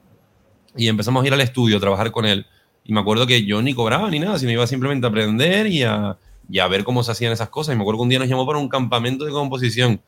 y 0.77 0.89
empezamos 0.89 1.23
a 1.23 1.27
ir 1.27 1.33
al 1.33 1.41
estudio 1.41 1.77
a 1.77 1.81
trabajar 1.81 2.11
con 2.11 2.27
él. 2.27 2.47
Y 2.85 2.93
me 2.93 3.01
acuerdo 3.01 3.27
que 3.27 3.45
yo 3.45 3.63
ni 3.63 3.75
cobraba 3.75 4.11
ni 4.11 4.19
nada, 4.19 4.39
sino 4.39 4.53
iba 4.53 4.67
simplemente 4.67 5.07
a 5.07 5.11
aprender 5.11 5.67
y 5.67 5.83
a, 5.83 6.17
y 6.49 6.59
a 6.59 6.67
ver 6.69 6.85
cómo 6.85 7.03
se 7.03 7.13
hacían 7.13 7.33
esas 7.33 7.49
cosas. 7.49 7.75
Y 7.75 7.77
me 7.77 7.83
acuerdo 7.83 7.99
que 7.99 8.03
un 8.03 8.09
día 8.09 8.19
nos 8.19 8.29
llamó 8.29 8.47
para 8.47 8.59
un 8.59 8.69
campamento 8.69 9.25
de 9.25 9.33
composición. 9.33 10.01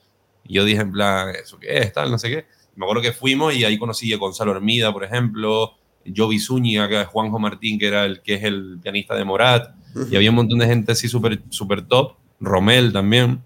Y 0.44 0.54
yo 0.54 0.64
dije, 0.64 0.80
en 0.80 0.92
plan, 0.92 1.28
¿eso 1.30 1.58
qué 1.58 1.78
es? 1.78 1.92
Tal, 1.92 2.10
no 2.10 2.18
sé 2.18 2.28
qué. 2.30 2.46
Y 2.74 2.78
me 2.78 2.86
acuerdo 2.86 3.02
que 3.02 3.12
fuimos 3.12 3.54
y 3.54 3.64
ahí 3.64 3.78
conocí 3.78 4.12
a 4.12 4.16
Gonzalo 4.16 4.52
Hermida, 4.52 4.92
por 4.92 5.04
ejemplo, 5.04 5.74
Jovi 6.14 6.40
Zúñiga, 6.40 7.04
Juanjo 7.04 7.38
Martín, 7.38 7.78
que, 7.78 7.86
era 7.86 8.04
el, 8.04 8.22
que 8.22 8.34
es 8.34 8.44
el 8.44 8.78
pianista 8.82 9.14
de 9.14 9.24
Morat. 9.24 9.74
Y 10.10 10.16
había 10.16 10.30
un 10.30 10.36
montón 10.36 10.58
de 10.58 10.66
gente 10.66 10.92
así 10.92 11.06
súper 11.06 11.42
super 11.50 11.82
top. 11.82 12.14
Romel 12.40 12.92
también. 12.92 13.42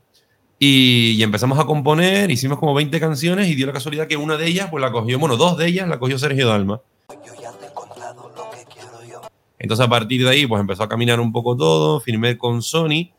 Y, 0.58 1.12
y 1.18 1.22
empezamos 1.22 1.58
a 1.58 1.66
componer, 1.66 2.30
hicimos 2.30 2.58
como 2.58 2.72
20 2.74 2.98
canciones 2.98 3.48
y 3.48 3.54
dio 3.54 3.66
la 3.66 3.72
casualidad 3.72 4.06
que 4.06 4.16
una 4.16 4.36
de 4.36 4.46
ellas, 4.46 4.68
pues 4.70 4.80
la 4.80 4.90
cogió, 4.90 5.18
bueno, 5.18 5.36
dos 5.36 5.58
de 5.58 5.66
ellas 5.66 5.88
la 5.88 5.98
cogió 5.98 6.18
Sergio 6.18 6.48
Dalma. 6.48 6.80
Entonces 9.58 9.86
a 9.86 9.88
partir 9.88 10.22
de 10.22 10.30
ahí, 10.30 10.46
pues 10.46 10.60
empezó 10.60 10.82
a 10.82 10.88
caminar 10.88 11.20
un 11.20 11.32
poco 11.32 11.56
todo, 11.56 12.00
firmé 12.00 12.38
con 12.38 12.62
Sony 12.62 13.10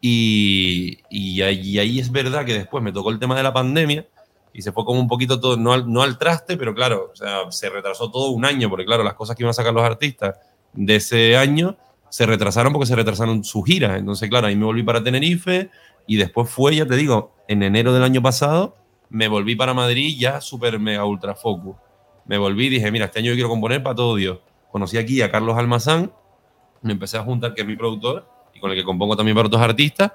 y, 0.00 0.98
y, 1.10 1.42
ahí, 1.42 1.78
ahí 1.78 1.98
es 1.98 2.10
verdad 2.10 2.44
que 2.44 2.54
después 2.54 2.82
me 2.82 2.92
tocó 2.92 3.10
el 3.10 3.18
tema 3.18 3.36
de 3.36 3.42
la 3.42 3.52
pandemia 3.52 4.06
y 4.52 4.62
se 4.62 4.72
fue 4.72 4.84
como 4.84 5.00
un 5.00 5.08
poquito 5.08 5.40
todo, 5.40 5.56
no 5.56 5.72
al, 5.72 5.90
no 5.90 6.02
al 6.02 6.18
traste, 6.18 6.56
pero 6.56 6.74
claro, 6.74 7.10
o 7.12 7.16
sea, 7.16 7.50
se 7.50 7.68
retrasó 7.70 8.10
todo 8.10 8.30
un 8.30 8.44
año, 8.44 8.68
porque 8.68 8.84
claro, 8.84 9.04
las 9.04 9.14
cosas 9.14 9.36
que 9.36 9.42
iban 9.42 9.50
a 9.50 9.54
sacar 9.54 9.72
los 9.72 9.84
artistas 9.84 10.36
de 10.72 10.96
ese 10.96 11.36
año 11.36 11.76
se 12.08 12.26
retrasaron 12.26 12.72
porque 12.72 12.86
se 12.86 12.96
retrasaron 12.96 13.44
sus 13.44 13.64
giras. 13.64 13.98
Entonces, 13.98 14.28
claro, 14.28 14.48
ahí 14.48 14.56
me 14.56 14.64
volví 14.64 14.82
para 14.82 15.02
Tenerife 15.02 15.70
y 16.10 16.16
después 16.16 16.50
fue, 16.50 16.74
ya 16.74 16.86
te 16.86 16.96
digo, 16.96 17.36
en 17.46 17.62
enero 17.62 17.94
del 17.94 18.02
año 18.02 18.20
pasado, 18.20 18.76
me 19.10 19.28
volví 19.28 19.54
para 19.54 19.74
Madrid 19.74 20.16
ya 20.18 20.40
súper 20.40 20.80
mega 20.80 21.04
ultra 21.04 21.36
focus. 21.36 21.76
Me 22.24 22.36
volví 22.36 22.66
y 22.66 22.68
dije, 22.68 22.90
mira, 22.90 23.04
este 23.04 23.20
año 23.20 23.28
yo 23.28 23.34
quiero 23.34 23.48
componer 23.48 23.80
para 23.80 23.94
todo 23.94 24.16
Dios. 24.16 24.40
Conocí 24.72 24.98
aquí 24.98 25.22
a 25.22 25.30
Carlos 25.30 25.56
Almazán, 25.56 26.10
me 26.82 26.94
empecé 26.94 27.16
a 27.16 27.22
juntar, 27.22 27.54
que 27.54 27.60
es 27.60 27.66
mi 27.68 27.76
productor, 27.76 28.28
y 28.52 28.58
con 28.58 28.72
el 28.72 28.76
que 28.76 28.82
compongo 28.82 29.16
también 29.16 29.36
para 29.36 29.46
otros 29.46 29.62
artistas, 29.62 30.10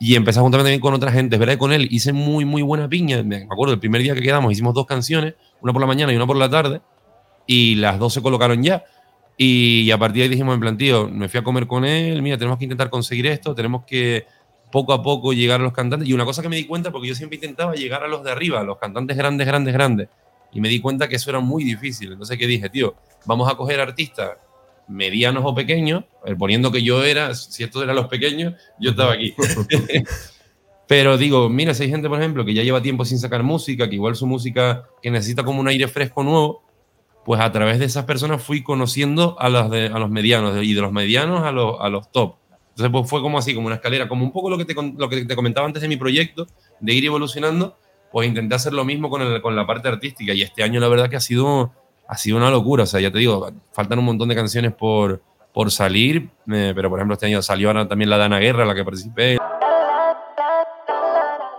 y 0.00 0.16
empecé 0.16 0.40
a 0.40 0.42
juntarme 0.42 0.64
también 0.64 0.80
con 0.80 0.94
otra 0.94 1.12
gente. 1.12 1.38
Verdad 1.38 1.58
con 1.58 1.72
él 1.72 1.86
hice 1.92 2.12
muy, 2.12 2.44
muy 2.44 2.62
buena 2.62 2.88
piña. 2.88 3.22
Me 3.22 3.46
acuerdo, 3.48 3.72
el 3.72 3.78
primer 3.78 4.02
día 4.02 4.14
que 4.14 4.22
quedamos 4.22 4.50
hicimos 4.50 4.74
dos 4.74 4.86
canciones, 4.86 5.34
una 5.60 5.72
por 5.72 5.80
la 5.80 5.86
mañana 5.86 6.12
y 6.12 6.16
una 6.16 6.26
por 6.26 6.36
la 6.36 6.50
tarde, 6.50 6.80
y 7.46 7.76
las 7.76 8.00
dos 8.00 8.14
se 8.14 8.20
colocaron 8.20 8.64
ya. 8.64 8.82
Y 9.36 9.92
a 9.92 9.96
partir 9.98 10.16
de 10.16 10.22
ahí 10.24 10.28
dijimos, 10.28 10.54
en 10.54 10.60
plan, 10.60 10.76
tío, 10.76 11.08
me 11.08 11.28
fui 11.28 11.38
a 11.38 11.44
comer 11.44 11.68
con 11.68 11.84
él, 11.84 12.20
mira, 12.20 12.36
tenemos 12.36 12.58
que 12.58 12.64
intentar 12.64 12.90
conseguir 12.90 13.28
esto, 13.28 13.54
tenemos 13.54 13.84
que 13.84 14.26
poco 14.70 14.92
a 14.92 15.02
poco 15.02 15.32
llegar 15.32 15.60
a 15.60 15.64
los 15.64 15.72
cantantes. 15.72 16.08
Y 16.08 16.12
una 16.12 16.24
cosa 16.24 16.42
que 16.42 16.48
me 16.48 16.56
di 16.56 16.64
cuenta, 16.66 16.90
porque 16.90 17.08
yo 17.08 17.14
siempre 17.14 17.36
intentaba 17.36 17.74
llegar 17.74 18.02
a 18.04 18.08
los 18.08 18.22
de 18.24 18.30
arriba, 18.32 18.60
a 18.60 18.64
los 18.64 18.78
cantantes 18.78 19.16
grandes, 19.16 19.46
grandes, 19.46 19.72
grandes, 19.74 20.08
y 20.52 20.60
me 20.60 20.68
di 20.68 20.80
cuenta 20.80 21.08
que 21.08 21.16
eso 21.16 21.30
era 21.30 21.40
muy 21.40 21.64
difícil. 21.64 22.12
Entonces, 22.12 22.36
¿qué 22.38 22.46
dije, 22.46 22.68
tío? 22.70 22.94
Vamos 23.26 23.50
a 23.52 23.56
coger 23.56 23.80
artistas 23.80 24.32
medianos 24.88 25.42
o 25.44 25.54
pequeños, 25.54 26.04
eh, 26.24 26.34
poniendo 26.36 26.70
que 26.70 26.82
yo 26.82 27.02
era, 27.04 27.34
si 27.34 27.64
estos 27.64 27.82
eran 27.82 27.96
los 27.96 28.06
pequeños, 28.06 28.54
yo 28.78 28.90
estaba 28.90 29.12
aquí. 29.14 29.34
Pero 30.88 31.18
digo, 31.18 31.48
mira, 31.48 31.74
si 31.74 31.82
hay 31.84 31.90
gente, 31.90 32.08
por 32.08 32.18
ejemplo, 32.20 32.44
que 32.44 32.54
ya 32.54 32.62
lleva 32.62 32.80
tiempo 32.80 33.04
sin 33.04 33.18
sacar 33.18 33.42
música, 33.42 33.88
que 33.88 33.96
igual 33.96 34.14
su 34.14 34.26
música, 34.26 34.84
que 35.02 35.10
necesita 35.10 35.42
como 35.42 35.60
un 35.60 35.66
aire 35.68 35.88
fresco 35.88 36.22
nuevo, 36.22 36.62
pues 37.24 37.40
a 37.40 37.50
través 37.50 37.80
de 37.80 37.86
esas 37.86 38.04
personas 38.04 38.40
fui 38.40 38.62
conociendo 38.62 39.34
a 39.40 39.48
los, 39.48 39.68
de- 39.68 39.86
a 39.86 39.98
los 39.98 40.10
medianos 40.10 40.62
y 40.62 40.74
de 40.74 40.80
los 40.80 40.92
medianos 40.92 41.42
a 41.42 41.50
los, 41.50 41.74
a 41.80 41.88
los 41.88 42.12
top. 42.12 42.36
Entonces 42.76 42.92
pues 42.92 43.08
fue 43.08 43.22
como 43.22 43.38
así, 43.38 43.54
como 43.54 43.68
una 43.68 43.76
escalera, 43.76 44.06
como 44.06 44.22
un 44.22 44.32
poco 44.32 44.50
lo 44.50 44.58
que 44.58 44.66
te, 44.66 44.74
lo 44.74 45.08
que 45.08 45.24
te 45.24 45.34
comentaba 45.34 45.66
antes 45.66 45.80
de 45.80 45.88
mi 45.88 45.96
proyecto, 45.96 46.46
de 46.78 46.92
ir 46.92 47.06
evolucionando, 47.06 47.78
pues 48.12 48.28
intenté 48.28 48.54
hacer 48.54 48.74
lo 48.74 48.84
mismo 48.84 49.08
con, 49.08 49.22
el- 49.22 49.40
con 49.40 49.56
la 49.56 49.66
parte 49.66 49.88
artística 49.88 50.34
y 50.34 50.42
este 50.42 50.62
año 50.62 50.78
la 50.78 50.88
verdad 50.88 51.08
que 51.08 51.16
ha 51.16 51.20
sido, 51.20 51.72
ha 52.06 52.18
sido 52.18 52.36
una 52.36 52.50
locura, 52.50 52.82
o 52.82 52.86
sea, 52.86 53.00
ya 53.00 53.10
te 53.10 53.16
digo, 53.18 53.50
faltan 53.72 53.98
un 53.98 54.04
montón 54.04 54.28
de 54.28 54.34
canciones 54.34 54.74
por, 54.74 55.22
por 55.54 55.70
salir, 55.70 56.28
eh, 56.52 56.72
pero 56.76 56.90
por 56.90 56.98
ejemplo 56.98 57.14
este 57.14 57.24
año 57.24 57.40
salió 57.40 57.68
ahora 57.68 57.88
también 57.88 58.10
la 58.10 58.18
Dana 58.18 58.38
Guerra, 58.40 58.66
la 58.66 58.74
que 58.74 58.84
participé, 58.84 59.38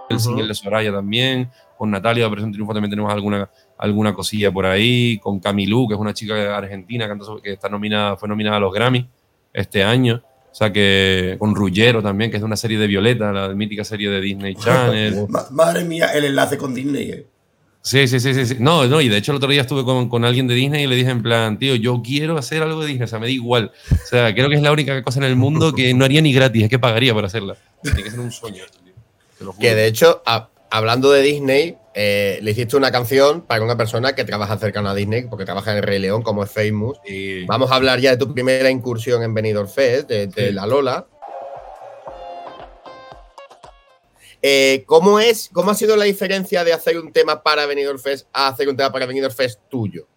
el 0.09 0.19
single 0.19 0.47
de 0.47 0.53
Soraya 0.53 0.91
también, 0.91 1.49
con 1.79 1.89
Natalia 1.89 2.23
de 2.23 2.27
Operación 2.27 2.51
Triunfo 2.51 2.73
también 2.73 2.91
tenemos 2.91 3.11
alguna, 3.11 3.49
alguna 3.79 4.13
cosilla 4.13 4.51
por 4.51 4.67
ahí, 4.67 5.17
con 5.17 5.39
Camilú, 5.39 5.87
que 5.87 5.95
es 5.95 5.99
una 5.99 6.13
chica 6.13 6.55
argentina 6.55 7.09
que 7.43 7.53
está 7.53 7.69
nominada, 7.69 8.15
fue 8.17 8.29
nominada 8.29 8.57
a 8.57 8.59
los 8.59 8.71
Grammy 8.71 9.09
este 9.51 9.83
año. 9.83 10.21
O 10.57 10.59
sea 10.59 10.73
que 10.73 11.35
con 11.37 11.53
Ruggero 11.53 12.01
también, 12.01 12.31
que 12.31 12.37
es 12.37 12.41
de 12.41 12.45
una 12.47 12.55
serie 12.57 12.79
de 12.79 12.87
Violeta, 12.87 13.31
la 13.31 13.49
mítica 13.49 13.83
serie 13.83 14.09
de 14.09 14.19
Disney 14.19 14.55
Channel. 14.59 15.27
Ma- 15.29 15.45
Madre 15.51 15.83
mía, 15.85 16.07
el 16.15 16.25
enlace 16.25 16.57
con 16.57 16.73
Disney. 16.73 17.11
eh. 17.11 17.27
Sí, 17.83 18.07
sí, 18.07 18.19
sí, 18.19 18.33
sí, 18.33 18.43
sí. 18.47 18.55
No, 18.59 18.85
no, 18.87 18.99
y 18.99 19.07
de 19.07 19.17
hecho 19.17 19.31
el 19.33 19.35
otro 19.37 19.49
día 19.51 19.61
estuve 19.61 19.83
con, 19.85 20.09
con 20.09 20.25
alguien 20.25 20.47
de 20.47 20.55
Disney 20.55 20.85
y 20.85 20.87
le 20.87 20.95
dije 20.95 21.11
en 21.11 21.21
plan, 21.21 21.59
tío, 21.59 21.75
yo 21.75 22.01
quiero 22.03 22.37
hacer 22.39 22.63
algo 22.63 22.81
de 22.81 22.87
Disney, 22.87 23.05
o 23.05 23.07
sea, 23.07 23.19
me 23.19 23.27
da 23.27 23.31
igual. 23.31 23.71
O 23.91 24.05
sea, 24.07 24.33
creo 24.33 24.49
que 24.49 24.55
es 24.55 24.61
la 24.63 24.71
única 24.71 25.01
cosa 25.03 25.19
en 25.19 25.25
el 25.25 25.35
mundo 25.35 25.73
que 25.75 25.93
no 25.93 26.03
haría 26.03 26.21
ni 26.21 26.33
gratis, 26.33 26.63
es 26.63 26.69
que 26.71 26.79
pagaría 26.79 27.13
por 27.13 27.23
hacerla. 27.23 27.55
Tiene 27.83 28.01
que 28.03 28.09
ser 28.09 28.19
un 28.19 28.31
sueño. 28.31 28.63
esto, 28.65 28.79
tío. 28.83 28.93
Te 29.37 29.45
lo 29.45 29.51
juro. 29.53 29.61
Que 29.61 29.75
de 29.75 29.85
hecho, 29.85 30.23
a- 30.25 30.49
hablando 30.69 31.11
de 31.11 31.21
Disney, 31.21 31.77
eh, 31.93 32.39
le 32.41 32.51
hiciste 32.51 32.75
una 32.77 32.91
canción 32.91 33.41
para 33.41 33.63
una 33.63 33.75
persona 33.77 34.13
que 34.13 34.23
trabaja 34.23 34.57
cercano 34.57 34.89
a 34.89 34.95
Disney, 34.95 35.23
porque 35.29 35.45
trabaja 35.45 35.71
en 35.71 35.77
el 35.77 35.83
Rey 35.83 35.99
León, 35.99 36.21
como 36.21 36.43
es 36.43 36.51
Famous. 36.51 36.99
Vamos 37.47 37.71
a 37.71 37.75
hablar 37.75 37.99
ya 37.99 38.11
de 38.11 38.17
tu 38.17 38.33
primera 38.33 38.69
incursión 38.69 39.23
en 39.23 39.33
Benidorm 39.33 39.67
Fest, 39.69 40.07
de, 40.09 40.27
de 40.27 40.47
Sí. 40.47 40.53
la 40.53 40.65
Lola. 40.67 41.07
Eh, 44.41 44.83
¿cómo, 44.85 45.19
es, 45.19 45.49
¿Cómo 45.51 45.71
ha 45.71 45.75
sido 45.75 45.95
la 45.97 46.05
diferencia 46.05 46.63
de 46.63 46.71
hacer 46.71 46.99
un 46.99 47.11
tema 47.11 47.41
para 47.41 47.65
Benidorm 47.65 47.97
Fest 47.99 48.27
a 48.31 48.49
hacer 48.49 48.69
un 48.69 48.77
tema 48.77 48.91
para 48.91 49.05
Benidorm 49.05 49.33
Fest 49.33 49.59
tuyo? 49.69 50.07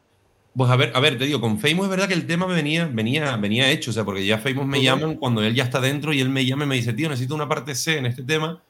Pues 0.55 0.71
a 0.71 0.77
ver, 0.77 0.91
a 0.95 1.01
ver, 1.01 1.17
te 1.17 1.25
digo, 1.25 1.41
con 1.41 1.59
Famous 1.59 1.85
es 1.85 1.91
verdad 1.91 2.09
que 2.09 2.15
el 2.15 2.27
tema 2.27 2.47
me 2.47 2.55
venía, 2.55 2.87
venía, 2.93 3.37
venía 3.37 3.71
hecho, 3.71 3.91
o 3.93 3.95
sea, 3.95 4.05
porque 4.05 4.27
ya 4.27 4.37
Famous 4.39 4.67
me 4.67 4.83
llaman 4.83 5.15
cuando 5.17 5.43
él 5.43 5.55
ya 5.55 5.65
está 5.65 5.81
dentro 5.81 6.13
y 6.13 6.21
él 6.21 6.29
me 6.29 6.45
llama 6.45 6.65
y 6.65 6.67
me 6.67 6.75
dice, 6.75 6.93
tío, 6.93 7.09
necesito 7.09 7.35
una 7.35 7.49
parte 7.49 7.75
C 7.75 7.97
en 7.99 8.07
este 8.07 8.23
tema, 8.25 8.63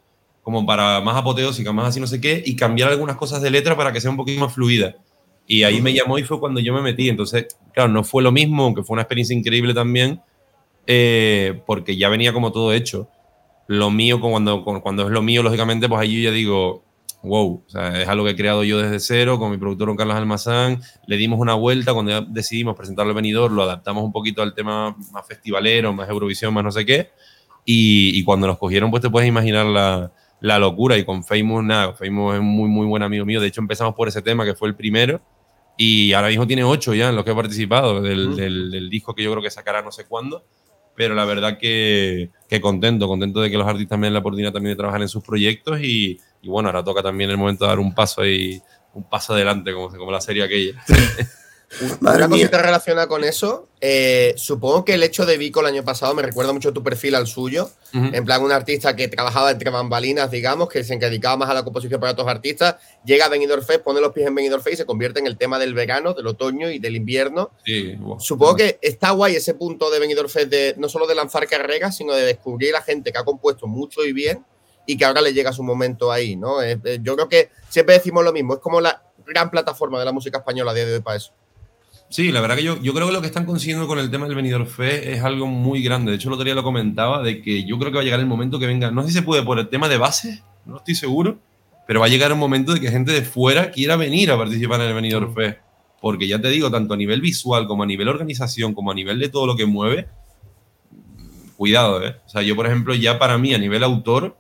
como 0.50 0.66
para 0.66 1.00
más 1.00 1.16
apoteósica, 1.16 1.72
más 1.72 1.88
así 1.88 2.00
no 2.00 2.08
sé 2.08 2.20
qué, 2.20 2.42
y 2.44 2.56
cambiar 2.56 2.90
algunas 2.90 3.16
cosas 3.16 3.40
de 3.40 3.50
letra 3.50 3.76
para 3.76 3.92
que 3.92 4.00
sea 4.00 4.10
un 4.10 4.16
poquito 4.16 4.40
más 4.40 4.52
fluida. 4.52 4.96
Y 5.46 5.62
ahí 5.62 5.80
me 5.80 5.92
llamó 5.92 6.18
y 6.18 6.24
fue 6.24 6.40
cuando 6.40 6.60
yo 6.60 6.74
me 6.74 6.82
metí. 6.82 7.08
Entonces, 7.08 7.46
claro, 7.72 7.90
no 7.90 8.04
fue 8.04 8.22
lo 8.22 8.32
mismo, 8.32 8.64
aunque 8.64 8.82
fue 8.82 8.94
una 8.94 9.02
experiencia 9.02 9.36
increíble 9.36 9.74
también, 9.74 10.20
eh, 10.86 11.60
porque 11.66 11.96
ya 11.96 12.08
venía 12.08 12.32
como 12.32 12.50
todo 12.50 12.72
hecho. 12.72 13.08
Lo 13.68 13.90
mío, 13.90 14.20
cuando, 14.20 14.64
cuando 14.64 15.04
es 15.04 15.10
lo 15.10 15.22
mío, 15.22 15.42
lógicamente, 15.42 15.88
pues 15.88 16.00
ahí 16.00 16.22
yo 16.22 16.30
ya 16.30 16.34
digo, 16.34 16.82
wow, 17.22 17.62
o 17.72 17.78
es 17.78 18.08
algo 18.08 18.24
que 18.24 18.30
he 18.30 18.36
creado 18.36 18.64
yo 18.64 18.78
desde 18.78 18.98
cero 18.98 19.38
con 19.38 19.50
mi 19.50 19.56
productor 19.56 19.96
Carlos 19.96 20.16
Almazán, 20.16 20.80
le 21.06 21.16
dimos 21.16 21.38
una 21.38 21.54
vuelta 21.54 21.92
cuando 21.94 22.10
ya 22.10 22.20
decidimos 22.20 22.76
presentarlo 22.76 23.10
al 23.10 23.16
venidor, 23.16 23.52
lo 23.52 23.62
adaptamos 23.62 24.02
un 24.02 24.12
poquito 24.12 24.42
al 24.42 24.54
tema 24.54 24.96
más 25.12 25.26
festivalero, 25.26 25.92
más 25.92 26.08
Eurovisión, 26.08 26.52
más 26.54 26.64
no 26.64 26.72
sé 26.72 26.86
qué, 26.86 27.10
y, 27.64 28.18
y 28.18 28.24
cuando 28.24 28.46
nos 28.46 28.58
cogieron, 28.58 28.90
pues 28.90 29.02
te 29.02 29.10
puedes 29.10 29.28
imaginar 29.28 29.66
la, 29.66 30.12
la 30.40 30.58
locura, 30.58 30.96
y 30.96 31.04
con 31.04 31.22
Famous, 31.24 31.62
nada, 31.64 31.92
Famous 31.94 32.34
es 32.34 32.40
un 32.40 32.46
muy, 32.46 32.68
muy 32.68 32.86
buen 32.86 33.02
amigo 33.02 33.24
mío, 33.26 33.40
de 33.40 33.48
hecho 33.48 33.60
empezamos 33.60 33.94
por 33.94 34.08
ese 34.08 34.22
tema 34.22 34.44
que 34.44 34.54
fue 34.54 34.68
el 34.68 34.74
primero, 34.74 35.20
y 35.76 36.12
ahora 36.12 36.28
mismo 36.28 36.46
tiene 36.46 36.64
ocho 36.64 36.94
ya 36.94 37.08
en 37.10 37.16
los 37.16 37.24
que 37.24 37.30
he 37.30 37.34
participado, 37.34 38.00
del, 38.02 38.36
del- 38.36 38.70
del 38.70 38.90
disco 38.90 39.14
que 39.14 39.22
yo 39.22 39.30
creo 39.30 39.42
que 39.42 39.50
sacará 39.50 39.82
no 39.82 39.90
sé 39.92 40.04
cuándo, 40.06 40.44
pero 40.96 41.14
la 41.14 41.24
verdad 41.24 41.56
que, 41.58 42.28
que 42.48 42.60
contento, 42.60 43.08
contento 43.08 43.40
de 43.40 43.50
que 43.50 43.56
los 43.56 43.66
artistas 43.66 43.98
me 43.98 44.06
den 44.08 44.12
la 44.14 44.20
oportunidad 44.20 44.52
también 44.52 44.72
de 44.74 44.76
trabajar 44.76 45.00
en 45.00 45.08
sus 45.08 45.24
proyectos. 45.24 45.80
Y, 45.80 46.18
y 46.42 46.48
bueno, 46.48 46.68
ahora 46.68 46.84
toca 46.84 47.02
también 47.02 47.30
el 47.30 47.38
momento 47.38 47.64
de 47.64 47.68
dar 47.70 47.78
un 47.78 47.94
paso 47.94 48.20
ahí, 48.20 48.60
un 48.92 49.08
paso 49.08 49.32
adelante, 49.32 49.72
como, 49.72 49.88
como 49.88 50.10
la 50.10 50.20
serie 50.20 50.42
aquella. 50.42 50.74
Madre 52.00 52.24
Una 52.24 52.28
mía. 52.28 52.46
cosita 52.46 52.62
relacionada 52.62 53.06
con 53.06 53.22
eso, 53.22 53.68
eh, 53.80 54.34
supongo 54.36 54.84
que 54.84 54.94
el 54.94 55.04
hecho 55.04 55.24
de 55.24 55.38
Vico 55.38 55.60
el 55.60 55.66
año 55.66 55.84
pasado 55.84 56.12
me 56.14 56.22
recuerda 56.22 56.52
mucho 56.52 56.72
tu 56.72 56.82
perfil 56.82 57.14
al 57.14 57.28
suyo. 57.28 57.70
Ujú. 57.94 58.10
En 58.12 58.24
plan, 58.24 58.42
un 58.42 58.50
artista 58.50 58.96
que 58.96 59.06
trabajaba 59.06 59.52
entre 59.52 59.70
bambalinas, 59.70 60.32
digamos, 60.32 60.68
que 60.68 60.82
se 60.82 60.96
dedicaba 60.96 61.36
más 61.36 61.48
a 61.48 61.54
la 61.54 61.62
composición 61.62 62.00
para 62.00 62.12
otros 62.12 62.26
artistas, 62.26 62.76
llega 63.04 63.26
a 63.26 63.28
Benidorm 63.28 63.62
Fest, 63.62 63.82
pone 63.82 64.00
los 64.00 64.12
pies 64.12 64.26
en 64.26 64.34
Benidorm 64.34 64.62
Fest 64.62 64.74
y 64.74 64.76
se 64.78 64.84
convierte 64.84 65.20
en 65.20 65.28
el 65.28 65.36
tema 65.38 65.60
del 65.60 65.72
verano, 65.72 66.12
del 66.12 66.26
otoño 66.26 66.70
y 66.70 66.80
del 66.80 66.96
invierno. 66.96 67.50
Sí, 67.64 67.94
wow. 67.94 68.18
Supongo 68.18 68.56
que 68.56 68.78
está 68.82 69.12
guay 69.12 69.36
ese 69.36 69.54
punto 69.54 69.90
de 69.90 70.00
Benidorm 70.00 70.28
Fest 70.28 70.48
de 70.48 70.74
no 70.76 70.88
solo 70.88 71.06
de 71.06 71.14
lanzar 71.14 71.46
carreras, 71.46 71.96
sino 71.96 72.14
de 72.14 72.24
descubrir 72.24 72.74
a 72.74 72.82
gente 72.82 73.12
que 73.12 73.18
ha 73.18 73.24
compuesto 73.24 73.68
mucho 73.68 74.04
y 74.04 74.12
bien 74.12 74.44
y 74.86 74.96
que 74.96 75.04
ahora 75.04 75.20
le 75.20 75.32
llega 75.32 75.52
su 75.52 75.62
momento 75.62 76.10
ahí, 76.10 76.34
¿no? 76.34 76.62
Eh, 76.62 76.80
eh, 76.84 76.98
yo 77.00 77.14
creo 77.14 77.28
que 77.28 77.50
siempre 77.68 77.94
decimos 77.94 78.24
lo 78.24 78.32
mismo, 78.32 78.54
es 78.54 78.60
como 78.60 78.80
la 78.80 79.04
gran 79.24 79.50
plataforma 79.50 80.00
de 80.00 80.04
la 80.04 80.12
música 80.12 80.38
española 80.38 80.72
a 80.72 80.74
día 80.74 80.84
de 80.84 80.94
hoy 80.94 81.00
para 81.00 81.16
eso. 81.16 81.32
Sí, 82.10 82.32
la 82.32 82.40
verdad 82.40 82.56
que 82.56 82.64
yo, 82.64 82.82
yo 82.82 82.92
creo 82.92 83.06
que 83.06 83.12
lo 83.12 83.20
que 83.20 83.28
están 83.28 83.46
consiguiendo 83.46 83.86
con 83.86 84.00
el 84.00 84.10
tema 84.10 84.26
del 84.26 84.34
Benidorm 84.34 84.66
Fest 84.66 85.06
es 85.06 85.22
algo 85.22 85.46
muy 85.46 85.80
grande. 85.80 86.10
De 86.10 86.16
hecho, 86.16 86.28
el 86.28 86.32
otro 86.32 86.44
día 86.44 86.56
lo 86.56 86.64
comentaba 86.64 87.22
de 87.22 87.40
que 87.40 87.64
yo 87.64 87.78
creo 87.78 87.92
que 87.92 87.98
va 87.98 88.00
a 88.00 88.04
llegar 88.04 88.18
el 88.18 88.26
momento 88.26 88.58
que 88.58 88.66
venga, 88.66 88.90
no 88.90 89.02
sé 89.02 89.08
si 89.08 89.14
se 89.14 89.22
puede 89.22 89.44
por 89.44 89.60
el 89.60 89.68
tema 89.68 89.88
de 89.88 89.96
base, 89.96 90.42
no 90.66 90.78
estoy 90.78 90.96
seguro, 90.96 91.38
pero 91.86 92.00
va 92.00 92.06
a 92.06 92.08
llegar 92.08 92.32
un 92.32 92.40
momento 92.40 92.74
de 92.74 92.80
que 92.80 92.90
gente 92.90 93.12
de 93.12 93.22
fuera 93.22 93.70
quiera 93.70 93.94
venir 93.94 94.32
a 94.32 94.36
participar 94.36 94.80
en 94.80 94.88
el 94.88 94.94
Benidorm 94.94 95.32
Fest. 95.32 95.58
Porque 96.00 96.26
ya 96.26 96.40
te 96.40 96.48
digo, 96.48 96.68
tanto 96.68 96.94
a 96.94 96.96
nivel 96.96 97.20
visual 97.20 97.68
como 97.68 97.84
a 97.84 97.86
nivel 97.86 98.08
organización, 98.08 98.74
como 98.74 98.90
a 98.90 98.94
nivel 98.94 99.20
de 99.20 99.28
todo 99.28 99.46
lo 99.46 99.54
que 99.54 99.66
mueve, 99.66 100.08
cuidado, 101.56 102.04
¿eh? 102.04 102.16
O 102.26 102.28
sea, 102.28 102.42
yo, 102.42 102.56
por 102.56 102.66
ejemplo, 102.66 102.92
ya 102.92 103.20
para 103.20 103.38
mí, 103.38 103.54
a 103.54 103.58
nivel 103.58 103.84
autor, 103.84 104.36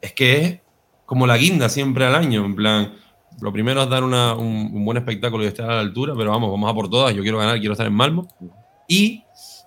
es 0.00 0.12
que 0.12 0.36
es 0.36 0.60
como 1.04 1.26
la 1.26 1.36
guinda 1.36 1.68
siempre 1.68 2.04
al 2.04 2.14
año, 2.14 2.44
en 2.44 2.54
plan, 2.54 2.92
lo 3.40 3.52
primero 3.52 3.82
es 3.82 3.88
dar 3.88 4.02
una- 4.04 4.34
un, 4.34 4.70
un 4.72 4.84
buen 4.84 4.98
espectáculo 4.98 5.44
y 5.44 5.46
estar 5.46 5.70
a 5.70 5.74
la 5.76 5.80
altura, 5.80 6.14
pero 6.16 6.30
vamos, 6.30 6.50
vamos 6.50 6.70
a 6.70 6.74
por 6.74 6.88
todas, 6.90 7.14
yo 7.14 7.22
quiero 7.22 7.38
ganar, 7.38 7.58
quiero 7.58 7.72
estar 7.72 7.86
en 7.86 7.92
Malmo. 7.94 8.28
Y 8.88 9.24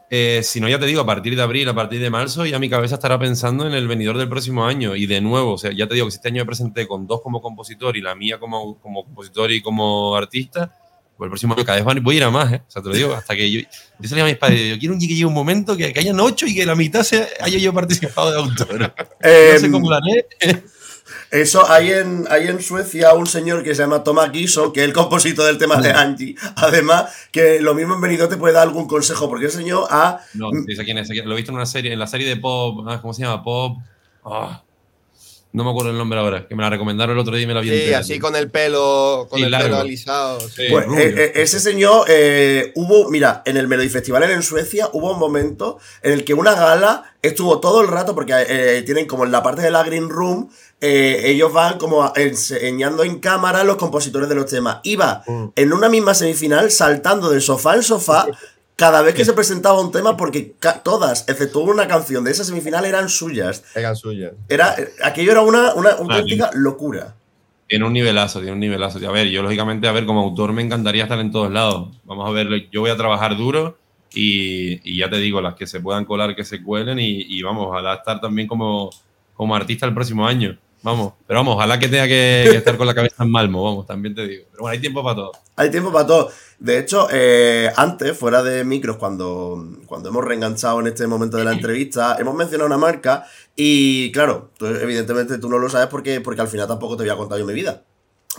eh, 0.09 0.41
si 0.43 0.59
no, 0.59 0.69
ya 0.69 0.77
te 0.79 0.85
digo, 0.85 1.01
a 1.01 1.05
partir 1.05 1.35
de 1.35 1.41
abril, 1.41 1.67
a 1.69 1.73
partir 1.73 1.99
de 1.99 2.09
marzo, 2.09 2.45
ya 2.45 2.59
mi 2.59 2.69
cabeza 2.69 2.95
estará 2.95 3.17
pensando 3.17 3.65
en 3.65 3.73
el 3.73 3.87
venidor 3.87 4.17
del 4.17 4.29
próximo 4.29 4.65
año. 4.65 4.95
Y 4.95 5.05
de 5.07 5.21
nuevo, 5.21 5.53
o 5.53 5.57
sea, 5.57 5.71
ya 5.71 5.87
te 5.87 5.95
digo 5.95 6.05
que 6.07 6.11
si 6.11 6.15
este 6.17 6.27
año 6.27 6.41
me 6.43 6.45
presenté 6.45 6.87
con 6.87 7.07
dos 7.07 7.21
como 7.21 7.41
compositor 7.41 7.97
y 7.97 8.01
la 8.01 8.13
mía 8.13 8.37
como, 8.39 8.79
como 8.79 9.05
compositor 9.05 9.51
y 9.51 9.61
como 9.61 10.15
artista, 10.15 10.71
pues 11.17 11.25
el 11.27 11.29
próximo 11.29 11.53
año 11.55 11.63
cada 11.65 11.81
vez 11.81 12.03
voy 12.03 12.15
a 12.15 12.17
ir 12.17 12.23
a 12.25 12.29
más, 12.29 12.53
¿eh? 12.53 12.61
O 12.67 12.69
sea, 12.71 12.81
te 12.83 12.89
lo 12.89 12.95
digo, 12.95 13.13
hasta 13.13 13.35
que 13.35 13.49
yo... 13.49 13.61
Yo 13.99 14.09
salía 14.09 14.23
a 14.25 14.27
mis 14.27 14.37
padres, 14.37 14.69
yo 14.71 14.77
quiero 14.79 14.93
un 14.95 14.99
que 14.99 15.07
llegue 15.07 15.25
un 15.25 15.33
momento 15.33 15.77
que, 15.77 15.93
que 15.93 15.99
hayan 15.99 16.19
ocho 16.19 16.45
y 16.45 16.53
que 16.53 16.65
la 16.65 16.75
mitad 16.75 17.05
haya 17.39 17.57
yo 17.57 17.73
participado 17.73 18.31
de 18.31 18.37
autor. 18.37 18.79
no 19.23 19.59
sé 19.59 19.65
Em, 19.65 19.71
cómo 19.71 19.89
haré. 19.91 20.25
Eso, 21.33 21.67
hay 21.67 21.91
en, 21.91 22.27
hay 22.29 22.47
en 22.47 22.61
Suecia 22.61 23.15
un 23.15 23.25
señor 23.25 23.63
que 23.63 23.73
se 23.73 23.81
llama 23.81 24.03
Thomas 24.03 24.29
Gison, 24.31 24.71
que 24.71 24.81
es 24.81 24.85
el 24.85 24.93
compositor 24.93 25.47
del 25.47 25.57
tema 25.57 25.77
de 25.81 25.91
Angie. 25.91 26.35
Además, 26.57 27.11
que 27.31 27.59
lo 27.59 27.73
mismo 27.73 27.95
en 27.95 28.01
Benidorm 28.01 28.29
te 28.29 28.37
puede 28.37 28.53
dar 28.53 28.67
algún 28.67 28.87
consejo, 28.87 29.27
porque 29.27 29.45
el 29.45 29.51
señor 29.51 29.87
ha... 29.89 30.19
No, 30.35 30.51
sé 30.51 30.85
quién 30.85 30.99
es, 30.99 31.09
Lo 31.09 31.33
he 31.33 31.35
visto 31.37 31.51
en 31.51 31.55
una 31.55 31.65
serie, 31.65 31.91
en 31.91 31.97
la 31.97 32.05
serie 32.05 32.27
de 32.27 32.37
Pop. 32.37 32.85
ah, 32.87 33.01
¿Cómo 33.01 33.15
se 33.15 33.23
llama? 33.23 33.43
Pop. 33.43 33.79
ah, 34.23 34.61
no 35.53 35.63
me 35.63 35.69
acuerdo 35.69 35.91
el 35.91 35.97
nombre 35.97 36.19
ahora, 36.19 36.47
que 36.47 36.55
me 36.55 36.63
la 36.63 36.69
recomendaron 36.69 37.15
el 37.15 37.21
otro 37.21 37.33
día 37.35 37.43
y 37.43 37.47
me 37.47 37.53
la 37.53 37.61
vi 37.61 37.69
Sí, 37.69 37.75
entera, 37.75 37.99
así 37.99 38.13
tío. 38.13 38.21
con 38.21 38.35
el 38.35 38.49
pelo, 38.51 39.27
con 39.29 39.37
Sí, 39.39 39.45
el 39.45 39.51
largo. 39.51 39.67
pelo 39.69 39.79
alisado. 39.79 40.39
sí. 40.41 40.63
Pues 40.69 40.85
eh, 40.97 41.13
eh, 41.17 41.31
ese 41.35 41.59
señor 41.59 42.05
eh, 42.09 42.71
hubo, 42.75 43.09
mira, 43.09 43.41
en 43.45 43.57
el 43.57 43.67
Melody 43.67 43.89
Festival 43.89 44.23
en 44.23 44.43
Suecia 44.43 44.89
hubo 44.93 45.11
un 45.13 45.19
momento 45.19 45.77
en 46.01 46.11
el 46.13 46.23
que 46.25 46.33
una 46.33 46.53
gala 46.55 47.13
estuvo 47.21 47.59
todo 47.59 47.81
el 47.81 47.87
rato, 47.87 48.13
porque 48.15 48.33
eh, 48.49 48.81
tienen 48.85 49.05
como 49.05 49.23
en 49.25 49.31
la 49.31 49.41
parte 49.41 49.61
de 49.61 49.71
la 49.71 49.83
Green 49.83 50.09
Room, 50.09 50.49
eh, 50.81 51.21
ellos 51.31 51.53
van 51.53 51.77
como 51.77 52.11
enseñando 52.15 53.03
en 53.03 53.19
cámara 53.19 53.63
los 53.63 53.77
compositores 53.77 54.27
de 54.27 54.35
los 54.35 54.47
temas. 54.47 54.79
Iba 54.83 55.23
en 55.55 55.71
una 55.71 55.87
misma 55.87 56.13
semifinal 56.13 56.69
saltando 56.71 57.29
de 57.29 57.39
sofá 57.39 57.75
en 57.75 57.83
sofá 57.83 58.27
cada 58.75 59.01
vez 59.01 59.13
que 59.13 59.25
se 59.25 59.33
presentaba 59.33 59.79
un 59.79 59.91
tema, 59.91 60.17
porque 60.17 60.55
todas, 60.83 61.27
excepto 61.29 61.59
una 61.61 61.87
canción 61.87 62.23
de 62.23 62.31
esa 62.31 62.43
semifinal, 62.43 62.85
eran 62.85 63.09
suyas. 63.09 63.63
Eran 63.75 63.95
suyas. 63.95 64.33
Era, 64.49 64.73
eh, 64.75 64.89
aquello 65.03 65.31
era 65.31 65.41
una, 65.41 65.73
una 65.75 65.91
auténtica 65.91 66.49
locura. 66.53 67.15
Tiene 67.67 67.85
un 67.85 67.93
nivelazo, 67.93 68.39
tiene 68.39 68.53
un 68.53 68.59
nivelazo. 68.59 68.99
A 69.07 69.11
ver, 69.11 69.27
yo 69.29 69.41
lógicamente, 69.41 69.87
a 69.87 69.91
ver, 69.91 70.05
como 70.05 70.21
autor 70.21 70.53
me 70.53 70.61
encantaría 70.61 71.03
estar 71.03 71.19
en 71.19 71.31
todos 71.31 71.51
lados. 71.51 71.89
Vamos 72.03 72.27
a 72.27 72.31
ver, 72.31 72.69
yo 72.71 72.81
voy 72.81 72.89
a 72.89 72.97
trabajar 72.97 73.37
duro 73.37 73.77
y, 74.13 74.79
y 74.83 74.97
ya 74.97 75.09
te 75.09 75.17
digo, 75.17 75.41
las 75.41 75.55
que 75.55 75.65
se 75.65 75.79
puedan 75.79 76.05
colar, 76.05 76.35
que 76.35 76.43
se 76.43 76.61
cuelen 76.61 76.99
y, 76.99 77.21
y 77.21 77.41
vamos, 77.41 77.67
ojalá 77.67 77.95
estar 77.95 78.19
también 78.19 78.47
como, 78.47 78.89
como 79.33 79.55
artista 79.55 79.85
el 79.85 79.93
próximo 79.93 80.27
año. 80.27 80.57
Vamos, 80.83 81.13
pero 81.25 81.39
vamos, 81.39 81.55
ojalá 81.55 81.79
que 81.79 81.87
tenga 81.87 82.03
que, 82.07 82.45
que 82.51 82.57
estar 82.57 82.75
con 82.75 82.85
la 82.85 82.93
cabeza 82.93 83.23
en 83.23 83.31
Malmo, 83.31 83.63
vamos, 83.63 83.87
también 83.87 84.13
te 84.13 84.27
digo. 84.27 84.43
Pero 84.51 84.63
bueno, 84.63 84.73
hay 84.73 84.81
tiempo 84.81 85.01
para 85.01 85.15
todo. 85.15 85.31
Hay 85.55 85.71
tiempo 85.71 85.93
para 85.93 86.05
todo. 86.05 86.31
De 86.59 86.77
hecho, 86.77 87.07
eh, 87.09 87.71
antes, 87.77 88.17
fuera 88.17 88.43
de 88.43 88.65
micros, 88.65 88.97
cuando, 88.97 89.65
cuando 89.85 90.09
hemos 90.09 90.25
reenganchado 90.25 90.81
en 90.81 90.87
este 90.87 91.07
momento 91.07 91.37
de 91.37 91.45
la 91.45 91.53
entrevista, 91.53 92.17
hemos 92.19 92.35
mencionado 92.35 92.67
una 92.67 92.77
marca 92.77 93.25
y, 93.55 94.11
claro, 94.11 94.51
tú, 94.57 94.65
evidentemente 94.65 95.37
tú 95.37 95.49
no 95.49 95.57
lo 95.57 95.69
sabes 95.69 95.87
porque, 95.87 96.19
porque 96.19 96.41
al 96.41 96.49
final 96.49 96.67
tampoco 96.67 96.97
te 96.97 97.03
voy 97.03 97.11
a 97.11 97.15
contar 97.15 97.39
yo 97.39 97.45
mi 97.45 97.53
vida. 97.53 97.83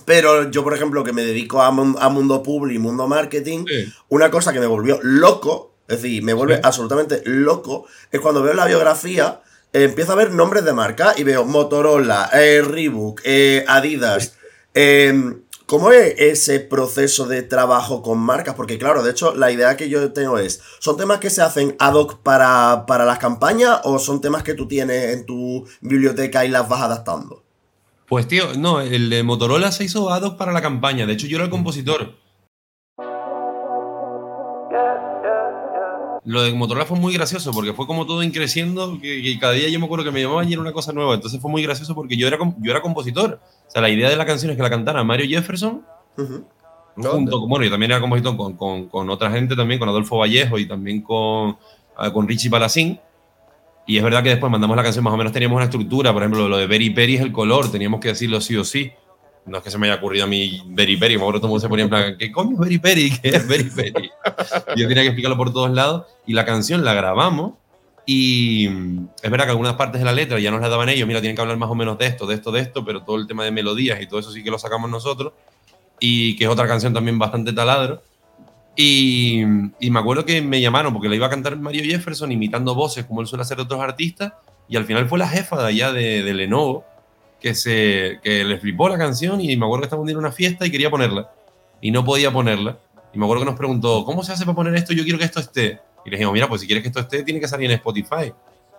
Pero 0.05 0.51
yo, 0.51 0.63
por 0.63 0.75
ejemplo, 0.75 1.03
que 1.03 1.15
me 1.15 1.23
dedico 1.23 1.63
a, 1.63 1.69
a 1.69 1.71
mundo 1.71 2.43
public, 2.43 2.79
mundo 2.79 3.09
marketing, 3.09 3.65
una 4.09 4.31
cosa 4.31 4.53
que 4.53 4.61
me 4.61 4.67
volvió 4.67 4.99
loco, 5.03 5.77
es 5.89 6.03
decir, 6.03 6.23
me 6.23 6.35
vuelve 6.35 6.61
absolutamente 6.63 7.23
loco, 7.25 7.87
es 8.11 8.21
cuando 8.21 8.43
veo 8.43 8.55
la 8.55 8.67
biografía, 8.67 9.41
empiezo 9.83 10.13
a 10.13 10.17
ver 10.17 10.33
nombres 10.33 10.65
de 10.65 10.73
marca 10.73 11.15
y 11.17 11.25
veo 11.25 11.45
Motorola, 11.45 12.31
eh, 12.33 12.63
Reebok, 12.63 13.21
eh, 13.25 13.65
Adidas. 13.69 14.35
eh, 14.73 15.35
¿Cómo 15.67 15.93
es 15.93 16.15
ese 16.19 16.61
proceso 16.61 17.27
de 17.27 17.43
trabajo 17.43 18.03
con 18.03 18.19
marcas? 18.19 18.55
Porque 18.55 18.79
claro, 18.79 19.03
de 19.03 19.13
hecho, 19.13 19.35
la 19.35 19.51
idea 19.51 19.79
que 19.79 19.89
yo 19.89 20.13
tengo 20.13 20.37
es, 20.39 20.61
¿son 20.79 20.99
temas 20.99 21.21
que 21.21 21.31
se 21.31 21.41
hacen 21.41 21.75
ad 21.79 21.95
hoc 21.95 22.19
para, 22.19 22.85
para 22.87 23.07
las 23.07 23.19
campañas 23.19 23.81
o 23.85 23.99
son 23.99 24.21
temas 24.21 24.43
que 24.43 24.53
tú 24.53 24.69
tienes 24.69 25.15
en 25.15 25.25
tu 25.25 25.67
biblioteca 25.81 26.45
y 26.45 26.51
las 26.51 26.69
vas 26.69 26.83
adaptando? 26.83 27.43
Pues 28.07 28.29
tío, 28.29 28.53
no, 28.59 28.83
el 28.83 29.09
de 29.09 29.23
Motorola 29.23 29.73
se 29.73 29.85
hizo 29.85 30.13
ad 30.13 30.23
hoc 30.23 30.37
para 30.37 30.53
la 30.53 30.61
campaña. 30.61 31.07
De 31.07 31.15
hecho, 31.15 31.27
yo 31.27 31.39
era 31.39 31.47
el 31.47 31.51
compositor. 31.51 32.13
Lo 36.25 36.43
de 36.43 36.53
Motorola 36.53 36.87
fue 36.87 36.99
muy 36.99 37.13
gracioso 37.13 37.53
porque 37.53 37.75
fue 37.75 37.87
como 37.87 38.07
todo 38.07 38.23
increciendo, 38.23 38.99
que, 39.01 39.23
que 39.23 39.39
cada 39.39 39.53
día 39.53 39.69
yo 39.69 39.79
me 39.79 39.85
acuerdo 39.85 40.05
que 40.05 40.11
me 40.11 40.23
llamaban 40.23 40.49
y 40.49 40.53
era 40.53 40.63
una 40.63 40.73
cosa 40.73 40.93
nueva. 40.93 41.15
Entonces 41.15 41.41
fue 41.41 41.51
muy 41.51 41.63
gracioso 41.63 41.95
porque 41.95 42.17
yo 42.17 42.27
era, 42.27 42.39
yo 42.59 42.71
era 42.71 42.81
compositor. 42.81 43.41
O 43.67 43.71
sea, 43.71 43.83
la 43.83 43.91
idea 43.91 44.09
de 44.09 44.17
la 44.17 44.25
canción 44.25 44.51
es 44.51 44.57
que 44.57 44.63
la 44.63 44.71
cantara 44.71 45.05
Mario 45.05 45.27
Jefferson 45.29 45.83
junto 46.97 47.41
con, 47.41 47.49
bueno, 47.49 47.65
yo 47.65 47.71
también 47.71 47.91
era 47.91 48.01
compositor 48.01 48.37
con, 48.37 48.57
con, 48.57 48.89
con 48.89 49.11
otra 49.11 49.31
gente 49.31 49.57
también, 49.57 49.79
con 49.79 49.89
Adolfo 49.89 50.19
Vallejo 50.19 50.59
y 50.59 50.67
también 50.67 51.03
con, 51.03 51.57
ah, 51.97 52.13
con 52.13 52.29
Richie 52.29 52.51
Palacín. 52.51 53.01
Y 53.87 53.99
es 53.99 54.03
verdad 54.03 54.23
que 54.23 54.31
después 54.31 54.51
mandamos 54.51 54.77
la 54.77 54.83
canción, 54.83 55.05
más 55.05 55.13
o 55.13 55.17
menos 55.17 55.33
teníamos 55.33 55.57
una 55.57 55.65
estructura, 55.65 56.13
por 56.13 56.23
ejemplo, 56.23 56.49
lo 56.49 56.57
de 56.57 56.67
Berry 56.67 56.91
Peri 56.91 57.17
es 57.17 57.21
el 57.21 57.33
color, 57.33 57.71
teníamos 57.71 58.01
que 58.01 58.09
decirlo 58.09 58.41
sí 58.41 58.57
o 58.57 58.65
sí. 58.65 58.93
No 59.47 59.59
es 59.59 59.65
que 59.65 59.71
se 59.71 59.79
me 59.79 59.87
haya 59.87 59.97
ocurrido 59.97 60.25
a 60.25 60.27
mí 60.27 60.63
Berry 60.67 60.97
Peri, 60.97 61.17
me 61.17 61.23
acuerdo 61.23 61.41
todo 61.41 61.49
el 61.49 61.51
mundo 61.51 61.61
se 61.61 61.69
ponía 61.69 61.85
en 61.85 61.91
plan, 61.91 62.17
¿qué 62.19 62.33
coño 62.33 62.53
es 62.53 62.59
Berry 62.59 62.79
Peri? 62.79 63.11
¿Qué 63.23 63.29
es 63.29 63.47
Berry 63.47 63.71
Peri? 63.71 64.11
Y 64.75 64.81
yo 64.81 64.89
tenía 64.89 65.03
que 65.03 65.09
explicarlo 65.09 65.37
por 65.37 65.53
todos 65.53 65.71
lados. 65.71 66.07
Y 66.27 66.33
la 66.33 66.47
canción 66.47 66.85
la 66.85 66.95
grabamos 66.95 67.55
y 68.07 68.69
mm, 68.69 69.09
es 69.23 69.31
verdad 69.31 69.47
que 69.47 69.51
algunas 69.51 69.75
partes 69.75 70.01
de 70.01 70.05
la 70.05 70.13
letra 70.13 70.39
ya 70.39 70.51
nos 70.51 70.61
la 70.61 70.69
daban 70.69 70.89
ellos, 70.89 71.07
mira, 71.07 71.21
tienen 71.21 71.37
que 71.37 71.43
hablar 71.43 71.57
más 71.57 71.71
o 71.71 71.75
menos 71.75 71.99
de 71.99 72.07
esto, 72.07 72.27
de 72.27 72.35
esto, 72.35 72.53
de 72.53 72.61
esto, 72.61 72.85
pero 72.85 73.03
todo 73.03 73.17
el 73.17 73.27
tema 73.27 73.45
de 73.45 73.51
melodías 73.51 74.01
y 74.01 74.07
todo 74.07 74.21
eso 74.21 74.31
sí 74.33 74.43
que 74.43 74.51
lo 74.51 74.59
sacamos 74.59 74.91
nosotros. 74.91 75.33
Y 76.01 76.37
que 76.37 76.45
es 76.45 76.51
otra 76.51 76.67
canción 76.67 76.93
también 76.93 77.19
bastante 77.19 77.53
taladro. 77.53 78.03
Y, 78.77 79.43
y 79.79 79.91
me 79.91 80.01
acuerdo 80.01 80.25
que 80.25 80.43
me 80.43 80.61
llamaron 80.61 80.93
porque 80.93 81.09
la 81.09 81.15
iba 81.15 81.27
a 81.27 81.31
cantar 81.31 81.57
Mario 81.57 81.85
Jefferson 81.85 82.33
imitando 82.33 82.75
voces 82.75 83.05
como 83.05 83.21
él 83.21 83.27
suele 83.27 83.43
hacer 83.43 83.57
de 83.57 83.63
otros 83.63 83.81
artistas. 83.81 84.33
Y 84.69 84.77
al 84.77 84.85
final 84.85 85.09
fue 85.09 85.19
la 85.19 85.29
jefa 85.29 85.63
de 85.63 85.69
allá 85.69 85.93
de, 85.93 86.23
de 86.23 86.35
Lenovo 86.35 86.85
que, 87.45 87.55
se, 87.55 88.21
que 88.23 88.43
le 88.43 88.57
flipó 88.57 88.89
la 88.89 88.97
canción 88.97 89.39
y 89.39 89.55
me 89.55 89.67
acuerdo 89.67 89.87
que 89.87 89.95
día 90.07 90.13
en 90.13 90.17
una 90.17 90.33
fiesta 90.33 90.65
y 90.65 90.71
quería 90.71 90.89
ponerla. 90.89 91.31
Y 91.83 91.91
no 91.91 92.03
podía 92.03 92.33
ponerla. 92.33 92.79
Y 93.13 93.19
me 93.19 93.27
acuerdo 93.27 93.43
que 93.43 93.51
nos 93.51 93.59
preguntó, 93.59 94.03
¿cómo 94.07 94.23
se 94.23 94.33
hace 94.33 94.47
para 94.47 94.57
poner 94.57 94.75
esto? 94.77 94.95
Yo 94.95 95.05
quiero 95.05 95.19
que 95.19 95.27
esto 95.27 95.41
esté. 95.41 95.79
Y 96.07 96.11
le 96.11 96.17
dijimos, 96.17 96.33
mira, 96.33 96.49
pues 96.49 96.63
si 96.63 96.67
quieres 96.67 96.81
que 96.81 96.89
esto 96.89 97.01
esté, 97.01 97.23
tiene 97.23 97.41
que 97.41 97.47
salir 97.47 97.71
en 97.71 97.77
Spotify. 97.77 98.33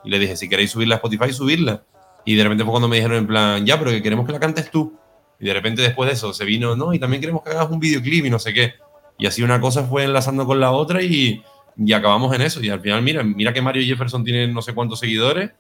Y 0.04 0.10
le 0.10 0.18
dije, 0.18 0.36
si 0.36 0.50
queréis 0.50 0.72
subirla 0.72 0.96
a 0.96 0.98
Spotify, 0.98 1.32
subirla. 1.32 1.84
Y 2.26 2.34
de 2.34 2.42
repente 2.42 2.64
fue 2.64 2.72
cuando 2.72 2.88
me 2.88 2.96
dijeron 2.96 3.18
en 3.18 3.28
plan, 3.28 3.64
ya, 3.68 3.78
pero 3.78 3.92
que 3.92 4.02
queremos 4.02 4.26
que 4.26 4.32
la 4.32 4.40
cantes 4.40 4.72
tú. 4.72 4.98
Y 5.40 5.46
de 5.46 5.54
repente 5.54 5.84
después 5.84 6.08
de 6.08 6.16
eso 6.16 6.34
se 6.34 6.44
vino, 6.44 6.76
no, 6.76 6.92
y 6.92 6.98
también 6.98 7.22
queremos 7.22 7.44
que 7.44 7.52
hagas 7.52 7.70
un 7.70 7.80
videoclip 7.80 8.26
y 8.26 8.32
no 8.32 8.40
sé 8.40 8.52
qué. 8.52 8.74
Y 9.20 9.28
así 9.28 9.44
una 9.44 9.62
cosa 9.62 9.84
fue 9.84 10.06
enlazando 10.06 10.48
con 10.48 10.60
la 10.60 10.72
otra 10.72 11.04
y, 11.04 11.44
y 11.78 11.94
acabamos 11.94 12.34
en 12.34 12.42
eso. 12.42 12.64
Y 12.64 12.70
al 12.70 12.82
final, 12.82 13.04
mira, 13.04 13.22
mira 13.22 13.54
que 13.54 13.62
Mario 13.62 13.84
Jefferson 13.86 14.24
tiene 14.24 14.48
no 14.48 14.64
sé 14.64 14.74
cuántos 14.74 15.02
seguidores. 15.02 15.52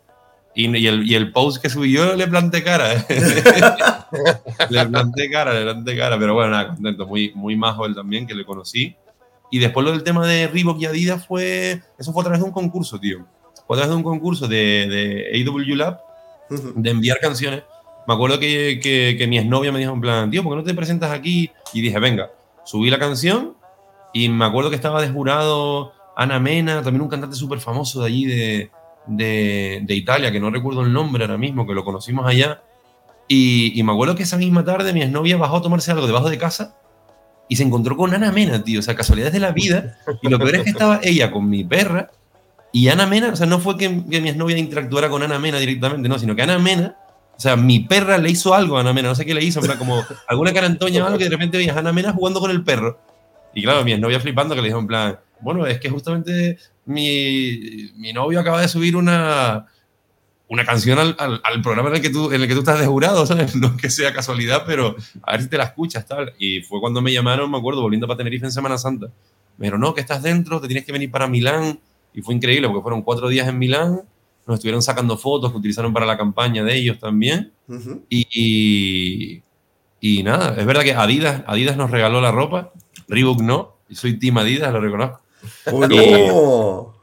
Y, 0.56 0.76
y 0.78 0.88
el, 0.88 1.10
y 1.10 1.16
el 1.16 1.32
post 1.32 1.62
que 1.62 1.70
subí 1.70 1.92
yo 1.92 2.16
le 2.16 2.28
planté 2.28 2.64
cara. 2.64 3.06
le 4.70 4.86
planté 4.86 5.30
cara, 5.30 5.54
le 5.54 5.64
planté 5.64 5.98
cara. 5.98 6.18
Pero 6.18 6.34
bueno, 6.34 6.52
nada, 6.52 6.70
contento. 6.70 7.06
Muy, 7.06 7.34
muy 7.36 7.58
majo 7.58 7.86
él 7.86 7.94
también, 7.94 8.26
que 8.26 8.34
le 8.34 8.46
conocí. 8.46 8.96
Y 9.52 9.60
después 9.60 9.86
lo 9.86 9.92
del 9.92 10.04
tema 10.04 10.26
de 10.26 10.48
Reebok 10.48 10.80
y 10.80 10.86
Adidas 10.86 11.28
fue. 11.28 11.82
Eso 12.00 12.14
fue 12.14 12.22
a 12.22 12.24
través 12.24 12.40
de 12.40 12.46
un 12.46 12.54
concurso, 12.54 13.00
tío. 13.00 13.26
Fue 13.68 13.76
a 13.76 13.80
través 13.80 13.90
de 13.90 13.96
un 13.96 14.04
concurso 14.04 14.48
de, 14.48 15.28
de 15.34 15.46
AW 15.46 15.76
Lab 15.76 16.00
de 16.50 16.90
enviar 16.90 17.20
canciones. 17.20 17.64
Me 18.08 18.14
acuerdo 18.14 18.40
que, 18.40 18.80
que, 18.82 19.16
que 19.18 19.28
mi 19.28 19.38
exnovia 19.38 19.72
me 19.72 19.80
dijo 19.80 19.94
en 19.94 20.02
plan, 20.02 20.30
tío, 20.30 20.44
¿por 20.44 20.54
qué 20.54 20.58
no 20.58 20.64
te 20.64 20.74
presentas 20.74 21.12
aquí? 21.12 21.52
Y 21.74 21.82
dije, 21.82 22.00
venga, 22.00 22.30
subí 22.64 22.90
la 22.90 23.00
canción 23.00 23.56
Y 24.14 24.30
me 24.30 24.46
acuerdo 24.46 24.70
que 24.70 24.76
estaba 24.76 25.02
de 25.02 25.10
jurado 25.10 25.92
Ana 26.16 26.40
Mena, 26.40 26.82
también 26.82 27.02
un 27.02 27.10
cantante 27.10 27.36
súper 27.36 27.60
famoso 27.60 28.02
de 28.02 28.08
allí 28.08 28.26
de, 28.26 28.72
de, 29.08 29.82
de 29.84 29.96
Italia, 29.96 30.32
que 30.32 30.40
no 30.40 30.50
recuerdo 30.50 30.82
el 30.82 30.94
nombre 30.94 31.24
ahora 31.24 31.38
mismo, 31.38 31.66
que 31.68 31.74
lo 31.74 31.84
conocimos 31.84 32.26
allá. 32.28 32.62
Y, 33.28 33.78
y 33.80 33.84
me 33.84 33.92
acuerdo 33.92 34.16
que 34.16 34.24
esa 34.24 34.38
misma 34.38 34.64
tarde 34.64 34.94
mi 34.94 35.02
exnovia 35.02 35.38
bajó 35.38 35.58
a 35.58 35.62
tomarse 35.62 35.92
algo 35.92 36.06
debajo 36.06 36.30
de 36.30 36.38
casa 36.38 36.76
y 37.48 37.56
se 37.56 37.64
encontró 37.64 37.98
con 37.98 38.14
Ana 38.14 38.32
Mena, 38.32 38.64
tío. 38.64 38.80
O 38.80 38.84
sea, 38.84 38.96
casualidades 38.96 39.34
de 39.34 39.40
la 39.40 39.52
vida. 39.52 39.98
Y 40.22 40.30
lo 40.30 40.38
peor 40.38 40.56
es 40.56 40.64
que 40.64 40.70
estaba 40.70 41.00
ella 41.04 41.32
con 41.32 41.50
mi 41.50 41.64
perra 41.64 42.12
y 42.76 42.90
Ana 42.90 43.06
Mena, 43.06 43.30
o 43.30 43.36
sea, 43.38 43.48
no 43.48 43.60
fue 43.60 43.78
que, 43.78 43.88
mi 43.88 44.28
exnovia 44.28 44.58
interactuara 44.58 45.10
con 45.10 45.24
Ana 45.24 45.40
Mena 45.40 45.60
directamente, 45.60 46.10
no, 46.10 46.20
sino 46.20 46.36
que 46.36 46.42
Ana 46.42 46.60
Mena, 46.60 46.98
o 47.34 47.40
sea, 47.40 47.56
mi 47.56 47.80
perra 47.80 48.18
le 48.18 48.30
hizo 48.30 48.54
algo 48.54 48.78
a 48.78 48.82
Ana 48.82 48.92
Mena, 48.92 49.08
no 49.08 49.16
sé 49.16 49.26
qué 49.26 49.34
le 49.34 49.42
hizo, 49.42 49.62
plan, 49.62 49.78
como 49.78 50.04
alguna 50.28 50.52
carantoña 50.52 51.02
o 51.02 51.06
algo 51.06 51.18
que 51.18 51.24
de 51.24 51.30
repente 51.30 51.56
veías 51.56 51.78
a 51.78 51.80
Ana 51.80 51.94
Mena 51.94 52.12
jugando 52.12 52.42
con 52.42 52.52
el 52.52 52.66
perro. 52.66 53.00
Y 53.54 53.64
claro, 53.64 53.86
mi 53.86 53.94
exnovia 53.94 54.20
flipando 54.20 54.56
que 54.56 54.62
le 54.62 54.68
dijo 54.68 54.80
en 54.80 54.88
plan, 54.88 55.18
bueno, 55.40 55.66
es 55.66 55.80
que 55.80 55.90
justamente 55.90 56.58
mi, 56.86 57.92
mi 57.96 58.14
novio 58.14 58.40
acaba 58.40 58.62
de 58.62 58.68
subir 58.68 58.96
una, 58.96 59.66
una 60.48 60.66
canción 60.66 61.00
al, 61.00 61.16
al- 61.20 61.42
al 61.44 61.62
programa 61.62 61.90
en 61.90 61.96
el, 61.96 62.02
que 62.02 62.10
tú, 62.10 62.32
en 62.32 62.42
el 62.42 62.48
que 62.48 62.54
tú 62.54 62.60
estás 62.60 62.80
de 62.80 62.86
jurado, 62.86 63.26
¿sabes? 63.26 63.56
No 63.56 63.76
que 63.78 63.90
sea 63.90 64.14
casualidad, 64.14 64.64
pero 64.66 64.96
a 65.24 65.32
ver 65.34 65.42
si 65.44 65.50
te 65.50 65.58
la 65.58 65.64
escuchas, 65.66 66.06
tal. 66.06 66.34
Y 66.40 66.62
fue 66.62 66.80
cuando 66.80 67.02
me 67.02 67.12
llamaron, 67.14 67.50
me 67.52 67.58
acuerdo, 67.58 67.82
volviendo 67.82 68.08
para 68.08 68.18
Tenerife 68.18 68.46
en 68.46 68.52
Semana 68.52 68.78
Santa. 68.78 69.08
Me 69.58 69.66
dijeron, 69.66 69.82
no, 69.82 69.94
que 69.94 70.02
estás 70.02 70.22
dentro, 70.22 70.60
te 70.62 70.68
tienes 70.68 70.86
que 70.86 70.92
venir 70.92 71.10
para 71.12 71.28
Milán. 71.28 71.80
Y 72.14 72.22
fue 72.22 72.34
increíble 72.36 72.68
porque 72.68 72.82
fueron 72.84 73.02
cuatro 73.02 73.28
días 73.28 73.48
en 73.48 73.58
Milán, 73.58 74.02
nos 74.48 74.56
estuvieron 74.56 74.82
sacando 74.82 75.18
fotos 75.18 75.52
que 75.52 75.58
utilizaron 75.58 75.92
para 75.92 76.06
la 76.06 76.18
campaña 76.18 76.64
de 76.64 76.76
ellos 76.76 77.00
también. 77.00 77.52
Y, 78.10 78.28
y, 78.32 79.44
y 80.00 80.24
nada, 80.24 80.56
es 80.58 80.66
verdad 80.66 80.84
que 80.84 80.94
Adidas, 80.94 81.44
Adidas 81.48 81.76
nos 81.78 81.90
regaló 81.92 82.22
la 82.22 82.32
ropa, 82.32 82.72
Reebok 83.08 83.42
no, 83.42 83.76
y 83.90 83.96
soy 83.96 84.18
Team 84.20 84.38
Adidas, 84.38 84.72
lo 84.72 84.80
reconozco. 84.80 85.22
¡Oh, 85.72 85.80
no! 85.88 86.96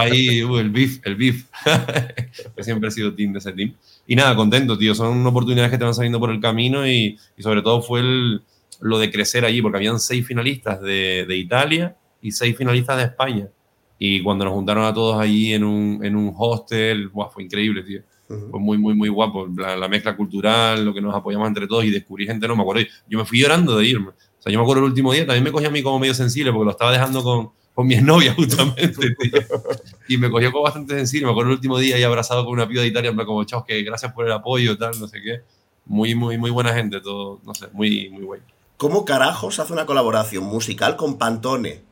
Ahí, 0.00 0.42
uh, 0.44 0.58
el 0.58 0.70
beef, 0.70 1.00
el 1.04 1.16
beef. 1.16 1.46
Yo 2.56 2.62
siempre 2.64 2.88
he 2.88 2.92
sido 2.92 3.14
team 3.14 3.32
de 3.32 3.38
ese 3.38 3.52
team. 3.52 3.74
Y 4.06 4.14
nada, 4.16 4.34
contento, 4.36 4.76
tío. 4.76 4.94
Son 4.94 5.24
oportunidades 5.26 5.70
que 5.70 5.78
te 5.78 5.84
van 5.84 5.94
saliendo 5.94 6.18
por 6.20 6.30
el 6.30 6.40
camino 6.40 6.86
y, 6.86 7.18
y 7.36 7.42
sobre 7.42 7.62
todo 7.62 7.80
fue 7.82 8.00
el- 8.00 8.42
lo 8.80 8.98
de 8.98 9.10
crecer 9.10 9.44
allí, 9.46 9.62
porque 9.62 9.78
habían 9.78 9.98
seis 9.98 10.26
finalistas 10.26 10.82
de, 10.82 11.24
de 11.26 11.36
Italia 11.36 11.96
y 12.20 12.30
seis 12.32 12.54
finalistas 12.56 12.98
de 12.98 13.04
España. 13.04 13.48
Y 13.98 14.22
cuando 14.22 14.44
nos 14.44 14.52
juntaron 14.52 14.84
a 14.84 14.92
todos 14.92 15.18
allí 15.18 15.54
en 15.54 15.64
un, 15.64 16.04
en 16.04 16.14
un 16.16 16.34
hostel, 16.36 17.08
buah, 17.08 17.30
fue 17.30 17.44
increíble, 17.44 17.82
tío. 17.82 18.02
Fue 18.50 18.60
muy, 18.60 18.76
muy, 18.76 18.92
muy 18.94 19.08
guapo. 19.08 19.48
La, 19.56 19.76
la 19.76 19.88
mezcla 19.88 20.14
cultural, 20.14 20.84
lo 20.84 20.92
que 20.92 21.00
nos 21.00 21.14
apoyamos 21.14 21.48
entre 21.48 21.66
todos 21.66 21.84
y 21.84 21.90
descubrí 21.90 22.26
gente, 22.26 22.46
no 22.46 22.54
me 22.56 22.60
acuerdo. 22.62 22.82
Yo 23.08 23.18
me 23.18 23.24
fui 23.24 23.40
llorando 23.40 23.78
de 23.78 23.86
irme. 23.86 24.08
O 24.08 24.42
sea, 24.42 24.52
yo 24.52 24.58
me 24.58 24.64
acuerdo 24.64 24.82
el 24.84 24.90
último 24.90 25.12
día, 25.14 25.24
también 25.24 25.44
me 25.44 25.52
cogí 25.52 25.64
a 25.64 25.70
mí 25.70 25.82
como 25.82 25.98
medio 25.98 26.12
sensible 26.12 26.52
porque 26.52 26.64
lo 26.66 26.70
estaba 26.72 26.92
dejando 26.92 27.22
con, 27.22 27.50
con 27.76 27.86
mi 27.86 27.92
exnovia 27.92 28.32
justamente, 28.32 29.10
tío. 29.20 29.42
Y 30.08 30.16
me 30.16 30.30
cogió 30.30 30.50
como 30.50 30.64
bastante 30.64 30.94
sensible. 30.94 31.26
Me 31.26 31.32
acuerdo 31.32 31.50
el 31.50 31.56
último 31.56 31.78
día 31.78 31.96
ahí 31.96 32.02
abrazado 32.04 32.42
con 32.46 32.54
una 32.54 32.66
piba 32.66 32.80
de 32.80 32.88
Italia, 32.88 33.10
en 33.10 33.16
como, 33.18 33.44
chao, 33.44 33.66
que 33.66 33.82
gracias 33.82 34.14
por 34.14 34.24
el 34.24 34.32
apoyo, 34.32 34.78
tal, 34.78 34.98
no 34.98 35.06
sé 35.06 35.20
qué. 35.20 35.42
Muy, 35.84 36.14
muy, 36.14 36.38
muy 36.38 36.50
buena 36.50 36.72
gente, 36.72 37.02
todo, 37.02 37.38
no 37.44 37.54
sé, 37.54 37.66
muy, 37.74 38.08
muy 38.08 38.22
guay. 38.22 38.40
¿Cómo 38.78 39.04
carajos 39.04 39.58
hace 39.58 39.74
una 39.74 39.84
colaboración 39.84 40.44
musical 40.44 40.96
con 40.96 41.18
Pantone? 41.18 41.82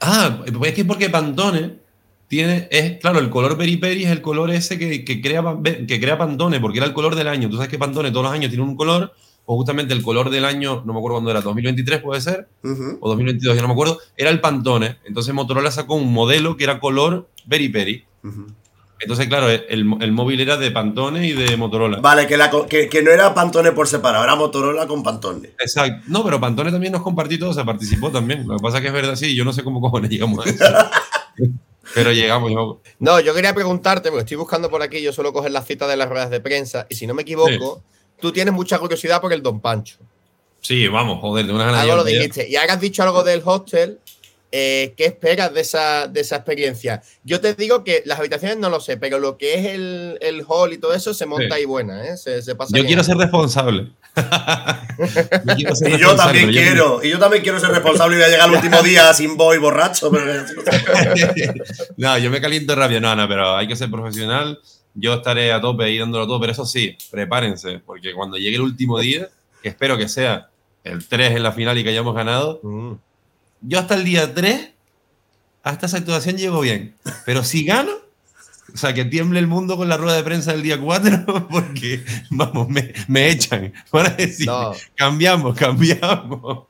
Ah, 0.00 0.42
es 0.64 0.74
que 0.74 0.84
porque 0.84 1.08
Pantone 1.08 1.78
tiene, 2.26 2.66
es, 2.72 2.98
claro, 2.98 3.20
el 3.20 3.30
color 3.30 3.56
Peri 3.56 3.76
Peri 3.76 4.04
es 4.04 4.10
el 4.10 4.20
color 4.20 4.50
ese 4.50 4.76
que, 4.76 5.04
que 5.04 5.20
crea, 5.20 5.44
que 5.86 6.00
crea 6.00 6.18
Pantone, 6.18 6.58
porque 6.58 6.78
era 6.78 6.86
el 6.88 6.94
color 6.94 7.14
del 7.14 7.28
año. 7.28 7.48
Tú 7.48 7.54
sabes 7.54 7.70
que 7.70 7.78
Pantone 7.78 8.10
todos 8.10 8.24
los 8.24 8.32
años 8.32 8.50
tiene 8.50 8.64
un 8.64 8.74
color, 8.74 9.14
o 9.44 9.56
justamente 9.56 9.94
el 9.94 10.02
color 10.02 10.30
del 10.30 10.44
año, 10.44 10.82
no 10.84 10.92
me 10.92 10.98
acuerdo 10.98 11.16
cuándo 11.16 11.30
era, 11.30 11.40
2023 11.40 12.00
puede 12.00 12.20
ser, 12.20 12.48
o 12.62 13.08
2022, 13.08 13.56
ya 13.56 13.62
no 13.62 13.68
me 13.68 13.74
acuerdo, 13.74 13.98
era 14.16 14.30
el 14.30 14.40
Pantone. 14.40 14.98
Entonces 15.04 15.34
Motorola 15.34 15.70
sacó 15.70 15.94
un 15.94 16.12
modelo 16.12 16.56
que 16.56 16.64
era 16.64 16.80
color 16.80 17.28
Peri 17.48 17.68
Peri. 17.68 18.04
Entonces, 19.00 19.28
claro, 19.28 19.48
el, 19.48 19.62
el 19.68 20.12
móvil 20.12 20.40
era 20.40 20.58
de 20.58 20.70
Pantone 20.70 21.26
y 21.26 21.32
de 21.32 21.56
Motorola. 21.56 21.98
Vale, 22.00 22.26
que, 22.26 22.36
la 22.36 22.50
que, 22.68 22.88
que 22.88 23.02
no 23.02 23.10
era 23.10 23.32
Pantone 23.32 23.72
por 23.72 23.88
separado, 23.88 24.22
era 24.22 24.36
Motorola 24.36 24.86
con 24.86 25.02
Pantone. 25.02 25.48
Exacto. 25.58 26.04
No, 26.06 26.22
pero 26.22 26.38
Pantone 26.38 26.70
también 26.70 26.92
nos 26.92 27.02
compartió 27.02 27.38
todo, 27.38 27.54
se 27.54 27.64
participó 27.64 28.10
también. 28.10 28.46
Lo 28.46 28.56
que 28.56 28.62
pasa 28.62 28.76
es 28.76 28.82
que 28.82 28.88
es 28.88 28.92
verdad, 28.92 29.16
sí, 29.16 29.34
yo 29.34 29.44
no 29.44 29.54
sé 29.54 29.64
cómo 29.64 29.80
cojones 29.80 30.10
llegamos 30.10 30.44
a 30.44 30.50
eso. 30.50 30.64
pero 31.94 32.12
llegamos, 32.12 32.50
llegamos. 32.50 32.76
No, 32.98 33.20
yo 33.20 33.32
quería 33.32 33.54
preguntarte, 33.54 34.10
porque 34.10 34.24
estoy 34.24 34.36
buscando 34.36 34.68
por 34.68 34.82
aquí, 34.82 35.00
yo 35.00 35.14
suelo 35.14 35.32
coger 35.32 35.50
las 35.50 35.66
citas 35.66 35.88
de 35.88 35.96
las 35.96 36.10
ruedas 36.10 36.28
de 36.28 36.40
prensa, 36.40 36.86
y 36.90 36.94
si 36.94 37.06
no 37.06 37.14
me 37.14 37.22
equivoco, 37.22 37.82
tú 38.20 38.32
tienes 38.32 38.52
mucha 38.54 38.78
curiosidad 38.78 39.20
por 39.20 39.32
el 39.32 39.42
Don 39.42 39.60
Pancho. 39.60 39.96
Sí, 40.60 40.86
vamos, 40.88 41.20
joder, 41.20 41.46
de 41.46 41.52
una 41.52 41.64
ganas 41.66 41.80
Algo 41.80 41.96
lo 41.96 42.04
dijiste. 42.04 42.46
Y 42.48 42.56
ahora 42.56 42.74
has 42.74 42.80
dicho 42.80 43.02
algo 43.02 43.22
del 43.24 43.40
hostel. 43.44 43.98
eh, 44.52 44.94
¿Qué 44.96 45.04
esperas 45.06 45.54
de 45.54 45.60
esa, 45.60 46.06
de 46.08 46.20
esa 46.20 46.36
experiencia? 46.36 47.02
Yo 47.24 47.40
te 47.40 47.54
digo 47.54 47.82
que 47.84 48.02
las 48.04 48.18
habitaciones 48.18 48.58
no 48.58 48.68
lo 48.68 48.80
sé, 48.80 48.96
pero 48.96 49.18
lo 49.20 49.38
que 49.38 49.54
es 49.54 49.66
el, 49.66 50.18
el 50.20 50.44
hall 50.46 50.72
y 50.72 50.78
todo 50.78 50.92
eso 50.92 51.14
se 51.14 51.24
monta 51.24 51.46
Sí. 51.54 51.60
ahí 51.60 51.64
buena, 51.64 52.04
¿eh? 52.04 52.16
Se, 52.16 52.42
se 52.42 52.54
pasa 52.56 52.76
Yo 52.76 52.84
quiero 52.84 53.02
ser 53.04 53.16
responsable. 53.16 53.86
Yo 55.44 55.54
quiero 55.56 55.74
ser 55.76 55.92
Y 55.92 55.98
yo 55.98 56.16
también 56.16 56.46
yo- 56.50 56.60
quiero, 56.60 57.00
y 57.04 57.10
yo 57.10 57.18
también 57.18 57.42
quiero 57.44 57.60
ser 57.60 57.70
responsable 57.70 58.16
y 58.16 58.18
voy 58.18 58.26
a 58.26 58.28
llegar 58.28 58.48
el 58.48 58.54
último 58.56 58.82
día 58.82 59.14
sin 59.14 59.36
boy 59.36 59.58
borracho. 59.58 60.10
Pero... 60.10 60.44
no, 61.96 62.18
yo 62.18 62.30
me 62.30 62.40
caliento 62.40 62.74
rápido, 62.74 63.00
no, 63.00 63.14
no, 63.14 63.28
pero 63.28 63.56
hay 63.56 63.66
que 63.68 63.76
ser 63.76 63.90
profesional. 63.90 64.58
Yo 64.94 65.14
estaré 65.14 65.52
a 65.52 65.60
tope 65.60 65.84
ahí 65.84 65.98
dándolo 65.98 66.26
todo, 66.26 66.40
pero 66.40 66.52
eso 66.52 66.66
sí, 66.66 66.96
prepárense, 67.10 67.78
porque 67.78 68.12
cuando 68.12 68.36
llegue 68.36 68.56
el 68.56 68.62
último 68.62 68.98
día, 68.98 69.28
que 69.62 69.68
espero 69.68 69.96
que 69.96 70.08
sea 70.08 70.50
el 70.84 71.06
3 71.06 71.36
en 71.36 71.42
la 71.42 71.52
final 71.52 71.78
y 71.78 71.84
que 71.84 71.90
hayamos 71.90 72.14
ganado, 72.14 72.60
yo 73.60 73.78
hasta 73.78 73.94
el 73.94 74.04
día 74.04 74.34
3, 74.34 74.70
hasta 75.62 75.86
esa 75.86 75.98
actuación 75.98 76.36
llego 76.36 76.60
bien. 76.60 76.94
Pero 77.24 77.44
si 77.44 77.64
gano, 77.64 77.92
o 78.72 78.76
sea, 78.76 78.94
que 78.94 79.04
tiemble 79.04 79.38
el 79.38 79.46
mundo 79.46 79.76
con 79.76 79.88
la 79.88 79.96
rueda 79.96 80.16
de 80.16 80.22
prensa 80.22 80.52
del 80.52 80.62
día 80.62 80.80
4, 80.80 81.48
porque, 81.50 82.04
vamos, 82.30 82.68
me, 82.68 82.92
me 83.08 83.30
echan. 83.30 83.72
Van 83.92 84.06
a 84.06 84.10
decir, 84.10 84.48
cambiamos, 84.94 85.56
cambiamos. 85.56 86.64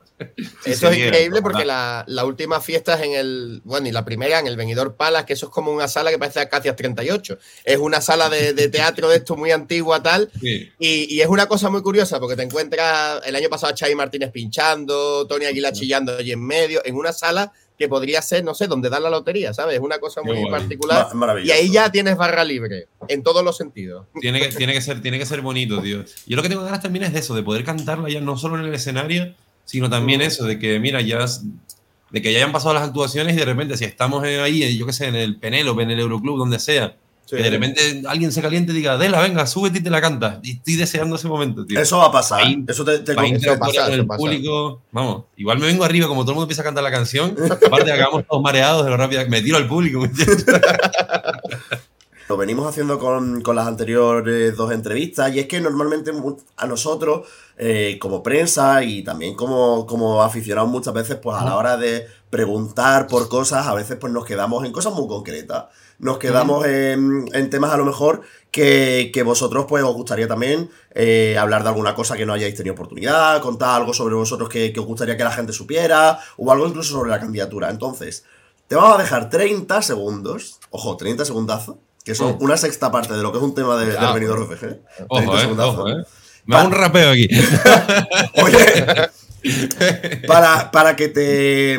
Eso 0.65 0.89
es 0.89 0.99
increíble 0.99 1.43
porque 1.43 1.65
la, 1.65 2.05
la 2.07 2.25
última 2.25 2.61
fiesta 2.61 2.95
es 2.95 3.03
en 3.03 3.13
el. 3.13 3.61
Bueno, 3.65 3.89
y 3.89 3.93
la 3.93 4.05
primera 4.05 4.39
en 4.39 4.47
el 4.47 4.57
Venidor 4.57 4.95
Palace, 4.97 5.27
que 5.27 5.33
eso 5.33 5.47
es 5.47 5.53
como 5.53 5.73
una 5.73 5.89
sala 5.89 6.11
que 6.11 6.19
parece 6.19 6.41
Acacias 6.41 6.77
38. 6.77 7.39
Es 7.65 7.79
una 7.79 8.01
sala 8.01 8.29
de, 8.29 8.53
de 8.53 8.69
teatro 8.69 9.09
de 9.09 9.17
esto 9.17 9.37
muy 9.37 9.51
antigua, 9.51 10.03
tal. 10.03 10.31
Sí. 10.41 10.71
Y, 10.79 11.15
y 11.15 11.21
es 11.21 11.29
una 11.29 11.47
cosa 11.47 11.69
muy 11.69 11.83
curiosa 11.83 12.19
porque 12.19 12.35
te 12.35 12.43
encuentras 12.43 13.21
el 13.27 13.37
año 13.37 13.51
pasado 13.51 13.75
a 13.75 13.77
Xavi 13.77 13.95
Martínez 13.95 14.31
pinchando, 14.31 15.27
Tony 15.27 15.45
Aguilar 15.45 15.75
chillando 15.75 16.17
allí 16.17 16.33
en 16.33 16.45
medio, 16.45 16.81
en 16.85 16.95
una 16.95 17.13
sala 17.13 17.53
que 17.81 17.89
podría 17.89 18.21
ser, 18.21 18.45
no 18.45 18.53
sé, 18.53 18.67
donde 18.67 18.91
dan 18.91 19.03
la 19.03 19.09
lotería, 19.09 19.55
¿sabes? 19.55 19.77
Es 19.77 19.81
una 19.81 19.99
cosa 19.99 20.21
muy 20.23 20.51
particular. 20.51 21.09
Y 21.43 21.51
ahí 21.51 21.71
ya 21.71 21.91
tienes 21.91 22.15
barra 22.15 22.45
libre, 22.45 22.89
en 23.09 23.23
todos 23.23 23.43
los 23.43 23.57
sentidos. 23.57 24.07
Tiene 24.21 24.39
que, 24.39 24.49
tiene, 24.57 24.75
que 24.75 24.83
ser, 24.83 25.01
tiene 25.01 25.19
que 25.19 25.25
ser 25.25 25.41
bonito, 25.41 25.81
tío. 25.81 26.05
Yo 26.27 26.37
lo 26.37 26.43
que 26.43 26.51
tengo 26.51 26.63
ganas 26.63 26.83
también 26.83 27.07
es 27.07 27.15
de 27.15 27.21
eso, 27.21 27.35
de 27.35 27.43
poder 27.43 27.65
cantarla 27.65 28.11
ya 28.11 28.21
no 28.21 28.37
solo 28.37 28.59
en 28.59 28.67
el 28.67 28.75
escenario, 28.75 29.35
sino 29.71 29.89
también 29.89 30.21
eso, 30.21 30.45
de 30.47 30.59
que, 30.59 30.79
mira, 30.81 31.01
ya 31.01 31.25
de 32.11 32.21
que 32.21 32.33
ya 32.33 32.39
hayan 32.39 32.51
pasado 32.51 32.75
las 32.75 32.83
actuaciones 32.83 33.35
y 33.35 33.39
de 33.39 33.45
repente, 33.45 33.77
si 33.77 33.85
estamos 33.85 34.25
ahí, 34.25 34.77
yo 34.77 34.85
qué 34.85 34.93
sé, 34.93 35.07
en 35.07 35.15
el 35.15 35.37
Penélope, 35.37 35.85
en 35.85 35.93
el 35.93 36.01
Euroclub, 36.01 36.39
donde 36.39 36.59
sea, 36.59 36.97
que 37.29 37.37
de 37.37 37.51
repente 37.51 38.03
alguien 38.09 38.33
se 38.33 38.43
caliente 38.43 38.73
y 38.73 38.75
diga, 38.75 38.99
Dela, 38.99 39.21
venga, 39.21 39.47
súbete 39.47 39.79
y 39.79 39.83
te 39.83 39.91
la 39.91 40.01
cantas. 40.01 40.39
Y 40.43 40.55
estoy 40.55 40.75
deseando 40.75 41.15
ese 41.15 41.29
momento, 41.29 41.65
tío. 41.65 41.79
Eso 41.81 41.99
va 41.99 42.07
a 42.07 42.11
pasar. 42.11 42.41
Ahí- 42.43 42.65
Eso 42.67 42.85
te, 42.85 42.99
te 42.99 43.15
para 43.15 43.29
eso 43.29 43.37
interactuar 43.37 43.69
pasa, 43.71 43.83
con 43.85 43.93
eso 43.93 44.03
el 44.03 44.09
público, 44.09 44.81
vamos, 44.91 45.25
igual 45.37 45.59
me 45.61 45.67
vengo 45.67 45.85
arriba, 45.85 46.09
como 46.09 46.23
todo 46.23 46.33
el 46.33 46.35
mundo 46.35 46.47
empieza 46.47 46.63
a 46.63 46.65
cantar 46.65 46.83
la 46.83 46.91
canción, 46.91 47.37
aparte 47.65 47.93
acabamos 47.93 48.25
todos 48.29 48.43
mareados 48.43 48.85
de 48.85 48.91
lo 48.91 48.97
rápido, 48.97 49.23
me 49.29 49.41
tiro 49.43 49.57
al 49.59 49.69
público. 49.69 50.03
Lo 52.31 52.37
venimos 52.37 52.65
haciendo 52.65 52.97
con, 53.01 53.41
con 53.41 53.57
las 53.57 53.67
anteriores 53.67 54.57
dos 54.57 54.71
entrevistas 54.71 55.35
y 55.35 55.41
es 55.41 55.49
que 55.49 55.61
normalmente 55.61 56.13
a 56.59 56.67
nosotros, 56.69 57.27
eh, 57.59 57.99
como 58.01 58.23
prensa 58.23 58.85
y 58.85 59.03
también 59.03 59.35
como, 59.35 59.85
como 59.85 60.23
aficionados 60.23 60.71
muchas 60.71 60.95
veces, 60.95 61.17
pues 61.17 61.37
a 61.37 61.45
la 61.45 61.57
hora 61.57 61.77
de 61.77 62.07
preguntar 62.31 63.09
por 63.09 63.29
cosas, 63.29 63.67
a 63.67 63.75
veces 63.75 63.97
pues 63.97 64.13
nos 64.13 64.25
quedamos 64.25 64.65
en 64.65 64.71
cosas 64.71 64.95
muy 64.95 65.09
concretas. 65.09 65.65
Nos 65.99 66.19
quedamos 66.19 66.65
en, 66.67 67.29
en 67.33 67.51
temas 67.51 67.73
a 67.73 67.77
lo 67.77 67.85
mejor 67.85 68.21
que, 68.53 69.11
que 69.13 69.25
vosotros 69.25 69.67
pues 69.69 69.83
os 69.83 69.93
gustaría 69.93 70.29
también 70.29 70.71
eh, 70.95 71.37
hablar 71.37 71.65
de 71.65 71.71
alguna 71.71 71.97
cosa 71.97 72.17
que 72.17 72.27
no 72.27 72.33
hayáis 72.33 72.55
tenido 72.55 72.75
oportunidad, 72.75 73.43
contar 73.43 73.81
algo 73.81 73.93
sobre 73.93 74.15
vosotros 74.15 74.49
que, 74.49 74.73
que 74.73 74.79
os 74.79 74.87
gustaría 74.87 75.17
que 75.17 75.25
la 75.25 75.33
gente 75.33 75.53
supiera 75.53 76.21
o 76.37 76.53
algo 76.53 76.69
incluso 76.69 76.93
sobre 76.93 77.11
la 77.11 77.19
candidatura. 77.19 77.71
Entonces, 77.71 78.25
te 78.69 78.77
vamos 78.77 79.01
a 79.01 79.03
dejar 79.03 79.31
30 79.31 79.83
segundos, 79.83 80.61
ojo, 80.71 80.97
30 80.97 81.25
segundazos, 81.25 81.75
que 82.05 82.15
son 82.15 82.33
Oh. 82.33 82.45
una 82.45 82.57
sexta 82.57 82.91
parte 82.91 83.15
de 83.15 83.23
lo 83.23 83.31
que 83.33 83.39
es 83.39 83.45
un 83.45 83.55
tema 83.55 83.77
de, 83.77 83.87
del 83.87 83.97
Cuidado. 83.97 84.15
venidor 84.15 84.39
RCG. 84.51 84.59
30 84.61 85.05
Ojo, 85.09 85.39
eh, 85.39 85.47
ojo, 85.59 85.89
eh. 85.89 86.05
Me 86.47 86.57
hago 86.57 86.67
un 86.69 86.73
rapeo 86.73 87.11
aquí. 87.11 87.29
para, 90.27 90.71
para 90.71 90.97
que 90.97 91.09
te 91.09 91.79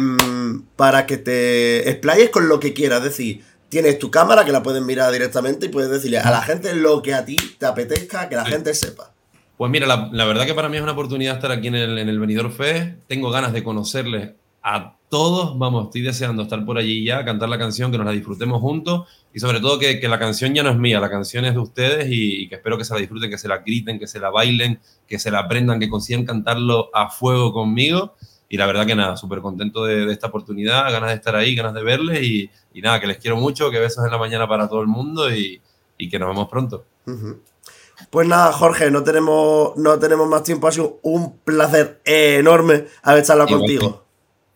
para 0.75 1.05
que 1.05 1.17
te 1.17 1.89
explayes 1.89 2.29
con 2.29 2.47
lo 2.47 2.59
que 2.59 2.73
quieras. 2.73 2.99
Es 2.99 3.05
decir, 3.05 3.43
tienes 3.69 3.99
tu 3.99 4.09
cámara 4.11 4.45
que 4.45 4.51
la 4.51 4.63
puedes 4.63 4.81
mirar 4.81 5.11
directamente 5.11 5.67
y 5.67 5.69
puedes 5.69 5.89
decirle 5.89 6.19
a 6.19 6.31
la 6.31 6.41
gente 6.41 6.73
lo 6.75 7.01
que 7.01 7.13
a 7.13 7.25
ti 7.25 7.35
te 7.57 7.65
apetezca 7.65 8.29
que 8.29 8.35
la 8.35 8.45
gente 8.45 8.73
sepa. 8.73 9.11
Pues 9.57 9.69
mira, 9.69 9.85
la, 9.85 10.09
la 10.11 10.25
verdad 10.25 10.45
que 10.45 10.55
para 10.55 10.69
mí 10.69 10.77
es 10.77 10.83
una 10.83 10.93
oportunidad 10.93 11.35
estar 11.35 11.51
aquí 11.51 11.67
en 11.67 11.75
el, 11.75 11.97
en 11.99 12.09
el 12.09 12.19
Benidorm 12.19 12.51
Fest. 12.51 12.93
Tengo 13.07 13.29
ganas 13.29 13.53
de 13.53 13.63
conocerles 13.63 14.31
a 14.63 14.97
todos, 15.09 15.57
vamos, 15.57 15.85
estoy 15.85 16.01
deseando 16.01 16.43
estar 16.43 16.63
por 16.65 16.77
allí 16.77 17.03
ya, 17.03 17.25
cantar 17.25 17.49
la 17.49 17.57
canción, 17.57 17.91
que 17.91 17.97
nos 17.97 18.05
la 18.05 18.13
disfrutemos 18.13 18.61
juntos 18.61 19.07
y 19.33 19.39
sobre 19.39 19.59
todo 19.59 19.77
que, 19.77 19.99
que 19.99 20.07
la 20.07 20.19
canción 20.19 20.53
ya 20.53 20.63
no 20.63 20.69
es 20.69 20.77
mía, 20.77 20.99
la 20.99 21.09
canción 21.09 21.45
es 21.45 21.53
de 21.53 21.59
ustedes 21.59 22.07
y, 22.09 22.43
y 22.43 22.47
que 22.47 22.55
espero 22.55 22.77
que 22.77 22.85
se 22.85 22.93
la 22.93 22.99
disfruten, 22.99 23.29
que 23.29 23.37
se 23.37 23.47
la 23.47 23.57
griten, 23.57 23.99
que 23.99 24.07
se 24.07 24.19
la 24.19 24.29
bailen, 24.29 24.79
que 25.07 25.19
se 25.19 25.31
la 25.31 25.39
aprendan, 25.39 25.79
que 25.79 25.89
consigan 25.89 26.25
cantarlo 26.25 26.89
a 26.93 27.09
fuego 27.09 27.51
conmigo. 27.51 28.15
Y 28.47 28.57
la 28.57 28.65
verdad 28.65 28.85
que 28.85 28.95
nada, 28.95 29.15
súper 29.15 29.39
contento 29.39 29.85
de, 29.85 30.05
de 30.05 30.11
esta 30.11 30.27
oportunidad, 30.27 30.91
ganas 30.91 31.09
de 31.09 31.15
estar 31.15 31.35
ahí, 31.35 31.55
ganas 31.55 31.73
de 31.73 31.83
verles 31.83 32.21
y, 32.21 32.49
y 32.73 32.81
nada, 32.81 32.99
que 32.99 33.07
les 33.07 33.17
quiero 33.17 33.37
mucho, 33.37 33.71
que 33.71 33.79
besos 33.79 34.03
en 34.03 34.11
la 34.11 34.17
mañana 34.17 34.47
para 34.47 34.67
todo 34.67 34.81
el 34.81 34.87
mundo 34.87 35.33
y, 35.33 35.61
y 35.97 36.09
que 36.09 36.19
nos 36.19 36.27
vemos 36.29 36.49
pronto. 36.49 36.83
Ujú. 37.07 37.39
Pues 38.09 38.27
nada, 38.27 38.51
Jorge, 38.51 38.91
no 38.91 39.03
tenemos, 39.03 39.77
no 39.77 39.97
tenemos 39.99 40.27
más 40.27 40.43
tiempo. 40.43 40.67
Ha 40.67 40.71
sido 40.71 40.99
un 41.01 41.37
placer 41.39 42.01
enorme 42.03 42.85
haber 43.03 43.23
charlado 43.23 43.57
contigo. 43.57 44.05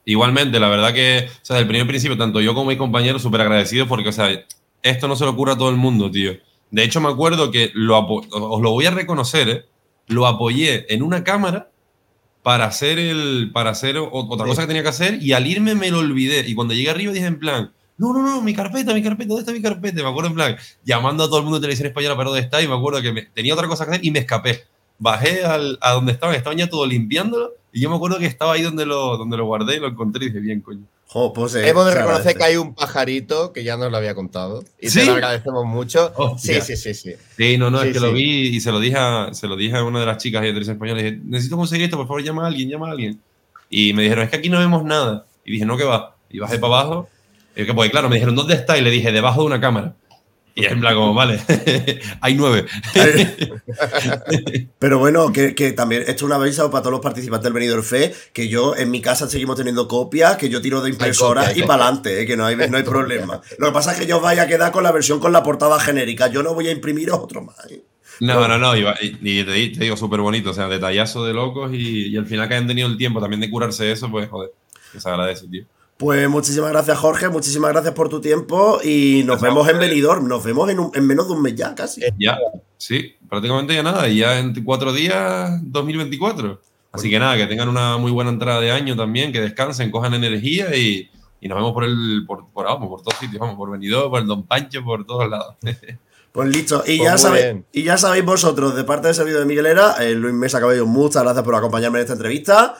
Igualmente, 0.06 0.60
la 0.60 0.69
verdad 0.69 0.94
que, 0.94 1.27
o 1.27 1.45
sea, 1.45 1.56
desde 1.56 1.61
el 1.64 1.68
primer 1.68 1.88
principio, 1.88 2.18
tanto 2.18 2.40
yo 2.40 2.53
como 2.53 2.69
mis 2.69 2.77
compañeros, 2.77 3.22
súper 3.22 3.41
agradecidos 3.41 3.88
porque, 3.88 4.10
o 4.10 4.11
sea, 4.11 4.45
esto 4.84 5.07
no 5.07 5.15
se 5.15 5.23
le 5.23 5.32
ocurre 5.32 5.53
a 5.53 5.57
todo 5.57 5.69
el 5.69 5.77
mundo, 5.77 6.11
tío. 6.11 6.34
De 6.69 6.84
hecho, 6.84 7.02
me 7.02 7.10
acuerdo 7.10 7.52
que 7.52 7.72
lo 7.73 7.98
os 8.06 8.61
lo 8.61 8.72
voy 8.72 8.86
a 8.86 8.91
reconocer, 8.91 9.49
¿eh? 9.49 9.65
lo 10.07 10.27
apoyé 10.27 10.94
en 10.94 11.02
una 11.02 11.23
cámara 11.23 11.72
para 12.44 12.65
hacer, 12.65 12.99
el, 12.99 13.49
para 13.52 13.72
hacer 13.72 13.98
otra 13.98 14.45
cosa 14.45 14.61
que 14.61 14.68
tenía 14.68 14.84
que 14.84 14.90
hacer 14.90 15.18
y 15.22 15.34
al 15.34 15.48
irme 15.48 15.73
me 15.73 15.90
lo 15.90 15.99
olvidé. 15.99 16.48
Y 16.48 16.53
cuando 16.53 16.76
llegué 16.76 16.91
arriba 16.91 17.11
dije 17.11 17.26
en 17.26 17.40
plan, 17.40 17.72
no, 17.98 18.14
no, 18.14 18.22
no, 18.22 18.41
mi 18.41 18.53
carpeta, 18.53 18.94
mi 18.94 19.02
carpeta, 19.02 19.30
¿dónde 19.30 19.41
está 19.41 19.52
mi 19.53 19.61
carpeta? 19.61 20.03
Me 20.03 20.10
acuerdo 20.10 20.30
en 20.30 20.36
plan, 20.36 20.57
llamando 20.84 21.23
a 21.23 21.27
todo 21.27 21.38
el 21.40 21.44
mundo 21.44 21.57
de 21.60 21.64
televisión 21.64 21.88
española 21.88 22.15
para 22.15 22.30
dónde 22.30 22.44
está 22.44 22.61
y 22.61 22.68
me 22.68 22.76
acuerdo 22.76 23.02
que 23.02 23.11
me- 23.11 23.23
tenía 23.23 23.53
otra 23.56 23.68
cosa 23.68 23.86
que 23.86 23.91
hacer 23.91 24.06
y 24.06 24.11
me 24.11 24.19
escapé. 24.19 24.65
Bajé 24.98 25.44
al- 25.46 25.78
a 25.82 25.92
donde 25.92 26.12
estaban, 26.14 26.36
estaban 26.36 26.58
ya 26.58 26.68
todo 26.70 26.86
limpiándolo 26.86 27.54
y 27.74 27.82
yo 27.82 27.90
me 27.90 27.96
acuerdo 27.98 28.18
que 28.18 28.26
estaba 28.26 28.54
ahí 28.54 28.62
donde 28.62 28.86
lo, 28.86 29.18
donde 29.18 29.36
lo 29.38 29.46
guardé 29.46 29.76
y 29.76 29.80
lo 29.80 29.88
encontré 29.88 30.26
y 30.26 30.28
dije, 30.30 30.40
bien, 30.40 30.62
coño. 30.62 30.82
Jo, 31.08 31.32
pues, 31.34 31.54
eh, 31.56 31.68
Hemos 31.70 31.86
de 31.86 31.94
reconocer 31.96 32.36
que 32.36 32.44
hay 32.44 32.56
un 32.58 32.74
pajarito 32.74 33.54
que 33.54 33.64
ya 33.64 33.78
nos 33.78 33.92
lo 33.92 33.98
había 33.98 34.16
contado. 34.16 34.64
Y 34.82 34.90
¿Sí? 34.90 35.00
te 35.00 35.06
lo 35.06 35.14
agradecemos 35.14 35.66
mucho. 35.66 36.12
Hostia. 36.16 36.62
Sí, 36.62 36.76
sí, 36.76 36.94
sí, 36.94 37.12
sí. 37.12 37.16
Sí, 37.38 37.58
no, 37.58 37.70
no, 37.70 37.82
Sí, 37.82 37.88
es 37.88 37.94
que 37.94 38.00
sí. 38.00 38.06
lo 38.06 38.12
vi 38.14 38.48
y 38.56 38.60
se 38.60 38.72
lo 38.72 38.80
dije 38.80 38.98
a, 38.98 39.30
se 39.34 39.48
lo 39.48 39.56
dije 39.56 39.76
a 39.78 39.84
una 39.84 40.00
de 40.00 40.06
las 40.08 40.18
chicas 40.18 40.42
de 40.42 40.48
televisión 40.50 40.76
española. 40.78 41.02
Le 41.02 41.12
dije, 41.12 41.22
necesito 41.26 41.58
conseguir 41.58 41.86
esto, 41.86 41.98
por 41.98 42.08
favor, 42.08 42.24
llama 42.24 42.44
a 42.44 42.48
alguien, 42.48 42.70
llama 42.70 42.88
a 42.88 42.92
alguien. 42.92 43.20
Y 43.70 43.94
me 43.94 44.04
dijeron, 44.04 44.24
es 44.26 44.30
que 44.32 44.38
aquí 44.38 44.50
no 44.50 44.60
vemos 44.60 44.84
nada. 44.84 45.26
Y 45.46 45.52
dije, 45.54 45.66
no, 45.66 45.78
que 45.78 45.84
va. 45.84 46.16
Y 46.30 46.40
bajé 46.40 46.58
para 46.60 46.74
abajo. 46.74 47.10
Y 47.56 47.66
que, 47.66 47.74
pues 47.74 47.90
claro, 47.92 48.10
me 48.10 48.16
dijeron, 48.16 48.36
¿dónde 48.36 48.56
está? 48.56 48.78
Y 48.78 48.82
le 48.82 48.90
dije, 48.90 49.12
debajo 49.12 49.42
de 49.42 49.48
una 49.48 49.62
cámara. 49.62 49.94
Y 50.57 50.65
es 50.65 50.72
en 50.72 50.80
plan, 50.80 50.95
como, 50.95 51.14
vale, 51.14 51.38
hay 52.22 52.34
nueve. 52.36 52.65
Pero 54.80 54.99
bueno, 54.99 55.34
que, 55.34 55.53
que 55.53 55.73
también 55.73 56.03
esto 56.03 56.14
es 56.14 56.22
un 56.22 56.32
aviso 56.32 56.72
para 56.72 56.82
todos 56.82 56.94
los 56.94 57.02
participantes 57.02 57.44
del 57.44 57.52
Benidorm 57.52 57.84
Fest, 57.84 58.32
que 58.32 58.48
yo 58.48 58.73
en 58.73 58.90
mi 58.90 59.02
casa 59.02 59.27
seguimos 59.27 59.57
teniendo 59.57 59.86
copias, 59.90 60.38
que 60.38 60.48
yo 60.48 60.61
tiro 60.61 60.82
de 60.82 60.91
impresora 60.91 61.48
copia, 61.48 61.61
y 61.61 61.68
para 61.68 61.84
adelante, 61.84 62.26
que 62.26 62.38
no 62.38 62.45
hay, 62.45 62.56
no 62.56 62.77
hay 62.77 62.84
problema. 62.84 63.41
Lo 63.57 63.68
que 63.68 63.73
pasa 63.73 63.91
es 63.91 63.99
que 63.99 64.07
yo 64.07 64.18
os 64.18 64.23
vaya 64.23 64.44
a 64.44 64.48
quedar 64.48 64.72
con 64.72 64.84
la 64.84 64.94
versión 64.94 65.19
con 65.19 65.34
la 65.34 65.44
portada 65.44 65.77
genérica, 65.77 66.27
yo 66.27 66.41
no 66.41 66.53
voy 66.53 66.69
a 66.69 66.72
imprimir 66.72 67.11
otro 67.11 67.41
más. 67.41 67.57
¿eh? 67.69 67.84
No, 68.22 68.48
no, 68.48 68.57
no, 68.57 68.77
y, 68.77 69.44
te 69.44 69.80
digo, 69.84 69.98
súper 69.98 70.22
bonito, 70.22 70.52
o 70.52 70.53
sea, 70.53 70.69
detallazo 70.69 71.26
de 71.26 71.34
locos 71.34 71.73
y, 71.73 72.07
y 72.07 72.15
al 72.15 72.27
final 72.27 72.48
que 72.48 72.53
hayan 72.53 72.68
tenido 72.68 72.88
el 72.88 72.95
tiempo 72.95 73.19
también 73.19 73.41
de 73.41 73.49
curarse 73.49 73.91
eso, 73.91 74.10
pues 74.10 74.30
joder, 74.30 74.52
que 74.94 75.02
se 75.02 75.10
agradece, 75.10 75.48
tío. 75.48 75.65
Pues 75.98 76.28
muchísimas 76.30 76.72
gracias 76.72 76.98
Jorge, 76.98 77.30
muchísimas 77.30 77.72
gracias 77.72 77.94
por 77.94 78.10
tu 78.10 78.20
tiempo 78.20 78.80
y 78.84 79.24
nos 79.26 79.40
Gracias 79.40 79.42
vemos 79.42 79.70
en. 79.70 79.80
Benidorm, 79.80 80.28
nos 80.28 80.44
vemos 80.44 80.70
en, 80.70 80.80
un- 80.80 80.92
en 80.94 81.08
menos 81.08 81.28
de 81.28 81.34
un 81.36 81.42
mes 81.42 81.56
ya 81.56 81.74
casi. 81.74 82.02
Ya, 82.20 82.38
sí, 82.78 83.16
prácticamente 83.30 83.74
ya 83.74 83.82
nada, 83.84 84.08
y 84.10 84.18
ya 84.18 84.40
en 84.40 84.54
cuatro 84.66 84.92
días, 84.92 85.52
2024. 85.64 86.60
Así 86.92 87.10
que 87.10 87.18
nada, 87.20 87.38
que 87.38 87.46
tengan 87.48 87.70
una 87.70 87.98
muy 87.98 88.12
buena 88.12 88.30
entrada 88.30 88.60
de 88.62 88.72
año 88.72 88.96
también, 88.96 89.32
que 89.32 89.40
descansen, 89.42 89.90
cojan 89.92 90.14
energía 90.14 90.76
y, 90.76 91.10
y 91.42 91.48
nos 91.48 91.58
vemos 91.58 91.72
por 91.74 91.84
el, 91.86 92.24
por, 92.28 92.46
por, 92.52 92.66
vamos, 92.66 92.90
por 92.90 93.02
todos 93.02 93.18
sitios, 93.20 93.40
vamos, 93.40 93.56
por 93.56 93.70
Benidorm, 93.72 94.10
por 94.10 94.22
el 94.22 94.28
Don 94.28 94.44
Pancho, 94.46 94.84
por 94.84 95.06
todos 95.06 95.30
lados. 95.30 95.56
Pues 96.32 96.50
listo, 96.50 96.84
y, 96.86 96.98
Pues 96.98 97.10
ya 97.12 97.18
sabéis, 97.18 97.64
y 97.72 97.84
ya 97.84 97.98
sabéis 97.98 98.26
vosotros, 98.26 98.76
de 98.76 98.84
parte 98.84 99.08
de 99.08 99.14
ese 99.14 99.24
vídeo 99.24 99.40
de 99.40 99.46
Miguelera, 99.46 99.96
eh, 100.02 100.16
Luis 100.16 100.34
Mesa 100.34 100.60
Cabello, 100.60 100.86
muchas 100.86 101.24
gracias 101.24 101.46
por 101.46 101.56
acompañarme 101.56 102.00
en 102.00 102.02
esta 102.02 102.12
entrevista. 102.12 102.76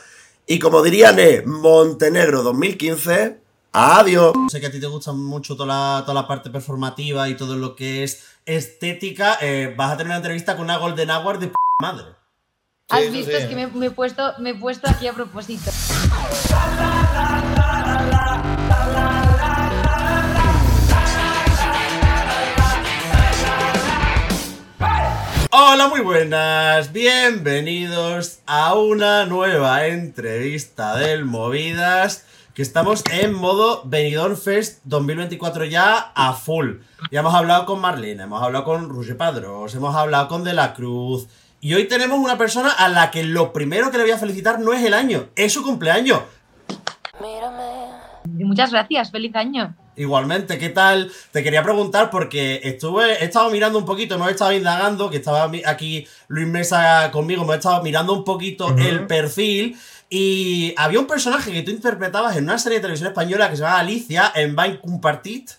Y 0.48 0.60
como 0.60 0.84
dirían, 0.84 1.18
eh, 1.18 1.42
Montenegro 1.46 2.44
2015, 2.44 3.40
adiós. 3.74 4.34
Sé 4.52 4.60
que 4.60 4.68
a 4.68 4.72
ti 4.72 4.80
te 4.80 4.86
gusta 4.86 5.12
mucho 5.12 5.56
toda 5.56 5.68
la, 5.68 6.02
toda 6.06 6.14
la 6.14 6.28
parte 6.28 6.52
performativa 6.52 7.28
y 7.30 7.36
todo 7.36 7.56
lo 7.56 7.76
que 7.76 8.04
es 8.04 8.24
estética. 8.46 9.40
eh, 9.42 9.74
vas 9.76 9.92
a 9.94 9.98
tener 9.98 10.08
una 10.12 10.18
entrevista 10.18 10.56
con 10.56 10.66
una 10.66 10.78
Golden 10.78 11.10
Award 11.10 11.40
de 11.40 11.48
p 11.48 11.54
madre. 11.82 12.06
Has 12.90 13.12
visto, 13.12 13.32
sí. 13.32 13.38
es 13.38 13.46
que 13.46 13.56
me, 13.56 13.66
me 13.68 13.88
he 13.88 13.92
puesto, 13.92 14.34
me 14.38 14.52
he 14.52 14.56
puesto 14.56 14.88
aquí 14.88 15.08
a 15.08 15.14
propósito. 15.14 15.72
Hola, 25.58 25.88
muy 25.88 26.02
buenas. 26.02 26.92
Bienvenidos 26.92 28.40
a 28.46 28.74
una 28.74 29.26
nueva 29.26 29.88
entrevista 29.88 30.98
del 30.98 31.24
Movidas. 31.24 32.26
Que 32.54 32.62
estamos 32.62 33.02
en 33.10 33.32
modo 33.32 33.82
Benidorm 33.86 34.36
Fest 34.36 34.82
2024 34.84 35.64
ya 35.64 36.12
a 36.14 36.34
full. 36.34 36.80
Ya 37.10 37.22
hemos 37.22 37.34
hablado 37.34 37.66
con 37.66 37.80
Marlene, 37.80 38.24
hemos 38.24 38.44
hablado 38.44 38.66
con 38.66 38.90
Roger 38.90 39.16
Padros, 39.16 39.74
hemos 39.76 39.96
hablado 39.96 40.28
con 40.28 40.44
De 40.44 40.52
la 40.52 40.74
Cruz. 40.74 41.30
Y 41.62 41.74
hoy 41.74 41.88
tenemos 41.88 42.20
una 42.20 42.38
persona 42.38 42.72
a 42.72 42.90
la 42.90 43.10
que 43.10 43.24
lo 43.24 43.54
primero 43.54 43.92
que 43.92 43.98
le 43.98 44.04
voy 44.04 44.12
a 44.12 44.18
felicitar 44.18 44.60
no 44.60 44.74
es 44.74 44.84
el 44.84 44.94
año, 44.94 45.30
es 45.38 45.54
su 45.54 45.64
cumpleaños. 45.64 46.20
Muchas 48.44 48.72
gracias, 48.72 49.12
feliz 49.12 49.36
año. 49.36 49.76
Igualmente, 49.96 50.58
¿qué 50.58 50.70
tal? 50.70 51.12
Te 51.32 51.42
quería 51.42 51.64
preguntar 51.64 52.10
porque 52.10 52.60
estuve, 52.64 53.14
he 53.22 53.26
estado 53.26 53.50
mirando 53.50 53.80
un 53.80 53.86
poquito, 53.86 54.16
hemos 54.16 54.30
estado 54.30 54.52
indagando, 54.52 55.10
que 55.10 55.18
estaba 55.18 55.50
aquí 55.66 56.06
Luis 56.28 56.48
Mesa 56.48 57.12
conmigo, 57.12 57.44
hemos 57.44 57.56
estado 57.56 57.82
mirando 57.82 58.14
un 58.14 58.26
poquito 58.26 58.76
el 58.78 59.08
perfil 59.08 59.78
y 60.10 60.74
había 60.78 61.00
un 61.00 61.08
personaje 61.08 61.52
que 61.52 61.62
tú 61.62 61.72
interpretabas 61.72 62.36
en 62.36 62.44
una 62.44 62.58
serie 62.58 62.80
de 62.80 62.82
televisión 62.82 63.10
española 63.10 63.50
que 63.50 63.56
se 63.56 63.64
llama 63.64 63.80
Alicia 63.80 64.32
en 64.36 64.56
Baño 64.56 64.82
Compartit, 64.82 65.52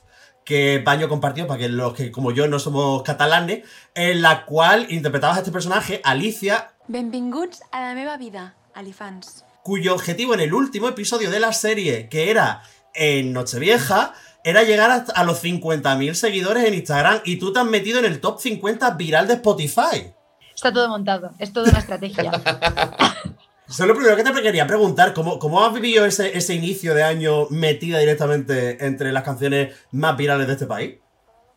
que 0.45 0.83
Baño 0.85 1.09
Compartido, 1.09 1.47
para 1.47 1.59
que 1.59 1.69
los 1.71 1.95
que 1.95 2.13
como 2.13 2.31
yo 2.31 2.47
no 2.47 2.59
somos 2.59 3.03
catalanes, 3.03 3.65
en 3.95 4.21
la 4.21 4.45
cual 4.45 4.87
interpretabas 4.91 5.39
a 5.39 5.41
este 5.41 5.53
personaje, 5.53 6.03
Alicia, 6.05 6.73
Benvinguts 6.89 7.63
a 7.73 7.81
la 7.81 7.95
meva 7.95 8.17
vida, 8.17 8.55
Alifans. 8.75 9.46
Cuyo 9.67 9.95
objetivo 9.95 10.33
en 10.33 10.39
el 10.39 10.55
último 10.55 10.87
episodio 10.87 11.29
de 11.29 11.41
la 11.41 11.53
serie, 11.53 12.09
que 12.09 12.31
era 12.31 12.63
en 12.95 13.33
Nochevieja, 13.33 14.15
era 14.45 14.63
llegar 14.63 15.07
a 15.13 15.25
los 15.25 15.43
50.000 15.43 16.15
seguidores 16.15 16.65
en 16.67 16.75
Instagram 16.75 17.19
y 17.25 17.41
tú 17.41 17.53
te 17.53 17.59
has 17.59 17.67
metido 17.67 17.99
en 17.99 18.05
el 18.05 18.21
top 18.21 18.39
50 18.39 18.89
viral 18.93 19.27
de 19.27 19.35
Spotify. 19.35 20.15
Está 20.55 20.73
todo 20.73 20.89
montado, 20.89 21.33
es 21.41 21.53
toda 21.53 21.69
una 21.69 21.81
estrategia. 21.81 22.31
Eso 23.69 23.83
es 23.83 23.89
lo 23.89 23.97
primero 23.97 24.15
que 24.15 24.23
te 24.23 24.41
quería 24.41 24.69
preguntar, 24.69 25.13
¿cómo, 25.13 25.41
cómo 25.41 25.65
has 25.65 25.75
vivido 25.75 26.07
ese, 26.07 26.39
ese 26.39 26.55
inicio 26.55 26.95
de 26.95 27.03
año 27.03 27.49
metida 27.51 27.99
directamente 27.99 28.87
entre 28.87 29.11
las 29.11 29.25
canciones 29.25 29.75
más 29.91 30.17
virales 30.17 30.47
de 30.47 30.53
este 30.53 30.67
país? 30.67 30.95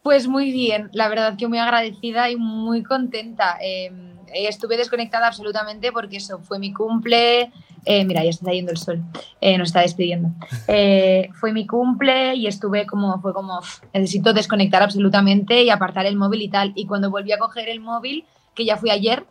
Pues 0.01 0.27
muy 0.27 0.51
bien, 0.51 0.89
la 0.93 1.09
verdad 1.09 1.37
que 1.37 1.47
muy 1.47 1.59
agradecida 1.59 2.31
y 2.31 2.37
muy 2.37 2.81
contenta. 2.81 3.59
Eh, 3.61 4.08
estuve 4.33 4.77
desconectada 4.77 5.27
absolutamente 5.27 5.91
porque 5.91 6.17
eso 6.17 6.39
fue 6.39 6.59
mi 6.59 6.73
cumple. 6.73 7.51
eh, 7.85 8.03
mira, 8.03 8.23
ya 8.23 8.29
está 8.29 8.51
yendo 8.51 8.71
el 8.71 8.77
sol, 8.77 9.01
eh, 9.39 9.57
nos 9.57 9.69
está 9.69 9.79
despidiendo. 9.81 10.29
Eh, 10.67 11.29
fue 11.39 11.53
mi 11.53 11.65
cumple 11.65 12.35
y 12.35 12.45
estuve 12.47 12.85
como, 12.85 13.19
fue 13.21 13.33
como, 13.33 13.59
"Uf, 13.59 13.81
necesito 13.93 14.33
desconectar 14.33 14.83
absolutamente 14.83 15.63
y 15.63 15.69
apartar 15.69 16.05
el 16.05 16.17
móvil 16.17 16.41
y 16.41 16.49
tal. 16.49 16.73
Y 16.75 16.85
cuando 16.85 17.09
volví 17.09 17.31
a 17.31 17.37
coger 17.37 17.69
el 17.69 17.79
móvil, 17.79 18.25
que 18.53 18.65
ya 18.65 18.75
fui 18.75 18.89
ayer, 18.89 19.25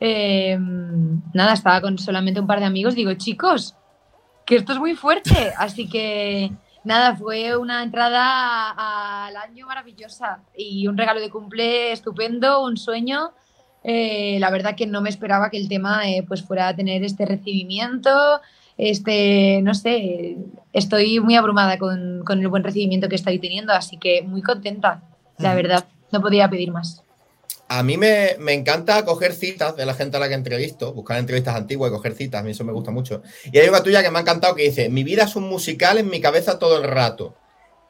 eh, 0.00 0.58
nada, 1.32 1.52
estaba 1.52 1.80
con 1.80 1.96
solamente 1.96 2.40
un 2.40 2.46
par 2.48 2.58
de 2.58 2.66
amigos, 2.66 2.96
digo, 2.96 3.14
chicos, 3.14 3.76
que 4.44 4.56
esto 4.56 4.72
es 4.72 4.78
muy 4.80 4.94
fuerte. 4.96 5.52
Así 5.56 5.88
que 5.88 6.50
nada, 6.82 7.14
fue 7.14 7.56
una 7.56 7.84
entrada 7.84 9.26
al 9.26 9.36
año 9.36 9.66
maravillosa 9.68 10.40
y 10.56 10.88
un 10.88 10.98
regalo 10.98 11.20
de 11.20 11.30
cumple 11.30 11.92
estupendo, 11.92 12.64
un 12.64 12.76
sueño. 12.76 13.30
Eh, 13.84 14.38
la 14.40 14.50
verdad 14.50 14.76
que 14.76 14.86
no 14.86 15.00
me 15.00 15.10
esperaba 15.10 15.50
que 15.50 15.56
el 15.56 15.68
tema 15.68 16.08
eh, 16.08 16.24
pues 16.26 16.42
fuera 16.42 16.68
a 16.68 16.76
tener 16.76 17.02
este 17.02 17.26
recibimiento, 17.26 18.40
este, 18.78 19.60
no 19.62 19.74
sé, 19.74 20.36
estoy 20.72 21.20
muy 21.20 21.34
abrumada 21.34 21.78
con, 21.78 22.22
con 22.24 22.40
el 22.40 22.48
buen 22.48 22.62
recibimiento 22.62 23.08
que 23.08 23.16
estoy 23.16 23.38
teniendo, 23.38 23.72
así 23.72 23.98
que 23.98 24.22
muy 24.22 24.42
contenta, 24.42 25.02
la 25.38 25.54
verdad, 25.54 25.86
no 26.12 26.20
podía 26.20 26.48
pedir 26.48 26.70
más. 26.70 27.02
A 27.68 27.82
mí 27.82 27.96
me, 27.96 28.36
me 28.38 28.52
encanta 28.52 29.04
coger 29.04 29.32
citas 29.32 29.76
de 29.76 29.86
la 29.86 29.94
gente 29.94 30.16
a 30.18 30.20
la 30.20 30.28
que 30.28 30.34
entrevisto, 30.34 30.92
buscar 30.92 31.18
entrevistas 31.18 31.56
antiguas 31.56 31.90
y 31.90 31.94
coger 31.94 32.14
citas, 32.14 32.40
a 32.40 32.44
mí 32.44 32.50
eso 32.50 32.64
me 32.64 32.72
gusta 32.72 32.90
mucho. 32.90 33.22
Y 33.50 33.58
hay 33.58 33.68
una 33.68 33.82
tuya 33.82 34.02
que 34.02 34.10
me 34.10 34.18
ha 34.18 34.20
encantado 34.20 34.54
que 34.54 34.64
dice, 34.64 34.90
mi 34.90 35.04
vida 35.04 35.24
es 35.24 35.36
un 35.36 35.48
musical 35.48 35.98
en 35.98 36.10
mi 36.10 36.20
cabeza 36.20 36.58
todo 36.58 36.76
el 36.76 36.84
rato. 36.84 37.34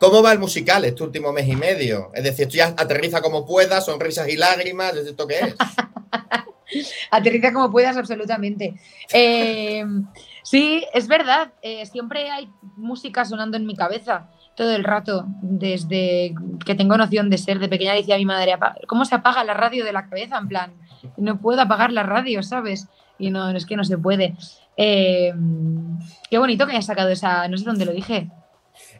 ¿Cómo 0.02 0.20
va 0.20 0.32
el 0.32 0.40
musical 0.40 0.84
este 0.84 1.04
último 1.04 1.32
mes 1.32 1.46
y 1.46 1.54
medio? 1.54 2.10
Es 2.12 2.24
decir, 2.24 2.48
tú 2.48 2.54
ya 2.56 2.74
aterriza 2.76 3.20
como 3.22 3.46
puedas, 3.46 3.84
sonrisas 3.86 4.28
y 4.28 4.36
lágrimas, 4.36 4.96
¿es 4.96 5.06
esto 5.06 5.28
qué 5.28 5.38
es? 5.38 5.54
Aterriza 7.12 7.52
como 7.52 7.70
puedas, 7.70 7.96
absolutamente. 7.96 8.74
Eh, 9.12 9.84
Sí, 10.44 10.84
es 10.92 11.06
verdad. 11.06 11.52
eh, 11.62 11.86
siempre 11.86 12.28
hay 12.30 12.50
música 12.76 13.24
sonando 13.24 13.56
en 13.56 13.64
mi 13.64 13.76
cabeza 13.76 14.28
todo 14.56 14.74
el 14.74 14.82
rato, 14.82 15.24
desde 15.40 16.34
que 16.66 16.74
tengo 16.74 16.96
noción 16.96 17.30
de 17.30 17.38
ser. 17.38 17.60
De 17.60 17.68
pequeña 17.68 17.94
decía 17.94 18.16
mi 18.16 18.24
madre, 18.26 18.52
"Apa- 18.54 18.74
¿cómo 18.88 19.04
se 19.04 19.14
apaga 19.14 19.44
la 19.44 19.54
radio 19.54 19.84
de 19.84 19.92
la 19.92 20.08
cabeza? 20.08 20.36
En 20.38 20.48
plan, 20.48 20.74
no 21.16 21.40
puedo 21.40 21.60
apagar 21.62 21.92
la 21.92 22.02
radio, 22.02 22.42
¿sabes? 22.42 22.88
Y 23.20 23.30
no, 23.30 23.50
es 23.50 23.64
que 23.66 23.76
no 23.76 23.84
se 23.84 23.96
puede. 23.98 24.34
Eh, 24.76 25.32
qué 26.28 26.38
bonito 26.38 26.66
que 26.66 26.72
hayas 26.72 26.86
sacado 26.86 27.10
esa, 27.10 27.46
no 27.46 27.56
sé 27.56 27.64
dónde 27.64 27.84
lo 27.84 27.92
dije. 27.92 28.28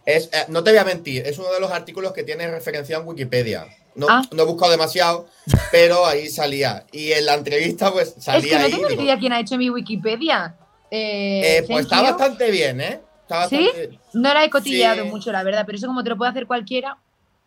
Es, 0.04 0.26
eh, 0.32 0.44
no 0.48 0.64
te 0.64 0.70
voy 0.70 0.78
a 0.78 0.84
mentir, 0.84 1.26
es 1.26 1.38
uno 1.38 1.52
de 1.52 1.60
los 1.60 1.70
artículos 1.70 2.12
que 2.12 2.22
tiene 2.24 2.48
referencia 2.50 2.96
en 2.98 3.06
Wikipedia. 3.06 3.66
No, 3.94 4.06
Ah. 4.08 4.22
no 4.32 4.42
he 4.42 4.46
buscado 4.46 4.70
demasiado, 4.72 5.28
pero 5.70 6.06
ahí 6.06 6.28
salía. 6.28 6.86
Y 6.92 7.12
en 7.12 7.26
la 7.26 7.34
entrevista, 7.34 7.92
pues 7.92 8.14
Es 8.16 8.24
salía 8.24 8.50
que 8.50 8.58
no 8.58 8.64
ahí. 8.64 8.70
tengo 8.72 8.84
ni 8.88 8.90
digo, 8.92 9.02
idea 9.02 9.18
quién 9.18 9.32
ha 9.32 9.40
hecho 9.40 9.56
mi 9.58 9.68
Wikipedia. 9.70 10.56
Eh, 10.90 11.58
eh, 11.58 11.64
pues 11.68 11.84
está 11.84 11.98
you. 11.98 12.04
bastante 12.04 12.50
bien, 12.50 12.80
¿eh? 12.80 13.00
Está 13.22 13.48
¿Sí? 13.48 13.56
bastante- 13.66 13.98
No 14.14 14.34
la 14.34 14.44
he 14.44 14.50
cotilleado 14.50 15.02
Sí. 15.04 15.08
mucho, 15.10 15.30
la 15.32 15.42
verdad, 15.42 15.64
pero 15.66 15.76
eso 15.78 15.86
como 15.86 16.02
te 16.02 16.10
lo 16.10 16.16
puede 16.16 16.30
hacer 16.30 16.46
cualquiera. 16.46 16.96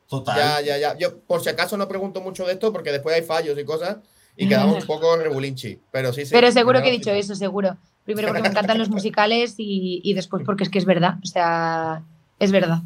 Total. 0.07 0.38
Ya, 0.38 0.61
ya, 0.61 0.77
ya. 0.77 0.98
Yo, 0.98 1.18
por 1.19 1.41
si 1.44 1.49
acaso, 1.49 1.77
no 1.77 1.88
pregunto 1.88 2.22
mucho 2.22 2.45
de 2.45 2.53
esto 2.53 2.72
porque 2.72 2.91
después 2.91 3.15
hay 3.15 3.23
fallos 3.23 3.57
y 3.57 3.65
cosas 3.65 3.98
y 4.38 4.48
quedamos 4.48 4.82
un 4.82 4.88
poco 4.88 5.15
regulinchi. 5.18 5.80
Pero 5.91 6.14
sí, 6.14 6.26
sí. 6.26 6.32
pero 6.32 6.52
seguro 6.52 6.82
que 6.84 6.90
he 6.90 6.91
dicho 6.91 7.11
eso, 7.11 7.34
seguro. 7.36 7.76
Primero 8.03 8.27
porque 8.27 8.41
me 8.44 8.48
encantan 8.49 8.77
los 8.77 8.90
musicales 8.90 9.56
y, 9.57 10.02
y 10.03 10.14
después 10.14 10.44
porque 10.45 10.64
es 10.64 10.69
que 10.69 10.77
es 10.77 10.86
verdad. 10.86 11.15
O 11.23 11.27
sea, 11.27 12.03
es 12.40 12.52
verdad. 12.52 12.82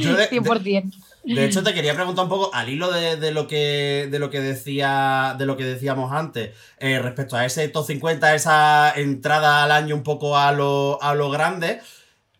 Yo 0.00 0.16
de- 0.16 0.28
100%. 0.30 0.92
De 1.24 1.46
hecho, 1.46 1.62
te 1.62 1.72
quería 1.72 1.94
preguntar 1.94 2.24
un 2.24 2.28
poco, 2.28 2.50
al 2.52 2.68
hilo 2.68 2.92
de, 2.92 3.16
de 3.16 3.32
lo 3.32 3.46
que 3.46 4.08
de 4.10 4.18
lo 4.18 4.28
que 4.28 4.40
decía 4.40 5.34
de 5.38 5.46
lo 5.46 5.56
que 5.56 5.64
decíamos 5.64 6.12
antes, 6.12 6.54
eh, 6.78 6.98
respecto 6.98 7.34
a 7.36 7.46
ese 7.46 7.66
top 7.68 7.86
50, 7.86 8.34
esa 8.34 8.92
entrada 8.94 9.64
al 9.64 9.72
año 9.72 9.94
un 9.94 10.02
poco 10.02 10.36
a 10.36 10.52
lo, 10.52 11.02
a 11.02 11.14
lo 11.14 11.30
grande. 11.30 11.80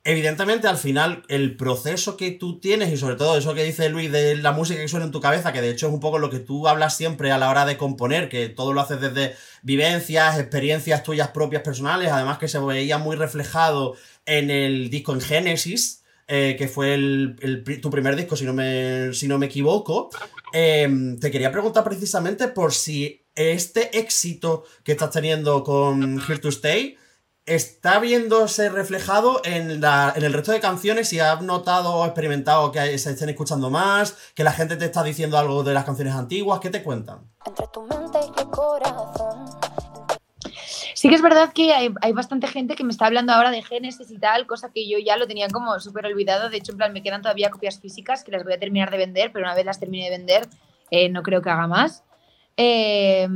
Evidentemente, 0.07 0.69
al 0.69 0.77
final, 0.77 1.23
el 1.29 1.57
proceso 1.57 2.19
que 2.19 2.31
tú 2.31 2.61
tienes, 2.61 2.93
y 2.93 2.99
sobre 2.99 3.17
todo 3.17 3.39
eso 3.39 3.55
que 3.55 3.65
dice 3.65 3.89
Luis 3.89 4.13
de 4.13 4.37
la 4.37 4.53
música 4.53 4.79
que 4.79 4.87
suena 4.87 5.07
en 5.07 5.13
tu 5.13 5.21
cabeza, 5.21 5.51
que 5.51 5.63
de 5.63 5.71
hecho 5.71 5.87
es 5.87 5.95
un 5.95 6.01
poco 6.01 6.19
lo 6.19 6.29
que 6.29 6.41
tú 6.41 6.69
hablas 6.69 6.95
siempre 6.95 7.33
a 7.33 7.39
la 7.39 7.49
hora 7.49 7.65
de 7.65 7.79
componer, 7.79 8.29
que 8.29 8.51
todo 8.51 8.75
lo 8.75 8.83
haces 8.83 9.01
desde 9.01 9.35
vivencias, 9.63 10.39
experiencias 10.39 11.05
tuyas 11.05 11.29
propias 11.29 11.63
personales, 11.63 12.13
además 12.13 12.37
que 12.37 12.49
se 12.49 12.59
veía 12.59 12.99
muy 12.99 13.17
reflejado 13.17 13.97
en 14.27 14.51
el 14.51 14.91
disco 14.91 15.15
en 15.15 15.23
Génesis, 15.23 16.03
eh, 16.29 16.57
que 16.59 16.69
fue 16.69 16.93
el, 16.93 17.65
tu 17.81 17.89
primer 17.91 18.15
disco, 18.15 18.37
si 18.37 18.45
no 18.45 18.53
me, 18.53 19.15
si 19.15 19.27
no 19.27 19.39
me 19.39 19.47
equivoco. 19.47 20.11
Em, 20.53 21.19
te 21.19 21.31
quería 21.31 21.51
preguntar 21.51 21.83
precisamente 21.83 22.49
por 22.49 22.75
si 22.75 23.23
este 23.35 23.99
éxito 23.99 24.65
que 24.85 24.93
estás 24.93 25.11
teniendo 25.11 25.65
con 25.65 26.21
Here 26.21 26.39
to 26.41 26.51
Stay 26.51 26.99
está 27.47 27.99
viéndose 27.99 28.71
reflejado 28.71 29.43
en, 29.45 29.81
la, 29.81 30.13
en 30.17 30.25
el 30.25 30.33
resto 30.33 30.53
de 30.53 30.61
canciones, 30.61 31.09
si 31.09 31.21
has 31.21 31.43
notado 31.43 31.95
o 31.95 32.07
experimentado 32.07 32.73
que 32.73 32.99
se 32.99 33.11
estén 33.11 33.29
escuchando 33.29 33.71
más, 33.71 34.17
que 34.35 34.45
la 34.45 34.53
gente 34.53 34.77
te 34.77 34.87
está 34.87 35.03
diciendo 35.03 35.39
algo 35.39 35.63
de 35.63 35.75
las 35.75 35.85
canciones 35.85 36.15
antiguas, 36.15 36.61
¿qué 36.61 36.71
te 36.71 36.83
cuentan? 36.83 37.31
Entre 37.45 37.67
tu 37.69 37.83
mente 37.83 38.19
y 38.23 38.41
el 38.41 38.49
corazón. 38.49 39.47
Sí 40.95 41.09
que 41.11 41.17
es 41.17 41.23
verdad 41.23 41.53
que 41.53 41.75
hay, 41.75 41.93
hay 42.01 42.13
bastante 42.13 42.47
gente 42.47 42.77
que 42.77 42.85
me 42.85 42.91
está 42.91 43.07
hablando 43.07 43.33
ahora 43.33 43.51
de 43.51 43.63
Génesis 43.63 44.11
y 44.11 44.19
tal, 44.19 44.47
cosa 44.47 44.71
que 44.73 44.89
yo 44.89 44.97
ya 44.99 45.19
lo 45.19 45.27
tenía 45.27 45.49
como 45.49 45.79
súper 45.81 46.07
olvidado. 46.07 46.49
De 46.49 46.57
hecho, 46.57 46.73
en 46.73 46.79
plan, 46.79 46.93
me 46.95 47.03
quedan 47.03 47.21
todavía 47.21 47.51
copias 47.51 47.79
físicas 47.79 48.25
que 48.25 48.33
las 48.33 48.43
voy 48.43 48.55
a 48.55 48.59
terminar 48.59 48.91
de 48.91 48.97
vender, 48.97 49.31
pero 49.31 49.45
una 49.45 49.55
vez 49.55 49.67
las 49.67 49.81
termine 49.81 50.05
de 50.05 50.17
vender, 50.17 50.49
eh, 50.91 51.11
no 51.11 51.23
creo 51.23 51.43
que 51.43 51.51
haga 51.51 51.67
más. 51.67 52.04
Eh, 52.57 53.27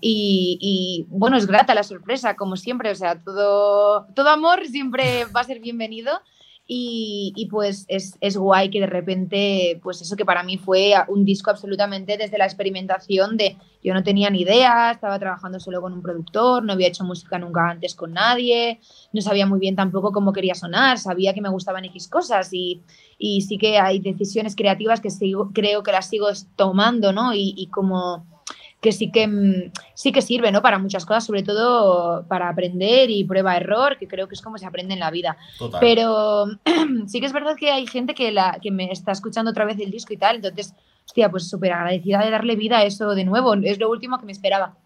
y, 0.00 0.58
y, 0.60 1.06
bueno, 1.08 1.36
es 1.36 1.46
grata 1.46 1.74
la 1.74 1.82
sorpresa, 1.82 2.36
como 2.36 2.56
siempre. 2.56 2.90
O 2.90 2.94
sea, 2.94 3.22
todo, 3.22 4.06
todo 4.14 4.28
amor 4.28 4.66
siempre 4.66 5.24
va 5.26 5.40
a 5.40 5.44
ser 5.44 5.60
bienvenido. 5.60 6.20
Y, 6.66 7.34
y, 7.36 7.46
pues 7.46 7.84
es, 7.88 8.16
es 8.22 8.38
guay 8.38 8.70
que 8.70 8.80
de 8.80 8.86
repente, 8.86 9.78
pues 9.82 10.00
eso 10.00 10.16
que 10.16 10.24
para 10.24 10.42
mí 10.42 10.56
fue 10.56 10.94
un 11.08 11.26
disco 11.26 11.50
absolutamente 11.50 12.16
desde 12.16 12.38
la 12.38 12.46
experimentación 12.46 13.36
de 13.36 13.58
yo 13.82 13.92
no 13.92 14.02
tenía 14.02 14.30
ni 14.30 14.40
idea, 14.40 14.92
estaba 14.92 15.18
trabajando 15.18 15.60
solo 15.60 15.82
con 15.82 15.92
un 15.92 16.00
productor, 16.00 16.64
no 16.64 16.72
había 16.72 16.88
hecho 16.88 17.04
música 17.04 17.38
nunca 17.38 17.68
antes 17.68 17.94
con 17.94 18.14
nadie, 18.14 18.80
no 19.12 19.20
sabía 19.20 19.44
muy 19.44 19.60
bien 19.60 19.76
tampoco 19.76 20.10
cómo 20.10 20.32
quería 20.32 20.54
sonar, 20.54 20.96
sabía 20.96 21.34
que 21.34 21.42
me 21.42 21.50
gustaban 21.50 21.84
X 21.84 22.08
cosas 22.08 22.48
y, 22.50 22.80
y 23.18 23.42
sí 23.42 23.58
que 23.58 23.76
hay 23.76 23.98
decisiones 23.98 24.56
creativas 24.56 25.02
que 25.02 25.10
sigo, 25.10 25.50
creo 25.52 25.82
que 25.82 25.92
las 25.92 26.08
sigo 26.08 26.28
tomando, 26.56 27.12
¿no? 27.12 27.34
Y, 27.34 27.52
y 27.58 27.66
como 27.66 28.24
que 28.84 28.92
sí 28.92 29.10
que 29.10 29.26
mm, 29.26 29.72
sí 29.94 30.12
que 30.12 30.20
sirve, 30.20 30.52
¿no? 30.52 30.60
Para 30.60 30.78
muchas 30.78 31.06
cosas, 31.06 31.24
sobre 31.24 31.42
todo 31.42 32.26
para 32.28 32.50
aprender 32.50 33.08
y 33.08 33.24
prueba 33.24 33.56
error, 33.56 33.96
que 33.96 34.06
creo 34.06 34.28
que 34.28 34.34
es 34.34 34.42
como 34.42 34.58
se 34.58 34.66
aprende 34.66 34.92
en 34.92 35.00
la 35.00 35.10
vida. 35.10 35.38
Total. 35.58 35.80
Pero 35.80 36.44
sí 37.06 37.18
que 37.18 37.24
es 37.24 37.32
verdad 37.32 37.56
que 37.58 37.70
hay 37.70 37.86
gente 37.86 38.14
que 38.14 38.30
la 38.30 38.58
que 38.60 38.70
me 38.70 38.92
está 38.92 39.12
escuchando 39.12 39.52
otra 39.52 39.64
vez 39.64 39.80
el 39.80 39.90
disco 39.90 40.12
y 40.12 40.18
tal, 40.18 40.36
entonces, 40.36 40.74
hostia, 41.06 41.30
pues 41.30 41.48
súper 41.48 41.72
agradecida 41.72 42.22
de 42.22 42.30
darle 42.30 42.56
vida 42.56 42.76
a 42.76 42.84
eso 42.84 43.14
de 43.14 43.24
nuevo, 43.24 43.54
es 43.54 43.78
lo 43.78 43.88
último 43.88 44.18
que 44.18 44.26
me 44.26 44.32
esperaba. 44.32 44.76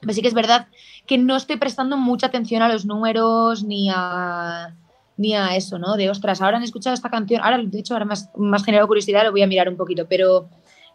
Pero 0.00 0.12
sí 0.12 0.22
que 0.22 0.28
es 0.28 0.34
verdad 0.34 0.68
que 1.08 1.18
no 1.18 1.34
estoy 1.34 1.56
prestando 1.56 1.96
mucha 1.96 2.28
atención 2.28 2.62
a 2.62 2.68
los 2.68 2.86
números 2.86 3.64
ni 3.64 3.90
a 3.92 4.72
ni 5.16 5.34
a 5.34 5.56
eso, 5.56 5.80
¿no? 5.80 5.96
De 5.96 6.10
ostras, 6.10 6.40
ahora 6.40 6.58
han 6.58 6.62
escuchado 6.62 6.94
esta 6.94 7.10
canción, 7.10 7.40
ahora 7.42 7.58
de 7.60 7.78
hecho 7.80 7.94
ahora 7.94 8.04
más 8.04 8.30
más 8.36 8.64
generado 8.64 8.86
curiosidad, 8.86 9.24
lo 9.24 9.32
voy 9.32 9.42
a 9.42 9.48
mirar 9.48 9.68
un 9.68 9.76
poquito, 9.76 10.06
pero 10.08 10.48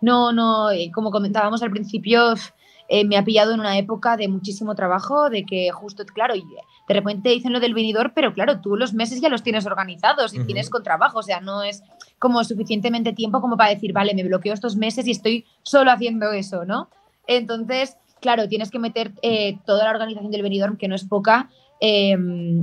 no, 0.04 0.34
no, 0.34 0.70
eh, 0.70 0.92
como 0.94 1.12
comentábamos 1.12 1.64
al 1.64 1.72
principio, 1.72 2.34
eh, 2.90 3.06
me 3.06 3.16
ha 3.16 3.24
pillado 3.24 3.54
en 3.54 3.62
una 3.62 3.78
época 3.78 4.18
de 4.18 4.28
muchísimo 4.28 4.76
trabajo, 4.76 5.30
de 5.30 5.46
que 5.46 5.72
justo, 5.72 6.06
claro, 6.06 6.36
y 6.36 6.42
de 6.42 6.94
repente 6.94 7.30
dicen 7.30 7.54
lo 7.54 7.62
del 7.62 7.74
venidor, 7.74 8.12
pero 8.14 8.34
claro, 8.34 8.60
tú 8.60 8.76
los 8.76 8.94
meses 8.94 9.22
ya 9.22 9.30
los 9.30 9.44
tienes 9.44 9.66
organizados 9.66 10.34
y 10.34 10.44
tienes 10.44 10.70
con 10.70 10.84
trabajo, 10.84 11.20
o 11.20 11.24
sea, 11.24 11.40
no 11.40 11.64
es 11.64 11.84
como 12.20 12.44
suficientemente 12.44 13.14
tiempo 13.14 13.40
como 13.40 13.56
para 13.56 13.70
decir, 13.70 13.94
vale, 13.94 14.14
me 14.14 14.26
bloqueo 14.26 14.54
estos 14.54 14.76
meses 14.76 15.08
y 15.08 15.12
estoy 15.12 15.46
solo 15.62 15.90
haciendo 15.90 16.34
eso, 16.34 16.66
¿no? 16.66 16.90
Entonces, 17.26 17.96
claro, 18.20 18.50
tienes 18.50 18.72
que 18.72 18.80
meter 18.80 19.14
eh, 19.22 19.58
toda 19.66 19.86
la 19.86 19.92
organización 19.92 20.32
del 20.32 20.42
venidor, 20.42 20.78
que 20.78 20.90
no 20.90 20.96
es 20.96 21.06
poca, 21.06 21.50
eh, 21.80 22.18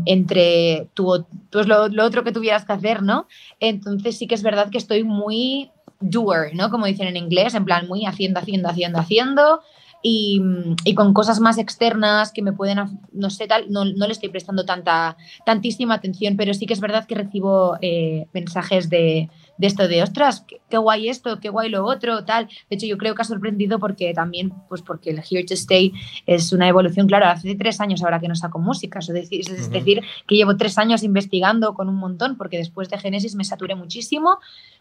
entre 0.04 0.88
tu, 0.92 1.26
pues 1.50 1.66
lo, 1.66 1.88
lo 1.88 2.04
otro 2.04 2.22
que 2.22 2.32
tuvieras 2.32 2.66
que 2.66 2.74
hacer, 2.74 3.02
¿no? 3.02 3.26
Entonces 3.60 4.18
sí 4.18 4.26
que 4.26 4.34
es 4.34 4.42
verdad 4.42 4.70
que 4.70 4.78
estoy 4.78 5.04
muy 5.04 5.70
doer, 6.00 6.54
¿no? 6.54 6.70
Como 6.70 6.86
dicen 6.86 7.06
en 7.06 7.16
inglés, 7.16 7.54
en 7.54 7.64
plan 7.64 7.86
muy 7.86 8.06
haciendo, 8.06 8.40
haciendo, 8.40 8.68
haciendo, 8.68 8.98
haciendo. 8.98 9.60
Y, 10.02 10.40
y 10.84 10.94
con 10.94 11.12
cosas 11.12 11.40
más 11.40 11.58
externas 11.58 12.32
que 12.32 12.40
me 12.40 12.54
pueden, 12.54 12.78
no 13.12 13.28
sé, 13.28 13.46
tal, 13.46 13.70
no, 13.70 13.84
no 13.84 14.06
le 14.06 14.12
estoy 14.12 14.30
prestando 14.30 14.64
tanta, 14.64 15.18
tantísima 15.44 15.92
atención, 15.92 16.38
pero 16.38 16.54
sí 16.54 16.64
que 16.64 16.72
es 16.72 16.80
verdad 16.80 17.06
que 17.06 17.16
recibo 17.16 17.76
eh, 17.82 18.26
mensajes 18.32 18.88
de, 18.88 19.28
de 19.58 19.66
esto 19.66 19.88
de, 19.88 20.02
ostras, 20.02 20.42
qué, 20.48 20.62
qué 20.70 20.78
guay 20.78 21.10
esto, 21.10 21.38
qué 21.38 21.50
guay 21.50 21.68
lo 21.68 21.84
otro, 21.84 22.24
tal. 22.24 22.46
De 22.70 22.76
hecho, 22.76 22.86
yo 22.86 22.96
creo 22.96 23.14
que 23.14 23.20
ha 23.20 23.26
sorprendido 23.26 23.78
porque 23.78 24.14
también, 24.14 24.54
pues 24.70 24.80
porque 24.80 25.10
el 25.10 25.18
Here 25.18 25.44
to 25.44 25.52
Stay 25.52 25.92
es 26.24 26.50
una 26.54 26.66
evolución, 26.66 27.06
claro, 27.06 27.26
hace 27.26 27.54
tres 27.56 27.78
años 27.78 28.02
ahora 28.02 28.20
que 28.20 28.28
no 28.28 28.34
saco 28.34 28.58
música, 28.58 29.00
es 29.00 29.08
decir, 29.08 29.40
es 29.40 29.70
decir 29.70 30.00
que 30.26 30.36
llevo 30.36 30.56
tres 30.56 30.78
años 30.78 31.02
investigando 31.02 31.74
con 31.74 31.90
un 31.90 31.96
montón, 31.96 32.38
porque 32.38 32.56
después 32.56 32.88
de 32.88 32.96
Génesis 32.96 33.34
me 33.34 33.44
saturé 33.44 33.74
muchísimo 33.74 34.38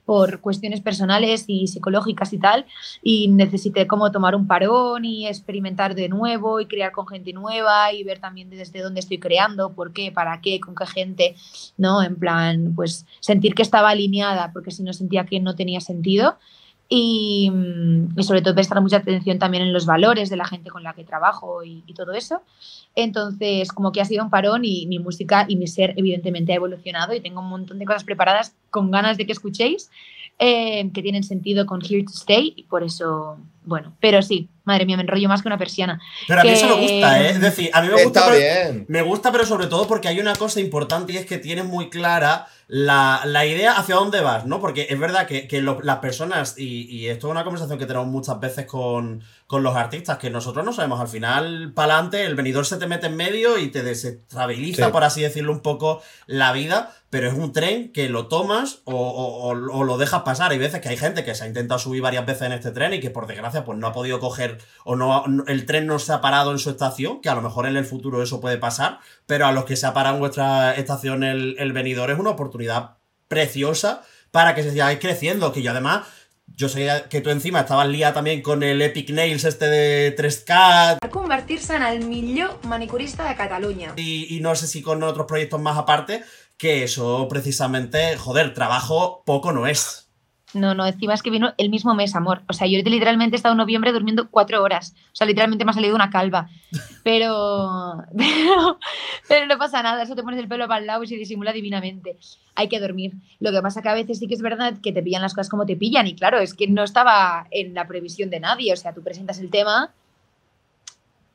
por 0.09 0.41
cuestiones 0.41 0.81
personales 0.81 1.43
y 1.45 1.67
psicológicas 1.67 2.33
y 2.33 2.39
tal, 2.39 2.65
y 3.03 3.27
necesité 3.27 3.85
como 3.85 4.11
tomar 4.11 4.33
un 4.33 4.47
parón 4.47 5.05
y 5.05 5.27
experimentar 5.27 5.93
de 5.93 6.09
nuevo 6.09 6.59
y 6.59 6.65
crear 6.65 6.91
con 6.91 7.05
gente 7.05 7.31
nueva 7.31 7.93
y 7.93 8.03
ver 8.03 8.17
también 8.17 8.49
desde 8.49 8.81
dónde 8.81 9.01
estoy 9.01 9.19
creando, 9.19 9.71
por 9.73 9.93
qué, 9.93 10.11
para 10.11 10.41
qué, 10.41 10.59
con 10.59 10.73
qué 10.73 10.87
gente, 10.87 11.35
¿no? 11.77 12.01
En 12.01 12.15
plan, 12.15 12.73
pues 12.75 13.05
sentir 13.19 13.53
que 13.53 13.61
estaba 13.61 13.91
alineada, 13.91 14.51
porque 14.51 14.71
si 14.71 14.81
no 14.81 14.93
sentía 14.93 15.27
que 15.27 15.39
no 15.39 15.53
tenía 15.53 15.79
sentido. 15.79 16.39
Y, 16.91 17.51
mm, 17.51 18.19
y 18.19 18.23
sobre 18.23 18.41
todo 18.41 18.55
prestar 18.55 18.81
mucha 18.81 18.97
atención 18.97 19.37
también 19.37 19.61
en 19.63 19.71
los 19.73 19.85
valores 19.85 20.29
de 20.31 20.35
la 20.37 20.45
gente 20.45 20.71
con 20.71 20.83
la 20.83 20.93
que 20.93 21.03
trabajo 21.03 21.63
y, 21.63 21.83
y 21.85 21.93
todo 21.93 22.13
eso. 22.13 22.41
Entonces, 22.95 23.71
como 23.71 23.91
que 23.91 24.01
ha 24.01 24.05
sido 24.05 24.23
un 24.23 24.31
parón 24.31 24.65
y 24.65 24.87
mi 24.87 24.97
música 24.99 25.45
y 25.47 25.55
mi 25.55 25.67
ser 25.67 25.93
evidentemente 25.97 26.51
ha 26.51 26.55
evolucionado 26.55 27.13
y 27.13 27.21
tengo 27.21 27.41
un 27.41 27.49
montón 27.49 27.77
de 27.79 27.85
cosas 27.85 28.03
preparadas 28.03 28.55
con 28.71 28.89
ganas 28.91 29.17
de 29.17 29.25
que 29.27 29.31
escuchéis, 29.31 29.91
eh, 30.39 30.89
que 30.93 31.01
tienen 31.03 31.23
sentido 31.23 31.65
con 31.65 31.81
Here 31.83 32.03
to 32.03 32.11
Stay 32.11 32.53
y 32.55 32.63
por 32.63 32.81
eso, 32.83 33.37
bueno, 33.65 33.93
pero 33.99 34.21
sí, 34.23 34.47
madre 34.63 34.85
mía, 34.85 34.95
me 34.97 35.03
enrollo 35.03 35.27
más 35.29 35.41
que 35.43 35.47
una 35.49 35.57
persiana. 35.59 36.01
Pero 36.27 36.41
a 36.41 36.43
mí 36.43 36.49
Que- 36.49 36.55
eso 36.55 36.67
me 36.67 36.81
gusta, 36.81 37.21
¿eh? 37.21 37.29
Es 37.31 37.41
decir, 37.41 37.69
a 37.73 37.81
mí 37.81 37.87
me 37.89 38.03
gusta. 38.03 38.19
Está 38.19 38.31
pero- 38.31 38.39
bien. 38.71 38.85
Me 38.87 39.01
gusta, 39.03 39.31
pero 39.31 39.45
sobre 39.45 39.67
todo 39.67 39.85
porque 39.87 40.07
hay 40.07 40.19
una 40.19 40.35
cosa 40.35 40.59
importante 40.59 41.13
y 41.13 41.17
es 41.17 41.25
que 41.27 41.37
tienes 41.37 41.65
muy 41.65 41.89
clara 41.89 42.47
la, 42.71 43.23
la 43.25 43.47
idea 43.47 43.71
hacia 43.73 43.95
dónde 43.95 44.21
vas, 44.21 44.45
¿no? 44.45 44.61
Porque 44.61 44.85
es 44.91 44.99
verdad 44.99 45.25
que, 45.25 45.47
que 45.47 45.59
las 45.61 45.97
personas, 45.97 46.53
y, 46.55 46.85
y 46.87 47.07
esto 47.07 47.27
es 47.27 47.31
una 47.31 47.43
conversación 47.43 47.79
que 47.79 47.87
tenemos 47.87 48.07
muchas 48.07 48.39
veces 48.39 48.67
con, 48.67 49.23
con 49.49 49.63
los 49.63 49.75
artistas, 49.75 50.19
que 50.19 50.29
nosotros 50.29 50.63
no 50.63 50.71
sabemos, 50.73 50.99
al 51.01 51.07
final, 51.07 51.73
para 51.73 51.95
adelante, 51.95 52.23
el 52.23 52.35
venidor 52.35 52.67
se 52.67 52.77
te 52.77 52.85
mete 52.85 53.07
en 53.07 53.15
medio 53.15 53.57
y 53.57 53.69
te 53.69 53.81
desestabiliza, 53.81 54.85
Sí. 54.85 54.91
por 54.91 55.03
así 55.03 55.23
decirlo, 55.23 55.51
un 55.51 55.61
poco 55.61 56.03
la 56.27 56.51
vida, 56.51 56.93
pero 57.09 57.27
es 57.27 57.33
un 57.33 57.51
tren 57.51 57.91
que 57.91 58.09
lo 58.09 58.27
tomas 58.27 58.81
o, 58.83 58.93
o- 58.95 59.83
lo 59.83 59.97
dejas 59.97 60.21
pasar. 60.21 60.51
Hay 60.51 60.59
veces 60.59 60.81
que 60.81 60.89
hay 60.89 60.97
gente 60.97 61.23
que 61.23 61.33
se 61.33 61.45
ha 61.45 61.47
intentado 61.47 61.79
subir 61.79 62.03
varias 62.03 62.27
veces 62.27 62.43
en 62.43 62.51
este 62.51 62.69
tren 62.69 62.93
y 62.93 62.99
que 62.99 63.09
por 63.09 63.25
desgracia 63.25 63.65
pues 63.65 63.75
no 63.79 63.87
ha 63.87 63.91
podido 63.91 64.19
coger 64.19 64.59
o 64.85 64.95
no, 64.95 65.25
el 65.47 65.65
tren 65.65 65.87
no 65.87 65.97
se 65.97 66.13
ha 66.13 66.21
parado 66.21 66.51
en 66.51 66.59
su 66.59 66.69
estación, 66.69 67.19
que 67.19 67.29
a 67.29 67.33
lo 67.33 67.41
mejor 67.41 67.65
en 67.65 67.75
el 67.75 67.85
futuro 67.85 68.21
eso 68.21 68.39
puede 68.41 68.59
pasar, 68.59 68.99
pero 69.25 69.47
a 69.47 69.51
los 69.51 69.65
que 69.65 69.75
se 69.77 69.87
ha 69.87 69.95
parado 69.95 70.13
en 70.17 70.19
vuestra 70.21 70.75
estación 70.75 71.23
el, 71.23 71.55
el 71.57 71.73
venidor 71.73 72.11
es 72.11 72.19
una 72.19 72.29
oportunidad 72.29 72.97
preciosa 73.27 74.03
para 74.31 74.53
que 74.53 74.61
sigáis 74.61 74.99
creciendo, 74.99 75.51
que 75.51 75.63
yo 75.63 75.71
además, 75.71 76.05
yo 76.55 76.69
sé 76.69 76.87
que 77.09 77.21
tú 77.21 77.29
encima 77.29 77.61
estabas 77.61 77.87
lía 77.87 78.13
también 78.13 78.41
con 78.41 78.63
el 78.63 78.81
Epic 78.81 79.09
Nails 79.11 79.43
este 79.45 79.65
de 79.67 80.15
3K 80.15 80.99
Per 80.99 81.09
convertir-se 81.09 81.75
en 81.75 81.83
el 81.83 82.05
millor 82.05 82.59
manicurista 82.65 83.27
de 83.27 83.35
Catalunya. 83.35 83.93
y, 83.95 84.35
y 84.35 84.39
no 84.41 84.55
sé 84.55 84.67
si 84.67 84.81
con 84.81 85.01
otros 85.03 85.25
proyectos 85.27 85.61
más 85.61 85.77
aparte, 85.77 86.23
que 86.57 86.83
eso 86.83 87.27
precisamente, 87.29 88.17
joder, 88.17 88.53
trabajo 88.53 89.23
poco 89.25 89.51
no 89.51 89.67
es. 89.67 90.05
No, 90.55 90.73
no, 90.73 90.87
encima 90.87 91.13
es 91.13 91.21
que 91.21 91.29
vino 91.29 91.53
el 91.57 91.69
mismo 91.69 91.93
mes, 91.93 92.15
amor. 92.15 92.41
O 92.49 92.53
sea, 92.53 92.65
yo 92.65 92.79
literalmente 92.83 93.35
he 93.35 93.37
estado 93.37 93.53
en 93.53 93.59
noviembre 93.59 93.91
durmiendo 93.91 94.31
cuatro 94.31 94.63
horas. 94.63 94.95
O 95.13 95.15
sea, 95.15 95.27
literalmente 95.27 95.63
me 95.63 95.69
ha 95.69 95.75
salido 95.75 95.93
una 95.93 96.09
calva. 96.09 96.49
Pero, 97.03 98.03
pero, 98.15 98.79
pero 99.27 99.47
no 99.47 99.57
pasa 99.57 99.81
nada, 99.81 100.03
eso 100.03 100.15
te 100.15 100.21
pones 100.21 100.39
el 100.39 100.47
pelo 100.47 100.67
para 100.67 100.81
el 100.81 100.85
lado 100.85 101.03
y 101.03 101.07
se 101.07 101.15
disimula 101.15 101.53
divinamente. 101.53 102.17
Hay 102.59 102.67
que 102.67 102.81
dormir. 102.81 103.13
Lo 103.39 103.53
que 103.53 103.61
pasa 103.61 103.81
que 103.81 103.87
a 103.87 103.93
veces 103.93 104.19
sí 104.19 104.27
que 104.27 104.33
es 104.33 104.41
verdad 104.41 104.73
que 104.83 104.91
te 104.91 105.01
pillan 105.01 105.21
las 105.21 105.33
cosas 105.33 105.47
como 105.47 105.65
te 105.65 105.77
pillan. 105.77 106.07
Y 106.07 106.15
claro, 106.15 106.39
es 106.39 106.53
que 106.53 106.67
no 106.67 106.83
estaba 106.83 107.47
en 107.51 107.73
la 107.73 107.87
previsión 107.87 108.29
de 108.29 108.41
nadie. 108.41 108.73
O 108.73 108.75
sea, 108.75 108.93
tú 108.93 109.01
presentas 109.01 109.39
el 109.39 109.49
tema, 109.49 109.93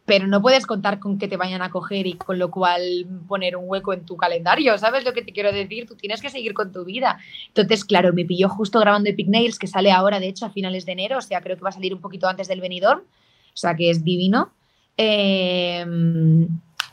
pero 0.05 0.27
no 0.27 0.43
puedes 0.43 0.67
contar 0.67 0.99
con 0.99 1.19
que 1.19 1.29
te 1.29 1.39
vayan 1.39 1.63
a 1.63 1.71
coger 1.71 2.07
y 2.07 2.13
con 2.13 2.39
lo 2.39 2.51
cual 2.51 3.07
poner 3.27 3.57
un 3.57 3.65
hueco 3.67 3.95
en 3.95 4.05
tu 4.05 4.19
calendario, 4.19 4.77
¿sabes 4.77 5.03
lo 5.03 5.15
que 5.15 5.23
te 5.23 5.33
quiero 5.33 5.51
decir? 5.51 5.87
Tú 5.89 5.95
tienes 5.95 6.21
que 6.21 6.29
seguir 6.29 6.53
con 6.53 6.73
tu 6.73 6.85
vida. 6.85 7.19
Entonces, 7.49 7.87
claro, 7.87 8.13
me 8.13 8.27
pilló 8.27 8.51
justo 8.51 8.79
grabando 8.81 9.09
Epic 9.09 9.29
Nails, 9.29 9.59
que 9.59 9.67
sale 9.67 9.91
ahora, 9.93 10.21
de 10.21 10.29
hecho, 10.29 10.45
a 10.45 10.51
finales 10.51 10.85
de 10.85 10.93
enero, 10.93 11.17
o 11.17 11.23
sea, 11.23 11.41
creo 11.41 11.57
que 11.57 11.63
va 11.63 11.71
a 11.71 11.73
salir 11.73 11.95
un 11.95 12.03
poquito 12.03 12.29
antes 12.29 12.49
del 12.49 12.61
venidor, 12.61 12.99
o 12.99 13.57
sea, 13.57 13.75
que 13.75 13.89
es 13.89 14.05
divino. 14.05 14.53
Eh, 14.99 15.87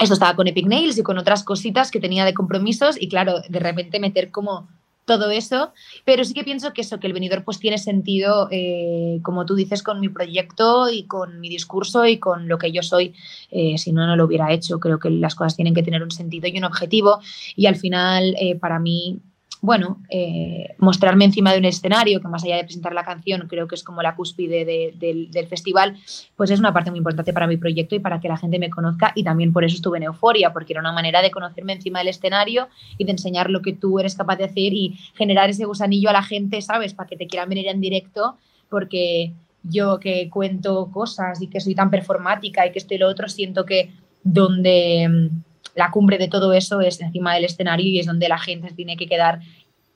esto 0.01 0.13
estaba 0.13 0.35
con 0.35 0.47
Epic 0.47 0.67
Nails 0.67 0.97
y 0.97 1.03
con 1.03 1.17
otras 1.17 1.43
cositas 1.43 1.91
que 1.91 1.99
tenía 1.99 2.25
de 2.25 2.33
compromisos 2.33 2.99
y 2.99 3.07
claro, 3.07 3.41
de 3.47 3.59
repente 3.59 3.99
meter 3.99 4.31
como 4.31 4.67
todo 5.05 5.31
eso, 5.31 5.73
pero 6.05 6.23
sí 6.23 6.33
que 6.33 6.43
pienso 6.43 6.73
que 6.73 6.81
eso, 6.81 6.99
que 6.99 7.07
el 7.07 7.13
venidor 7.13 7.43
pues 7.43 7.59
tiene 7.59 7.77
sentido, 7.77 8.47
eh, 8.51 9.19
como 9.23 9.45
tú 9.45 9.55
dices, 9.55 9.83
con 9.83 9.99
mi 9.99 10.09
proyecto 10.09 10.89
y 10.89 11.03
con 11.03 11.39
mi 11.39 11.49
discurso 11.49 12.05
y 12.05 12.17
con 12.17 12.47
lo 12.47 12.57
que 12.57 12.71
yo 12.71 12.83
soy, 12.83 13.13
Eh, 13.49 13.77
si 13.77 13.91
no, 13.91 14.07
no 14.07 14.15
lo 14.15 14.25
hubiera 14.25 14.51
hecho, 14.53 14.79
creo 14.79 14.99
que 14.99 15.09
las 15.09 15.35
cosas 15.35 15.55
tienen 15.55 15.73
que 15.73 15.83
tener 15.83 16.03
un 16.03 16.11
sentido 16.11 16.47
y 16.47 16.57
un 16.57 16.63
objetivo. 16.63 17.19
Y 17.55 17.65
al 17.65 17.75
final 17.75 18.35
eh, 18.39 18.55
para 18.55 18.79
mí, 18.79 19.19
bueno, 19.61 19.99
eh, 20.09 20.73
mostrarme 20.79 21.25
encima 21.25 21.53
de 21.53 21.59
un 21.59 21.65
escenario, 21.65 22.19
que 22.19 22.27
más 22.27 22.43
allá 22.43 22.57
de 22.57 22.63
presentar 22.63 22.93
la 22.93 23.05
canción, 23.05 23.47
creo 23.47 23.67
que 23.67 23.75
es 23.75 23.83
como 23.83 24.01
la 24.01 24.15
cúspide 24.15 24.65
de- 24.65 24.93
del, 24.97 25.47
festival, 25.47 25.97
pues 26.35 26.49
es 26.49 26.59
una 26.59 26.73
parte 26.73 26.89
muy 26.89 26.97
importante 26.97 27.31
para 27.31 27.45
mi 27.45 27.57
proyecto 27.57 27.93
y 27.95 27.99
para 27.99 28.19
que 28.19 28.27
la 28.27 28.37
gente 28.37 28.57
me 28.57 28.71
conozca 28.71 29.11
y 29.15 29.23
también 29.23 29.53
por 29.53 29.63
eso 29.63 29.75
estuve 29.75 29.97
en 29.97 30.03
Euforia, 30.03 30.51
porque 30.51 30.73
era 30.73 30.79
una 30.79 30.91
manera 30.91 31.21
de 31.21 31.29
conocerme 31.29 31.73
encima 31.73 31.99
del 31.99 32.07
escenario 32.07 32.69
y 32.97 33.05
de 33.05 33.11
enseñar 33.11 33.49
lo 33.51 33.61
que 33.61 33.73
tú 33.73 33.99
eres 33.99 34.15
capaz 34.15 34.37
de 34.37 34.45
hacer 34.45 34.73
y 34.73 34.97
generar 35.15 35.49
ese 35.49 35.65
gusanillo 35.65 36.09
a 36.09 36.13
la 36.13 36.23
gente, 36.23 36.61
¿sabes? 36.61 36.93
Para 36.93 37.07
que 37.07 37.17
te 37.17 37.27
quieran 37.27 37.49
venir 37.49 37.67
en 37.67 37.81
directo, 37.81 38.37
porque 38.69 39.33
yo 39.63 39.99
que 39.99 40.29
cuento 40.29 40.89
cosas 40.91 41.39
y 41.39 41.47
que 41.47 41.59
soy 41.59 41.75
tan 41.75 41.91
performática 41.91 42.65
y 42.65 42.71
que 42.71 42.79
esto 42.79 42.95
y 42.95 42.97
lo 42.97 43.07
otro, 43.07 43.29
siento 43.29 43.63
que 43.65 43.91
donde 44.23 45.29
la 45.75 45.91
cumbre 45.91 46.17
de 46.17 46.27
todo 46.27 46.53
eso 46.53 46.81
es 46.81 46.99
encima 47.01 47.33
del 47.33 47.45
escenario 47.45 47.87
y 47.87 47.99
es 47.99 48.05
donde 48.05 48.27
la 48.29 48.37
gente 48.37 48.73
tiene 48.73 48.97
que 48.97 49.07
quedar 49.07 49.39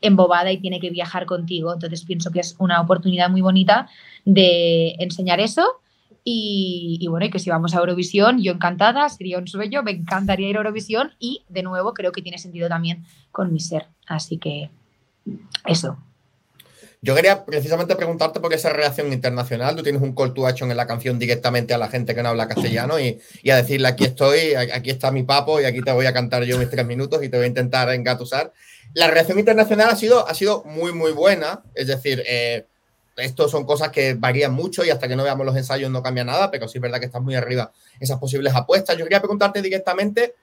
embobada 0.01 0.51
y 0.51 0.59
tiene 0.59 0.79
que 0.79 0.89
viajar 0.89 1.25
contigo. 1.25 1.73
Entonces 1.73 2.03
pienso 2.05 2.31
que 2.31 2.39
es 2.39 2.55
una 2.59 2.81
oportunidad 2.81 3.29
muy 3.29 3.41
bonita 3.41 3.87
de 4.23 4.95
enseñar 4.99 5.39
eso. 5.39 5.65
Y, 6.27 6.97
y 6.99 7.07
bueno, 7.07 7.27
y 7.27 7.29
que 7.29 7.37
si 7.37 7.51
vamos 7.51 7.75
a 7.75 7.79
Eurovisión, 7.79 8.41
yo 8.41 8.51
encantada, 8.51 9.07
sería 9.09 9.37
un 9.37 9.47
sueño, 9.47 9.83
me 9.83 9.91
encantaría 9.91 10.49
ir 10.49 10.55
a 10.55 10.59
Eurovisión 10.59 11.11
y 11.19 11.43
de 11.49 11.61
nuevo 11.61 11.93
creo 11.93 12.11
que 12.11 12.23
tiene 12.23 12.39
sentido 12.39 12.67
también 12.67 13.05
con 13.31 13.53
mi 13.53 13.59
ser. 13.59 13.87
Así 14.07 14.37
que 14.37 14.71
eso. 15.65 15.97
Yo 17.05 17.13
quería 17.13 17.45
precisamente 17.45 17.95
preguntarte 17.95 18.39
por 18.39 18.51
esa 18.51 18.71
reacción 18.71 19.13
internacional. 19.13 19.75
Tú 19.75 19.83
tienes 19.83 20.01
un 20.01 20.15
call 20.15 20.33
to 20.33 20.47
action 20.47 20.71
en 20.71 20.77
la 20.77 20.87
canción 20.87 21.19
directamente 21.19 21.71
a 21.75 21.77
la 21.77 21.87
gente 21.87 22.15
que 22.15 22.23
no 22.23 22.29
habla 22.29 22.47
castellano 22.47 22.99
y, 22.99 23.19
y 23.43 23.51
a 23.51 23.57
decirle 23.57 23.89
aquí 23.89 24.05
estoy, 24.05 24.55
aquí 24.55 24.89
está 24.89 25.11
mi 25.11 25.21
papo 25.21 25.61
y 25.61 25.65
aquí 25.65 25.81
te 25.81 25.91
voy 25.91 26.07
a 26.07 26.13
cantar 26.13 26.45
yo 26.45 26.57
mis 26.57 26.67
tres 26.67 26.83
minutos 26.83 27.23
y 27.23 27.29
te 27.29 27.37
voy 27.37 27.43
a 27.43 27.47
intentar 27.47 27.93
engatusar. 27.93 28.51
La 28.95 29.07
reacción 29.07 29.37
internacional 29.37 29.89
ha 29.91 29.95
sido, 29.95 30.27
ha 30.27 30.33
sido 30.33 30.63
muy, 30.63 30.93
muy 30.93 31.11
buena. 31.11 31.61
Es 31.75 31.85
decir, 31.85 32.23
eh, 32.25 32.65
esto 33.17 33.47
son 33.49 33.65
cosas 33.65 33.89
que 33.89 34.15
varían 34.15 34.53
mucho 34.53 34.83
y 34.83 34.89
hasta 34.89 35.07
que 35.07 35.15
no 35.15 35.23
veamos 35.23 35.45
los 35.45 35.55
ensayos 35.55 35.91
no 35.91 36.01
cambia 36.01 36.23
nada, 36.23 36.49
pero 36.49 36.67
sí 36.67 36.79
es 36.79 36.81
verdad 36.81 36.99
que 36.99 37.05
estás 37.05 37.21
muy 37.21 37.35
arriba 37.35 37.71
esas 37.99 38.17
posibles 38.17 38.55
apuestas. 38.55 38.97
Yo 38.97 39.05
quería 39.05 39.19
preguntarte 39.19 39.61
directamente 39.61 40.33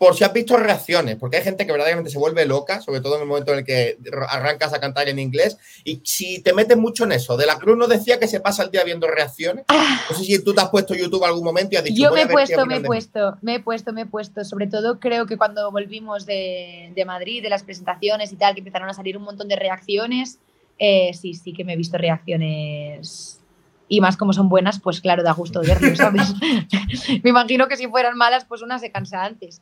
por 0.00 0.16
si 0.16 0.24
has 0.24 0.32
visto 0.32 0.56
reacciones, 0.56 1.16
porque 1.16 1.36
hay 1.36 1.42
gente 1.42 1.66
que 1.66 1.72
verdaderamente 1.72 2.10
se 2.10 2.16
vuelve 2.16 2.46
loca, 2.46 2.80
sobre 2.80 3.02
todo 3.02 3.16
en 3.16 3.20
el 3.20 3.28
momento 3.28 3.52
en 3.52 3.58
el 3.58 3.64
que 3.66 3.98
arrancas 4.30 4.72
a 4.72 4.80
cantar 4.80 5.10
en 5.10 5.18
inglés, 5.18 5.58
y 5.84 6.00
si 6.02 6.42
te 6.42 6.54
metes 6.54 6.78
mucho 6.78 7.04
en 7.04 7.12
eso, 7.12 7.36
de 7.36 7.44
la 7.44 7.58
Cruz 7.58 7.76
nos 7.76 7.90
decía 7.90 8.18
que 8.18 8.26
se 8.26 8.40
pasa 8.40 8.62
el 8.62 8.70
día 8.70 8.82
viendo 8.82 9.06
reacciones, 9.06 9.66
no 9.68 10.16
sé 10.16 10.24
si 10.24 10.42
tú 10.42 10.54
te 10.54 10.62
has 10.62 10.70
puesto 10.70 10.94
YouTube 10.94 11.22
algún 11.22 11.44
momento 11.44 11.74
y 11.74 11.76
has 11.76 11.84
dicho, 11.84 12.02
Yo 12.02 12.08
"Voy 12.08 12.16
me 12.16 12.22
a 12.22 12.24
he 12.24 12.28
puesto, 12.28 12.56
me 12.56 12.62
he 12.62 12.64
opinan 12.64 12.78
de 12.78 12.82
mí". 12.82 12.86
puesto, 12.86 13.38
me 13.42 13.54
he 13.56 13.60
puesto, 13.60 13.92
me 13.92 14.00
he 14.00 14.06
puesto. 14.06 14.42
Sobre 14.42 14.68
todo 14.68 14.98
creo 15.00 15.26
que 15.26 15.36
cuando 15.36 15.70
volvimos 15.70 16.24
de, 16.24 16.92
de 16.96 17.04
Madrid, 17.04 17.42
de 17.42 17.50
las 17.50 17.62
presentaciones 17.62 18.32
y 18.32 18.36
tal, 18.36 18.54
que 18.54 18.60
empezaron 18.60 18.88
a 18.88 18.94
salir 18.94 19.18
un 19.18 19.24
montón 19.24 19.48
de 19.48 19.56
reacciones, 19.56 20.38
eh, 20.78 21.12
sí, 21.12 21.34
sí 21.34 21.52
que 21.52 21.62
me 21.62 21.74
he 21.74 21.76
visto 21.76 21.98
reacciones. 21.98 23.38
Y 23.86 24.00
más 24.00 24.16
como 24.16 24.32
son 24.32 24.48
buenas, 24.48 24.80
pues 24.80 25.02
claro, 25.02 25.22
da 25.22 25.32
gusto 25.34 25.60
verlo, 25.60 25.94
¿sabes? 25.94 26.32
me 27.22 27.28
imagino 27.28 27.68
que 27.68 27.76
si 27.76 27.86
fueran 27.86 28.16
malas, 28.16 28.46
pues 28.46 28.62
una 28.62 28.78
se 28.78 28.90
cansa 28.90 29.24
antes. 29.24 29.60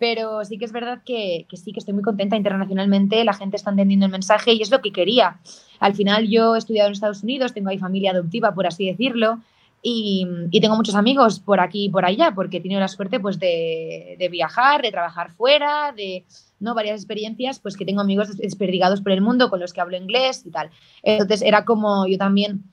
Pero 0.00 0.42
sí 0.46 0.56
que 0.56 0.64
es 0.64 0.72
verdad 0.72 1.02
que, 1.04 1.46
sí, 1.52 1.72
que 1.72 1.78
estoy 1.78 1.92
muy 1.92 2.02
contenta 2.02 2.34
internacionalmente, 2.34 3.22
la 3.22 3.34
gente 3.34 3.58
está 3.58 3.70
entendiendo 3.70 4.06
el 4.06 4.12
mensaje 4.12 4.54
y 4.54 4.62
es 4.62 4.70
lo 4.70 4.80
que 4.80 4.92
quería. 4.92 5.38
Al 5.78 5.94
final 5.94 6.26
yo 6.26 6.56
he 6.56 6.58
estudiado 6.58 6.88
en 6.88 6.94
Estados 6.94 7.22
Unidos, 7.22 7.52
tengo 7.52 7.68
ahí 7.68 7.76
familia 7.76 8.12
adoptiva, 8.12 8.54
por 8.54 8.66
así 8.66 8.86
decirlo, 8.86 9.40
y, 9.82 10.26
tengo 10.58 10.74
muchos 10.74 10.94
amigos 10.94 11.38
por 11.38 11.60
aquí 11.60 11.84
y 11.84 11.88
por 11.90 12.06
allá, 12.06 12.32
porque 12.34 12.56
he 12.56 12.60
tenido 12.62 12.80
la 12.80 12.88
suerte 12.88 13.20
pues, 13.20 13.38
de, 13.38 14.16
de 14.18 14.28
viajar, 14.30 14.80
de 14.80 14.90
trabajar 14.90 15.32
fuera, 15.32 15.92
de 15.92 16.24
¿no? 16.60 16.74
varias 16.74 16.96
experiencias, 16.96 17.60
pues 17.60 17.76
que 17.76 17.84
tengo 17.84 18.00
amigos 18.00 18.34
desperdigados 18.38 19.02
por 19.02 19.12
el 19.12 19.20
mundo 19.20 19.50
con 19.50 19.60
los 19.60 19.74
que 19.74 19.82
hablo 19.82 19.98
inglés 19.98 20.46
y 20.46 20.50
tal. 20.50 20.70
Entonces 21.02 21.42
era 21.42 21.66
como 21.66 22.06
yo 22.06 22.16
también, 22.16 22.64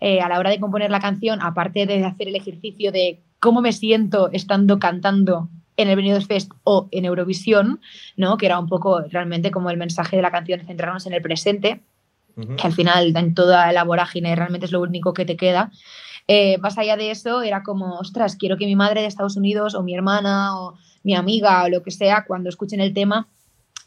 eh, 0.00 0.20
a 0.20 0.28
la 0.30 0.38
hora 0.38 0.48
de 0.48 0.58
componer 0.58 0.90
la 0.90 1.00
canción, 1.00 1.42
aparte 1.42 1.84
de 1.84 2.02
hacer 2.04 2.28
el 2.28 2.36
ejercicio 2.36 2.92
de 2.92 3.20
cómo 3.40 3.60
me 3.60 3.72
siento 3.72 4.30
estando 4.32 4.78
cantando 4.78 5.50
en 5.76 5.88
el 5.88 5.96
Benidorm 5.96 6.24
Fest 6.24 6.50
o 6.64 6.88
en 6.90 7.04
Eurovisión, 7.04 7.80
¿no? 8.16 8.36
que 8.36 8.46
era 8.46 8.58
un 8.58 8.68
poco 8.68 9.00
realmente 9.10 9.50
como 9.50 9.70
el 9.70 9.76
mensaje 9.76 10.16
de 10.16 10.22
la 10.22 10.30
canción, 10.30 10.60
centrarnos 10.66 11.06
en 11.06 11.14
el 11.14 11.22
presente, 11.22 11.80
que 12.56 12.66
al 12.66 12.72
final 12.72 13.14
en 13.14 13.34
toda 13.34 13.70
la 13.72 13.84
vorágine 13.84 14.34
realmente 14.34 14.66
es 14.66 14.72
lo 14.72 14.80
único 14.80 15.12
que 15.12 15.24
te 15.24 15.36
queda. 15.36 15.70
Eh, 16.28 16.58
más 16.58 16.78
allá 16.78 16.96
de 16.96 17.10
eso, 17.10 17.42
era 17.42 17.62
como, 17.62 17.98
ostras, 17.98 18.36
quiero 18.36 18.56
que 18.56 18.66
mi 18.66 18.76
madre 18.76 19.02
de 19.02 19.06
Estados 19.06 19.36
Unidos 19.36 19.74
o 19.74 19.82
mi 19.82 19.94
hermana 19.94 20.58
o 20.58 20.74
mi 21.02 21.14
amiga 21.14 21.64
o 21.64 21.68
lo 21.68 21.82
que 21.82 21.90
sea, 21.90 22.24
cuando 22.26 22.48
escuchen 22.48 22.80
el 22.80 22.94
tema, 22.94 23.28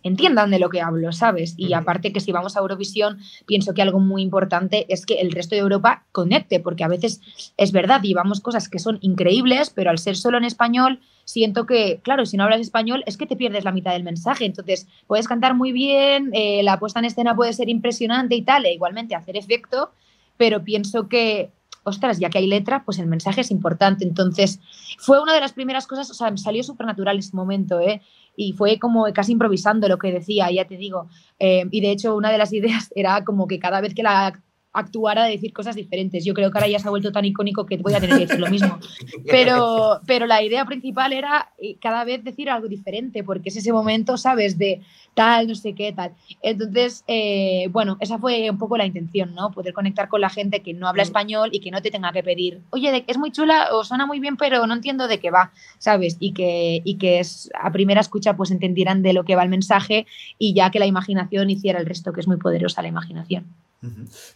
entiendan 0.06 0.52
de 0.52 0.60
lo 0.60 0.70
que 0.70 0.82
hablo, 0.82 1.12
¿sabes? 1.12 1.56
Y 1.58 1.74
aparte 1.74 2.14
que 2.14 2.20
si 2.20 2.32
vamos 2.32 2.56
a 2.56 2.60
Eurovisión, 2.60 3.18
pienso 3.48 3.74
que 3.74 3.82
algo 3.82 4.00
muy 4.00 4.22
importante 4.22 4.86
es 4.88 5.04
que 5.04 5.16
el 5.16 5.32
resto 5.32 5.56
de 5.56 5.62
Europa 5.62 6.06
conecte, 6.12 6.60
porque 6.60 6.84
a 6.84 6.88
veces 6.88 7.22
es 7.58 7.72
verdad, 7.72 8.04
llevamos 8.04 8.40
cosas 8.40 8.70
que 8.70 8.78
son 8.78 9.00
increíbles, 9.02 9.72
pero 9.72 9.90
al 9.90 9.98
ser 9.98 10.16
solo 10.16 10.38
en 10.38 10.44
español, 10.44 11.00
siento 11.26 11.66
que, 11.66 12.02
claro, 12.04 12.28
si 12.28 12.38
no 12.38 12.44
hablas 12.44 12.62
español 12.62 13.04
es 13.08 13.18
que 13.18 13.26
te 13.26 13.36
pierdes 13.36 13.64
la 13.64 13.72
mitad 13.72 13.94
del 13.94 14.04
mensaje. 14.04 14.46
Entonces, 14.46 14.88
puedes 15.08 15.28
cantar 15.28 15.56
muy 15.56 15.72
bien, 15.72 16.30
eh, 16.34 16.62
la 16.62 16.78
puesta 16.78 17.00
en 17.00 17.06
escena 17.06 17.36
puede 17.36 17.54
ser 17.54 17.68
impresionante 17.68 18.36
y 18.36 18.44
tal, 18.44 18.66
e 18.68 18.74
igualmente 18.74 19.16
hacer 19.16 19.36
efecto, 19.36 19.90
pero 20.38 20.64
pienso 20.64 21.10
que, 21.10 21.50
ostras, 21.84 22.20
ya 22.20 22.30
que 22.30 22.38
hay 22.38 22.46
letra, 22.46 22.84
pues 22.86 23.00
el 23.00 23.08
mensaje 23.08 23.42
es 23.42 23.50
importante. 23.50 24.06
Entonces, 24.06 24.60
fue 25.00 25.20
una 25.20 25.34
de 25.34 25.40
las 25.40 25.54
primeras 25.54 25.88
cosas, 25.88 26.12
o 26.12 26.14
sea, 26.14 26.30
me 26.30 26.38
salió 26.38 26.62
súper 26.62 26.86
natural 26.86 27.18
ese 27.18 27.36
momento, 27.36 27.80
¿eh? 27.80 28.02
Y 28.36 28.54
fue 28.54 28.80
como 28.80 29.06
casi 29.14 29.32
improvisando 29.32 29.88
lo 29.88 29.98
que 29.98 30.12
decía, 30.12 30.52
ya 30.52 30.66
te 30.66 30.78
digo. 30.78 31.08
Eh, 31.40 31.66
y 31.72 31.82
de 31.82 31.92
hecho, 31.92 32.16
una 32.16 32.32
de 32.32 32.38
las 32.38 32.54
ideas 32.54 32.92
era 32.96 33.24
como 33.24 33.48
que 33.48 33.60
cada 33.60 33.82
vez 33.82 33.94
que 33.94 34.04
la 34.04 34.42
actuara 34.76 35.26
de 35.26 35.32
decir 35.32 35.54
cosas 35.54 35.76
diferentes. 35.76 36.24
Yo 36.26 36.34
creo 36.34 36.52
que 36.52 36.58
ahora 36.58 36.68
ya 36.68 36.80
se 36.80 36.88
ha 36.88 36.92
vuelto 36.92 37.12
tan 37.12 37.26
icónico 37.26 37.66
que 37.66 37.78
voy 37.78 37.94
a 37.94 38.00
tener 38.00 38.18
que 38.18 38.26
decir 38.26 38.40
lo 38.40 38.50
mismo. 38.50 38.78
Pero, 39.26 40.02
pero 40.06 40.28
la 40.28 40.44
idea 40.44 40.66
principal 40.66 41.14
era 41.14 41.50
eh, 41.58 41.78
cada 41.80 42.04
vez 42.04 42.24
decir 42.24 42.50
algo 42.50 42.68
diferente, 42.68 43.24
porque 43.24 43.50
es 43.50 43.56
ese 43.56 43.72
momento, 43.72 44.18
¿sabes? 44.18 44.58
De 44.58 44.82
tal, 45.14 45.48
no 45.48 45.56
sé 45.56 45.74
qué, 45.74 45.94
tal. 45.94 46.12
Entonces, 46.42 47.04
eh, 47.08 47.68
bueno, 47.72 47.98
esa 48.02 48.20
fue 48.20 48.50
un 48.50 48.58
poco 48.58 48.78
la 48.78 48.86
intención, 48.86 49.34
¿no? 49.34 49.52
Poder 49.52 49.74
conectar 49.74 50.10
con 50.10 50.22
la 50.22 50.30
gente 50.30 50.62
que 50.62 50.74
no 50.74 50.88
habla 50.88 51.04
español 51.04 51.50
y 51.52 51.62
que 51.62 51.72
no 51.72 51.82
te 51.82 51.90
tenga 51.90 52.12
que 52.12 52.22
pedir, 52.22 52.62
oye, 52.70 53.04
es 53.08 53.18
muy 53.18 53.32
chula 53.32 53.70
o 53.72 53.84
suena 53.84 54.06
muy 54.06 54.20
bien, 54.20 54.38
pero 54.38 54.68
no 54.68 54.74
entiendo 54.74 55.08
de 55.08 55.20
qué 55.20 55.32
va, 55.32 55.52
¿sabes? 55.80 56.18
Y 56.20 56.34
que, 56.34 56.82
y 56.84 56.96
que 56.98 57.20
es, 57.20 57.50
a 57.60 57.72
primera 57.72 58.02
escucha 58.02 58.36
pues 58.36 58.52
entendieran 58.52 59.02
de 59.02 59.14
lo 59.14 59.24
que 59.24 59.36
va 59.36 59.44
el 59.44 59.50
mensaje 59.50 60.06
y 60.38 60.54
ya 60.54 60.70
que 60.70 60.80
la 60.80 60.86
imaginación 60.86 61.50
hiciera 61.50 61.80
el 61.80 61.86
resto, 61.86 62.12
que 62.12 62.20
es 62.20 62.28
muy 62.28 62.38
poderosa 62.38 62.82
la 62.82 62.90
imaginación. 62.90 63.46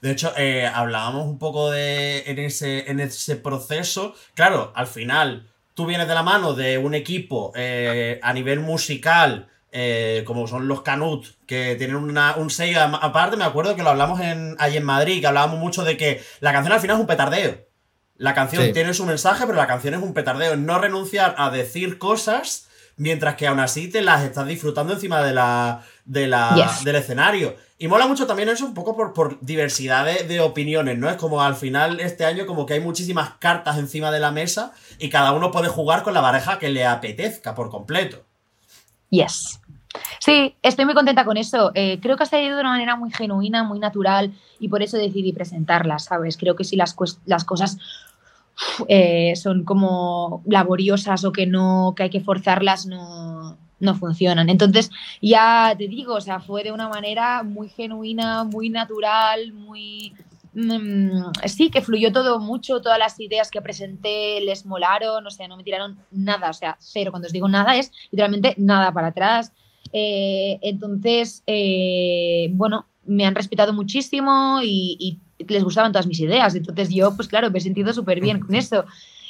De 0.01 0.11
hecho, 0.11 0.33
eh, 0.37 0.65
hablábamos 0.65 1.25
un 1.27 1.37
poco 1.39 1.71
de 1.71 2.23
en 2.27 2.39
ese, 2.39 2.89
en 2.89 2.99
ese 2.99 3.35
proceso. 3.35 4.13
Claro, 4.33 4.71
al 4.75 4.87
final, 4.87 5.47
tú 5.73 5.85
vienes 5.85 6.07
de 6.07 6.13
la 6.15 6.23
mano 6.23 6.53
de 6.53 6.77
un 6.77 6.93
equipo 6.93 7.51
eh, 7.55 8.19
a 8.23 8.33
nivel 8.33 8.59
musical, 8.59 9.47
eh, 9.71 10.23
como 10.25 10.47
son 10.47 10.67
los 10.67 10.81
Canut, 10.81 11.25
que 11.45 11.75
tienen 11.75 11.95
una, 11.97 12.35
un 12.37 12.49
sello. 12.49 12.79
Aparte, 12.81 13.37
me 13.37 13.43
acuerdo 13.43 13.75
que 13.75 13.83
lo 13.83 13.89
hablamos 13.89 14.19
en, 14.21 14.55
allí 14.59 14.77
en 14.77 14.83
Madrid, 14.85 15.21
que 15.21 15.27
hablábamos 15.27 15.59
mucho 15.59 15.83
de 15.83 15.97
que 15.97 16.23
la 16.39 16.51
canción 16.53 16.73
al 16.73 16.79
final 16.81 16.95
es 16.97 17.01
un 17.01 17.07
petardeo. 17.07 17.67
La 18.17 18.33
canción 18.33 18.65
Sí. 18.65 18.73
tiene 18.73 18.93
su 18.93 19.05
mensaje, 19.05 19.45
pero 19.45 19.57
la 19.57 19.67
canción 19.67 19.93
es 19.93 20.01
un 20.01 20.13
petardeo. 20.13 20.55
No 20.57 20.77
renunciar 20.79 21.35
a 21.37 21.49
decir 21.51 21.97
cosas 21.97 22.68
mientras 22.99 23.35
que 23.35 23.47
aún 23.47 23.59
así 23.59 23.89
te 23.89 24.01
las 24.03 24.23
estás 24.23 24.45
disfrutando 24.47 24.93
encima 24.93 25.23
de 25.23 25.33
la, 25.33 25.83
de 26.05 26.27
la, 26.27 26.53
Yes. 26.55 26.83
del 26.83 26.97
escenario. 26.97 27.55
Y 27.79 27.87
mola 27.87 28.05
mucho 28.07 28.27
también 28.27 28.49
eso 28.49 28.65
un 28.65 28.73
poco 28.73 28.95
por, 28.95 29.13
por 29.13 29.39
diversidad 29.39 30.05
de, 30.05 30.25
de 30.25 30.41
opiniones, 30.41 30.97
¿no? 30.97 31.09
Es 31.09 31.15
como 31.15 31.41
al 31.41 31.55
final 31.55 31.99
este 32.01 32.25
año 32.25 32.45
como 32.45 32.65
que 32.65 32.73
hay 32.73 32.81
muchísimas 32.81 33.31
cartas 33.39 33.77
encima 33.77 34.11
de 34.11 34.19
la 34.19 34.31
mesa 34.31 34.73
y 34.99 35.09
cada 35.09 35.31
uno 35.31 35.49
puede 35.49 35.69
jugar 35.69 36.03
con 36.03 36.13
la 36.13 36.21
pareja 36.21 36.59
que 36.59 36.69
le 36.69 36.85
apetezca 36.85 37.55
por 37.55 37.69
completo. 37.69 38.23
Yes. 39.09 39.59
Sí, 40.19 40.55
estoy 40.61 40.85
muy 40.85 40.93
contenta 40.93 41.25
con 41.25 41.37
eso. 41.37 41.71
Eh, 41.73 41.99
creo 42.01 42.15
que 42.17 42.23
ha 42.23 42.25
salido 42.27 42.55
de 42.55 42.61
una 42.61 42.71
manera 42.71 42.95
muy 42.95 43.11
genuina, 43.11 43.63
muy 43.63 43.79
natural 43.79 44.33
y 44.59 44.67
por 44.67 44.83
eso 44.83 44.97
decidí 44.97 45.33
presentarla, 45.33 45.97
¿sabes? 45.99 46.37
Creo 46.37 46.55
que 46.55 46.63
si 46.65 46.75
las, 46.75 46.95
las 47.25 47.43
cosas 47.45 47.77
eh, 48.87 49.33
son 49.35 49.63
como 49.63 50.43
laboriosas 50.45 51.23
o 51.23 51.31
que 51.31 51.45
no, 51.45 51.93
que 51.95 52.03
hay 52.03 52.09
que 52.09 52.21
forzarlas, 52.21 52.85
no, 52.85 53.57
no 53.79 53.95
funcionan. 53.95 54.49
Entonces, 54.49 54.91
ya 55.21 55.73
te 55.77 55.87
digo, 55.87 56.15
o 56.15 56.21
sea, 56.21 56.39
fue 56.39 56.63
de 56.63 56.71
una 56.71 56.89
manera 56.89 57.43
muy 57.43 57.69
genuina, 57.69 58.43
muy 58.43 58.69
natural, 58.69 59.53
muy... 59.53 60.13
mm, 60.53 61.31
sí, 61.45 61.69
que 61.69 61.81
fluyó 61.81 62.11
todo 62.11 62.39
mucho, 62.39 62.81
todas 62.81 62.99
las 62.99 63.19
ideas 63.19 63.49
que 63.51 63.61
presenté 63.61 64.41
les 64.41 64.65
molaron, 64.65 65.25
o 65.25 65.31
sea, 65.31 65.47
no 65.47 65.57
me 65.57 65.63
tiraron 65.63 65.97
nada, 66.11 66.49
o 66.49 66.53
sea, 66.53 66.77
cero. 66.79 67.11
Cuando 67.11 67.27
os 67.27 67.33
digo 67.33 67.47
nada 67.47 67.75
es 67.77 67.91
literalmente 68.11 68.53
nada 68.57 68.91
para 68.91 69.07
atrás. 69.07 69.53
Eh, 69.91 70.59
entonces, 70.61 71.43
eh, 71.47 72.49
bueno, 72.51 72.85
me 73.05 73.25
han 73.25 73.33
respetado 73.33 73.73
muchísimo 73.73 74.59
y, 74.61 74.97
y 74.99 75.19
les 75.47 75.63
gustaban 75.63 75.91
todas 75.91 76.07
mis 76.07 76.19
ideas. 76.19 76.55
Entonces 76.55 76.89
yo, 76.89 77.15
pues 77.15 77.27
claro, 77.27 77.49
me 77.51 77.59
he 77.59 77.61
sentido 77.61 77.93
súper 77.93 78.19
bien 78.21 78.39
con 78.39 78.55
eso. 78.55 78.85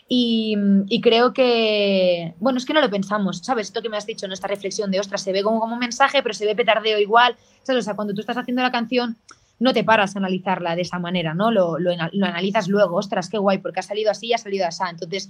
Y, 0.07 0.57
y 0.87 1.01
creo 1.01 1.33
que, 1.33 2.33
bueno, 2.39 2.57
es 2.57 2.65
que 2.65 2.73
no 2.73 2.81
lo 2.81 2.89
pensamos, 2.89 3.37
¿sabes? 3.43 3.67
Esto 3.67 3.81
que 3.83 3.89
me 3.89 3.97
has 3.97 4.07
dicho, 4.07 4.27
¿no? 4.27 4.33
esta 4.33 4.47
reflexión 4.47 4.89
de, 4.89 4.99
ostras, 4.99 5.21
se 5.21 5.31
ve 5.31 5.43
como, 5.43 5.59
como 5.59 5.75
un 5.75 5.79
mensaje, 5.79 6.23
pero 6.23 6.33
se 6.33 6.47
ve 6.47 6.55
petardeo 6.55 6.97
igual, 6.97 7.35
¿sabes? 7.61 7.83
O 7.83 7.85
sea, 7.85 7.95
cuando 7.95 8.15
tú 8.15 8.21
estás 8.21 8.37
haciendo 8.37 8.63
la 8.63 8.71
canción, 8.71 9.17
no 9.59 9.73
te 9.73 9.83
paras 9.83 10.15
a 10.15 10.19
analizarla 10.19 10.75
de 10.75 10.81
esa 10.81 10.97
manera, 10.97 11.35
¿no? 11.35 11.51
Lo, 11.51 11.77
lo 11.77 11.91
analizas 12.25 12.67
luego, 12.67 12.95
ostras, 12.95 13.29
qué 13.29 13.37
guay, 13.37 13.59
porque 13.59 13.81
ha 13.81 13.83
salido 13.83 14.09
así 14.09 14.27
y 14.27 14.33
ha 14.33 14.37
salido 14.37 14.65
así. 14.65 14.83
Entonces, 14.89 15.29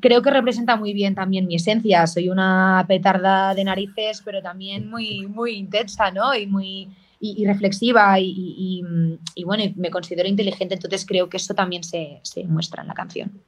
creo 0.00 0.20
que 0.20 0.30
representa 0.30 0.76
muy 0.76 0.92
bien 0.92 1.14
también 1.14 1.46
mi 1.46 1.54
esencia. 1.54 2.06
Soy 2.06 2.28
una 2.28 2.84
petarda 2.86 3.54
de 3.54 3.64
narices, 3.64 4.20
pero 4.24 4.42
también 4.42 4.90
muy, 4.90 5.26
muy 5.26 5.52
intensa, 5.52 6.10
¿no? 6.10 6.34
Y 6.34 6.46
muy 6.46 6.88
y, 7.20 7.42
y 7.42 7.46
reflexiva 7.46 8.18
y, 8.20 8.32
y- 8.36 8.82
mm, 8.82 9.18
bueno, 9.44 9.64
me 9.76 9.90
considero 9.90 10.28
inteligente, 10.28 10.74
entonces 10.74 11.04
creo 11.06 11.28
que 11.28 11.36
eso 11.38 11.54
también 11.54 11.82
se, 11.84 12.20
se 12.22 12.44
muestra 12.44 12.82
en 12.82 12.88
la 12.88 12.94
canción. 12.94 13.42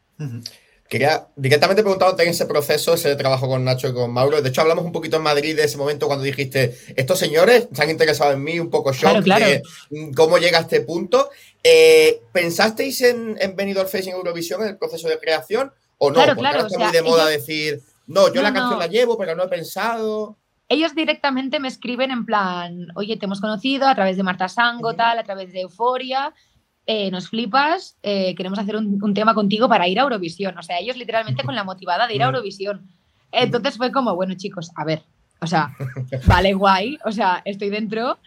Quería 0.89 1.29
directamente 1.37 1.83
preguntarte 1.85 2.25
en 2.25 2.31
ese 2.31 2.47
proceso, 2.47 2.95
ese 2.95 3.15
trabajo 3.15 3.47
con 3.47 3.65
Nacho 3.65 3.87
y 3.89 3.93
con 3.95 4.11
Mauro. 4.13 4.43
De 4.43 4.49
hecho, 4.49 4.61
hablamos 4.63 4.85
un 4.85 4.91
poquito 4.91 5.19
en 5.19 5.23
Madrid 5.23 5.55
de 5.55 5.63
ese 5.63 5.77
momento 5.77 6.09
cuando 6.09 6.25
dijiste, 6.25 6.77
estos 6.97 7.17
señores 7.17 7.69
se 7.73 7.83
han 7.83 7.91
interesado 7.91 8.33
en 8.33 8.43
mí, 8.43 8.59
un 8.59 8.71
poco 8.71 8.91
shock 8.93 9.03
Claro, 9.03 9.23
claro. 9.23 9.47
de 9.47 9.63
mm, 9.91 10.13
cómo 10.15 10.39
llega 10.39 10.59
a 10.59 10.63
este 10.63 10.81
punto. 10.81 11.31
Eh, 11.63 12.21
¿Pensasteis 12.33 13.03
en, 13.03 13.37
en 13.41 13.55
Benidorm 13.55 13.89
y 13.95 14.09
en 14.09 14.15
Eurovisión 14.17 14.63
en 14.63 14.69
el 14.71 14.79
proceso 14.79 15.09
de 15.09 15.21
creación 15.21 15.71
o 15.99 16.09
no? 16.11 16.15
Claro, 16.15 16.31
Porque 16.33 16.41
claro, 16.41 16.57
ahora 16.59 16.67
está 16.67 16.77
o 16.77 16.81
sea, 16.81 16.89
muy 16.89 16.97
de 16.97 17.03
moda 17.03 17.33
ellos- 17.33 17.47
decir, 17.47 17.81
no, 18.09 18.27
yo 18.27 18.35
No, 18.35 18.43
la 18.43 18.53
canción 18.53 18.71
no. 18.73 18.79
la 18.81 18.87
llevo, 18.89 19.17
pero 19.17 19.37
no 19.37 19.45
he 19.45 19.49
pensado. 19.49 20.37
Ellos 20.71 20.95
directamente 20.95 21.59
me 21.59 21.67
escriben 21.67 22.13
en 22.13 22.25
plan, 22.25 22.87
oye, 22.95 23.17
te 23.17 23.27
hemos 23.27 23.41
conocido 23.41 23.89
a 23.89 23.95
través 23.97 24.17
de 24.17 24.23
Marta 24.23 24.49
Sango, 24.49 24.95
tal, 24.95 25.19
a 25.19 25.25
través 25.25 25.53
de 25.53 25.63
Euforia, 25.63 26.33
eh, 26.87 27.11
nos 27.11 27.29
flipas, 27.29 27.99
eh, 28.05 28.37
queremos 28.37 28.59
hacer 28.59 28.77
un, 28.77 28.99
un 29.03 29.13
tema 29.13 29.35
contigo 29.35 29.69
para 29.69 29.89
ir 29.89 29.99
a 29.99 30.05
Eurovisión. 30.05 30.57
O 30.57 30.63
sea, 30.63 30.79
ellos 30.79 30.97
literalmente 30.97 31.43
con 31.43 31.57
la 31.57 31.65
motivada 31.65 32.07
de 32.07 32.15
ir 32.15 32.23
a 32.23 32.27
Eurovisión. 32.27 32.89
Entonces 33.33 33.77
fue 33.77 33.91
como, 33.91 34.15
bueno, 34.15 34.35
chicos, 34.37 34.71
a 34.77 34.85
ver, 34.85 35.03
o 35.41 35.47
sea, 35.49 35.75
vale, 36.27 36.55
guay, 36.55 36.99
o 37.05 37.11
sea, 37.11 37.43
estoy 37.45 37.71
dentro, 37.71 38.19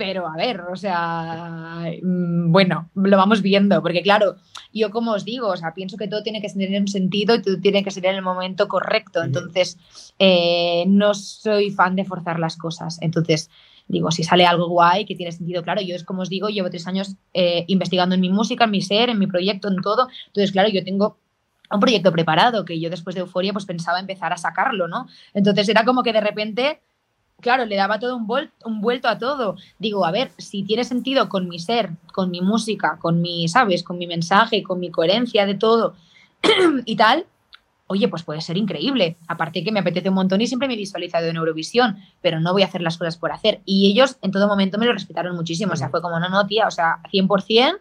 pero 0.00 0.26
a 0.26 0.34
ver, 0.34 0.62
o 0.62 0.76
sea, 0.76 1.82
mm, 2.02 2.50
bueno, 2.50 2.88
lo 2.94 3.16
vamos 3.18 3.42
viendo, 3.42 3.82
porque 3.82 4.00
claro, 4.00 4.36
yo 4.72 4.90
como 4.90 5.12
os 5.12 5.26
digo, 5.26 5.48
o 5.48 5.56
sea, 5.58 5.74
pienso 5.74 5.98
que 5.98 6.08
todo 6.08 6.22
tiene 6.22 6.40
que 6.40 6.48
tener 6.48 6.80
un 6.80 6.88
sentido 6.88 7.34
y 7.34 7.42
todo 7.42 7.60
tiene 7.60 7.84
que 7.84 7.90
ser 7.90 8.06
en 8.06 8.14
el 8.14 8.22
momento 8.22 8.66
correcto, 8.66 9.22
entonces 9.22 9.76
eh, 10.18 10.84
no 10.86 11.12
soy 11.12 11.70
fan 11.70 11.96
de 11.96 12.06
forzar 12.06 12.38
las 12.38 12.56
cosas, 12.56 12.96
entonces 13.02 13.50
digo, 13.88 14.10
si 14.10 14.24
sale 14.24 14.46
algo 14.46 14.68
guay, 14.68 15.04
que 15.04 15.16
tiene 15.16 15.32
sentido, 15.32 15.62
claro, 15.62 15.82
yo 15.82 15.94
es 15.94 16.04
como 16.04 16.22
os 16.22 16.30
digo, 16.30 16.48
llevo 16.48 16.70
tres 16.70 16.86
años 16.86 17.16
eh, 17.34 17.66
investigando 17.66 18.14
en 18.14 18.22
mi 18.22 18.30
música, 18.30 18.64
en 18.64 18.70
mi 18.70 18.80
ser, 18.80 19.10
en 19.10 19.18
mi 19.18 19.26
proyecto, 19.26 19.68
en 19.68 19.82
todo, 19.82 20.08
entonces 20.28 20.50
claro, 20.50 20.70
yo 20.70 20.82
tengo 20.82 21.18
un 21.70 21.80
proyecto 21.80 22.10
preparado 22.10 22.64
que 22.64 22.80
yo 22.80 22.88
después 22.88 23.14
de 23.14 23.20
Euforia 23.20 23.52
pues 23.52 23.66
pensaba 23.66 24.00
empezar 24.00 24.32
a 24.32 24.38
sacarlo, 24.38 24.88
¿no? 24.88 25.08
Entonces 25.34 25.68
era 25.68 25.84
como 25.84 26.02
que 26.02 26.14
de 26.14 26.22
repente, 26.22 26.80
claro, 27.40 27.64
le 27.66 27.76
daba 27.76 27.98
todo 27.98 28.16
un, 28.16 28.26
vol- 28.26 28.50
un 28.64 28.80
vuelto 28.80 29.08
a 29.08 29.18
todo. 29.18 29.56
Digo, 29.78 30.04
a 30.04 30.10
ver, 30.12 30.30
si 30.38 30.62
tiene 30.62 30.84
sentido 30.84 31.28
con 31.28 31.48
mi 31.48 31.58
ser, 31.58 31.90
con 32.12 32.30
mi 32.30 32.40
música, 32.40 32.98
con 33.00 33.20
mi, 33.20 33.48
¿sabes? 33.48 33.82
Con 33.82 33.98
mi 33.98 34.06
mensaje, 34.06 34.62
con 34.62 34.78
mi 34.78 34.90
coherencia 34.90 35.46
de 35.46 35.54
todo 35.54 35.94
y 36.84 36.96
tal, 36.96 37.26
oye, 37.86 38.06
pues 38.08 38.22
puede 38.22 38.40
ser 38.40 38.56
increíble. 38.56 39.16
Aparte 39.26 39.64
que 39.64 39.72
me 39.72 39.80
apetece 39.80 40.08
un 40.10 40.14
montón 40.14 40.40
y 40.40 40.46
siempre 40.46 40.68
me 40.68 40.74
he 40.74 40.76
visualizado 40.76 41.26
en 41.26 41.36
Eurovisión, 41.36 41.98
pero 42.20 42.38
no 42.38 42.52
voy 42.52 42.62
a 42.62 42.66
hacer 42.66 42.82
las 42.82 42.96
cosas 42.96 43.16
por 43.16 43.32
hacer. 43.32 43.60
Y 43.64 43.90
ellos 43.90 44.16
en 44.22 44.30
todo 44.30 44.46
momento 44.46 44.78
me 44.78 44.86
lo 44.86 44.92
respetaron 44.92 45.34
muchísimo. 45.34 45.72
O 45.72 45.76
sea, 45.76 45.88
fue 45.90 46.00
como, 46.00 46.20
no, 46.20 46.28
no, 46.28 46.46
tía, 46.46 46.68
o 46.68 46.70
sea, 46.70 47.00
100%, 47.12 47.80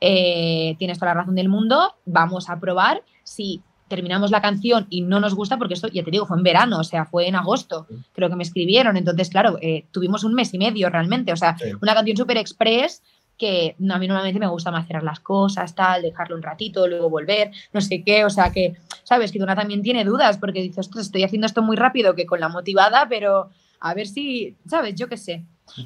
eh, 0.00 0.76
tienes 0.78 0.98
toda 0.98 1.12
la 1.12 1.20
razón 1.20 1.34
del 1.34 1.50
mundo, 1.50 1.94
vamos 2.06 2.48
a 2.48 2.58
probar. 2.58 3.02
Si 3.22 3.60
terminamos 3.90 4.30
la 4.30 4.40
canción 4.40 4.86
y 4.88 5.02
no 5.02 5.20
nos 5.20 5.34
gusta, 5.34 5.58
porque 5.58 5.74
esto, 5.74 5.88
ya 5.88 6.02
te 6.02 6.10
digo, 6.10 6.24
fue 6.24 6.38
en 6.38 6.44
verano, 6.44 6.78
o 6.78 6.84
sea, 6.84 7.04
fue 7.04 7.26
en 7.28 7.34
agosto, 7.34 7.86
creo 8.14 8.30
que 8.30 8.36
me 8.36 8.44
escribieron. 8.44 8.96
Entonces, 8.96 9.28
claro, 9.28 9.58
eh, 9.60 9.84
tuvimos 9.90 10.24
un 10.24 10.32
mes 10.32 10.54
y 10.54 10.58
medio 10.58 10.88
realmente. 10.88 11.32
O 11.32 11.36
sea, 11.36 11.58
Sí. 11.58 11.66
una 11.82 11.92
canción 11.94 12.16
súper 12.16 12.38
express 12.38 13.02
que 13.36 13.74
a 13.90 13.98
mí 13.98 14.06
normalmente 14.06 14.38
me 14.38 14.46
gusta 14.46 14.70
más 14.70 14.86
cerrar 14.86 15.02
las 15.02 15.18
cosas, 15.20 15.74
tal, 15.74 16.02
dejarlo 16.02 16.36
un 16.36 16.42
ratito, 16.42 16.86
luego 16.86 17.08
volver, 17.10 17.50
no 17.72 17.80
sé 17.80 18.02
qué, 18.04 18.24
o 18.24 18.30
sea 18.30 18.52
que, 18.52 18.74
sabes, 19.02 19.32
que 19.32 19.38
Duna 19.38 19.56
también 19.56 19.82
tiene 19.82 20.04
dudas 20.04 20.36
porque 20.38 20.60
dice, 20.62 20.80
ostras, 20.80 21.06
estoy 21.06 21.24
haciendo 21.24 21.46
esto 21.46 21.62
muy 21.62 21.74
rápido 21.76 22.14
que 22.14 22.26
con 22.26 22.38
la 22.38 22.48
motivada, 22.50 23.06
pero 23.08 23.48
a 23.80 23.94
ver 23.94 24.06
si, 24.06 24.56
sabes, 24.68 24.94
yo 24.94 25.08
qué 25.08 25.16
sé. 25.16 25.42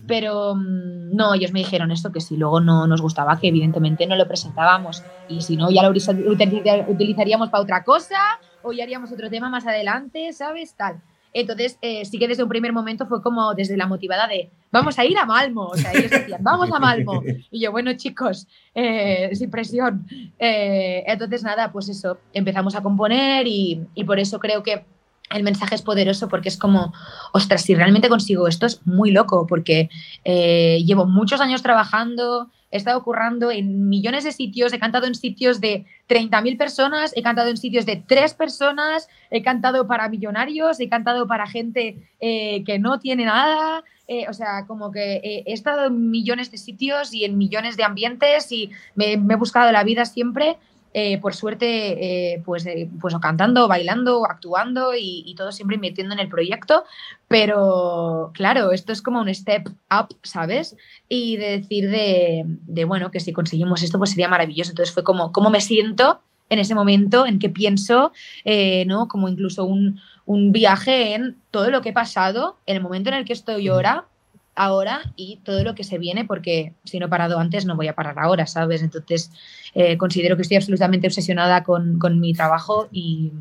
Pero 0.06 0.54
mm, 0.54 1.14
no, 1.14 1.34
ellos 1.34 1.52
me 1.52 1.60
dijeron 1.60 1.90
esto, 1.90 2.12
que 2.12 2.20
si 2.20 2.36
luego 2.36 2.60
no 2.60 2.86
nos 2.86 3.00
gustaba, 3.00 3.38
que 3.38 3.48
evidentemente 3.48 4.06
no 4.06 4.16
lo 4.16 4.26
presentábamos 4.28 5.02
y 5.28 5.42
si 5.42 5.56
no, 5.56 5.70
ya 5.70 5.82
lo 5.82 5.90
utiliza- 5.90 6.12
utiliza- 6.12 6.84
utilizaríamos 6.88 7.50
para 7.50 7.62
otra 7.62 7.84
cosa 7.84 8.18
o 8.62 8.72
ya 8.72 8.84
haríamos 8.84 9.12
otro 9.12 9.28
tema 9.30 9.48
más 9.50 9.66
adelante, 9.66 10.32
¿sabes? 10.32 10.74
Tal. 10.74 11.00
Entonces, 11.36 11.78
eh, 11.82 12.04
sí 12.04 12.18
que 12.18 12.28
desde 12.28 12.44
un 12.44 12.48
primer 12.48 12.72
momento 12.72 13.06
fue 13.06 13.20
como 13.20 13.54
desde 13.54 13.76
la 13.76 13.88
motivada 13.88 14.28
de 14.28 14.50
vamos 14.70 14.96
a 15.00 15.04
ir 15.04 15.18
a 15.18 15.26
Malmo. 15.26 15.66
O 15.66 15.76
sea, 15.76 15.92
ellos 15.92 16.10
decían, 16.10 16.40
vamos 16.44 16.70
a 16.70 16.78
Malmo. 16.78 17.22
Y 17.50 17.60
yo, 17.60 17.72
bueno, 17.72 17.92
chicos, 17.94 18.46
eh, 18.74 19.30
sin 19.34 19.50
presión. 19.50 20.06
Eh, 20.38 21.02
entonces, 21.06 21.42
nada, 21.42 21.72
pues 21.72 21.88
eso, 21.88 22.18
empezamos 22.32 22.76
a 22.76 22.82
componer 22.82 23.46
y, 23.48 23.84
y 23.96 24.04
por 24.04 24.20
eso 24.20 24.38
creo 24.38 24.62
que 24.62 24.84
el 25.30 25.42
mensaje 25.42 25.74
es 25.74 25.82
poderoso 25.82 26.28
porque 26.28 26.48
es 26.48 26.56
como, 26.56 26.92
ostras, 27.32 27.62
si 27.62 27.74
realmente 27.74 28.08
consigo 28.08 28.46
esto 28.46 28.66
es 28.66 28.86
muy 28.86 29.10
loco 29.10 29.46
porque 29.46 29.88
eh, 30.24 30.82
llevo 30.84 31.06
muchos 31.06 31.40
años 31.40 31.62
trabajando, 31.62 32.50
he 32.70 32.76
estado 32.76 33.02
currando 33.02 33.50
en 33.50 33.88
millones 33.88 34.24
de 34.24 34.32
sitios, 34.32 34.72
he 34.72 34.78
cantado 34.78 35.06
en 35.06 35.14
sitios 35.14 35.60
de 35.60 35.86
30.000 36.08 36.58
personas, 36.58 37.12
he 37.16 37.22
cantado 37.22 37.48
en 37.48 37.56
sitios 37.56 37.86
de 37.86 37.96
3 37.96 38.34
personas, 38.34 39.08
he 39.30 39.42
cantado 39.42 39.86
para 39.86 40.08
millonarios, 40.08 40.78
he 40.80 40.88
cantado 40.88 41.26
para 41.26 41.46
gente 41.46 42.08
eh, 42.20 42.62
que 42.64 42.78
no 42.78 42.98
tiene 42.98 43.24
nada, 43.24 43.82
eh, 44.06 44.26
o 44.28 44.34
sea, 44.34 44.66
como 44.66 44.92
que 44.92 45.42
he 45.46 45.52
estado 45.52 45.86
en 45.86 46.10
millones 46.10 46.50
de 46.50 46.58
sitios 46.58 47.14
y 47.14 47.24
en 47.24 47.38
millones 47.38 47.78
de 47.78 47.84
ambientes 47.84 48.52
y 48.52 48.70
me 48.94 49.14
he 49.14 49.36
buscado 49.36 49.72
la 49.72 49.84
vida 49.84 50.04
siempre. 50.04 50.58
Eh, 50.94 51.18
por 51.18 51.34
suerte, 51.34 52.34
eh, 52.34 52.42
pues, 52.44 52.64
eh, 52.66 52.88
pues 53.00 53.12
o 53.14 53.20
cantando, 53.20 53.66
bailando, 53.66 54.24
actuando 54.24 54.94
y, 54.94 55.24
y 55.26 55.34
todo 55.34 55.50
siempre 55.50 55.74
invirtiendo 55.74 56.14
en 56.14 56.20
el 56.20 56.28
proyecto. 56.28 56.84
Pero 57.26 58.30
claro, 58.32 58.70
esto 58.70 58.92
es 58.92 59.02
como 59.02 59.20
un 59.20 59.34
step 59.34 59.68
up, 59.90 60.16
¿sabes? 60.22 60.76
Y 61.08 61.36
de 61.36 61.58
decir 61.58 61.90
de, 61.90 62.44
de, 62.46 62.84
bueno, 62.84 63.10
que 63.10 63.18
si 63.18 63.32
conseguimos 63.32 63.82
esto, 63.82 63.98
pues 63.98 64.10
sería 64.10 64.28
maravilloso. 64.28 64.70
Entonces 64.70 64.94
fue 64.94 65.02
como, 65.02 65.32
¿cómo 65.32 65.50
me 65.50 65.60
siento 65.60 66.20
en 66.48 66.60
ese 66.60 66.76
momento? 66.76 67.26
¿En 67.26 67.40
qué 67.40 67.48
pienso? 67.48 68.12
Eh, 68.44 68.84
¿no? 68.86 69.08
Como 69.08 69.28
incluso 69.28 69.64
un, 69.64 70.00
un 70.26 70.52
viaje 70.52 71.14
en 71.14 71.36
todo 71.50 71.70
lo 71.70 71.80
que 71.82 71.88
he 71.88 71.92
pasado, 71.92 72.58
en 72.66 72.76
el 72.76 72.82
momento 72.82 73.10
en 73.10 73.16
el 73.16 73.24
que 73.24 73.32
estoy 73.32 73.66
ahora, 73.66 74.06
ahora 74.56 75.02
y 75.16 75.36
todo 75.44 75.64
lo 75.64 75.74
que 75.74 75.84
se 75.84 75.98
viene, 75.98 76.24
porque 76.24 76.74
si 76.84 76.98
no 76.98 77.06
he 77.06 77.08
parado 77.08 77.38
antes, 77.38 77.64
no 77.66 77.76
voy 77.76 77.88
a 77.88 77.94
parar 77.94 78.18
ahora, 78.18 78.46
¿sabes? 78.46 78.82
Entonces, 78.82 79.30
eh, 79.74 79.96
considero 79.98 80.36
que 80.36 80.42
estoy 80.42 80.56
absolutamente 80.56 81.06
obsesionada 81.06 81.64
con, 81.64 81.98
con 81.98 82.20
mi 82.20 82.32
trabajo 82.34 82.88
y, 82.92 83.32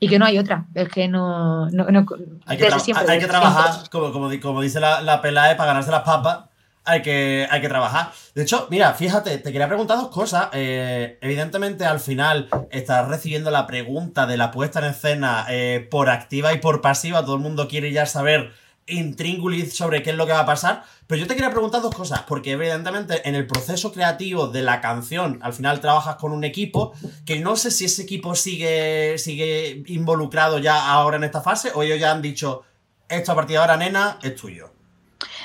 y 0.00 0.08
que 0.08 0.18
no 0.18 0.24
hay 0.26 0.38
otra. 0.38 0.66
Es 0.74 0.88
que 0.88 1.06
no. 1.08 1.70
no, 1.70 1.84
no- 1.90 2.06
Hay 2.46 2.58
que, 2.58 2.70
siempre, 2.80 3.04
hay 3.12 3.20
trabajar, 3.20 3.88
como, 3.90 4.12
como 4.40 4.60
dice 4.60 4.80
la, 4.80 5.00
la 5.02 5.22
Pelae, 5.22 5.54
para 5.56 5.68
ganarse 5.68 5.90
las 5.90 6.02
papas. 6.02 6.40
Hay 6.86 7.00
que, 7.00 7.46
hay 7.50 7.62
que 7.62 7.68
trabajar. 7.70 8.10
De 8.34 8.42
hecho, 8.42 8.66
mira, 8.70 8.92
fíjate, 8.92 9.38
te 9.38 9.52
quería 9.52 9.68
preguntar 9.68 9.96
dos 9.96 10.08
cosas. 10.08 10.48
Eh, 10.52 11.16
evidentemente, 11.22 11.86
al 11.86 11.98
final 11.98 12.48
estás 12.70 13.08
recibiendo 13.08 13.50
la 13.50 13.66
pregunta 13.66 14.26
de 14.26 14.36
la 14.36 14.50
puesta 14.50 14.80
en 14.80 14.86
escena 14.86 15.46
eh, 15.48 15.88
por 15.90 16.10
activa 16.10 16.52
y 16.52 16.58
por 16.58 16.82
pasiva. 16.82 17.24
Todo 17.24 17.36
el 17.36 17.40
mundo 17.40 17.68
quiere 17.68 17.90
ya 17.90 18.04
saber 18.04 18.52
intríngulis 18.86 19.76
sobre 19.76 20.02
qué 20.02 20.10
es 20.10 20.16
lo 20.16 20.26
que 20.26 20.32
va 20.32 20.40
a 20.40 20.46
pasar. 20.46 20.84
Pero 21.06 21.20
yo 21.20 21.26
te 21.26 21.34
quería 21.34 21.50
preguntar 21.50 21.82
dos 21.82 21.94
cosas, 21.94 22.22
porque 22.22 22.52
evidentemente 22.52 23.28
en 23.28 23.34
el 23.34 23.46
proceso 23.46 23.92
creativo 23.92 24.48
de 24.48 24.62
la 24.62 24.80
canción, 24.80 25.38
al 25.42 25.52
final 25.52 25.80
trabajas 25.80 26.16
con 26.16 26.32
un 26.32 26.44
equipo, 26.44 26.92
que 27.26 27.40
no 27.40 27.56
sé 27.56 27.70
si 27.70 27.84
ese 27.84 28.02
equipo 28.02 28.34
sigue, 28.34 29.18
sigue 29.18 29.82
involucrado 29.86 30.58
ya 30.58 30.90
ahora 30.90 31.16
en 31.16 31.24
esta 31.24 31.40
fase, 31.40 31.70
o 31.74 31.82
ellos 31.82 31.98
ya 31.98 32.12
han 32.12 32.22
dicho, 32.22 32.62
esto 33.08 33.32
a 33.32 33.34
partir 33.34 33.54
de 33.54 33.58
ahora, 33.58 33.76
nena, 33.76 34.18
es 34.22 34.34
tuyo. 34.34 34.72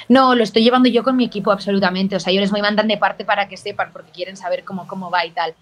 No, 0.08 0.34
lo 0.34 0.44
estoy 0.44 0.64
llevando 0.64 0.90
yo 0.90 1.04
con 1.04 1.16
mi 1.16 1.26
equipo 1.26 1.52
absolutamente. 1.52 2.16
O 2.16 2.20
sea, 2.20 2.34
yo 2.34 2.42
les 2.42 2.50
voy 2.50 2.62
mandando 2.62 2.92
de 2.92 2.98
parte 2.98 3.26
para 3.26 3.48
que 3.48 3.58
sepan, 3.58 3.92
porque 3.94 4.12
quieren 4.12 4.36
saber 4.36 4.64
cómo, 4.64 4.88
cómo 4.88 5.12
va 5.12 5.26
y 5.26 5.32
tal. 5.32 5.54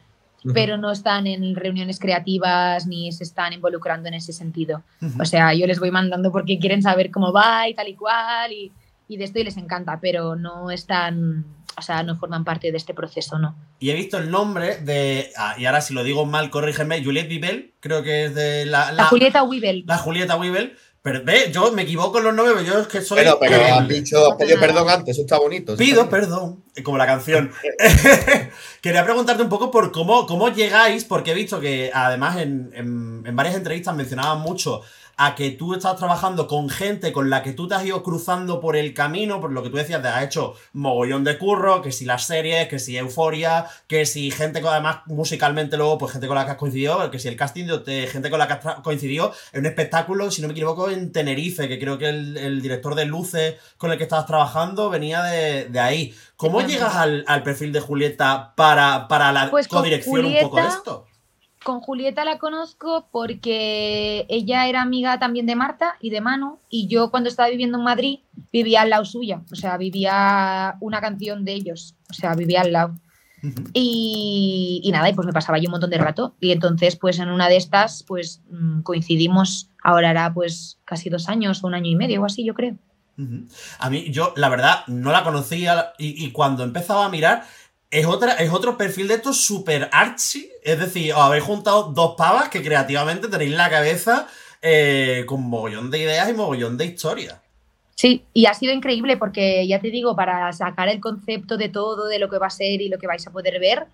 Pero 0.53 0.77
no 0.77 0.91
están 0.91 1.27
en 1.27 1.55
reuniones 1.55 1.99
creativas 1.99 2.87
ni 2.87 3.11
se 3.11 3.23
están 3.23 3.53
involucrando 3.53 4.07
en 4.07 4.13
ese 4.13 4.31
sentido. 4.31 4.83
O 5.19 5.25
sea, 5.25 5.53
yo 5.53 5.67
les 5.67 5.79
voy 5.79 5.91
mandando 5.91 6.31
porque 6.31 6.59
quieren 6.59 6.81
saber 6.81 7.11
cómo 7.11 7.33
va 7.33 7.67
y 7.67 7.73
tal 7.73 7.87
y 7.89 7.95
cual. 7.95 8.51
Y, 8.53 8.71
y 9.07 9.17
de 9.17 9.23
esto 9.23 9.39
y 9.39 9.43
les 9.43 9.57
encanta, 9.57 9.99
pero 10.01 10.35
no 10.35 10.69
están, 10.71 11.45
o 11.77 11.81
sea, 11.81 12.03
no 12.03 12.15
forman 12.17 12.43
parte 12.43 12.71
de 12.71 12.77
este 12.77 12.93
proceso, 12.93 13.39
¿no? 13.39 13.55
Y 13.79 13.89
he 13.89 13.93
visto 13.93 14.17
el 14.17 14.29
nombre 14.29 14.77
de, 14.77 15.31
ah, 15.37 15.55
y 15.57 15.65
ahora 15.65 15.81
si 15.81 15.93
lo 15.93 16.03
digo 16.03 16.25
mal, 16.25 16.49
corrígeme, 16.49 17.03
Juliette 17.03 17.29
Vivel, 17.29 17.73
creo 17.79 18.03
que 18.03 18.25
es 18.25 18.35
de 18.35 18.65
la... 18.65 18.91
La, 18.91 19.05
Julieta 19.05 19.43
Weibel. 19.43 19.83
La 19.85 19.97
Julieta 19.97 20.35
Weibel. 20.35 20.75
Pero 21.07 21.23
ve, 21.23 21.49
yo 21.53 21.71
me 21.71 21.83
equivoco 21.83 22.17
en 22.17 22.25
los 22.25 22.33
nombres, 22.33 22.57
pero 22.59 22.73
yo 22.73 22.81
es 22.81 22.87
que 22.87 23.01
soy... 23.01 23.19
Pero, 23.19 23.37
pero 23.39 23.63
has 23.63 23.87
dicho, 23.87 24.29
has 24.29 24.37
pedido 24.37 24.59
perdón 24.59 24.89
antes, 24.89 25.15
eso 25.15 25.21
está 25.21 25.39
bonito. 25.39 25.71
eso 25.71 25.77
Pido 25.79 26.09
perdón, 26.09 26.65
como 26.83 26.97
la 26.97 27.05
canción. 27.05 27.49
Quería 28.81 29.05
preguntarte 29.05 29.41
un 29.41 29.47
poco 29.47 29.71
por 29.71 29.93
cómo, 29.93 30.25
cómo 30.27 30.49
llegáis, 30.49 31.05
porque 31.05 31.31
he 31.31 31.33
visto 31.33 31.61
que 31.61 31.91
además 31.93 32.37
en, 32.41 32.71
en- 32.73 33.23
en 33.25 33.35
varias 33.37 33.55
entrevistas 33.55 33.95
mencionaban 33.95 34.41
mucho 34.41 34.81
a 35.17 35.33
que 35.33 35.49
tú 35.49 35.73
estás 35.73 35.97
trabajando 35.97 36.47
con 36.47 36.69
gente 36.69 37.11
con 37.11 37.31
la 37.31 37.41
que 37.41 37.51
tú 37.51 37.67
te 37.67 37.73
has 37.73 37.83
ido 37.83 38.03
cruzando 38.03 38.61
por 38.61 38.75
el 38.75 38.93
camino, 38.93 39.41
por 39.41 39.51
lo 39.51 39.63
que 39.63 39.69
tú 39.71 39.77
decías, 39.77 40.01
te 40.01 40.07
has 40.07 40.23
hecho 40.23 40.53
mogollón 40.73 41.23
de 41.23 41.39
curro, 41.39 41.81
que 41.81 41.91
si 41.91 42.05
las 42.05 42.27
series, 42.27 42.67
que 42.67 42.77
si 42.77 42.97
Euforia, 42.97 43.65
que 43.87 44.05
si 44.05 44.29
gente 44.29 44.61
con 44.61 44.71
además 44.71 44.99
musicalmente 45.07 45.75
luego, 45.75 45.97
pues 45.97 46.11
gente 46.11 46.27
con 46.27 46.35
la 46.35 46.45
que 46.45 46.51
has 46.51 46.57
coincidido, 46.57 47.09
que 47.09 47.17
si 47.17 47.27
el 47.27 47.35
casting 47.35 47.65
de 47.65 48.07
gente 48.07 48.29
con 48.29 48.37
la 48.37 48.47
que 48.47 48.53
has 48.53 48.75
coincidido 48.81 49.33
en 49.53 49.61
un 49.61 49.65
espectáculo, 49.65 50.29
si 50.29 50.41
no 50.43 50.47
me 50.47 50.53
equivoco, 50.53 50.89
en 50.91 51.11
Tenerife, 51.11 51.67
que 51.67 51.79
creo 51.79 51.97
que 51.97 52.09
el, 52.09 52.37
el 52.37 52.61
director 52.61 52.93
de 52.93 53.05
luces 53.05 53.55
con 53.77 53.91
el 53.91 53.97
que 53.97 54.03
estabas 54.03 54.27
trabajando 54.27 54.91
venía 54.91 55.23
de, 55.23 55.65
de 55.65 55.79
ahí. 55.79 56.15
¿Cómo 56.35 56.61
llegas 56.61 56.95
al, 56.95 57.23
al 57.27 57.41
perfil 57.41 57.73
de 57.73 57.79
Julieta 57.79 58.53
para, 58.55 59.07
para 59.07 59.31
la 59.31 59.49
Pues 59.49 59.67
codirección 59.67 60.25
un 60.25 60.39
poco 60.39 60.57
de 60.57 60.67
esto? 60.67 61.06
Con 61.67 61.81
Julieta 61.81 62.23
la 62.23 62.37
conozco 62.37 63.09
porque 63.11 64.25
ella 64.29 64.67
era 64.67 64.81
amiga 64.81 65.19
también 65.19 65.45
de 65.45 65.57
Marta 65.57 65.97
y 65.99 66.11
de 66.11 66.21
Manu 66.21 66.59
y 66.69 66.87
yo 66.87 67.11
cuando 67.11 67.27
estaba 67.27 67.49
viviendo 67.49 67.77
en 67.77 67.83
Madrid 67.83 68.19
vivía 68.53 68.83
al 68.83 68.89
lado 68.89 69.03
suya, 69.03 69.41
o 69.51 69.55
sea, 69.55 69.75
vivía 69.75 70.77
una 70.79 71.01
canción 71.01 71.43
de 71.43 71.51
ellos, 71.51 71.97
o 72.09 72.13
sea, 72.13 72.35
vivía 72.35 72.61
al 72.61 72.71
lado. 72.71 72.95
Y, 73.73 74.79
y 74.81 74.91
nada, 74.93 75.09
y 75.09 75.13
pues 75.13 75.25
me 75.25 75.33
pasaba 75.33 75.57
yo 75.57 75.67
un 75.67 75.71
montón 75.71 75.89
de 75.89 75.97
rato 75.97 76.37
y 76.39 76.53
entonces 76.53 76.95
pues 76.95 77.19
en 77.19 77.27
una 77.27 77.49
de 77.49 77.57
estas 77.57 78.03
pues 78.03 78.41
mm, 78.49 78.83
coincidimos, 78.83 79.69
ahora 79.83 80.11
hará 80.11 80.33
pues 80.33 80.79
casi 80.85 81.09
dos 81.09 81.27
años 81.27 81.61
o 81.61 81.67
un 81.67 81.73
año 81.73 81.91
y 81.91 81.97
medio 81.97 82.21
o 82.21 82.25
así 82.25 82.45
yo 82.45 82.53
creo. 82.53 82.77
A 83.79 83.89
mí, 83.89 84.11
yo, 84.11 84.31
la 84.37 84.47
verdad, 84.47 84.85
no 84.87 85.11
la 85.11 85.23
conocía 85.23 85.91
y, 85.97 86.23
y 86.23 86.31
cuando 86.31 86.63
empezaba 86.63 87.05
a 87.05 87.09
mirar, 87.09 87.43
es, 87.89 88.05
otra, 88.05 88.33
es 88.33 88.51
otro 88.51 88.77
perfil 88.77 89.07
de 89.07 89.15
estos 89.15 89.41
super 89.41 89.89
artsy. 89.91 90.49
Es 90.63 90.79
decir, 90.79 91.13
os 91.13 91.19
habéis 91.19 91.43
juntado 91.43 91.91
dos 91.93 92.15
pavas 92.17 92.49
que 92.49 92.61
creativamente 92.61 93.27
tenéis 93.27 93.51
la 93.51 93.69
cabeza 93.69 94.27
eh, 94.61 95.23
con 95.27 95.43
mogollón 95.43 95.89
de 95.91 95.99
ideas 95.99 96.29
y 96.29 96.33
mogollón 96.33 96.77
de 96.77 96.85
historias. 96.85 97.37
Sí, 97.95 98.25
y 98.33 98.45
ha 98.45 98.53
sido 98.53 98.73
increíble 98.73 99.17
porque 99.17 99.67
ya 99.67 99.79
te 99.79 99.89
digo, 99.89 100.15
para 100.15 100.53
sacar 100.53 100.87
el 100.87 100.99
concepto 100.99 101.57
de 101.57 101.69
todo, 101.69 102.07
de 102.07 102.19
lo 102.19 102.29
que 102.29 102.37
va 102.37 102.47
a 102.47 102.51
ser 102.51 102.79
y 102.79 102.89
lo 102.89 102.99
que 102.99 103.07
vais 103.07 103.25
a 103.25 103.31
poder 103.31 103.59
ver, 103.59 103.87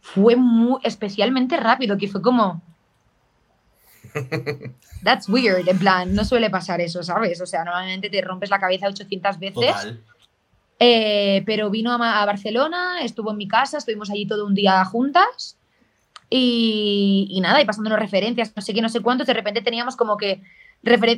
fue 0.00 0.34
muy 0.36 0.80
especialmente 0.82 1.56
rápido, 1.58 1.98
que 1.98 2.08
fue 2.08 2.22
como... 2.22 2.62
That's 5.02 5.28
weird, 5.28 5.68
en 5.68 5.78
plan, 5.78 6.14
no 6.14 6.24
suele 6.24 6.48
pasar 6.48 6.80
eso, 6.80 7.02
¿sabes? 7.02 7.40
O 7.40 7.46
sea, 7.46 7.64
normalmente 7.64 8.08
te 8.08 8.22
rompes 8.22 8.48
la 8.48 8.60
cabeza 8.60 8.88
800 8.88 9.38
veces. 9.38 9.54
Total. 9.54 10.00
Eh, 10.80 11.42
pero 11.46 11.70
vino 11.70 11.92
a, 11.92 12.22
a 12.22 12.26
Barcelona, 12.26 13.02
estuvo 13.02 13.30
en 13.30 13.36
mi 13.36 13.48
casa, 13.48 13.78
estuvimos 13.78 14.10
allí 14.10 14.26
todo 14.26 14.46
un 14.46 14.54
día 14.54 14.84
juntas 14.84 15.56
y, 16.30 17.28
y 17.30 17.40
nada, 17.40 17.60
y 17.60 17.64
pasándonos 17.64 17.98
referencias, 17.98 18.52
no 18.56 18.62
sé 18.62 18.74
qué, 18.74 18.82
no 18.82 18.88
sé 18.88 19.00
cuántos, 19.00 19.26
de 19.26 19.34
repente 19.34 19.62
teníamos 19.62 19.94
como 19.96 20.16
que, 20.16 20.42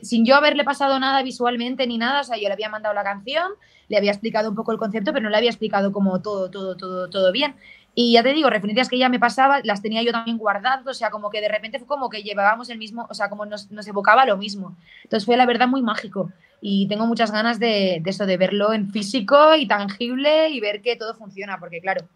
sin 0.03 0.27
yo 0.27 0.37
haberle 0.37 0.63
pasado 0.63 0.99
nada 1.01 1.23
visualmente 1.23 1.87
ni 1.87 1.99
nada, 1.99 2.21
o 2.21 2.25
sea, 2.25 2.37
yo 2.37 2.49
le 2.49 2.53
había 2.53 2.69
mandado 2.69 2.95
la 2.95 3.03
canción, 3.03 3.53
le 3.89 3.97
había 3.97 4.11
explicado 4.11 4.51
un 4.51 4.57
poco 4.57 4.73
el 4.73 4.79
concepto, 4.79 5.13
pero 5.13 5.25
no 5.25 5.31
le 5.31 5.39
había 5.39 5.51
explicado 5.51 5.91
como 5.91 6.21
todo, 6.21 6.51
todo, 6.51 6.77
todo, 6.77 7.09
todo 7.09 7.33
bien. 7.33 7.57
Y 7.95 8.13
ya 8.13 8.23
te 8.23 8.35
digo, 8.35 8.51
referencias 8.51 8.91
que 8.91 8.97
ella 8.97 9.09
me 9.09 9.19
pasaba, 9.19 9.61
las 9.65 9.81
tenía 9.81 10.03
yo 10.03 10.13
también 10.13 10.37
guardadas, 10.37 10.87
o 10.87 10.93
sea, 10.93 11.11
como 11.11 11.31
que 11.31 11.41
de 11.41 11.49
repente 11.49 11.79
fue 11.79 11.89
como 11.89 12.11
que 12.11 12.23
llevábamos 12.23 12.69
el 12.69 12.77
mismo, 12.77 13.07
o 13.09 13.15
sea, 13.15 13.31
como 13.31 13.47
nos, 13.47 13.71
nos 13.71 13.87
evocaba 13.89 14.27
lo 14.27 14.37
mismo. 14.37 14.77
Entonces 15.05 15.25
fue 15.25 15.39
la 15.39 15.47
verdad 15.47 15.67
muy 15.67 15.81
mágico 15.81 16.31
y 16.69 16.89
tengo 16.89 17.07
muchas 17.07 17.31
ganas 17.31 17.61
de, 17.61 18.01
de 18.03 18.11
eso, 18.11 18.27
de 18.27 18.37
verlo 18.37 18.73
en 18.73 18.91
físico 18.91 19.55
y 19.55 19.69
tangible 19.69 20.51
y 20.51 20.59
ver 20.59 20.83
que 20.83 20.97
todo 20.97 21.15
funciona, 21.15 21.61
porque 21.61 21.81
claro, 21.81 22.09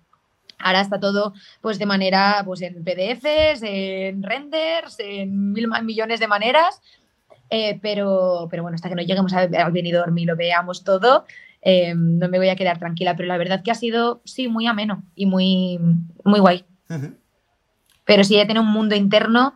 ahora 0.59 0.81
está 0.81 0.99
todo 0.99 1.35
pues 1.61 1.79
de 1.79 1.87
manera, 1.87 2.43
pues 2.45 2.61
en 2.63 2.83
PDFs, 2.83 3.63
en 3.63 4.25
renders, 4.25 4.99
en 4.99 5.53
mil 5.53 5.69
millones 5.85 6.19
de 6.19 6.27
maneras, 6.27 6.83
eh, 7.49 7.79
pero, 7.81 8.49
pero 8.51 8.65
bueno, 8.65 8.75
hasta 8.75 8.89
que 8.89 8.97
no 8.97 9.03
lleguemos 9.03 9.33
al, 9.35 9.55
al 9.55 9.71
Benidorm 9.71 10.19
y 10.19 10.25
lo 10.25 10.35
veamos 10.35 10.83
todo, 10.83 11.27
eh, 11.63 11.95
no 11.95 12.29
me 12.29 12.39
voy 12.39 12.49
a 12.49 12.57
quedar 12.57 12.81
tranquila, 12.81 13.15
pero 13.15 13.29
la 13.29 13.39
verdad 13.39 13.63
que 13.63 13.71
ha 13.71 13.77
sido, 13.77 14.21
sí, 14.25 14.49
muy 14.49 14.67
ameno 14.67 15.05
y 15.15 15.27
muy, 15.27 15.79
muy 16.25 16.41
guay. 16.41 16.65
Pero 18.05 18.25
sí, 18.25 18.35
tiene 18.35 18.59
un 18.59 18.73
mundo 18.73 18.97
interno 18.97 19.55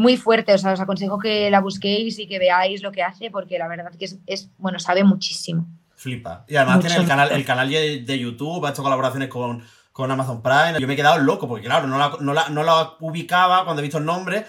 muy 0.00 0.16
fuerte, 0.16 0.52
o 0.52 0.58
sea, 0.58 0.72
os 0.72 0.80
aconsejo 0.80 1.18
que 1.18 1.50
la 1.50 1.60
busquéis 1.60 2.18
y 2.18 2.26
que 2.26 2.38
veáis 2.38 2.82
lo 2.82 2.90
que 2.90 3.02
hace, 3.02 3.30
porque 3.30 3.58
la 3.58 3.68
verdad 3.68 3.92
que 3.98 4.06
es, 4.06 4.18
es 4.26 4.48
bueno, 4.58 4.78
sabe 4.78 5.04
muchísimo. 5.04 5.66
Flipa. 5.94 6.44
Y 6.48 6.56
además 6.56 6.76
Mucho, 6.76 6.88
tiene 6.88 7.02
el 7.02 7.08
canal, 7.08 7.30
el 7.32 7.44
canal 7.44 7.68
de, 7.68 8.18
YouTube, 8.18 8.64
ha 8.66 8.70
hecho 8.70 8.82
colaboraciones 8.82 9.28
con, 9.28 9.62
con 9.92 10.10
Amazon 10.10 10.42
Prime. 10.42 10.80
Yo 10.80 10.86
me 10.86 10.94
he 10.94 10.96
quedado 10.96 11.18
loco, 11.18 11.46
porque 11.46 11.66
claro, 11.66 11.86
no 11.86 11.98
la, 11.98 12.16
no 12.20 12.32
la- 12.32 12.48
no 12.48 12.62
la 12.62 12.94
ubicaba 13.00 13.64
cuando 13.64 13.80
he 13.80 13.84
visto 13.84 13.98
el 13.98 14.04
nombre. 14.06 14.46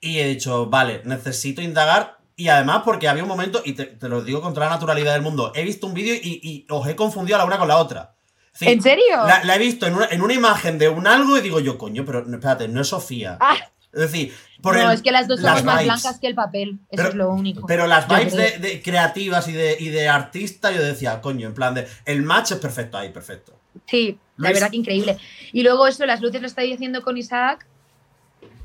Y 0.00 0.18
he 0.18 0.26
dicho, 0.26 0.66
vale, 0.66 1.02
necesito 1.04 1.60
indagar. 1.60 2.18
Y 2.36 2.48
además, 2.48 2.82
porque 2.84 3.06
había 3.06 3.22
un 3.22 3.28
momento, 3.28 3.60
y 3.64 3.74
te, 3.74 3.84
te 3.84 4.08
lo 4.08 4.22
digo 4.22 4.40
con 4.40 4.54
toda 4.54 4.66
la 4.66 4.72
naturalidad 4.72 5.12
del 5.12 5.22
mundo, 5.22 5.52
he 5.54 5.62
visto 5.62 5.86
un 5.86 5.94
vídeo 5.94 6.14
y, 6.14 6.40
y 6.42 6.66
os 6.70 6.86
he 6.88 6.96
confundido 6.96 7.38
la 7.38 7.44
una 7.44 7.58
con 7.58 7.68
la 7.68 7.76
otra. 7.76 8.14
Decir, 8.52 8.68
¿En 8.70 8.82
serio? 8.82 9.16
La, 9.26 9.44
la 9.44 9.56
he 9.56 9.58
visto 9.58 9.86
en 9.86 9.94
una, 9.94 10.06
en 10.10 10.22
una 10.22 10.32
imagen 10.34 10.78
de 10.78 10.88
un 10.88 11.06
algo 11.06 11.36
y 11.36 11.42
digo 11.42 11.60
yo, 11.60 11.76
coño, 11.76 12.04
pero 12.06 12.24
no, 12.24 12.36
espérate, 12.36 12.66
no 12.68 12.80
es 12.80 12.88
Sofía. 12.88 13.36
Ah, 13.40 13.56
Es 13.94 14.00
decir, 14.00 14.32
por 14.60 14.76
no, 14.76 14.88
el- 14.90 14.94
es 14.94 15.02
que 15.02 15.12
las 15.12 15.28
dos 15.28 15.40
las 15.40 15.58
somos 15.60 15.64
más 15.64 15.82
vibes. 15.82 15.86
blancas 16.02 16.20
que 16.20 16.26
el 16.26 16.34
papel, 16.34 16.70
eso 16.90 16.96
Pero- 16.96 17.08
es 17.10 17.14
lo 17.14 17.30
único. 17.30 17.66
Pero 17.66 17.86
las 17.86 18.08
vibes 18.08 18.34
de, 18.34 18.58
de 18.58 18.82
creativas 18.82 19.46
y 19.48 19.52
de, 19.52 19.76
y 19.78 19.88
de 19.90 20.08
artista, 20.08 20.72
yo 20.72 20.82
decía, 20.82 21.20
coño, 21.20 21.46
en 21.48 21.54
plan 21.54 21.74
de. 21.74 21.86
El 22.04 22.22
match 22.22 22.52
es 22.52 22.58
perfecto 22.58 22.96
ahí, 22.98 23.10
perfecto. 23.10 23.52
Sí, 23.86 24.18
la 24.36 24.48
Luis. 24.50 24.54
verdad 24.60 24.70
que 24.70 24.76
increíble. 24.76 25.18
Y 25.52 25.62
luego 25.62 25.86
eso, 25.86 26.06
las 26.06 26.20
luces 26.20 26.40
lo 26.40 26.46
estoy 26.46 26.72
haciendo 26.72 27.02
con 27.02 27.16
Isaac. 27.16 27.66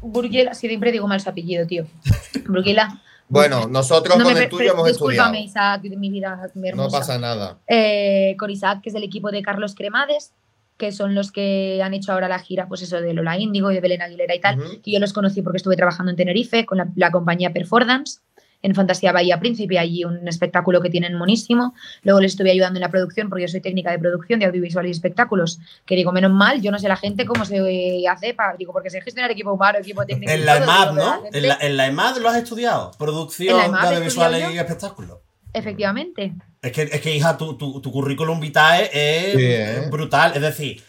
Burguela, 0.01 0.53
siempre 0.53 0.91
digo 0.91 1.07
mal 1.07 1.19
su 1.19 1.30
apellido, 1.30 1.68
tío. 1.68 1.85
Burguela. 2.47 3.01
Bueno, 3.27 3.68
nosotros 3.68 4.18
No 4.18 4.23
con 4.23 4.34
me 4.34 4.43
el 4.43 4.49
tuyo 4.49 4.72
hemos 4.73 4.88
Discúlpame, 4.88 5.43
estudiado. 5.43 5.76
Isaac, 5.76 5.81
de 5.84 5.95
mi 5.97 6.10
vida 6.10 6.49
mi 6.56 6.72
No 6.72 6.89
pasa 6.89 7.19
nada. 7.19 7.60
Eh, 7.68 8.35
con 8.39 8.49
Isaac, 8.49 8.81
que 8.81 8.89
es 8.89 8.93
del 8.93 9.03
equipo 9.03 9.30
de 9.30 9.43
Carlos 9.43 9.76
Cremades, 9.76 10.31
que 10.80 10.93
son 10.93 11.14
los 11.14 11.31
que 11.31 11.81
han 11.84 11.93
hecho 11.93 12.14
ahora 12.14 12.30
la 12.30 12.39
gira, 12.39 12.68
pues 12.68 12.81
eso, 12.81 13.01
de 13.01 13.14
Lola 13.14 13.38
Índigo 13.38 13.69
y 13.69 13.76
de 13.76 13.81
Belén 13.81 14.01
Aguilera 14.01 14.34
y 14.34 14.39
tal. 14.39 14.60
Ujú. 14.60 14.80
Y 14.85 14.93
yo 14.93 14.99
los 14.99 15.11
conocí 15.14 15.41
porque 15.41 15.57
estuve 15.57 15.76
trabajando 15.76 16.10
en 16.10 16.15
Tenerife 16.15 16.65
con 16.65 16.77
la, 16.77 16.88
la 16.95 17.11
compañía 17.11 17.51
Performance, 17.51 18.22
en 18.61 18.73
Fantasía 18.73 19.11
Bahía 19.11 19.39
Príncipe, 19.39 19.77
allí 19.77 20.06
un 20.06 20.26
espectáculo 20.27 20.81
que 20.81 20.89
tienen 20.89 21.15
monísimo. 21.15 21.73
Luego 22.03 22.22
les 22.22 22.31
estuve 22.31 22.51
ayudando 22.51 22.77
en 22.77 22.81
la 22.81 22.89
producción, 22.89 23.30
porque 23.30 23.43
yo 23.43 23.47
soy 23.49 23.60
técnica 23.60 23.91
de 23.91 23.99
producción 23.99 24.39
de 24.39 24.45
audiovisual 24.45 24.88
y 24.88 24.91
espectáculos, 24.91 25.60
que 25.85 25.95
digo, 25.95 26.14
menos 26.14 26.31
mal, 26.31 26.61
yo 26.61 26.72
no 26.72 26.80
sé 26.80 26.88
la 26.88 26.95
gente 26.95 27.26
cómo 27.26 27.43
se 27.43 27.57
eh, 27.57 28.07
hace, 28.07 28.34
para, 28.34 28.56
digo, 28.56 28.72
porque 28.72 28.89
sé 28.89 29.01
gestionar 29.01 29.31
equipo 29.31 29.51
humano, 29.51 29.80
equipo 29.80 30.06
técnico. 30.06 30.31
En 30.31 30.45
la 30.45 30.57
EMAD, 30.57 30.93
¿no? 30.93 31.23
En 31.31 31.47
la, 31.47 31.57
en 31.60 31.77
la 31.77 31.88
EMAD 31.88 32.18
lo 32.19 32.30
has 32.30 32.38
estudiado. 32.38 32.91
Producción 32.97 33.72
de 33.72 33.77
audiovisuales 33.77 34.53
y 34.53 34.57
espectáculos. 34.57 35.19
efectivamente. 35.53 36.34
Es 36.61 36.72
que, 36.73 36.81
es 36.84 37.02
que 37.02 37.15
hija, 37.15 37.38
tu, 37.38 37.57
tu, 37.57 37.80
tu 37.81 37.91
currículum 37.91 38.40
vitae 38.40 38.90
es 38.91 39.34
Sí, 39.36 39.45
¿eh? 39.45 39.88
brutal. 39.90 40.34
Es 40.36 40.41
decir, 40.41 40.84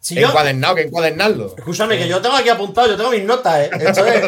si 0.00 0.14
yo. 0.14 0.28
Encuadernado, 0.28 0.74
que 0.74 0.82
encuadernarlo. 0.82 1.54
Escúchame, 1.56 1.96
que 1.98 2.06
yo 2.08 2.20
tengo 2.20 2.36
aquí 2.36 2.48
apuntado, 2.50 2.88
yo 2.88 2.96
tengo 2.96 3.10
mis 3.10 3.24
notas, 3.24 3.60
¿eh? 3.60 3.70
Esto 3.80 4.04
es. 4.06 4.22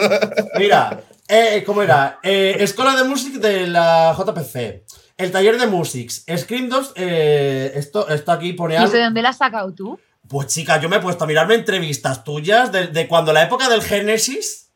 Mira, 0.58 1.00
eh, 1.28 1.62
¿cómo 1.66 1.82
era? 1.82 2.18
Eh, 2.22 2.56
Escuela 2.60 2.96
de 2.96 3.04
Música 3.04 3.38
de 3.38 3.66
la 3.66 4.16
JPC. 4.18 4.84
El 5.18 5.30
taller 5.32 5.58
de 5.58 5.66
Musics. 5.66 6.24
Scream 6.36 6.68
2, 6.68 6.92
eh, 6.96 7.72
esto, 7.74 8.08
esto 8.08 8.32
aquí 8.32 8.52
pone 8.54 8.74
¿Y 8.74 8.76
algo. 8.78 8.92
de 8.92 9.02
dónde 9.02 9.20
la 9.20 9.30
has 9.30 9.38
sacado 9.38 9.74
tú? 9.74 9.98
Pues 10.28 10.46
chica, 10.48 10.80
yo 10.80 10.88
me 10.88 10.96
he 10.96 11.00
puesto 11.00 11.24
a 11.24 11.26
mirarme 11.26 11.54
entrevistas 11.54 12.22
tuyas 12.24 12.70
de, 12.72 12.86
de 12.86 13.08
cuando 13.08 13.32
la 13.32 13.42
época 13.42 13.68
del 13.68 13.82
Génesis. 13.82 14.70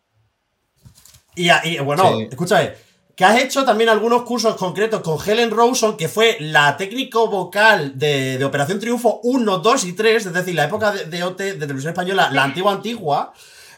Y, 1.35 1.49
a- 1.49 1.65
y, 1.65 1.79
bueno, 1.79 2.19
Sí. 2.19 2.29
escúchame, 2.31 2.73
que 3.15 3.25
has 3.25 3.39
hecho 3.41 3.65
también 3.65 3.91
algunos 3.91 4.23
cursos 4.23 4.57
concretos 4.57 5.03
con 5.03 5.19
Helen 5.25 5.51
Rawson, 5.51 5.97
que 5.97 6.09
fue 6.09 6.37
la 6.41 6.77
técnico 6.77 7.29
vocal 7.29 7.99
de, 7.99 8.39
de 8.39 8.45
Operación 8.45 8.81
Triunfo 8.81 9.21
1, 9.23 9.59
2 9.59 9.85
y 9.85 9.93
3, 9.93 10.27
es 10.27 10.33
decir, 10.33 10.55
la 10.55 10.65
época 10.65 10.93
de, 10.93 11.05
de 11.07 11.23
OT, 11.23 11.39
de 11.39 11.53
televisión 11.55 11.93
española, 11.93 12.31
la 12.33 12.45
antigua 12.45 12.73
antigua. 12.73 13.33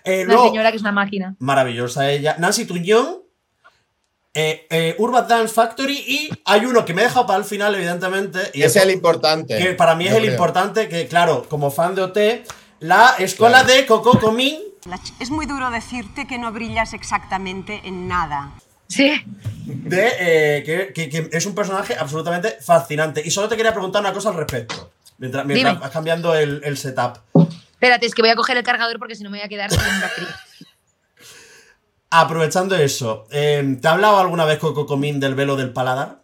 Eh, 0.05 0.23
Una 0.25 0.35
luego- 0.35 0.49
señora 0.51 0.71
que 0.71 0.77
es 0.77 0.83
una 0.83 0.93
máquina. 0.93 1.35
Maravillosa 1.39 2.11
ella. 2.11 2.37
Nancy 2.39 2.65
Tuñón. 2.65 3.23
Eh, 4.37 4.67
eh, 4.69 4.97
Urban 4.99 5.29
Dance 5.29 5.55
Factory 5.55 5.95
y 5.97 6.29
hay 6.45 6.65
uno 6.67 6.85
que 6.85 6.93
me 6.93 7.03
he 7.03 7.05
dejado 7.05 7.25
para 7.27 7.39
el 7.39 7.45
final, 7.45 7.73
evidentemente. 7.77 8.41
Y 8.53 8.63
Ese 8.63 8.81
es 8.81 8.85
el 8.85 8.91
importante. 8.91 9.57
Que 9.57 9.75
para 9.75 9.95
mí 9.95 10.07
es 10.07 10.13
el 10.13 10.23
creo. 10.23 10.33
importante, 10.33 10.89
que 10.89 11.07
claro, 11.07 11.47
como 11.49 11.71
fan 11.71 11.95
de 11.95 12.03
OT, 12.03 12.19
la 12.81 13.15
escuela 13.19 13.63
de 13.63 13.87
Coco 13.87 14.19
Comín. 14.19 14.59
Es 15.21 15.31
muy 15.31 15.47
duro 15.47 15.71
decirte 15.71 16.27
que 16.27 16.39
no 16.39 16.51
brillas 16.53 16.95
exactamente 16.95 17.81
en 17.85 18.09
nada. 18.09 18.53
Sí. 18.95 19.23
De, 19.67 20.09
eh, 20.59 20.63
que, 20.63 20.93
que- 20.93 21.09
que 21.09 21.37
es 21.37 21.47
un 21.47 21.55
personaje 21.55 21.97
absolutamente 21.99 22.59
fascinante. 22.61 23.23
Y 23.25 23.31
solo 23.31 23.49
te 23.49 23.57
quería 23.57 23.73
preguntar 23.73 24.01
una 24.03 24.13
cosa 24.13 24.29
al 24.31 24.37
respecto. 24.37 24.93
Mientras, 25.19 25.45
mientras 25.47 25.81
vas 25.81 25.91
cambiando 25.91 26.35
el, 26.35 26.61
el 26.65 26.77
setup. 26.77 27.19
Espérate, 27.73 28.07
es 28.07 28.15
que 28.15 28.23
voy 28.23 28.31
a 28.31 28.37
coger 28.37 28.57
el 28.57 28.63
cargador 28.63 28.99
porque 28.99 29.15
si 29.15 29.23
no 29.25 29.31
me 29.31 29.39
voy 29.39 29.45
a 29.45 29.49
quedar 29.49 29.71
sin 29.71 29.81
batería. 30.01 30.37
Aprovechando 32.11 32.77
eso, 32.77 33.27
eh, 33.31 33.77
¿te 33.81 33.89
ha 33.89 33.93
hablado 33.93 34.19
alguna 34.21 34.45
vez 34.45 34.59
Coco 34.59 34.87
Comín 34.87 35.19
del 35.19 35.35
velo 35.35 35.57
del 35.57 35.73
paladar? 35.73 36.21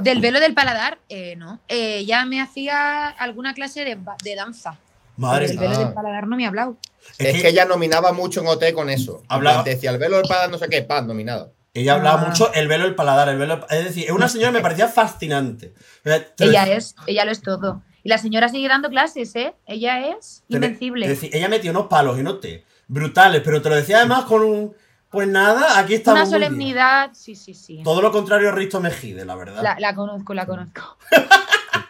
Del 0.00 0.20
velo 0.20 0.38
del 0.38 0.54
paladar, 0.54 0.98
eh, 1.08 1.34
no. 1.36 1.60
Eh, 1.68 2.04
ya 2.04 2.24
me 2.24 2.40
hacía 2.40 3.08
alguna 3.08 3.54
clase 3.54 3.84
de, 3.84 3.98
de 4.22 4.34
danza. 4.36 4.76
Madre 5.16 5.46
Pero 5.48 5.60
del 5.60 5.68
velo 5.68 5.76
mía. 5.78 5.84
del 5.86 5.94
paladar 5.94 6.26
no 6.28 6.36
me 6.36 6.44
ha 6.44 6.48
hablado. 6.48 6.76
Es, 7.18 7.40
que, 7.42 7.48
ella 7.48 7.64
nominaba 7.64 8.12
mucho 8.12 8.40
en 8.40 8.46
OT 8.48 8.72
con 8.72 8.90
eso. 8.90 9.22
Hablaba-. 9.28 9.62
Decía 9.62 9.90
el 9.90 9.98
velo 9.98 10.16
del 10.16 10.26
padre, 10.26 10.50
no 10.50 10.58
sé 10.58 10.68
qué, 10.68 10.82
pan, 10.82 11.06
nominado. 11.06 11.52
Ella 11.74 11.94
hablaba 11.94 12.22
Ah. 12.22 12.26
mucho 12.28 12.52
el 12.54 12.68
velo 12.68 12.84
del 12.84 12.94
paladar, 12.94 13.28
el 13.28 13.38
velo. 13.38 13.66
Es 13.68 13.84
decir, 13.84 14.04
es 14.04 14.12
una 14.12 14.28
señora 14.28 14.50
que 14.52 14.58
me 14.58 14.62
parecía 14.62 14.88
fascinante. 14.88 15.74
Te 16.02 16.44
Ella 16.44 16.66
es, 16.68 16.94
ella 17.06 17.24
lo 17.24 17.32
es 17.32 17.40
todo. 17.42 17.82
Y 18.04 18.08
la 18.10 18.18
señora 18.18 18.48
sigue 18.48 18.68
dando 18.68 18.90
clases, 18.90 19.34
¿eh? 19.34 19.54
Ella 19.66 20.08
es 20.08 20.44
invencible. 20.48 21.06
Es 21.06 21.12
decir, 21.12 21.30
ella 21.34 21.48
metió 21.48 21.70
unos 21.70 21.86
palos 21.86 22.18
en 22.18 22.26
OT 22.28 22.46
brutales, 22.86 23.42
pero 23.44 23.60
te 23.62 23.70
lo 23.70 23.76
decía 23.76 23.98
además 23.98 24.24
con 24.24 24.42
un. 24.42 24.76
Pues 25.10 25.26
nada, 25.28 25.78
aquí 25.78 25.94
estamos. 25.94 26.20
Una 26.22 26.30
solemnidad, 26.30 27.10
sí, 27.14 27.34
sí, 27.34 27.54
sí. 27.54 27.80
Todo 27.84 28.02
lo 28.02 28.10
contrario 28.12 28.48
a 28.48 28.52
Risto 28.52 28.80
Mejide, 28.80 29.24
la 29.24 29.36
verdad. 29.36 29.62
La, 29.62 29.76
la 29.78 29.94
conozco, 29.94 30.34
la 30.34 30.44
conozco. 30.46 30.98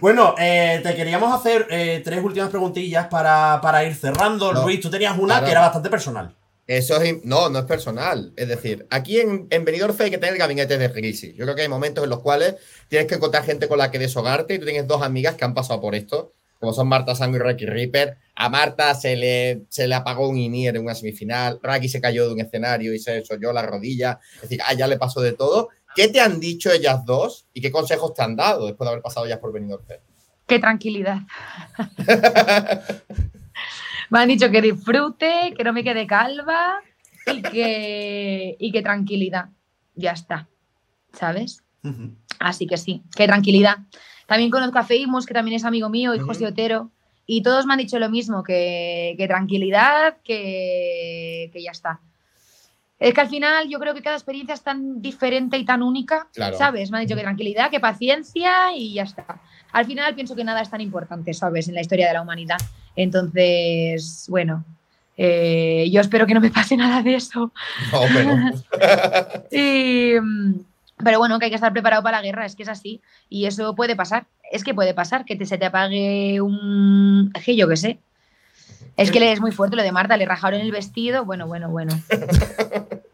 Bueno, 0.00 0.34
eh, 0.38 0.80
te 0.82 0.94
queríamos 0.94 1.32
hacer 1.34 1.66
eh, 1.70 2.00
tres 2.04 2.22
últimas 2.22 2.50
preguntillas 2.50 3.06
para, 3.08 3.60
para 3.62 3.84
ir 3.84 3.94
cerrando. 3.94 4.52
No. 4.52 4.62
Luis, 4.64 4.80
tú 4.80 4.90
tenías 4.90 5.16
una 5.18 5.34
Claro. 5.34 5.46
que 5.46 5.52
era 5.52 5.60
bastante 5.60 5.90
personal. 5.90 6.34
Eso 6.66 7.00
es. 7.02 7.22
No, 7.24 7.50
no 7.50 7.58
es 7.58 7.64
personal. 7.66 8.32
Es 8.36 8.48
decir, 8.48 8.86
aquí 8.90 9.20
en, 9.20 9.46
en 9.50 9.64
Benidorm 9.66 9.94
hay 10.00 10.10
que 10.10 10.18
tener 10.18 10.38
gabinetes 10.38 10.78
de 10.78 10.90
crisis. 10.92 11.34
Yo 11.36 11.44
creo 11.44 11.54
que 11.54 11.62
hay 11.62 11.68
momentos 11.68 12.02
en 12.04 12.10
los 12.10 12.20
cuales 12.20 12.54
tienes 12.88 13.06
que 13.06 13.16
encontrar 13.16 13.44
gente 13.44 13.68
con 13.68 13.78
la 13.78 13.90
que 13.90 13.98
deshogarte 13.98 14.54
y 14.54 14.58
tú 14.58 14.64
tienes 14.64 14.86
dos 14.86 15.02
amigas 15.02 15.34
que 15.34 15.44
han 15.44 15.52
pasado 15.52 15.80
por 15.82 15.94
esto, 15.94 16.32
como 16.58 16.72
son 16.72 16.88
Marta 16.88 17.14
Sango 17.14 17.36
y 17.36 17.40
Raki 17.40 17.66
Ripper. 17.66 18.16
A 18.34 18.48
Marta 18.48 18.94
se 18.94 19.14
le, 19.14 19.64
se 19.68 19.86
le 19.86 19.94
apagó 19.94 20.26
un 20.26 20.38
INIR 20.38 20.76
en 20.76 20.82
una 20.82 20.94
semifinal, 20.94 21.60
Raki 21.62 21.88
se 21.90 22.00
cayó 22.00 22.26
de 22.26 22.32
un 22.32 22.40
escenario 22.40 22.94
y 22.94 22.98
se 22.98 23.12
desolló 23.12 23.52
la 23.52 23.60
rodilla. 23.62 24.18
Es 24.36 24.42
decir, 24.42 24.60
a 24.66 24.72
ella 24.72 24.86
le 24.86 24.96
pasó 24.96 25.20
de 25.20 25.32
todo. 25.32 25.68
¿Qué 25.94 26.08
te 26.08 26.20
han 26.20 26.40
dicho 26.40 26.70
ellas 26.70 27.04
dos 27.04 27.46
y 27.52 27.60
qué 27.60 27.70
consejos 27.70 28.14
te 28.14 28.22
han 28.22 28.36
dado 28.36 28.66
después 28.66 28.86
de 28.86 28.92
haber 28.92 29.02
pasado 29.02 29.26
ellas 29.26 29.38
por 29.38 29.52
Benidorm 29.52 29.84
Fest? 29.84 30.02
Qué 30.46 30.58
tranquilidad. 30.58 31.20
me 34.10 34.18
han 34.18 34.28
dicho 34.28 34.50
que 34.50 34.60
disfrute, 34.60 35.54
que 35.56 35.64
no 35.64 35.72
me 35.72 35.84
quede 35.84 36.06
calva 36.06 36.80
y 37.26 37.42
que, 37.42 38.56
y 38.58 38.72
que 38.72 38.82
tranquilidad. 38.82 39.48
Ya 39.94 40.12
está. 40.12 40.48
¿Sabes? 41.12 41.62
Así 42.40 42.66
que 42.66 42.76
sí, 42.76 43.02
qué 43.14 43.26
tranquilidad. 43.26 43.78
También 44.26 44.50
conozco 44.50 44.78
a 44.78 44.84
Famous, 44.84 45.26
que 45.26 45.34
también 45.34 45.56
es 45.56 45.64
amigo 45.64 45.88
mío, 45.88 46.14
y 46.14 46.18
José 46.18 46.46
Otero. 46.46 46.90
Y 47.26 47.42
todos 47.42 47.66
me 47.66 47.74
han 47.74 47.78
dicho 47.78 47.98
lo 47.98 48.10
mismo, 48.10 48.42
que, 48.42 49.14
que 49.16 49.28
tranquilidad, 49.28 50.18
que, 50.22 51.50
que 51.52 51.62
ya 51.62 51.70
está. 51.70 52.00
Es 52.98 53.12
que 53.12 53.20
al 53.20 53.28
final 53.28 53.68
yo 53.68 53.78
creo 53.80 53.92
que 53.92 54.02
cada 54.02 54.16
experiencia 54.16 54.54
es 54.54 54.62
tan 54.62 55.02
diferente 55.02 55.58
y 55.58 55.64
tan 55.64 55.82
única, 55.82 56.28
Claro. 56.32 56.56
¿sabes? 56.56 56.90
Me 56.90 56.98
han 56.98 57.04
dicho 57.04 57.16
que 57.16 57.22
tranquilidad, 57.22 57.70
que 57.70 57.80
paciencia 57.80 58.72
y 58.74 58.94
ya 58.94 59.02
está. 59.02 59.40
Al 59.72 59.84
final 59.84 60.14
pienso 60.14 60.36
que 60.36 60.44
nada 60.44 60.60
es 60.62 60.70
tan 60.70 60.80
importante, 60.80 61.34
¿sabes? 61.34 61.68
En 61.68 61.74
la 61.74 61.80
historia 61.80 62.06
de 62.06 62.14
la 62.14 62.22
humanidad. 62.22 62.58
Entonces, 62.94 64.26
bueno, 64.28 64.64
eh, 65.16 65.88
yo 65.90 66.00
espero 66.00 66.26
que 66.26 66.34
no 66.34 66.40
me 66.40 66.50
pase 66.50 66.76
nada 66.76 67.02
de 67.02 67.14
eso. 67.16 67.52
No, 67.92 68.00
pero. 68.12 68.36
Y, 69.50 70.14
pero 71.02 71.18
bueno, 71.18 71.38
que 71.38 71.46
hay 71.46 71.50
que 71.50 71.56
estar 71.56 71.72
preparado 71.72 72.02
para 72.02 72.18
la 72.18 72.22
guerra, 72.22 72.46
es 72.46 72.54
que 72.54 72.62
es 72.62 72.68
así. 72.68 73.00
Y 73.28 73.46
eso 73.46 73.74
puede 73.74 73.96
pasar. 73.96 74.26
Es 74.52 74.62
que 74.62 74.74
puede 74.74 74.94
pasar 74.94 75.24
que 75.24 75.34
te, 75.36 75.46
se 75.46 75.58
te 75.58 75.66
apague 75.66 76.40
un. 76.40 77.32
Que 77.44 77.56
yo 77.56 77.68
qué 77.68 77.76
sé. 77.76 77.98
Es 78.96 79.10
que 79.10 79.20
le 79.20 79.32
es 79.32 79.40
muy 79.40 79.52
fuerte 79.52 79.76
lo 79.76 79.82
de 79.82 79.92
Marta, 79.92 80.16
le 80.16 80.24
rajaron 80.24 80.60
el 80.60 80.70
vestido. 80.70 81.24
Bueno, 81.24 81.46
bueno, 81.46 81.68
bueno. 81.68 82.00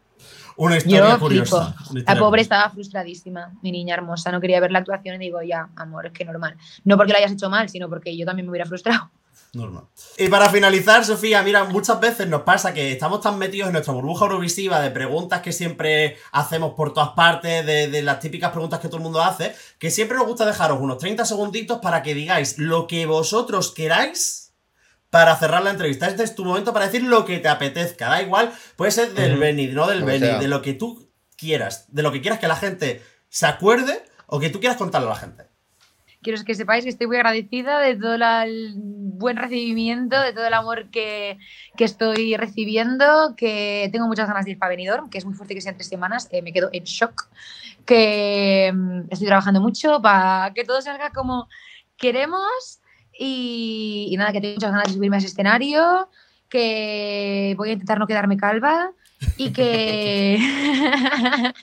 Una 0.57 0.77
historia 0.77 1.11
Yo 1.11 1.19
curiosa. 1.19 1.75
La 2.05 2.19
pobre 2.19 2.41
estaba 2.41 2.69
frustradísima, 2.69 3.51
mi 3.63 3.71
niña 3.71 3.95
hermosa. 3.95 4.31
No 4.31 4.39
quería 4.39 4.59
ver 4.59 4.71
la 4.71 4.79
actuación 4.79 5.15
y 5.15 5.25
digo, 5.25 5.41
ya, 5.41 5.69
amor, 5.75 6.07
es 6.07 6.11
que 6.11 6.25
normal. 6.25 6.55
No 6.83 6.97
porque 6.97 7.13
la 7.13 7.19
hayas 7.19 7.31
hecho 7.31 7.49
mal, 7.49 7.69
sino 7.69 7.89
porque 7.89 8.15
yo 8.15 8.25
también 8.25 8.45
me 8.45 8.51
hubiera 8.51 8.67
frustrado. 8.67 9.09
Normal. 9.53 9.85
Y 10.17 10.29
para 10.29 10.49
finalizar, 10.49 11.03
Sofía, 11.03 11.41
mira, 11.41 11.63
muchas 11.65 11.99
veces 11.99 12.27
nos 12.27 12.43
pasa 12.43 12.73
que 12.73 12.91
estamos 12.91 13.21
tan 13.21 13.37
metidos 13.37 13.67
en 13.67 13.73
nuestra 13.73 13.93
burbuja 13.93 14.25
eurovisiva 14.25 14.79
de 14.79 14.91
preguntas 14.91 15.41
que 15.41 15.51
siempre 15.51 16.17
hacemos 16.31 16.73
por 16.73 16.93
todas 16.93 17.09
partes, 17.09 17.65
de, 17.65 17.89
de 17.89 18.01
las 18.01 18.19
típicas 18.19 18.51
preguntas 18.51 18.79
que 18.79 18.87
todo 18.87 18.97
el 18.97 19.03
mundo 19.03 19.21
hace, 19.21 19.55
que 19.77 19.89
siempre 19.89 20.15
nos 20.15 20.27
gusta 20.27 20.45
dejaros 20.45 20.79
unos 20.79 20.99
30 20.99 21.25
segunditos 21.25 21.79
para 21.79 22.01
que 22.01 22.13
digáis 22.13 22.59
lo 22.59 22.87
que 22.87 23.05
vosotros 23.05 23.71
queráis 23.71 24.50
para 25.11 25.35
cerrar 25.35 25.61
la 25.61 25.69
entrevista. 25.69 26.07
Este 26.07 26.23
es 26.23 26.33
tu 26.33 26.43
momento 26.43 26.73
para 26.73 26.85
decir 26.85 27.03
lo 27.03 27.25
que 27.25 27.37
te 27.37 27.49
apetezca. 27.49 28.07
Da 28.09 28.21
igual, 28.23 28.51
puede 28.75 28.91
ser 28.91 29.13
del 29.13 29.33
Ujú. 29.33 29.41
Beni, 29.41 29.67
no 29.67 29.85
del 29.85 29.99
Como 29.99 30.11
Beni, 30.11 30.25
sea. 30.25 30.39
de 30.39 30.47
lo 30.47 30.63
que 30.63 30.73
tú 30.73 31.07
quieras, 31.37 31.85
de 31.93 32.01
lo 32.01 32.11
que 32.11 32.21
quieras 32.21 32.39
que 32.39 32.47
la 32.47 32.55
gente 32.55 33.03
se 33.29 33.45
acuerde 33.45 34.03
o 34.25 34.39
que 34.39 34.49
tú 34.49 34.59
quieras 34.59 34.77
contarle 34.77 35.07
a 35.07 35.11
la 35.11 35.15
gente. 35.19 35.43
Quiero 36.23 36.41
que 36.45 36.53
sepáis 36.53 36.83
que 36.83 36.91
estoy 36.91 37.07
muy 37.07 37.15
agradecida 37.17 37.79
de 37.79 37.95
todo 37.95 38.15
la- 38.15 38.45
el 38.45 38.73
buen 38.75 39.37
recibimiento, 39.37 40.21
de 40.21 40.33
todo 40.33 40.45
el 40.45 40.53
amor 40.53 40.89
que, 40.91 41.37
que 41.75 41.83
estoy 41.83 42.37
recibiendo, 42.37 43.33
que 43.35 43.89
tengo 43.91 44.07
muchas 44.07 44.27
ganas 44.27 44.45
de 44.45 44.51
ir 44.51 44.59
para 44.59 44.69
Benidorm, 44.69 45.09
que 45.09 45.17
es 45.17 45.25
muy 45.25 45.33
fuerte 45.33 45.55
que 45.55 45.61
sean 45.61 45.75
tres 45.75 45.87
semanas, 45.87 46.27
eh, 46.31 46.43
me 46.43 46.53
quedo 46.53 46.69
en 46.73 46.83
shock, 46.83 47.27
que 47.85 48.71
mm, 48.73 49.01
estoy 49.09 49.27
trabajando 49.27 49.61
mucho 49.61 49.99
para 50.01 50.53
que 50.53 50.63
todo 50.63 50.79
salga 50.81 51.09
como 51.09 51.49
queremos 51.97 52.80
y, 53.23 54.07
y 54.09 54.17
nada, 54.17 54.31
que 54.31 54.41
tengo 54.41 54.55
muchas 54.55 54.71
ganas 54.71 54.87
de 54.87 54.93
subirme 54.95 55.17
a 55.17 55.19
ese 55.19 55.27
escenario, 55.27 56.09
que 56.49 57.53
voy 57.55 57.69
a 57.69 57.73
intentar 57.73 57.99
no 57.99 58.07
quedarme 58.07 58.35
calva 58.35 58.91
y 59.37 59.53
que, 59.53 60.39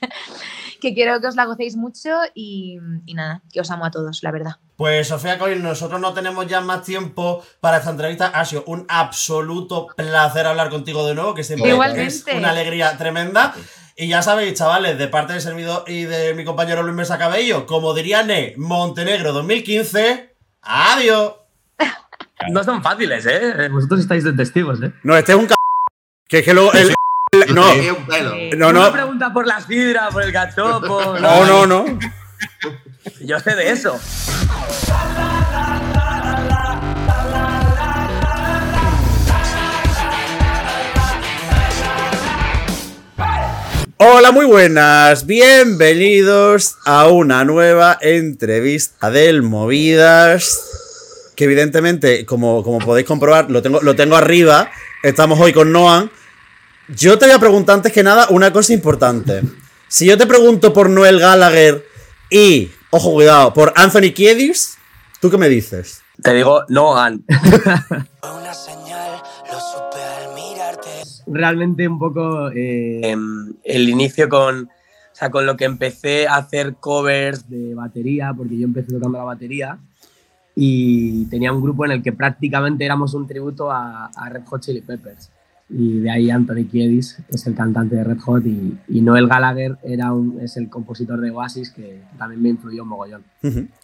que 0.80 0.94
quiero 0.94 1.20
que 1.20 1.26
os 1.26 1.34
la 1.34 1.46
gocéis 1.46 1.76
mucho 1.76 2.10
y, 2.32 2.78
y 3.06 3.14
nada, 3.14 3.42
que 3.52 3.60
os 3.60 3.70
amo 3.72 3.84
a 3.84 3.90
todos, 3.90 4.22
la 4.22 4.30
verdad. 4.30 4.52
Pues 4.76 5.08
Sofía 5.08 5.36
Collins, 5.36 5.60
nosotros 5.60 6.00
no 6.00 6.14
tenemos 6.14 6.46
ya 6.46 6.60
más 6.60 6.84
tiempo 6.84 7.44
para 7.60 7.78
esta 7.78 7.90
entrevista. 7.90 8.28
Ha 8.28 8.44
sido 8.44 8.62
un 8.66 8.86
absoluto 8.88 9.88
placer 9.96 10.46
hablar 10.46 10.70
contigo 10.70 11.04
de 11.08 11.16
nuevo, 11.16 11.34
que 11.34 11.42
siempre 11.42 11.70
Igualmente. 11.70 12.30
es 12.30 12.36
una 12.36 12.50
alegría 12.50 12.96
tremenda. 12.96 13.52
Y 13.96 14.06
ya 14.06 14.22
sabéis, 14.22 14.54
chavales, 14.54 14.96
de 14.96 15.08
parte 15.08 15.32
del 15.32 15.42
servidor 15.42 15.82
y 15.88 16.04
de 16.04 16.32
mi 16.34 16.44
compañero 16.44 16.84
Luis 16.84 16.94
Mesa 16.94 17.18
Cabello, 17.18 17.66
como 17.66 17.94
diría 17.94 18.22
Ne, 18.22 18.54
Montenegro 18.56 19.32
2015, 19.32 20.36
adiós. 20.62 21.37
No 22.50 22.62
son 22.64 22.82
fáciles, 22.82 23.26
¿eh? 23.26 23.68
Vosotros 23.70 24.00
estáis 24.00 24.24
de 24.24 24.32
testigos, 24.32 24.80
¿eh? 24.82 24.92
No, 25.02 25.16
este 25.16 25.32
es 25.32 25.38
un 25.38 25.48
c... 25.48 25.54
Que 26.28 26.38
es 26.38 26.44
que 26.44 26.54
lo... 26.54 26.72
el- 26.72 26.94
no, 27.54 27.74
no, 28.56 28.72
no. 28.72 28.90
pregunta 28.92 29.32
por 29.34 29.46
la 29.46 29.60
sidra, 29.60 30.08
por 30.08 30.22
el 30.22 30.32
cachopo. 30.32 31.16
No, 31.20 31.44
no, 31.44 31.66
no. 31.66 31.98
Yo 33.20 33.38
sé 33.40 33.54
de 33.54 33.70
eso. 33.70 33.98
Hola, 43.98 44.30
muy 44.32 44.46
buenas. 44.46 45.26
Bienvenidos 45.26 46.76
a 46.84 47.08
una 47.08 47.44
nueva 47.44 47.98
entrevista 48.00 49.10
del 49.10 49.42
Movidas. 49.42 50.87
Que 51.38 51.44
evidentemente, 51.44 52.26
como, 52.26 52.64
como 52.64 52.80
podéis 52.80 53.06
comprobar, 53.06 53.48
lo 53.48 53.62
tengo, 53.62 53.80
lo 53.80 53.94
tengo 53.94 54.16
arriba. 54.16 54.72
Estamos 55.04 55.38
hoy 55.38 55.52
con 55.52 55.70
Noan. 55.70 56.10
Yo 56.88 57.16
te 57.16 57.26
voy 57.26 57.34
a 57.36 57.38
preguntar 57.38 57.76
antes 57.76 57.92
que 57.92 58.02
nada 58.02 58.26
una 58.30 58.52
cosa 58.52 58.72
importante. 58.72 59.42
Si 59.86 60.04
yo 60.04 60.18
te 60.18 60.26
pregunto 60.26 60.72
por 60.72 60.90
Noel 60.90 61.20
Gallagher 61.20 61.86
y, 62.28 62.72
ojo, 62.90 63.12
cuidado, 63.12 63.54
por 63.54 63.72
Anthony 63.76 64.12
Kiedis, 64.12 64.78
¿tú 65.20 65.30
qué 65.30 65.38
me 65.38 65.48
dices? 65.48 66.02
Te 66.20 66.34
digo, 66.34 66.64
Noan. 66.70 67.24
Realmente 71.28 71.86
un 71.86 72.00
poco 72.00 72.50
eh, 72.50 73.14
el 73.62 73.88
inicio 73.88 74.28
con, 74.28 74.64
o 74.64 74.68
sea, 75.12 75.30
con 75.30 75.46
lo 75.46 75.56
que 75.56 75.66
empecé 75.66 76.26
a 76.26 76.34
hacer 76.34 76.74
covers 76.80 77.48
de 77.48 77.76
batería, 77.76 78.34
porque 78.36 78.58
yo 78.58 78.64
empecé 78.64 78.92
tocando 78.92 79.18
la 79.18 79.24
batería 79.24 79.78
y 80.60 81.26
tenía 81.26 81.52
un 81.52 81.62
grupo 81.62 81.84
en 81.84 81.92
el 81.92 82.02
que 82.02 82.12
prácticamente 82.12 82.84
éramos 82.84 83.14
un 83.14 83.28
tributo 83.28 83.70
a, 83.70 84.06
a 84.06 84.28
Red 84.28 84.42
Hot 84.46 84.60
Chili 84.60 84.80
Peppers. 84.80 85.30
Y 85.70 86.00
de 86.00 86.10
ahí 86.10 86.30
Anthony 86.30 86.66
Kiedis, 86.68 87.18
que 87.28 87.36
es 87.36 87.46
el 87.46 87.54
cantante 87.54 87.94
de 87.94 88.02
Red 88.02 88.18
Hot, 88.18 88.44
y, 88.44 88.76
y 88.88 89.00
Noel 89.00 89.28
Gallagher 89.28 89.76
era 89.84 90.12
un, 90.12 90.40
es 90.40 90.56
el 90.56 90.68
compositor 90.68 91.20
de 91.20 91.30
Oasis, 91.30 91.70
que 91.70 92.00
también 92.18 92.42
me 92.42 92.48
influyó 92.48 92.82
un 92.82 92.88
mogollón. 92.88 93.22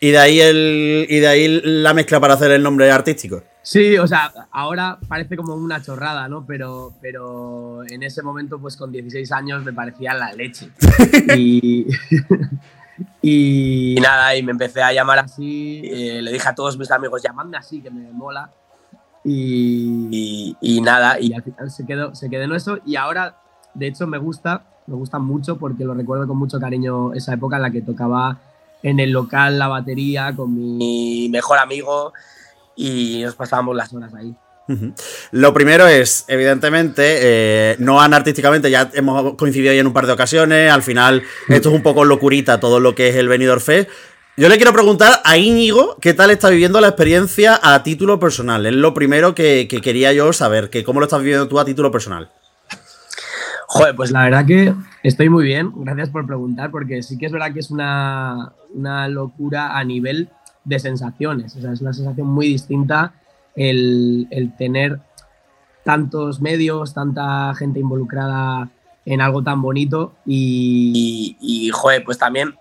Y 0.00 0.10
de 0.10 0.18
ahí 0.18 0.40
el. 0.40 1.06
Y 1.08 1.20
de 1.20 1.28
ahí 1.28 1.60
la 1.62 1.94
mezcla 1.94 2.18
para 2.18 2.34
hacer 2.34 2.50
el 2.50 2.62
nombre 2.64 2.90
artístico. 2.90 3.44
Sí, 3.62 3.96
o 3.96 4.08
sea, 4.08 4.32
ahora 4.50 4.98
parece 5.06 5.36
como 5.36 5.54
una 5.54 5.80
chorrada, 5.80 6.26
¿no? 6.28 6.44
Pero, 6.44 6.94
pero 7.00 7.82
en 7.88 8.02
ese 8.02 8.22
momento, 8.22 8.58
pues 8.58 8.76
con 8.76 8.90
16 8.90 9.30
años 9.30 9.64
me 9.64 9.72
parecía 9.72 10.12
la 10.14 10.32
leche. 10.32 10.70
y, 11.36 11.86
y 13.26 13.94
nada, 14.02 14.36
y 14.36 14.42
me 14.42 14.52
empecé 14.52 14.82
a 14.82 14.92
llamar 14.92 15.18
así, 15.18 15.80
eh, 15.86 16.20
le 16.20 16.30
dije 16.30 16.46
a 16.46 16.54
todos 16.54 16.76
mis 16.76 16.90
amigos, 16.90 17.22
llamadme 17.22 17.56
así, 17.56 17.80
que 17.80 17.90
me 17.90 18.12
mola. 18.12 18.50
Y, 19.24 20.54
nada, 20.82 21.18
y 21.18 21.32
al 21.32 21.42
final 21.42 21.70
se 21.70 21.86
quedó, 21.86 22.14
se 22.14 22.28
quedó 22.28 22.42
en 22.42 22.52
eso. 22.52 22.80
Y 22.84 22.96
ahora, 22.96 23.38
de 23.72 23.86
hecho, 23.86 24.06
me 24.06 24.18
gusta, 24.18 24.64
me 24.86 24.94
gusta 24.94 25.18
mucho 25.18 25.56
porque 25.56 25.86
lo 25.86 25.94
recuerdo 25.94 26.28
con 26.28 26.36
mucho 26.36 26.60
cariño 26.60 27.14
esa 27.14 27.32
época 27.32 27.56
en 27.56 27.62
la 27.62 27.70
que 27.70 27.80
tocaba 27.80 28.40
en 28.82 29.00
el 29.00 29.12
local 29.12 29.58
la 29.58 29.68
batería 29.68 30.36
con 30.36 30.54
mi 30.54 31.30
mejor 31.30 31.58
amigo 31.58 32.12
y 32.76 33.22
nos 33.24 33.36
pasábamos 33.36 33.74
las 33.74 33.90
horas 33.94 34.12
ahí. 34.12 34.36
Lo 35.32 35.52
primero 35.52 35.86
es, 35.86 36.24
evidentemente, 36.28 37.02
eh, 37.20 37.76
Noan 37.78 38.14
artísticamente 38.14 38.70
ya 38.70 38.90
hemos 38.94 39.34
coincidido 39.34 39.72
ahí 39.72 39.78
en 39.78 39.86
un 39.86 39.92
par 39.92 40.06
de 40.06 40.12
ocasiones. 40.12 40.70
Al 40.70 40.82
final, 40.82 41.22
esto 41.48 41.68
es 41.68 41.74
un 41.74 41.82
poco 41.82 42.04
locurita 42.04 42.60
todo 42.60 42.80
lo 42.80 42.94
que 42.94 43.08
es 43.08 43.16
el 43.16 43.28
Benidorm 43.28 43.60
Fest. 43.60 43.90
Yo 44.36 44.48
le 44.48 44.56
quiero 44.56 44.72
preguntar 44.72 45.20
a 45.24 45.36
Íñigo 45.36 45.96
qué 46.00 46.12
tal 46.12 46.30
está 46.30 46.50
viviendo 46.50 46.80
la 46.80 46.88
experiencia 46.88 47.60
a 47.62 47.82
título 47.82 48.18
personal. 48.18 48.66
Es 48.66 48.72
lo 48.72 48.92
primero 48.92 49.34
que, 49.34 49.68
que 49.68 49.80
quería 49.80 50.12
yo 50.12 50.32
saber, 50.32 50.70
que 50.70 50.82
cómo 50.82 50.98
lo 50.98 51.06
estás 51.06 51.20
viviendo 51.20 51.46
tú 51.46 51.60
a 51.60 51.64
título 51.64 51.92
personal. 51.92 52.30
Joder, 53.68 53.94
pues 53.94 54.10
la 54.10 54.24
verdad 54.24 54.46
que 54.46 54.74
estoy 55.02 55.28
muy 55.28 55.44
bien. 55.44 55.70
Gracias 55.76 56.10
por 56.10 56.26
preguntar, 56.26 56.70
porque 56.70 57.02
sí 57.02 57.18
que 57.18 57.26
es 57.26 57.32
verdad 57.32 57.52
que 57.52 57.60
es 57.60 57.70
una, 57.70 58.52
una 58.72 59.08
locura 59.08 59.76
a 59.76 59.84
nivel 59.84 60.30
de 60.64 60.78
sensaciones. 60.78 61.54
O 61.56 61.60
sea, 61.60 61.72
es 61.72 61.80
una 61.80 61.92
sensación 61.92 62.26
muy 62.26 62.48
distinta 62.48 63.12
el, 63.56 64.52
tener 64.58 65.00
tantos 65.84 66.40
medios, 66.40 66.94
tanta 66.94 67.54
gente 67.54 67.80
involucrada 67.80 68.70
en 69.04 69.20
algo 69.20 69.42
tan 69.42 69.60
bonito 69.60 70.14
y, 70.24 71.36
y, 71.40 71.70
joder, 71.70 72.04
pues 72.04 72.18
también 72.18 72.54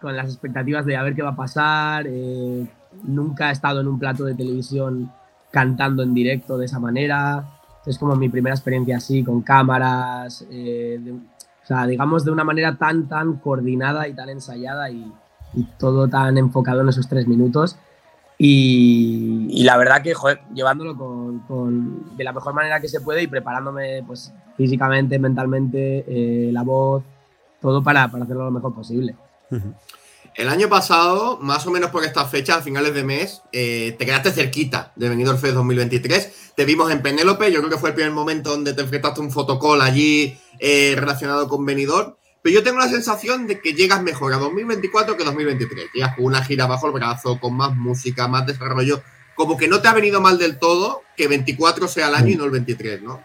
con 0.00 0.16
las 0.16 0.26
expectativas 0.26 0.84
de 0.86 0.96
a 0.96 1.02
ver 1.02 1.14
qué 1.14 1.22
va 1.22 1.30
a 1.30 1.36
pasar. 1.36 2.06
eh, 2.08 2.66
nunca 3.04 3.50
he 3.50 3.52
estado 3.52 3.80
en 3.80 3.88
un 3.88 3.98
plato 3.98 4.24
de 4.24 4.34
televisión 4.34 5.12
cantando 5.50 6.02
en 6.02 6.14
directo 6.14 6.58
de 6.58 6.66
esa 6.66 6.78
manera. 6.78 7.44
Es 7.86 7.98
como 7.98 8.16
mi 8.16 8.28
primera 8.28 8.54
experiencia 8.54 8.96
así, 8.96 9.22
con 9.24 9.42
cámaras, 9.42 10.46
eh, 10.50 11.00
o 11.62 11.66
sea, 11.66 11.86
digamos 11.86 12.24
de 12.24 12.30
una 12.30 12.44
manera 12.44 12.76
tan, 12.76 13.08
tan 13.08 13.36
coordinada 13.36 14.08
y 14.08 14.14
tan 14.14 14.28
ensayada 14.28 14.90
y, 14.90 15.12
y 15.54 15.64
todo 15.78 16.08
tan 16.08 16.38
enfocado 16.38 16.80
en 16.80 16.88
esos 16.88 17.08
tres 17.08 17.26
minutos. 17.26 17.76
Y, 18.44 19.62
la 19.62 19.76
verdad 19.76 20.02
que, 20.02 20.14
llevándolo 20.52 20.96
con, 20.96 22.16
de 22.16 22.24
la 22.24 22.32
mejor 22.32 22.52
manera 22.54 22.80
que 22.80 22.88
se 22.88 23.00
puede 23.00 23.22
y 23.22 23.28
preparándome 23.28 24.02
pues, 24.04 24.32
físicamente, 24.56 25.16
mentalmente, 25.20 26.04
eh, 26.08 26.50
la 26.50 26.62
voz, 26.64 27.04
todo 27.60 27.84
para, 27.84 28.10
para 28.10 28.24
hacerlo 28.24 28.46
lo 28.46 28.50
mejor 28.50 28.74
posible. 28.74 29.14
El 30.34 30.48
año 30.48 30.68
pasado, 30.68 31.38
más 31.40 31.64
o 31.68 31.70
menos 31.70 31.90
por 31.90 32.02
estas 32.02 32.28
fechas, 32.30 32.56
a 32.56 32.62
finales 32.62 32.92
de 32.94 33.04
mes, 33.04 33.42
eh, 33.52 33.94
te 33.96 34.04
quedaste 34.04 34.32
cerquita 34.32 34.92
de 34.96 35.08
Benidorm 35.08 35.38
Fest 35.38 35.54
2023. 35.54 36.52
Te 36.56 36.64
vimos 36.64 36.90
en 36.90 37.00
Penélope, 37.00 37.52
yo 37.52 37.60
creo 37.60 37.70
que 37.70 37.78
fue 37.78 37.90
el 37.90 37.94
primer 37.94 38.12
momento 38.12 38.50
donde 38.50 38.72
te 38.72 38.80
enfrentaste 38.80 39.20
un 39.20 39.30
fotocall 39.30 39.80
allí 39.80 40.36
eh, 40.58 40.94
relacionado 40.98 41.46
con 41.46 41.64
Benidorm. 41.64 42.14
Pero 42.42 42.56
yo 42.56 42.62
tengo 42.64 42.78
la 42.78 42.88
sensación 42.88 43.46
de 43.46 43.60
que 43.60 43.72
llegas 43.72 44.02
mejor 44.02 44.32
a 44.34 44.38
2024 44.38 45.16
que 45.16 45.24
2023. 45.24 45.90
Llegas 45.94 46.16
con 46.16 46.24
una 46.24 46.42
gira 46.42 46.66
bajo 46.66 46.88
el 46.88 46.92
brazo, 46.92 47.38
con 47.38 47.54
más 47.54 47.76
música, 47.76 48.26
más 48.26 48.46
desarrollo. 48.46 49.00
Como 49.36 49.56
que 49.56 49.68
no 49.68 49.80
te 49.80 49.88
ha 49.88 49.94
venido 49.94 50.20
mal 50.20 50.38
del 50.38 50.58
todo 50.58 51.02
que 51.16 51.28
24 51.28 51.86
sea 51.86 52.08
el 52.08 52.14
año 52.16 52.30
y 52.30 52.36
no 52.36 52.44
el 52.44 52.50
23, 52.50 53.02
¿no? 53.02 53.20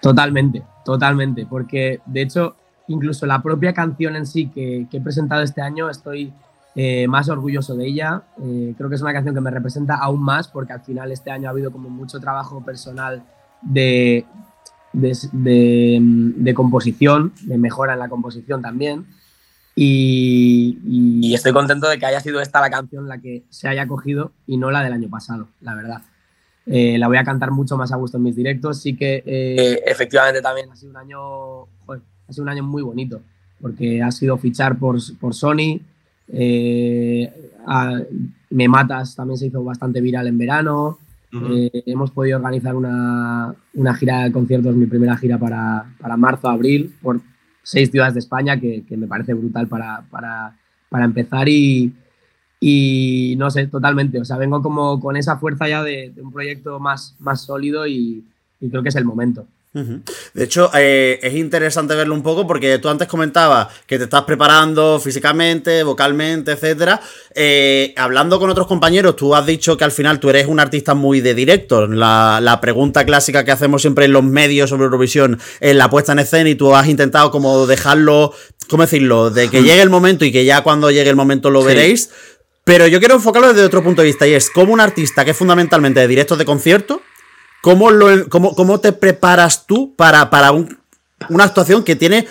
Totalmente, 0.00 0.62
totalmente, 0.84 1.46
porque 1.46 2.00
de 2.04 2.22
hecho 2.22 2.56
incluso 2.88 3.24
la 3.24 3.42
propia 3.42 3.72
canción 3.72 4.14
en 4.16 4.26
sí 4.26 4.48
que, 4.48 4.86
he 4.92 5.00
presentado 5.00 5.42
este 5.42 5.62
año 5.62 5.88
estoy 5.88 6.30
eh, 6.74 7.08
más 7.08 7.28
orgulloso 7.28 7.74
de 7.74 7.86
ella. 7.86 8.22
Eh, 8.42 8.74
creo 8.76 8.88
que 8.88 8.96
es 8.96 9.02
una 9.02 9.12
canción 9.12 9.34
que 9.34 9.40
me 9.40 9.50
representa 9.50 9.96
aún 9.96 10.22
más 10.22 10.46
porque 10.48 10.74
al 10.74 10.82
final 10.82 11.10
este 11.10 11.30
año 11.30 11.48
ha 11.48 11.52
habido 11.52 11.72
como 11.72 11.88
mucho 11.88 12.20
trabajo 12.20 12.62
personal 12.62 13.24
de, 13.62 14.26
de, 14.94 15.16
de- 15.32 15.98
de 16.00 16.54
composición, 16.54 17.32
de 17.42 17.58
mejora 17.58 17.92
en 17.92 17.98
la 17.98 18.08
composición 18.08 18.62
también. 18.62 19.04
Y, 19.76 21.32
estoy 21.34 21.52
contento 21.52 21.88
de 21.88 21.98
que 21.98 22.06
haya 22.06 22.20
sido 22.20 22.40
esta 22.40 22.60
la 22.60 22.70
canción 22.70 23.08
la 23.08 23.18
que 23.18 23.42
se 23.50 23.68
haya 23.68 23.86
cogido 23.86 24.32
y 24.46 24.56
no 24.56 24.70
la 24.70 24.82
del 24.82 24.92
año 24.92 25.08
pasado, 25.10 25.48
la 25.60 25.74
verdad. 25.74 26.02
Eh, 26.66 26.96
la 26.96 27.08
voy 27.08 27.18
a 27.18 27.24
cantar 27.24 27.50
mucho 27.50 27.76
más 27.76 27.92
a 27.92 27.96
gusto 27.96 28.16
en 28.16 28.22
mis 28.22 28.36
directos. 28.36 28.80
Sí 28.80 28.96
que 28.96 29.22
eh, 29.26 29.80
efectivamente 29.86 30.40
también 30.40 30.70
ha 30.70 30.76
sido 30.76 30.90
un 30.92 30.96
año, 30.96 31.18
joder, 31.86 32.00
ha 32.28 32.32
sido 32.32 32.44
un 32.44 32.48
año 32.50 32.62
muy 32.62 32.82
bonito, 32.82 33.20
porque 33.60 34.00
ha 34.02 34.10
sido 34.10 34.38
fichar 34.38 34.78
por, 34.78 34.96
por 35.18 35.34
Sony. 35.34 35.80
eh, 36.28 37.50
a- 37.66 38.00
Me 38.50 38.68
Matas 38.68 39.16
también 39.16 39.36
se 39.38 39.46
hizo 39.46 39.62
bastante 39.64 40.00
viral 40.00 40.28
en 40.28 40.38
verano. 40.38 40.98
Eh, 41.34 41.82
hemos 41.86 42.12
podido 42.12 42.36
organizar 42.38 42.76
una, 42.76 43.54
una 43.74 43.94
gira 43.94 44.22
de 44.22 44.32
conciertos, 44.32 44.76
mi 44.76 44.86
primera 44.86 45.16
gira 45.16 45.36
para, 45.38 45.84
para 45.98 46.16
marzo, 46.16 46.48
abril, 46.48 46.94
por 47.02 47.20
seis 47.62 47.90
ciudades 47.90 48.14
de 48.14 48.20
España, 48.20 48.60
que, 48.60 48.84
que 48.86 48.96
me 48.96 49.06
parece 49.06 49.34
brutal 49.34 49.66
para, 49.66 50.04
para, 50.10 50.56
para 50.88 51.04
empezar. 51.04 51.48
Y, 51.48 51.92
y 52.60 53.34
no 53.36 53.50
sé, 53.50 53.66
totalmente. 53.66 54.20
O 54.20 54.24
sea, 54.24 54.36
vengo 54.36 54.62
como 54.62 55.00
con 55.00 55.16
esa 55.16 55.36
fuerza 55.38 55.68
ya 55.68 55.82
de, 55.82 56.12
de 56.14 56.22
un 56.22 56.32
proyecto 56.32 56.78
más, 56.78 57.16
más 57.18 57.42
sólido 57.42 57.86
y, 57.86 58.24
y 58.60 58.70
creo 58.70 58.82
que 58.82 58.90
es 58.90 58.96
el 58.96 59.04
momento. 59.04 59.46
De 59.74 60.44
hecho, 60.44 60.70
eh, 60.74 61.18
es 61.20 61.34
interesante 61.34 61.94
verlo 61.96 62.14
un 62.14 62.22
poco 62.22 62.46
porque 62.46 62.78
tú 62.78 62.88
antes 62.88 63.08
comentabas 63.08 63.68
que 63.86 63.98
te 63.98 64.04
estás 64.04 64.22
preparando 64.22 65.00
físicamente, 65.00 65.82
vocalmente, 65.82 66.52
etcétera. 66.52 67.00
Eh, 67.34 67.92
hablando 67.96 68.38
con 68.38 68.50
otros 68.50 68.68
compañeros, 68.68 69.16
tú 69.16 69.34
has 69.34 69.44
dicho 69.44 69.76
que 69.76 69.82
al 69.82 69.90
final 69.90 70.20
tú 70.20 70.30
eres 70.30 70.46
un 70.46 70.60
artista 70.60 70.94
muy 70.94 71.20
de 71.20 71.34
directo. 71.34 71.88
La, 71.88 72.38
la 72.40 72.60
pregunta 72.60 73.04
clásica 73.04 73.44
que 73.44 73.50
hacemos 73.50 73.82
siempre 73.82 74.04
en 74.04 74.12
los 74.12 74.22
medios 74.22 74.70
sobre 74.70 74.84
Eurovisión 74.84 75.40
es 75.58 75.74
la 75.74 75.90
puesta 75.90 76.12
en 76.12 76.20
escena 76.20 76.48
y 76.50 76.54
tú 76.54 76.74
has 76.74 76.86
intentado 76.86 77.32
como 77.32 77.66
dejarlo, 77.66 78.32
¿cómo 78.70 78.84
decirlo? 78.84 79.30
De 79.30 79.48
que 79.50 79.62
llegue 79.62 79.82
el 79.82 79.90
momento 79.90 80.24
y 80.24 80.30
que 80.30 80.44
ya 80.44 80.62
cuando 80.62 80.90
llegue 80.92 81.10
el 81.10 81.16
momento 81.16 81.50
lo 81.50 81.62
Sí. 81.62 81.66
veréis. 81.66 82.10
Pero 82.64 82.86
yo 82.86 82.98
quiero 82.98 83.16
enfocarlo 83.16 83.48
desde 83.48 83.66
otro 83.66 83.82
punto 83.82 84.02
de 84.02 84.06
vista 84.08 84.26
y 84.26 84.32
es 84.34 84.48
como 84.50 84.72
un 84.72 84.80
artista 84.80 85.24
que 85.24 85.32
es 85.32 85.36
fundamentalmente 85.36 86.00
de 86.00 86.08
directos 86.08 86.38
de 86.38 86.44
concierto, 86.46 87.02
¿Cómo, 87.64 87.88
cómo, 88.28 88.54
cómo 88.54 88.78
te 88.78 88.92
preparas 88.92 89.66
tú 89.66 89.94
para, 89.96 90.28
para 90.28 90.52
un- 90.52 90.76
una 91.30 91.44
actuación 91.44 91.82
que 91.82 91.96
tiene 91.96 92.26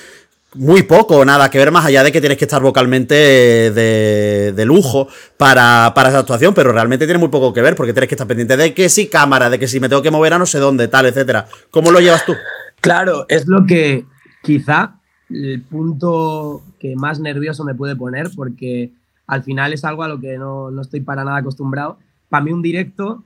muy 0.54 0.84
poco 0.84 1.26
nada 1.26 1.50
que 1.50 1.58
ver 1.58 1.72
más 1.72 1.84
allá 1.86 2.04
de 2.04 2.12
que 2.12 2.20
tienes 2.22 2.38
que 2.38 2.46
estar 2.46 2.62
vocalmente 2.62 3.16
de, 3.16 4.54
de 4.56 4.66
lujo 4.66 5.08
para, 5.38 5.92
para 5.96 6.10
esa 6.10 6.20
actuación, 6.20 6.54
pero 6.54 6.72
realmente 6.72 7.06
tiene 7.08 7.18
muy 7.18 7.30
poco 7.30 7.52
que 7.52 7.64
ver 7.64 7.76
porque 7.76 7.94
tienes 7.94 8.08
que 8.10 8.14
estar 8.14 8.28
pendiente 8.28 8.56
de 8.56 8.76
que 8.76 8.88
si 8.90 9.08
cámara, 9.08 9.50
de 9.50 9.58
que 9.58 9.68
si 9.68 9.80
me 9.80 9.90
tengo 9.90 10.04
que 10.04 10.12
mover 10.12 10.34
a 10.34 10.38
no 10.38 10.46
sé 10.46 10.60
dónde, 10.60 10.88
tal, 10.88 11.08
etcétera. 11.08 11.48
¿Cómo 11.72 11.90
lo 11.90 12.00
llevas 12.00 12.24
tú? 12.28 12.36
Claro, 12.82 13.26
es 13.30 13.48
lo 13.48 13.66
que 13.66 14.06
quizá 14.44 15.00
el 15.32 15.64
punto 15.64 16.62
que 16.80 16.96
más 16.96 17.20
nervioso 17.20 17.64
me 17.64 17.74
puede 17.74 17.96
poner, 17.96 18.30
porque 18.36 18.92
al 19.26 19.42
final 19.42 19.74
es 19.74 19.84
algo 19.84 20.04
a 20.04 20.08
lo 20.08 20.20
que 20.20 20.38
no, 20.38 20.70
no 20.70 20.82
estoy 20.84 21.00
para 21.02 21.24
nada 21.24 21.38
acostumbrado. 21.38 21.98
Para 22.30 22.44
mí 22.44 22.52
un 22.52 22.62
directo 22.62 23.24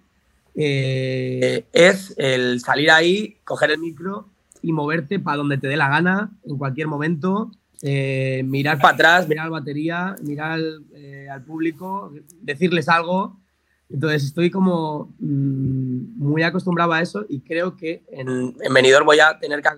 eh, 0.59 1.65
es 1.71 2.15
el 2.17 2.59
salir 2.61 2.89
ahí, 2.89 3.37
coger 3.43 3.69
el 3.69 3.77
micro 3.77 4.27
y 4.63 4.73
moverte 4.73 5.19
para 5.19 5.37
donde 5.37 5.59
te 5.59 5.67
dé 5.67 5.77
la 5.77 5.87
gana, 5.87 6.31
en 6.43 6.57
cualquier 6.57 6.87
momento. 6.87 7.51
eh, 7.83 8.41
mirar 8.43 8.79
para 8.79 8.95
atrás, 8.95 9.29
mirar 9.29 9.45
la 9.45 9.51
batería, 9.51 10.15
mirar 10.23 10.53
al, 10.53 10.83
eh, 10.95 11.27
al 11.29 11.43
público, 11.43 12.11
decirles 12.41 12.89
algo. 12.89 13.39
Entonces 13.87 14.23
estoy 14.23 14.49
como 14.49 15.13
mm, 15.19 16.17
muy 16.17 16.41
acostumbrado 16.41 16.91
a 16.91 17.01
eso 17.03 17.23
y 17.29 17.41
creo 17.41 17.77
que 17.77 18.03
en, 18.11 18.55
en 18.59 19.05
voy 19.05 19.19
a 19.19 19.37
tener 19.39 19.61
que 19.61 19.69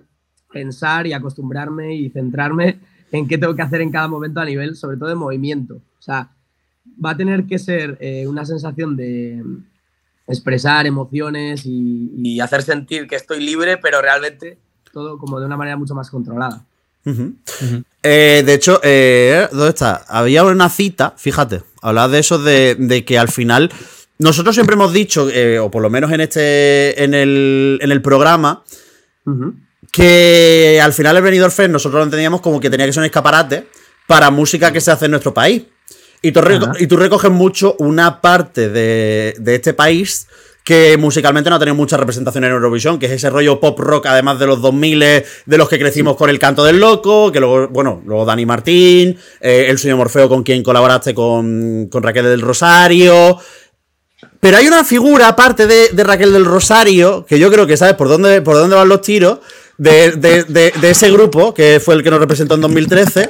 pensar 0.50 1.06
y 1.06 1.12
acostumbrarme 1.12 1.94
y 1.94 2.08
centrarme 2.08 2.80
en 3.12 3.28
qué 3.28 3.36
tengo 3.36 3.54
que 3.54 3.62
hacer 3.62 3.82
en 3.82 3.92
cada 3.92 4.08
momento 4.08 4.40
a 4.40 4.46
nivel, 4.46 4.74
sobre 4.76 4.96
todo 4.96 5.10
de 5.10 5.14
movimiento. 5.14 5.74
O 5.74 6.02
sea, 6.02 6.30
va 7.04 7.10
a 7.10 7.16
tener 7.18 7.44
que 7.44 7.58
ser 7.58 7.98
una 8.26 8.46
sensación 8.46 8.96
de 8.96 9.44
expresar 10.30 10.86
emociones 10.86 11.66
y, 11.66 12.12
y 12.16 12.40
hacer 12.40 12.62
sentir 12.62 13.06
que 13.06 13.16
estoy 13.16 13.44
libre, 13.44 13.76
pero 13.76 14.00
realmente 14.00 14.58
todo 14.92 15.18
como 15.18 15.40
de 15.40 15.46
una 15.46 15.56
manera 15.56 15.76
mucho 15.76 15.94
más 15.94 16.10
controlada. 16.10 16.64
Eh, 18.02 18.42
de 18.44 18.54
hecho, 18.54 18.80
eh, 18.82 19.48
¿dónde 19.50 19.70
está? 19.70 20.04
Había 20.08 20.44
una 20.44 20.68
cita, 20.68 21.14
fíjate, 21.16 21.62
hablaba 21.82 22.08
de 22.08 22.18
eso 22.18 22.38
de, 22.38 22.76
de 22.78 23.04
que 23.04 23.18
al 23.18 23.28
final. 23.28 23.70
Nosotros 24.18 24.54
siempre 24.54 24.74
hemos 24.74 24.92
dicho, 24.92 25.30
eh, 25.30 25.58
o 25.58 25.70
por 25.70 25.80
lo 25.80 25.88
menos 25.88 26.12
en 26.12 26.20
este. 26.20 27.02
en 27.02 27.14
el, 27.14 27.78
en 27.80 27.90
el 27.90 28.02
programa, 28.02 28.62
que 29.90 30.78
al 30.82 30.92
final 30.92 31.16
el 31.16 31.22
Benidorm 31.22 31.52
Fest 31.52 31.70
nosotros 31.70 32.00
lo 32.00 32.04
entendíamos 32.04 32.42
como 32.42 32.60
que 32.60 32.68
tenía 32.68 32.84
que 32.84 32.92
ser 32.92 33.00
un 33.00 33.06
escaparate 33.06 33.66
para 34.06 34.30
música 34.30 34.72
que 34.72 34.80
se 34.80 34.90
hace 34.90 35.06
en 35.06 35.12
nuestro 35.12 35.32
país. 35.32 35.62
Y 36.22 36.32
tú, 36.32 36.40
reco- 36.40 36.76
y 36.78 36.86
tú 36.86 36.96
recoges 36.96 37.30
mucho 37.30 37.76
una 37.78 38.20
parte 38.20 38.68
de, 38.68 39.34
de 39.38 39.54
este 39.54 39.72
país 39.74 40.26
que 40.62 40.96
musicalmente 40.98 41.48
no 41.48 41.56
ha 41.56 41.58
tenido 41.58 41.74
mucha 41.74 41.96
representación 41.96 42.44
en 42.44 42.50
Eurovisión, 42.50 42.98
que 42.98 43.06
es 43.06 43.12
ese 43.12 43.30
rollo 43.30 43.58
pop 43.58 43.78
rock, 43.80 44.06
además 44.06 44.38
de 44.38 44.46
los 44.46 44.60
2000, 44.60 45.00
de 45.00 45.24
los 45.58 45.68
que 45.68 45.78
crecimos 45.78 46.16
con 46.16 46.28
el 46.28 46.38
canto 46.38 46.62
del 46.62 46.78
loco, 46.78 47.32
que 47.32 47.40
luego, 47.40 47.68
bueno, 47.68 48.02
luego 48.06 48.24
Dani 48.26 48.44
Martín, 48.44 49.16
eh, 49.40 49.66
el 49.68 49.78
sueño 49.78 49.96
Morfeo 49.96 50.28
con 50.28 50.42
quien 50.42 50.62
colaboraste 50.62 51.14
con, 51.14 51.88
con 51.90 52.02
Raquel 52.02 52.24
del 52.26 52.42
Rosario. 52.42 53.38
Pero 54.38 54.58
hay 54.58 54.68
una 54.68 54.84
figura, 54.84 55.28
aparte 55.28 55.66
de, 55.66 55.88
de 55.88 56.04
Raquel 56.04 56.32
del 56.32 56.44
Rosario, 56.44 57.24
que 57.26 57.38
yo 57.38 57.50
creo 57.50 57.66
que 57.66 57.76
sabes 57.78 57.94
por 57.94 58.08
dónde, 58.08 58.42
por 58.42 58.56
dónde 58.56 58.76
van 58.76 58.88
los 58.88 59.00
tiros, 59.00 59.38
de, 59.78 60.12
de- 60.12 60.44
de- 60.44 60.72
de 60.78 60.90
ese 60.90 61.10
grupo, 61.10 61.54
que 61.54 61.80
fue 61.82 61.94
el 61.94 62.02
que 62.02 62.10
nos 62.10 62.20
representó 62.20 62.54
en 62.54 62.60
2013, 62.60 63.28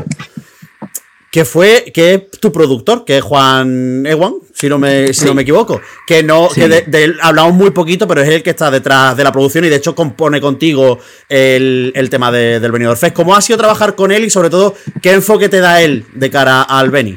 que 1.31 1.45
fue, 1.45 1.93
que 1.95 2.15
es 2.15 2.31
tu 2.41 2.51
productor, 2.51 3.05
que 3.05 3.19
es 3.19 3.23
Juan 3.23 4.05
Ewan, 4.05 4.35
si 4.53 4.69
no 4.69 4.79
me, 4.79 5.13
si 5.13 5.25
no 5.27 5.33
me 5.35 5.43
equivoco. 5.43 5.81
Que 6.07 6.25
no, 6.25 6.49
Sí. 6.51 6.61
que 6.63 6.69
de, 6.69 6.83
de 6.83 7.05
él 7.05 7.19
hablamos 7.23 7.55
muy 7.55 7.71
poquito, 7.71 8.09
pero 8.09 8.21
es 8.23 8.29
el 8.29 8.43
que 8.43 8.51
está 8.51 8.69
detrás 8.71 9.17
de 9.17 9.23
la 9.23 9.31
producción 9.31 9.65
y 9.65 9.69
de 9.69 9.77
hecho 9.77 9.95
compone 9.95 10.41
contigo 10.41 10.99
el, 11.29 11.93
el 11.95 12.11
tema 12.11 12.33
de- 12.33 12.59
del 12.59 12.73
Benidorm 12.73 12.99
Fest. 12.99 13.15
¿Cómo 13.15 13.37
ha 13.37 13.41
sido 13.41 13.59
trabajar 13.59 13.95
con 13.95 14.11
él 14.11 14.25
y 14.25 14.31
sobre 14.31 14.51
todo 14.51 14.75
qué 15.01 15.13
enfoque 15.13 15.49
te 15.49 15.61
da 15.61 15.81
él 15.81 16.05
de 16.15 16.31
cara 16.31 16.63
al 16.63 16.91
Beni? 16.91 17.17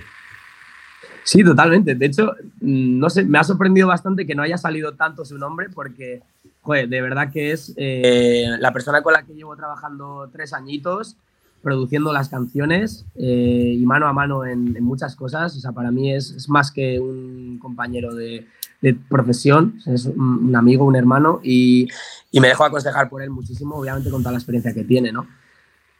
Sí, 1.23 1.43
totalmente. 1.43 1.95
De 1.95 2.05
hecho, 2.05 2.33
mm, 2.61 2.99
no 2.99 3.09
sé, 3.09 3.23
me 3.23 3.39
ha 3.39 3.43
sorprendido 3.43 3.87
bastante 3.87 4.27
que 4.27 4.35
no 4.35 4.43
haya 4.43 4.57
salido 4.57 4.93
tanto 4.93 5.23
su 5.25 5.37
nombre 5.37 5.69
porque, 5.73 6.21
joder, 6.61 6.89
de 6.89 7.01
verdad 7.01 7.31
que 7.31 7.51
es 7.51 7.73
eh, 7.77 8.45
la 8.59 8.73
persona 8.73 9.01
con 9.01 9.13
la 9.13 9.23
que 9.23 9.33
llevo 9.33 9.55
trabajando 9.55 10.29
tres 10.31 10.53
añitos, 10.53 11.15
produciendo 11.63 12.13
las 12.13 12.29
canciones 12.29 13.05
eh, 13.15 13.75
y 13.79 13.85
mano 13.85 14.07
a 14.07 14.13
mano 14.13 14.45
en, 14.45 14.73
muchas 14.83 15.15
cosas. 15.15 15.55
O 15.55 15.59
sea, 15.59 15.71
para 15.71 15.89
mí 15.89 16.13
es, 16.13 16.47
más 16.49 16.71
que 16.71 16.99
un 16.99 17.57
compañero 17.59 18.13
de, 18.13 18.45
profesión, 19.09 19.79
es 19.87 20.07
un, 20.07 20.53
amigo, 20.55 20.83
un 20.83 20.97
hermano 20.97 21.39
y, 21.41 21.87
y 22.31 22.41
me 22.41 22.49
dejo 22.49 22.65
aconsejar 22.65 23.09
por 23.09 23.21
él 23.21 23.29
muchísimo, 23.29 23.77
obviamente 23.77 24.09
con 24.09 24.21
toda 24.21 24.33
la 24.33 24.39
experiencia 24.39 24.73
que 24.73 24.83
tiene, 24.83 25.13
¿no? 25.13 25.25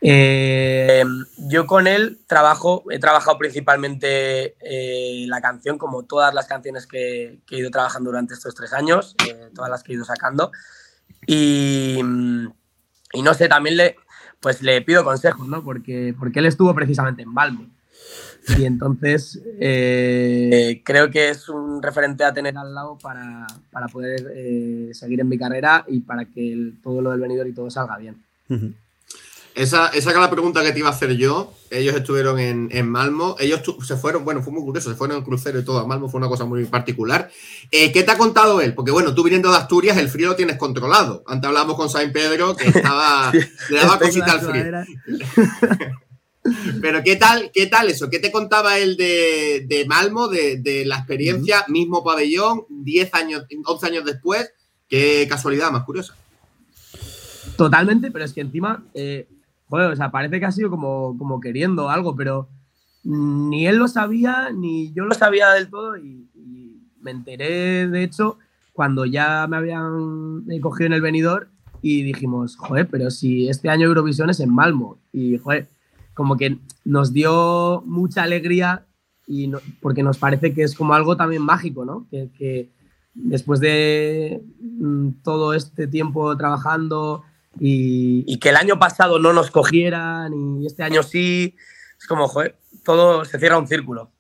Eh, 0.06 1.06
yo 1.38 1.66
con 1.66 1.88
él 1.88 2.20
trabajo, 2.28 2.84
he 2.90 3.00
trabajado 3.00 3.38
principalmente 3.38 4.58
eh, 4.60 5.26
la 5.30 5.40
canción, 5.40 5.78
como 5.78 6.04
todas 6.04 6.34
las 6.34 6.46
canciones 6.46 6.86
que, 6.86 7.40
que 7.48 7.56
he 7.56 7.60
ido 7.60 7.72
trabajando 7.72 8.10
durante 8.10 8.34
estos 8.34 8.54
tres 8.54 8.74
años, 8.74 9.16
eh, 9.26 9.50
todas 9.56 9.72
las 9.72 9.82
que 9.82 9.94
he 9.94 9.96
ido 9.96 10.04
sacando. 10.04 10.52
Y, 11.26 12.00
y 13.14 13.22
no 13.22 13.34
sé, 13.34 13.48
también 13.48 13.78
le, 13.78 13.96
pues 14.44 14.62
le 14.62 14.80
pido 14.84 15.04
consejos, 15.04 15.48
¿no? 15.48 15.64
Porque, 15.64 16.14
porque 16.20 16.38
él 16.40 16.46
estuvo 16.46 16.76
precisamente 16.76 17.24
en 17.24 17.34
Balmo. 17.34 17.66
Y 18.58 18.66
entonces 18.66 19.42
eh, 19.60 20.82
creo 20.84 21.10
que 21.10 21.30
es 21.30 21.48
un 21.48 21.82
referente 21.82 22.26
a 22.26 22.34
tener 22.34 22.58
al 22.58 22.76
lado 22.76 22.98
para, 23.02 23.48
para 23.72 23.88
poder 23.88 24.32
eh, 24.36 24.90
seguir 24.94 25.22
en 25.22 25.30
mi 25.30 25.38
carrera 25.38 25.86
y 25.88 26.02
para 26.02 26.26
que 26.26 26.52
el- 26.52 26.76
todo 26.84 27.02
lo 27.02 27.12
del 27.12 27.22
venidor 27.22 27.48
y 27.48 27.54
todo 27.54 27.70
salga 27.72 27.98
bien. 27.98 28.18
Esa, 29.56 29.88
esa 29.90 30.12
era 30.12 30.20
la 30.20 30.32
pregunta 30.32 30.64
que 30.64 30.72
te 30.72 30.80
iba 30.80 30.90
a 30.90 30.94
hacer 30.94 31.16
yo. 31.16 31.54
Ellos 31.70 31.96
estuvieron 31.96 32.40
en, 32.40 32.70
en 32.72 32.90
Malmo. 32.90 33.36
Ellos 33.40 33.62
se 33.86 33.98
fueron, 33.98 34.26
bueno, 34.26 34.42
fue 34.42 34.52
muy 34.52 34.64
curioso, 34.64 34.90
se 34.90 34.96
fueron 34.96 35.18
en 35.18 35.24
crucero 35.24 35.60
y 35.60 35.64
todo 35.64 35.80
a 35.80 35.88
Malmo, 35.88 36.10
fue 36.10 36.20
una 36.20 36.28
cosa 36.28 36.46
muy 36.46 36.66
particular. 36.66 37.30
Eh, 37.72 37.92
¿Qué 37.92 38.04
te 38.04 38.12
ha 38.12 38.18
contado 38.18 38.62
él? 38.62 38.74
Porque 38.74 38.92
bueno, 38.92 39.14
tú 39.14 39.24
viniendo 39.24 39.52
de 39.52 39.58
Asturias, 39.58 39.98
el 39.98 40.10
frío 40.10 40.30
lo 40.30 40.36
tienes 40.36 40.58
controlado. 40.58 41.24
Antes 41.28 41.48
hablamos 41.48 41.76
con 41.76 41.90
Saint 41.90 42.12
Pedro 42.12 42.56
que 42.56 42.68
estaba, 42.68 43.32
le 43.70 43.78
daba 43.78 44.00
cosita 44.00 44.32
al 44.34 44.42
frío. 44.42 44.64
Pero 46.82 47.04
¿qué 47.04 47.16
tal, 47.16 47.52
qué 47.54 47.68
tal 47.68 47.90
eso? 47.90 48.10
¿Qué 48.10 48.20
te 48.20 48.32
contaba 48.32 48.78
él 48.78 48.98
de, 48.98 49.66
de 49.66 49.86
Malmo, 49.86 50.28
de, 50.28 50.58
de 50.58 50.84
la 50.84 50.98
experiencia, 50.98 51.64
mismo 51.70 52.04
pabellón, 52.04 52.66
10 52.70 53.14
años, 53.14 53.46
11 53.66 53.86
años 53.86 54.04
después? 54.04 54.52
Qué 54.90 55.26
casualidad 55.30 55.72
más 55.72 55.84
curiosa. 55.84 56.16
Totalmente, 57.56 58.12
pero 58.12 58.26
es 58.26 58.34
que 58.34 58.42
encima, 58.42 58.84
eh, 58.94 59.28
joder, 59.70 59.92
o 59.92 59.96
sea, 59.96 60.12
parece 60.12 60.40
que 60.40 60.46
ha 60.46 60.52
sido 60.52 60.70
como, 60.70 61.16
como 61.18 61.40
queriendo 61.40 61.90
algo, 61.90 62.16
pero 62.16 62.48
ni 63.04 63.68
él 63.68 63.78
lo 63.78 63.88
sabía, 63.88 64.50
ni 64.52 64.94
yo 64.94 65.06
lo 65.06 65.14
sabía 65.14 65.50
del 65.52 65.70
todo, 65.70 65.98
y, 65.98 66.30
y 66.36 66.82
me 67.02 67.12
enteré, 67.12 67.88
de 67.88 68.04
hecho, 68.04 68.38
cuando 68.72 69.06
ya 69.06 69.46
me 69.48 69.58
habían 69.58 70.46
cogido 70.62 70.88
en 70.88 70.94
el 70.94 71.02
venidor 71.02 71.50
y 71.82 72.02
dijimos, 72.04 72.56
joder, 72.56 72.88
pero 72.88 73.12
si 73.12 73.50
este 73.50 73.70
año 73.70 73.88
Eurovisión 73.88 74.30
es 74.30 74.40
en 74.40 74.54
Malmo, 74.54 75.00
y 75.12 75.38
joder, 75.38 75.68
como 76.14 76.38
que 76.38 76.58
nos 76.86 77.12
dio 77.12 77.82
mucha 77.86 78.24
alegría 78.24 78.86
y 79.28 79.48
no- 79.48 79.60
porque 79.82 80.04
nos 80.04 80.18
parece 80.18 80.54
que 80.54 80.64
es 80.64 80.76
como 80.76 80.94
algo 80.94 81.18
también 81.18 81.42
mágico, 81.42 81.84
¿no? 81.86 82.08
Que, 82.10 82.30
que 82.38 82.70
después 83.16 83.60
de 83.60 84.42
mm, 84.62 85.10
todo 85.24 85.54
este 85.54 85.88
tiempo 85.88 86.36
trabajando 86.38 87.24
y, 87.60 88.24
y 88.28 88.40
que 88.40 88.50
el 88.50 88.56
año 88.56 88.80
pasado 88.80 89.20
no 89.20 89.34
nos 89.34 89.52
cogieran 89.52 90.34
y 90.34 90.66
este 90.66 90.84
año 90.84 91.04
sí, 91.04 91.56
es 92.00 92.08
como, 92.08 92.28
joder, 92.28 92.58
todo 92.84 93.26
se 93.26 93.40
cierra 93.40 93.58
un 93.58 93.68
círculo. 93.68 94.12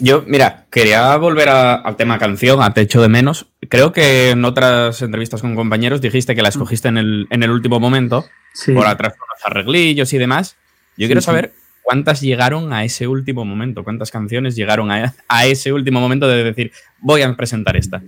Yo, 0.00 0.24
mira, 0.26 0.66
quería 0.70 1.16
volver 1.16 1.48
a- 1.48 1.74
al 1.76 1.96
tema 1.96 2.18
canción, 2.18 2.60
a 2.62 2.74
Te 2.74 2.80
echo 2.82 3.00
de 3.00 3.08
menos. 3.08 3.46
Creo 3.68 3.92
que 3.92 4.30
en 4.30 4.44
otras 4.44 5.00
entrevistas 5.02 5.40
con 5.42 5.54
compañeros 5.54 6.00
dijiste 6.00 6.34
que 6.34 6.42
la 6.42 6.48
escogiste 6.48 6.88
en 6.88 6.98
el, 6.98 7.26
en 7.30 7.42
el 7.42 7.50
último 7.50 7.78
momento, 7.80 8.24
Sí. 8.54 8.72
por 8.72 8.86
atrás 8.86 9.12
con 9.12 9.26
los 9.32 9.44
arreglillos 9.46 10.12
y 10.12 10.18
demás. 10.18 10.56
Yo 10.96 11.06
quiero 11.06 11.20
Sí, 11.20 11.24
sí. 11.24 11.26
saber 11.26 11.52
cuántas 11.82 12.20
llegaron 12.20 12.72
a 12.72 12.84
ese 12.84 13.06
último 13.06 13.44
momento, 13.44 13.84
cuántas 13.84 14.10
canciones 14.10 14.56
llegaron 14.56 14.90
a, 14.90 15.14
a 15.28 15.46
ese 15.46 15.72
último 15.72 16.00
momento 16.00 16.26
de 16.26 16.42
decir, 16.42 16.72
voy 17.00 17.22
a 17.22 17.36
presentar 17.36 17.76
esta. 17.76 18.02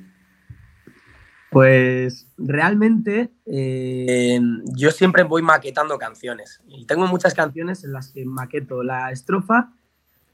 Pues 1.51 2.27
realmente 2.39 3.31
eh, 3.47 4.41
yo 4.77 4.91
siempre 4.93 5.25
voy 5.25 5.43
maquetando 5.43 5.99
canciones 5.99 6.61
y 6.69 6.85
tengo 6.87 7.07
muchas 7.09 7.35
canciones 7.35 7.83
en 7.83 7.93
las 7.93 8.09
que 8.13 8.25
maqueto 8.25 8.83
la 8.85 9.11
estrofa, 9.11 9.73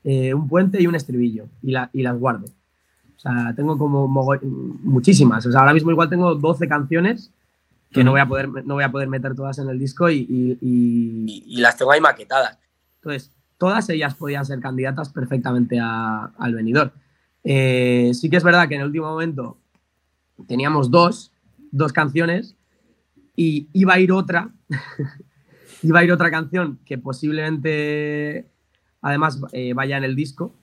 eh, 0.04 0.34
un 0.34 0.46
puente 0.46 0.80
y 0.80 0.86
un 0.86 0.94
estribillo 0.94 1.46
y, 1.62 1.70
la- 1.72 1.88
y 1.94 2.02
las 2.02 2.18
guardo. 2.18 2.46
O 3.16 3.18
sea, 3.18 3.54
tengo 3.56 3.78
como 3.78 4.06
muchísimas. 4.82 5.46
O 5.46 5.50
sea, 5.50 5.60
ahora 5.60 5.72
mismo 5.72 5.90
igual 5.90 6.10
tengo 6.10 6.34
12 6.34 6.68
canciones 6.68 7.30
que 7.90 8.04
no 8.04 8.10
voy 8.10 8.20
a 8.20 8.26
poder, 8.26 8.48
no 8.66 8.74
voy 8.74 8.84
a 8.84 8.90
poder 8.92 9.08
meter 9.08 9.34
todas 9.34 9.58
en 9.58 9.70
el 9.70 9.78
disco 9.78 10.10
y, 10.10 10.18
y- 10.18 10.58
y- 10.60 11.44
y 11.46 11.60
las 11.62 11.78
tengo 11.78 11.92
ahí 11.92 12.00
maquetadas. 12.00 12.58
Entonces, 12.96 13.32
todas 13.56 13.88
ellas 13.88 14.14
podían 14.14 14.44
ser 14.44 14.60
candidatas 14.60 15.08
perfectamente 15.08 15.78
a- 15.80 16.30
al 16.36 16.54
venidor. 16.54 16.92
Eh, 17.42 18.10
sí 18.12 18.28
que 18.28 18.36
es 18.36 18.44
verdad 18.44 18.68
que 18.68 18.74
en 18.74 18.82
el 18.82 18.88
último 18.88 19.06
momento 19.06 19.56
teníamos 20.46 20.90
dos, 20.90 21.32
dos 21.72 21.92
canciones 21.92 22.54
y 23.34 23.68
iba 23.72 23.94
a 23.94 24.00
ir 24.00 24.12
otra, 24.12 24.50
iba 25.82 26.00
a 26.00 26.04
ir 26.04 26.12
otra 26.12 26.30
canción 26.30 26.78
que 26.84 26.98
posiblemente 26.98 28.46
además 29.02 29.40
eh, 29.52 29.72
vaya 29.74 29.96
en 29.98 30.04
el 30.04 30.16
disco, 30.16 30.54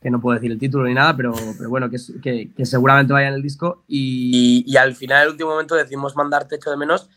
que 0.00 0.10
no 0.10 0.20
puedo 0.20 0.34
decir 0.38 0.52
el 0.52 0.58
título 0.58 0.84
ni 0.84 0.94
nada, 0.94 1.16
pero, 1.16 1.32
pero 1.56 1.68
bueno, 1.70 1.90
que, 1.90 1.96
que- 2.22 2.50
que 2.56 2.66
seguramente 2.66 3.12
vaya 3.12 3.28
en 3.28 3.34
el 3.34 3.42
disco. 3.42 3.82
Y, 3.88 4.62
y 4.66 4.76
al 4.76 4.94
final, 4.94 5.24
el 5.24 5.32
último 5.32 5.50
momento, 5.50 5.74
decidimos 5.74 6.14
mandar 6.14 6.46
Techo 6.46 6.70
de 6.70 6.76
Menos 6.76 7.08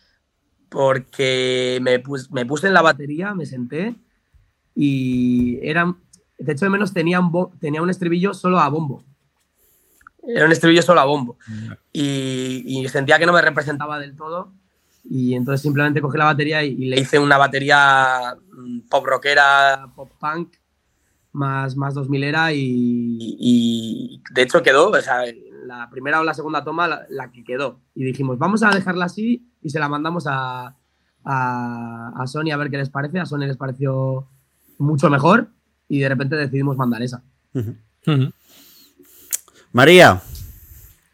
porque 0.69 1.79
me, 1.81 1.99
pus- 1.99 2.31
me 2.31 2.45
puse 2.45 2.67
en 2.67 2.73
la 2.73 2.81
batería, 2.81 3.35
me 3.35 3.45
senté 3.45 3.95
y 4.73 5.59
era, 5.61 5.95
Techo 6.43 6.65
de 6.65 6.71
Menos 6.71 6.93
tenía 6.93 7.19
un, 7.19 7.31
bo- 7.31 7.51
tenía 7.59 7.81
un 7.81 7.89
estribillo 7.89 8.33
solo 8.33 8.59
a 8.59 8.69
bombo. 8.69 9.03
Era 10.27 10.45
un 10.45 10.51
estribillo 10.51 10.81
solo 10.81 11.01
a 11.01 11.05
bombo. 11.05 11.37
Y, 11.91 12.63
y 12.65 12.87
sentía 12.89 13.19
que 13.19 13.25
no 13.25 13.33
me 13.33 13.41
representaba 13.41 13.99
del 13.99 14.15
todo. 14.15 14.53
Y 15.09 15.33
entonces 15.33 15.61
simplemente 15.61 16.01
cogí 16.01 16.17
la 16.17 16.25
batería 16.25 16.63
y, 16.63 16.73
y 16.73 16.85
le 16.85 16.99
hice 16.99 17.17
una 17.17 17.37
batería 17.37 18.35
mm, 18.51 18.81
pop 18.89 19.05
rockera, 19.05 19.87
pop 19.95 20.11
punk, 20.19 20.53
más, 21.33 21.75
más 21.75 21.93
2000 21.93 22.23
era 22.23 22.53
y, 22.53 23.17
y 23.39 24.21
de 24.31 24.41
hecho 24.43 24.61
quedó, 24.61 24.89
o 24.89 25.01
sea, 25.01 25.23
la 25.65 25.89
primera 25.89 26.19
o 26.19 26.23
la 26.23 26.33
segunda 26.33 26.63
toma 26.63 26.87
la, 26.87 27.05
la 27.09 27.31
que 27.31 27.43
quedó. 27.43 27.79
Y 27.95 28.03
dijimos, 28.03 28.37
vamos 28.37 28.63
a 28.63 28.69
dejarla 28.69 29.05
así 29.05 29.47
y 29.61 29.69
se 29.69 29.79
la 29.79 29.89
mandamos 29.89 30.25
a, 30.27 30.75
a, 31.23 32.13
a 32.15 32.27
Sony 32.27 32.51
a 32.51 32.57
ver 32.57 32.69
qué 32.69 32.77
les 32.77 32.89
parece. 32.89 33.19
A 33.19 33.25
Sony 33.25 33.39
les 33.47 33.57
pareció 33.57 34.27
mucho 34.77 35.09
mejor 35.09 35.47
y 35.87 35.99
de 35.99 36.09
repente 36.09 36.35
decidimos 36.35 36.77
mandar 36.77 37.01
esa. 37.01 37.23
María. 39.73 40.21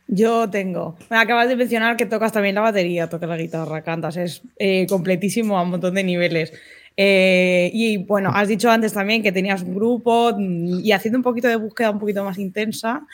Yo 0.08 0.50
tengo. 0.50 0.98
Me 1.10 1.18
acabas 1.18 1.50
de 1.50 1.56
mencionar 1.56 1.98
que 1.98 2.06
tocas 2.06 2.32
también 2.32 2.56
la 2.56 2.62
batería, 2.62 3.10
tocas 3.10 3.28
la 3.28 3.38
guitarra, 3.38 3.82
cantas. 3.82 4.16
Es 4.18 4.42
eh, 4.58 4.88
completísimo 4.88 5.58
a 5.58 5.64
un 5.64 5.72
montón 5.72 5.94
de 5.96 6.04
niveles. 6.04 6.54
Eh, 6.96 7.70
y 7.74 7.98
bueno, 7.98 8.32
has 8.34 8.48
dicho 8.48 8.72
antes 8.72 8.94
también 8.94 9.22
que 9.22 9.32
tenías 9.32 9.62
un 9.62 9.76
grupo 9.76 10.32
mm, 10.36 10.80
y 10.84 10.92
haciendo 10.94 11.20
un 11.20 11.24
poquito 11.24 11.48
de 11.48 11.58
búsqueda 11.58 11.92
un 11.92 12.00
poquito 12.00 12.24
más 12.24 12.40
intensa, 12.40 13.06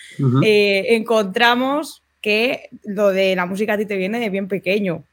eh, 0.44 0.86
encontramos 0.90 2.02
que 2.22 2.70
lo 2.86 3.10
de 3.10 3.36
la 3.36 3.46
música 3.46 3.74
a 3.74 3.78
ti 3.78 3.86
te 3.86 3.98
viene 3.98 4.20
de 4.20 4.30
bien 4.30 4.48
pequeño. 4.48 5.04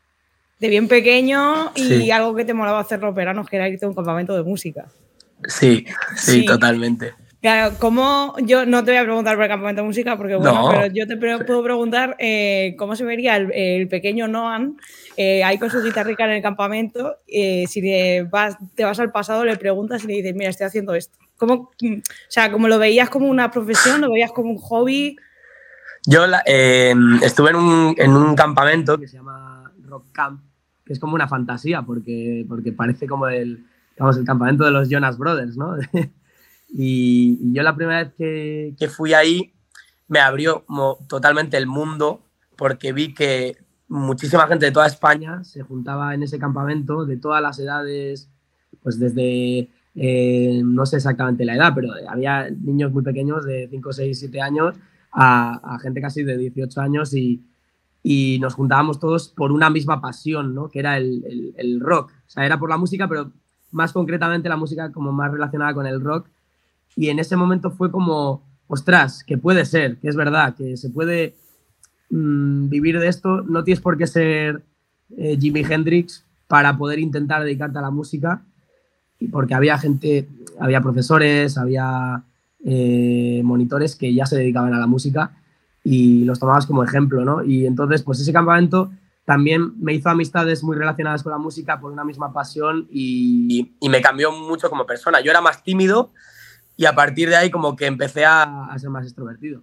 De 0.61 0.69
bien 0.69 0.87
pequeño 0.87 1.73
y 1.75 1.83
Sí. 1.83 2.11
algo 2.11 2.35
que 2.37 2.45
te 2.45 2.53
molaba 2.55 2.79
hacer 2.81 3.01
los 3.01 3.15
veranos, 3.15 3.49
que 3.49 3.57
era 3.57 3.69
irte 3.69 3.87
a 3.87 3.89
un 3.89 3.95
campamento 3.95 4.37
de 4.37 4.43
música. 4.45 4.87
Sí, 5.49 5.87
sí, 6.15 6.41
Sí. 6.41 6.45
totalmente. 6.45 7.15
Claro, 7.41 7.75
¿cómo? 7.79 8.35
Yo 8.45 8.67
no 8.67 8.85
te 8.85 8.91
voy 8.91 8.99
a 8.99 9.05
preguntar 9.05 9.35
por 9.35 9.45
el 9.45 9.49
campamento 9.51 9.81
de 9.81 9.87
música, 9.89 10.17
porque 10.19 10.35
bueno, 10.37 10.63
No. 10.63 10.69
pero 10.69 10.87
yo 10.93 11.07
te 11.07 11.17
pre- 11.17 11.43
puedo 11.45 11.63
preguntar 11.63 12.15
eh, 12.19 12.75
cómo 12.79 12.95
se 12.97 13.05
vería 13.05 13.37
el, 13.37 13.51
el 13.53 13.89
pequeño 13.89 14.29
Noan 14.29 14.77
eh, 15.17 15.43
ahí 15.43 15.57
con 15.59 15.71
su 15.71 15.83
guitarrica 15.83 16.27
en 16.27 16.33
el 16.33 16.43
campamento. 16.43 17.17
eh, 17.27 17.65
si 17.67 17.81
le 17.81 18.25
vas, 18.25 18.59
te 18.75 18.85
vas 18.85 19.01
al 19.01 19.11
pasado, 19.11 19.45
le 19.47 19.57
preguntas 19.57 20.05
y 20.05 20.09
le 20.09 20.15
dices, 20.17 20.35
mira, 20.35 20.51
estoy 20.51 20.67
haciendo 20.67 20.95
esto. 20.95 21.17
¿Cómo, 21.39 21.71
mm, 21.81 21.95
o 22.01 22.03
sea, 22.29 22.53
como 22.53 22.69
lo 22.69 22.79
veías 22.79 23.09
como 23.09 23.27
una 23.29 23.51
profesión, 23.51 24.03
lo 24.03 24.11
veías 24.13 24.33
como 24.33 24.51
un 24.51 24.59
hobby. 24.59 25.17
Yo 26.07 26.27
la- 26.27 26.43
eh, 26.45 26.95
estuve 27.23 27.51
en 27.51 27.57
un, 27.57 27.95
en 27.97 28.11
un 28.13 28.35
campamento 28.37 28.99
que 28.99 29.09
se 29.09 29.17
llama 29.17 29.73
Rock 29.89 30.05
Camp, 30.13 30.43
que 30.85 30.93
es 30.93 31.01
como 31.01 31.15
una 31.15 31.27
fantasía, 31.27 31.81
porque, 31.81 32.45
porque 32.47 32.73
parece 32.73 33.07
como 33.07 33.29
el, 33.29 33.65
vamos, 33.99 34.19
el 34.19 34.25
campamento 34.27 34.65
de 34.65 34.73
los 34.73 34.91
Jonas 34.91 35.17
Brothers, 35.17 35.57
¿no? 35.57 35.77
y, 36.73 37.39
y 37.41 37.53
yo 37.53 37.63
la 37.63 37.75
primera 37.77 38.05
vez 38.05 38.13
que, 38.17 38.75
que 38.79 38.89
fui 38.89 39.13
ahí 39.15 39.53
me 40.09 40.19
abrió 40.21 40.65
totalmente 41.09 41.57
el 41.57 41.67
mundo, 41.67 42.21
porque 42.57 42.93
vi 42.93 43.15
que 43.15 43.57
muchísima 43.89 44.47
gente 44.47 44.67
de 44.67 44.73
toda 44.73 44.87
España 44.87 45.43
se 45.45 45.63
juntaba 45.63 46.15
en 46.15 46.23
ese 46.23 46.39
campamento, 46.39 47.05
de 47.05 47.17
todas 47.17 47.41
las 47.43 47.59
edades, 47.59 48.29
pues 48.83 48.99
desde, 48.99 49.69
eh, 49.95 50.61
no 50.65 50.85
sé 50.87 50.97
exactamente 50.97 51.45
la 51.45 51.55
edad, 51.57 51.73
pero 51.75 51.91
había 52.09 52.49
niños 52.51 52.93
muy 52.93 53.03
pequeños 53.03 53.45
de 53.45 53.69
5, 53.71 53.93
6, 53.93 54.19
7 54.19 54.41
años 54.41 54.75
a, 55.13 55.75
a 55.75 55.79
gente 55.81 56.01
casi 56.01 56.23
de 56.25 56.37
18 56.39 56.81
años 56.81 57.15
y, 57.15 57.43
y 58.03 58.39
nos 58.41 58.55
juntábamos 58.55 58.99
todos 58.99 59.29
por 59.29 59.53
una 59.53 59.71
misma 59.71 60.01
pasión, 60.01 60.55
¿no? 60.55 60.69
Que 60.71 60.79
era 60.81 60.97
el, 60.97 61.25
el- 61.27 61.55
el 61.57 61.81
rock. 61.81 62.11
O 62.27 62.31
sea, 62.31 62.47
era 62.47 62.59
por 62.59 62.71
la 62.71 62.77
música, 62.79 63.07
pero 63.09 63.31
más 63.73 63.93
concretamente 63.93 64.49
la 64.49 64.57
música 64.57 64.91
como 64.93 65.13
más 65.13 65.31
relacionada 65.33 65.75
con 65.75 65.87
el 65.87 66.01
rock. 66.01 66.29
Y 66.97 67.09
en 67.09 67.19
ese 67.19 67.37
momento 67.37 67.71
fue 67.71 67.91
como, 67.91 68.43
ostras, 68.67 69.25
que 69.25 69.39
puede 69.39 69.65
ser, 69.65 69.97
que 69.99 70.09
es 70.09 70.17
verdad, 70.17 70.55
que 70.55 70.77
se 70.77 70.91
puede 70.91 71.35
mm, 72.11 72.69
vivir 72.69 72.99
de 72.99 73.09
esto. 73.09 73.43
No 73.43 73.65
tienes 73.65 73.81
por 73.81 73.97
qué 73.97 74.07
ser 74.07 74.63
eh, 75.17 75.37
Jimi 75.41 75.65
Hendrix 75.69 76.25
para 76.47 76.77
poder 76.77 76.99
intentar 76.99 77.43
dedicarte 77.43 77.79
a 77.79 77.83
la 77.83 77.91
música. 77.91 78.43
Y 79.19 79.29
Porque 79.29 79.55
había 79.55 79.79
gente, 79.79 80.29
había 80.59 80.81
profesores, 80.81 81.59
había 81.59 82.25
eh, 82.65 83.41
monitores 83.45 83.97
que 83.97 84.13
ya 84.13 84.27
se 84.27 84.37
dedicaban 84.37 84.75
a 84.75 84.79
la 84.79 84.87
música 84.87 85.33
y 85.83 86.25
los 86.25 86.39
tomabas 86.39 86.67
como 86.67 86.85
ejemplo, 86.85 87.25
¿no? 87.25 87.43
Y 87.43 87.67
entonces, 87.67 88.03
pues 88.03 88.21
ese 88.21 88.33
campamento 88.33 88.91
también 89.25 89.73
me 89.81 89.95
hizo 89.95 90.11
amistades 90.11 90.63
muy 90.63 90.77
relacionadas 90.77 91.23
con 91.23 91.33
la 91.33 91.39
música 91.39 91.81
por 91.81 91.93
una 91.93 92.05
misma 92.05 92.33
pasión 92.33 92.89
y, 92.91 93.73
y 93.81 93.89
me 93.89 94.03
cambió 94.03 94.33
mucho 94.33 94.69
como 94.69 94.87
persona. 94.87 95.21
Yo 95.21 95.31
era 95.31 95.41
más 95.41 95.63
tímido 95.63 96.11
y 96.81 96.87
a 96.87 96.95
partir 96.95 97.29
de 97.29 97.37
ahí 97.37 97.51
como 97.51 97.77
que 97.77 97.85
empecé 97.85 98.25
a, 98.25 98.65
a 98.65 98.79
ser 98.79 98.89
más 98.89 99.05
extrovertido. 99.05 99.63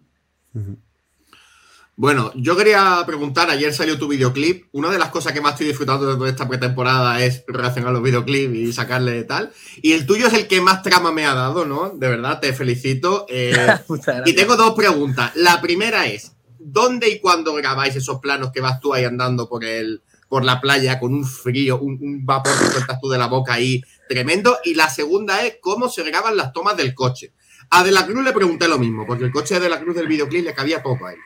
Bueno, 1.96 2.32
yo 2.36 2.56
quería 2.56 3.02
preguntar, 3.08 3.50
ayer 3.50 3.74
salió 3.74 3.98
tu 3.98 4.08
videoclip, 4.08 4.68
una 4.72 4.92
de 4.92 5.00
las 5.00 5.10
cosas 5.10 5.34
que 5.34 5.42
más 5.42 5.54
estoy 5.54 5.66
disfrutando 5.66 6.06
de 6.06 6.16
toda 6.16 6.30
esta 6.30 6.48
pretemporada 6.48 7.20
es 7.24 7.44
relacionar 7.48 7.92
los 7.92 8.04
videoclips 8.04 8.56
y 8.56 8.72
sacarle 8.72 9.24
tal, 9.24 9.52
y 9.82 9.94
el 9.94 10.06
tuyo 10.06 10.28
es 10.28 10.34
el 10.34 10.48
que 10.48 10.62
más 10.62 10.84
trama 10.84 11.12
me 11.12 11.26
ha 11.26 11.34
dado, 11.34 11.66
¿no? 11.66 11.90
De 11.90 12.08
verdad, 12.08 12.40
te 12.40 12.54
felicito. 12.54 13.26
eh, 13.30 13.80
y 14.28 14.34
tengo 14.34 14.56
dos 14.56 14.76
preguntas. 14.76 15.32
La 15.34 15.60
primera 15.60 16.06
es, 16.06 16.34
¿dónde 16.60 17.10
y 17.10 17.20
cuándo 17.20 17.56
grabáis 17.56 17.96
esos 17.96 18.20
planos 18.20 18.52
que 18.52 18.62
vas 18.62 18.80
tú 18.80 18.94
ahí 18.94 19.06
andando 19.06 19.50
por 19.50 19.66
el 19.66 20.04
por 20.30 20.44
la 20.44 20.62
playa 20.62 21.00
con 21.00 21.16
un 21.16 21.26
frío, 21.26 21.80
un, 21.80 21.98
un 22.00 22.26
vapor 22.26 22.52
que 22.60 22.66
sueltas 22.68 23.00
tú 23.02 23.10
de 23.10 23.18
la 23.18 23.28
boca 23.28 23.54
ahí 23.54 23.82
tremendo? 24.08 24.58
Y 24.64 24.74
la 24.76 24.90
segunda 24.90 25.46
es, 25.46 25.58
¿cómo 25.62 25.90
se 25.90 26.04
graban 26.04 26.36
las 26.38 26.54
tomas 26.54 26.76
del 26.78 26.94
coche? 26.94 27.32
A 27.70 27.84
De 27.84 27.92
la 27.92 28.06
Cruz 28.06 28.24
le 28.24 28.32
pregunté 28.34 28.68
lo 28.68 28.80
mismo, 28.80 29.06
porque 29.06 29.26
el 29.26 29.32
coche 29.32 29.56
de 29.56 29.62
De 29.62 29.70
la 29.70 29.80
Cruz 29.80 29.96
del 29.96 30.08
videoclip 30.08 30.44
le 30.46 30.54
cabía 30.54 30.82
poco 30.82 31.08
a 31.08 31.14
él. 31.14 31.20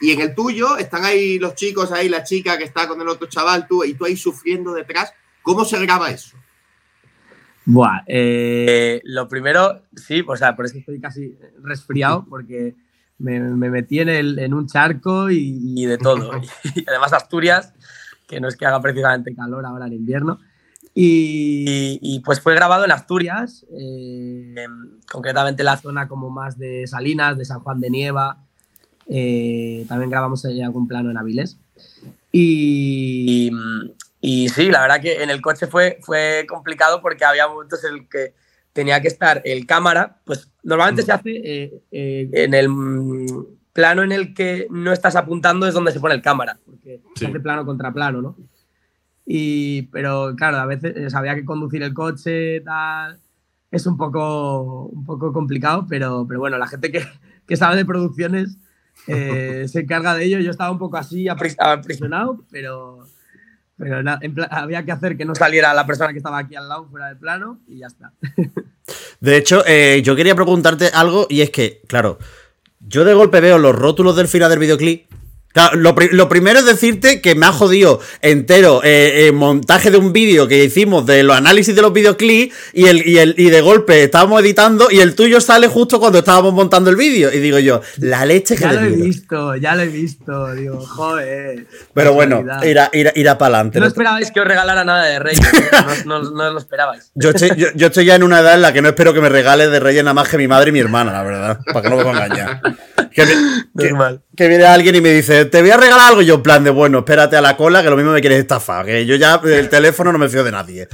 Y 0.00 0.10
en 0.12 0.20
el 0.20 0.34
tuyo 0.34 0.76
están 0.76 1.04
ahí 1.04 1.38
los 1.38 1.54
chicos, 1.54 1.90
ahí 1.92 2.08
la 2.10 2.22
chica 2.22 2.58
que 2.58 2.64
está 2.64 2.86
con 2.86 3.00
el 3.00 3.08
otro 3.08 3.26
chaval, 3.28 3.66
tú, 3.66 3.82
y 3.82 3.94
tú 3.94 4.04
ahí 4.04 4.16
sufriendo 4.16 4.74
detrás. 4.74 5.12
¿Cómo 5.42 5.64
se 5.64 5.80
graba 5.80 6.10
eso? 6.10 6.36
Buah, 7.64 8.02
eh, 8.06 9.00
lo 9.04 9.26
primero, 9.28 9.82
sí, 9.96 10.22
o 10.26 10.36
sea, 10.36 10.54
por 10.54 10.66
eso 10.66 10.78
estoy 10.78 11.00
casi 11.00 11.34
resfriado, 11.62 12.24
porque 12.28 12.74
me, 13.18 13.40
me 13.40 13.70
metí 13.70 13.98
en, 14.00 14.08
el- 14.08 14.38
en 14.38 14.54
un 14.54 14.68
charco 14.68 15.30
y, 15.30 15.58
y 15.74 15.86
de 15.86 15.98
todo. 15.98 16.30
Y 16.74 16.84
además 16.88 17.12
Asturias, 17.12 17.72
que 18.28 18.38
no 18.40 18.48
es 18.48 18.56
que 18.56 18.66
haga 18.66 18.80
precisamente 18.80 19.34
calor 19.34 19.64
ahora 19.66 19.86
en 19.86 19.94
invierno. 19.94 20.38
Y, 20.98 21.98
y, 22.00 22.20
pues 22.20 22.40
fue 22.40 22.54
grabado 22.54 22.86
en 22.86 22.90
Asturias, 22.90 23.66
eh, 23.78 24.66
concretamente 25.12 25.62
la 25.62 25.76
zona 25.76 26.08
como 26.08 26.30
más 26.30 26.56
de 26.56 26.86
Salinas, 26.86 27.36
de 27.36 27.44
San 27.44 27.60
Juan 27.60 27.80
de 27.80 27.90
Nieva. 27.90 28.38
eh, 29.06 29.84
también 29.88 30.08
grabamos 30.08 30.46
ahí 30.46 30.62
algún 30.62 30.88
plano 30.88 31.10
en 31.10 31.18
Avilés. 31.18 31.58
Y, 32.32 33.50
y 34.22 34.48
sí, 34.48 34.70
la 34.70 34.80
verdad 34.80 35.02
que 35.02 35.22
en 35.22 35.28
el 35.28 35.42
coche 35.42 35.66
fue, 35.66 35.98
fue 36.00 36.46
complicado 36.48 37.02
porque 37.02 37.26
había 37.26 37.46
momentos 37.46 37.84
en 37.84 37.94
el 37.94 38.08
que 38.08 38.32
tenía 38.72 39.00
que 39.02 39.08
estar 39.08 39.42
el 39.44 39.66
cámara, 39.66 40.18
pues 40.24 40.50
normalmente 40.62 41.02
se 41.02 41.12
hace 41.12 41.30
eh, 41.30 41.82
eh, 41.90 42.28
en 42.32 42.54
el 42.54 42.68
mm, 42.68 43.46
plano 43.72 44.02
en 44.02 44.12
el 44.12 44.34
que 44.34 44.66
no 44.70 44.92
estás 44.92 45.14
apuntando 45.14 45.66
es 45.66 45.74
donde 45.74 45.92
se 45.92 46.00
pone 46.00 46.14
el 46.14 46.22
cámara, 46.22 46.58
porque 46.64 47.00
se 47.16 47.26
hace 47.26 47.40
plano 47.40 47.66
contra 47.66 47.92
plano, 47.92 48.22
¿no? 48.22 48.36
Y, 49.26 49.82
pero 49.90 50.34
claro, 50.36 50.58
a 50.58 50.66
veces 50.66 50.94
eh, 50.96 51.08
había 51.16 51.34
que 51.34 51.44
conducir 51.44 51.82
el 51.82 51.92
coche, 51.92 52.60
tal. 52.60 53.18
Es 53.70 53.84
un 53.86 53.96
poco, 53.96 54.84
un 54.84 55.04
poco 55.04 55.32
complicado, 55.32 55.84
pero, 55.88 56.24
pero 56.28 56.38
bueno, 56.40 56.56
la 56.58 56.68
gente 56.68 56.92
que, 56.92 57.04
que 57.46 57.56
sabe 57.56 57.76
de 57.76 57.84
producciones 57.84 58.56
eh, 59.08 59.66
se 59.68 59.80
encarga 59.80 60.14
de 60.14 60.24
ello. 60.24 60.38
Yo 60.38 60.50
estaba 60.52 60.70
un 60.70 60.78
poco 60.78 60.96
así 60.96 61.24
apri- 61.24 61.56
aprisionado, 61.58 62.44
pero, 62.50 63.00
pero 63.76 64.02
na- 64.04 64.20
había 64.50 64.84
que 64.84 64.92
hacer 64.92 65.16
que 65.16 65.24
no 65.24 65.34
saliera 65.34 65.74
la 65.74 65.86
persona 65.86 66.12
que 66.12 66.18
estaba 66.18 66.38
aquí 66.38 66.54
al 66.54 66.68
lado 66.68 66.86
fuera 66.88 67.08
del 67.08 67.18
plano 67.18 67.58
y 67.66 67.78
ya 67.78 67.88
está. 67.88 68.12
De 69.20 69.36
hecho, 69.36 69.64
eh, 69.66 70.02
yo 70.04 70.14
quería 70.14 70.36
preguntarte 70.36 70.88
algo 70.94 71.26
y 71.28 71.40
es 71.40 71.50
que, 71.50 71.80
claro, 71.88 72.18
yo 72.78 73.04
de 73.04 73.14
golpe 73.14 73.40
veo 73.40 73.58
los 73.58 73.74
rótulos 73.74 74.14
del 74.14 74.28
final 74.28 74.48
del 74.50 74.60
videoclip. 74.60 75.06
Claro, 75.56 75.76
lo, 75.78 75.94
pri- 75.94 76.10
lo 76.12 76.28
primero 76.28 76.58
es 76.58 76.66
decirte 76.66 77.22
que 77.22 77.34
me 77.34 77.46
ha 77.46 77.52
jodido 77.52 77.98
entero 78.20 78.82
el 78.82 79.32
montaje 79.32 79.90
de 79.90 79.96
un 79.96 80.12
vídeo 80.12 80.46
que 80.48 80.62
hicimos 80.64 81.06
de 81.06 81.22
los 81.22 81.34
análisis 81.34 81.74
de 81.74 81.80
los 81.80 81.94
videoclips 81.94 82.54
y, 82.74 82.84
el, 82.88 83.08
y, 83.08 83.16
el, 83.16 83.34
y 83.38 83.48
de 83.48 83.62
golpe 83.62 84.02
estábamos 84.04 84.42
editando 84.42 84.88
y 84.90 84.98
el 85.00 85.14
tuyo 85.14 85.40
sale 85.40 85.68
justo 85.68 85.98
cuando 85.98 86.18
estábamos 86.18 86.52
montando 86.52 86.90
el 86.90 86.96
vídeo. 86.96 87.32
Y 87.32 87.38
digo 87.38 87.58
yo, 87.58 87.80
la 87.96 88.26
leche 88.26 88.54
que 88.54 88.64
Ya 88.64 88.72
le 88.72 88.82
lo 88.82 88.86
he 88.86 88.90
visto, 89.00 89.56
ya 89.56 89.74
lo 89.74 89.80
he 89.84 89.86
visto. 89.88 90.54
Digo, 90.54 90.78
joder. 90.84 91.66
Pero 91.94 92.12
bueno, 92.12 92.44
irá, 92.62 92.90
irá, 92.92 93.12
irá 93.14 93.38
para 93.38 93.54
adelante. 93.56 93.80
No 93.80 93.86
esperabais 93.86 94.30
que 94.30 94.40
os 94.40 94.46
regalara 94.46 94.84
nada 94.84 95.04
de 95.06 95.18
Reyes. 95.20 95.40
¿eh? 95.54 95.70
No, 96.04 96.22
no- 96.22 96.30
no 96.32 96.50
lo 96.50 96.58
esperabais. 96.58 97.10
Yo 97.14 97.30
estoy, 97.30 97.52
yo, 97.56 97.68
yo 97.74 97.86
estoy 97.86 98.04
ya 98.04 98.14
en 98.14 98.24
una 98.24 98.40
edad 98.40 98.52
en 98.56 98.60
la 98.60 98.74
que 98.74 98.82
no 98.82 98.88
espero 98.88 99.14
que 99.14 99.22
me 99.22 99.30
regales 99.30 99.70
de 99.70 99.80
Reyes 99.80 100.04
nada 100.04 100.12
más 100.12 100.28
que 100.28 100.36
mi 100.36 100.48
madre 100.48 100.68
y 100.68 100.72
mi 100.72 100.80
hermana, 100.80 101.12
la 101.12 101.22
verdad. 101.22 101.58
Para 101.72 101.80
que 101.80 101.88
no 101.88 101.96
me. 101.96 102.26
Que, 103.10 103.24
vi- 103.24 103.32
que- 103.78 104.18
que 104.36 104.48
viene 104.48 104.64
alguien 104.66 104.94
y 104.94 105.00
me 105.00 105.10
dice, 105.10 105.45
te 105.46 105.60
voy 105.60 105.70
a 105.70 105.76
regalar 105.76 106.08
algo. 106.08 106.22
Y 106.22 106.26
yo, 106.26 106.34
en 106.36 106.42
plan 106.42 106.62
de, 106.64 106.70
bueno, 106.70 106.98
espérate 106.98 107.36
a 107.36 107.40
la 107.40 107.56
cola, 107.56 107.82
que 107.82 107.90
lo 107.90 107.96
mismo 107.96 108.12
me 108.12 108.20
quieres 108.20 108.38
estafar. 108.40 108.84
Que 108.86 109.06
yo 109.06 109.16
ya 109.16 109.40
el 109.44 109.68
teléfono 109.68 110.12
no 110.12 110.18
me 110.18 110.28
fío 110.28 110.44
de 110.44 110.52
nadie. 110.52 110.88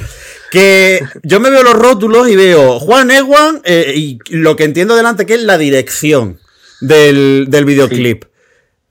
Que 0.51 1.01
yo 1.23 1.41
me 1.41 1.51
veo 1.51 1.63
los 1.63 1.75
rótulos 1.75 2.29
y 2.29 2.37
veo 2.37 2.79
Juan 2.79 3.11
Ewan 3.11 3.61
eh, 3.65 3.93
y 3.97 4.19
lo 4.31 4.55
que 4.57 4.65
entiendo 4.65 4.95
delante 4.97 5.27
que 5.27 5.35
es 5.35 5.43
la 5.43 5.59
dirección 5.59 6.39
del, 6.81 7.47
del 7.49 7.65
videoclip. 7.65 8.25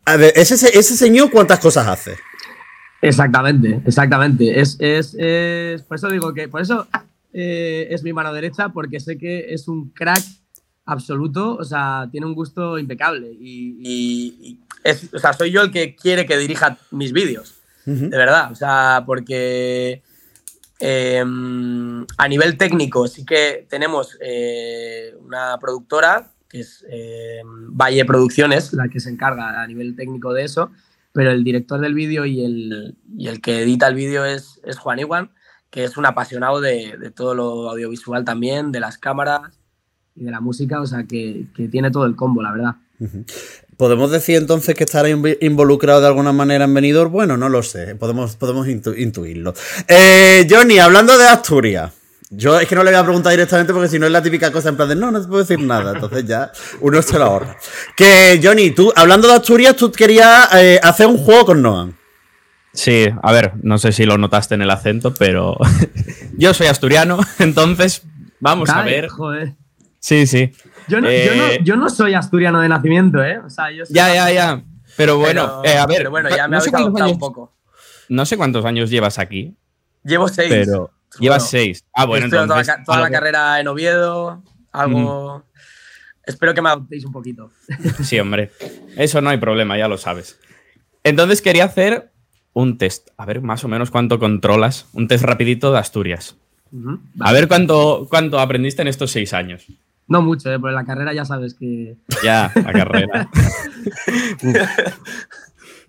A 0.05 0.17
ver, 0.17 0.33
ese, 0.35 0.53
ese 0.55 0.97
señor, 0.97 1.29
¿cuántas 1.31 1.59
cosas 1.59 1.87
hace? 1.87 2.15
Exactamente, 3.01 3.81
exactamente. 3.85 4.59
Es, 4.59 4.77
es, 4.79 5.15
es- 5.17 5.81
por 5.83 5.95
eso 5.97 6.09
digo 6.09 6.33
que, 6.33 6.47
por 6.47 6.61
eso 6.61 6.87
eh, 7.33 7.87
es 7.89 8.03
mi 8.03 8.13
mano 8.13 8.33
derecha, 8.33 8.69
porque 8.69 8.99
sé 8.99 9.17
que 9.17 9.53
es 9.53 9.67
un 9.67 9.89
crack 9.89 10.23
absoluto, 10.85 11.55
o 11.55 11.63
sea, 11.63 12.07
tiene 12.11 12.25
un 12.27 12.33
gusto 12.35 12.77
impecable. 12.77 13.27
Y, 13.39 13.77
y- 13.81 14.35
y 14.49 14.59
es- 14.83 15.13
o 15.13 15.19
sea, 15.19 15.33
soy 15.33 15.51
yo 15.51 15.61
el 15.61 15.71
que 15.71 15.95
quiere 15.95 16.25
que 16.25 16.37
dirija 16.37 16.77
mis 16.91 17.11
vídeos, 17.13 17.55
de 18.09 18.17
verdad. 18.17 18.51
O 18.51 18.55
sea, 18.55 19.03
porque 19.05 20.01
eh, 20.79 21.23
a 22.17 22.27
nivel 22.27 22.57
técnico 22.57 23.07
sí 23.07 23.25
que 23.25 23.65
tenemos 23.69 24.17
eh, 24.21 25.15
una 25.21 25.57
productora, 25.59 26.31
que 26.49 26.59
es 26.61 26.85
eh, 26.89 27.41
Valle 27.45 28.03
Producciones, 28.05 28.73
la 28.73 28.87
que 28.89 28.99
se 28.99 29.09
encarga 29.09 29.61
a 29.61 29.67
nivel 29.67 29.95
técnico 29.95 30.33
de 30.33 30.43
eso, 30.43 30.71
pero 31.13 31.31
el 31.31 31.43
director 31.43 31.79
del 31.79 31.93
vídeo 31.93 32.25
y 32.25 32.43
el, 32.43 32.95
y 33.17 33.27
el 33.27 33.41
que 33.41 33.61
edita 33.61 33.87
el 33.87 33.95
vídeo 33.95 34.25
es, 34.25 34.59
es 34.65 34.77
Juan 34.77 34.99
Iwan, 34.99 35.31
que 35.69 35.83
es 35.83 35.97
un 35.97 36.05
apasionado 36.05 36.59
de, 36.61 36.97
de 36.97 37.11
todo 37.11 37.33
lo 37.35 37.69
audiovisual 37.69 38.25
también, 38.25 38.71
de 38.71 38.79
las 38.79 38.97
cámaras 38.97 39.59
y 40.15 40.23
de 40.25 40.31
la 40.31 40.41
música, 40.41 40.81
o 40.81 40.85
sea, 40.85 41.03
que, 41.05 41.45
que 41.55 41.67
tiene 41.69 41.91
todo 41.91 42.05
el 42.05 42.15
combo, 42.15 42.41
la 42.41 42.51
verdad. 42.51 42.75
¿Podemos 43.81 44.11
decir 44.11 44.35
entonces 44.35 44.75
que 44.75 44.83
estará 44.83 45.09
inv- 45.09 45.39
involucrado 45.41 46.01
de 46.01 46.05
alguna 46.05 46.31
manera 46.31 46.65
en 46.65 46.73
Benidorm? 46.75 47.11
Bueno, 47.11 47.35
no 47.35 47.49
lo 47.49 47.63
sé, 47.63 47.95
podemos, 47.95 48.35
podemos 48.35 48.67
intu- 48.67 48.95
intuirlo. 48.95 49.55
Eh, 49.87 50.45
Johnny, 50.47 50.77
hablando 50.77 51.17
de 51.17 51.27
Asturias. 51.27 51.91
Yo 52.29 52.59
es 52.59 52.67
que 52.67 52.75
no 52.75 52.83
le 52.83 52.91
voy 52.91 52.99
a 52.99 53.03
preguntar 53.03 53.31
directamente 53.31 53.73
porque 53.73 53.89
si 53.89 53.97
no 53.97 54.05
es 54.05 54.11
la 54.11 54.21
típica 54.21 54.51
cosa 54.51 54.69
en 54.69 54.75
plan 54.75 54.87
de 54.87 54.95
no, 54.95 55.09
no 55.09 55.19
te 55.19 55.27
puedo 55.27 55.41
decir 55.41 55.59
nada. 55.65 55.93
Entonces 55.95 56.27
ya 56.27 56.51
uno 56.81 57.01
se 57.01 57.17
lo 57.17 57.25
ahorra. 57.25 57.57
Que 57.97 58.39
Johnny, 58.43 58.69
tú, 58.69 58.93
hablando 58.95 59.27
de 59.27 59.33
Asturias, 59.33 59.75
tú 59.75 59.91
querías 59.91 60.47
eh, 60.53 60.79
hacer 60.83 61.07
un 61.07 61.17
juego 61.17 61.47
con 61.47 61.63
Noam. 61.63 61.93
Sí, 62.75 63.07
a 63.23 63.31
ver, 63.31 63.53
no 63.63 63.79
sé 63.79 63.93
si 63.93 64.05
lo 64.05 64.19
notaste 64.19 64.53
en 64.53 64.61
el 64.61 64.69
acento, 64.69 65.11
pero 65.15 65.57
yo 66.37 66.53
soy 66.53 66.67
asturiano, 66.67 67.19
entonces 67.39 68.03
vamos 68.39 68.69
a 68.69 68.83
ver. 68.83 69.07
Joder. 69.07 69.53
Sí, 69.99 70.27
sí. 70.27 70.51
Yo 70.87 70.99
no, 71.01 71.09
yo, 71.09 71.35
no, 71.35 71.47
Eh, 71.47 71.59
yo 71.63 71.75
no 71.75 71.89
soy 71.89 72.13
asturiano 72.13 72.59
de 72.61 72.69
nacimiento, 72.69 73.23
¿eh? 73.23 73.39
O 73.39 73.49
sea, 73.49 73.71
yo 73.71 73.85
soy- 73.85 73.95
Ya, 73.95 74.13
ya, 74.13 74.31
ya. 74.31 74.63
Pero 74.97 75.17
bueno, 75.17 75.61
Pero- 75.61 75.75
eh, 75.75 75.77
a 75.79 75.85
ver. 75.85 75.97
pero 75.99 76.09
bueno, 76.11 76.29
ya 76.29 76.47
me 76.47 76.55
no 76.57 76.61
sé 76.61 76.71
cuántos 76.71 77.01
años- 77.01 77.13
un 77.13 77.19
poco. 77.19 77.53
No 78.09 78.25
sé 78.25 78.35
cuántos 78.37 78.65
años 78.65 78.89
llevas 78.89 79.19
aquí, 79.19 79.55
Llevo 80.03 80.27
seis. 80.27 80.49
pero 80.49 80.91
llevas 81.19 81.43
Bueno, 81.43 81.49
seis. 81.49 81.85
Ah, 81.93 82.05
bueno, 82.05 82.25
estudiado 82.25 82.47
toda 82.47 82.55
la 82.57 82.61
entonces. 82.61 82.85
toda, 82.85 82.99
la, 83.01 83.09
carrera 83.09 83.59
en 83.59 83.67
Oviedo, 83.67 84.43
algo... 84.71 85.45
Espero 86.25 86.53
que 86.53 86.61
me 86.61 86.69
adoptéis 86.69 87.03
un 87.05 87.11
poquito. 87.11 87.51
Sí, 88.03 88.19
hombre. 88.19 88.51
Eso 88.95 89.21
no 89.21 89.29
hay 89.29 89.37
problema, 89.37 89.77
ya 89.77 89.87
lo 89.87 89.97
sabes. 89.97 90.39
Entonces 91.03 91.41
quería 91.41 91.65
hacer 91.65 92.11
un 92.53 92.77
test. 92.77 93.09
A 93.17 93.25
ver 93.25 93.41
más 93.41 93.63
o 93.63 93.67
menos 93.67 93.89
cuánto 93.91 94.19
controlas. 94.19 94.85
Un 94.93 95.07
test 95.07 95.23
rapidito 95.23 95.71
de 95.71 95.79
Asturias. 95.79 96.35
A 97.19 97.31
ver 97.33 97.47
cuánto, 97.47 98.07
cuánto 98.09 98.39
aprendiste 98.39 98.81
en 98.81 98.87
estos 98.87 99.11
seis 99.11 99.33
años. 99.33 99.65
No 100.11 100.21
mucho, 100.21 100.51
¿eh? 100.51 100.59
Porque 100.59 100.75
la 100.75 100.83
carrera 100.85 101.13
ya 101.13 101.23
sabes 101.25 101.53
que... 101.53 101.95
Ya, 102.23 102.51
la 102.55 102.73
carrera. 102.73 103.29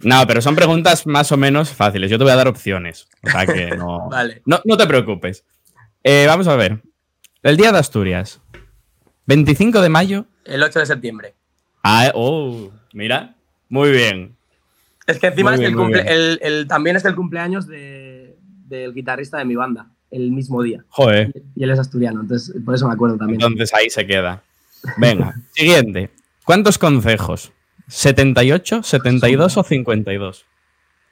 No, 0.04 0.26
pero 0.26 0.42
son 0.42 0.56
preguntas 0.56 1.06
más 1.06 1.30
o 1.30 1.36
menos 1.36 1.70
fáciles. 1.70 2.10
Yo 2.10 2.18
te 2.18 2.24
voy 2.24 2.32
a 2.32 2.36
dar 2.36 2.48
opciones. 2.48 3.06
O 3.22 3.30
sea 3.30 3.46
que 3.46 3.76
no. 3.76 4.08
Vale. 4.10 4.42
No, 4.46 4.60
no 4.64 4.76
te 4.76 4.86
preocupes. 4.88 5.44
Eh, 6.02 6.24
vamos 6.26 6.48
a 6.48 6.56
ver. 6.56 6.82
El 7.44 7.56
día 7.56 7.70
de 7.70 7.78
Asturias. 7.78 8.40
25 9.26 9.80
de 9.80 9.88
mayo. 9.88 10.26
El 10.44 10.60
8 10.62 10.80
de 10.80 10.86
septiembre. 10.86 11.34
Ah, 11.84 12.10
oh, 12.14 12.70
mira. 12.92 13.36
Muy 13.68 13.92
bien. 13.92 14.36
Es 15.06 15.20
que 15.20 15.28
encima 15.28 15.54
es 15.54 15.60
el 15.60 15.76
muy 15.76 15.84
cumple- 15.86 16.02
bien. 16.02 16.08
el- 16.08 16.38
el- 16.42 16.66
también 16.66 16.96
es 16.96 17.04
el 17.04 17.14
cumpleaños 17.14 17.68
de- 17.68 18.36
del 18.66 18.92
guitarrista 18.94 19.38
de 19.38 19.44
mi 19.44 19.54
banda, 19.54 19.86
el 20.12 20.30
mismo 20.30 20.62
día. 20.62 20.84
Joder. 20.90 21.32
Y 21.56 21.64
él 21.64 21.70
es 21.70 21.78
asturiano, 21.78 22.20
entonces 22.20 22.54
por 22.64 22.74
eso 22.74 22.86
me 22.86 22.94
acuerdo 22.94 23.16
también. 23.16 23.40
Entonces 23.42 23.72
ahí 23.74 23.90
se 23.90 24.06
queda. 24.06 24.42
Venga, 24.98 25.34
siguiente. 25.52 26.10
¿Cuántos 26.44 26.78
concejos? 26.78 27.52
¿78, 27.88 28.82
72 28.82 29.56
o 29.56 29.62
52? 29.62 30.44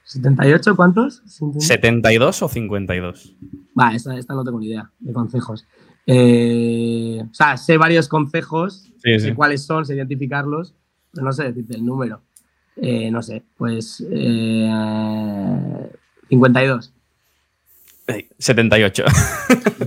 ¿78 0.07 0.75
cuántos? 0.75 1.23
¿72 1.25 2.41
o 2.41 2.47
52? 2.49 3.35
Va, 3.79 3.93
esta, 3.93 4.17
esta 4.17 4.33
no 4.33 4.43
tengo 4.43 4.59
ni 4.59 4.67
idea 4.67 4.89
de 4.99 5.13
consejos. 5.13 5.65
Eh, 6.05 7.21
o 7.23 7.33
sea, 7.33 7.57
sé 7.57 7.77
varios 7.77 8.07
consejos, 8.07 8.87
Sí, 9.03 9.19
sé 9.19 9.29
sí. 9.29 9.33
cuáles 9.33 9.63
son, 9.65 9.85
sé 9.85 9.95
identificarlos, 9.95 10.73
pero 11.13 11.25
no 11.25 11.31
sé 11.31 11.43
decirte 11.45 11.75
el 11.75 11.85
número. 11.85 12.21
Eh, 12.75 13.11
no 13.11 13.21
sé, 13.21 13.43
pues 13.57 14.03
eh, 14.11 14.69
52. 16.29 16.93
78. 18.37 19.03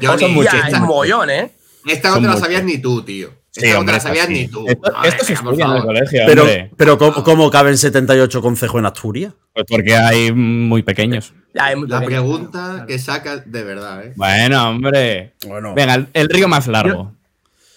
Johnny, 0.02 0.18
Son 0.20 0.32
muchos. 0.34 0.54
es 0.68 0.74
un 0.74 0.82
mollón, 0.86 1.30
¿eh? 1.30 1.52
Esta 1.86 2.10
no 2.10 2.16
te 2.20 2.26
la 2.28 2.36
sabías 2.36 2.64
ni 2.64 2.78
tú, 2.78 3.02
tío. 3.02 3.30
Sí, 3.50 3.66
Esta 3.66 3.78
no 3.78 3.84
te 3.86 3.92
la 3.92 4.00
sabías 4.00 4.28
ni 4.28 4.48
tú. 4.48 4.66
Esto, 4.66 4.92
ver, 5.02 5.12
esto 5.12 5.24
se 5.24 5.32
estudia 5.34 5.64
en 5.66 5.70
el 5.72 5.82
colegio, 5.82 6.22
Pero, 6.26 6.42
hombre. 6.42 6.70
pero 6.76 6.98
¿cómo, 6.98 7.22
cómo 7.22 7.50
caben 7.50 7.78
78 7.78 8.42
consejos 8.42 8.78
en 8.80 8.86
Asturias? 8.86 9.32
Pues 9.52 9.66
porque 9.68 9.94
hay 9.94 10.32
muy 10.32 10.82
pequeños. 10.82 11.32
La 11.52 12.00
pregunta 12.04 12.84
que 12.88 12.98
sacas 12.98 13.42
de 13.50 13.62
verdad, 13.62 14.06
¿eh? 14.06 14.12
Bueno, 14.16 14.70
hombre. 14.70 15.34
Bueno. 15.46 15.72
Venga, 15.74 15.94
el, 15.94 16.08
el 16.14 16.28
río 16.28 16.48
más 16.48 16.66
largo. 16.66 17.12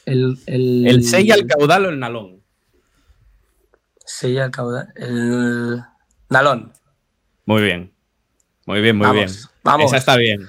El, 0.06 0.40
el, 0.48 0.88
¿El 0.88 1.04
Sella, 1.04 1.36
el 1.36 1.46
caudal 1.46 1.86
o 1.86 1.90
el 1.90 2.00
Nalón? 2.00 2.42
Sella, 4.06 4.46
el 4.46 4.52
caudal. 4.52 4.88
El 4.96 5.82
Nalón. 6.30 6.72
Muy 7.46 7.62
bien. 7.62 7.92
Muy 8.68 8.82
bien, 8.82 8.96
muy 8.98 9.08
Vamos, 9.08 9.16
bien. 9.26 9.50
vamos. 9.64 9.86
Esa 9.88 9.98
está 9.98 10.16
bien. 10.18 10.48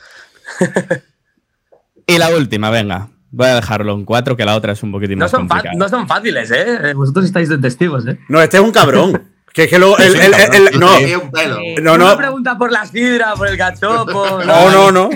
y 2.07 2.19
la 2.19 2.29
última, 2.35 2.69
venga. 2.71 3.09
Voy 3.31 3.47
a 3.47 3.55
dejarlo 3.57 3.93
en 3.95 4.05
cuatro, 4.05 4.37
que 4.37 4.45
la 4.45 4.57
otra 4.57 4.73
es 4.73 4.83
un 4.83 4.91
poquitín 4.93 5.19
No 5.19 5.25
más 5.25 5.31
son, 5.31 5.47
complicada. 5.49 5.75
no 5.77 5.89
son 5.89 6.09
fáciles, 6.09 6.51
¿eh? 6.51 6.95
Vosotros 6.95 7.25
estáis 7.27 7.49
de 7.49 7.59
testigos, 7.59 8.07
¿eh? 8.07 8.19
No, 8.29 8.41
este 8.41 8.57
es 8.59 8.63
un 8.63 8.73
cabrón. 8.73 9.23
Que 9.55 9.65
es 9.65 9.71
que 9.71 9.79
luego. 9.79 9.97
el- 9.99 10.15
el- 10.15 10.35
el- 10.35 10.69
el- 10.75 10.79
no, 10.79 10.95
Es 10.99 11.17
un 11.17 11.31
pelo. 11.33 11.59
no, 11.83 11.97
no. 11.99 12.17
pregunta 12.17 12.57
por 12.59 12.71
la 12.71 12.85
sidra, 12.87 13.35
por 13.35 13.49
el 13.49 13.57
cachopo. 13.57 14.41
No, 14.47 14.71
no, 14.71 14.93
no. 14.93 15.11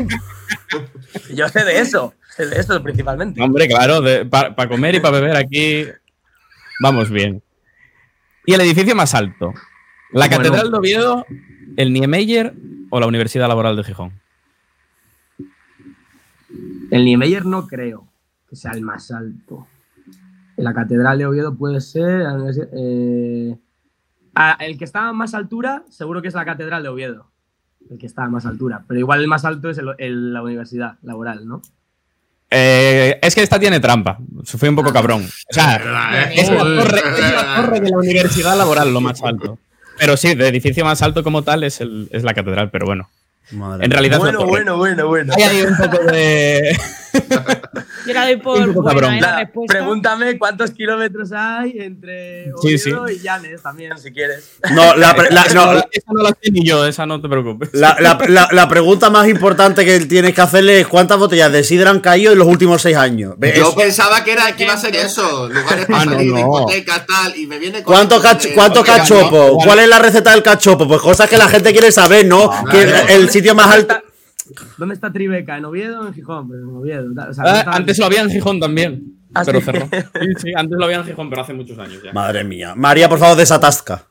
Yo 1.34 1.48
sé 1.48 1.64
de 1.64 1.78
eso. 1.80 2.14
Sé 2.34 2.46
de 2.46 2.58
eso 2.58 2.82
principalmente. 2.82 3.40
Hombre, 3.42 3.68
claro, 3.68 4.02
para 4.30 4.68
comer 4.68 4.94
y 4.96 5.00
para 5.00 5.20
beber 5.20 5.36
aquí 5.36 5.86
vamos 6.80 7.10
bien. 7.10 7.42
¿Y 8.46 8.54
el 8.54 8.62
edificio 8.62 8.96
más 8.96 9.14
alto? 9.14 9.52
¿La 10.12 10.26
Bueno. 10.28 10.36
Catedral 10.38 10.70
de 10.72 10.78
Oviedo, 10.78 11.26
el 11.76 11.92
Niemeyer 11.92 12.54
o 12.94 13.00
la 13.00 13.06
Universidad 13.06 13.48
Laboral 13.48 13.74
de 13.74 13.84
Gijón? 13.84 14.12
El 16.90 17.04
Niemeyer 17.06 17.46
no 17.46 17.66
creo 17.66 18.06
que 18.48 18.54
sea 18.54 18.72
el 18.72 18.82
más 18.82 19.10
alto. 19.10 19.66
La 20.56 20.74
Catedral 20.74 21.16
de 21.16 21.24
Oviedo 21.24 21.54
puede 21.56 21.80
ser. 21.80 22.22
eh, 22.76 23.56
ah, 24.34 24.58
el 24.60 24.76
que 24.76 24.84
está 24.84 25.08
a 25.08 25.12
más 25.14 25.32
altura, 25.32 25.84
seguro 25.88 26.20
que 26.20 26.28
es 26.28 26.34
la 26.34 26.44
Catedral 26.44 26.82
de 26.82 26.90
Oviedo. 26.90 27.30
El 27.90 27.96
que 27.98 28.04
está 28.06 28.24
a 28.24 28.28
más 28.28 28.44
altura. 28.44 28.84
Pero 28.86 29.00
igual 29.00 29.20
el 29.22 29.26
más 29.28 29.46
alto 29.46 29.70
es 29.70 29.78
el- 29.78 29.94
el- 29.96 30.32
la 30.34 30.42
universidad 30.42 30.98
laboral, 31.02 31.48
¿no? 31.48 31.62
Eh, 32.50 33.18
es 33.22 33.34
que 33.34 33.42
esta 33.42 33.58
tiene 33.58 33.80
trampa. 33.80 34.18
Fui 34.44 34.68
un 34.68 34.76
poco 34.76 34.92
cabrón. 34.92 35.22
O 35.24 35.54
sea, 35.54 35.76
es 36.30 36.50
la, 36.50 36.58
torre, 36.58 36.98
es 36.98 37.32
la 37.32 37.56
torre 37.56 37.80
de 37.80 37.88
la 37.90 37.96
Universidad 37.96 38.58
Laboral 38.58 38.92
lo 38.92 39.00
más 39.00 39.22
alto. 39.22 39.58
Pero 40.02 40.16
sí, 40.16 40.34
de 40.34 40.48
edificio 40.48 40.84
más 40.84 41.00
alto 41.00 41.22
como 41.22 41.42
tal 41.42 41.62
es, 41.62 41.80
el- 41.80 42.08
es 42.10 42.24
la 42.24 42.34
catedral, 42.34 42.70
pero 42.72 42.86
bueno. 42.86 43.08
Madre 43.52 43.84
En 43.84 43.90
realidad 43.92 44.18
bueno, 44.18 44.44
bueno, 44.46 44.76
bueno, 44.76 45.06
bueno. 45.06 45.32
Hay 45.36 45.42
ahí 45.44 45.62
un 45.62 45.76
poco 45.76 45.98
de. 46.06 46.76
Yo 48.06 48.12
la 48.14 48.24
doy 48.24 48.36
por 48.36 48.58
Un 48.60 48.66
poco 48.74 48.82
buena, 48.82 49.00
cabrón. 49.00 49.14
¿eh? 49.14 49.20
la 49.20 49.30
La- 49.30 49.38
respuesta. 49.40 49.74
pregúntame 49.78 50.38
cuántos 50.38 50.70
kilómetros 50.72 51.30
hay 51.32 51.74
entre 51.78 52.52
Oviedo 52.54 53.06
sí. 53.08 53.14
y 53.14 53.18
Llanes 53.20 53.62
también, 53.62 53.96
si 53.98 54.12
quieres. 54.12 54.50
No, 54.72 54.94
la, 54.96 55.12
no, 55.54 55.78
esa 55.90 56.12
no 56.12 56.22
la 56.22 56.30
sé 56.40 56.50
ni 56.50 56.64
yo, 56.66 56.86
esa 56.86 57.06
no 57.06 57.20
te 57.20 57.28
preocupes. 57.28 57.70
la- 57.72 57.96
la- 58.00 58.18
la- 58.28 58.48
la 58.50 58.68
pregunta 58.68 59.10
más 59.10 59.28
importante 59.28 59.84
que 59.84 60.00
tienes 60.00 60.34
que 60.34 60.40
hacerle 60.40 60.80
es 60.80 60.88
cuántas 60.88 61.18
botellas 61.18 61.52
de 61.52 61.62
sidra 61.64 61.90
han 61.90 62.00
caído 62.00 62.32
en 62.32 62.38
los 62.38 62.48
últimos 62.48 62.82
seis 62.82 62.96
años. 62.96 63.34
¿Ves? 63.38 63.56
Yo 63.58 63.74
pensaba 63.74 64.24
que, 64.24 64.32
era, 64.32 64.54
que 64.56 64.64
iba 64.64 64.72
a 64.74 64.78
ser 64.78 64.94
eso. 64.96 65.48
Lugares 65.48 65.86
para 65.86 66.00
Ah, 66.02 66.04
no, 66.06 66.12
salir, 66.12 66.30
no. 66.32 66.36
discotecas, 66.36 67.06
tal. 67.06 67.36
Y 67.36 67.46
me 67.46 67.58
viene 67.58 67.82
con 67.82 67.94
¿Cuánto, 67.94 68.16
esto 68.16 68.28
cach- 68.28 68.42
de- 68.42 68.54
cuánto 68.54 68.80
porque- 68.80 68.92
cachopo? 68.92 69.58
¿Cuál 69.64 69.78
es 69.80 69.88
la 69.88 69.98
receta 69.98 70.32
del 70.32 70.42
cachopo? 70.42 70.88
Pues 70.88 71.00
cosas 71.00 71.28
que 71.28 71.36
la 71.38 71.48
gente 71.48 71.72
quiere 71.72 71.92
saber, 71.92 72.26
¿no? 72.26 72.50
que 72.70 72.84
claro. 72.84 73.08
el 73.08 73.30
sitio 73.30 73.54
más 73.54 73.70
alto. 73.74 73.94
¿Dónde 74.78 74.94
está 74.94 75.12
Tribeca? 75.12 75.56
¿En 75.56 75.64
Oviedo 75.64 76.00
o 76.00 76.06
en 76.06 76.14
Gijón? 76.14 76.48
Pues 76.48 76.60
en 76.60 76.66
Oviedo. 76.68 77.10
O 77.28 77.32
sea, 77.34 77.44
Ah, 77.46 77.64
antes 77.76 77.98
lo 77.98 78.06
había 78.06 78.22
en 78.22 78.30
Gijón 78.30 78.60
también. 78.60 79.16
Ah, 79.34 79.42
pero 79.46 79.60
sí. 79.60 79.66
cerró. 79.66 79.86
Sí, 80.20 80.28
sí, 80.38 80.52
antes 80.56 80.76
lo 80.78 80.84
había 80.84 80.98
en 80.98 81.04
Gijón, 81.04 81.30
pero 81.30 81.42
hace 81.42 81.54
muchos 81.54 81.78
años 81.78 82.02
ya. 82.02 82.12
Madre 82.12 82.44
mía. 82.44 82.74
María, 82.74 83.08
por 83.08 83.18
favor, 83.18 83.36
desatasca. 83.36 84.06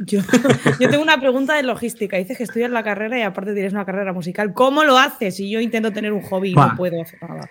Yo, 0.00 0.20
yo 0.80 0.90
tengo 0.90 1.02
una 1.02 1.18
pregunta 1.20 1.54
de 1.54 1.62
logística. 1.62 2.16
Dices 2.16 2.36
que 2.36 2.44
estudias 2.44 2.70
la 2.70 2.82
carrera 2.82 3.18
y 3.18 3.22
aparte 3.22 3.54
tienes 3.54 3.72
una 3.72 3.84
carrera 3.84 4.12
musical. 4.12 4.52
¿Cómo 4.52 4.84
lo 4.84 4.98
haces? 4.98 5.36
Si 5.36 5.50
yo 5.50 5.60
intento 5.60 5.92
tener 5.92 6.12
un 6.12 6.22
hobby 6.22 6.50
y 6.50 6.54
no 6.54 6.74
puedo 6.76 7.00
hacer 7.00 7.20
nada. 7.22 7.42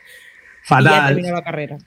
Y 0.63 0.69
ya 0.69 0.91
Fatal. 0.91 1.21
la 1.21 1.43
carrera. 1.43 1.77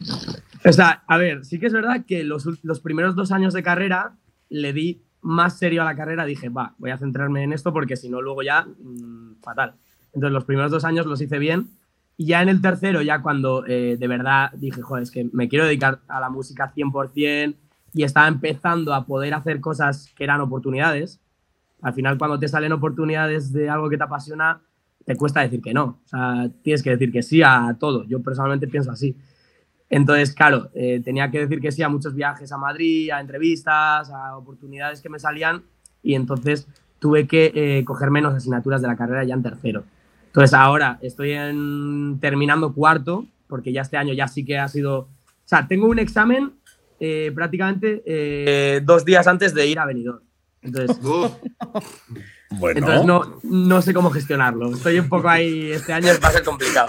O 0.65 0.73
sea, 0.73 1.05
a 1.07 1.17
ver, 1.19 1.45
sí 1.45 1.59
que 1.61 1.67
es 1.67 1.73
verdad 1.73 2.05
que 2.07 2.25
los, 2.25 2.49
los 2.63 2.81
primeros 2.81 3.15
dos 3.15 3.31
años 3.31 3.53
de 3.55 3.63
carrera 3.63 4.15
le 4.49 4.73
di 4.73 5.03
más 5.21 5.59
serio 5.59 5.83
a 5.83 5.85
la 5.85 5.97
carrera, 5.97 6.25
dije, 6.25 6.49
va, 6.49 6.75
voy 6.79 6.91
a 6.91 6.99
centrarme 6.99 7.43
en 7.45 7.53
esto 7.53 7.73
porque 7.73 7.97
si 7.97 8.09
no, 8.09 8.21
luego 8.21 8.43
ya, 8.43 8.63
mm, 8.63 9.41
fatal. 9.43 9.75
Entonces, 10.15 10.33
los 10.33 10.45
primeros 10.45 10.71
dos 10.71 10.85
años 10.85 11.07
los 11.07 11.21
hice 11.21 11.39
bien. 11.39 11.69
Y 12.17 12.27
ya 12.27 12.43
en 12.43 12.49
el 12.49 12.61
tercero, 12.61 13.03
ya 13.03 13.23
cuando 13.23 13.67
eh, 13.67 13.97
de 13.99 14.09
verdad 14.09 14.53
dije, 14.55 14.81
joder, 14.83 15.03
es 15.03 15.11
que 15.11 15.29
me 15.33 15.49
quiero 15.49 15.65
dedicar 15.65 16.01
a 16.07 16.21
la 16.21 16.31
música 16.31 16.73
100% 16.75 17.57
y 17.93 18.03
estaba 18.03 18.29
empezando 18.29 18.95
a 18.95 19.05
poder 19.05 19.35
hacer 19.35 19.61
cosas 19.61 20.13
que 20.17 20.25
eran 20.25 20.41
oportunidades. 20.41 21.21
Al 21.83 21.93
final, 21.93 22.17
cuando 22.19 22.39
te 22.39 22.49
salen 22.49 22.73
oportunidades 22.73 23.53
de 23.53 23.69
algo 23.69 23.89
que 23.91 23.97
te 23.97 24.05
apasiona, 24.05 24.61
te 25.05 25.17
cuesta 25.17 25.41
decir 25.41 25.61
que 25.61 25.75
no. 25.75 25.99
O 26.05 26.09
sea, 26.09 26.49
tienes 26.63 26.83
que 26.83 26.91
decir 26.91 27.13
que 27.13 27.23
sí 27.23 27.43
a 27.43 27.77
todo. 27.79 28.05
Yo 28.05 28.23
personalmente 28.23 28.69
pienso 28.69 28.91
así. 28.91 29.17
Entonces, 29.91 30.35
claro, 30.35 30.71
eh, 30.75 31.01
tenía 31.05 31.31
que 31.31 31.41
decir 31.41 31.61
que 31.61 31.71
sí 31.71 31.83
a 31.83 31.89
muchos 31.89 32.15
viajes 32.15 32.51
a 32.53 32.59
Madrid, 32.59 33.11
a 33.11 33.21
entrevistas, 33.21 34.11
a 34.11 34.37
oportunidades 34.37 35.01
que 35.01 35.09
me 35.09 35.19
salían 35.19 35.63
y 36.03 36.15
entonces 36.15 36.67
tuve 36.99 37.27
que 37.27 37.53
eh, 37.55 37.85
coger 37.85 38.11
menos 38.11 38.35
asignaturas 38.35 38.83
de 38.83 38.89
la 38.89 38.97
carrera 38.97 39.25
ya 39.25 39.35
en 39.35 39.43
tercero. 39.43 39.85
Entonces 40.35 40.55
ahora 40.55 40.99
estoy 41.01 41.31
en, 41.31 42.19
terminando 42.21 42.75
cuarto, 42.75 43.25
porque 43.47 43.73
ya 43.73 43.83
este 43.83 43.97
año 43.97 44.13
ya 44.15 44.27
sí 44.27 44.45
que 44.45 44.59
ha 44.59 44.67
sido... 44.67 44.99
O 44.99 45.09
sea, 45.45 45.69
tengo 45.69 45.87
un 45.87 46.01
examen 46.01 46.55
eh, 46.99 47.31
prácticamente 47.33 48.03
eh, 48.05 48.81
dos 48.83 49.05
días 49.05 49.29
antes 49.29 49.55
de 49.55 49.69
ir 49.69 49.79
a 49.79 49.87
Benidorm. 49.87 50.25
Entonces, 50.61 50.99
Bueno. 52.51 52.79
entonces 52.81 53.05
no, 53.05 53.41
no 53.45 53.81
sé 53.81 53.95
cómo 53.95 54.11
gestionarlo. 54.11 54.75
Estoy 54.75 54.99
un 54.99 55.09
poco 55.09 55.29
ahí, 55.29 55.71
este 55.71 55.93
año 55.93 56.09
va 56.25 56.29
a 56.29 56.33
ser 56.33 56.43
complicado. 56.43 56.89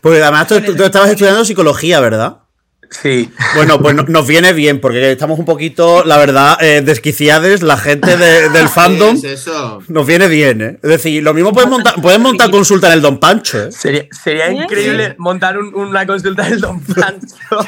Porque 0.00 0.22
además 0.22 0.46
tú, 0.46 0.60
tú 0.60 0.84
estabas 0.84 1.10
estudiando 1.10 1.44
psicología, 1.44 1.98
¿verdad? 1.98 2.43
Sí. 2.90 3.30
Bueno, 3.54 3.78
pues 3.80 3.94
no- 3.94 4.02
nos 4.04 4.26
viene 4.26 4.52
bien, 4.52 4.80
porque 4.80 5.12
estamos 5.12 5.38
un 5.38 5.44
poquito, 5.44 6.04
la 6.04 6.16
verdad, 6.18 6.56
eh, 6.60 6.82
desquiciados, 6.84 7.62
la 7.62 7.76
gente 7.76 8.16
de- 8.16 8.48
del 8.48 8.68
fandom. 8.74 9.20
¿Qué 9.20 9.32
es 9.34 9.40
eso? 9.40 9.80
Nos 9.88 10.06
viene 10.06 10.26
bien, 10.28 10.60
¿eh? 10.60 10.78
Es 10.82 10.90
decir, 10.90 11.22
lo 11.22 11.34
mismo 11.34 11.52
puedes 11.52 11.68
montar, 11.70 11.94
puedes 12.00 12.18
montar 12.20 12.50
consulta 12.50 12.88
en 12.88 12.94
el 12.94 13.02
Don 13.02 13.18
Pancho, 13.20 13.64
¿eh? 13.64 13.72
Sería, 13.72 14.04
sería 14.22 14.50
increíble 14.52 15.14
montar 15.18 15.58
un- 15.58 15.74
una 15.74 16.06
consulta 16.06 16.44
del 16.48 16.60
Don 16.60 16.80
Pancho. 16.80 17.66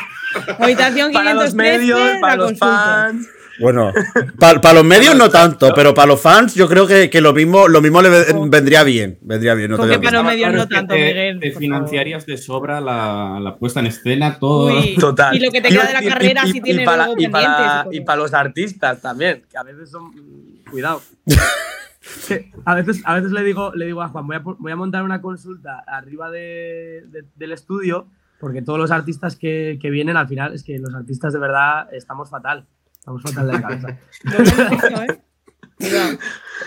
Habitación 0.59 1.13
para 1.13 1.35
los 1.35 1.51
513, 1.53 1.57
medios, 1.57 2.01
para 2.21 2.37
los 2.37 2.47
consulta. 2.47 2.67
fans. 3.13 3.27
Bueno, 3.59 3.93
para 4.39 4.73
los 4.75 4.85
medios 4.85 5.15
no 5.17 5.31
tanto, 5.31 5.73
pero 5.75 5.95
para 5.95 6.09
los 6.09 6.21
fans 6.21 6.55
yo 6.55 6.69
creo 6.69 6.87
que, 6.87 7.09
que 7.11 7.21
lo 7.21 7.33
mismo, 7.33 7.69
lo 7.69 7.81
mismo 7.81 8.03
le 8.03 8.11
ve- 8.11 8.27
vendría 8.49 8.83
bien. 8.85 9.19
Vendría 9.23 9.55
bien, 9.55 9.71
no 9.71 9.77
para 9.79 9.97
los 9.99 10.25
medios 10.25 10.53
no 10.53 10.69
tanto, 10.69 10.95
te, 10.95 11.01
Miguel. 11.01 11.41
te 11.41 11.53
financiarías 11.53 12.27
de 12.27 12.37
sobra 12.37 12.81
la, 12.81 13.39
la 13.41 13.57
puesta 13.57 13.81
en 13.81 13.87
escena, 13.87 14.39
todo. 14.39 14.67
Uy, 14.79 14.97
Total. 14.99 15.35
Y 15.35 15.41
lo 15.41 15.51
que 15.51 15.61
te 15.61 15.69
queda 15.71 15.87
de 15.87 15.93
la 15.95 16.03
carrera 16.03 16.47
si 16.47 16.61
tienes 16.61 16.85
para, 16.85 17.09
y, 17.17 17.29
para, 17.29 17.87
y 17.91 18.01
para 18.01 18.19
los 18.21 18.35
artistas 18.35 19.01
también, 19.01 19.43
que 19.51 19.57
a 19.59 19.63
veces 19.63 19.91
son. 19.91 20.13
Cuidado. 20.71 21.01
Que 22.29 22.53
a, 22.65 22.75
veces, 22.77 23.03
a 23.05 23.15
veces 23.17 23.33
le 23.33 23.43
digo, 23.43 23.73
le 23.75 23.87
digo 23.87 24.01
a 24.01 24.09
Juan, 24.09 24.27
voy 24.29 24.37
a, 24.37 24.39
voy 24.41 24.71
a 24.73 24.77
montar 24.77 25.03
una 25.03 25.21
consulta 25.21 25.83
arriba 25.89 26.31
de- 26.31 27.03
de- 27.09 27.25
del 27.35 27.51
estudio, 27.53 28.07
porque 28.39 28.63
todos 28.63 28.79
los 28.79 28.93
artistas 28.93 29.35
que, 29.35 29.79
que 29.83 29.91
vienen 29.91 30.17
al 30.17 30.29
final 30.29 30.55
es 30.55 30.63
que 30.63 30.79
los 30.79 30.95
artistas 30.95 31.33
de 31.33 31.41
verdad 31.41 31.89
estamos 31.93 32.31
fatal. 32.31 32.65
Estamos 33.07 33.23
fatal 33.23 33.47
de 33.47 33.53
la 33.53 33.63
cabeza. 33.63 33.97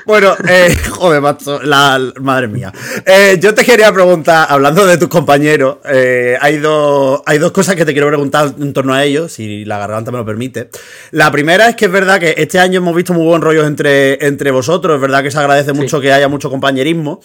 Bueno, 0.06 0.35
eh, 0.48 0.76
joder, 0.92 1.19
macho, 1.19 1.59
la, 1.64 1.98
la- 1.98 2.14
madre 2.22 2.48
mía. 2.48 2.72
Eh, 3.06 3.38
yo 3.42 3.53
te 3.56 3.66
quería 3.66 3.92
preguntar, 3.92 4.45
hablando 4.50 4.85
de 4.85 4.98
tus 5.00 5.09
compañeros, 5.09 5.77
eh, 5.85 6.38
hay, 6.40 6.58
dos, 6.59 7.22
hay 7.26 7.40
dos 7.40 7.51
cosas 7.51 7.76
que 7.76 7.85
te 7.85 7.92
quiero 7.93 8.08
preguntar 8.08 8.53
en 8.59 8.72
torno 8.72 8.93
a 8.93 9.03
ellos, 9.03 9.34
si 9.34 9.66
la 9.66 9.80
garganta 9.80 10.11
me 10.11 10.19
lo 10.19 10.26
permite. 10.26 10.69
La 11.11 11.32
primera 11.32 11.69
es 11.69 11.76
que 11.76 11.85
es 11.85 11.92
verdad 11.92 12.19
que 12.19 12.35
este 12.38 12.59
año 12.59 12.77
hemos 12.77 12.95
visto 12.95 13.14
muy 13.14 13.26
buen 13.26 13.42
rollo 13.42 13.66
entre, 13.66 14.24
entre 14.26 14.51
vosotros, 14.51 14.95
es 14.95 15.01
verdad 15.01 15.24
que 15.24 15.32
se 15.32 15.40
agradece 15.40 15.74
mucho 15.74 16.00
que 16.00 16.14
haya 16.14 16.27
mucho 16.27 16.50
compañerismo. 16.51 17.19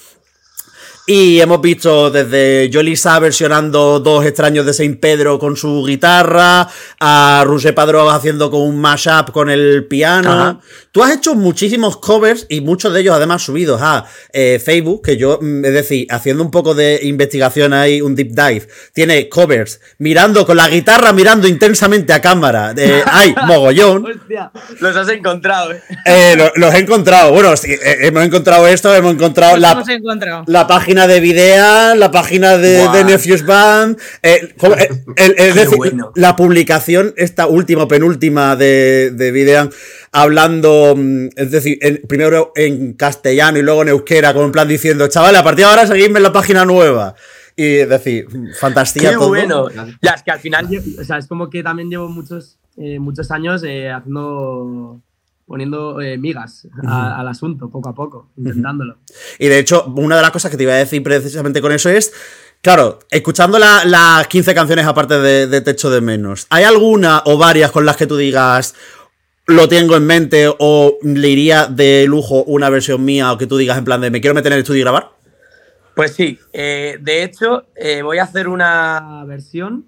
Y 1.06 1.38
hemos 1.38 1.60
visto 1.60 2.10
desde 2.10 2.70
Yolisa 2.70 3.18
versionando 3.18 4.00
dos 4.00 4.24
extraños 4.24 4.64
de 4.64 4.72
Saint 4.72 4.98
Pedro 4.98 5.38
con 5.38 5.54
su 5.54 5.84
guitarra, 5.84 6.66
a 6.98 7.44
Roger 7.46 7.74
Padrón 7.74 8.08
haciendo 8.14 8.50
con 8.50 8.62
un 8.62 8.80
mashup 8.80 9.30
con 9.30 9.50
el 9.50 9.84
piano. 9.86 10.32
Ajá. 10.32 10.60
Tú 10.92 11.02
has 11.02 11.12
hecho 11.14 11.34
muchísimos 11.34 11.98
covers 11.98 12.46
y 12.48 12.62
muchos 12.62 12.94
de 12.94 13.00
ellos 13.00 13.14
además 13.14 13.42
subidos 13.42 13.82
a 13.82 14.06
eh, 14.32 14.58
Facebook, 14.64 15.02
que 15.04 15.18
yo, 15.18 15.38
mm, 15.42 15.64
es 15.66 15.72
decir, 15.74 16.06
haciendo 16.08 16.42
un 16.42 16.50
poco 16.50 16.74
de 16.74 16.98
investigación 17.02 17.74
ahí, 17.74 18.00
un 18.00 18.14
deep 18.14 18.28
dive, 18.30 18.66
tiene 18.94 19.28
covers 19.28 19.80
mirando 19.98 20.46
con 20.46 20.56
la 20.56 20.68
guitarra, 20.68 21.12
mirando 21.12 21.46
intensamente 21.46 22.14
a 22.14 22.22
cámara. 22.22 22.72
Eh, 22.78 23.02
hay 23.12 23.34
mogollón. 23.46 24.06
Hostia, 24.06 24.50
los 24.80 24.96
has 24.96 25.08
encontrado, 25.10 25.72
¿eh? 25.72 25.82
Eh, 26.06 26.34
lo- 26.38 26.52
los 26.54 26.72
he 26.74 26.78
encontrado. 26.78 27.30
Bueno, 27.32 27.54
sí, 27.58 27.72
eh, 27.72 27.98
hemos 28.06 28.24
encontrado 28.24 28.66
esto, 28.66 28.94
hemos 28.94 29.12
encontrado 29.12 29.58
la, 29.58 29.72
hemos 29.72 29.88
encontrado. 29.90 30.44
la 30.46 30.66
página 30.66 30.93
de 31.06 31.20
Videa, 31.20 31.94
la 31.94 32.10
página 32.10 32.56
de, 32.56 32.82
Buah. 32.84 32.96
de 32.96 33.04
Nephews 33.04 33.44
Band. 33.44 33.98
eh, 34.22 34.54
el- 35.16 35.54
decir, 35.54 35.76
bueno. 35.76 36.12
la 36.14 36.36
publicación, 36.36 37.12
esta 37.16 37.46
última, 37.46 37.86
penúltima 37.88 38.56
de, 38.56 39.10
de 39.12 39.30
Videa, 39.32 39.68
hablando, 40.12 40.94
mm, 40.96 41.28
es 41.36 41.50
decir, 41.50 41.78
en- 41.82 42.00
primero 42.08 42.52
en 42.56 42.92
castellano 42.94 43.58
y 43.58 43.62
luego 43.62 43.82
en 43.82 43.88
euskera, 43.88 44.32
con 44.32 44.44
un 44.46 44.52
plan 44.52 44.68
diciendo, 44.68 45.06
chavales, 45.08 45.40
a 45.40 45.44
partir 45.44 45.64
de 45.64 45.70
ahora 45.70 45.86
seguidme 45.86 46.18
en 46.18 46.22
la 46.22 46.32
página 46.32 46.64
nueva. 46.64 47.14
Y 47.56 47.76
es 47.78 47.88
decir, 47.88 48.26
fantasía 48.58 49.10
Qué 49.10 49.16
todo. 49.16 49.28
bueno. 49.28 49.68
Ya, 50.02 50.12
es 50.12 50.22
que 50.22 50.30
al 50.30 50.40
final, 50.40 50.68
yo- 50.68 50.80
o 51.00 51.04
sea, 51.04 51.18
es 51.18 51.26
como 51.26 51.50
que 51.50 51.62
también 51.62 51.88
llevo 51.90 52.08
muchos, 52.08 52.58
eh, 52.76 52.98
muchos 52.98 53.30
años 53.30 53.62
eh, 53.64 53.90
haciendo, 53.90 55.00
poniendo 55.46 56.00
eh, 56.00 56.16
migas 56.18 56.66
a- 56.86 57.20
al 57.20 57.28
asunto, 57.28 57.68
poco 57.70 57.88
a 57.90 57.94
poco, 57.94 58.30
intentándolo. 58.36 58.96
Y 59.38 59.48
de 59.48 59.58
hecho, 59.58 59.84
una 59.96 60.16
de 60.16 60.22
las 60.22 60.30
cosas 60.30 60.50
que 60.50 60.56
te 60.56 60.62
iba 60.62 60.72
a 60.72 60.76
decir 60.76 61.02
precisamente 61.02 61.60
con 61.60 61.72
eso 61.72 61.90
es, 61.90 62.12
claro, 62.62 62.98
escuchando 63.10 63.58
la- 63.58 63.84
las 63.84 64.26
15 64.28 64.54
canciones 64.54 64.86
aparte 64.86 65.18
de, 65.20 65.46
de 65.46 65.60
Techo 65.60 65.90
de 65.90 66.00
Menos, 66.00 66.46
¿hay 66.50 66.64
alguna 66.64 67.22
o 67.26 67.36
varias 67.36 67.70
con 67.70 67.84
las 67.84 67.96
que 67.96 68.06
tú 68.06 68.16
digas, 68.16 68.74
lo 69.46 69.68
tengo 69.68 69.94
en 69.96 70.06
mente 70.06 70.46
o 70.58 70.96
le 71.02 71.28
iría 71.28 71.66
de 71.66 72.06
lujo 72.08 72.44
una 72.44 72.70
versión 72.70 73.04
mía 73.04 73.30
o 73.30 73.36
que 73.36 73.46
tú 73.46 73.58
digas 73.58 73.76
en 73.76 73.84
plan 73.84 74.00
de, 74.00 74.10
me 74.10 74.22
quiero 74.22 74.34
meter 74.34 74.50
en 74.52 74.56
el 74.56 74.62
estudio 74.62 74.80
y 74.80 74.84
grabar? 74.84 75.10
Pues 75.94 76.14
sí, 76.14 76.38
eh, 76.54 76.96
de 77.00 77.22
hecho, 77.22 77.66
eh, 77.76 78.00
voy 78.02 78.16
a 78.18 78.22
hacer 78.24 78.48
una 78.48 79.22
versión. 79.26 79.84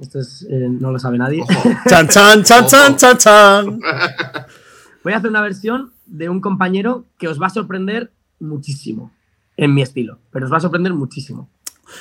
Esto 0.00 0.20
es, 0.20 0.46
eh, 0.50 0.68
no 0.68 0.92
lo 0.92 0.98
sabe 0.98 1.18
nadie. 1.18 1.42
Chan, 1.88 2.06
chan, 2.08 2.44
chan, 2.44 2.66
chan, 2.66 2.96
chan, 2.96 3.16
chan. 3.18 3.80
Voy 5.04 5.12
a 5.12 5.18
hacer 5.18 5.28
una 5.28 5.42
versión 5.42 5.92
de 6.06 6.30
un 6.30 6.40
compañero 6.40 7.04
que 7.18 7.28
os 7.28 7.40
va 7.40 7.48
a 7.48 7.50
sorprender 7.50 8.10
muchísimo. 8.40 9.12
En 9.56 9.74
mi 9.74 9.82
estilo, 9.82 10.18
pero 10.32 10.46
os 10.46 10.52
va 10.52 10.56
a 10.56 10.60
sorprender 10.60 10.94
muchísimo. 10.94 11.48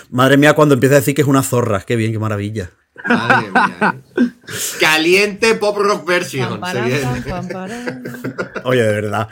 Madre 0.09 0.37
mía, 0.37 0.53
cuando 0.53 0.73
empieza 0.73 0.95
a 0.95 0.99
decir 0.99 1.13
que 1.13 1.21
es 1.21 1.27
una 1.27 1.43
zorra, 1.43 1.81
qué 1.81 1.97
bien, 1.97 2.13
qué 2.13 2.17
maravilla. 2.17 2.71
Madre 3.07 3.51
mía, 3.51 4.01
¿eh? 4.17 4.29
Caliente 4.79 5.55
pop 5.55 5.77
rock 5.77 6.07
version. 6.07 6.61
Se 6.65 6.81
viene. 6.81 7.23
Oye, 8.63 8.81
de 8.81 8.93
verdad. 8.93 9.29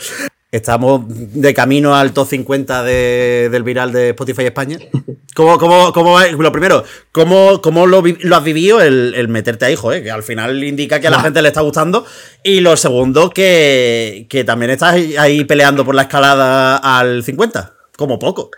Estamos 0.51 1.03
de 1.07 1.53
camino 1.53 1.95
al 1.95 2.11
top 2.11 2.27
50 2.27 2.83
de- 2.83 3.47
del 3.49 3.63
viral 3.63 3.93
de 3.93 4.09
Spotify 4.09 4.43
España. 4.43 4.77
¿Cómo, 5.33 5.57
cómo, 5.57 5.93
cómo? 5.93 6.19
Lo 6.19 6.51
primero, 6.51 6.83
¿cómo, 7.13 7.61
cómo 7.61 7.87
lo, 7.87 8.03
has 8.35 8.43
vivido 8.43 8.81
el, 8.81 9.13
el 9.15 9.29
meterte 9.29 9.63
ahí, 9.63 9.77
joder? 9.77 10.03
Que 10.03 10.11
al 10.11 10.23
final 10.23 10.61
indica 10.61 10.99
que 10.99 11.07
a 11.07 11.11
la 11.11 11.21
gente 11.21 11.41
le 11.41 11.47
está 11.47 11.61
gustando. 11.61 12.05
Y 12.43 12.59
lo 12.59 12.75
segundo, 12.75 13.29
que, 13.29 14.27
que 14.29 14.43
también 14.43 14.71
estás 14.71 14.93
ahí- 14.95 15.15
ahí 15.15 15.45
peleando 15.45 15.85
por 15.85 15.95
la 15.95 16.01
escalada 16.03 16.75
al 16.75 17.23
50. 17.23 17.73
Como 17.95 18.19
poco. 18.19 18.51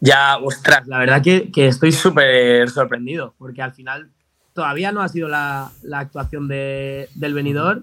Ya, 0.00 0.38
ostras, 0.38 0.86
la 0.86 0.98
verdad 0.98 1.22
que, 1.22 1.50
que 1.52 1.66
estoy 1.66 1.92
súper 1.92 2.70
sorprendido, 2.70 3.34
porque 3.38 3.60
al 3.60 3.74
final 3.74 4.08
todavía 4.54 4.92
no 4.92 5.02
ha 5.02 5.08
sido 5.10 5.28
la, 5.28 5.70
la 5.82 5.98
actuación 5.98 6.48
de, 6.48 7.10
del 7.14 7.34
venidor 7.34 7.82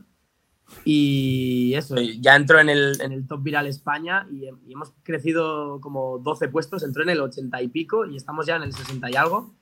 y 0.86 1.74
eso, 1.76 1.96
ya 2.20 2.36
entró 2.36 2.60
en 2.60 2.70
el, 2.70 3.00
en 3.02 3.12
el 3.12 3.28
Top 3.28 3.44
Viral 3.44 3.68
España 3.68 4.28
y, 4.32 4.46
y 4.68 4.74
hemos 4.74 4.92
crecido 5.04 5.80
como 5.82 6.20
12 6.20 6.50
puestos, 6.50 6.84
entró 6.84 7.04
en 7.04 7.10
el 7.10 7.22
80 7.22 7.62
y 7.62 7.68
pico 7.70 8.06
y 8.06 8.18
estamos 8.18 8.46
ya 8.46 8.56
en 8.56 8.64
el 8.64 8.74
60 8.74 9.10
y 9.12 9.16
algo 9.16 9.54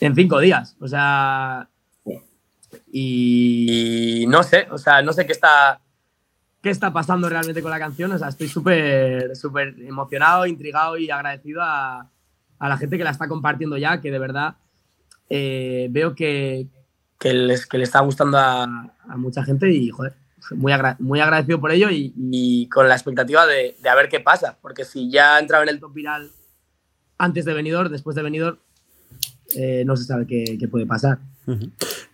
en 0.00 0.14
cinco 0.14 0.40
días, 0.40 0.76
o 0.80 0.88
sea, 0.88 1.68
y 2.92 4.24
no 4.28 4.42
sé, 4.42 4.66
o 4.70 4.78
sea, 4.78 5.02
no 5.02 5.12
sé 5.12 5.26
qué 5.26 5.32
está, 5.32 5.80
qué 6.62 6.70
está 6.70 6.92
pasando 6.92 7.28
realmente 7.28 7.62
con 7.62 7.70
la 7.70 7.78
canción. 7.78 8.12
O 8.12 8.18
sea, 8.18 8.28
estoy 8.28 8.48
súper, 8.48 9.34
súper 9.36 9.74
emocionado, 9.80 10.46
intrigado 10.46 10.96
y 10.96 11.10
agradecido 11.10 11.62
a, 11.62 12.10
a 12.58 12.68
la 12.68 12.76
gente 12.76 12.98
que 12.98 13.04
la 13.04 13.10
está 13.10 13.28
compartiendo 13.28 13.76
ya, 13.76 14.00
que 14.00 14.10
de 14.10 14.18
verdad 14.18 14.56
eh, 15.28 15.88
veo 15.90 16.14
que, 16.14 16.68
que, 17.18 17.32
les, 17.32 17.66
que 17.66 17.78
le 17.78 17.84
está 17.84 18.00
gustando 18.00 18.38
a, 18.38 18.64
a 18.64 19.16
mucha 19.16 19.44
gente 19.44 19.70
y, 19.72 19.90
joder, 19.90 20.14
muy, 20.52 20.72
agra- 20.72 20.96
muy 21.00 21.20
agradecido 21.20 21.60
por 21.60 21.72
ello 21.72 21.90
y, 21.90 22.12
y 22.16 22.68
con 22.68 22.88
la 22.88 22.94
expectativa 22.94 23.46
de, 23.46 23.76
de 23.82 23.88
a 23.88 23.94
ver 23.94 24.08
qué 24.08 24.20
pasa, 24.20 24.58
porque 24.62 24.84
si 24.84 25.10
ya 25.10 25.36
ha 25.36 25.38
entrado 25.40 25.62
en 25.64 25.70
el 25.70 25.80
top 25.80 25.92
viral 25.92 26.30
antes 27.18 27.44
de 27.44 27.54
venidor, 27.54 27.88
después 27.88 28.14
de 28.16 28.22
venidor, 28.22 28.58
eh, 29.56 29.82
no 29.86 29.96
se 29.96 30.04
sabe 30.04 30.26
qué, 30.26 30.56
qué 30.58 30.68
puede 30.68 30.86
pasar. 30.86 31.18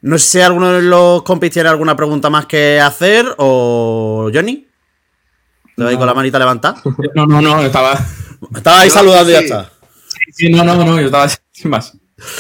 No 0.02 0.18
sé 0.18 0.24
si 0.30 0.40
alguno 0.40 0.72
de 0.72 0.82
los 0.82 1.22
compis 1.22 1.50
tiene 1.50 1.68
alguna 1.70 1.96
pregunta 1.96 2.28
más 2.30 2.46
que 2.46 2.78
hacer 2.80 3.26
o 3.38 4.30
Johnny. 4.32 4.66
¿Te 5.76 5.82
vais 5.84 5.94
No. 5.94 5.98
con 6.00 6.06
la 6.06 6.14
manita 6.14 6.38
levantada? 6.38 6.80
No, 7.14 7.24
no, 7.26 7.40
no, 7.40 7.60
estaba. 7.62 7.94
Estaba 8.54 8.80
ahí 8.80 8.88
Yo, 8.88 8.94
saludando 8.94 9.30
y 9.30 9.32
ya 9.32 9.38
sí. 9.38 9.44
está. 9.46 9.72
Sí, 10.32 10.50
no, 10.50 10.62
no, 10.64 10.76
no, 10.76 11.00
yo 11.00 11.06
estaba 11.06 11.26
sin 11.50 11.70
más. 11.70 11.96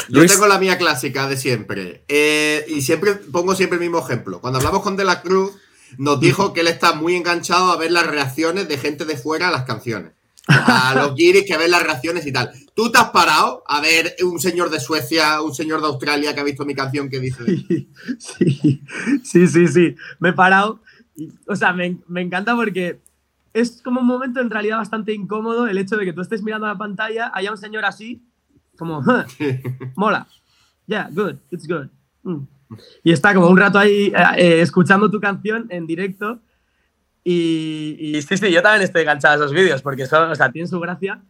Yo 0.08 0.26
tengo 0.26 0.46
la 0.46 0.58
mía 0.58 0.78
clásica 0.78 1.28
de 1.28 1.36
siempre. 1.36 2.04
Eh, 2.08 2.64
y 2.68 2.82
siempre 2.82 3.14
pongo 3.14 3.54
siempre 3.54 3.76
el 3.76 3.82
mismo 3.82 3.98
ejemplo. 3.98 4.40
Cuando 4.40 4.58
hablamos 4.58 4.82
con 4.82 4.96
De 4.96 5.04
la 5.04 5.22
Cruz, 5.22 5.52
nos 5.98 6.20
dijo 6.20 6.52
que 6.52 6.60
él 6.60 6.68
está 6.68 6.94
muy 6.94 7.16
enganchado 7.16 7.70
a 7.70 7.76
ver 7.76 7.92
las 7.92 8.06
reacciones 8.06 8.68
de 8.68 8.78
gente 8.78 9.04
de 9.04 9.16
fuera 9.16 9.48
a 9.48 9.50
las 9.50 9.64
canciones. 9.64 10.12
A 10.46 10.94
los 10.96 11.14
guiris 11.16 11.44
que 11.46 11.56
ven 11.56 11.70
las 11.70 11.82
reacciones 11.82 12.26
y 12.26 12.32
tal. 12.32 12.50
¿Tú 12.74 12.90
te 12.90 12.98
has 12.98 13.10
parado 13.10 13.62
a 13.66 13.80
ver 13.80 14.16
un 14.24 14.40
señor 14.40 14.70
de 14.70 14.80
Suecia, 14.80 15.40
un 15.40 15.54
señor 15.54 15.80
de 15.80 15.86
Australia 15.86 16.34
que 16.34 16.40
ha 16.40 16.44
visto 16.44 16.64
mi 16.64 16.74
canción 16.74 17.08
que 17.08 17.20
dice? 17.20 17.44
Sí, 18.18 18.82
sí, 19.22 19.46
sí, 19.46 19.68
sí. 19.68 19.96
Me 20.18 20.30
he 20.30 20.32
parado. 20.32 20.80
o 21.46 21.56
sea, 21.56 21.72
me, 21.72 21.98
me 22.08 22.22
encanta 22.22 22.56
porque 22.56 23.00
es 23.54 23.82
como 23.82 24.00
un 24.00 24.06
momento 24.06 24.40
en 24.40 24.50
realidad 24.50 24.78
bastante 24.78 25.12
incómodo 25.12 25.66
el 25.66 25.78
hecho 25.78 25.96
de 25.96 26.04
que 26.04 26.12
tú 26.12 26.22
estés 26.22 26.42
mirando 26.42 26.66
la 26.66 26.78
pantalla, 26.78 27.30
haya 27.34 27.50
un 27.50 27.58
señor 27.58 27.84
así, 27.84 28.22
como, 28.82 28.98
"Huh, 29.00 29.24
mola. 29.96 30.26
Yeah, 30.86 31.08
good, 31.12 31.36
it's 31.50 31.66
good. 31.66 31.86
Mm. 32.22 32.42
Y 33.04 33.12
está 33.12 33.34
como 33.34 33.48
un 33.48 33.56
rato 33.56 33.78
ahí 33.78 34.12
eh, 34.14 34.24
eh, 34.36 34.60
escuchando 34.60 35.10
tu 35.10 35.20
canción 35.20 35.66
en 35.70 35.86
directo. 35.86 36.40
Y, 37.24 37.96
y 37.98 38.22
sí, 38.22 38.36
sí, 38.36 38.50
yo 38.50 38.62
también 38.62 38.82
estoy 38.82 39.02
enganchado 39.02 39.34
a 39.34 39.36
esos 39.36 39.52
vídeos 39.52 39.80
porque 39.82 40.06
son, 40.06 40.30
o 40.30 40.34
sea, 40.34 40.50
tienen 40.50 40.68
su 40.68 40.80
gracia. 40.80 41.22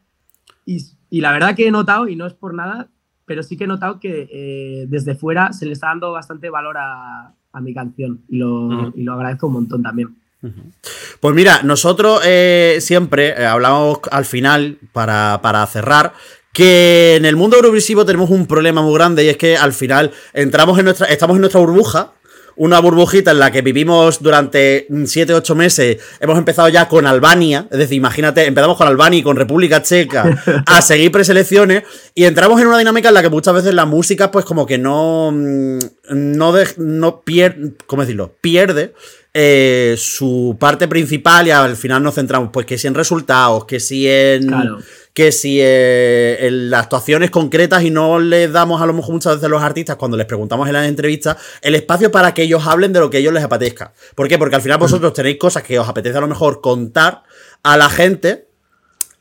Y, 0.65 0.79
y 1.11 1.21
la 1.21 1.33
verdad 1.33 1.55
que 1.55 1.67
he 1.67 1.71
notado, 1.71 2.09
y 2.09 2.17
no 2.17 2.27
es 2.27 2.33
por 2.33 2.55
nada, 2.55 2.89
pero 3.27 3.43
sí 3.43 3.57
que 3.57 3.65
he 3.65 3.67
notado 3.67 4.01
que 4.01 4.29
eh, 4.33 4.87
desde 4.89 5.15
fuera 5.15 5.53
se 5.53 5.67
le 5.67 5.73
está 5.73 5.89
dando 5.89 6.13
bastante 6.13 6.49
valor 6.51 6.77
a, 6.79 7.35
a 7.53 7.61
mi 7.61 7.75
canción 7.75 8.23
y 8.29 8.39
lo, 8.39 8.93
y 8.97 9.03
lo 9.03 9.13
agradezco 9.15 9.49
un 9.49 9.53
montón 9.55 9.83
también. 9.83 10.17
Pues 11.21 11.35
mira, 11.37 11.63
nosotros 11.63 12.21
eh, 12.25 12.79
siempre 12.81 13.29
eh, 13.29 13.47
hablamos 13.47 14.01
al 14.11 14.25
final, 14.25 14.79
para, 14.93 15.39
para 15.41 15.65
cerrar, 15.67 16.15
que 16.53 17.17
en 17.17 17.25
el 17.25 17.37
mundo 17.37 17.57
eurovisivo 17.57 18.05
tenemos 18.05 18.31
un 18.31 18.47
problema 18.47 18.83
muy 18.83 18.95
grande 18.95 19.25
y 19.25 19.29
es 19.29 19.37
que 19.37 19.57
al 19.57 19.73
final 19.73 20.11
entramos 20.35 20.79
en 20.79 20.85
nuestra, 20.87 21.07
estamos 21.07 21.37
en 21.37 21.41
nuestra 21.43 21.61
burbuja. 21.61 22.13
Una 22.55 22.81
burbujita 22.81 23.31
en 23.31 23.39
la 23.39 23.51
que 23.51 23.63
vivimos 23.63 24.23
durante 24.23 24.87
7-8 24.91 25.55
meses. 25.55 25.97
Hemos 26.21 26.37
empezado 26.37 26.69
ya 26.69 26.87
con 26.87 27.07
Albania. 27.07 27.67
Es 27.71 27.79
decir, 27.79 27.97
imagínate, 27.97 28.45
empezamos 28.45 28.77
con 28.77 28.87
Albania 28.87 29.21
y 29.21 29.23
con 29.23 29.37
República 29.37 29.81
Checa 29.83 30.63
a 30.67 30.83
seguir 30.83 31.11
preselecciones. 31.11 31.85
Y 32.15 32.25
entramos 32.25 32.61
en 32.61 32.67
una 32.67 32.77
dinámica 32.77 33.09
en 33.09 33.15
la 33.15 33.23
que 33.23 33.31
muchas 33.31 33.55
veces 33.55 33.73
la 33.73 33.87
música, 33.87 34.31
pues 34.31 34.45
como 34.45 34.67
que 34.67 34.77
no. 34.77 35.31
mm, 35.33 35.79
No, 36.11 36.53
de- 36.53 36.69
no 36.77 37.23
pierde. 37.23 37.73
¿Cómo 37.87 38.03
decirlo? 38.03 38.37
Pierde 38.43 38.93
eh, 39.33 39.95
su 39.97 40.55
parte 40.61 40.89
principal 40.89 41.47
y 41.47 41.53
al 41.53 41.75
final 41.77 42.03
nos 42.03 42.17
centramos, 42.17 42.51
pues 42.53 42.67
que 42.67 42.77
si 42.77 42.87
en 42.87 42.95
resultados, 42.95 43.65
que 43.65 43.81
si 43.81 44.07
en. 44.07 44.47
Claro. 44.49 44.79
Que 45.15 45.31
si 45.31 45.59
eh, 45.61 46.39
en 46.47 46.71
las 46.71 46.85
actuaciones 46.85 47.31
concretas 47.31 47.83
y 47.83 47.91
no 47.91 48.19
les 48.19 48.51
damos 48.51 48.81
a 48.81 48.87
lo 48.87 48.95
mejor 48.95 49.13
muchas 49.13 49.35
veces 49.35 49.45
a 49.45 49.49
los 49.51 49.63
artistas 49.63 49.97
cuando 49.97 50.17
les 50.17 50.25
preguntamos 50.27 50.67
en 50.69 50.73
las 50.73 50.87
entrevistas 50.89 51.37
el 51.61 51.75
espacio 51.75 52.11
para 52.11 52.33
que 52.33 52.43
ellos 52.45 52.67
hablen 52.67 52.95
de 52.95 53.01
lo 53.01 53.11
que 53.11 53.19
a 53.19 53.21
ellos 53.21 53.33
les 53.35 53.45
apetezca. 53.45 53.93
¿Por 54.15 54.27
qué? 54.29 54.39
Porque 54.39 54.57
al 54.57 54.63
final 54.63 54.79
vosotros 54.79 55.13
tenéis 55.13 55.37
cosas 55.39 55.63
que 55.65 55.79
os 55.79 55.87
apetece 55.87 56.17
a 56.17 56.21
lo 56.23 56.29
mejor 56.29 56.63
contar 56.63 57.25
a 57.63 57.77
la 57.77 57.91
gente 57.91 58.47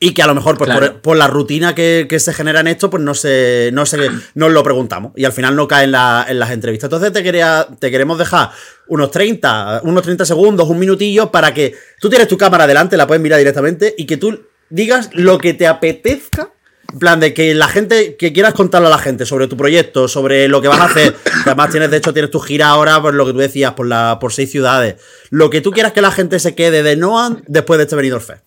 y 0.00 0.14
que 0.14 0.22
a 0.22 0.26
lo 0.26 0.34
mejor 0.34 0.56
pues, 0.56 0.68
Claro. 0.70 0.92
por, 0.94 1.00
por 1.02 1.16
la 1.18 1.26
rutina 1.28 1.74
que, 1.74 2.06
que 2.08 2.18
se 2.18 2.32
genera 2.32 2.60
en 2.60 2.68
esto 2.68 2.88
pues 2.88 3.02
no 3.02 3.12
se, 3.14 3.68
no 3.74 3.84
se 3.84 3.98
no 4.34 4.46
os 4.46 4.52
lo 4.52 4.62
preguntamos 4.64 5.12
y 5.14 5.26
al 5.26 5.32
final 5.32 5.54
no 5.54 5.68
cae 5.68 5.84
en, 5.84 5.92
la- 5.92 6.24
en 6.26 6.38
las 6.38 6.50
entrevistas. 6.52 6.88
Entonces 6.88 7.12
te, 7.12 7.22
quería, 7.22 7.68
te 7.78 7.90
queremos 7.90 8.18
dejar 8.18 8.48
unos 8.88 9.10
30, 9.10 9.82
unos 9.84 10.02
30 10.02 10.24
segundos, 10.24 10.68
un 10.70 10.78
minutillo 10.78 11.30
para 11.30 11.52
que 11.52 11.74
tú 12.00 12.08
tienes 12.08 12.28
tu 12.28 12.38
cámara 12.38 12.66
delante, 12.66 12.96
la 12.96 13.06
puedes 13.06 13.22
mirar 13.22 13.38
directamente 13.38 13.94
y 13.96 14.06
que 14.06 14.16
tú 14.16 14.40
digas 14.72 15.10
lo 15.14 15.38
que 15.38 15.54
te 15.54 15.66
apetezca. 15.66 16.50
En 16.92 16.98
plan, 16.98 17.20
de 17.20 17.32
que 17.32 17.54
la 17.54 17.68
gente, 17.68 18.16
que 18.16 18.34
quieras 18.34 18.52
contarle 18.52 18.88
a 18.88 18.90
la 18.90 18.98
gente 18.98 19.24
sobre 19.24 19.48
tu 19.48 19.56
proyecto, 19.56 20.08
sobre 20.08 20.46
lo 20.48 20.60
que 20.60 20.68
vas 20.68 20.80
a 20.80 20.84
hacer. 20.84 21.16
además 21.46 21.70
tienes, 21.70 21.90
de 21.90 21.96
hecho, 21.96 22.12
tienes 22.12 22.30
tu 22.30 22.38
gira 22.38 22.68
ahora, 22.68 23.00
por 23.00 23.14
lo 23.14 23.24
que 23.24 23.32
tú 23.32 23.38
decías, 23.38 23.72
por, 23.72 23.86
la, 23.86 24.18
por 24.20 24.32
seis 24.34 24.50
ciudades. 24.50 24.96
Lo 25.30 25.48
que 25.48 25.62
tú 25.62 25.70
quieras 25.70 25.92
que 25.92 26.02
la 26.02 26.10
gente 26.10 26.38
se 26.38 26.54
quede 26.54 26.82
de 26.82 26.96
Noan 26.96 27.44
después 27.48 27.78
de 27.78 27.84
este 27.84 27.96
Benidorm 27.96 28.22
Fest. 28.22 28.44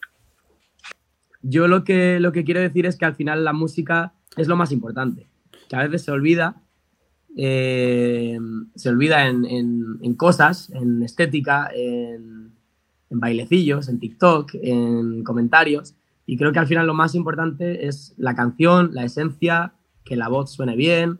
Yo 1.42 1.68
lo 1.68 1.84
que, 1.84 2.20
lo 2.20 2.32
que 2.32 2.44
quiero 2.44 2.60
decir 2.60 2.86
es 2.86 2.98
que 2.98 3.06
al 3.06 3.16
final 3.16 3.44
la 3.44 3.54
música 3.54 4.14
es 4.38 4.48
lo 4.48 4.56
más 4.56 4.72
importante, 4.72 5.28
que 5.68 5.76
a 5.76 5.84
veces 5.88 6.04
se 6.04 6.12
olvida, 6.12 6.58
eh, 7.38 8.38
se 8.76 8.90
olvida 8.90 9.28
en, 9.28 9.46
en- 9.46 9.98
en 10.02 10.14
cosas, 10.16 10.70
en 10.72 11.02
estética, 11.04 11.70
en, 11.74 12.52
en 13.10 13.20
bailecillos, 13.20 13.90
en 13.90 14.00
TikTok, 14.00 14.52
en 14.62 15.24
comentarios, 15.24 15.96
y 16.26 16.38
creo 16.38 16.52
que 16.52 16.60
al 16.60 16.68
final 16.68 16.88
lo 16.88 16.94
más 16.94 17.16
importante 17.16 17.88
es 17.88 18.14
la 18.18 18.36
canción, 18.36 18.92
la 18.94 19.04
esencia, 19.04 19.74
que 20.04 20.16
la 20.16 20.28
voz 20.28 20.52
suene 20.52 20.76
bien 20.76 21.20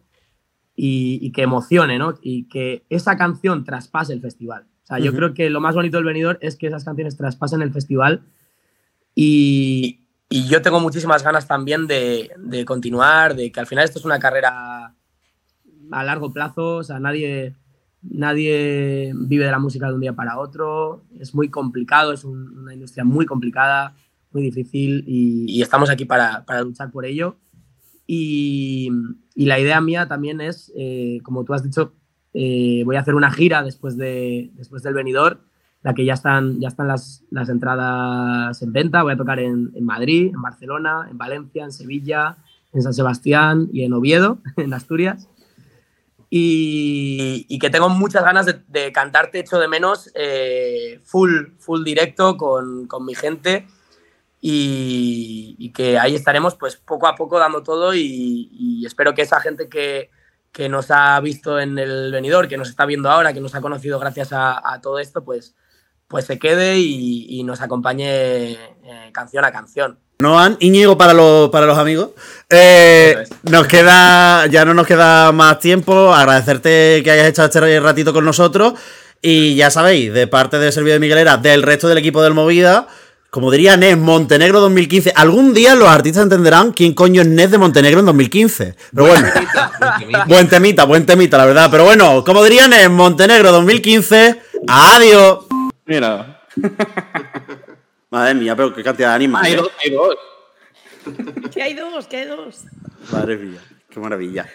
y, 0.76 1.20
y 1.22 1.32
que 1.32 1.44
emocione, 1.44 1.98
¿no? 2.00 2.16
Y 2.22 2.48
que 2.48 2.86
esa 2.90 3.18
canción 3.18 3.64
traspase 3.64 4.14
el 4.14 4.22
festival. 4.22 4.66
O 4.84 4.88
sea, 4.88 5.00
yo 5.00 5.10
Ujú. 5.12 5.18
creo 5.18 5.34
que 5.34 5.50
lo 5.50 5.62
más 5.62 5.76
bonito 5.76 5.98
del 5.98 6.06
venidor 6.06 6.38
es 6.42 6.56
que 6.56 6.68
esas 6.68 6.84
canciones 6.84 7.18
traspasen 7.18 7.62
el 7.62 7.72
festival 7.72 8.24
y, 9.14 10.02
y 10.30 10.48
yo 10.48 10.62
tengo 10.62 10.80
muchísimas 10.80 11.24
ganas 11.24 11.48
también 11.48 11.88
de, 11.88 12.32
de 12.38 12.66
continuar, 12.66 13.36
de 13.36 13.52
que 13.52 13.60
al 13.60 13.68
final 13.68 13.86
esto 13.86 14.00
es 14.00 14.06
una 14.06 14.20
carrera 14.20 14.94
a 15.92 16.04
largo 16.04 16.34
plazo, 16.34 16.78
o 16.78 16.84
sea, 16.84 17.00
nadie, 17.00 17.56
nadie 18.02 19.12
vive 19.16 19.46
de 19.46 19.52
la 19.52 19.60
música 19.60 19.88
de 19.88 19.94
un 19.94 20.02
día 20.02 20.14
para 20.14 20.40
otro, 20.40 21.04
es 21.20 21.34
muy 21.36 21.50
complicado, 21.50 22.12
es 22.12 22.24
un- 22.24 22.58
una 22.60 22.74
industria 22.74 23.04
muy 23.04 23.26
complicada, 23.26 23.96
muy 24.36 24.44
difícil 24.44 25.04
y, 25.08 25.46
y 25.48 25.62
estamos 25.62 25.90
aquí 25.90 26.06
para, 26.06 26.46
para 26.46 26.62
luchar 26.62 26.92
por 26.92 27.06
ello. 27.06 27.38
Y, 28.06 28.92
y 29.34 29.46
la 29.46 29.60
idea 29.60 29.82
mía 29.82 30.08
también 30.08 30.42
es, 30.42 30.72
eh, 30.76 31.20
como 31.24 31.44
tú 31.46 31.54
has 31.54 31.64
dicho, 31.64 31.94
eh, 32.34 32.84
voy 32.86 32.98
a 32.98 33.00
hacer 33.00 33.16
una 33.16 33.32
gira 33.32 33.64
después, 33.64 33.98
de, 33.98 34.52
después 34.56 34.84
del 34.84 34.94
venidor, 34.94 35.40
la 35.82 35.94
que 35.94 36.04
ya 36.04 36.14
están, 36.14 36.60
ya 36.60 36.68
están 36.68 36.88
las, 36.88 37.24
las 37.32 37.48
entradas 37.50 38.62
en 38.62 38.74
venta. 38.74 39.04
Voy 39.04 39.14
a 39.14 39.18
tocar 39.18 39.40
en, 39.40 39.72
en 39.74 39.86
Madrid, 39.86 40.32
en 40.34 40.42
Barcelona, 40.42 41.08
en 41.10 41.18
Valencia, 41.18 41.64
en 41.64 41.72
Sevilla, 41.72 42.38
en 42.74 42.82
San 42.82 42.94
Sebastián 42.94 43.70
y 43.72 43.84
en 43.84 43.94
Oviedo, 43.94 44.40
en 44.58 44.74
Asturias. 44.74 45.30
Y, 46.30 47.46
y 47.48 47.60
que 47.60 47.70
tengo 47.70 47.88
muchas 47.88 48.24
ganas 48.24 48.46
de, 48.46 48.60
de 48.68 48.92
cantarte 48.92 49.40
Echo 49.40 49.60
de 49.60 49.70
Menos 49.70 50.12
eh, 50.16 51.00
full, 51.06 51.54
full 51.58 51.84
directo 51.86 52.36
con, 52.36 52.88
con 52.88 53.06
mi 53.06 53.16
gente 53.16 53.66
y, 54.48 55.56
y 55.58 55.74
que 55.74 55.98
ahí 55.98 56.14
estaremos 56.14 56.54
pues 56.54 56.76
poco 56.76 57.08
a 57.08 57.16
poco 57.16 57.40
dando 57.40 57.64
todo 57.64 57.96
y, 57.96 58.48
y 58.52 58.86
espero 58.86 59.16
que 59.16 59.24
esa 59.24 59.42
gente 59.42 59.70
que, 59.70 60.12
que 60.52 60.70
nos 60.70 60.92
ha 60.92 61.20
visto 61.20 61.60
en 61.60 61.80
el 61.80 62.12
venidor, 62.12 62.48
que 62.48 62.56
nos 62.56 62.70
está 62.70 62.86
viendo 62.86 63.10
ahora, 63.10 63.34
que 63.34 63.42
nos 63.42 63.56
ha 63.56 63.62
conocido 63.62 63.98
gracias 63.98 64.34
a, 64.34 64.62
a 64.72 64.82
todo 64.82 65.00
esto, 65.00 65.24
pues, 65.24 65.56
pues 66.08 66.26
se 66.26 66.38
quede 66.38 66.78
y, 66.78 67.26
y 67.28 67.44
nos 67.44 67.60
acompañe 67.60 68.52
eh, 68.52 69.10
canción 69.12 69.46
a 69.46 69.52
canción. 69.52 69.98
Noan, 70.20 70.58
Íñigo 70.60 70.96
para 70.96 71.16
los, 71.16 71.50
para 71.50 71.66
los 71.66 71.80
amigos. 71.80 72.12
Eh, 72.52 73.24
nos 73.50 73.66
queda, 73.66 74.46
ya 74.46 74.64
no 74.64 74.76
nos 74.76 74.86
queda 74.86 75.32
más 75.32 75.60
tiempo. 75.60 76.14
Agradecerte 76.14 77.02
que 77.04 77.10
hayas 77.10 77.30
echado 77.30 77.48
este 77.48 77.80
ratito 77.80 78.14
con 78.14 78.24
nosotros. 78.24 78.76
Y 79.24 79.56
ya 79.56 79.72
sabéis, 79.72 80.14
de 80.14 80.28
parte 80.28 80.60
de 80.60 80.72
Servicio 80.72 80.94
de 80.94 81.00
Miguelera, 81.00 81.38
del 81.38 81.64
resto 81.64 81.88
del 81.88 81.98
equipo 81.98 82.22
del 82.22 82.36
Movida, 82.36 82.88
como 83.36 83.52
diría 83.52 83.76
Nes, 83.76 83.98
Montenegro 83.98 84.62
2015. 84.62 85.12
Algún 85.14 85.54
día 85.54 85.76
los 85.76 85.90
artistas 85.90 86.24
entenderán 86.24 86.72
quién 86.72 86.94
coño 86.94 87.22
es 87.22 87.28
Nes 87.28 87.52
de 87.52 87.58
Montenegro 87.58 88.00
en 88.00 88.06
2015. 88.06 88.78
Pero 88.94 89.08
bueno, 89.08 89.28
buen 90.28 90.48
temita, 90.48 90.86
buen 90.86 91.06
temita, 91.06 91.38
la 91.38 91.46
verdad. 91.46 91.68
Pero 91.70 91.84
bueno, 91.84 92.24
como 92.24 92.42
diría 92.46 92.70
Nes, 92.70 92.90
Montenegro 92.90 93.52
2015. 93.52 94.42
Adiós. 94.70 95.40
Mira. 95.86 96.44
Madre 98.10 98.36
mía, 98.36 98.56
pero 98.56 98.74
qué 98.74 98.82
cantidad 98.82 99.10
de 99.10 99.16
animales. 99.16 99.52
Hay 99.52 99.58
dos, 99.58 99.72
hay 99.84 99.92
dos. 99.92 100.16
Que 101.54 101.62
hay 101.62 101.74
dos, 101.74 102.08
que 102.08 102.16
hay 102.16 102.28
dos. 102.28 102.64
Madre 103.12 103.36
mía, 103.36 103.60
qué 103.90 104.00
maravilla. 104.00 104.50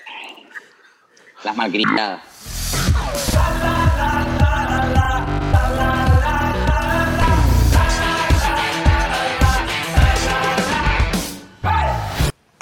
Las 1.44 1.54
malcriadas. 1.54 2.22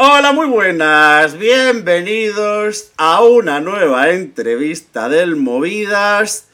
Hola, 0.01 0.31
muy 0.31 0.47
buenas, 0.47 1.37
bienvenidos 1.37 2.93
a 2.99 3.25
una 3.25 3.59
nueva 3.59 4.11
entrevista 4.11 5.09
del 5.09 5.35
Movidas. 5.35 6.47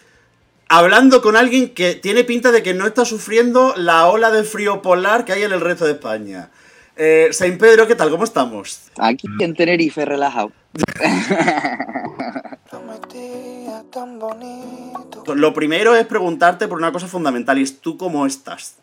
Hablando 0.71 1.21
con 1.21 1.37
alguien 1.37 1.75
que 1.75 1.95
tiene 1.95 2.25
pinta 2.25 2.53
de 2.53 2.63
que 2.63 2.73
no 2.73 2.87
está 2.87 3.05
sufriendo 3.05 3.75
la 3.77 4.07
ola 4.07 4.31
de 4.31 4.45
frío 4.45 4.81
polar 4.81 5.27
que 5.27 5.35
hay 5.35 5.43
en 5.43 5.53
el 5.53 5.61
resto 5.61 5.85
de 5.85 5.93
España. 5.93 6.49
Eh, 6.97 7.29
Saint 7.33 7.61
Pedro, 7.61 7.87
¿qué 7.87 7.95
tal? 7.95 8.09
¿Cómo 8.09 8.25
estamos? 8.25 8.91
Aquí 8.99 9.29
en 9.39 9.53
Tenerife, 9.53 10.07
relajado. 10.07 10.51
día 13.13 13.85
tan 13.93 14.19
bonito. 14.19 15.35
Lo 15.35 15.53
primero 15.53 15.95
es 15.95 16.07
preguntarte 16.07 16.67
por 16.67 16.79
una 16.79 16.93
cosa 16.93 17.09
fundamental 17.09 17.59
y 17.59 17.65
es 17.65 17.79
tú 17.79 17.99
cómo 17.99 18.25
estás. 18.25 18.77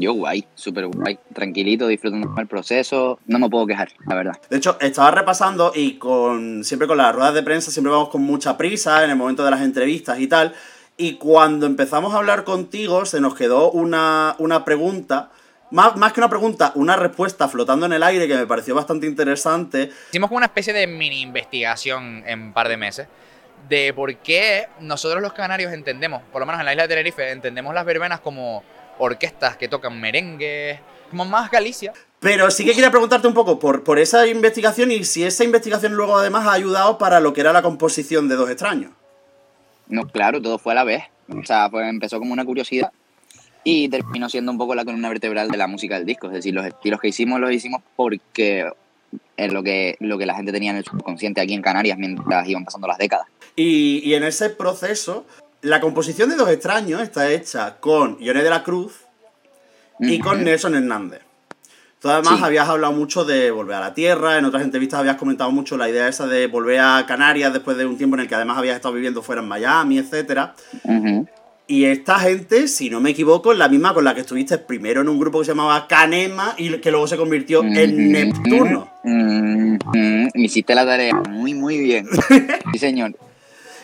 Yo 0.00 0.12
guay, 0.12 0.46
súper 0.54 0.86
guay. 0.86 1.18
Tranquilito, 1.34 1.88
disfrutando 1.88 2.32
el 2.38 2.46
proceso. 2.46 3.18
No 3.26 3.40
me 3.40 3.50
puedo 3.50 3.66
quejar, 3.66 3.88
la 4.06 4.14
verdad. 4.14 4.40
De 4.48 4.56
hecho, 4.56 4.78
estaba 4.80 5.10
repasando 5.10 5.72
y 5.74 5.94
con 5.98 6.62
siempre 6.62 6.86
con 6.86 6.98
las 6.98 7.12
ruedas 7.12 7.34
de 7.34 7.42
prensa 7.42 7.72
siempre 7.72 7.90
vamos 7.90 8.08
con 8.08 8.22
mucha 8.22 8.56
prisa 8.56 9.02
en 9.02 9.10
el 9.10 9.16
momento 9.16 9.44
de 9.44 9.50
las 9.50 9.60
entrevistas 9.60 10.20
y 10.20 10.28
tal. 10.28 10.54
Y 10.96 11.14
cuando 11.14 11.66
empezamos 11.66 12.14
a 12.14 12.18
hablar 12.18 12.44
contigo 12.44 13.06
se 13.06 13.20
nos 13.20 13.34
quedó 13.34 13.72
una, 13.72 14.36
una 14.38 14.64
pregunta, 14.64 15.30
más, 15.72 15.96
más 15.96 16.12
que 16.12 16.20
una 16.20 16.30
pregunta, 16.30 16.70
una 16.76 16.94
respuesta 16.94 17.48
flotando 17.48 17.86
en 17.86 17.92
el 17.92 18.04
aire 18.04 18.28
que 18.28 18.36
me 18.36 18.46
pareció 18.46 18.76
bastante 18.76 19.08
interesante. 19.08 19.90
Hicimos 20.10 20.28
como 20.28 20.36
una 20.36 20.46
especie 20.46 20.72
de 20.72 20.86
mini 20.86 21.22
investigación 21.22 22.22
en 22.24 22.40
un 22.40 22.52
par 22.52 22.68
de 22.68 22.76
meses 22.76 23.08
de 23.68 23.92
por 23.92 24.14
qué 24.18 24.68
nosotros 24.80 25.20
los 25.20 25.32
canarios 25.32 25.72
entendemos, 25.72 26.22
por 26.32 26.40
lo 26.40 26.46
menos 26.46 26.60
en 26.60 26.66
la 26.66 26.72
isla 26.72 26.84
de 26.84 26.88
Tenerife, 26.88 27.30
entendemos 27.30 27.74
las 27.74 27.84
verbenas 27.84 28.20
como 28.20 28.62
orquestas 28.98 29.56
que 29.56 29.68
tocan 29.68 30.00
merengue, 30.00 30.80
como 31.10 31.24
más 31.24 31.50
Galicia. 31.50 31.92
Pero 32.20 32.50
sí 32.50 32.64
que 32.64 32.72
quería 32.72 32.90
preguntarte 32.90 33.28
un 33.28 33.34
poco 33.34 33.58
por, 33.58 33.84
por 33.84 33.98
esa 33.98 34.26
investigación 34.26 34.90
y 34.90 35.04
si 35.04 35.24
esa 35.24 35.44
investigación 35.44 35.94
luego 35.94 36.16
además 36.16 36.46
ha 36.46 36.52
ayudado 36.52 36.98
para 36.98 37.20
lo 37.20 37.32
que 37.32 37.40
era 37.40 37.52
la 37.52 37.62
composición 37.62 38.28
de 38.28 38.34
Dos 38.34 38.50
Extraños. 38.50 38.92
No, 39.86 40.06
claro, 40.06 40.42
todo 40.42 40.58
fue 40.58 40.72
a 40.72 40.76
la 40.76 40.84
vez. 40.84 41.04
O 41.28 41.44
sea, 41.44 41.68
pues 41.70 41.88
empezó 41.88 42.18
como 42.18 42.32
una 42.32 42.44
curiosidad 42.44 42.92
y 43.64 43.88
terminó 43.88 44.28
siendo 44.28 44.50
un 44.50 44.58
poco 44.58 44.74
la 44.74 44.84
columna 44.84 45.08
vertebral 45.08 45.48
de 45.48 45.56
la 45.56 45.66
música 45.66 45.96
del 45.96 46.06
disco. 46.06 46.26
Es 46.28 46.32
decir, 46.32 46.54
los 46.54 46.66
estilos 46.66 47.00
que 47.00 47.08
hicimos 47.08 47.40
los 47.40 47.52
hicimos 47.52 47.82
porque 47.96 48.70
es 49.36 49.52
lo 49.52 49.62
que, 49.62 49.96
lo 50.00 50.18
que 50.18 50.26
la 50.26 50.34
gente 50.34 50.52
tenía 50.52 50.70
en 50.70 50.78
el 50.78 50.84
subconsciente 50.84 51.40
aquí 51.40 51.54
en 51.54 51.62
Canarias 51.62 51.98
mientras 51.98 52.48
iban 52.48 52.64
pasando 52.64 52.88
las 52.88 52.98
décadas. 52.98 53.26
Y, 53.56 54.00
y 54.04 54.14
en 54.14 54.24
ese 54.24 54.50
proceso, 54.50 55.26
la 55.62 55.80
composición 55.80 56.30
de 56.30 56.36
Dos 56.36 56.48
Extraños 56.50 57.00
está 57.02 57.30
hecha 57.30 57.76
con 57.80 58.18
Ione 58.20 58.42
de 58.42 58.50
la 58.50 58.62
Cruz 58.62 58.92
y 60.00 60.18
con 60.18 60.44
Nelson 60.44 60.74
Hernández. 60.74 61.20
Tú 62.00 62.08
además 62.08 62.38
Sí. 62.38 62.44
habías 62.44 62.68
hablado 62.68 62.92
mucho 62.92 63.24
de 63.24 63.50
volver 63.50 63.74
a 63.76 63.80
la 63.80 63.94
tierra, 63.94 64.38
en 64.38 64.44
otras 64.44 64.62
entrevistas 64.62 65.00
habías 65.00 65.16
comentado 65.16 65.50
mucho 65.50 65.76
la 65.76 65.88
idea 65.90 66.06
esa 66.06 66.28
de 66.28 66.46
volver 66.46 66.78
a 66.78 67.04
Canarias 67.08 67.52
después 67.52 67.76
de 67.76 67.86
un 67.86 67.96
tiempo 67.98 68.14
en 68.14 68.20
el 68.20 68.28
que 68.28 68.36
además 68.36 68.56
habías 68.58 68.76
estado 68.76 68.94
viviendo 68.94 69.20
fuera 69.20 69.42
en 69.42 69.48
Miami, 69.48 69.98
etcétera. 69.98 70.54
Y 71.66 71.84
esta 71.84 72.18
gente, 72.20 72.68
si 72.68 72.88
no 72.88 73.00
me 73.00 73.10
equivoco, 73.10 73.52
es 73.52 73.58
la 73.58 73.68
misma 73.68 73.92
con 73.92 74.04
la 74.04 74.14
que 74.14 74.20
estuviste 74.22 74.56
primero 74.58 75.00
en 75.02 75.08
un 75.08 75.18
grupo 75.18 75.40
que 75.40 75.46
se 75.46 75.50
llamaba 75.50 75.86
Canema 75.88 76.54
y 76.56 76.70
que 76.78 76.90
luego 76.92 77.06
se 77.08 77.16
convirtió 77.16 77.62
en 77.64 78.12
Neptuno. 78.12 78.90
Me 79.02 80.28
hiciste 80.34 80.74
la 80.76 80.86
tarea 80.86 81.14
muy, 81.28 81.52
muy 81.54 81.78
bien. 81.78 82.06
Sí, 82.72 82.78
señor. 82.78 83.16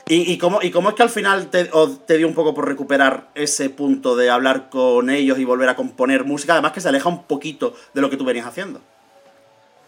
¿Y, 0.07 0.31
y 0.31 0.39
cómo, 0.39 0.61
¿Y 0.63 0.71
cómo 0.71 0.91
es 0.91 0.95
que 0.95 1.03
al 1.03 1.09
final 1.09 1.49
te, 1.49 1.71
te 2.07 2.19
dio 2.19 2.29
un 2.29 2.35
poco 2.35 2.53
por 2.55 2.69
recuperar 2.69 3.29
ese 3.35 3.71
punto 3.71 4.17
de 4.17 4.29
hablar 4.29 4.69
con 4.69 5.09
ellos 5.09 5.39
y 5.39 5.45
volver 5.45 5.69
a 5.71 5.77
componer 5.77 6.25
música? 6.25 6.53
Además 6.53 6.73
que 6.73 6.83
se 6.83 6.89
aleja 6.89 7.09
un 7.09 7.23
poquito 7.25 7.75
de 7.95 8.03
lo 8.03 8.11
que 8.11 8.19
tú 8.19 8.25
venías 8.25 8.47
haciendo. 8.47 8.81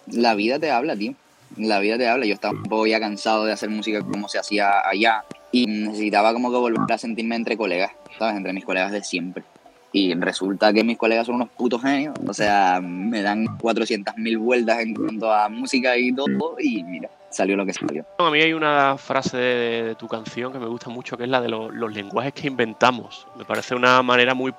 La 0.06 0.34
vida 0.34 0.58
te 0.58 0.70
habla, 0.70 0.96
tío. 0.96 1.14
La 1.56 1.80
vida 1.80 1.98
te 1.98 2.08
habla. 2.08 2.24
Yo 2.24 2.34
estaba 2.34 2.54
un 2.54 2.62
poco 2.62 2.86
ya 2.86 2.98
cansado 2.98 3.44
de 3.44 3.52
hacer 3.52 3.68
música 3.68 4.00
como 4.00 4.28
se 4.28 4.38
hacía 4.38 4.88
allá 4.88 5.24
y 5.52 5.66
necesitaba 5.66 6.32
como 6.32 6.50
que 6.50 6.56
volver 6.56 6.92
a 6.92 6.98
sentirme 6.98 7.36
entre 7.36 7.56
colegas, 7.56 7.92
¿sabes? 8.18 8.36
Entre 8.36 8.52
mis 8.54 8.64
colegas 8.64 8.92
de 8.92 9.04
siempre. 9.04 9.44
Y 9.92 10.14
resulta 10.14 10.72
que 10.72 10.84
mis 10.84 10.98
colegas 10.98 11.26
son 11.26 11.36
unos 11.36 11.50
putos 11.50 11.82
genios. 11.82 12.14
O 12.26 12.34
sea, 12.34 12.80
me 12.82 13.22
dan 13.22 13.46
400.000 13.58 14.38
vueltas 14.38 14.80
en 14.80 14.94
cuanto 14.94 15.32
a 15.32 15.48
música 15.48 15.96
y 15.96 16.12
todo. 16.12 16.56
Y 16.58 16.82
mira, 16.84 17.10
salió 17.36 17.56
lo 17.56 17.66
que 17.66 17.72
salió. 17.74 18.04
A 18.18 18.30
mí 18.30 18.40
hay 18.40 18.52
una 18.54 18.96
frase 18.96 19.36
de, 19.36 19.82
de 19.84 19.94
tu 19.94 20.08
canción 20.08 20.52
que 20.52 20.58
me 20.58 20.66
gusta 20.66 20.88
mucho, 20.90 21.16
que 21.16 21.24
es 21.24 21.28
la 21.28 21.40
de 21.40 21.48
lo- 21.48 21.70
los 21.70 21.92
lenguajes 21.94 22.32
que 22.32 22.46
inventamos. 22.46 23.26
Me 23.36 23.44
parece 23.44 23.74
una 23.74 24.02
manera 24.02 24.34
muy 24.34 24.52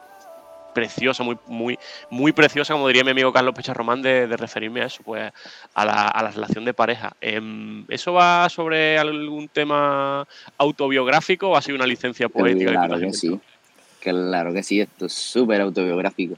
preciosa, 0.74 1.24
muy, 1.24 1.36
muy, 1.48 1.80
muy 2.12 2.32
preciosa, 2.34 2.74
como 2.76 2.88
diría 2.88 3.04
mi 3.04 3.10
amigo 3.10 3.34
Carlos 3.34 3.56
Pecharromán, 3.56 4.04
de, 4.04 4.28
de 4.28 4.38
referirme 4.38 4.82
a 4.82 4.86
eso, 4.86 5.02
pues 5.04 5.32
a 5.74 5.86
la, 5.86 6.08
a 6.08 6.22
la 6.24 6.30
relación 6.30 6.66
de 6.66 6.74
pareja. 6.76 7.12
Em, 7.20 7.84
¿Eso 7.90 8.14
va 8.14 8.48
sobre 8.48 9.00
algún 9.00 9.48
tema 9.50 10.24
autobiográfico 10.60 11.50
o 11.50 11.56
ha 11.58 11.62
sido 11.64 11.78
una 11.78 11.88
licencia 11.88 12.30
poética? 12.30 12.70
que 12.72 12.78
Claro 12.78 13.00
que 13.00 13.06
inventado? 13.08 13.18
sí. 13.18 13.40
Claro 14.00 14.54
que 14.54 14.62
sí, 14.62 14.80
esto 14.82 15.08
es 15.08 15.14
súper 15.14 15.62
autobiográfico. 15.62 16.36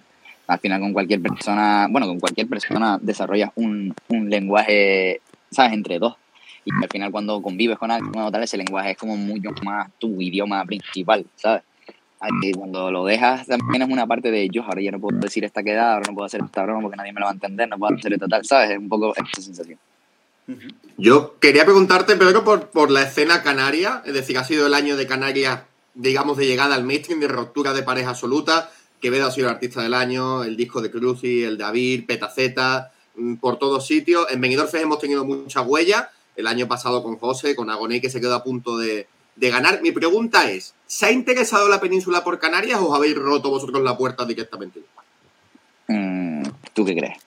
Al 0.47 0.59
final 0.59 0.79
con 0.79 0.93
cualquier 0.93 1.21
persona, 1.21 1.87
bueno, 1.91 2.07
con 2.07 2.19
cualquier 2.19 2.47
persona 2.47 2.97
desarrollas 3.01 3.51
un, 3.55 3.93
un 4.07 4.29
lenguaje, 4.29 5.19
¿sabes? 5.51 5.73
Entre 5.73 5.99
dos. 5.99 6.15
Y 6.69 6.83
al 6.83 6.89
final 6.89 7.11
cuando 7.11 7.41
convives 7.41 7.77
con 7.77 7.91
alguien 7.91 8.11
como 8.11 8.31
tal, 8.31 8.43
ese 8.43 8.57
lenguaje 8.57 8.91
es 8.91 8.97
como 8.97 9.17
mucho 9.17 9.49
más 9.63 9.89
tu 9.97 10.21
idioma 10.21 10.63
principal, 10.65 11.25
¿sabes? 11.35 11.63
Ahí 12.21 12.51
cuando 12.51 12.91
lo 12.91 13.05
dejas 13.05 13.47
también 13.47 13.81
es 13.81 13.89
una 13.89 14.05
parte 14.05 14.29
de 14.29 14.49
yo, 14.49 14.63
ahora 14.63 14.81
ya 14.81 14.91
no 14.91 14.99
puedo 14.99 15.17
decir 15.19 15.45
esta 15.45 15.63
quedada, 15.63 15.93
ahora 15.93 16.07
no 16.09 16.15
puedo 16.15 16.25
hacer 16.25 16.41
esta 16.43 16.63
broma 16.63 16.81
porque 16.81 16.97
nadie 16.97 17.13
me 17.13 17.21
lo 17.21 17.25
va 17.27 17.31
a 17.31 17.33
entender, 17.33 17.69
no 17.69 17.77
puedo 17.77 17.95
hacer 17.95 18.11
esta 18.13 18.27
tal, 18.27 18.45
¿sabes? 18.45 18.71
Es 18.71 18.77
un 18.77 18.89
poco 18.89 19.15
esta 19.15 19.41
sensación. 19.41 19.79
Yo 20.97 21.39
quería 21.39 21.63
preguntarte, 21.63 22.15
pero 22.17 22.43
por, 22.43 22.69
por 22.69 22.91
la 22.91 23.03
escena 23.03 23.41
canaria, 23.41 24.01
es 24.05 24.13
decir, 24.13 24.37
ha 24.37 24.43
sido 24.43 24.67
el 24.67 24.73
año 24.73 24.97
de 24.97 25.07
Canarias, 25.07 25.61
digamos, 25.93 26.37
de 26.37 26.47
llegada 26.47 26.75
al 26.75 26.83
mainstream, 26.83 27.19
de 27.19 27.27
ruptura 27.27 27.73
de 27.73 27.83
pareja 27.83 28.09
absoluta. 28.09 28.69
Quevedo 28.99 29.27
ha 29.27 29.31
sido 29.31 29.47
el 29.47 29.53
artista 29.53 29.81
del 29.81 29.93
año, 29.93 30.43
el 30.43 30.57
disco 30.57 30.81
de 30.81 30.91
Cruci, 30.91 31.43
el 31.43 31.57
de 31.57 31.63
Avir, 31.63 32.05
Petaceta, 32.05 32.91
mm, 33.15 33.35
por 33.35 33.57
todos 33.57 33.85
sitios. 33.85 34.25
En 34.29 34.41
Benidorm 34.41 34.69
Fest 34.69 34.83
hemos 34.83 34.99
tenido 34.99 35.23
mucha 35.23 35.61
huella. 35.61 36.09
El 36.39 36.47
año 36.47 36.69
pasado 36.69 37.03
con 37.03 37.17
José, 37.17 37.53
con 37.53 37.69
Agoné, 37.69 37.99
que 37.99 38.09
se 38.09 38.21
quedó 38.21 38.33
a 38.33 38.43
punto 38.43 38.77
de, 38.77 39.07
de 39.35 39.49
ganar. 39.49 39.81
Mi 39.81 39.91
pregunta 39.91 40.49
es, 40.49 40.73
¿se 40.87 41.05
ha 41.05 41.11
interesado 41.11 41.67
la 41.67 41.81
península 41.81 42.23
por 42.23 42.39
Canarias 42.39 42.79
o 42.79 42.87
os 42.87 42.95
habéis 42.95 43.15
roto 43.15 43.49
vosotros 43.49 43.83
la 43.83 43.97
puerta 43.97 44.23
directamente? 44.23 44.81
Mm, 45.89 46.43
¿Tú 46.73 46.85
qué 46.85 46.95
crees? 46.95 47.17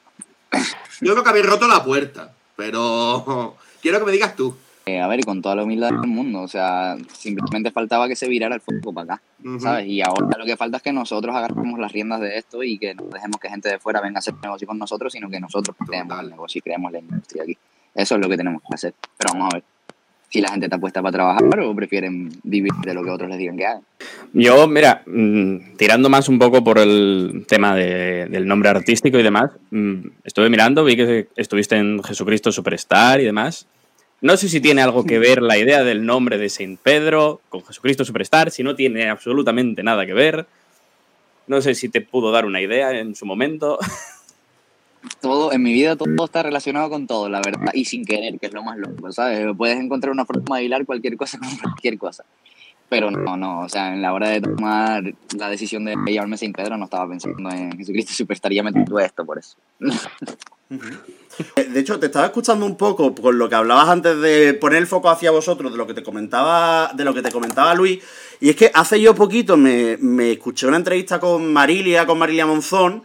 Yo 1.02 1.12
creo 1.12 1.22
que 1.22 1.28
habéis 1.28 1.46
roto 1.46 1.68
la 1.68 1.84
puerta, 1.84 2.32
pero 2.56 3.56
quiero 3.82 3.98
que 3.98 4.06
me 4.06 4.12
digas 4.12 4.34
tú. 4.34 4.56
Eh, 4.86 4.98
a 4.98 5.06
ver, 5.06 5.20
y 5.20 5.22
con 5.24 5.42
toda 5.42 5.56
la 5.56 5.64
humildad 5.64 5.90
del 5.90 6.08
mundo, 6.08 6.40
o 6.40 6.48
sea, 6.48 6.96
simplemente 7.12 7.70
faltaba 7.70 8.08
que 8.08 8.16
se 8.16 8.28
virara 8.28 8.56
el 8.56 8.60
foco 8.60 8.94
para 8.94 9.14
acá. 9.14 9.22
¿sabes? 9.60 9.86
Y 9.86 10.00
ahora 10.00 10.38
lo 10.38 10.44
que 10.44 10.56
falta 10.56 10.78
es 10.78 10.82
que 10.82 10.92
nosotros 10.92 11.36
agarremos 11.36 11.78
las 11.78 11.92
riendas 11.92 12.20
de 12.20 12.38
esto 12.38 12.62
y 12.62 12.78
que 12.78 12.94
no 12.94 13.04
dejemos 13.04 13.38
que 13.40 13.48
gente 13.48 13.68
de 13.68 13.78
fuera 13.78 14.00
venga 14.00 14.18
a 14.18 14.20
hacer 14.20 14.34
negocio 14.42 14.66
con 14.66 14.78
nosotros, 14.78 15.12
sino 15.12 15.28
que 15.28 15.38
nosotros 15.38 15.76
creemos 15.86 16.18
el 16.18 16.30
negocio 16.30 16.58
y 16.58 16.62
creemos 16.62 16.90
la 16.90 16.98
industria 16.98 17.44
aquí. 17.44 17.56
Eso 17.94 18.14
es 18.14 18.20
lo 18.20 18.28
que 18.28 18.36
tenemos 18.36 18.62
que 18.62 18.74
hacer. 18.74 18.94
Pero 19.18 19.34
vamos 19.34 19.52
a 19.52 19.56
ver 19.56 19.64
si 20.30 20.40
la 20.40 20.48
gente 20.48 20.66
está 20.66 20.78
puesta 20.78 21.02
para 21.02 21.12
trabajar 21.12 21.60
o 21.60 21.74
prefieren 21.74 22.30
vivir 22.42 22.72
de 22.84 22.94
lo 22.94 23.04
que 23.04 23.10
otros 23.10 23.28
les 23.28 23.38
digan 23.38 23.56
que 23.56 23.66
hagan. 23.66 23.82
Yo, 24.32 24.66
mira, 24.66 25.02
mm, 25.04 25.76
tirando 25.76 26.08
más 26.08 26.28
un 26.30 26.38
poco 26.38 26.64
por 26.64 26.78
el 26.78 27.44
tema 27.46 27.74
de- 27.76 28.26
del 28.30 28.46
nombre 28.46 28.70
artístico 28.70 29.18
y 29.18 29.22
demás, 29.22 29.50
mm, 29.70 30.06
estuve 30.24 30.48
mirando, 30.48 30.84
vi 30.84 30.96
que 30.96 31.28
estuviste 31.36 31.76
en 31.76 32.02
Jesucristo 32.02 32.50
Superstar 32.50 33.20
y 33.20 33.24
demás. 33.24 33.66
No 34.22 34.36
sé 34.38 34.48
si 34.48 34.60
tiene 34.60 34.80
algo 34.80 35.04
que 35.04 35.18
ver 35.18 35.42
la 35.42 35.58
idea 35.58 35.82
del 35.84 36.06
nombre 36.06 36.38
de 36.38 36.48
Saint 36.48 36.80
Pedro 36.80 37.40
con 37.50 37.62
Jesucristo 37.64 38.04
Superstar, 38.04 38.50
si 38.50 38.62
no 38.62 38.74
tiene 38.74 39.10
absolutamente 39.10 39.82
nada 39.82 40.06
que 40.06 40.14
ver. 40.14 40.46
No 41.48 41.60
sé 41.60 41.74
si 41.74 41.88
te 41.90 42.00
pudo 42.00 42.30
dar 42.30 42.46
una 42.46 42.60
idea 42.62 42.98
en 42.98 43.14
su 43.14 43.26
momento. 43.26 43.78
Todo, 45.20 45.52
en 45.52 45.62
mi 45.62 45.72
vida 45.72 45.96
todo 45.96 46.24
está 46.24 46.42
relacionado 46.42 46.88
con 46.90 47.06
todo, 47.06 47.28
la 47.28 47.40
verdad, 47.40 47.72
y 47.74 47.84
sin 47.84 48.04
querer, 48.04 48.38
que 48.38 48.46
es 48.46 48.52
lo 48.52 48.62
más 48.62 48.78
loco, 48.78 49.10
¿sabes? 49.12 49.46
Puedes 49.56 49.78
encontrar 49.78 50.12
una 50.12 50.24
forma 50.24 50.58
de 50.58 50.64
hilar 50.64 50.86
cualquier 50.86 51.16
cosa 51.16 51.38
con 51.40 51.56
cualquier 51.56 51.98
cosa. 51.98 52.24
Pero 52.88 53.10
no, 53.10 53.38
no, 53.38 53.60
o 53.60 53.68
sea, 53.70 53.94
en 53.94 54.02
la 54.02 54.12
hora 54.12 54.28
de 54.28 54.42
tomar 54.42 55.02
la 55.36 55.48
decisión 55.48 55.84
de 55.86 55.96
llamarme 56.06 56.36
Saint 56.36 56.54
Pedro 56.54 56.76
no 56.76 56.84
estaba 56.84 57.08
pensando 57.08 57.50
en 57.50 57.72
Jesucristo 57.78 58.12
Superstar, 58.12 58.52
ya 58.52 58.62
me 58.62 58.70
esto 59.02 59.24
por 59.24 59.38
eso. 59.38 59.56
Eh, 61.56 61.64
De 61.64 61.80
hecho, 61.80 61.98
te 61.98 62.06
estaba 62.06 62.26
escuchando 62.26 62.66
un 62.66 62.76
poco 62.76 63.14
con 63.14 63.38
lo 63.38 63.48
que 63.48 63.54
hablabas 63.54 63.88
antes 63.88 64.20
de 64.20 64.54
poner 64.54 64.78
el 64.78 64.86
foco 64.86 65.08
hacia 65.08 65.30
vosotros, 65.30 65.72
de 65.72 65.78
lo 65.78 65.86
que 65.86 65.94
te 65.94 66.02
comentaba, 66.02 66.92
de 66.94 67.04
lo 67.04 67.14
que 67.14 67.22
te 67.22 67.32
comentaba 67.32 67.74
Luis. 67.74 68.02
Y 68.40 68.50
es 68.50 68.56
que 68.56 68.70
hace 68.74 69.00
yo 69.00 69.14
poquito 69.14 69.56
me, 69.56 69.96
me 69.98 70.32
escuché 70.32 70.66
una 70.66 70.76
entrevista 70.76 71.18
con 71.18 71.50
Marilia, 71.50 72.06
con 72.06 72.18
Marilia 72.18 72.44
Monzón, 72.44 73.02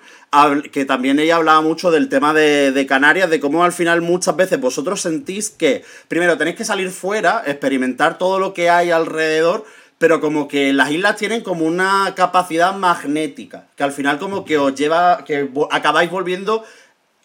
que 0.71 0.85
también 0.85 1.19
ella 1.19 1.37
hablaba 1.37 1.61
mucho 1.61 1.89
del 1.89 2.09
tema 2.09 2.33
de, 2.33 2.71
de 2.71 2.85
Canarias, 2.85 3.29
de 3.29 3.39
cómo 3.39 3.63
al 3.63 3.71
final 3.71 4.01
muchas 4.01 4.35
veces 4.35 4.59
vosotros 4.59 5.01
sentís 5.01 5.49
que, 5.49 5.83
primero, 6.07 6.37
tenéis 6.37 6.57
que 6.57 6.65
salir 6.65 6.89
fuera, 6.89 7.43
experimentar 7.45 8.17
todo 8.17 8.39
lo 8.39 8.53
que 8.53 8.69
hay 8.69 8.91
alrededor, 8.91 9.65
pero 9.97 10.21
como 10.21 10.47
que 10.47 10.73
las 10.73 10.91
islas 10.91 11.15
tienen 11.15 11.41
como 11.41 11.65
una 11.65 12.13
capacidad 12.15 12.75
magnética, 12.75 13.65
que 13.75 13.83
al 13.83 13.91
final 13.91 14.19
como 14.19 14.45
que 14.45 14.57
os 14.57 14.75
lleva, 14.75 15.23
que 15.25 15.49
acabáis 15.71 16.11
volviendo 16.11 16.63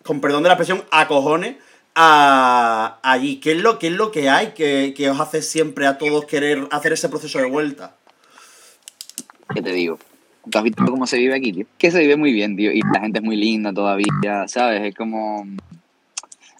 con 0.02 0.20
perdón 0.20 0.42
de 0.42 0.48
la 0.48 0.54
expresión, 0.54 0.84
a 0.90 1.06
cojones 1.06 1.56
a, 1.94 2.98
allí. 3.02 3.40
¿Qué 3.40 3.52
es, 3.52 3.58
lo, 3.58 3.78
¿Qué 3.78 3.88
es 3.88 3.92
lo 3.92 4.10
que 4.10 4.30
hay 4.30 4.52
que, 4.52 4.94
que 4.96 5.10
os 5.10 5.20
hace 5.20 5.42
siempre 5.42 5.86
a 5.86 5.98
todos 5.98 6.24
querer 6.24 6.66
hacer 6.70 6.92
ese 6.92 7.08
proceso 7.08 7.38
de 7.38 7.46
vuelta? 7.46 7.94
¿Qué 9.54 9.60
te 9.60 9.72
digo? 9.72 9.98
¿Tú 10.50 10.58
has 10.58 10.64
visto 10.64 10.84
cómo 10.84 11.06
se 11.06 11.18
vive 11.18 11.34
aquí, 11.34 11.52
tío? 11.52 11.66
Que 11.78 11.90
se 11.90 12.00
vive 12.00 12.16
muy 12.16 12.32
bien, 12.32 12.56
tío, 12.56 12.72
y 12.72 12.80
la 12.92 13.00
gente 13.00 13.20
es 13.20 13.24
muy 13.24 13.36
linda 13.36 13.72
todavía, 13.72 14.46
¿sabes? 14.46 14.82
Es 14.82 14.94
como... 14.94 15.46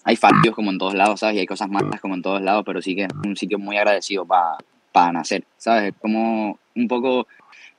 hay 0.03 0.15
fallos 0.15 0.55
como 0.55 0.71
en 0.71 0.77
todos 0.77 0.93
lados, 0.93 1.19
¿sabes? 1.19 1.35
Y 1.35 1.39
hay 1.39 1.45
cosas 1.45 1.69
malas 1.69 1.99
como 1.99 2.15
en 2.15 2.21
todos 2.21 2.41
lados, 2.41 2.63
pero 2.65 2.81
sí 2.81 2.95
que 2.95 3.03
es 3.03 3.13
un 3.25 3.35
sitio 3.35 3.59
muy 3.59 3.77
agradecido 3.77 4.25
para 4.25 5.11
nacer, 5.11 5.43
¿sabes? 5.57 5.93
Es 5.93 5.99
como 5.99 6.57
un 6.75 6.87
poco 6.87 7.27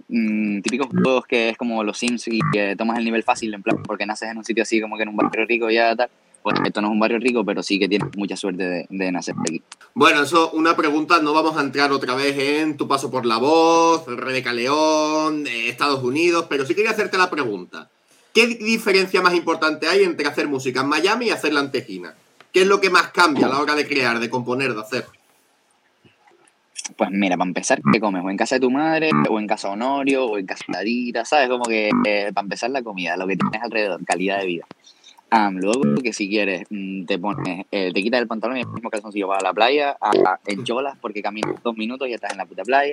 mm, 0.09 0.61
típicos 0.61 0.89
juegos 0.89 1.27
que 1.27 1.51
es 1.51 1.57
como 1.57 1.83
los 1.83 1.99
Sims 1.99 2.29
y 2.29 2.41
que 2.53 2.77
tomas 2.77 2.99
el 2.99 3.05
nivel 3.05 3.23
fácil, 3.23 3.55
en 3.55 3.63
plan, 3.63 3.83
porque 3.83 4.05
naces 4.05 4.31
en 4.31 4.37
un 4.37 4.45
sitio 4.45 4.63
así 4.63 4.81
como 4.81 4.97
que 4.97 5.05
en 5.05 5.09
un 5.09 5.17
barrio 5.17 5.47
rico 5.47 5.71
y 5.71 5.75
ya 5.75 5.97
tal. 5.97 6.11
Pues 6.45 6.57
esto 6.63 6.83
no 6.83 6.89
es 6.89 6.93
un 6.93 7.01
barrio 7.01 7.19
rico, 7.19 7.43
pero 7.43 7.63
sí 7.63 7.79
que 7.79 7.89
tienes 7.89 8.15
mucha 8.19 8.37
suerte 8.37 8.65
de, 8.65 8.87
de 8.91 9.11
nacer 9.11 9.35
aquí. 9.41 9.63
Bueno, 9.95 10.25
eso, 10.25 10.51
una 10.51 10.77
pregunta, 10.77 11.23
no 11.23 11.33
vamos 11.33 11.57
a 11.57 11.63
entrar 11.63 11.91
otra 11.91 12.15
vez 12.15 12.37
en 12.39 12.77
tu 12.77 12.87
paso 12.87 13.11
por 13.11 13.25
la 13.25 13.39
voz, 13.39 14.05
Rebeca 14.07 14.53
León, 14.53 15.47
eh, 15.47 15.71
Estados 15.71 16.05
Unidos, 16.05 16.45
pero 16.47 16.67
sí 16.67 16.75
quería 16.75 16.91
hacerte 16.91 17.17
la 17.17 17.31
pregunta. 17.31 17.89
¿Qué 18.35 18.47
diferencia 18.47 19.23
más 19.23 19.33
importante 19.33 19.89
hay 19.89 20.03
entre 20.03 20.29
hacer 20.29 20.47
música 20.47 20.83
en 20.83 20.89
Miami 20.89 21.29
y 21.29 21.31
hacerla 21.31 21.61
en 21.61 21.71
Tejina? 21.71 22.15
¿Qué 22.53 22.61
es 22.61 22.67
lo 22.67 22.79
que 22.79 22.91
más 22.91 23.09
cambia 23.09 23.47
a 23.47 23.49
la 23.49 23.61
hora 23.61 23.75
de 23.75 23.89
crear, 23.89 24.21
de 24.21 24.29
componer, 24.29 24.75
de 24.75 24.83
hacer? 24.83 25.07
Pues 26.99 27.11
mira, 27.11 27.39
para 27.39 27.49
empezar, 27.49 27.81
¿qué 27.91 28.01
comes? 28.01 28.23
O 28.23 28.29
en 28.29 28.37
casa 28.37 28.57
de 28.57 28.61
tu 28.61 28.71
madre, 28.71 29.09
o 29.31 29.41
en 29.41 29.47
casa 29.47 29.69
de 29.69 29.75
Honorio, 29.75 30.27
o 30.27 30.37
en 30.37 30.45
casa 30.45 30.65
de 30.69 30.77
Adita, 30.77 31.25
¿sabes? 31.25 31.49
Como 31.49 31.65
que 31.65 31.89
eh, 32.05 32.33
para 32.35 32.45
empezar 32.45 32.69
la 32.69 32.83
comida, 32.83 33.17
lo 33.17 33.27
que 33.27 33.39
tienes 33.39 33.63
alrededor, 33.63 34.05
calidad 34.05 34.41
de 34.41 34.47
vida. 34.47 34.67
Am, 35.31 35.57
luego 35.57 35.83
que 36.03 36.13
si 36.13 36.29
quieres, 36.29 36.65
mm, 36.71 37.07
te 37.07 37.19
pones, 37.19 37.67
eh, 37.73 37.91
te 37.93 38.03
quitas 38.03 38.21
el 38.21 38.29
pantalón 38.29 38.57
y 38.57 38.61
el 38.61 38.69
mismo 38.69 38.89
calzoncillo 38.91 39.27
vas 39.29 39.41
a 39.41 39.45
la 39.47 39.53
playa, 39.53 39.97
a, 40.01 40.11
a- 40.11 40.41
en 40.47 40.63
cholas, 40.65 40.97
porque 41.01 41.23
caminas 41.23 41.61
dos 41.63 41.77
minutos 41.77 42.07
y 42.07 42.11
ya 42.11 42.17
estás 42.17 42.33
en 42.33 42.39
la 42.39 42.47
puta 42.47 42.63
playa. 42.63 42.93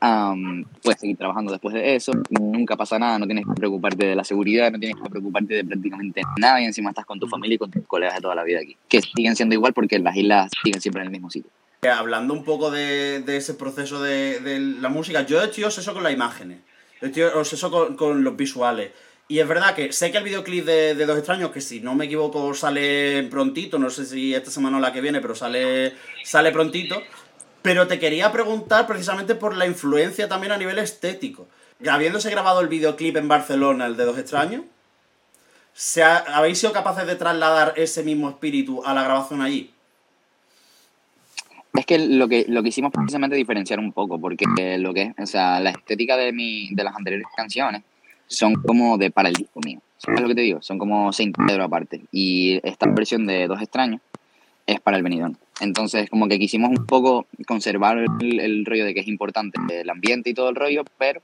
Am, 0.00 0.64
puedes 0.82 1.00
seguir 1.00 1.16
trabajando 1.16 1.50
después 1.50 1.74
de 1.74 1.96
eso, 1.96 2.12
nunca 2.28 2.76
pasa 2.76 2.98
nada, 2.98 3.18
no 3.18 3.26
tienes 3.26 3.46
que 3.46 3.52
preocuparte 3.54 4.04
de 4.06 4.14
la 4.14 4.22
seguridad, 4.22 4.70
no 4.70 4.78
tienes 4.78 5.00
que 5.02 5.08
preocuparte 5.08 5.54
de 5.54 5.64
prácticamente 5.64 6.20
nada 6.36 6.60
y 6.60 6.64
encima 6.66 6.90
estás 6.90 7.06
con 7.06 7.18
tu 7.18 7.26
familia 7.26 7.54
y 7.54 7.58
con 7.58 7.70
tus 7.70 7.86
colegas 7.86 8.16
de 8.16 8.20
toda 8.20 8.34
la 8.34 8.44
vida 8.44 8.60
aquí, 8.60 8.76
que 8.88 9.00
siguen 9.00 9.34
siendo 9.34 9.54
igual 9.54 9.72
porque 9.72 9.98
las 9.98 10.14
islas 10.14 10.50
siguen 10.62 10.80
siempre 10.82 11.00
en 11.02 11.06
el 11.06 11.12
mismo 11.12 11.30
sitio. 11.30 11.50
Eh, 11.82 11.88
Hablando 11.88 12.34
un 12.34 12.44
poco 12.44 12.70
de, 12.70 13.20
de 13.20 13.36
ese 13.38 13.54
proceso 13.54 14.02
de, 14.02 14.40
de 14.40 14.60
la 14.60 14.90
música, 14.90 15.22
yo 15.24 15.42
estoy 15.42 15.64
obseso 15.64 15.94
con 15.94 16.02
las 16.02 16.12
imágenes, 16.12 16.58
yo 17.00 17.06
estoy 17.08 17.22
obseso 17.22 17.70
con, 17.70 17.96
con 17.96 18.22
los 18.22 18.36
visuales. 18.36 18.90
Y 19.26 19.38
es 19.38 19.48
verdad 19.48 19.74
que 19.74 19.90
sé 19.92 20.12
que 20.12 20.18
el 20.18 20.24
videoclip 20.24 20.66
de, 20.66 20.94
de 20.94 21.06
Dos 21.06 21.16
Extraños, 21.16 21.50
que 21.50 21.62
si 21.62 21.80
no 21.80 21.94
me 21.94 22.04
equivoco 22.04 22.52
sale 22.54 23.22
prontito, 23.30 23.78
no 23.78 23.88
sé 23.88 24.04
si 24.04 24.34
esta 24.34 24.50
semana 24.50 24.76
o 24.76 24.80
la 24.80 24.92
que 24.92 25.00
viene, 25.00 25.20
pero 25.20 25.34
sale, 25.34 25.94
sale 26.24 26.52
prontito. 26.52 27.02
Pero 27.62 27.86
te 27.86 27.98
quería 27.98 28.30
preguntar 28.30 28.86
precisamente 28.86 29.34
por 29.34 29.56
la 29.56 29.66
influencia 29.66 30.28
también 30.28 30.52
a 30.52 30.58
nivel 30.58 30.78
estético. 30.78 31.46
Habiéndose 31.88 32.30
grabado 32.30 32.60
el 32.60 32.68
videoclip 32.68 33.16
en 33.16 33.26
Barcelona, 33.28 33.86
el 33.86 33.96
de 33.96 34.04
Dos 34.04 34.18
Extraños, 34.18 34.62
¿se 35.72 36.02
ha- 36.02 36.18
¿habéis 36.36 36.58
sido 36.58 36.72
capaces 36.74 37.06
de 37.06 37.16
trasladar 37.16 37.72
ese 37.76 38.02
mismo 38.02 38.28
espíritu 38.28 38.84
a 38.84 38.92
la 38.92 39.02
grabación 39.04 39.40
allí? 39.40 39.72
Es 41.74 41.86
que 41.86 41.98
lo 41.98 42.28
que 42.28 42.44
lo 42.46 42.62
que 42.62 42.68
hicimos 42.68 42.92
precisamente 42.92 43.34
diferenciar 43.36 43.80
un 43.80 43.92
poco, 43.92 44.20
porque 44.20 44.44
lo 44.78 44.92
que 44.94 45.02
es, 45.02 45.14
o 45.18 45.26
sea, 45.26 45.58
la 45.60 45.70
estética 45.70 46.16
de 46.18 46.32
mi, 46.32 46.68
de 46.72 46.84
las 46.84 46.94
anteriores 46.94 47.26
canciones 47.34 47.82
son 48.26 48.54
como 48.54 48.98
de 48.98 49.10
para 49.10 49.28
el 49.28 49.34
disco 49.34 49.60
mío. 49.64 49.80
¿Sabes 49.98 50.20
lo 50.20 50.28
que 50.28 50.34
te 50.34 50.42
digo? 50.42 50.60
Son 50.62 50.78
como 50.78 51.12
Saint 51.12 51.36
Pedro 51.36 51.64
aparte. 51.64 52.02
Y 52.12 52.60
esta 52.62 52.86
versión 52.86 53.26
de 53.26 53.46
Dos 53.46 53.60
Extraños 53.62 54.00
es 54.66 54.80
para 54.80 54.96
el 54.96 55.02
venidón. 55.02 55.38
Entonces, 55.60 56.10
como 56.10 56.28
que 56.28 56.38
quisimos 56.38 56.70
un 56.70 56.84
poco 56.86 57.26
conservar 57.46 57.98
el, 58.20 58.64
rollo 58.66 58.84
de 58.84 58.92
que 58.94 59.00
es 59.00 59.08
importante 59.08 59.58
el 59.80 59.88
ambiente 59.88 60.30
y 60.30 60.34
todo 60.34 60.48
el 60.50 60.56
rollo, 60.56 60.84
pero 60.98 61.20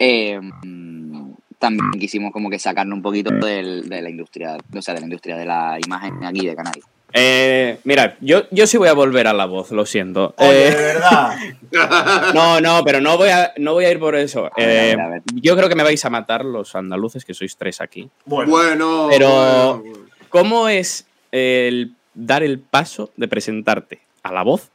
mm, 0.00 1.30
también 1.58 1.90
quisimos 1.98 2.32
como 2.32 2.50
que 2.50 2.58
sacarlo 2.58 2.94
un 2.94 3.02
poquito 3.02 3.30
del- 3.34 3.88
de 3.88 4.02
la 4.02 4.10
industria, 4.10 4.56
o 4.74 4.82
sea, 4.82 4.94
de 4.94 5.00
la 5.00 5.06
industria 5.06 5.36
de 5.36 5.46
la 5.46 5.78
imagen 5.84 6.24
aquí 6.24 6.46
de 6.46 6.54
Canarias. 6.56 6.86
Eh, 7.12 7.78
mira, 7.84 8.16
yo, 8.20 8.42
yo 8.50 8.66
sí 8.66 8.76
voy 8.76 8.88
a 8.88 8.92
volver 8.92 9.26
a 9.26 9.32
la 9.32 9.46
voz, 9.46 9.70
lo 9.70 9.86
siento. 9.86 10.34
Oye, 10.36 10.68
Eh, 10.68 10.70
de 10.70 10.76
verdad. 10.76 11.36
no, 12.34 12.60
no, 12.60 12.84
pero 12.84 13.00
no 13.00 13.16
voy 13.16 13.30
a, 13.30 13.52
no 13.56 13.72
voy 13.72 13.86
a 13.86 13.90
ir 13.90 13.98
por 13.98 14.14
eso. 14.14 14.50
ver, 14.56 14.68
Eh, 14.68 14.92
a 14.92 14.96
ver, 14.96 15.00
a 15.00 15.08
ver. 15.08 15.22
Yo 15.34 15.56
creo 15.56 15.68
que 15.68 15.74
me 15.74 15.82
vais 15.82 16.04
a 16.04 16.10
matar 16.10 16.44
los 16.44 16.74
andaluces, 16.74 17.24
que 17.24 17.32
sois 17.34 17.56
tres 17.56 17.80
aquí. 17.80 18.08
Bueno, 18.26 18.50
Bueno, 18.50 19.06
Pero, 19.10 19.78
bueno. 19.82 19.98
¿cómo 20.28 20.68
es 20.68 21.06
el 21.32 21.94
dar 22.14 22.42
el 22.42 22.58
paso 22.58 23.10
de 23.16 23.26
presentarte 23.28 24.00
a 24.22 24.32
la 24.32 24.42
voz? 24.42 24.70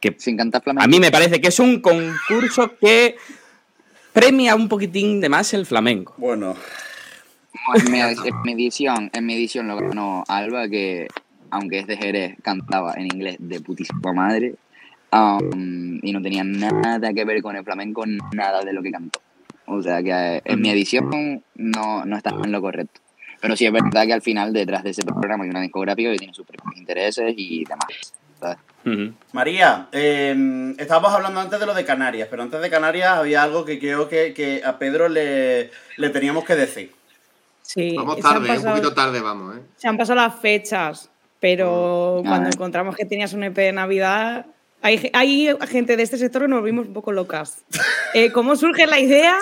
Que 0.00 0.14
Sin 0.18 0.36
cantar 0.36 0.62
flamenco. 0.62 0.84
a 0.84 0.88
mí 0.88 0.98
me 1.00 1.10
parece 1.12 1.40
que 1.40 1.48
es 1.48 1.58
un 1.60 1.80
concurso 1.80 2.72
que 2.80 3.16
premia 4.12 4.54
un 4.56 4.68
poquitín 4.68 5.20
de 5.20 5.28
más 5.28 5.54
el 5.54 5.64
flamenco. 5.64 6.14
Bueno, 6.18 6.56
En 7.74 7.90
mi, 7.92 8.00
en 8.00 8.42
mi 8.44 8.52
edición, 8.52 9.10
en 9.14 9.26
mi 9.26 9.34
edición 9.34 9.68
lo 9.68 9.76
ganó 9.76 10.24
Alba, 10.28 10.68
que 10.68 11.08
aunque 11.50 11.80
es 11.80 11.86
de 11.86 11.96
Jerez, 11.96 12.36
cantaba 12.42 12.94
en 12.94 13.06
inglés 13.06 13.36
de 13.38 13.60
putísima 13.60 14.12
madre. 14.12 14.54
um, 15.12 15.98
y 16.02 16.12
no 16.12 16.20
tenía 16.20 16.44
nada 16.44 17.12
que 17.12 17.24
ver 17.24 17.40
con 17.42 17.56
el 17.56 17.64
flamenco, 17.64 18.04
nada 18.32 18.62
de 18.62 18.72
lo 18.72 18.82
que 18.82 18.90
cantó. 18.90 19.20
O 19.66 19.82
sea 19.82 20.02
que 20.02 20.10
eh, 20.10 20.42
en 20.44 20.60
mi 20.60 20.70
edición 20.70 21.42
no, 21.54 22.04
no 22.04 22.16
está 22.16 22.30
en 22.30 22.52
lo 22.52 22.60
correcto. 22.60 23.00
Pero 23.40 23.56
sí 23.56 23.66
es 23.66 23.72
verdad 23.72 24.06
que 24.06 24.12
al 24.12 24.22
final 24.22 24.52
detrás 24.52 24.82
de 24.84 24.90
ese 24.90 25.02
programa 25.02 25.44
hay 25.44 25.50
una 25.50 25.60
discográfica 25.60 26.10
que 26.12 26.18
tiene 26.18 26.34
sus 26.34 26.46
propios 26.46 26.76
intereses 26.76 27.34
y 27.36 27.64
demás. 27.64 28.14
¿sabes? 28.40 28.58
Ujú. 28.84 29.14
María, 29.32 29.88
eh, 29.92 30.74
estábamos 30.78 31.12
hablando 31.12 31.40
antes 31.40 31.58
de 31.58 31.66
lo 31.66 31.74
de 31.74 31.84
Canarias, 31.84 32.28
pero 32.30 32.42
antes 32.42 32.60
de 32.60 32.70
Canarias 32.70 33.16
había 33.18 33.42
algo 33.42 33.64
que 33.64 33.78
creo 33.78 34.08
que, 34.08 34.32
que 34.34 34.62
a 34.64 34.78
Pedro 34.78 35.08
le, 35.08 35.70
le 35.96 36.10
teníamos 36.10 36.44
que 36.44 36.54
decir. 36.56 36.92
Sí, 37.62 37.94
Vamos 37.96 38.20
tarde, 38.20 38.40
un 38.40 38.46
pasado- 38.46 38.76
poquito 38.76 38.94
tarde 38.94 39.20
vamos, 39.20 39.56
¿eh? 39.56 39.60
Se 39.76 39.88
han 39.88 39.96
pasado 39.96 40.20
las 40.20 40.36
fechas, 40.38 41.10
pero 41.40 42.18
Ah. 42.24 42.28
cuando 42.28 42.48
encontramos 42.50 42.96
que 42.96 43.04
tenías 43.04 43.32
un 43.32 43.44
EP 43.44 43.56
de 43.56 43.72
Navidad, 43.72 44.46
hay, 44.82 45.10
hay 45.12 45.48
gente 45.68 45.96
de 45.96 46.02
este 46.02 46.16
sector 46.18 46.42
que 46.42 46.48
nos 46.48 46.62
vimos 46.64 46.86
un 46.86 46.92
poco 46.92 47.12
locas. 47.12 47.64
Eh, 48.14 48.32
¿Cómo 48.32 48.56
surge 48.56 48.86
la 48.86 48.98
idea? 48.98 49.36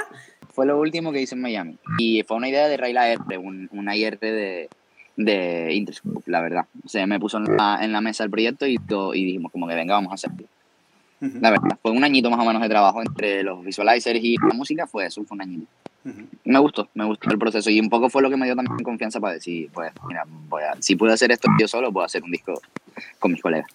Fue 0.52 0.66
lo 0.66 0.80
último 0.80 1.12
que 1.12 1.20
hice 1.20 1.36
en 1.36 1.42
Miami. 1.42 1.76
Y 1.98 2.24
fue 2.24 2.36
una 2.36 2.48
idea 2.48 2.66
de 2.66 2.76
Rayla 2.76 3.08
R, 3.10 3.38
un, 3.38 3.68
una 3.72 3.94
IR 3.94 4.18
de, 4.18 4.68
de 5.16 5.72
Interscope, 5.74 6.28
la 6.28 6.40
verdad. 6.40 6.64
O 6.84 6.88
sea, 6.88 7.06
me 7.06 7.20
puso 7.20 7.36
en 7.38 7.56
la, 7.56 7.78
en 7.84 7.92
la 7.92 8.00
mesa 8.00 8.24
el 8.24 8.30
proyecto 8.30 8.66
y, 8.66 8.78
to- 8.78 9.14
y 9.14 9.24
dijimos 9.26 9.52
como 9.52 9.68
que 9.68 9.74
venga, 9.76 9.94
vamos 9.94 10.10
a 10.10 10.14
hacerlo. 10.14 10.46
La 11.20 11.50
verdad, 11.50 11.78
fue 11.80 11.92
un 11.92 12.02
añito 12.02 12.30
más 12.30 12.40
o 12.40 12.44
menos 12.44 12.60
de 12.62 12.68
trabajo 12.68 13.00
entre 13.00 13.44
los 13.44 13.64
visualizers 13.64 14.18
y 14.20 14.36
la 14.38 14.54
música, 14.54 14.86
fue 14.88 15.06
eso, 15.06 15.22
fue 15.24 15.36
un 15.36 15.42
añito. 15.42 15.66
Me 16.44 16.58
gustó, 16.58 16.88
me 16.94 17.04
gustó 17.04 17.30
el 17.30 17.38
proceso 17.38 17.70
y 17.70 17.80
un 17.80 17.88
poco 17.88 18.10
fue 18.10 18.22
lo 18.22 18.28
que 18.28 18.36
me 18.36 18.44
dio 18.46 18.54
también 18.54 18.84
confianza 18.84 19.20
para 19.20 19.34
decir, 19.34 19.70
pues, 19.72 19.92
mira, 20.06 20.24
voy 20.26 20.62
a, 20.62 20.80
si 20.80 20.96
puedo 20.96 21.12
hacer 21.12 21.32
esto 21.32 21.48
yo 21.58 21.66
solo, 21.66 21.92
puedo 21.92 22.04
hacer 22.04 22.22
un 22.22 22.30
disco 22.30 22.60
con 23.18 23.32
mis 23.32 23.40
colegas. 23.40 23.70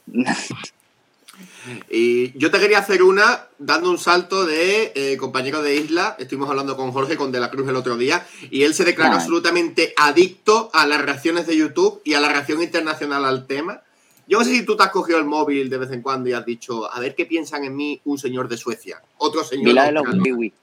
Y 1.90 2.38
yo 2.38 2.52
te 2.52 2.60
quería 2.60 2.80
hacer 2.80 3.02
una 3.02 3.48
dando 3.58 3.90
un 3.90 3.98
salto 3.98 4.46
de 4.46 4.92
eh, 4.96 5.18
compañero 5.18 5.62
de 5.62 5.76
isla. 5.76 6.16
Estuvimos 6.20 6.50
hablando 6.50 6.76
con 6.76 6.92
Jorge, 6.92 7.16
con 7.16 7.32
De 7.32 7.40
la 7.40 7.50
Cruz 7.50 7.68
el 7.68 7.76
otro 7.76 7.98
día, 7.98 8.26
y 8.52 8.64
él 8.64 8.74
se 8.74 8.84
declaró 8.84 9.14
Ay. 9.14 9.20
absolutamente 9.20 9.94
adicto 9.98 10.70
a 10.74 10.86
las 10.86 11.02
reacciones 11.02 11.48
de 11.48 11.58
YouTube 11.58 12.02
y 12.04 12.14
a 12.14 12.20
la 12.20 12.30
reacción 12.30 12.62
internacional 12.62 13.26
al 13.26 13.48
tema. 13.48 13.82
Yo 14.28 14.38
no 14.38 14.46
sé 14.46 14.52
si 14.52 14.66
tú 14.66 14.78
te 14.78 14.84
has 14.84 14.92
cogido 14.92 15.18
el 15.18 15.26
móvil 15.26 15.70
de 15.70 15.78
vez 15.78 15.92
en 15.92 16.02
cuando 16.02 16.30
y 16.30 16.34
has 16.34 16.46
dicho, 16.46 16.92
a 16.92 17.00
ver 17.00 17.16
qué 17.16 17.26
piensan 17.26 17.64
en 17.64 17.76
mí 17.76 18.00
un 18.06 18.20
señor 18.20 18.48
de 18.48 18.58
Suecia, 18.58 19.02
otro 19.18 19.44
señor 19.44 19.66
Vi 19.66 19.74
la 19.74 19.86
de 19.86 19.92
los 19.94 20.06
Australia". 20.06 20.34
wiwi. 20.34 20.54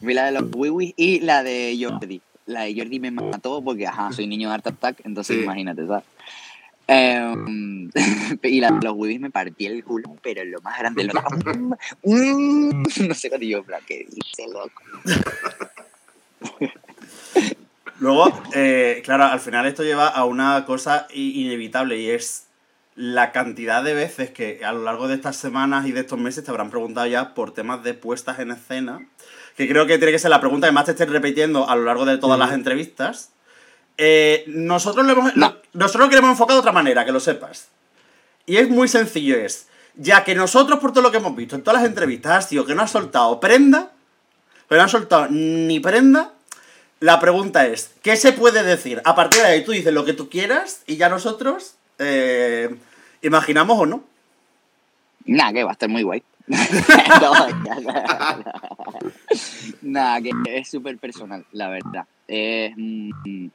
Vi 0.00 0.14
la 0.14 0.26
de 0.26 0.32
los 0.32 0.44
wiwi 0.54 0.94
y 0.96 1.20
la 1.20 1.42
de 1.42 1.76
Jordi. 1.80 2.20
La 2.46 2.62
de 2.62 2.74
Jordi 2.76 3.00
me 3.00 3.10
mató 3.10 3.62
porque, 3.62 3.86
ajá, 3.86 4.12
soy 4.12 4.26
niño 4.26 4.48
de 4.48 4.54
Art 4.54 4.66
Attack, 4.66 5.00
entonces 5.04 5.36
Sí. 5.36 5.42
imagínate, 5.42 5.86
¿sabes? 5.86 6.04
Em, 6.88 7.90
y 8.42 8.60
la 8.60 8.70
de 8.70 8.84
los 8.86 8.94
wiwis 8.94 9.18
me 9.20 9.30
partí 9.30 9.66
el 9.66 9.82
culo, 9.82 10.16
pero 10.22 10.44
lo 10.44 10.60
más 10.60 10.78
grande, 10.78 11.04
lo 11.04 11.12
Mm, 12.04 12.82
no 13.08 13.14
sé 13.14 13.30
qué 13.30 13.48
yo, 13.48 13.58
en 13.58 13.64
plan, 13.64 13.80
¿qué 13.86 14.06
dice, 14.08 14.46
loco? 14.52 14.82
Luego, 17.98 18.42
eh, 18.54 19.00
claro, 19.04 19.24
al 19.24 19.40
final 19.40 19.66
esto 19.66 19.82
lleva 19.82 20.08
a 20.08 20.24
una 20.26 20.64
cosa 20.66 21.08
inevitable 21.14 21.98
y 21.98 22.10
es 22.10 22.46
la 22.94 23.32
cantidad 23.32 23.82
de 23.82 23.94
veces 23.94 24.30
que 24.30 24.64
a 24.64 24.72
lo 24.72 24.82
largo 24.84 25.08
de 25.08 25.14
estas 25.14 25.36
semanas 25.36 25.86
y 25.86 25.92
de 25.92 26.00
estos 26.00 26.18
meses 26.18 26.44
te 26.44 26.50
habrán 26.50 26.70
preguntado 26.70 27.06
ya 27.06 27.34
por 27.34 27.52
temas 27.52 27.82
de 27.82 27.94
puestas 27.94 28.38
en 28.38 28.50
escena, 28.50 29.06
que 29.56 29.68
creo 29.68 29.86
que 29.86 29.98
tiene 29.98 30.12
que 30.12 30.18
ser 30.18 30.30
la 30.30 30.40
pregunta 30.40 30.66
que 30.66 30.72
más 30.72 30.84
te 30.84 30.92
estés 30.92 31.08
repitiendo 31.08 31.68
a 31.68 31.76
lo 31.76 31.84
largo 31.84 32.04
de 32.04 32.18
todas 32.18 32.38
las 32.38 32.52
entrevistas. 32.52 33.30
Eh, 33.98 34.44
nosotros, 34.48 35.06
lo 35.06 35.12
hemos, 35.12 35.36
nosotros 35.72 36.04
lo 36.04 36.10
queremos 36.10 36.30
enfocar 36.30 36.54
de 36.54 36.60
otra 36.60 36.72
manera, 36.72 37.04
que 37.04 37.12
lo 37.12 37.20
sepas. 37.20 37.68
Y 38.44 38.58
es 38.58 38.68
muy 38.68 38.86
sencillo, 38.88 39.36
es, 39.36 39.68
ya 39.96 40.24
que 40.24 40.34
nosotros 40.34 40.78
por 40.78 40.92
todo 40.92 41.02
lo 41.02 41.10
que 41.10 41.16
hemos 41.16 41.34
visto 41.34 41.56
en 41.56 41.62
todas 41.62 41.80
las 41.80 41.88
entrevistas 41.88 42.32
ha 42.32 42.48
sido 42.48 42.66
que 42.66 42.74
no 42.74 42.82
ha 42.82 42.86
soltado 42.86 43.40
prenda, 43.40 43.92
pero 44.68 44.80
no 44.80 44.86
ha 44.86 44.88
soltado 44.88 45.28
ni 45.30 45.80
prenda, 45.80 46.32
la 47.00 47.18
pregunta 47.20 47.66
es, 47.66 47.92
¿qué 48.02 48.16
se 48.16 48.32
puede 48.32 48.62
decir? 48.62 49.02
A 49.04 49.14
partir 49.14 49.42
de 49.42 49.48
ahí 49.48 49.64
tú 49.64 49.72
dices 49.72 49.92
lo 49.92 50.04
que 50.04 50.12
tú 50.12 50.28
quieras 50.28 50.82
y 50.86 50.96
ya 50.96 51.08
nosotros 51.08 51.74
eh, 51.98 52.74
imaginamos 53.22 53.78
o 53.78 53.86
no. 53.86 54.04
Nada, 55.24 55.52
que 55.52 55.64
va 55.64 55.70
a 55.70 55.72
estar 55.72 55.88
muy 55.88 56.02
guay. 56.02 56.22
No. 57.20 57.32
Nada, 59.82 60.20
que 60.20 60.30
es 60.46 60.68
súper 60.68 60.98
personal, 60.98 61.44
la 61.52 61.68
verdad. 61.68 62.06
Es, 62.28 62.72
mm, 62.76 63.48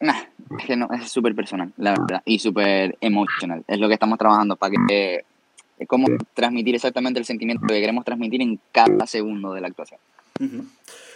Nah, 0.00 0.22
es 0.58 0.64
que 0.66 0.76
no, 0.76 0.88
es 0.92 1.12
súper 1.12 1.34
personal, 1.34 1.72
la 1.76 1.90
verdad, 1.90 2.22
y 2.24 2.38
súper 2.38 2.96
emocional. 3.02 3.62
Es 3.68 3.78
lo 3.78 3.86
que 3.86 3.94
estamos 3.94 4.18
trabajando 4.18 4.56
para 4.56 4.74
que 4.88 5.24
es 5.78 5.88
como 5.88 6.08
transmitir 6.32 6.74
exactamente 6.74 7.20
el 7.20 7.26
sentimiento 7.26 7.66
que 7.66 7.80
queremos 7.80 8.04
transmitir 8.04 8.40
en 8.40 8.58
cada 8.72 9.06
segundo 9.06 9.52
de 9.52 9.60
la 9.60 9.68
actuación. 9.68 10.00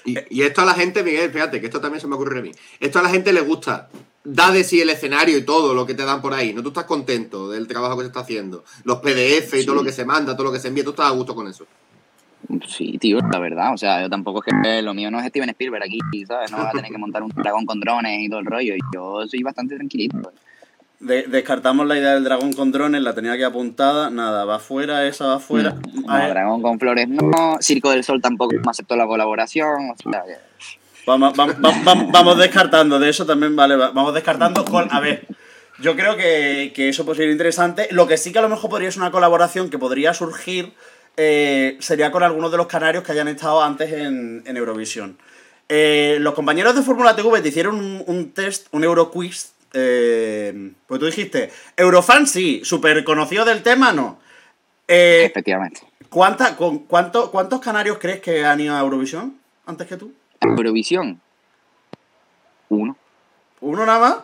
Y, 0.04 0.16
y 0.28 0.42
esto 0.42 0.60
a 0.60 0.66
la 0.66 0.74
gente, 0.74 1.02
Miguel, 1.02 1.30
fíjate, 1.30 1.60
que 1.60 1.66
esto 1.66 1.80
también 1.80 2.02
se 2.02 2.06
me 2.06 2.14
ocurre 2.14 2.40
a 2.40 2.42
mí. 2.42 2.52
Esto 2.78 2.98
a 2.98 3.02
la 3.02 3.08
gente 3.08 3.32
le 3.32 3.40
gusta. 3.40 3.88
Da 4.26 4.50
de 4.52 4.64
sí 4.64 4.80
el 4.80 4.88
escenario 4.88 5.36
y 5.36 5.42
todo 5.44 5.74
lo 5.74 5.84
que 5.84 5.94
te 5.94 6.04
dan 6.04 6.22
por 6.22 6.32
ahí. 6.32 6.54
No 6.54 6.62
tú 6.62 6.68
estás 6.68 6.84
contento 6.84 7.50
del 7.50 7.68
trabajo 7.68 7.96
que 7.96 8.02
se 8.02 8.06
está 8.08 8.20
haciendo. 8.20 8.64
Los 8.84 8.98
PDF 9.00 9.52
y 9.60 9.66
todo 9.66 9.74
lo 9.76 9.84
que 9.84 9.92
se 9.92 10.04
manda, 10.06 10.34
todo 10.34 10.44
lo 10.46 10.52
que 10.52 10.58
se 10.60 10.68
envía, 10.68 10.82
tú 10.82 10.90
estás 10.90 11.06
a 11.06 11.10
gusto 11.10 11.34
con 11.34 11.46
eso. 11.46 11.66
Sí, 12.66 12.96
tío, 12.98 13.18
la 13.32 13.38
verdad. 13.38 13.72
O 13.74 13.76
sea, 13.78 14.00
yo 14.02 14.08
tampoco 14.10 14.42
es 14.44 14.52
que 14.52 14.82
lo 14.82 14.94
mío 14.94 15.10
no 15.10 15.18
es 15.20 15.26
Steven 15.26 15.48
Spielberg 15.50 15.84
aquí, 15.84 15.98
¿sabes? 16.26 16.50
No 16.50 16.58
voy 16.58 16.66
a 16.66 16.70
tener 16.70 16.90
que 16.90 16.98
montar 16.98 17.22
un 17.22 17.30
dragón 17.34 17.66
con 17.66 17.80
drones 17.80 18.20
y 18.22 18.28
todo 18.28 18.40
el 18.40 18.46
rollo. 18.46 18.74
Y 18.74 18.78
yo 18.94 19.26
soy 19.26 19.42
bastante 19.42 19.76
tranquilito. 19.76 20.32
De- 21.00 21.24
descartamos 21.24 21.86
la 21.86 21.98
idea 21.98 22.14
del 22.14 22.24
dragón 22.24 22.52
con 22.54 22.72
drones, 22.72 23.02
la 23.02 23.14
tenía 23.14 23.32
aquí 23.32 23.42
apuntada. 23.42 24.08
Nada, 24.10 24.44
va 24.46 24.58
fuera, 24.58 25.06
esa 25.06 25.26
va 25.26 25.38
fuera. 25.38 25.76
No, 25.92 26.02
dragón 26.28 26.62
con 26.62 26.78
flores 26.78 27.08
no. 27.08 27.58
Circo 27.60 27.90
del 27.90 28.04
Sol 28.04 28.22
tampoco 28.22 28.54
me 28.54 28.70
aceptó 28.70 28.96
la 28.96 29.06
colaboración. 29.06 29.90
O 29.90 30.10
sea, 30.10 30.22
que- 30.24 30.83
Vamos, 31.06 31.36
vamos, 31.36 31.56
vamos, 31.60 32.10
vamos 32.12 32.38
descartando, 32.38 32.98
de 32.98 33.10
eso 33.10 33.26
también 33.26 33.54
vale. 33.54 33.76
va- 33.76 33.90
Vamos 33.90 34.14
descartando 34.14 34.64
con. 34.64 34.88
A 34.92 35.00
ver, 35.00 35.26
yo 35.80 35.94
creo 35.96 36.16
que, 36.16 36.72
que 36.74 36.88
eso 36.88 37.04
puede 37.04 37.18
ser 37.18 37.30
interesante. 37.30 37.88
Lo 37.90 38.06
que 38.06 38.16
sí 38.16 38.32
que 38.32 38.38
a 38.38 38.42
lo 38.42 38.48
mejor 38.48 38.70
podría 38.70 38.90
ser 38.90 39.02
una 39.02 39.10
colaboración 39.10 39.68
que 39.70 39.78
podría 39.78 40.14
surgir 40.14 40.72
eh, 41.16 41.76
sería 41.80 42.10
con 42.10 42.22
algunos 42.22 42.50
de 42.50 42.56
los 42.56 42.66
canarios 42.66 43.04
que 43.04 43.12
hayan 43.12 43.28
estado 43.28 43.62
antes 43.62 43.92
en, 43.92 44.42
en 44.46 44.56
Eurovisión. 44.56 45.18
Eh, 45.68 46.16
los 46.20 46.34
compañeros 46.34 46.74
de 46.74 46.82
Fórmula 46.82 47.14
TV 47.16 47.40
te 47.40 47.48
hicieron 47.48 47.76
un, 47.76 48.02
un 48.06 48.32
test, 48.32 48.66
un 48.72 48.84
Euroquiz. 48.84 49.52
Eh, 49.72 50.70
pues 50.86 51.00
tú 51.00 51.06
dijiste, 51.06 51.50
Eurofan 51.76 52.26
sí, 52.26 52.60
súper 52.64 53.02
conocido 53.04 53.44
del 53.44 53.62
tema, 53.62 53.92
no. 53.92 54.20
Eh, 54.88 55.24
Efectivamente. 55.26 55.80
¿cuánta, 56.08 56.56
con, 56.56 56.80
cuánto, 56.80 57.30
¿Cuántos 57.30 57.60
canarios 57.60 57.98
crees 58.00 58.20
que 58.20 58.44
han 58.44 58.60
ido 58.60 58.74
a 58.76 58.80
Eurovisión 58.80 59.34
antes 59.66 59.86
que 59.88 59.96
tú? 59.96 60.12
Eurovisión. 60.44 61.20
Uno. 62.68 62.96
¿Uno 63.60 63.86
nada 63.86 63.98
más? 63.98 64.16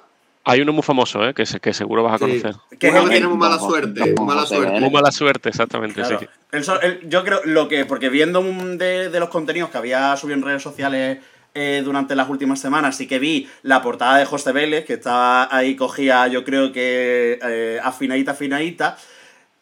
Hay 0.44 0.60
uno 0.62 0.72
muy 0.72 0.82
famoso, 0.82 1.26
¿eh? 1.28 1.34
que, 1.34 1.44
se- 1.46 1.60
que 1.60 1.72
seguro 1.74 2.02
vas 2.02 2.14
a 2.14 2.18
Sí. 2.18 2.24
conocer. 2.40 2.54
Que 2.78 2.88
es 2.88 2.94
el 2.94 3.04
que 3.04 3.10
tiene 3.10 3.28
muy 3.28 3.36
mala 3.36 3.58
suerte, 3.58 4.14
muy 4.16 4.26
mala 4.26 4.46
suerte. 4.46 4.80
Muy 4.80 4.90
mala 4.90 5.12
suerte, 5.12 5.48
exactamente, 5.50 6.00
Claro. 6.00 6.18
sí. 6.20 6.26
El 6.50 6.64
so- 6.64 6.80
el- 6.80 7.08
yo 7.08 7.22
creo 7.24 7.40
lo 7.44 7.68
que, 7.68 7.84
porque 7.84 8.08
viendo 8.08 8.40
un 8.40 8.78
de, 8.78 9.10
de 9.10 9.20
los 9.20 9.28
contenidos 9.28 9.70
que 9.70 9.78
había 9.78 10.16
subido 10.16 10.38
en 10.38 10.42
redes 10.44 10.62
sociales 10.62 11.18
eh, 11.54 11.82
durante 11.84 12.14
las 12.16 12.28
últimas 12.28 12.58
semanas, 12.60 12.96
sí 12.96 13.06
que 13.06 13.18
vi 13.18 13.48
la 13.62 13.82
portada 13.82 14.16
de 14.18 14.24
José 14.24 14.52
Vélez, 14.52 14.84
que 14.86 14.94
estaba 14.94 15.54
ahí 15.54 15.76
cogía, 15.76 16.26
yo 16.28 16.42
creo 16.44 16.72
que 16.72 17.38
eh, 17.42 17.80
afinadita, 17.82 18.30
afinadita. 18.32 18.96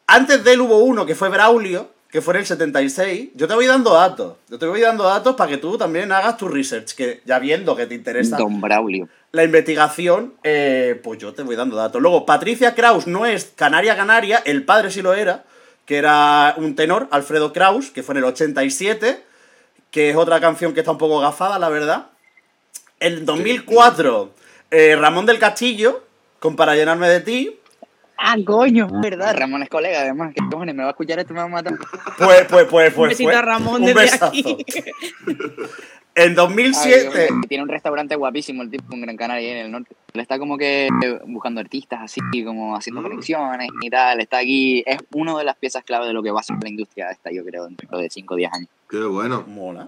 Antes 0.07 0.45
de 0.45 0.53
él 0.53 0.61
hubo 0.61 0.79
uno 0.79 1.05
que 1.07 1.15
fue 1.15 1.29
Braulio, 1.29 1.91
que 2.11 2.23
fue 2.23 2.35
en 2.35 2.41
el 2.41 2.47
76. 2.47 3.31
Yo 3.35 3.47
te 3.47 3.55
voy 3.55 3.67
dando 3.67 3.93
datos. 3.93 4.37
Yo 4.49 4.59
te 4.59 4.67
voy 4.67 4.81
dando 4.81 5.05
datos 5.05 5.37
para 5.37 5.51
que 5.51 5.59
tú 5.59 5.77
también 5.77 6.11
hagas 6.11 6.37
tu 6.37 6.49
research, 6.49 6.95
que 6.95 7.21
ya 7.27 7.39
viendo 7.39 7.77
que 7.77 7.87
te 7.87 7.95
interesa 7.95 8.37
Don 8.39 8.61
Braulio. 8.61 9.09
la 9.33 9.45
investigación, 9.45 10.35
eh, 10.43 10.99
pues 11.03 11.19
yo 11.19 11.35
te 11.35 11.43
voy 11.43 11.57
dando 11.57 11.77
datos. 11.77 12.01
Luego, 12.01 12.25
Patricia 12.25 12.75
Kraus 12.75 13.07
no 13.07 13.27
es 13.27 13.53
Canaria 13.55 13.97
Canaria, 13.97 14.43
el 14.45 14.65
padre 14.65 14.91
sí 14.91 15.03
lo 15.03 15.13
era, 15.13 15.45
que 15.85 15.97
era 15.97 16.55
un 16.57 16.75
tenor, 16.75 17.09
Alfredo 17.11 17.53
Kraus, 17.53 17.91
que 17.91 18.03
fue 18.03 18.15
en 18.15 18.19
el 18.19 18.25
87, 18.25 19.23
que 19.91 20.11
es 20.11 20.17
otra 20.17 20.41
canción 20.41 20.73
que 20.73 20.81
está 20.81 20.93
un 20.93 20.99
poco 20.99 21.21
gafada, 21.21 21.59
la 21.59 21.69
verdad. 21.69 22.07
En 23.01 23.27
2004, 23.27 24.33
eh, 24.71 24.97
Ramón 24.97 25.27
del 25.27 25.39
Castillo, 25.39 26.05
con 26.41 26.57
Para 26.57 26.77
llenarme 26.77 27.09
de 27.09 27.21
ti. 27.21 27.59
Ah, 28.21 28.37
coño, 28.45 28.89
verdad. 29.01 29.37
Ramón 29.37 29.63
es 29.63 29.69
colega, 29.69 30.01
además. 30.01 30.35
¿Qué 30.35 30.41
cojones? 30.51 30.75
¿Me 30.75 30.83
va 30.83 30.89
a 30.89 30.91
escuchar 30.91 31.21
esto? 31.21 31.33
Me 31.33 31.41
va 31.41 31.47
a 31.47 31.49
matar. 31.49 31.75
Pues, 32.19 32.47
pues, 32.49 32.67
pues, 32.67 32.93
pues. 32.93 32.97
Un 32.97 33.09
besito 33.09 33.31
fue 33.31 33.39
a 33.39 33.43
Ramón 33.43 33.83
un 33.83 33.87
desde 33.87 34.01
besazo. 34.01 34.27
aquí. 34.27 34.65
En 36.17 36.35
2007. 36.35 37.29
Ay, 37.31 37.49
tiene 37.49 37.63
un 37.63 37.69
restaurante 37.69 38.17
guapísimo 38.17 38.63
el 38.65 38.71
tipo 38.71 38.93
en 38.93 39.03
Gran 39.03 39.17
Canaria, 39.17 39.53
ahí 39.53 39.59
en 39.59 39.67
el 39.67 39.71
norte. 39.71 39.95
Él 40.13 40.21
está 40.21 40.37
como 40.37 40.59
que 40.59 40.89
buscando 41.27 41.61
artistas 41.61 42.01
así, 42.03 42.21
como 42.45 42.75
haciendo 42.75 43.03
conexiones 43.03 43.69
y 43.81 43.89
tal. 43.89 44.21
Está 44.21 44.39
aquí. 44.39 44.83
Es 44.85 44.99
una 45.15 45.39
de 45.39 45.45
las 45.45 45.57
piezas 45.57 45.85
clave 45.85 46.09
de 46.09 46.13
lo 46.13 46.21
que 46.21 46.33
va 46.33 46.41
a 46.41 46.43
ser 46.43 46.57
la 46.61 46.69
industria 46.69 47.11
esta, 47.13 47.31
yo 47.31 47.45
creo, 47.45 47.67
dentro 47.67 47.99
de 47.99 48.11
5 48.11 48.35
o 48.35 48.37
10 48.37 48.53
años. 48.53 48.69
Qué 48.91 48.99
bueno. 48.99 49.45
Mola. 49.47 49.87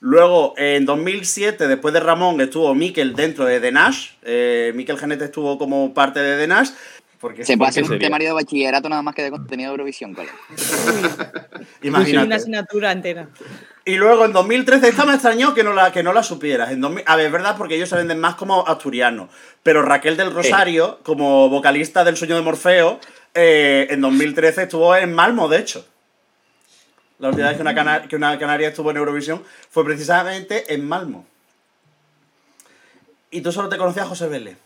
Luego, 0.00 0.54
en 0.56 0.86
2007, 0.86 1.68
después 1.68 1.92
de 1.92 2.00
Ramón, 2.00 2.40
estuvo 2.40 2.74
Mikel 2.74 3.14
dentro 3.14 3.44
de 3.44 3.60
The 3.60 3.72
Nash. 3.72 4.12
Eh, 4.22 4.72
Mikel 4.74 4.98
Genete 4.98 5.26
estuvo 5.26 5.58
como 5.58 5.92
parte 5.92 6.20
de 6.20 6.38
The 6.38 6.46
Nash. 6.46 6.70
Porque, 7.24 7.42
Se 7.42 7.56
puede 7.56 7.70
hacer 7.70 7.84
un 7.84 7.98
temario 7.98 8.28
de 8.28 8.34
bachillerato 8.34 8.86
nada 8.90 9.00
más 9.00 9.14
que 9.14 9.22
de 9.22 9.30
contenido 9.30 9.70
de 9.70 9.72
Eurovisión, 9.76 10.12
colega. 10.12 10.34
Imagínate. 11.80 12.26
Una 12.26 12.36
asignatura 12.36 12.92
entera. 12.92 13.28
Y 13.86 13.94
luego 13.94 14.26
en 14.26 14.34
2013, 14.34 14.88
esta 14.90 15.06
me 15.06 15.14
extrañó 15.14 15.54
que 15.54 15.64
no 15.64 15.72
la, 15.72 15.90
que 15.90 16.02
no 16.02 16.12
la 16.12 16.22
supieras. 16.22 16.70
En 16.70 16.82
2000 16.82 17.02
a 17.06 17.16
ver, 17.16 17.24
es 17.24 17.32
verdad, 17.32 17.56
porque 17.56 17.76
ellos 17.76 17.88
se 17.88 17.96
venden 17.96 18.20
más 18.20 18.34
como 18.34 18.66
asturianos. 18.68 19.30
Pero 19.62 19.80
Raquel 19.80 20.18
del 20.18 20.34
Rosario, 20.34 20.98
como 21.02 21.48
vocalista 21.48 22.04
del 22.04 22.18
Sueño 22.18 22.36
de 22.36 22.42
Morfeo, 22.42 23.00
eh, 23.32 23.86
en 23.88 24.02
2013 24.02 24.64
estuvo 24.64 24.94
en 24.94 25.14
Malmo, 25.14 25.48
de 25.48 25.60
hecho. 25.60 25.86
La 27.20 27.30
última 27.30 27.46
vez 27.48 27.56
que 27.56 27.62
una, 27.62 27.74
cana- 27.74 28.06
que 28.06 28.16
una 28.16 28.38
canaria 28.38 28.68
estuvo 28.68 28.90
en 28.90 28.98
Eurovisión 28.98 29.42
fue 29.70 29.82
precisamente 29.82 30.74
en 30.74 30.86
Malmo. 30.86 31.26
Y 33.30 33.40
tú 33.40 33.50
solo 33.50 33.70
te 33.70 33.78
conocías 33.78 34.04
a 34.04 34.08
José 34.10 34.28
Vélez. 34.28 34.58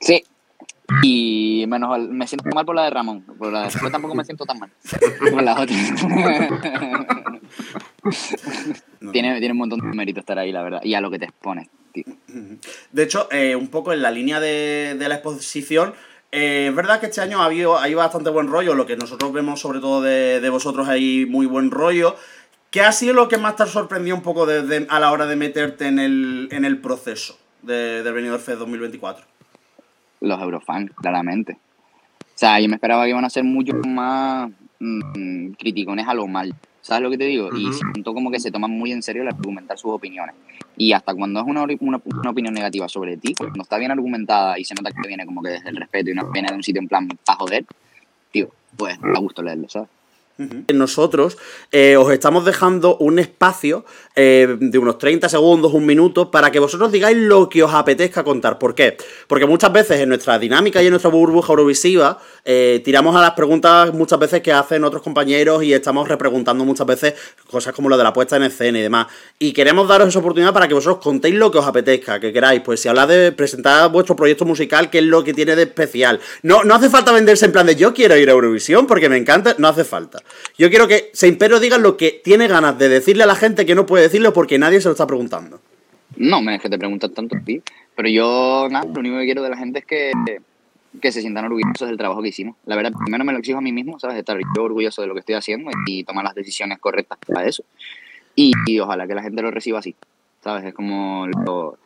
Sí. 0.00 0.24
Y 1.02 1.64
menos 1.68 1.98
me 2.10 2.26
siento 2.26 2.48
mal 2.54 2.64
por 2.66 2.74
la 2.76 2.84
de 2.84 2.90
Ramón. 2.90 3.22
Por 3.22 3.52
la 3.52 3.60
de 3.60 3.64
después 3.66 3.90
tampoco 3.90 4.14
me 4.14 4.24
siento 4.24 4.44
tan 4.44 4.58
mal. 4.58 4.70
Por 5.30 5.42
la 5.42 5.54
otra. 5.60 5.74
tiene, 9.12 9.38
tiene 9.38 9.52
un 9.52 9.58
montón 9.58 9.80
de 9.80 9.96
mérito 9.96 10.20
estar 10.20 10.38
ahí, 10.38 10.52
la 10.52 10.62
verdad. 10.62 10.80
Y 10.84 10.94
a 10.94 11.00
lo 11.00 11.10
que 11.10 11.18
te 11.18 11.24
expones, 11.26 11.68
tío. 11.92 12.04
De 12.92 13.02
hecho, 13.02 13.28
eh, 13.30 13.56
un 13.56 13.68
poco 13.68 13.92
en 13.92 14.02
la 14.02 14.10
línea 14.10 14.40
de, 14.40 14.96
de 14.98 15.08
la 15.08 15.14
exposición, 15.16 15.94
eh, 16.32 16.66
es 16.68 16.74
verdad 16.74 17.00
que 17.00 17.06
este 17.06 17.20
año 17.20 17.40
ha 17.40 17.46
habido, 17.46 17.78
hay 17.78 17.94
bastante 17.94 18.30
buen 18.30 18.48
rollo, 18.48 18.74
lo 18.74 18.86
que 18.86 18.96
nosotros 18.96 19.32
vemos 19.32 19.60
sobre 19.60 19.80
todo 19.80 20.02
de, 20.02 20.40
de 20.40 20.50
vosotros 20.50 20.88
hay 20.88 21.26
muy 21.26 21.46
buen 21.46 21.70
rollo. 21.70 22.16
¿Qué 22.70 22.80
ha 22.82 22.92
sido 22.92 23.14
lo 23.14 23.28
que 23.28 23.38
más 23.38 23.54
te 23.56 23.62
ha 23.62 23.66
sorprendido 23.66 24.16
un 24.16 24.22
poco 24.22 24.46
de- 24.46 24.62
de- 24.62 24.86
a 24.90 24.98
la 24.98 25.12
hora 25.12 25.26
de 25.26 25.36
meterte 25.36 25.86
en 25.86 25.98
el, 26.00 26.48
en 26.50 26.64
el 26.64 26.78
proceso 26.78 27.38
de, 27.62 28.02
del 28.02 28.12
Benidorm 28.12 28.42
Fest 28.42 28.58
2024? 28.58 29.24
Los 30.24 30.40
Eurofans, 30.40 30.90
claramente. 30.92 31.58
O 32.20 32.36
sea, 32.36 32.58
yo 32.60 32.68
me 32.68 32.74
esperaba 32.74 33.04
que 33.04 33.10
iban 33.10 33.24
a 33.24 33.30
ser 33.30 33.44
mucho 33.44 33.74
más 33.86 34.50
mm, 34.80 35.52
criticones 35.52 36.08
a 36.08 36.14
lo 36.14 36.26
mal. 36.26 36.54
¿Sabes 36.80 37.02
lo 37.02 37.10
que 37.10 37.16
te 37.16 37.24
digo? 37.24 37.48
Y 37.56 37.72
siento 37.72 38.12
como 38.12 38.30
que 38.30 38.38
se 38.38 38.50
toman 38.50 38.70
muy 38.70 38.92
en 38.92 39.02
serio 39.02 39.22
el 39.22 39.28
argumentar 39.28 39.78
sus 39.78 39.92
opiniones. 39.92 40.34
Y 40.76 40.92
hasta 40.92 41.14
cuando 41.14 41.40
es 41.40 41.46
una, 41.46 41.64
una, 41.80 42.00
una 42.04 42.30
opinión 42.30 42.52
negativa 42.52 42.88
sobre 42.88 43.16
ti, 43.16 43.34
cuando 43.34 43.62
está 43.62 43.78
bien 43.78 43.90
argumentada 43.90 44.58
y 44.58 44.64
se 44.64 44.74
nota 44.74 44.90
que 44.90 45.08
viene 45.08 45.24
como 45.24 45.42
que 45.42 45.50
desde 45.50 45.70
el 45.70 45.76
respeto 45.76 46.10
y 46.10 46.14
no 46.14 46.30
viene 46.30 46.48
de 46.48 46.56
un 46.56 46.62
sitio 46.62 46.82
en 46.82 46.88
plan 46.88 47.08
para 47.24 47.38
joder, 47.38 47.64
tío, 48.32 48.50
pues 48.76 49.00
da 49.00 49.18
gusto 49.18 49.42
leerlo, 49.42 49.68
¿sabes? 49.68 49.88
Nosotros 50.36 51.38
eh, 51.70 51.96
os 51.96 52.12
estamos 52.12 52.44
dejando 52.44 52.96
un 52.96 53.20
espacio 53.20 53.84
eh, 54.16 54.56
de 54.58 54.78
unos 54.78 54.98
30 54.98 55.28
segundos, 55.28 55.72
un 55.72 55.86
minuto, 55.86 56.32
para 56.32 56.50
que 56.50 56.58
vosotros 56.58 56.90
digáis 56.90 57.16
lo 57.16 57.48
que 57.48 57.62
os 57.62 57.72
apetezca 57.72 58.24
contar. 58.24 58.58
¿Por 58.58 58.74
qué? 58.74 58.96
Porque 59.28 59.46
muchas 59.46 59.72
veces 59.72 60.00
en 60.00 60.08
nuestra 60.08 60.36
dinámica 60.40 60.82
y 60.82 60.86
en 60.86 60.90
nuestra 60.90 61.10
burbuja 61.10 61.52
eurovisiva 61.52 62.18
eh, 62.44 62.82
tiramos 62.84 63.14
a 63.14 63.20
las 63.20 63.30
preguntas 63.32 63.94
muchas 63.94 64.18
veces 64.18 64.42
que 64.42 64.52
hacen 64.52 64.82
otros 64.82 65.02
compañeros 65.02 65.62
y 65.62 65.72
estamos 65.72 66.08
repreguntando 66.08 66.64
muchas 66.64 66.86
veces 66.88 67.14
cosas 67.48 67.72
como 67.72 67.88
lo 67.88 67.96
de 67.96 68.02
la 68.02 68.12
puesta 68.12 68.36
en 68.36 68.42
escena 68.42 68.80
y 68.80 68.82
demás. 68.82 69.06
Y 69.38 69.52
queremos 69.52 69.86
daros 69.86 70.08
esa 70.08 70.18
oportunidad 70.18 70.52
para 70.52 70.66
que 70.66 70.74
vosotros 70.74 71.00
contéis 71.00 71.36
lo 71.36 71.52
que 71.52 71.58
os 71.58 71.66
apetezca, 71.66 72.18
que 72.18 72.32
queráis. 72.32 72.60
Pues 72.62 72.80
si 72.80 72.88
habláis 72.88 73.08
de 73.08 73.30
presentar 73.30 73.88
vuestro 73.92 74.16
proyecto 74.16 74.44
musical, 74.44 74.90
qué 74.90 74.98
es 74.98 75.04
lo 75.04 75.22
que 75.22 75.32
tiene 75.32 75.54
de 75.54 75.62
especial. 75.62 76.18
No, 76.42 76.64
no 76.64 76.74
hace 76.74 76.90
falta 76.90 77.12
venderse 77.12 77.44
en 77.44 77.52
plan 77.52 77.66
de 77.66 77.76
yo 77.76 77.94
quiero 77.94 78.16
ir 78.16 78.28
a 78.28 78.32
Eurovisión 78.32 78.88
porque 78.88 79.08
me 79.08 79.16
encanta, 79.16 79.54
no 79.58 79.68
hace 79.68 79.84
falta. 79.84 80.23
Yo 80.56 80.70
quiero 80.70 80.86
que 80.86 81.10
Se 81.12 81.26
Imperio 81.28 81.60
diga 81.60 81.78
lo 81.78 81.96
que 81.96 82.20
tiene 82.22 82.48
ganas 82.48 82.78
de 82.78 82.88
decirle 82.88 83.24
a 83.24 83.26
la 83.26 83.34
gente 83.34 83.66
que 83.66 83.74
no 83.74 83.86
puede 83.86 84.04
decirlo 84.04 84.32
porque 84.32 84.58
nadie 84.58 84.80
se 84.80 84.88
lo 84.88 84.92
está 84.92 85.06
preguntando. 85.06 85.60
No, 86.16 86.40
me 86.42 86.54
es 86.56 86.62
que 86.62 86.68
te 86.68 86.78
preguntan 86.78 87.12
tanto 87.12 87.36
a 87.36 87.40
ti. 87.40 87.62
Pero 87.96 88.08
yo, 88.08 88.68
nada, 88.70 88.84
lo 88.86 89.00
único 89.00 89.18
que 89.18 89.24
quiero 89.24 89.42
de 89.42 89.50
la 89.50 89.56
gente 89.56 89.80
es 89.80 89.84
que, 89.84 90.12
que 91.00 91.12
se 91.12 91.20
sientan 91.20 91.44
orgullosos 91.44 91.88
del 91.88 91.96
trabajo 91.96 92.22
que 92.22 92.28
hicimos. 92.28 92.56
La 92.66 92.76
verdad, 92.76 92.92
primero 92.92 93.24
me 93.24 93.32
lo 93.32 93.38
exijo 93.38 93.58
a 93.58 93.62
mí 93.62 93.72
mismo, 93.72 93.98
¿sabes? 94.00 94.16
Estar 94.16 94.38
yo 94.56 94.62
orgulloso 94.62 95.02
de 95.02 95.08
lo 95.08 95.14
que 95.14 95.20
estoy 95.20 95.34
haciendo 95.36 95.70
y 95.86 96.04
tomar 96.04 96.24
las 96.24 96.34
decisiones 96.34 96.78
correctas 96.78 97.18
para 97.26 97.46
eso. 97.46 97.64
Y, 98.34 98.52
y 98.66 98.80
ojalá 98.80 99.06
que 99.06 99.14
la 99.14 99.22
gente 99.22 99.42
lo 99.42 99.50
reciba 99.50 99.78
así, 99.78 99.94
¿sabes? 100.42 100.64
Es 100.64 100.74
como 100.74 101.26
lo, 101.26 101.78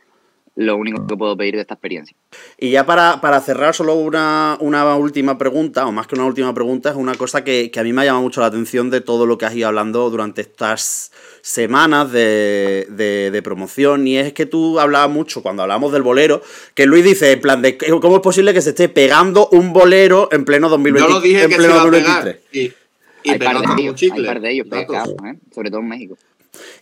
lo 0.61 0.77
único 0.77 1.07
que 1.07 1.17
puedo 1.17 1.37
pedir 1.37 1.55
de 1.55 1.61
esta 1.61 1.75
experiencia. 1.75 2.17
Y 2.59 2.71
ya 2.73 2.85
para, 2.85 3.21
para 3.21 3.41
cerrar, 3.41 3.77
solo 3.77 3.95
una, 3.95 4.57
una 4.61 4.97
última 4.97 5.39
pregunta, 5.39 5.87
o 5.87 5.93
más 5.93 6.09
que 6.09 6.17
una 6.17 6.25
última 6.25 6.53
pregunta, 6.53 6.91
es 6.91 6.97
una 6.97 7.15
cosa 7.15 7.45
que, 7.45 7.71
que 7.71 7.79
a 7.79 7.85
mí 7.85 7.93
me 7.93 8.03
ha 8.03 8.07
llamado 8.07 8.23
mucho 8.25 8.41
la 8.41 8.49
atención 8.49 8.91
de 8.91 9.01
todo 9.01 9.25
lo 9.25 9.39
que 9.39 9.47
has 9.47 9.55
ido 9.55 9.69
hablando 9.69 10.11
durante 10.11 10.41
estas 10.41 11.13
semanas 11.43 12.11
de, 12.11 12.89
de- 12.91 13.31
de 13.31 13.43
promoción. 13.43 14.05
Y 14.09 14.19
es 14.19 14.33
que 14.33 14.47
tú 14.47 14.81
hablabas 14.81 15.11
mucho 15.11 15.43
cuando 15.45 15.63
hablamos 15.63 15.93
del 15.93 16.03
bolero, 16.03 16.43
que 16.75 16.87
Luis 16.87 17.05
dice, 17.05 17.31
en 17.31 17.41
plan, 17.41 17.63
de 17.63 17.79
cómo 17.79 18.17
es 18.17 18.23
posible 18.23 18.53
que 18.53 18.61
se 18.61 18.71
esté 18.71 18.89
pegando 18.89 19.49
un 19.53 19.73
bolero 19.73 20.29
en 20.33 20.45
pleno 20.45 20.69
2020, 20.69 21.09
Yo 21.09 21.15
lo 21.15 21.21
dije 21.21 21.43
en 21.45 21.49
que 21.51 21.55
se 21.55 21.59
pleno 21.59 21.75
iba 21.75 21.83
a 21.83 21.85
2023. 21.85 22.37
pegar. 22.37 22.41
Y, 22.53 23.29
y 23.29 23.31
hay, 23.31 23.39
par 23.39 23.49
pegó 23.49 23.61
de 23.61 23.67
como 23.67 23.79
ellos, 23.79 23.91
un 23.93 23.97
chicle. 23.97 24.21
hay 24.21 24.27
par 24.27 24.41
de 24.41 24.51
ellos 24.51 24.69
Datos. 24.69 24.87
pegados, 24.89 25.15
¿eh? 25.25 25.39
sobre 25.55 25.71
todo 25.71 25.81
en 25.83 25.89
México. 25.89 26.19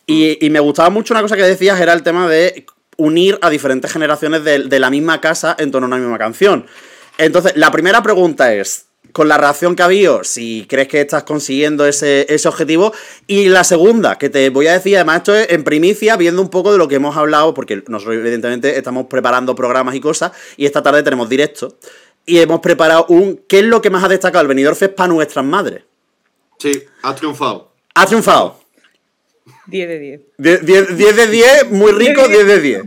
Y, 0.07 0.39
y 0.47 0.49
me 0.49 0.61
gustaba 0.61 0.89
mucho 0.89 1.13
una 1.13 1.21
cosa 1.21 1.37
que 1.37 1.43
decías, 1.43 1.79
era 1.79 1.93
el 1.93 2.03
tema 2.03 2.27
de 2.27 2.65
unir 2.97 3.39
a 3.43 3.51
diferentes 3.51 3.93
generaciones 3.93 4.45
de, 4.45 4.65
de 4.65 4.79
la 4.79 4.91
misma 4.91 5.21
casa 5.21 5.55
en 5.59 5.71
torno 5.71 5.87
a 5.87 5.89
una 5.89 5.99
misma 5.99 6.19
canción. 6.19 6.67
Entonces, 7.19 7.53
la 7.57 7.71
primera 7.71 8.03
pregunta 8.03 8.55
es, 8.55 8.87
con 9.17 9.29
la 9.29 9.39
reacción 9.39 9.75
que 9.75 9.83
ha 9.83 9.87
habido, 9.87 10.25
si 10.25 10.67
crees 10.69 10.89
que 10.89 11.01
estás 11.01 11.23
consiguiendo 11.23 11.87
ese, 11.87 12.27
ese 12.29 12.49
objetivo. 12.49 12.93
Y 13.27 13.49
la 13.49 13.65
segunda, 13.65 14.19
que 14.19 14.29
te 14.29 14.51
voy 14.51 14.67
a 14.67 14.75
decir, 14.75 14.97
además 14.97 15.17
esto 15.17 15.35
es 15.35 15.51
en 15.51 15.65
primicia, 15.65 16.17
viendo 16.17 16.43
un 16.43 16.51
poco 16.51 16.71
de 16.71 16.77
lo 16.77 16.87
que 16.87 16.97
hemos 16.97 17.17
hablado, 17.17 17.55
porque 17.55 17.83
nosotros 17.89 18.17
evidentemente 18.17 18.77
estamos 18.77 19.07
preparando 19.07 19.55
programas 19.55 19.95
y 19.95 20.01
cosas, 20.01 20.33
y 20.59 20.67
esta 20.67 20.83
tarde 20.83 21.03
tenemos 21.03 21.31
directo. 21.31 21.79
Y 22.27 22.41
hemos 22.41 22.61
preparado 22.61 23.07
un, 23.09 23.41
¿qué 23.49 23.61
es 23.61 23.65
lo 23.65 23.81
que 23.81 23.89
más 23.89 24.05
ha 24.05 24.09
destacado 24.09 24.43
el 24.43 24.49
Benidorm 24.49 24.77
Fest 24.77 24.95
para 24.95 25.09
nuestras 25.09 25.47
madres? 25.47 25.85
Sí, 26.59 26.83
ha 27.03 27.15
triunfado. 27.15 27.73
Ha 27.95 28.05
triunfado. 28.05 28.61
10 29.67 29.89
de 29.89 29.99
10. 29.99 30.21
10 30.39 30.67
10 30.67 30.97
10 30.97 31.17
de 31.17 31.27
10, 31.27 31.71
muy 31.71 31.93
rico, 31.93 32.27
10 32.29 32.47
de 32.47 32.61
10. 32.61 32.83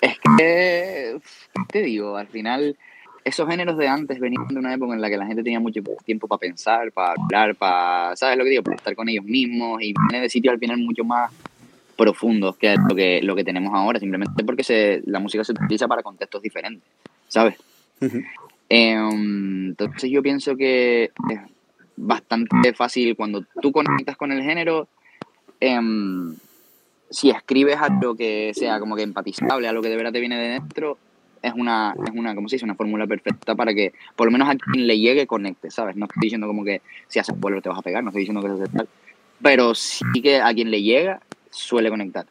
Es 0.00 0.18
que, 0.18 1.18
¿qué 1.54 1.60
te 1.68 1.82
digo, 1.82 2.16
al 2.16 2.26
final, 2.26 2.76
esos 3.24 3.48
géneros 3.48 3.76
de 3.76 3.88
antes 3.88 4.18
venían 4.18 4.48
de 4.48 4.58
una 4.58 4.72
época 4.72 4.94
en 4.94 5.00
la 5.00 5.10
que 5.10 5.16
la 5.16 5.26
gente 5.26 5.42
tenía 5.42 5.60
mucho 5.60 5.82
tiempo 6.04 6.26
para 6.26 6.38
pensar, 6.38 6.92
para 6.92 7.14
hablar, 7.20 7.54
para, 7.56 8.16
¿sabes 8.16 8.38
lo 8.38 8.44
que 8.44 8.50
digo? 8.50 8.62
Para 8.62 8.76
estar 8.76 8.94
con 8.94 9.08
ellos 9.08 9.24
mismos 9.24 9.82
y 9.82 9.92
viene 10.08 10.22
de 10.22 10.30
sitios 10.30 10.52
al 10.52 10.58
final 10.58 10.78
mucho 10.78 11.04
más 11.04 11.30
profundos 11.96 12.56
que 12.56 12.74
lo 12.76 12.94
que, 12.94 13.20
lo 13.22 13.36
que 13.36 13.44
tenemos 13.44 13.74
ahora, 13.74 14.00
simplemente 14.00 14.42
porque 14.44 14.64
se, 14.64 15.02
la 15.04 15.18
música 15.18 15.44
se 15.44 15.52
utiliza 15.52 15.86
para 15.86 16.02
contextos 16.02 16.40
diferentes, 16.40 16.88
¿sabes? 17.28 17.56
Em, 18.70 19.68
entonces 19.68 20.10
yo 20.10 20.22
pienso 20.22 20.56
que 20.56 21.10
es 21.28 21.40
bastante 22.00 22.72
fácil 22.72 23.16
cuando 23.16 23.44
tú 23.60 23.72
conectas 23.72 24.16
con 24.16 24.32
el 24.32 24.42
género, 24.42 24.88
em, 25.60 26.34
si 27.10 27.30
escribes 27.30 27.76
algo 27.76 28.16
que 28.16 28.52
sea 28.54 28.78
como 28.80 28.96
que 28.96 29.02
empatizable, 29.02 29.68
algo 29.68 29.82
que 29.82 29.88
de 29.88 29.96
verdad 29.96 30.12
te 30.12 30.20
viene 30.20 30.38
de 30.38 30.48
dentro, 30.48 30.98
es 31.42 31.52
una, 31.54 31.94
es 32.06 32.12
una, 32.14 32.34
¿cómo 32.34 32.48
se 32.48 32.56
dice? 32.56 32.64
Una 32.64 32.74
fórmula 32.74 33.06
perfecta 33.06 33.54
para 33.54 33.74
que 33.74 33.92
por 34.16 34.26
lo 34.26 34.32
menos 34.32 34.48
a 34.48 34.56
quien 34.56 34.86
le 34.86 34.98
llegue 34.98 35.26
conecte, 35.26 35.70
¿sabes? 35.70 35.96
No 35.96 36.06
estoy 36.06 36.20
diciendo 36.20 36.46
como 36.46 36.64
que 36.64 36.82
si 37.08 37.18
haces 37.18 37.38
bolero 37.38 37.62
te 37.62 37.68
vas 37.68 37.78
a 37.78 37.82
pegar, 37.82 38.02
no 38.02 38.10
estoy 38.10 38.22
diciendo 38.22 38.42
que 38.42 38.62
es 38.62 38.70
tal, 38.70 38.88
pero 39.42 39.74
sí 39.74 40.04
que 40.22 40.36
a 40.36 40.52
quien 40.54 40.70
le 40.70 40.82
llega 40.82 41.20
suele 41.50 41.90
conectar. 41.90 42.26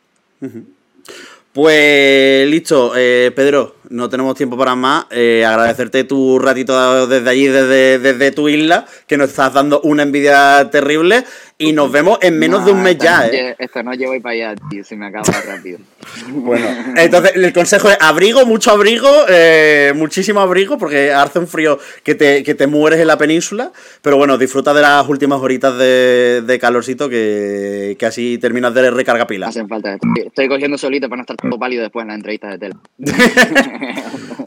Pues 1.53 2.47
listo, 2.47 2.93
eh, 2.95 3.31
Pedro, 3.35 3.75
no 3.89 4.09
tenemos 4.09 4.35
tiempo 4.35 4.57
para 4.57 4.75
más. 4.75 5.05
Eh, 5.11 5.43
agradecerte 5.45 6.03
tu 6.03 6.39
ratito 6.39 7.07
desde 7.07 7.29
allí, 7.29 7.47
desde, 7.47 7.99
desde 7.99 8.31
tu 8.31 8.47
isla, 8.49 8.85
que 9.07 9.17
nos 9.17 9.29
estás 9.29 9.53
dando 9.53 9.81
una 9.81 10.03
envidia 10.03 10.69
terrible. 10.71 11.23
Y 11.61 11.73
nos 11.73 11.91
vemos 11.91 12.19
en 12.21 12.39
menos 12.39 12.63
de 12.63 12.71
un 12.71 12.81
mes 12.81 12.97
ya, 12.97 13.25
noche- 13.25 13.49
¿eh? 13.49 13.55
Esta 13.59 13.83
noche 13.83 14.05
voy 14.07 14.21
para 14.21 14.31
allá, 14.33 14.55
tío, 14.69 14.81
se 14.81 14.95
me 14.95 15.07
acaba 15.07 15.25
rápido. 15.45 15.79
Bueno, 16.29 16.65
entonces 16.95 17.33
el 17.35 17.51
consejo 17.53 17.89
es 17.89 17.97
abrigo, 17.99 18.45
mucho 18.45 18.71
abrigo, 18.71 19.09
eh, 19.27 19.91
muchísimo 19.95 20.39
abrigo, 20.39 20.77
porque 20.77 21.11
hace 21.11 21.37
un 21.39 21.47
frío 21.47 21.77
que 22.03 22.15
te, 22.15 22.43
que 22.43 22.55
te 22.55 22.65
mueres 22.67 22.99
en 22.99 23.07
la 23.07 23.17
península. 23.17 23.71
Pero 24.01 24.15
bueno, 24.17 24.37
disfruta 24.37 24.73
de 24.73 24.81
las 24.81 25.07
últimas 25.09 25.39
horitas 25.41 25.77
de, 25.77 26.41
de 26.45 26.59
calorcito, 26.59 27.09
que, 27.09 27.95
que 27.99 28.05
así 28.05 28.37
terminas 28.37 28.73
de 28.73 28.89
recarga 28.89 29.27
pilas. 29.27 29.49
Hacen 29.49 29.67
falta. 29.67 29.93
Estoy, 29.95 30.27
estoy 30.27 30.47
cogiendo 30.47 30.77
solito 30.77 31.09
para 31.09 31.17
no 31.17 31.21
estar 31.23 31.35
todo 31.35 31.59
pálido 31.59 31.83
después 31.83 32.03
en 32.03 32.07
las 32.07 32.15
entrevistas 32.17 32.51
de 32.51 32.57
tele. 32.59 32.75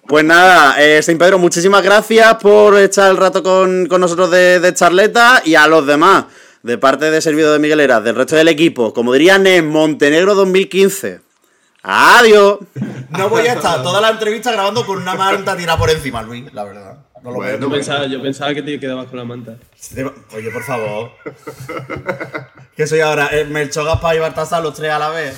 Pues 0.07 0.25
nada, 0.25 0.83
eh, 0.83 1.03
Saint 1.03 1.19
Pedro, 1.19 1.39
muchísimas 1.39 1.83
gracias 1.83 2.35
por 2.35 2.79
echar 2.79 3.11
el 3.11 3.17
rato 3.17 3.43
con, 3.43 3.87
con 3.87 4.01
nosotros 4.01 4.31
de, 4.31 4.61
de 4.61 4.75
charleta 4.75 5.41
y 5.45 5.55
a 5.55 5.67
los 5.67 5.87
demás, 5.87 6.27
de 6.63 6.77
parte 6.77 7.11
de 7.11 7.21
Servido 7.23 7.53
de 7.53 7.59
Miguelera, 7.59 8.01
del 8.01 8.17
resto 8.17 8.37
del 8.37 8.49
equipo, 8.49 8.93
como 8.93 9.15
dirían 9.15 9.47
en 9.47 9.69
Montenegro 9.69 10.35
2015. 10.35 11.21
Adiós. 11.83 12.59
No 13.11 13.29
voy 13.29 13.47
a 13.47 13.55
estar 13.55 13.83
toda 13.83 14.01
la 14.01 14.11
entrevista 14.11 14.53
grabando 14.53 14.87
con 14.87 14.99
una 14.99 15.15
manta 15.15 15.57
tirada 15.57 15.79
por 15.79 15.91
encima, 15.91 16.23
Luis, 16.23 16.53
la 16.53 16.65
verdad. 16.65 16.99
No 17.23 17.31
lo 17.31 17.39
veo. 17.39 17.59
yo, 17.59 17.71
pensaba, 17.71 18.07
yo 18.07 18.21
pensaba 18.21 18.53
que 18.53 18.63
te 18.63 18.81
quedabas 18.81 19.07
con 19.07 19.19
la 19.19 19.25
manta. 19.25 19.57
Oye, 20.35 20.51
por 20.51 20.63
favor. 20.65 21.13
que 22.77 22.87
soy 22.87 23.01
ahora? 23.01 23.31
Melchor, 23.49 23.85
Gaspar 23.85 24.17
y 24.17 24.19
Baltasar, 24.19 24.63
los 24.63 24.75
tres 24.75 24.91
a 24.91 24.99
la 24.99 25.09
vez. 25.11 25.37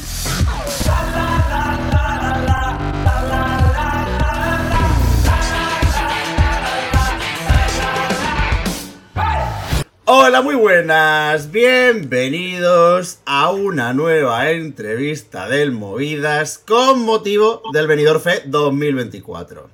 Muy 10.43 10.57
buenas. 10.57 11.51
Bienvenidos 11.53 13.21
a 13.25 13.51
una 13.51 13.93
nueva 13.93 14.51
entrevista 14.51 15.49
del 15.49 15.73
Movidas 15.73 16.59
con 16.59 17.01
motivo 17.05 17.63
del 17.73 17.87
Benidorm 17.87 18.21
Fest 18.21 18.47
2024. 18.47 19.71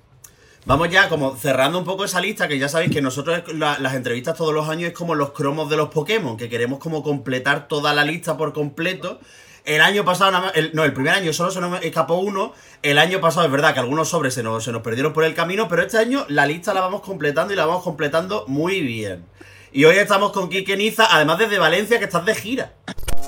Vamos 0.67 0.91
ya 0.91 1.09
como 1.09 1.35
cerrando 1.37 1.79
un 1.79 1.85
poco 1.85 2.05
esa 2.05 2.21
lista, 2.21 2.47
que 2.47 2.59
ya 2.59 2.69
sabéis 2.69 2.93
que 2.93 3.01
nosotros 3.01 3.43
la- 3.55 3.79
las 3.79 3.95
entrevistas 3.95 4.37
todos 4.37 4.53
los 4.55 4.69
años 4.69 4.91
es 4.91 4.95
como 4.97 5.15
los 5.15 5.31
cromos 5.31 5.71
de 5.71 5.77
los 5.77 5.89
Pokémon, 5.89 6.37
que 6.37 6.49
queremos 6.49 6.79
como 6.79 7.03
completar 7.03 7.67
toda 7.67 7.93
la 7.95 8.05
lista 8.05 8.37
por 8.37 8.53
completo. 8.53 9.19
El 9.65 9.81
año 9.81 10.05
pasado, 10.05 10.51
no, 10.73 10.85
el 10.85 10.93
primer 10.93 11.15
año 11.15 11.33
solo 11.33 11.51
se 11.51 11.61
nos 11.61 11.83
escapó 11.83 12.15
uno. 12.15 12.53
El 12.83 12.99
año 12.99 13.21
pasado 13.21 13.47
es 13.47 13.53
verdad 13.53 13.75
que 13.75 13.81
algunos 13.81 14.11
sobres 14.11 14.35
se 14.35 14.43
nos, 14.43 14.63
se 14.65 14.73
nos 14.73 14.83
perdieron 14.83 15.13
por 15.13 15.25
el 15.25 15.35
camino, 15.35 15.69
pero 15.69 15.83
este 15.83 15.99
año 15.99 16.25
la 16.29 16.47
lista 16.47 16.75
la 16.75 16.81
vamos 16.81 17.01
completando 17.01 17.53
y 17.53 17.57
la 17.57 17.67
vamos 17.67 17.83
completando 17.83 18.45
muy 18.47 18.81
bien. 18.83 19.25
Y 19.73 19.85
hoy 19.85 19.95
estamos 19.99 20.33
con 20.33 20.49
Kike 20.49 20.77
Niza, 20.77 21.07
además 21.15 21.39
desde 21.39 21.61
Valencia, 21.61 22.01
que 22.01 22.07
estás 22.07 22.27
de 22.27 22.35
gira. 22.35 22.73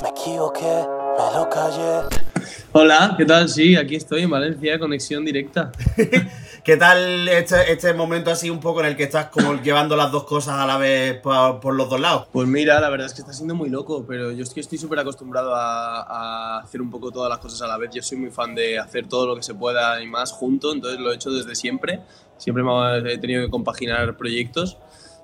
Me 0.03 0.09
equivoqué, 0.09 0.61
me 0.61 1.39
lo 1.39 1.49
callé. 1.49 2.09
Hola, 2.73 3.15
¿qué 3.17 3.25
tal? 3.25 3.49
Sí, 3.49 3.77
aquí 3.77 3.95
estoy 3.95 4.23
en 4.23 4.31
Valencia, 4.31 4.77
conexión 4.81 5.25
directa. 5.25 5.71
¿Qué 6.65 6.77
tal 6.77 7.29
este, 7.29 7.73
este 7.73 7.95
momento 7.95 8.33
así 8.33 8.51
un 8.51 8.59
poco 8.59 8.81
en 8.81 8.87
el 8.87 8.97
que 8.97 9.05
estás 9.05 9.27
como 9.27 9.63
llevando 9.63 9.95
las 9.95 10.11
dos 10.11 10.25
cosas 10.25 10.55
a 10.55 10.67
la 10.67 10.79
vez 10.79 11.15
por, 11.21 11.61
por 11.61 11.75
los 11.75 11.89
dos 11.89 12.01
lados? 12.01 12.27
Pues 12.33 12.49
mira, 12.49 12.81
la 12.81 12.91
verdad 12.91 13.07
es 13.07 13.15
que 13.15 13.21
está 13.21 13.33
siendo 13.33 13.55
muy 13.55 13.71
loco, 13.71 14.05
pero 14.05 14.33
yo 14.33 14.43
es 14.43 14.51
que 14.51 14.59
estoy 14.59 14.79
súper 14.79 14.99
acostumbrado 14.99 15.55
a, 15.55 16.03
a 16.03 16.59
hacer 16.59 16.83
un 16.83 16.91
poco 16.91 17.13
todas 17.13 17.29
las 17.31 17.39
cosas 17.39 17.63
a 17.63 17.69
la 17.69 17.77
vez. 17.79 17.91
Yo 17.95 18.03
soy 18.03 18.19
muy 18.19 18.31
fan 18.33 18.53
de 18.57 18.81
hacer 18.81 19.07
todo 19.07 19.29
lo 19.29 19.37
que 19.37 19.45
se 19.45 19.55
pueda 19.55 20.03
y 20.03 20.09
más 20.09 20.33
junto, 20.33 20.73
entonces 20.73 20.99
lo 20.99 21.13
he 21.13 21.15
hecho 21.15 21.31
desde 21.31 21.55
siempre. 21.55 22.01
Siempre 22.37 22.65
me 22.65 23.13
he 23.13 23.19
tenido 23.19 23.45
que 23.45 23.51
compaginar 23.51 24.17
proyectos 24.17 24.77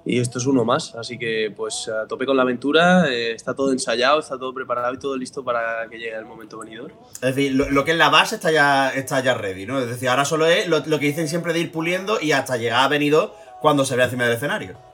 y 0.05 0.21
esto 0.21 0.39
es 0.39 0.47
uno 0.47 0.65
más. 0.65 0.95
Así 0.95 1.19
que 1.19 1.53
pues 1.55 1.89
a 1.89 2.07
tope 2.07 2.27
con 2.27 2.37
la 2.37 2.43
aventura, 2.43 3.09
eh, 3.09 3.33
está 3.33 3.55
todo 3.55 3.73
ensayado, 3.73 4.21
está 4.21 4.39
todo 4.39 4.53
preparado 4.55 4.95
y 4.95 4.99
todo 4.99 5.17
listo 5.17 5.45
para 5.45 5.87
que 5.89 5.99
llegue 5.99 6.17
el 6.17 6.25
momento 6.25 6.59
venidor. 6.59 6.93
Es 7.15 7.35
decir, 7.35 7.55
lo, 7.55 7.85
que 7.85 7.93
es 7.93 7.99
la 7.99 8.09
base 8.09 8.37
está 8.37 8.51
ya, 8.51 8.91
está 8.91 9.21
ya 9.21 9.35
ready, 9.35 9.67
¿no? 9.67 9.79
Es 9.79 9.89
decir, 9.89 10.09
ahora 10.09 10.25
solo 10.25 10.47
es 10.47 10.69
lo, 10.69 10.81
lo 10.87 10.99
que 10.99 11.07
dicen 11.07 11.29
siempre 11.29 11.53
de 11.53 11.61
ir 11.61 11.73
puliendo 11.73 12.21
y 12.21 12.33
hasta 12.33 12.57
llegar 12.57 12.85
a 12.85 12.89
venido 12.89 13.35
cuando 13.61 13.85
se 13.85 13.97
ve 13.97 14.05
encima 14.05 14.25
del 14.25 14.35
escenario. 14.35 14.88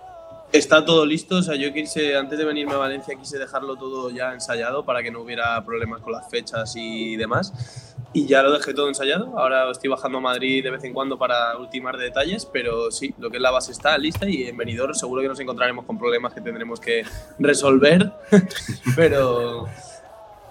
Está 0.55 0.85
todo 0.85 1.05
listo, 1.05 1.39
o 1.39 1.43
sea, 1.43 1.57
yo 1.57 1.73
quise, 1.73 2.17
antes 2.17 2.39
de 2.39 2.45
venirme 2.45 2.75
a 2.75 2.77
Valencia, 2.77 3.17
quise 3.17 3.39
dejarlo 3.39 3.75
todo 3.75 4.11
ya 4.11 4.33
ensayado 4.33 4.85
para 4.85 5.03
que 5.03 5.11
no 5.11 5.21
hubiera 5.21 5.65
problemas 5.65 6.01
con 6.01 6.13
las 6.13 6.31
fechas 6.31 6.75
y 6.77 7.17
demás. 7.17 7.97
Y 8.13 8.27
ya 8.27 8.41
lo 8.41 8.53
dejé 8.53 8.73
todo 8.73 8.87
ensayado. 8.87 9.37
Ahora 9.37 9.69
estoy 9.69 9.91
bajando 9.91 10.19
a 10.19 10.21
Madrid 10.21 10.63
de 10.63 10.71
vez 10.71 10.85
en 10.85 10.93
cuando 10.93 11.19
para 11.19 11.59
ultimar 11.59 11.97
detalles, 11.97 12.47
pero 12.47 12.93
sí, 12.93 13.13
lo 13.19 13.31
que 13.31 13.39
es 13.39 13.43
la 13.43 13.51
base 13.51 13.73
está 13.73 13.99
lista 13.99 14.29
y 14.29 14.45
en 14.45 14.57
venidor 14.57 14.95
seguro 14.97 15.23
que 15.23 15.27
nos 15.27 15.41
encontraremos 15.41 15.87
con 15.87 15.99
problemas 15.99 16.33
que 16.33 16.41
tendremos 16.41 16.79
que 16.79 17.05
resolver. 17.41 18.13
pero, 18.95 19.67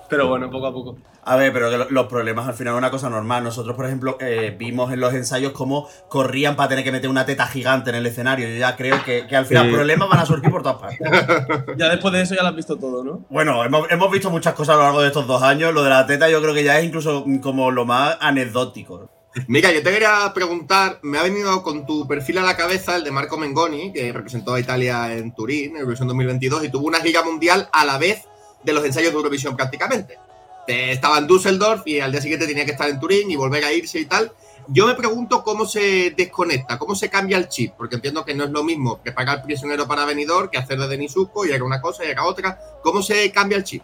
pero 0.10 0.28
bueno, 0.28 0.52
poco 0.52 0.68
a 0.68 0.74
poco. 0.74 0.98
A 1.26 1.36
ver, 1.38 1.54
pero 1.54 1.70
que 1.70 1.94
los 1.94 2.08
problemas 2.08 2.48
al 2.48 2.54
final 2.54 2.74
es 2.74 2.78
una 2.78 2.92
cosa 2.92 3.10
normal. 3.10 3.44
Nosotros, 3.44 3.76
por 3.76 3.86
ejemplo, 3.86 4.18
eh, 4.20 4.54
vimos 4.58 4.92
en 4.92 5.00
los 5.00 5.14
ensayos 5.14 5.54
cómo 5.54 5.88
corrían 6.10 6.56
para 6.56 6.70
tener 6.70 6.84
que 6.84 6.92
meter 6.92 7.10
una 7.10 7.26
teta 7.26 7.48
gigante 7.48 7.92
en 7.92 7.96
el 7.96 8.06
escenario. 8.06 8.48
Yo 8.50 8.58
ya 8.58 8.76
creo 8.76 9.02
que, 9.04 9.26
que 9.28 9.36
al 9.36 9.46
final 9.46 9.68
Sí. 9.68 9.74
problemas 9.74 10.10
van 10.10 10.20
a 10.20 10.26
surgir 10.26 10.52
por 10.52 10.64
todas 10.64 10.78
partes. 10.82 11.00
Ya 11.78 11.90
después 11.90 12.14
de 12.14 12.22
eso 12.22 12.36
ya 12.36 12.42
lo 12.44 12.50
has 12.50 12.56
visto 12.56 12.78
todo, 12.78 13.04
¿no? 13.04 13.26
Bueno, 13.30 13.64
hemos, 13.64 13.90
hemos 13.90 14.12
visto 14.12 14.30
muchas 14.30 14.54
cosas 14.54 14.76
a 14.76 14.78
lo 14.80 14.84
largo 14.84 15.02
de 15.02 15.08
estos 15.08 15.26
dos 15.26 15.42
años. 15.42 15.74
Lo 15.74 15.84
de 15.84 15.90
la 15.90 16.06
teta 16.06 16.30
yo 16.30 16.42
creo 16.42 16.54
que 16.54 16.64
ya 16.64 16.78
es 16.80 16.86
incluso 16.86 17.26
como 17.42 17.72
lo 17.72 17.86
más 17.86 18.18
anecdótico. 18.20 19.10
Mira, 19.48 19.72
yo 19.72 19.82
te 19.82 19.92
quería 19.92 20.32
preguntar, 20.36 21.00
me 21.02 21.18
ha 21.18 21.24
venido 21.24 21.64
con 21.64 21.86
tu 21.88 22.08
perfil 22.08 22.38
a 22.38 22.44
la 22.44 22.56
cabeza 22.56 22.96
el 22.98 23.04
de 23.04 23.10
Marco 23.12 23.36
Mengoni, 23.38 23.92
que 23.92 24.12
representó 24.14 24.54
a 24.54 24.60
Italia 24.60 25.12
en 25.14 25.34
Turín 25.34 25.72
en 25.72 25.78
Eurovisión 25.78 26.08
2022 26.10 26.66
y 26.66 26.70
tuvo 26.70 26.86
una 26.86 27.00
gira 27.00 27.24
mundial 27.24 27.68
a 27.74 27.84
la 27.86 27.98
vez 27.98 28.24
de 28.64 28.74
los 28.74 28.86
ensayos 28.86 29.12
de 29.12 29.18
Eurovisión 29.18 29.56
prácticamente. 29.56 30.18
Te- 30.66 30.92
estaba 30.92 31.18
en 31.18 31.28
Düsseldorf 31.28 31.86
y 31.88 32.00
al 32.00 32.12
día 32.12 32.22
siguiente 32.22 32.48
tenía 32.48 32.66
que 32.66 32.72
estar 32.72 32.90
en 32.90 33.00
Turín 33.00 33.30
y 33.32 33.36
volver 33.36 33.64
a 33.66 33.74
irse 33.74 34.00
y 34.00 34.06
tal. 34.06 34.32
Yo 34.68 34.88
me 34.88 34.96
pregunto 34.96 35.44
cómo 35.44 35.66
se 35.66 36.12
desconecta, 36.16 36.78
cómo 36.80 36.96
se 36.96 37.10
cambia 37.10 37.38
el 37.38 37.50
chip, 37.50 37.74
porque 37.78 37.96
entiendo 37.96 38.24
que 38.24 38.34
no 38.34 38.46
es 38.46 38.50
lo 38.50 38.64
mismo 38.64 38.98
preparar 39.02 39.44
prisionero 39.44 39.86
para 39.88 40.06
venidor 40.06 40.50
que 40.50 40.58
hacer 40.58 40.80
de 40.80 40.88
Denisuco 40.88 41.46
y 41.46 41.52
haga 41.52 41.66
una 41.66 41.82
cosa 41.82 42.06
y 42.06 42.12
haga 42.12 42.26
otra. 42.26 42.58
¿Cómo 42.82 43.02
se 43.02 43.30
cambia 43.32 43.58
el 43.58 43.66
chip? 43.66 43.84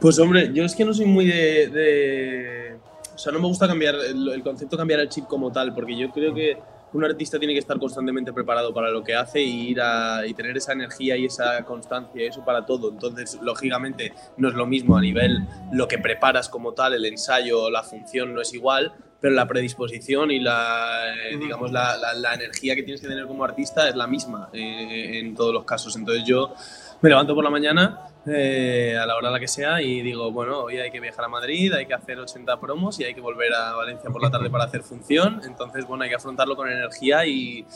Pues 0.00 0.18
hombre, 0.18 0.50
yo 0.52 0.64
es 0.64 0.74
que 0.74 0.84
no 0.84 0.92
soy 0.92 1.06
muy 1.06 1.26
de, 1.26 2.76
O 3.14 3.18
sea, 3.18 3.32
no 3.32 3.38
me 3.38 3.46
gusta 3.46 3.68
cambiar 3.68 3.94
el 3.94 4.42
concepto 4.42 4.76
cambiar 4.76 4.98
el 5.00 5.08
chip 5.08 5.26
como 5.26 5.52
tal, 5.52 5.72
porque 5.72 5.96
yo 5.96 6.10
creo 6.10 6.34
que 6.34 6.58
un 6.94 7.04
artista 7.04 7.38
tiene 7.38 7.52
que 7.54 7.60
estar 7.60 7.78
constantemente 7.78 8.32
preparado 8.32 8.72
para 8.72 8.90
lo 8.90 9.02
que 9.04 9.14
hace 9.14 9.42
y 9.42 9.68
ir 9.68 9.80
a, 9.80 10.26
y 10.26 10.32
tener 10.34 10.56
esa 10.56 10.72
energía 10.72 11.16
y 11.16 11.26
esa 11.26 11.62
constancia, 11.64 12.26
eso 12.26 12.44
para 12.44 12.64
todo. 12.64 12.90
Entonces, 12.90 13.38
lógicamente, 13.42 14.12
no 14.36 14.48
es 14.48 14.54
lo 14.54 14.66
mismo 14.66 14.96
a 14.96 15.00
nivel 15.00 15.38
lo 15.72 15.86
que 15.88 15.98
preparas 15.98 16.48
como 16.48 16.72
tal, 16.72 16.94
el 16.94 17.04
ensayo, 17.04 17.70
la 17.70 17.82
función 17.82 18.32
no 18.34 18.40
es 18.40 18.54
igual, 18.54 18.92
pero 19.20 19.34
la 19.34 19.46
predisposición 19.48 20.30
y 20.30 20.38
la, 20.40 21.14
eh, 21.30 21.36
digamos, 21.38 21.72
la, 21.72 21.96
la- 21.96 22.14
la 22.14 22.34
energía 22.34 22.74
que 22.74 22.82
tienes 22.82 23.00
que 23.00 23.08
tener 23.08 23.26
como 23.26 23.42
artista 23.44 23.88
es 23.88 23.96
la 23.96 24.06
misma 24.06 24.50
eh, 24.52 25.18
en 25.18 25.34
todos 25.34 25.52
los 25.52 25.64
casos. 25.64 25.96
Entonces, 25.96 26.24
yo 26.26 26.52
me 27.00 27.08
levanto 27.08 27.34
por 27.34 27.42
la 27.42 27.50
mañana 27.50 28.00
eh, 28.26 28.96
a 29.00 29.06
la 29.06 29.16
hora 29.16 29.28
a 29.28 29.32
la 29.32 29.40
que 29.40 29.48
sea 29.48 29.82
y 29.82 30.02
digo, 30.02 30.30
bueno, 30.32 30.60
hoy 30.60 30.78
hay 30.78 30.90
que 30.90 31.00
viajar 31.00 31.24
a 31.24 31.28
Madrid, 31.28 31.72
hay 31.72 31.86
que 31.86 31.94
hacer 31.94 32.18
80 32.18 32.58
promos 32.60 32.98
y 33.00 33.04
hay 33.04 33.14
que 33.14 33.20
volver 33.20 33.52
a 33.54 33.72
Valencia 33.74 34.10
por 34.10 34.22
la 34.22 34.30
tarde 34.30 34.50
para 34.50 34.64
hacer 34.64 34.82
función. 34.82 35.40
Entonces, 35.44 35.86
bueno, 35.86 36.04
hay 36.04 36.10
que 36.10 36.16
afrontarlo 36.16 36.56
con 36.56 36.68
energía 36.68 37.26
y, 37.26 37.66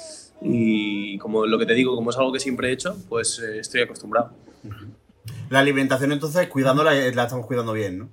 y 0.40 1.18
como 1.18 1.46
lo 1.46 1.58
que 1.58 1.66
te 1.66 1.74
digo, 1.74 1.94
como 1.94 2.10
es 2.10 2.16
algo 2.16 2.32
que 2.32 2.40
siempre 2.40 2.68
he 2.68 2.72
hecho, 2.72 2.96
pues 3.08 3.38
eh, 3.40 3.58
estoy 3.58 3.82
acostumbrado. 3.82 4.32
La 5.50 5.60
alimentación, 5.60 6.12
entonces, 6.12 6.46
cuidándola, 6.48 6.94
eh, 6.94 7.14
la 7.14 7.24
estamos 7.24 7.46
cuidando 7.46 7.72
bien, 7.72 7.98
¿no? 7.98 8.08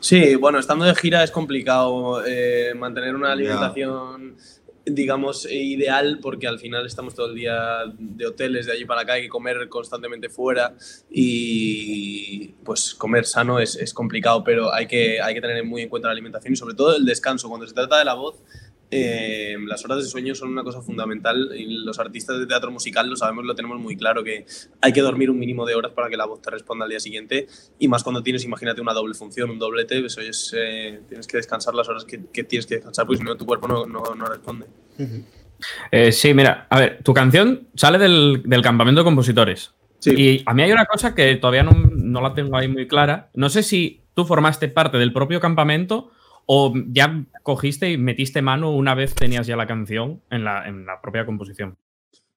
Sí, 0.00 0.34
bueno, 0.34 0.58
estando 0.58 0.84
de 0.84 0.94
gira 0.94 1.24
es 1.24 1.30
complicado 1.30 2.22
eh, 2.26 2.74
mantener 2.76 3.14
una 3.14 3.32
alimentación, 3.32 4.36
digamos, 4.86 5.46
eh, 5.46 5.54
ideal 5.54 6.18
porque 6.20 6.46
al 6.46 6.58
final 6.58 6.86
estamos 6.86 7.14
todo 7.14 7.26
el 7.26 7.34
día 7.34 7.78
de 7.98 8.26
hoteles, 8.26 8.66
de 8.66 8.72
allí 8.72 8.84
para 8.84 9.02
acá, 9.02 9.14
hay 9.14 9.22
que 9.22 9.28
comer 9.28 9.68
constantemente 9.68 10.28
fuera 10.28 10.74
y 11.10 12.48
pues 12.64 12.94
comer 12.94 13.24
sano 13.24 13.58
es, 13.60 13.76
es 13.76 13.94
complicado, 13.94 14.44
pero 14.44 14.72
hay 14.72 14.86
que, 14.86 15.20
hay 15.20 15.34
que 15.34 15.40
tener 15.40 15.64
muy 15.64 15.82
en 15.82 15.88
cuenta 15.88 16.08
la 16.08 16.12
alimentación 16.12 16.52
y 16.52 16.56
sobre 16.56 16.74
todo 16.74 16.96
el 16.96 17.04
descanso. 17.04 17.48
Cuando 17.48 17.66
se 17.66 17.74
trata 17.74 17.98
de 17.98 18.04
la 18.04 18.14
voz, 18.14 18.36
eh, 18.90 19.56
las 19.66 19.84
horas 19.84 19.98
de 19.98 20.04
sueño 20.04 20.34
son 20.34 20.50
una 20.50 20.62
cosa 20.62 20.80
fundamental 20.80 21.50
y 21.56 21.84
los 21.84 21.98
artistas 21.98 22.38
de 22.38 22.46
teatro 22.46 22.70
musical 22.70 23.08
lo 23.08 23.16
sabemos, 23.16 23.44
lo 23.44 23.54
tenemos 23.54 23.80
muy 23.80 23.96
claro, 23.96 24.22
que 24.22 24.46
hay 24.80 24.92
que 24.92 25.00
dormir 25.00 25.30
un 25.30 25.38
mínimo 25.38 25.66
de 25.66 25.74
horas 25.74 25.92
para 25.92 26.08
que 26.08 26.16
la 26.16 26.26
voz 26.26 26.40
te 26.42 26.50
responda 26.50 26.84
al 26.84 26.90
día 26.90 27.00
siguiente 27.00 27.46
y 27.78 27.88
más 27.88 28.04
cuando 28.04 28.22
tienes, 28.22 28.44
imagínate, 28.44 28.80
una 28.80 28.92
doble 28.92 29.14
función, 29.14 29.50
un 29.50 29.58
doblete, 29.58 30.04
eso 30.04 30.20
es, 30.20 30.54
eh, 30.56 31.00
tienes 31.08 31.26
que 31.26 31.38
descansar 31.38 31.74
las 31.74 31.88
horas 31.88 32.04
que, 32.04 32.20
que 32.32 32.44
tienes 32.44 32.66
que 32.66 32.76
descansar, 32.76 33.06
porque 33.06 33.18
si 33.18 33.24
no 33.24 33.36
tu 33.36 33.46
cuerpo 33.46 33.66
no, 33.66 33.86
no, 33.86 34.02
no 34.14 34.26
responde. 34.26 34.66
Eh, 35.90 36.12
sí, 36.12 36.34
mira, 36.34 36.66
a 36.70 36.78
ver, 36.78 37.00
tu 37.02 37.14
canción 37.14 37.68
sale 37.74 37.98
del, 37.98 38.42
del 38.44 38.62
campamento 38.62 39.00
de 39.00 39.04
compositores. 39.04 39.72
Y 40.06 40.42
a 40.44 40.52
mí 40.52 40.62
hay 40.62 40.72
una 40.72 40.84
cosa 40.84 41.14
que 41.14 41.36
todavía 41.36 41.62
no, 41.62 41.72
no 41.72 42.20
la 42.20 42.34
tengo 42.34 42.56
ahí 42.56 42.68
muy 42.68 42.86
clara. 42.86 43.30
No 43.34 43.48
sé 43.48 43.62
si 43.62 44.02
tú 44.12 44.24
formaste 44.24 44.68
parte 44.68 44.98
del 44.98 45.12
propio 45.12 45.40
campamento 45.40 46.10
o 46.46 46.74
ya 46.88 47.24
cogiste 47.42 47.90
y 47.90 47.98
metiste 47.98 48.42
mano 48.42 48.70
una 48.70 48.94
vez 48.94 49.14
tenías 49.14 49.46
ya 49.46 49.56
la 49.56 49.66
canción 49.66 50.22
en 50.30 50.44
la, 50.44 50.66
en 50.66 50.86
la 50.86 51.00
propia 51.00 51.26
composición. 51.26 51.78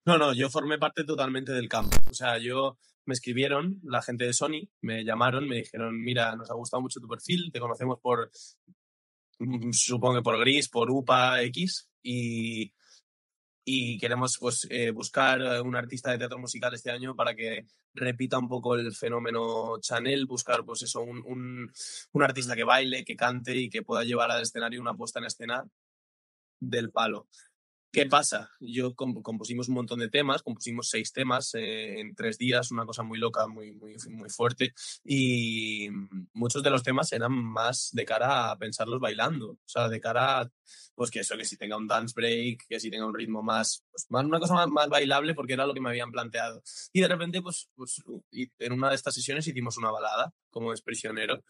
No, 0.05 0.17
no, 0.17 0.33
yo 0.33 0.49
formé 0.49 0.77
parte 0.77 1.03
totalmente 1.03 1.51
del 1.51 1.67
campo. 1.67 1.97
O 2.09 2.13
sea, 2.13 2.37
yo 2.37 2.77
me 3.05 3.13
escribieron, 3.13 3.79
la 3.83 4.01
gente 4.01 4.25
de 4.25 4.33
Sony, 4.33 4.69
me 4.81 5.03
llamaron, 5.03 5.47
me 5.47 5.57
dijeron, 5.57 5.99
mira, 5.99 6.35
nos 6.35 6.51
ha 6.51 6.53
gustado 6.53 6.81
mucho 6.81 6.99
tu 6.99 7.07
perfil, 7.07 7.51
te 7.51 7.59
conocemos 7.59 7.99
por, 7.99 8.29
mm, 9.39 9.71
supongo 9.71 10.15
que 10.15 10.21
por 10.21 10.39
Gris, 10.39 10.69
por 10.69 10.91
UPA 10.91 11.41
X, 11.43 11.89
y, 12.03 12.71
y 13.69 13.97
queremos 13.97 14.37
pues 14.39 14.65
eh, 14.69 14.91
buscar 14.91 15.41
un 15.61 15.75
artista 15.75 16.09
de 16.09 16.17
teatro 16.17 16.39
musical 16.39 16.73
este 16.73 16.89
año 16.89 17.17
para 17.17 17.35
que 17.35 17.65
repita 17.93 18.39
un 18.39 18.47
poco 18.47 18.75
el 18.75 18.95
fenómeno 18.95 19.77
Chanel, 19.81 20.25
buscar 20.25 20.63
pues 20.63 20.83
eso, 20.83 21.01
un, 21.01 21.21
un, 21.25 21.69
un 22.13 22.23
artista 22.23 22.55
que 22.55 22.63
baile, 22.63 23.03
que 23.03 23.17
cante 23.17 23.53
y 23.57 23.69
que 23.69 23.83
pueda 23.83 24.05
llevar 24.05 24.31
al 24.31 24.41
escenario 24.41 24.79
una 24.79 24.93
puesta 24.93 25.19
en 25.19 25.25
escena 25.25 25.65
del 26.61 26.91
palo. 26.91 27.27
¿Qué 27.97 28.05
pasa? 28.05 28.51
Yo 28.59 28.93
comp- 28.93 29.23
compusimos 29.23 29.69
un 29.69 29.73
montón 29.73 29.97
de 29.97 30.07
temas, 30.07 30.43
compusimos 30.43 30.87
seis 30.87 31.11
temas 31.11 31.55
eh, 31.55 31.99
en 31.99 32.13
tres 32.13 32.37
días, 32.37 32.69
una 32.69 32.85
cosa 32.85 33.01
muy 33.01 33.17
loca, 33.17 33.47
muy, 33.47 33.71
muy, 33.71 33.95
muy 34.11 34.29
fuerte. 34.29 34.75
Y 35.03 35.89
muchos 36.31 36.61
de 36.61 36.69
los 36.69 36.83
temas 36.83 37.11
eran 37.11 37.33
más 37.33 37.89
de 37.93 38.05
cara 38.05 38.51
a 38.51 38.57
pensarlos 38.59 38.99
bailando. 38.99 39.53
O 39.53 39.59
sea, 39.65 39.89
de 39.89 39.99
cara 39.99 40.41
a, 40.41 40.51
pues 40.93 41.09
que 41.09 41.21
eso, 41.21 41.35
que 41.37 41.43
si 41.43 41.57
tenga 41.57 41.75
un 41.75 41.87
dance 41.87 42.13
break, 42.15 42.67
que 42.69 42.79
si 42.79 42.91
tenga 42.91 43.07
un 43.07 43.15
ritmo 43.15 43.41
más, 43.41 43.83
pues 43.89 44.05
más 44.09 44.25
una 44.25 44.39
cosa 44.39 44.53
más, 44.53 44.67
más 44.67 44.89
bailable 44.89 45.33
porque 45.33 45.53
era 45.53 45.65
lo 45.65 45.73
que 45.73 45.81
me 45.81 45.89
habían 45.89 46.11
planteado. 46.11 46.61
Y 46.93 47.01
de 47.01 47.07
repente, 47.07 47.41
pues, 47.41 47.67
pues 47.73 48.03
en 48.59 48.73
una 48.73 48.89
de 48.89 48.95
estas 48.95 49.15
sesiones 49.15 49.47
hicimos 49.47 49.75
una 49.77 49.89
balada, 49.89 50.31
como 50.51 50.71
es 50.71 50.83
prisionero 50.83 51.43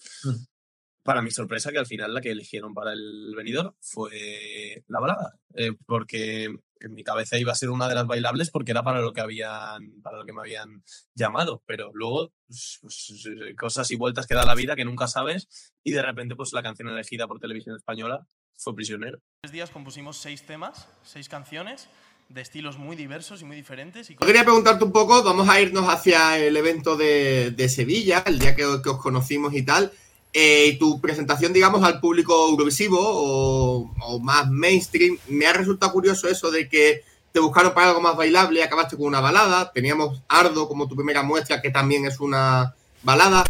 para 1.08 1.22
mi 1.22 1.32
sorpresa, 1.32 1.72
que 1.72 1.78
al 1.78 1.86
final 1.86 2.14
la 2.14 2.20
que 2.20 2.32
eligieron 2.32 2.74
para 2.74 2.92
el 2.92 3.34
venidor 3.34 3.74
fue 3.80 4.84
la 4.90 5.00
balada, 5.00 5.40
eh, 5.54 5.72
porque 5.86 6.54
en 6.82 6.94
mi 6.94 7.02
cabeza 7.02 7.38
iba 7.38 7.54
a 7.54 7.56
ser 7.56 7.70
una 7.70 7.88
de 7.88 7.96
las 7.96 8.06
bailables 8.06 8.52
porque 8.52 8.72
era 8.72 8.84
para 8.84 9.00
lo 9.00 9.14
que 9.14 9.22
habían, 9.22 10.02
para 10.04 10.18
lo 10.18 10.26
que 10.26 10.34
me 10.34 10.42
habían 10.42 10.84
llamado, 11.16 11.64
pero 11.66 11.92
luego 11.94 12.34
pues, 12.46 12.80
pues, 12.82 13.24
cosas 13.58 13.90
y 13.92 13.96
vueltas 13.96 14.28
que 14.28 14.36
da 14.36 14.46
la 14.46 14.54
vida 14.54 14.76
que 14.76 14.84
nunca 14.84 15.08
sabes 15.08 15.48
y 15.82 15.94
de 15.94 16.02
repente 16.02 16.36
pues 16.36 16.52
la 16.52 16.62
canción 16.62 16.90
elegida 16.90 17.26
por 17.26 17.40
televisión 17.40 17.78
española 17.78 18.28
fue 18.58 18.76
Prisionero. 18.76 19.20
tres 19.40 19.54
días 19.54 19.70
compusimos 19.70 20.18
seis 20.18 20.44
temas, 20.44 20.90
seis 21.04 21.30
canciones 21.30 21.88
de 22.28 22.42
estilos 22.42 22.78
muy 22.78 22.98
diversos 22.98 23.42
y 23.42 23.46
muy 23.46 23.56
diferentes. 23.56 24.10
Y 24.10 24.16
Yo 24.16 24.26
quería 24.26 24.44
preguntarte 24.44 24.84
un 24.84 24.92
poco, 24.92 25.24
vamos 25.24 25.48
a 25.48 25.62
irnos 25.62 25.86
hacia 25.88 26.38
el 26.38 26.58
evento 26.58 26.98
de, 26.98 27.52
de 27.52 27.70
Sevilla, 27.70 28.26
el 28.26 28.40
día 28.40 28.58
que, 28.58 28.64
que 28.84 28.90
os 28.90 29.02
conocimos 29.02 29.54
y 29.54 29.64
tal. 29.64 29.94
Eh, 30.34 30.78
tu 30.78 31.02
presentación, 31.02 31.54
digamos, 31.54 31.84
al 31.84 32.00
público 32.00 32.50
eurovisivo 32.50 33.00
o, 33.00 34.20
más 34.20 34.50
mainstream, 34.50 35.18
me 35.28 35.48
ha 35.48 35.54
resultado 35.54 35.92
curioso 35.92 36.28
eso 36.28 36.52
de 36.52 36.70
que 36.70 37.02
te 37.32 37.40
buscaron 37.40 37.74
para 37.74 37.90
algo 37.90 38.02
más 38.02 38.16
bailable 38.16 38.60
y 38.60 38.64
acabaste 38.64 38.98
con 38.98 39.08
una 39.08 39.20
balada. 39.20 39.72
Teníamos 39.72 40.22
Ardo 40.28 40.68
como 40.68 40.88
tu 40.88 40.96
primera 40.96 41.24
muestra, 41.24 41.62
que 41.62 41.72
también 41.72 42.06
es 42.06 42.20
una 42.20 42.76
balada. 43.04 43.46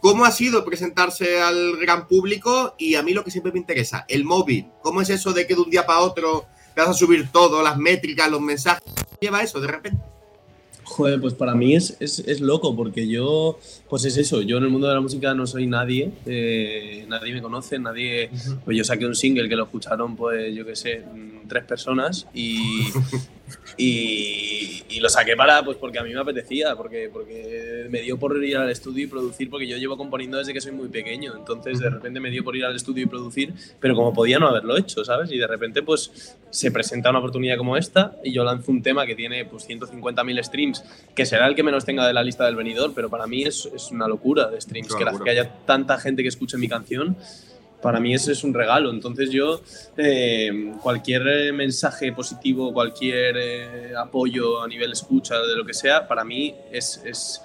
¿Cómo 0.00 0.24
ha 0.24 0.32
sido 0.32 0.64
presentarse 0.64 1.40
al 1.40 1.76
gran 1.76 2.08
público? 2.08 2.74
Y 2.76 2.96
a 2.96 3.02
mí 3.02 3.12
lo 3.12 3.22
que 3.22 3.30
siempre 3.30 3.52
me 3.52 3.60
interesa, 3.60 4.04
el 4.08 4.24
móvil. 4.24 4.68
¿Cómo 4.82 5.00
es 5.00 5.10
eso 5.10 5.32
de 5.32 5.46
que 5.46 5.54
de 5.54 5.60
un 5.60 5.70
día 5.70 5.86
para 5.86 6.00
otro 6.00 6.46
te 6.74 6.80
vas 6.80 6.90
a 6.90 6.94
subir 6.94 7.30
todo, 7.30 7.62
las 7.62 7.76
métricas, 7.76 8.28
los 8.28 8.40
mensajes? 8.40 8.82
¿Lleva 9.20 9.42
eso 9.42 9.60
de 9.60 9.68
repente? 9.68 10.02
Joder, 10.92 11.20
pues 11.22 11.32
para 11.32 11.54
mí 11.54 11.74
es, 11.74 11.96
es, 12.00 12.18
es 12.18 12.42
loco, 12.42 12.76
porque 12.76 13.08
yo, 13.08 13.58
pues 13.88 14.04
es 14.04 14.18
eso, 14.18 14.42
yo 14.42 14.58
en 14.58 14.64
el 14.64 14.68
mundo 14.68 14.88
de 14.88 14.94
la 14.94 15.00
música 15.00 15.32
no 15.32 15.46
soy 15.46 15.66
nadie, 15.66 16.12
eh, 16.26 17.06
nadie 17.08 17.32
me 17.32 17.40
conoce, 17.40 17.78
nadie, 17.78 18.28
pues 18.62 18.76
yo 18.76 18.84
saqué 18.84 19.06
un 19.06 19.14
single 19.14 19.48
que 19.48 19.56
lo 19.56 19.64
escucharon, 19.64 20.16
pues 20.16 20.54
yo 20.54 20.66
qué 20.66 20.76
sé, 20.76 21.02
tres 21.48 21.64
personas 21.64 22.26
y, 22.34 22.88
y, 23.76 24.82
y 24.88 25.00
lo 25.00 25.08
saqué 25.08 25.36
para, 25.36 25.64
pues 25.64 25.76
porque 25.76 25.98
a 25.98 26.02
mí 26.02 26.12
me 26.12 26.20
apetecía, 26.20 26.76
porque, 26.76 27.10
porque 27.12 27.86
me 27.90 28.00
dio 28.00 28.18
por 28.18 28.42
ir 28.42 28.56
al 28.56 28.70
estudio 28.70 29.04
y 29.04 29.06
producir, 29.06 29.50
porque 29.50 29.66
yo 29.66 29.76
llevo 29.76 29.96
componiendo 29.96 30.38
desde 30.38 30.52
que 30.52 30.60
soy 30.60 30.72
muy 30.72 30.88
pequeño, 30.88 31.34
entonces 31.36 31.78
de 31.78 31.90
repente 31.90 32.20
me 32.20 32.30
dio 32.30 32.44
por 32.44 32.56
ir 32.56 32.64
al 32.64 32.76
estudio 32.76 33.04
y 33.04 33.06
producir, 33.06 33.54
pero 33.80 33.94
como 33.94 34.12
podía 34.12 34.38
no 34.38 34.48
haberlo 34.48 34.76
hecho, 34.76 35.04
¿sabes? 35.04 35.30
Y 35.32 35.38
de 35.38 35.46
repente 35.46 35.82
pues 35.82 36.36
se 36.50 36.70
presenta 36.70 37.10
una 37.10 37.18
oportunidad 37.18 37.56
como 37.56 37.76
esta 37.76 38.16
y 38.22 38.32
yo 38.32 38.44
lanzo 38.44 38.70
un 38.70 38.82
tema 38.82 39.06
que 39.06 39.14
tiene 39.14 39.44
pues 39.44 39.68
150.000 39.68 40.42
streams, 40.44 40.84
que 41.14 41.26
será 41.26 41.46
el 41.46 41.54
que 41.54 41.62
menos 41.62 41.84
tenga 41.84 42.06
de 42.06 42.12
la 42.12 42.22
lista 42.22 42.44
del 42.44 42.56
venidor, 42.56 42.92
pero 42.94 43.08
para 43.08 43.26
mí 43.26 43.42
es, 43.42 43.68
es 43.74 43.90
una 43.90 44.08
locura 44.08 44.48
de 44.48 44.60
streams, 44.60 44.94
que 45.24 45.30
haya 45.30 45.50
tanta 45.64 45.98
gente 45.98 46.22
que 46.22 46.28
escuche 46.28 46.56
mi 46.58 46.68
canción. 46.68 47.16
Para 47.82 47.98
mí 48.00 48.14
ese 48.14 48.32
es 48.32 48.44
un 48.44 48.54
regalo. 48.54 48.90
Entonces 48.90 49.30
yo, 49.30 49.60
eh, 49.96 50.72
cualquier 50.80 51.26
eh, 51.26 51.52
mensaje 51.52 52.12
positivo, 52.12 52.72
cualquier 52.72 53.36
eh, 53.36 53.92
apoyo 53.96 54.62
a 54.62 54.68
nivel 54.68 54.92
escucha, 54.92 55.38
de 55.40 55.56
lo 55.56 55.64
que 55.66 55.74
sea, 55.74 56.06
para 56.06 56.24
mí 56.24 56.54
es, 56.70 57.02
es- 57.04 57.42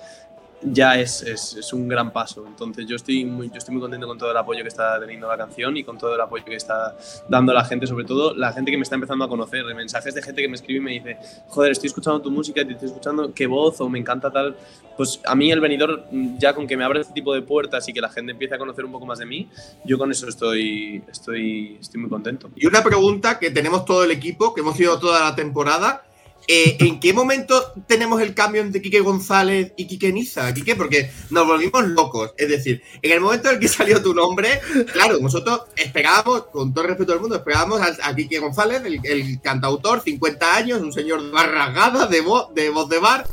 ya 0.61 0.99
es, 0.99 1.21
es- 1.21 1.55
es 1.55 1.71
un 1.73 1.87
gran 1.87 2.11
paso. 2.11 2.43
Entonces 2.47 2.85
yo 2.87 2.95
estoy, 2.95 3.25
muy, 3.25 3.47
yo 3.49 3.57
estoy 3.57 3.73
muy 3.73 3.81
contento 3.81 4.07
con 4.07 4.17
todo 4.17 4.31
el 4.31 4.37
apoyo 4.37 4.61
que 4.63 4.69
está 4.69 4.99
teniendo 4.99 5.27
la 5.27 5.37
canción 5.37 5.77
y 5.77 5.83
con 5.83 5.97
todo 5.97 6.15
el 6.15 6.21
apoyo 6.21 6.43
que 6.45 6.55
está 6.55 6.97
dando 7.29 7.53
la 7.53 7.63
gente, 7.63 7.85
sobre 7.87 8.05
todo 8.05 8.33
la 8.35 8.51
gente 8.53 8.71
que 8.71 8.77
me 8.77 8.83
está 8.83 8.95
empezando 8.95 9.23
a 9.25 9.29
conocer, 9.29 9.63
mensajes 9.75 10.15
de 10.15 10.21
gente 10.21 10.41
que 10.41 10.47
me 10.47 10.55
escribe 10.55 10.79
y 10.79 10.83
me 10.83 10.91
dice, 10.91 11.17
joder, 11.47 11.71
estoy 11.71 11.87
escuchando 11.87 12.21
tu 12.21 12.31
música, 12.31 12.65
te 12.65 12.73
estoy 12.73 12.87
escuchando 12.87 13.33
qué 13.33 13.45
voz 13.47 13.79
o 13.81 13.89
me 13.89 13.99
encanta 13.99 14.31
tal. 14.31 14.55
Pues 14.95 15.21
a 15.25 15.35
mí 15.35 15.51
el 15.51 15.59
venidor, 15.61 16.05
ya 16.39 16.55
con 16.55 16.65
que 16.65 16.75
me 16.75 16.83
abre 16.83 17.01
este 17.01 17.13
tipo 17.13 17.33
de 17.35 17.43
puertas 17.43 17.87
y 17.87 17.93
que 17.93 18.01
la 18.01 18.09
gente 18.09 18.31
empiece 18.31 18.55
a 18.55 18.57
conocer 18.57 18.83
un 18.83 18.91
poco 18.91 19.05
más 19.05 19.19
de 19.19 19.27
mí, 19.27 19.47
yo 19.85 19.97
con 19.99 20.09
eso 20.11 20.27
estoy, 20.27 21.03
estoy, 21.07 21.77
estoy 21.79 22.01
muy 22.01 22.09
contento. 22.09 22.49
Y 22.55 22.65
una 22.65 22.83
pregunta 22.83 23.37
que 23.37 23.51
tenemos 23.51 23.85
todo 23.85 24.03
el 24.03 24.09
equipo, 24.11 24.55
que 24.55 24.61
hemos 24.61 24.79
ido 24.79 24.97
toda 24.99 25.19
la 25.23 25.35
temporada. 25.35 26.03
Eh, 26.47 26.77
¿en 26.79 26.99
qué 27.01 27.11
momento 27.11 27.73
tenemos 27.87 28.21
el 28.21 28.33
cambio 28.33 28.61
entre 28.61 28.81
Quique 28.81 29.01
González 29.01 29.73
y 29.75 29.85
Quique 29.85 30.13
Niza? 30.13 30.53
Quique, 30.53 30.77
porque 30.77 31.11
nos 31.29 31.45
volvimos 31.45 31.85
locos. 31.87 32.31
Es 32.37 32.47
decir, 32.47 32.81
en 33.01 33.11
el 33.11 33.19
momento 33.19 33.49
en 33.49 33.55
el 33.55 33.59
que 33.59 33.67
salió 33.67 34.01
tu 34.01 34.13
nombre, 34.13 34.61
claro, 34.93 35.19
nosotros 35.19 35.63
esperábamos, 35.75 36.45
con 36.47 36.73
todo 36.73 36.85
el 36.85 36.89
respeto 36.91 37.11
del 37.11 37.21
mundo, 37.21 37.35
esperábamos 37.35 37.81
a, 37.81 37.95
a 38.01 38.15
Quique 38.15 38.39
González, 38.39 38.81
el, 38.85 39.41
cantautor, 39.41 40.01
50 40.01 40.55
años, 40.55 40.81
un 40.81 40.93
señor 40.93 41.21
de 41.21 41.31
barra 41.31 41.65
rasgada, 41.65 42.07
de, 42.07 42.21
voz 42.21 42.53
de 42.53 42.69
voz 42.69 42.87
de 42.87 42.99
bar. 42.99 43.25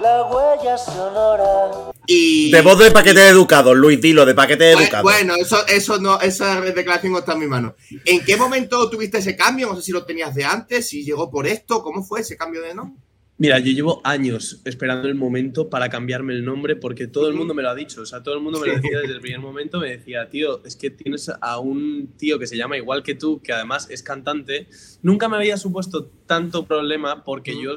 La 0.00 0.24
huella 0.24 0.76
sonora. 0.78 1.92
Y, 2.06 2.50
De 2.50 2.62
voz 2.62 2.78
de 2.78 2.90
paquete 2.90 3.20
de 3.20 3.28
educado, 3.28 3.74
Luis, 3.74 4.00
dilo, 4.00 4.24
de 4.24 4.34
paquete 4.34 4.64
de 4.64 4.74
Bueno, 4.74 4.84
educado. 4.84 5.02
Bueno, 5.04 5.34
eso, 5.36 5.66
eso 5.66 5.98
no, 5.98 6.20
esa 6.20 6.60
declaración 6.60 7.12
no 7.12 7.18
está 7.20 7.32
en 7.32 7.40
mi 7.40 7.46
mano. 7.46 7.74
¿En 8.04 8.24
qué 8.24 8.36
momento 8.36 8.88
tuviste 8.90 9.18
ese 9.18 9.36
cambio? 9.36 9.68
No 9.68 9.76
sé 9.76 9.82
si 9.82 9.92
lo 9.92 10.04
tenías 10.04 10.34
de 10.34 10.44
antes, 10.44 10.88
si 10.88 11.04
llegó 11.04 11.30
por 11.30 11.46
esto, 11.46 11.82
¿cómo 11.82 12.04
fue 12.04 12.20
ese 12.20 12.36
cambio 12.36 12.62
de 12.62 12.74
nombre? 12.74 13.05
Mira, 13.38 13.58
yo 13.58 13.70
llevo 13.70 14.00
años 14.02 14.62
esperando 14.64 15.08
el 15.08 15.14
momento 15.14 15.68
para 15.68 15.90
cambiarme 15.90 16.32
el 16.32 16.42
nombre 16.42 16.74
porque 16.74 17.06
todo 17.06 17.28
el 17.28 17.34
mundo 17.34 17.52
me 17.52 17.62
lo 17.62 17.68
ha 17.68 17.74
dicho. 17.74 18.00
O 18.00 18.06
sea, 18.06 18.22
todo 18.22 18.34
el 18.34 18.40
mundo 18.40 18.58
me 18.58 18.66
lo 18.68 18.74
decía 18.76 18.98
desde 19.00 19.12
el 19.12 19.20
primer 19.20 19.40
momento. 19.40 19.78
Me 19.78 19.90
decía, 19.90 20.30
tío, 20.30 20.64
es 20.64 20.74
que 20.74 20.88
tienes 20.88 21.30
a 21.42 21.58
un 21.60 22.14
tío 22.16 22.38
que 22.38 22.46
se 22.46 22.56
llama 22.56 22.78
igual 22.78 23.02
que 23.02 23.14
tú, 23.14 23.42
que 23.42 23.52
además 23.52 23.90
es 23.90 24.02
cantante. 24.02 24.68
Nunca 25.02 25.28
me 25.28 25.36
había 25.36 25.58
supuesto 25.58 26.08
tanto 26.26 26.64
problema 26.64 27.24
porque 27.24 27.60
yo 27.62 27.74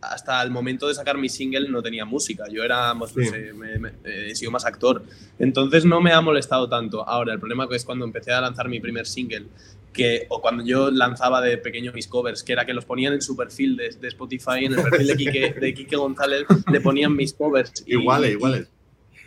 hasta 0.00 0.42
el 0.42 0.50
momento 0.50 0.88
de 0.88 0.94
sacar 0.94 1.18
mi 1.18 1.28
single 1.28 1.68
no 1.68 1.82
tenía 1.82 2.06
música. 2.06 2.44
Yo 2.50 2.62
era, 2.64 2.94
pues, 2.98 3.12
Sí. 3.12 3.30
me- 3.54 3.78
me- 3.78 3.92
he 4.04 4.34
sido 4.34 4.50
más 4.50 4.64
actor. 4.64 5.04
Entonces 5.38 5.84
no 5.84 6.00
me 6.00 6.12
ha 6.12 6.22
molestado 6.22 6.70
tanto. 6.70 7.06
Ahora, 7.06 7.34
el 7.34 7.38
problema 7.38 7.68
es 7.70 7.84
cuando 7.84 8.06
empecé 8.06 8.32
a 8.32 8.40
lanzar 8.40 8.66
mi 8.70 8.80
primer 8.80 9.06
single 9.06 9.44
que, 9.92 10.26
o 10.30 10.40
cuando 10.40 10.64
yo 10.64 10.90
lanzaba 10.90 11.40
de 11.40 11.58
pequeño 11.58 11.92
mis 11.92 12.06
covers, 12.08 12.42
que 12.42 12.52
era 12.52 12.64
que 12.64 12.72
los 12.74 12.84
ponían 12.84 13.12
en 13.12 13.22
su 13.22 13.36
perfil 13.36 13.76
de, 13.76 13.90
de 13.90 14.08
Spotify, 14.08 14.64
en 14.64 14.72
el 14.74 14.82
perfil 14.82 15.06
de 15.06 15.16
Quique, 15.16 15.54
de 15.60 15.74
Quique 15.74 15.96
González, 15.96 16.44
le 16.70 16.80
ponían 16.80 17.14
mis 17.14 17.32
covers. 17.34 17.72
Iguales, 17.86 18.30
y- 18.30 18.32
iguales. 18.34 18.68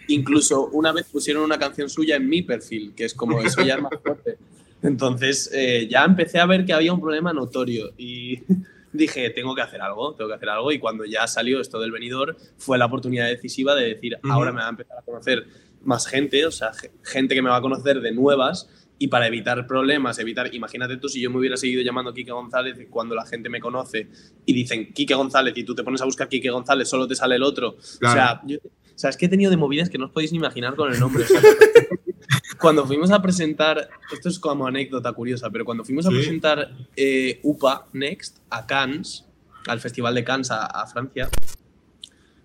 Incluso 0.08 0.68
una 0.68 0.92
vez 0.92 1.06
pusieron 1.12 1.44
una 1.44 1.58
canción 1.58 1.90
suya 1.90 2.16
en 2.16 2.30
mi 2.30 2.42
perfil, 2.44 2.94
que 2.96 3.06
es 3.06 3.14
como 3.14 3.42
eso 3.42 3.62
ya 3.64 3.76
es 3.76 3.82
más 3.82 3.92
fuerte. 4.04 4.38
Entonces 4.84 5.50
eh, 5.54 5.88
ya 5.90 6.04
empecé 6.06 6.40
a 6.40 6.46
ver 6.46 6.64
que 6.66 6.74
había 6.74 6.94
un 6.94 7.02
problema 7.02 7.34
notorio 7.34 7.92
y 7.98 8.42
dije, 8.94 9.30
tengo 9.32 9.56
que 9.56 9.62
hacer 9.62 9.82
algo, 9.82 10.14
tengo 10.14 10.30
que 10.30 10.36
hacer 10.36 10.50
algo. 10.50 10.72
Y 10.72 10.78
cuando 10.80 11.06
ya 11.06 11.26
salió 11.28 11.60
esto 11.60 11.80
del 11.80 11.92
venidor, 11.92 12.38
fue 12.58 12.78
la 12.78 12.86
oportunidad 12.86 13.28
decisiva 13.28 13.74
de 13.74 13.88
decir, 13.96 14.18
Ujú. 14.24 14.32
ahora 14.32 14.52
me 14.52 14.60
va 14.60 14.68
a 14.68 14.70
empezar 14.70 14.98
a 14.98 15.02
conocer 15.02 15.46
más 15.84 16.06
gente, 16.08 16.46
o 16.46 16.52
sea, 16.52 16.72
ge- 16.74 16.92
gente 17.04 17.34
que 17.36 17.42
me 17.42 17.50
va 17.50 17.58
a 17.58 17.62
conocer 17.62 18.00
de 18.02 18.12
nuevas. 18.12 18.70
Y 18.98 19.08
para 19.10 19.28
evitar 19.28 19.68
problemas, 19.68 20.18
evitar, 20.20 20.54
imagínate 20.56 20.96
tú 20.98 21.10
si 21.10 21.20
yo 21.20 21.30
me 21.30 21.38
hubiera 21.40 21.58
seguido 21.58 21.82
llamando 21.84 22.14
Quique 22.14 22.32
González 22.32 22.78
cuando 22.90 23.14
la 23.14 23.26
gente 23.26 23.50
me 23.50 23.60
conoce 23.60 24.08
y 24.46 24.54
dicen 24.54 24.94
Quique 24.94 25.14
González 25.16 25.54
y 25.58 25.64
tú 25.66 25.76
te 25.76 25.84
pones 25.84 26.02
a 26.02 26.06
buscar 26.06 26.30
Quique 26.30 26.50
González, 26.50 26.88
solo 26.88 27.06
te 27.08 27.16
sale 27.16 27.36
el 27.36 27.44
otro. 27.44 27.76
Claro. 28.00 28.14
O 28.14 28.14
sea, 28.14 28.42
yo, 28.48 28.58
o 28.64 28.98
sea, 28.98 29.10
es 29.10 29.18
que 29.18 29.26
he 29.26 29.30
tenido 29.30 29.52
de 29.52 29.58
movidas 29.58 29.90
que 29.90 29.98
no 29.98 30.06
os 30.06 30.12
podéis 30.12 30.32
ni 30.32 30.38
imaginar 30.38 30.76
con 30.76 30.94
el 30.94 30.98
nombre. 31.00 31.24
o 31.26 31.28
sea, 31.28 31.42
cuando 32.60 32.86
fuimos 32.88 33.12
a 33.12 33.22
presentar, 33.22 33.90
esto 34.14 34.30
es 34.30 34.40
como 34.40 34.66
anécdota 34.66 35.12
curiosa, 35.12 35.50
pero 35.50 35.66
cuando 35.66 35.84
fuimos 35.84 36.06
a 36.06 36.10
Sí. 36.10 36.16
presentar 36.16 36.72
eh, 36.96 37.42
UPA 37.44 37.88
Next 37.92 38.38
a 38.50 38.66
Cannes, 38.66 39.26
al 39.68 39.82
Festival 39.82 40.16
de 40.16 40.24
Cannes 40.24 40.52
a, 40.52 40.66
a 40.68 40.88
Francia, 40.88 41.30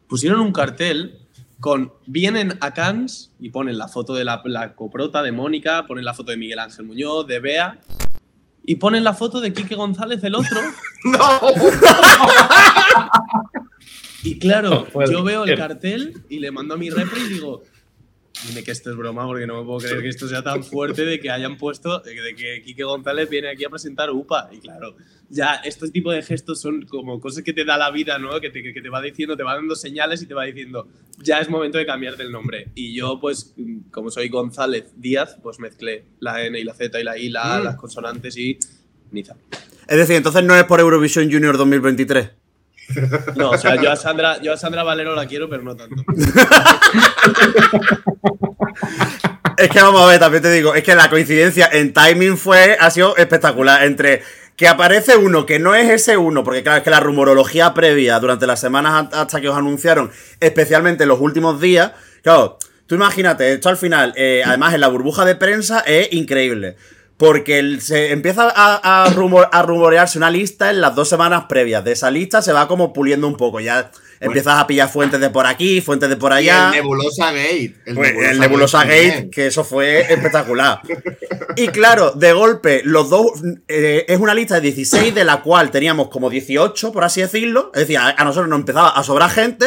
pusieron 0.08 0.40
un 0.40 0.52
cartel 0.52 1.18
con 1.60 1.92
vienen 2.06 2.56
a 2.60 2.72
Cannes 2.72 3.32
y 3.38 3.50
ponen 3.50 3.78
la 3.78 3.88
foto 3.88 4.14
de 4.14 4.24
la, 4.24 4.42
la 4.44 4.74
coprota 4.74 5.22
de 5.22 5.32
Mónica, 5.32 5.86
ponen 5.86 6.04
la 6.04 6.14
foto 6.14 6.30
de 6.30 6.38
Miguel 6.38 6.58
Ángel 6.58 6.86
Muñoz, 6.86 7.26
de 7.26 7.38
Bea, 7.38 7.80
y 8.64 8.76
ponen 8.76 9.04
la 9.04 9.14
foto 9.14 9.40
de 9.40 9.52
Quique 9.52 9.74
González, 9.74 10.22
el 10.24 10.34
otro. 10.34 10.60
Y 14.22 14.38
claro, 14.38 14.86
No 14.94 15.10
yo 15.10 15.22
veo 15.22 15.44
el 15.44 15.56
cartel 15.56 16.22
y 16.28 16.40
le 16.40 16.50
mando 16.50 16.74
a 16.74 16.76
mi 16.76 16.90
repre 16.90 17.20
y 17.20 17.28
digo, 17.28 17.62
dime 18.48 18.62
que 18.64 18.70
esto 18.70 18.90
es 18.90 18.96
broma 18.96 19.26
porque 19.26 19.46
no 19.46 19.60
me 19.60 19.66
puedo 19.66 19.78
creer 19.80 20.02
que 20.02 20.08
esto 20.08 20.26
sea 20.28 20.42
tan 20.42 20.64
fuerte 20.64 21.04
de 21.04 21.20
que 21.20 21.30
hayan 21.30 21.56
puesto, 21.58 21.98
de 22.00 22.14
que- 22.34 22.62
Quique 22.62 22.84
González 22.84 23.28
viene 23.28 23.48
aquí 23.50 23.64
a 23.64 23.68
presentar 23.70 24.10
UPA. 24.10 24.48
Y 24.52 24.58
claro, 24.58 24.96
ya 25.28 25.56
estos 25.56 25.92
tipos 25.92 26.14
de 26.14 26.22
gestos 26.22 26.60
son 26.60 26.82
como 26.86 27.20
cosas 27.20 27.42
que 27.44 27.52
te 27.52 27.64
da 27.64 27.76
la 27.76 27.90
vida, 27.90 28.18
¿no? 28.18 28.40
Que 28.40 28.50
te, 28.50 28.62
que 28.72 28.80
te 28.80 28.88
va 28.88 29.02
diciendo, 29.02 29.36
te 29.36 29.42
va 29.42 29.54
dando 29.54 29.74
señales 29.74 30.22
y 30.22 30.26
te 30.26 30.34
va 30.34 30.44
diciendo, 30.44 30.88
ya 31.18 31.40
es 31.40 31.48
momento 31.50 31.76
de 31.78 31.86
cambiarte 31.86 32.22
el 32.22 32.32
nombre. 32.32 32.68
Y 32.74 32.94
yo, 32.94 33.18
pues, 33.20 33.54
como 33.90 34.10
soy 34.10 34.28
González 34.28 34.92
Díaz, 34.96 35.36
pues 35.42 35.58
mezclé 35.58 36.04
la 36.20 36.44
N 36.44 36.58
y 36.58 36.64
la 36.64 36.74
Z 36.74 36.98
y 37.00 37.04
la 37.04 37.18
I, 37.18 37.28
la 37.28 37.56
A, 37.56 37.60
Mm. 37.60 37.64
las 37.64 37.76
consonantes 37.76 38.36
y 38.36 38.58
Niza. 39.10 39.36
Es 39.88 39.98
decir, 39.98 40.14
entonces 40.16 40.44
no 40.44 40.54
es 40.54 40.64
por 40.64 40.78
Eurovisión 40.80 41.30
Junior 41.30 41.58
2023. 41.58 42.30
No, 43.36 43.50
o 43.50 43.58
sea, 43.58 43.76
yo 43.76 43.90
a 43.90 43.96
Sandra, 43.96 44.40
yo 44.40 44.52
a 44.52 44.56
Sandra 44.56 44.82
Valero 44.82 45.14
la 45.14 45.26
quiero, 45.26 45.48
pero 45.48 45.62
no 45.62 45.76
tanto. 45.76 46.02
Es 49.56 49.68
que 49.68 49.82
vamos 49.82 50.00
a 50.00 50.06
ver, 50.06 50.18
también 50.18 50.42
te 50.42 50.50
digo, 50.50 50.74
es 50.74 50.82
que 50.82 50.94
la 50.94 51.10
coincidencia 51.10 51.68
en 51.70 51.92
timing 51.92 52.38
fue, 52.38 52.78
ha 52.80 52.90
sido 52.90 53.14
espectacular. 53.16 53.84
Entre 53.84 54.22
que 54.56 54.68
aparece 54.68 55.16
uno 55.16 55.46
que 55.46 55.58
no 55.58 55.74
es 55.74 55.90
ese 55.90 56.16
uno, 56.16 56.44
porque 56.44 56.62
claro, 56.62 56.78
es 56.78 56.84
que 56.84 56.90
la 56.90 57.00
rumorología 57.00 57.74
previa 57.74 58.18
durante 58.18 58.46
las 58.46 58.60
semanas 58.60 59.08
hasta 59.12 59.40
que 59.40 59.48
os 59.48 59.56
anunciaron, 59.56 60.10
especialmente 60.40 61.04
en 61.04 61.08
los 61.08 61.20
últimos 61.20 61.60
días, 61.60 61.92
claro, 62.22 62.58
tú 62.86 62.94
imagínate, 62.94 63.52
esto 63.52 63.68
al 63.68 63.76
final, 63.76 64.12
eh, 64.16 64.42
además 64.44 64.74
en 64.74 64.80
la 64.80 64.88
burbuja 64.88 65.24
de 65.24 65.34
prensa 65.34 65.80
es 65.80 66.12
increíble. 66.12 66.76
Porque 67.20 67.58
el- 67.58 67.82
se 67.82 68.12
empieza 68.12 68.48
a, 68.56 69.04
a 69.04 69.10
rumor- 69.10 69.50
a 69.52 69.60
rumorearse 69.60 70.16
una 70.16 70.30
lista 70.30 70.70
en 70.70 70.80
las 70.80 70.94
dos 70.94 71.06
semanas 71.08 71.44
previas. 71.50 71.84
De 71.84 71.92
esa 71.92 72.10
lista 72.10 72.40
se 72.40 72.52
va 72.54 72.66
como 72.66 72.94
puliendo 72.94 73.26
un 73.28 73.36
poco. 73.36 73.60
Ya 73.60 73.90
empiezas 74.20 74.54
a 74.58 74.66
pillar 74.66 74.88
fuentes 74.88 75.20
de 75.20 75.28
por 75.28 75.46
aquí, 75.46 75.82
fuentes 75.82 76.08
de 76.08 76.16
por 76.16 76.32
Y 76.32 76.36
allá. 76.36 76.68
el 76.68 76.76
Nebulosa 76.76 77.30
Gate. 77.32 77.74
Pues, 77.94 78.12
el 78.30 78.40
Nebulosa 78.40 78.84
Gate, 78.84 79.28
que 79.30 79.48
eso 79.48 79.64
fue 79.64 80.00
espectacular. 80.12 80.80
Y 81.56 81.68
claro, 81.68 82.12
de 82.12 82.32
golpe, 82.32 82.80
los 82.84 83.10
dos. 83.10 83.26
eh, 83.68 84.06
es 84.08 84.18
una 84.18 84.32
lista 84.34 84.54
de 84.54 84.62
16, 84.62 85.14
de 85.14 85.24
la 85.24 85.42
cual 85.42 85.70
teníamos 85.70 86.08
como 86.08 86.30
18, 86.30 86.90
por 86.90 87.04
así 87.04 87.20
decirlo. 87.20 87.70
Es 87.74 87.80
decir, 87.80 87.98
a, 87.98 88.14
a 88.16 88.24
nosotros 88.24 88.48
nos 88.48 88.60
empezaba 88.60 88.88
a 88.90 89.02
sobrar 89.04 89.28
gente. 89.30 89.66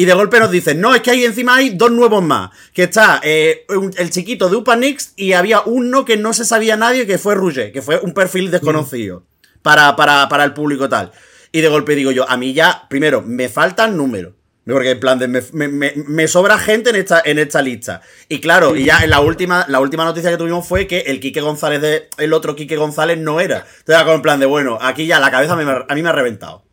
Y 0.00 0.06
de 0.06 0.14
golpe 0.14 0.38
nos 0.40 0.50
dicen, 0.50 0.80
no, 0.80 0.94
es 0.94 1.02
que 1.02 1.10
ahí 1.10 1.24
encima 1.26 1.56
hay 1.56 1.70
dos 1.70 1.90
nuevos 1.90 2.22
más. 2.22 2.50
Que 2.72 2.84
está 2.84 3.20
eh, 3.22 3.66
un- 3.68 3.92
el 3.98 4.08
chiquito 4.10 4.48
de 4.48 4.56
Upanix 4.56 5.12
y 5.14 5.34
había 5.34 5.60
uno 5.60 6.06
que 6.06 6.16
no 6.16 6.32
se 6.32 6.46
sabía 6.46 6.74
nadie, 6.76 7.06
que 7.06 7.18
fue 7.18 7.34
Rouget, 7.34 7.70
que 7.70 7.82
fue 7.82 7.98
un 8.00 8.14
perfil 8.14 8.50
desconocido 8.50 9.24
para, 9.60 9.94
para, 9.96 10.26
para 10.30 10.44
el 10.44 10.54
público 10.54 10.88
tal. 10.88 11.12
Y 11.52 11.60
de 11.60 11.68
golpe 11.68 11.94
digo 11.94 12.12
yo, 12.12 12.26
a 12.30 12.38
mí 12.38 12.54
ya, 12.54 12.86
primero, 12.88 13.20
me 13.20 13.50
faltan 13.50 13.94
números. 13.94 14.32
Porque 14.64 14.90
en 14.92 15.00
plan 15.00 15.18
de 15.18 15.28
me, 15.28 15.42
me- 15.52 15.68
me- 15.68 15.92
me 16.06 16.28
sobra 16.28 16.56
gente 16.58 16.88
en 16.90 16.96
esta, 16.96 17.20
en 17.24 17.38
esta 17.38 17.60
lista. 17.60 18.00
Y 18.28 18.40
claro, 18.40 18.76
y 18.76 18.84
ya 18.84 19.00
en 19.04 19.10
la 19.10 19.20
última, 19.20 19.66
la 19.68 19.80
última 19.80 20.06
noticia 20.06 20.30
que 20.30 20.36
tuvimos 20.38 20.66
fue 20.66 20.86
que 20.86 21.00
el 21.00 21.20
Quique 21.20 21.42
González 21.42 21.82
de, 21.82 22.08
el 22.16 22.32
otro 22.32 22.56
Quique 22.56 22.76
González 22.76 23.18
no 23.18 23.38
era. 23.40 23.56
Entonces 23.58 23.84
era 23.96 24.04
como 24.04 24.14
en 24.16 24.22
plan 24.22 24.40
de, 24.40 24.46
bueno, 24.46 24.78
aquí 24.80 25.06
ya 25.06 25.20
la 25.20 25.30
cabeza 25.30 25.56
me- 25.56 25.84
a 25.86 25.94
mí 25.94 26.02
me 26.02 26.08
ha 26.08 26.12
reventado. 26.12 26.64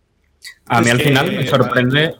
A 0.67 0.79
mí 0.79 0.85
Es 0.87 0.91
al 0.93 0.97
que, 0.99 1.03
final 1.05 1.31
me 1.33 1.47
sorprende. 1.47 2.15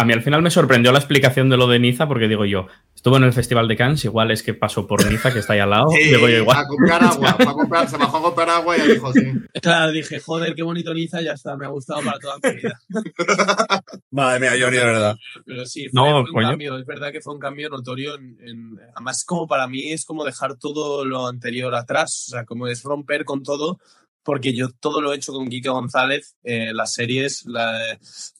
A 0.00 0.04
mí 0.04 0.12
al 0.12 0.22
final 0.22 0.42
me 0.42 0.50
sorprendió 0.50 0.92
la 0.92 0.98
explicación 1.00 1.48
de 1.50 1.56
lo 1.56 1.66
de 1.66 1.80
Niza, 1.80 2.06
porque 2.06 2.28
digo 2.28 2.44
yo, 2.44 2.68
estuvo 2.94 3.16
en 3.16 3.24
el 3.24 3.32
Festival 3.32 3.66
de 3.66 3.76
Cannes, 3.76 4.04
igual 4.04 4.30
es 4.30 4.44
que 4.44 4.54
pasó 4.54 4.86
por 4.86 5.04
Niza, 5.10 5.32
que 5.32 5.40
está 5.40 5.54
ahí 5.54 5.58
al 5.58 5.70
lado. 5.70 5.88
Sí, 5.90 6.04
digo 6.04 6.28
yo 6.28 6.36
igual. 6.36 6.56
a 6.56 6.66
comprar 6.68 7.02
agua, 7.02 7.32
fue 7.36 7.46
a 7.50 7.52
comprar, 7.52 7.88
se 7.90 7.96
bajó 7.96 8.18
a 8.18 8.22
comprar 8.22 8.48
agua 8.50 8.76
y 8.78 8.92
dijo, 8.92 9.12
sí. 9.12 9.22
Claro, 9.60 9.90
dije, 9.90 10.20
joder, 10.20 10.54
qué 10.54 10.62
bonito 10.62 10.94
Niza, 10.94 11.20
ya 11.20 11.32
está, 11.32 11.56
me 11.56 11.66
ha 11.66 11.68
gustado 11.70 12.00
para 12.02 12.16
toda 12.20 12.36
mi 12.44 12.56
vida. 12.60 12.78
Madre 14.12 14.40
mía, 14.40 14.50
Johnny, 14.64 14.76
de 14.76 14.84
verdad. 14.84 15.16
Pero 15.44 15.66
sí, 15.66 15.88
fue, 15.88 15.92
No, 15.94 16.04
fue 16.22 16.30
un 16.30 16.34
coño. 16.34 16.48
cambio, 16.50 16.78
es 16.78 16.86
verdad 16.86 17.10
que 17.12 17.20
fue 17.20 17.34
un 17.34 17.40
cambio 17.40 17.68
notorio. 17.68 18.14
En, 18.14 18.36
en- 18.40 18.78
además, 18.94 19.24
como 19.24 19.46
para 19.48 19.66
mí 19.66 19.90
es 19.92 20.04
como 20.04 20.24
dejar 20.24 20.56
todo 20.56 21.04
lo 21.04 21.26
anterior 21.26 21.74
atrás, 21.74 22.26
o 22.28 22.30
sea, 22.30 22.44
como 22.44 22.68
es 22.68 22.84
romper 22.84 23.24
con 23.24 23.42
todo, 23.42 23.80
porque 24.22 24.54
yo 24.54 24.68
todo 24.78 25.00
lo 25.00 25.12
he 25.12 25.16
hecho 25.16 25.32
con 25.32 25.48
Quique 25.48 25.68
González, 25.70 26.36
eh, 26.44 26.70
las 26.72 26.92
series, 26.92 27.44
la- 27.46 27.98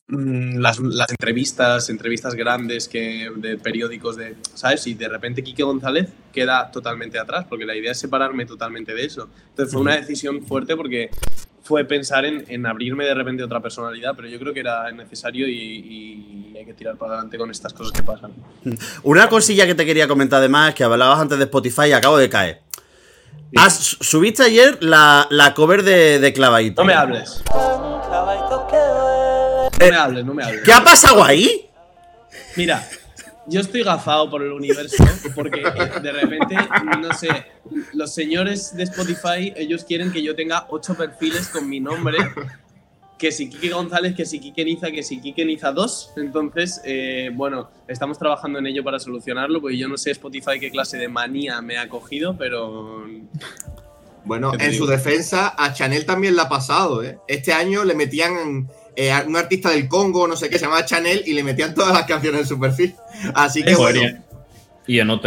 las, 0.08 0.78
las 0.78 1.10
entrevistas, 1.10 1.90
entrevistas 1.90 2.34
grandes 2.34 2.88
que, 2.88 3.30
de 3.36 3.58
periódicos, 3.58 4.16
de, 4.16 4.36
¿sabes? 4.54 4.86
Y 4.86 4.94
de 4.94 5.08
repente 5.08 5.42
Quique 5.42 5.62
González 5.62 6.08
queda 6.32 6.70
totalmente 6.70 7.18
atrás, 7.18 7.46
porque 7.48 7.66
la 7.66 7.76
idea 7.76 7.92
es 7.92 7.98
separarme 7.98 8.46
totalmente 8.46 8.94
de 8.94 9.04
eso. 9.04 9.28
Entonces 9.50 9.72
fue 9.72 9.82
una 9.82 9.96
decisión 9.96 10.42
fuerte 10.44 10.76
porque 10.76 11.10
fue 11.62 11.84
pensar 11.84 12.24
en, 12.24 12.44
en 12.48 12.64
abrirme 12.64 13.04
de 13.04 13.12
repente 13.14 13.42
a 13.42 13.46
otra 13.46 13.60
personalidad, 13.60 14.14
pero 14.16 14.28
yo 14.28 14.38
creo 14.38 14.54
que 14.54 14.60
era 14.60 14.90
necesario 14.92 15.46
y, 15.46 15.52
y 15.52 16.54
hay 16.56 16.64
que 16.64 16.72
tirar 16.72 16.96
para 16.96 17.12
adelante 17.12 17.36
con 17.36 17.50
estas 17.50 17.74
cosas 17.74 17.92
que 17.92 18.02
pasan. 18.02 18.32
Una 19.02 19.28
cosilla 19.28 19.66
que 19.66 19.74
te 19.74 19.84
quería 19.84 20.08
comentar 20.08 20.38
además, 20.38 20.74
que 20.74 20.84
hablabas 20.84 21.20
antes 21.20 21.36
de 21.36 21.44
Spotify 21.44 21.88
y 21.88 21.92
acabo 21.92 22.16
de 22.16 22.30
caer. 22.30 22.60
Has- 23.56 23.96
subiste 24.00 24.42
ayer 24.42 24.78
la, 24.82 25.26
la 25.30 25.52
cover 25.52 25.82
de, 25.82 26.18
de 26.18 26.32
Clavadito. 26.32 26.80
No 26.82 26.86
me 26.86 26.94
hables. 26.94 27.42
No 27.52 27.67
me 29.78 29.96
hables, 29.96 30.24
no 30.24 30.34
me 30.34 30.44
hables. 30.44 30.62
¿Qué 30.62 30.72
ha 30.72 30.82
pasado 30.82 31.22
ahí? 31.22 31.68
Mira, 32.56 32.86
yo 33.46 33.60
estoy 33.60 33.82
gafado 33.82 34.30
por 34.30 34.42
el 34.42 34.52
universo 34.52 35.04
porque 35.34 35.60
eh, 35.60 36.00
de 36.00 36.12
repente, 36.12 36.56
no 37.00 37.12
sé, 37.14 37.28
los 37.94 38.14
señores 38.14 38.76
de 38.76 38.84
Spotify, 38.84 39.52
ellos 39.56 39.84
quieren 39.84 40.12
que 40.12 40.22
yo 40.22 40.34
tenga 40.34 40.66
ocho 40.68 40.94
perfiles 40.94 41.48
con 41.48 41.68
mi 41.68 41.80
nombre 41.80 42.18
que 43.18 43.32
si 43.32 43.50
Quique 43.50 43.70
González, 43.70 44.14
que 44.14 44.24
si 44.24 44.38
Quique 44.38 44.64
Niza, 44.64 44.90
que 44.90 45.02
si 45.02 45.20
Quique 45.20 45.44
Niza 45.44 45.72
2. 45.72 46.12
Entonces, 46.16 46.80
eh, 46.84 47.30
bueno, 47.34 47.68
estamos 47.88 48.18
trabajando 48.18 48.60
en 48.60 48.66
ello 48.66 48.84
para 48.84 48.98
solucionarlo, 48.98 49.60
porque 49.60 49.76
yo 49.76 49.88
no 49.88 49.98
sé 49.98 50.12
Spotify 50.12 50.60
qué 50.60 50.70
clase 50.70 50.96
de 50.96 51.08
manía 51.08 51.60
me 51.60 51.78
ha 51.78 51.88
cogido, 51.88 52.36
pero... 52.38 53.04
Bueno, 54.24 54.52
¿Qué 54.52 54.58
te 54.58 54.66
en 54.66 54.74
su 54.74 54.86
defensa, 54.86 55.54
a 55.56 55.72
Chanel 55.72 56.06
también 56.06 56.36
le 56.36 56.42
ha 56.42 56.48
pasado, 56.48 57.02
¿eh? 57.02 57.18
Este 57.26 57.52
año 57.52 57.84
le 57.84 57.94
metían 57.94 58.68
eh, 58.96 59.12
un 59.26 59.36
artista 59.36 59.70
del 59.70 59.88
Congo, 59.88 60.26
no 60.26 60.36
sé 60.36 60.48
qué, 60.48 60.58
se 60.58 60.64
llamaba 60.64 60.84
Chanel, 60.84 61.22
y 61.26 61.32
le 61.32 61.42
metían 61.42 61.74
todas 61.74 61.92
las 61.92 62.04
canciones 62.04 62.42
en 62.42 62.46
su 62.46 62.58
perfil. 62.58 62.94
Así 63.34 63.62
que 63.62 63.74
bueno, 63.74 64.00
Y 64.86 64.98
en 65.00 65.10
OT. 65.10 65.26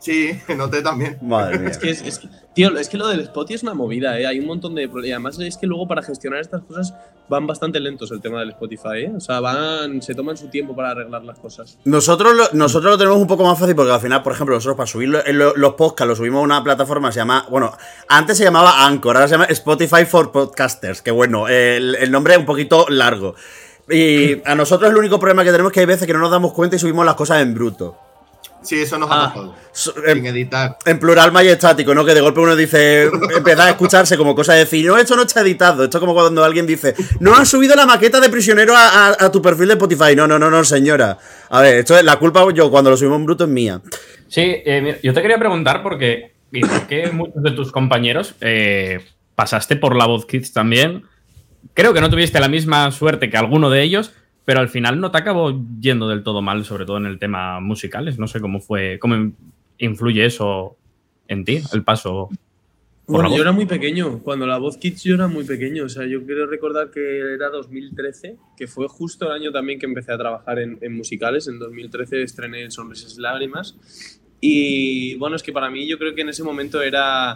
Sí, 0.00 0.30
noté 0.56 0.82
también. 0.82 1.16
Es 1.64 1.78
que, 1.78 1.90
es, 1.90 2.02
es 2.02 2.18
que- 2.18 2.28
tío, 2.54 2.76
es 2.76 2.88
que 2.88 2.96
lo 2.98 3.06
del 3.06 3.20
Spotify 3.20 3.54
es 3.54 3.62
una 3.62 3.74
movida, 3.74 4.18
¿eh? 4.18 4.26
Hay 4.26 4.40
un 4.40 4.46
montón 4.46 4.74
de... 4.74 4.88
pro- 4.88 5.04
Y 5.04 5.12
además 5.12 5.38
es 5.38 5.56
que 5.56 5.66
luego 5.68 5.86
para 5.86 6.02
gestionar 6.02 6.40
estas 6.40 6.62
cosas 6.62 6.92
van 7.28 7.46
bastante 7.46 7.78
lentos 7.78 8.10
el 8.10 8.20
tema 8.20 8.40
del 8.40 8.50
Spotify, 8.50 9.04
¿eh? 9.04 9.12
O 9.16 9.20
sea, 9.20 9.38
van... 9.38 10.02
Se 10.02 10.14
toman 10.16 10.36
su 10.36 10.48
tiempo 10.48 10.74
para 10.74 10.90
arreglar 10.90 11.22
las 11.24 11.38
cosas. 11.38 11.78
Nosotros 11.84 12.34
lo, 12.34 12.44
nosotros 12.54 12.90
lo 12.90 12.98
tenemos 12.98 13.18
un 13.20 13.28
poco 13.28 13.44
más 13.44 13.56
fácil 13.58 13.76
porque 13.76 13.92
al 13.92 14.00
final, 14.00 14.22
por 14.24 14.32
ejemplo, 14.32 14.56
nosotros 14.56 14.76
para 14.76 14.88
subir 14.88 15.08
lo- 15.10 15.22
lo- 15.32 15.54
los 15.56 15.74
podcasts 15.74 16.08
lo 16.08 16.16
subimos 16.16 16.40
a 16.40 16.42
una 16.44 16.64
plataforma 16.64 17.08
que 17.10 17.12
se 17.14 17.20
llama, 17.20 17.46
bueno, 17.48 17.72
antes 18.08 18.36
se 18.36 18.42
llamaba 18.44 18.84
Anchor, 18.84 19.16
ahora 19.16 19.28
se 19.28 19.34
llama 19.34 19.44
Spotify 19.44 20.04
for 20.04 20.32
Podcasters, 20.32 21.02
que 21.02 21.12
bueno, 21.12 21.46
el, 21.46 21.94
el 21.94 22.10
nombre 22.10 22.32
es 22.34 22.40
un 22.40 22.46
poquito 22.46 22.86
largo. 22.88 23.36
Y 23.88 24.40
a 24.48 24.54
nosotros 24.54 24.90
el 24.90 24.96
único 24.96 25.18
problema 25.18 25.42
que 25.44 25.50
tenemos 25.50 25.70
es 25.70 25.74
que 25.74 25.80
hay 25.80 25.86
veces 25.86 26.06
que 26.06 26.12
no 26.12 26.18
nos 26.20 26.30
damos 26.30 26.52
cuenta 26.52 26.76
y 26.76 26.78
subimos 26.78 27.04
las 27.06 27.14
cosas 27.14 27.42
en 27.42 27.54
bruto. 27.54 27.96
Sí, 28.62 28.80
eso 28.80 28.98
nos 28.98 29.08
Ah. 29.10 29.24
ha 29.24 29.28
pasado. 29.28 29.54
en, 30.06 30.16
Sin 30.16 30.26
editar. 30.26 30.76
En 30.84 30.98
plural 30.98 31.32
majestático, 31.32 31.94
¿no? 31.94 32.04
Que 32.04 32.12
de 32.14 32.20
golpe 32.20 32.40
uno 32.40 32.54
dice, 32.54 33.04
empieza 33.36 33.64
a 33.64 33.70
escucharse 33.70 34.16
como 34.18 34.34
cosa 34.34 34.52
de 34.52 34.60
decir, 34.60 34.84
no, 34.86 34.98
esto 34.98 35.16
no 35.16 35.22
está 35.22 35.40
editado. 35.40 35.84
Esto 35.84 35.96
es 35.98 36.00
como 36.00 36.12
cuando 36.14 36.44
alguien 36.44 36.66
dice, 36.66 36.94
no 37.20 37.34
has 37.34 37.48
subido 37.48 37.74
la 37.74 37.86
maqueta 37.86 38.20
de 38.20 38.28
prisionero 38.28 38.76
a, 38.76 39.08
a- 39.08 39.16
a 39.26 39.32
tu 39.32 39.40
perfil 39.40 39.68
de 39.68 39.74
Spotify. 39.74 40.14
No, 40.14 40.26
no, 40.26 40.38
no, 40.38 40.50
no, 40.50 40.62
señora. 40.64 41.16
A 41.48 41.62
ver, 41.62 41.76
esto 41.76 41.96
es 41.96 42.04
la 42.04 42.18
culpa 42.18 42.44
yo 42.52 42.70
cuando 42.70 42.90
lo 42.90 42.96
subimos 42.96 43.18
en 43.18 43.24
bruto 43.26 43.44
es 43.44 43.50
mía. 43.50 43.80
Sí, 44.28 44.42
eh, 44.64 44.80
mira, 44.82 44.98
yo 45.02 45.14
te 45.14 45.22
quería 45.22 45.38
preguntar 45.38 45.82
porque 45.82 46.32
igual 46.52 46.86
que 46.86 47.10
muchos 47.12 47.42
de 47.42 47.52
tus 47.52 47.72
compañeros 47.72 48.34
eh, 48.40 49.00
pasaste 49.34 49.76
por 49.76 49.96
la 49.96 50.06
voz 50.06 50.26
Kids 50.26 50.52
también. 50.52 51.04
Creo 51.74 51.94
que 51.94 52.00
no 52.00 52.10
tuviste 52.10 52.40
la 52.40 52.48
misma 52.48 52.90
suerte 52.90 53.30
que 53.30 53.36
alguno 53.36 53.70
de 53.70 53.82
ellos, 53.82 54.12
pero 54.44 54.60
al 54.60 54.68
final 54.68 55.00
no 55.00 55.10
te 55.10 55.18
acabó 55.18 55.64
yendo 55.80 56.08
del 56.08 56.22
todo 56.22 56.42
mal, 56.42 56.64
sobre 56.64 56.84
todo 56.86 56.96
en 56.96 57.06
el 57.06 57.18
tema 57.18 57.60
musicales. 57.60 58.18
No 58.18 58.26
sé 58.26 58.40
cómo 58.40 58.60
fue, 58.60 58.98
cómo 58.98 59.32
influye 59.78 60.24
eso 60.24 60.76
en 61.28 61.44
ti, 61.44 61.62
el 61.72 61.84
paso. 61.84 62.28
por 63.06 63.16
Bueno, 63.16 63.22
la 63.22 63.28
voz. 63.28 63.36
yo 63.36 63.42
era 63.42 63.52
muy 63.52 63.66
pequeño. 63.66 64.20
Cuando 64.20 64.46
la 64.46 64.58
voz 64.58 64.76
Kids 64.76 65.04
yo 65.04 65.14
era 65.14 65.28
muy 65.28 65.44
pequeño. 65.44 65.84
O 65.84 65.88
sea, 65.88 66.06
yo 66.06 66.24
quiero 66.24 66.46
recordar 66.46 66.90
que 66.90 67.34
era 67.34 67.50
2013, 67.50 68.36
que 68.56 68.66
fue 68.66 68.88
justo 68.88 69.26
el 69.26 69.32
año 69.32 69.52
también 69.52 69.78
que 69.78 69.86
empecé 69.86 70.12
a 70.12 70.18
trabajar 70.18 70.58
en, 70.58 70.78
en 70.80 70.96
musicales. 70.96 71.46
En 71.46 71.58
2013 71.58 72.22
estrené 72.22 72.70
Sonrisas 72.70 73.16
y 73.18 73.20
Lágrimas. 73.20 73.76
Y 74.40 75.16
bueno, 75.16 75.36
es 75.36 75.42
que 75.42 75.52
para 75.52 75.70
mí 75.70 75.86
yo 75.86 75.98
creo 75.98 76.14
que 76.14 76.22
en 76.22 76.30
ese 76.30 76.42
momento 76.42 76.80
era, 76.80 77.34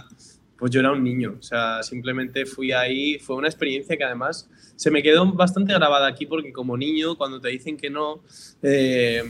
pues 0.59 0.71
yo 0.73 0.81
era 0.81 0.93
un 0.93 1.03
niño. 1.05 1.37
O 1.39 1.43
sea, 1.43 1.83
simplemente 1.83 2.47
fui 2.47 2.73
ahí. 2.73 3.19
Fue 3.19 3.37
una 3.37 3.49
experiencia 3.49 3.97
que 3.97 4.05
además 4.05 4.49
se 4.77 4.91
me 4.91 5.03
quedó 5.03 5.25
bastante 5.33 5.73
grabada 5.75 6.07
aquí 6.09 6.27
porque 6.27 6.53
como 6.53 6.77
niño, 6.77 7.17
cuando 7.17 7.41
te 7.41 7.49
dicen 7.49 7.77
que 7.77 7.91
no, 7.91 8.23
eh, 8.63 9.23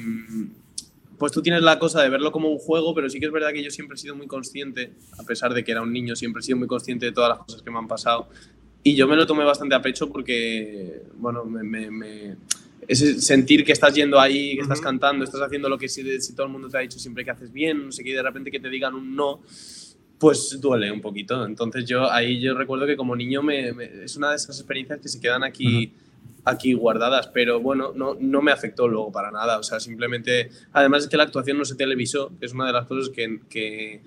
pues 1.18 1.32
tú 1.32 1.42
tienes 1.42 1.62
la 1.62 1.78
cosa 1.78 2.02
de 2.02 2.08
verlo 2.08 2.32
como 2.32 2.48
un 2.50 2.58
juego, 2.58 2.94
pero 2.94 3.08
sí 3.08 3.20
que 3.20 3.26
es 3.26 3.32
verdad 3.32 3.52
que 3.52 3.62
yo 3.62 3.70
siempre 3.70 3.94
he 3.94 3.98
sido 3.98 4.16
muy 4.16 4.26
consciente, 4.26 4.92
a 5.18 5.22
pesar 5.22 5.54
de 5.54 5.62
que 5.62 5.70
era 5.72 5.80
un 5.82 5.92
niño, 5.92 6.16
siempre 6.16 6.40
he 6.40 6.42
sido 6.42 6.58
muy 6.58 6.66
consciente 6.66 7.06
de 7.06 7.12
todas 7.12 7.30
las 7.30 7.38
cosas 7.38 7.62
que 7.62 7.70
me 7.70 7.78
han 7.78 7.88
pasado. 7.88 8.28
Y 8.82 8.94
yo 8.96 9.06
me 9.08 9.16
lo 9.16 9.26
tomé 9.26 9.44
bastante 9.44 9.74
a 9.74 9.80
pecho 9.80 10.10
porque, 10.10 11.02
bueno, 11.16 11.44
me, 11.44 11.62
me- 11.62 11.90
me- 11.90 12.36
ese 12.86 13.18
sentir 13.20 13.64
que 13.64 13.72
estás 13.72 13.94
yendo 13.94 14.20
ahí, 14.20 14.56
que 14.56 14.60
estás 14.62 14.80
cantando, 14.80 15.24
estás 15.24 15.40
haciendo 15.40 15.70
lo 15.70 15.78
que 15.78 15.88
si, 15.88 16.20
si 16.20 16.34
todo 16.34 16.46
el 16.46 16.52
mundo 16.52 16.68
te 16.68 16.76
ha 16.76 16.80
dicho 16.80 16.98
siempre 16.98 17.24
que 17.24 17.30
haces 17.30 17.50
bien, 17.50 17.86
no 17.86 17.92
sé 17.92 18.04
qué, 18.04 18.10
y 18.10 18.12
de 18.12 18.22
repente 18.22 18.50
que 18.50 18.60
te 18.60 18.68
digan 18.68 18.94
un 18.94 19.16
no, 19.16 19.40
pues 20.18 20.58
duele 20.60 20.90
un 20.90 21.00
poquito. 21.00 21.44
Entonces 21.44 21.84
yo 21.86 22.10
ahí 22.10 22.40
yo 22.40 22.54
recuerdo 22.54 22.86
que 22.86 22.96
como 22.96 23.14
niño 23.16 23.42
me, 23.42 23.72
me- 23.72 24.04
es 24.04 24.16
una 24.16 24.30
de 24.30 24.36
esas 24.36 24.58
experiencias 24.58 25.00
que 25.00 25.08
se 25.08 25.20
quedan 25.20 25.42
aquí, 25.44 25.92
aquí 26.44 26.72
guardadas, 26.74 27.26
pero 27.28 27.60
bueno, 27.60 27.92
no, 27.94 28.16
no 28.18 28.40
me 28.42 28.52
afectó 28.52 28.86
luego 28.88 29.10
para 29.12 29.30
nada. 29.30 29.58
O 29.58 29.62
sea, 29.62 29.80
simplemente, 29.80 30.50
además 30.72 31.04
es 31.04 31.08
que 31.08 31.16
la 31.16 31.24
actuación 31.24 31.58
no 31.58 31.64
se 31.64 31.74
televisó, 31.74 32.32
que 32.38 32.46
es 32.46 32.52
una 32.52 32.66
de 32.66 32.72
las 32.72 32.86
cosas 32.86 33.10
que, 33.10 33.40
que, 33.48 34.02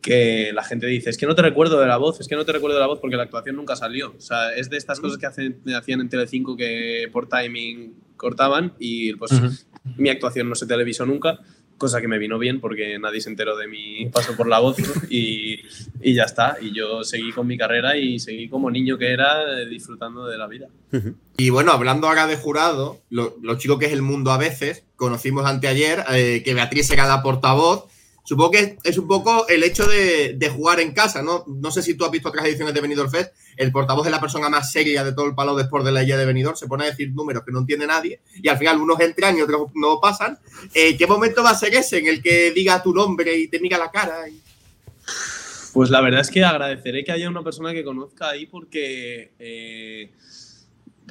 que 0.00 0.52
la 0.52 0.64
gente 0.64 0.86
dice, 0.86 1.10
es 1.10 1.16
que 1.16 1.26
no 1.26 1.34
te 1.34 1.42
recuerdo 1.42 1.78
de 1.80 1.86
la 1.86 1.96
voz, 1.96 2.18
es 2.20 2.26
que 2.26 2.34
no 2.34 2.44
te 2.44 2.52
recuerdo 2.52 2.74
de 2.76 2.80
la 2.80 2.86
voz 2.88 2.98
porque 3.00 3.16
la 3.16 3.22
actuación 3.24 3.54
nunca 3.56 3.76
salió. 3.76 4.14
O 4.16 4.20
sea, 4.20 4.52
es 4.54 4.68
de 4.70 4.76
estas 4.76 4.98
cosas 5.00 5.18
que 5.18 5.26
hacen, 5.26 5.60
hacían 5.76 6.00
en 6.00 6.08
Telecinco 6.08 6.56
que 6.56 7.08
por 7.12 7.28
timing 7.28 7.94
cortaban 8.16 8.74
y 8.78 9.12
pues 9.14 9.32
mi 9.96 10.08
actuación 10.08 10.48
no 10.48 10.54
se 10.54 10.66
televisó 10.66 11.04
nunca, 11.06 11.40
cosa 11.82 12.00
que 12.00 12.06
me 12.06 12.18
vino 12.18 12.38
bien 12.38 12.60
porque 12.60 12.96
nadie 13.00 13.20
se 13.20 13.28
enteró 13.28 13.56
de 13.56 13.66
mi 13.66 14.06
paso 14.06 14.36
por 14.36 14.46
la 14.46 14.60
voz 14.60 14.76
y, 15.10 15.62
y 16.00 16.14
ya 16.14 16.22
está. 16.22 16.56
Y 16.62 16.72
yo 16.72 17.02
seguí 17.02 17.32
con 17.32 17.48
mi 17.48 17.58
carrera 17.58 17.96
y 17.96 18.20
seguí 18.20 18.48
como 18.48 18.70
niño 18.70 18.96
que 18.98 19.12
era 19.12 19.42
eh, 19.42 19.66
disfrutando 19.66 20.26
de 20.26 20.38
la 20.38 20.46
vida. 20.46 20.68
Y 21.36 21.50
bueno, 21.50 21.72
hablando 21.72 22.06
ahora 22.06 22.28
de 22.28 22.36
jurado, 22.36 23.00
lo, 23.10 23.36
lo 23.42 23.58
chico 23.58 23.80
que 23.80 23.86
es 23.86 23.92
el 23.92 24.02
mundo 24.02 24.30
a 24.30 24.38
veces, 24.38 24.84
conocimos 24.94 25.44
anteayer 25.44 26.04
eh, 26.12 26.42
que 26.44 26.54
Beatriz 26.54 26.86
se 26.86 26.94
queda 26.94 27.20
portavoz. 27.20 27.86
Supongo 28.24 28.52
que 28.52 28.78
es 28.84 28.96
un 28.96 29.08
poco 29.08 29.48
el 29.48 29.64
hecho 29.64 29.84
de, 29.88 30.34
de 30.34 30.48
jugar 30.50 30.78
en 30.78 30.92
casa, 30.92 31.20
¿no? 31.24 31.44
No 31.48 31.72
sé 31.72 31.82
si 31.82 31.94
tú 31.94 32.04
has 32.04 32.12
visto 32.12 32.28
otras 32.28 32.46
ediciones 32.46 32.74
de 32.74 32.80
Benidorm 32.80 33.10
Fest. 33.10 33.34
El 33.56 33.70
portavoz 33.72 34.06
es 34.06 34.12
la 34.12 34.20
persona 34.20 34.48
más 34.48 34.72
seria 34.72 35.04
de 35.04 35.12
todo 35.12 35.26
el 35.26 35.34
palo 35.34 35.54
de 35.56 35.64
sport 35.64 35.84
de 35.84 35.92
la 35.92 36.02
isla 36.02 36.16
de 36.16 36.26
Benidorm. 36.26 36.56
Se 36.56 36.66
pone 36.66 36.84
a 36.84 36.86
decir 36.90 37.12
números 37.12 37.42
que 37.44 37.52
no 37.52 37.60
entiende 37.60 37.86
nadie 37.86 38.20
y 38.42 38.48
al 38.48 38.58
final 38.58 38.80
unos 38.80 38.98
entran 39.00 39.36
y 39.36 39.42
otros 39.42 39.70
no 39.74 40.00
pasan. 40.00 40.38
Eh, 40.74 40.96
¿Qué 40.96 41.06
momento 41.06 41.42
va 41.42 41.50
a 41.50 41.54
ser 41.54 41.74
ese 41.74 41.98
en 41.98 42.06
el 42.06 42.22
que 42.22 42.50
diga 42.52 42.82
tu 42.82 42.92
nombre 42.94 43.36
y 43.36 43.48
te 43.48 43.60
mira 43.60 43.78
la 43.78 43.90
cara? 43.90 44.28
y- 44.28 44.40
Pues 45.72 45.88
la 45.90 46.00
verdad 46.00 46.20
es 46.20 46.30
que 46.30 46.44
agradeceré 46.44 47.02
que 47.04 47.12
haya 47.12 47.28
una 47.30 47.42
persona 47.42 47.72
que 47.72 47.84
conozca 47.84 48.28
ahí 48.30 48.46
porque. 48.46 49.32
eh, 49.38 50.10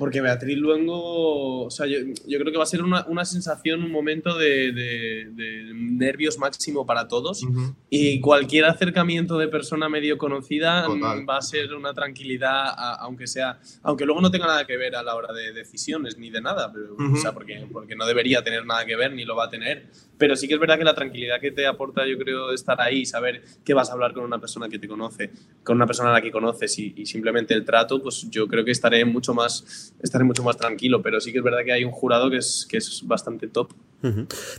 porque 0.01 0.19
Beatriz 0.19 0.57
Luengo. 0.57 1.65
O 1.65 1.69
sea, 1.69 1.85
yo, 1.85 1.99
yo 2.27 2.39
creo 2.39 2.51
que 2.51 2.57
va 2.57 2.63
a 2.63 2.67
ser 2.67 2.81
una, 2.81 3.05
una 3.07 3.23
sensación, 3.23 3.83
un 3.83 3.91
momento 3.91 4.35
de, 4.35 4.71
de- 4.71 5.29
de 5.31 5.71
nervios 5.75 6.39
máximo 6.39 6.87
para 6.87 7.07
todos. 7.07 7.43
Y 7.91 8.19
cualquier 8.19 8.65
acercamiento 8.65 9.37
de 9.37 9.47
persona 9.47 9.89
medio 9.89 10.17
conocida 10.17 10.85
Total. 10.85 11.21
mm, 11.21 11.29
va 11.29 11.37
a 11.37 11.41
ser 11.43 11.73
una 11.75 11.93
tranquilidad, 11.93 12.65
a- 12.69 12.95
aunque 13.01 13.27
sea, 13.27 13.59
aunque 13.83 14.05
luego 14.05 14.21
no 14.21 14.31
tenga 14.31 14.47
nada 14.47 14.65
que 14.65 14.75
ver 14.75 14.95
a 14.95 15.03
la 15.03 15.13
hora 15.15 15.31
de 15.33 15.53
decisiones 15.53 16.17
ni 16.17 16.31
de 16.31 16.41
nada, 16.41 16.71
pero, 16.73 16.95
o 16.95 17.15
sea, 17.17 17.31
porque, 17.33 17.67
porque 17.71 17.95
no 17.95 18.07
debería 18.07 18.43
tener 18.43 18.65
nada 18.65 18.83
que 18.85 18.95
ver 18.95 19.13
ni 19.13 19.23
lo 19.23 19.35
va 19.35 19.45
a 19.45 19.49
tener. 19.51 19.85
Pero 20.17 20.35
sí 20.35 20.47
que 20.47 20.55
es 20.55 20.59
verdad 20.59 20.77
que 20.77 20.83
la 20.83 20.93
tranquilidad 20.95 21.39
que 21.39 21.51
te 21.51 21.65
aporta, 21.67 22.05
yo 22.07 22.17
creo, 22.17 22.51
estar 22.53 22.79
ahí, 22.81 23.05
saber 23.05 23.43
que 23.63 23.73
vas 23.75 23.89
a 23.89 23.93
hablar 23.93 24.13
con 24.13 24.23
una 24.23 24.39
persona 24.39 24.67
que 24.69 24.77
te 24.79 24.87
conoce, 24.87 25.31
con 25.63 25.75
una 25.77 25.85
persona 25.85 26.09
a 26.09 26.13
la 26.13 26.21
que 26.21 26.31
conoces 26.31 26.77
y, 26.79 26.93
y 26.97 27.05
simplemente 27.05 27.53
el 27.53 27.65
trato, 27.65 28.01
pues 28.01 28.27
yo 28.31 28.47
creo 28.47 28.63
que 28.65 28.71
estaré 28.71 29.03
mucho 29.05 29.33
más, 29.33 29.90
estaré 30.01 30.23
mucho 30.23 30.43
más 30.43 30.57
tranquilo. 30.57 31.01
Pero 31.01 31.19
sí 31.19 31.31
que 31.31 31.39
es 31.39 31.43
verdad 31.43 31.59
que 31.65 31.73
hay 31.73 31.83
un 31.83 31.91
jurado 31.91 32.29
que 32.29 32.37
es, 32.37 32.67
que 32.69 32.77
es 32.77 33.01
bastante 33.05 33.47
top. 33.47 33.71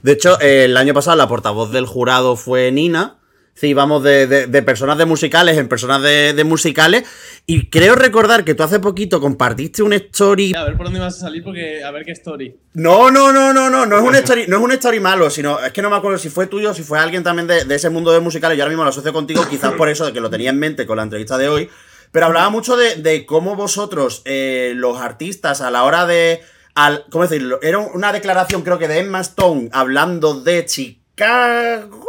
De 0.02 0.12
hecho, 0.12 0.41
eh, 0.41 0.65
el 0.67 0.77
año 0.77 0.94
pasado 0.94 1.17
la 1.17 1.28
portavoz 1.28 1.73
del 1.73 1.86
jurado 1.86 2.36
fue 2.36 2.70
Nina. 2.70 3.19
Sí, 3.55 3.67
íbamos 3.69 4.02
de, 4.02 4.27
de- 4.27 4.47
de 4.47 4.62
personas 4.62 4.97
de 4.97 5.05
musicales 5.05 5.59
en 5.59 5.69
personas 5.69 6.01
de, 6.01 6.33
de 6.33 6.43
musicales. 6.44 7.05
Y 7.47 7.67
creo 7.67 7.94
recordar 7.97 8.44
que 8.44 8.55
tú 8.55 8.62
hace 8.62 8.81
poquito 8.81 9.20
compartiste 9.20 9.83
una 9.83 9.97
story. 9.97 10.55
A 10.55 10.65
ver 10.65 10.75
por 10.77 10.86
dónde 10.86 11.01
vas 11.01 11.17
a 11.17 11.20
salir, 11.20 11.44
porque 11.44 11.85
a 11.85 11.91
ver 11.91 12.05
qué 12.07 12.12
story. 12.12 12.57
No, 12.73 13.11
no, 13.11 13.31
no, 13.31 13.52
no, 13.52 13.69
no, 13.69 13.85
no 13.85 13.97
es 13.99 14.02
un 14.02 14.15
story, 14.15 14.47
no 14.49 14.57
es 14.57 14.62
un 14.62 14.73
story 14.73 15.01
malo, 15.01 15.28
sino 15.28 15.62
es 15.62 15.70
que 15.73 15.83
no 15.83 15.91
me 15.91 15.97
acuerdo 15.97 16.17
si 16.17 16.31
fue 16.31 16.47
tuyo 16.47 16.73
si 16.73 16.83
fue 16.83 16.99
alguien 16.99 17.23
también 17.23 17.47
de, 17.47 17.67
de 17.67 17.75
ese 17.75 17.91
mundo 17.91 18.11
de 18.12 18.20
musicales. 18.20 18.57
Yo 18.57 18.62
ahora 18.65 18.70
mismo 18.70 18.85
lo 18.85 18.89
asocio 18.91 19.12
contigo, 19.12 19.47
quizás 19.51 19.73
por 19.75 19.91
eso 19.91 20.07
de 20.07 20.15
que 20.15 20.20
lo 20.23 20.31
tenía 20.31 20.49
en 20.49 20.59
mente 20.59 20.86
con 20.86 20.97
la 20.97 21.02
entrevista 21.02 21.36
de 21.36 21.49
hoy. 21.49 21.69
Pero 22.12 22.26
hablaba 22.26 22.50
mucho 22.50 22.76
de, 22.76 22.97
de 22.97 23.26
cómo 23.26 23.57
vosotros, 23.57 24.23
eh, 24.26 24.73
los 24.76 25.00
artistas, 25.00 25.60
a 25.60 25.70
la 25.70 25.82
hora 25.84 26.07
de. 26.07 26.42
Al, 26.74 27.05
¿Cómo 27.10 27.24
decirlo? 27.24 27.58
Era 27.62 27.78
una 27.78 28.12
declaración, 28.12 28.62
creo 28.62 28.78
que 28.78 28.89
de 28.89 28.99
Emma 29.00 29.20
Stone, 29.20 29.68
hablando 29.73 30.41
de 30.41 30.65
Chicago. 30.66 32.07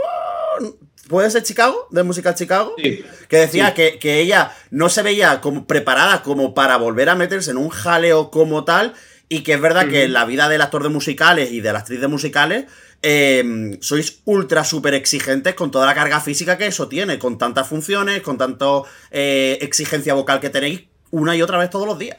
¿Puede 1.09 1.29
ser 1.29 1.43
Chicago? 1.43 1.87
¿De 1.91 2.03
música 2.03 2.33
Chicago? 2.33 2.75
Que 2.77 3.37
decía 3.37 3.69
Sí. 3.69 3.73
que, 3.75 3.99
que 3.99 4.19
ella 4.21 4.53
no 4.71 4.87
se 4.89 5.01
veía 5.03 5.41
como 5.41 5.67
preparada 5.67 6.23
como 6.23 6.53
para 6.53 6.77
volver 6.77 7.09
a 7.09 7.15
meterse 7.15 7.51
en 7.51 7.57
un 7.57 7.69
jaleo 7.69 8.31
como 8.31 8.63
tal. 8.63 8.93
Y 9.29 9.41
que 9.41 9.53
es 9.53 9.61
verdad 9.61 9.87
que 9.89 10.07
la 10.07 10.25
vida 10.25 10.47
del 10.47 10.61
actor 10.61 10.83
de 10.83 10.89
musicales 10.89 11.51
y 11.51 11.59
de 11.61 11.73
la 11.73 11.79
actriz 11.79 11.99
de 11.99 12.07
musicales 12.07 12.65
eh, 13.03 13.77
sois 13.81 14.21
ultra 14.25 14.63
súper 14.63 14.95
exigentes 14.95 15.53
con 15.53 15.69
toda 15.69 15.85
la 15.85 15.93
carga 15.93 16.19
física 16.21 16.57
que 16.57 16.67
eso 16.67 16.87
tiene, 16.87 17.19
con 17.19 17.37
tantas 17.37 17.67
funciones, 17.67 18.21
con 18.21 18.37
tanto 18.37 18.85
eh, 19.11 19.59
exigencia 19.61 20.13
vocal 20.15 20.39
que 20.39 20.49
tenéis 20.49 20.85
una 21.11 21.35
y 21.35 21.41
otra 21.43 21.59
vez 21.59 21.69
todos 21.69 21.85
los 21.85 21.99
días. 21.99 22.17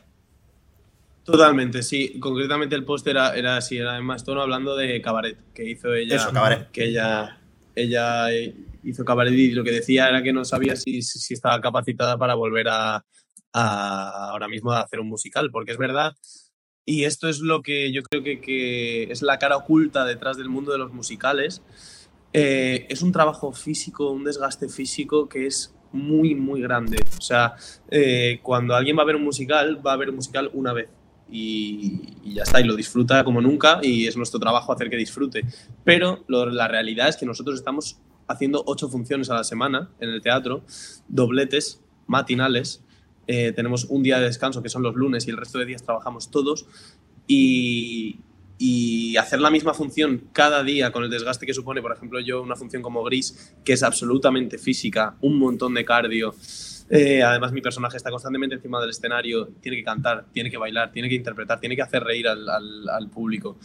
Totalmente, 1.24 1.82
sí. 1.82 2.18
Concretamente 2.20 2.76
el 2.76 2.84
post 2.84 3.06
era, 3.06 3.34
era 3.34 3.56
así, 3.56 3.78
era 3.78 3.96
Emma 3.96 4.16
Stone 4.16 4.40
hablando 4.40 4.76
de 4.76 5.00
Cabaret, 5.00 5.38
que 5.54 5.68
hizo 5.68 5.94
ella. 5.94 6.16
Eso, 6.16 6.30
Cabaret. 6.32 6.70
Que 6.70 6.84
ella, 6.84 7.40
ella 7.74 8.26
hizo 8.82 9.04
Cabaret 9.06 9.32
y 9.32 9.52
lo 9.52 9.64
que 9.64 9.70
decía 9.72 10.08
era 10.10 10.22
que 10.22 10.34
no 10.34 10.44
sabía 10.44 10.76
si, 10.76 11.00
si 11.00 11.18
si 11.18 11.32
estaba 11.32 11.60
capacitada 11.62 12.18
para 12.18 12.34
volver 12.34 12.68
a, 12.68 13.02
a- 13.54 14.28
ahora 14.30 14.48
mismo 14.48 14.70
a 14.72 14.82
hacer 14.82 15.00
un 15.00 15.08
musical, 15.08 15.50
porque 15.50 15.72
es 15.72 15.78
verdad, 15.78 16.12
y 16.86 17.04
esto 17.04 17.28
es 17.28 17.40
lo 17.40 17.62
que 17.62 17.92
yo 17.92 18.02
creo 18.02 18.22
que, 18.22 18.40
que 18.40 19.04
es 19.04 19.22
la 19.22 19.38
cara 19.38 19.56
oculta 19.56 20.04
detrás 20.04 20.36
del 20.36 20.48
mundo 20.48 20.72
de 20.72 20.78
los 20.78 20.92
musicales, 20.92 21.62
eh, 22.36 22.86
es 22.90 23.00
un 23.02 23.12
trabajo 23.12 23.52
físico, 23.52 24.10
un 24.10 24.24
desgaste 24.24 24.68
físico 24.68 25.28
que 25.28 25.46
es 25.46 25.72
muy, 25.92 26.34
muy 26.34 26.60
grande. 26.60 26.98
O 27.16 27.22
sea, 27.22 27.54
eh, 27.90 28.40
cuando 28.42 28.74
alguien 28.74 28.98
va 28.98 29.02
a 29.02 29.06
ver 29.06 29.16
un 29.16 29.22
musical, 29.22 29.80
va 29.86 29.92
a 29.92 29.96
ver 29.96 30.10
un 30.10 30.16
musical 30.16 30.50
una 30.52 30.72
vez. 30.72 30.90
Y, 31.30 32.34
ya 32.34 32.42
está, 32.42 32.60
y 32.60 32.64
lo 32.64 32.74
disfruta 32.74 33.24
como 33.24 33.40
nunca, 33.40 33.78
y 33.82 34.06
es 34.06 34.16
nuestro 34.16 34.40
trabajo 34.40 34.72
hacer 34.72 34.90
que 34.90 34.96
disfrute. 34.96 35.44
Pero 35.84 36.24
la 36.28 36.68
realidad 36.68 37.08
es 37.08 37.16
que 37.16 37.24
nosotros 37.24 37.56
estamos 37.56 37.98
haciendo 38.26 38.64
ocho 38.66 38.88
funciones 38.88 39.30
a 39.30 39.34
la 39.34 39.44
semana 39.44 39.90
en 40.00 40.10
el 40.10 40.20
teatro, 40.20 40.64
dobletes, 41.08 41.82
matinales, 42.06 42.83
eh, 43.26 43.52
tenemos 43.52 43.84
un 43.84 44.02
día 44.02 44.18
de 44.18 44.26
descanso 44.26 44.62
que 44.62 44.68
son 44.68 44.82
los 44.82 44.94
lunes 44.94 45.26
y 45.26 45.30
el 45.30 45.36
resto 45.36 45.58
de 45.58 45.66
días 45.66 45.82
trabajamos 45.82 46.30
todos, 46.30 46.66
y, 47.26 48.20
hacer 49.18 49.40
la 49.40 49.50
misma 49.50 49.74
función 49.74 50.22
cada 50.32 50.62
día 50.64 50.90
con 50.90 51.04
el 51.04 51.10
desgaste 51.10 51.46
que 51.46 51.54
supone, 51.54 51.80
por 51.80 51.92
ejemplo, 51.92 52.18
yo 52.20 52.42
una 52.42 52.56
función 52.56 52.82
como 52.82 53.02
Gris, 53.04 53.54
que 53.64 53.74
es 53.74 53.82
absolutamente 53.82 54.58
física, 54.58 55.16
un 55.20 55.38
montón 55.38 55.74
de 55.74 55.84
cardio. 55.84 56.34
eh, 56.90 57.22
además, 57.22 57.52
mi 57.52 57.60
personaje 57.60 57.96
está 57.96 58.10
constantemente 58.10 58.56
encima 58.56 58.80
del 58.80 58.90
escenario, 58.90 59.48
tiene 59.60 59.78
que 59.78 59.84
cantar, 59.84 60.26
tiene 60.32 60.50
que 60.50 60.58
bailar, 60.58 60.92
tiene 60.92 61.08
que 61.08 61.14
interpretar, 61.14 61.60
tiene 61.60 61.76
que 61.76 61.82
hacer 61.82 62.02
reír 62.02 62.26
al, 62.28 62.48
al- 62.48 63.08
público. 63.08 63.56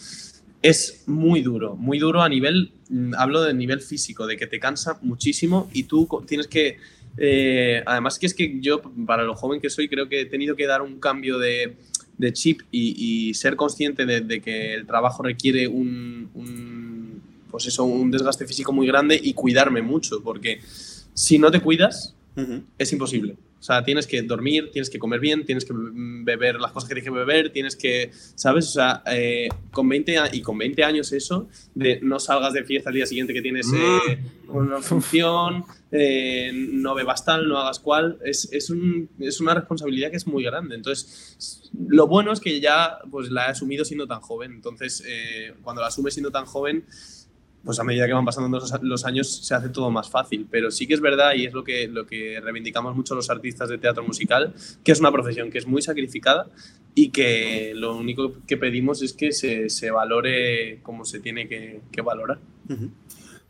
Es 0.61 1.03
muy 1.07 1.41
duro, 1.41 1.75
muy 1.75 1.99
duro 1.99 2.21
a 2.21 2.29
nivel, 2.29 2.71
mm, 2.89 3.13
hablo 3.17 3.41
de 3.41 3.53
nivel 3.53 3.81
físico, 3.81 4.27
de 4.27 4.37
que 4.37 4.47
te 4.47 4.59
cansa 4.59 4.99
muchísimo 5.01 5.69
y 5.73 5.83
tú 5.83 6.07
tienes 6.27 6.47
que, 6.47 6.77
eh, 7.17 7.83
además 7.85 8.19
que 8.19 8.25
es 8.25 8.33
que 8.33 8.59
yo, 8.59 8.81
para 9.05 9.23
lo 9.23 9.35
joven 9.35 9.59
que 9.59 9.69
soy, 9.69 9.89
creo 9.89 10.07
que 10.09 10.21
he 10.21 10.25
tenido 10.25 10.55
que 10.55 10.65
dar 10.65 10.81
un 10.81 10.99
cambio 10.99 11.37
de, 11.37 11.77
chip 12.33 12.61
y, 12.71 13.33
ser 13.33 13.55
consciente 13.55 14.05
de, 14.05 14.41
que 14.41 14.73
el 14.73 14.85
trabajo 14.85 15.23
requiere 15.23 15.67
un, 15.67 17.21
pues 17.49 17.65
eso, 17.67 17.83
un 17.83 18.11
desgaste 18.11 18.45
físico 18.45 18.71
muy 18.71 18.87
grande 18.87 19.19
y 19.21 19.33
cuidarme 19.33 19.81
mucho, 19.81 20.21
porque 20.23 20.61
si 21.13 21.39
no 21.39 21.51
te 21.51 21.61
cuidas, 21.61 22.15
es 22.77 22.91
imposible. 22.93 23.37
O 23.59 23.61
sea, 23.61 23.83
tienes 23.83 24.07
que 24.07 24.21
dormir, 24.21 24.69
tienes 24.71 24.89
que 24.89 24.99
comer 24.99 25.19
bien, 25.19 25.45
tienes 25.45 25.65
que 25.65 25.73
mm, 25.73 26.23
beber 26.23 26.55
las 26.61 26.71
cosas 26.71 26.87
que 26.87 26.95
tienes 26.95 27.11
que 27.11 27.17
beber, 27.17 27.51
tienes 27.51 27.75
que, 27.75 28.09
¿sabes? 28.13 28.67
O 28.69 28.71
sea, 28.71 29.03
eh, 29.11 29.49
con 29.71 29.89
20 29.89 30.17
a- 30.17 30.29
y 30.33 30.41
con 30.41 30.57
20 30.57 30.81
años 30.85 31.11
eso, 31.11 31.49
de 31.75 31.99
no 32.01 32.19
salgas 32.21 32.53
de 32.53 32.63
fiesta 32.63 32.89
al 32.89 32.95
día 32.95 33.05
siguiente 33.05 33.33
que 33.33 33.41
tienes 33.41 33.67
eh, 33.75 34.19
una 34.47 34.81
función, 34.81 35.65
eh, 35.91 36.51
no 36.53 36.95
bebas 36.95 37.25
tal, 37.25 37.49
no 37.49 37.57
hagas 37.57 37.79
cual, 37.79 38.17
es, 38.23 38.47
es, 38.53 38.69
un- 38.69 39.09
es 39.19 39.41
una 39.41 39.53
responsabilidad 39.53 40.09
que 40.09 40.17
es 40.17 40.25
muy 40.27 40.45
grande. 40.45 40.75
Entonces, 40.75 41.69
lo 41.77 42.07
bueno 42.07 42.31
es 42.31 42.39
que 42.39 42.61
ya 42.61 42.99
pues, 43.11 43.29
la 43.29 43.47
he 43.47 43.49
asumido 43.49 43.83
siendo 43.83 44.07
tan 44.07 44.21
joven. 44.21 44.53
Entonces, 44.53 45.03
cuando 45.63 45.81
la 45.81 45.89
asumes 45.89 46.13
siendo 46.13 46.31
tan 46.31 46.45
joven, 46.45 46.85
pues 47.63 47.79
a 47.79 47.83
medida 47.83 48.07
que 48.07 48.13
van 48.13 48.25
pasando 48.25 48.59
los, 48.81 49.05
años 49.05 49.45
se 49.45 49.53
hace 49.53 49.69
todo 49.69 49.91
más 49.91 50.09
fácil. 50.09 50.47
Pero 50.49 50.71
sí 50.71 50.87
que 50.87 50.93
es 50.93 51.01
verdad, 51.01 51.33
y 51.35 51.45
es 51.45 51.53
lo 51.53 51.63
que, 51.63 51.87
lo 51.87 52.05
que 52.05 52.39
reivindicamos 52.41 52.95
mucho 52.95 53.15
los 53.15 53.29
artistas 53.29 53.69
de 53.69 53.77
teatro 53.77 54.03
musical, 54.03 54.53
que 54.83 54.91
es 54.91 54.99
una 54.99 55.11
profesión 55.11 55.51
que 55.51 55.57
es 55.57 55.67
muy 55.67 55.81
sacrificada 55.81 56.47
y 56.95 57.09
que 57.09 57.73
lo 57.75 57.95
único 57.95 58.33
que 58.47 58.57
pedimos 58.57 59.01
es 59.01 59.13
que 59.13 59.31
se, 59.31 59.69
se 59.69 59.91
valore 59.91 60.81
como 60.83 61.05
se 61.05 61.19
tiene 61.19 61.47
que, 61.47 61.81
que 61.91 62.01
valorar. 62.01 62.39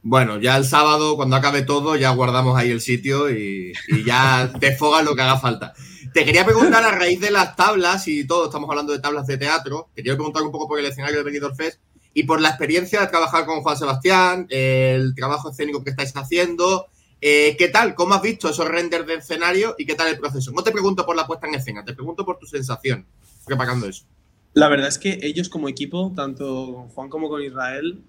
Bueno, 0.02 0.40
ya 0.40 0.56
el 0.58 0.66
sábado, 0.66 1.16
cuando 1.16 1.36
acabe 1.36 1.62
todo, 1.62 1.96
ya 1.96 2.12
guardamos 2.12 2.58
ahí 2.58 2.70
el 2.70 2.82
sitio 2.82 3.30
y, 3.30 3.74
y 3.90 4.04
ya 4.06 4.48
desfogas 4.60 5.04
lo 5.04 5.16
que 5.16 5.22
haga 5.22 5.40
falta. 5.40 5.74
Te 6.14 6.26
quería 6.26 6.46
preguntar 6.46 6.84
a 6.84 6.92
raíz 6.92 7.20
de 7.20 7.30
las 7.30 7.56
tablas 7.56 8.08
y 8.08 8.26
todo, 8.26 8.46
estamos 8.46 8.70
hablando 8.70 8.94
de 8.94 9.00
tablas 9.00 9.28
de 9.28 9.38
teatro, 9.38 9.90
te 9.94 10.02
quiero 10.02 10.18
preguntar 10.18 10.42
un 10.42 10.52
poco 10.52 10.68
por 10.68 10.80
el 10.80 10.86
escenario 10.86 11.18
de 11.18 11.24
Benidorm 11.24 11.56
Fest 11.56 11.80
y 12.14 12.24
por 12.24 12.42
la 12.42 12.50
experiencia 12.50 13.02
de 13.02 13.08
trabajar 13.08 13.46
con 13.46 13.62
Juan 13.62 13.78
Sebastián, 13.78 14.48
el 14.50 15.14
trabajo 15.16 15.52
escénico 15.52 15.84
que 15.84 15.92
estáis 15.92 16.16
haciendo. 16.16 16.88
Eh, 17.22 17.56
¿Qué 17.58 17.68
tal? 17.68 17.96
¿Cómo 17.96 18.14
has 18.14 18.22
visto 18.22 18.50
esos 18.50 18.68
renders 18.68 19.06
de 19.06 19.16
escenario 19.16 19.76
y 19.78 19.86
qué 19.86 19.96
tal 19.96 20.08
el 20.08 20.18
proceso? 20.18 20.52
No 20.52 20.64
te 20.64 20.72
pregunto 20.72 21.06
por 21.06 21.16
la 21.16 21.28
puesta 21.28 21.48
en 21.48 21.56
escena, 21.56 21.84
te 21.84 21.94
pregunto 21.94 22.26
por 22.26 22.40
tu 22.40 22.46
sensación 22.46 23.06
preparando 23.46 23.88
eso. 23.88 24.06
La 24.54 24.68
verdad 24.68 24.88
es 24.88 24.98
que 24.98 25.20
ellos 25.22 25.50
como 25.50 25.70
equipo, 25.70 26.12
tanto 26.16 26.74
con 26.74 26.90
Juan 26.90 27.10
como 27.10 27.30
con 27.30 27.44
Israel, 27.44 28.02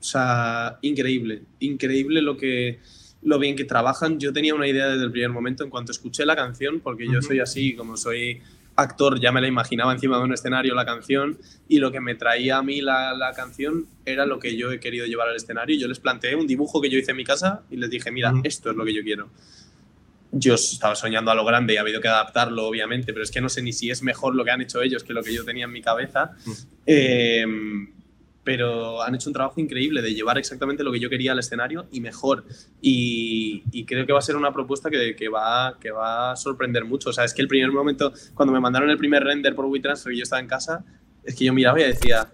o 0.00 0.02
sea, 0.02 0.78
increíble, 0.82 1.42
increíble 1.60 2.22
lo 2.22 2.36
que 2.36 2.80
lo 3.22 3.38
bien 3.38 3.56
que 3.56 3.64
trabajan. 3.64 4.18
Yo 4.18 4.32
tenía 4.32 4.54
una 4.54 4.66
idea 4.66 4.88
desde 4.88 5.04
el 5.04 5.12
primer 5.12 5.30
momento 5.30 5.64
en 5.64 5.70
cuanto 5.70 5.92
escuché 5.92 6.26
la 6.26 6.36
canción, 6.36 6.80
porque 6.80 7.06
yo 7.06 7.22
soy 7.22 7.40
así, 7.40 7.74
como 7.74 7.96
soy 7.96 8.42
actor, 8.82 9.20
ya 9.20 9.32
me 9.32 9.40
la 9.40 9.48
imaginaba 9.48 9.92
encima 9.92 10.18
de 10.18 10.24
un 10.24 10.32
escenario 10.32 10.74
la 10.74 10.84
canción 10.84 11.38
y 11.68 11.78
lo 11.78 11.90
que 11.90 12.00
me 12.00 12.14
traía 12.14 12.58
a 12.58 12.62
mí 12.62 12.80
la, 12.80 13.14
la 13.14 13.32
canción 13.32 13.86
era 14.04 14.26
lo 14.26 14.38
que 14.38 14.56
yo 14.56 14.72
he 14.72 14.80
querido 14.80 15.06
llevar 15.06 15.28
al 15.28 15.36
escenario. 15.36 15.78
Yo 15.78 15.88
les 15.88 16.00
planteé 16.00 16.34
un 16.34 16.46
dibujo 16.46 16.80
que 16.80 16.90
yo 16.90 16.98
hice 16.98 17.12
en 17.12 17.16
mi 17.16 17.24
casa 17.24 17.62
y 17.70 17.76
les 17.76 17.90
dije, 17.90 18.10
mira, 18.10 18.32
esto 18.44 18.70
es 18.70 18.76
lo 18.76 18.84
que 18.84 18.94
yo 18.94 19.02
quiero. 19.02 19.30
Yo 20.32 20.54
estaba 20.54 20.94
soñando 20.94 21.30
a 21.30 21.34
lo 21.34 21.44
grande 21.44 21.74
y 21.74 21.76
ha 21.76 21.82
habido 21.82 22.00
que 22.00 22.08
adaptarlo, 22.08 22.66
obviamente, 22.66 23.12
pero 23.12 23.22
es 23.22 23.30
que 23.30 23.40
no 23.40 23.48
sé 23.48 23.62
ni 23.62 23.72
si 23.72 23.90
es 23.90 24.02
mejor 24.02 24.34
lo 24.34 24.44
que 24.44 24.50
han 24.50 24.62
hecho 24.62 24.80
ellos 24.82 25.04
que 25.04 25.12
lo 25.12 25.22
que 25.22 25.34
yo 25.34 25.44
tenía 25.44 25.66
en 25.66 25.72
mi 25.72 25.82
cabeza. 25.82 26.32
Eh, 26.86 27.44
pero 28.44 29.02
han 29.02 29.14
hecho 29.14 29.28
un 29.28 29.34
trabajo 29.34 29.60
increíble 29.60 30.02
de 30.02 30.14
llevar 30.14 30.36
exactamente 30.38 30.82
lo 30.82 30.90
que 30.90 30.98
yo 30.98 31.08
quería 31.08 31.32
al 31.32 31.38
escenario 31.38 31.86
y 31.92 32.00
mejor. 32.00 32.44
Y, 32.80 33.62
y 33.70 33.84
creo 33.84 34.04
que 34.04 34.12
va 34.12 34.18
a 34.18 34.22
ser 34.22 34.36
una 34.36 34.52
propuesta 34.52 34.90
que, 34.90 35.14
que 35.14 35.28
va, 35.28 35.78
que 35.80 35.90
va 35.90 36.32
a 36.32 36.36
sorprender 36.36 36.84
mucho. 36.84 37.10
O 37.10 37.12
sea, 37.12 37.24
es 37.24 37.34
que 37.34 37.42
el 37.42 37.48
primer 37.48 37.70
momento, 37.70 38.12
cuando 38.34 38.52
me 38.52 38.60
mandaron 38.60 38.90
el 38.90 38.98
primer 38.98 39.22
render 39.22 39.54
por 39.54 39.66
WeTransfer 39.66 40.12
y 40.12 40.18
yo 40.18 40.22
estaba 40.24 40.40
en 40.40 40.48
casa, 40.48 40.84
es 41.22 41.36
que 41.36 41.44
yo 41.44 41.52
miraba 41.52 41.80
y 41.80 41.84
decía, 41.84 42.32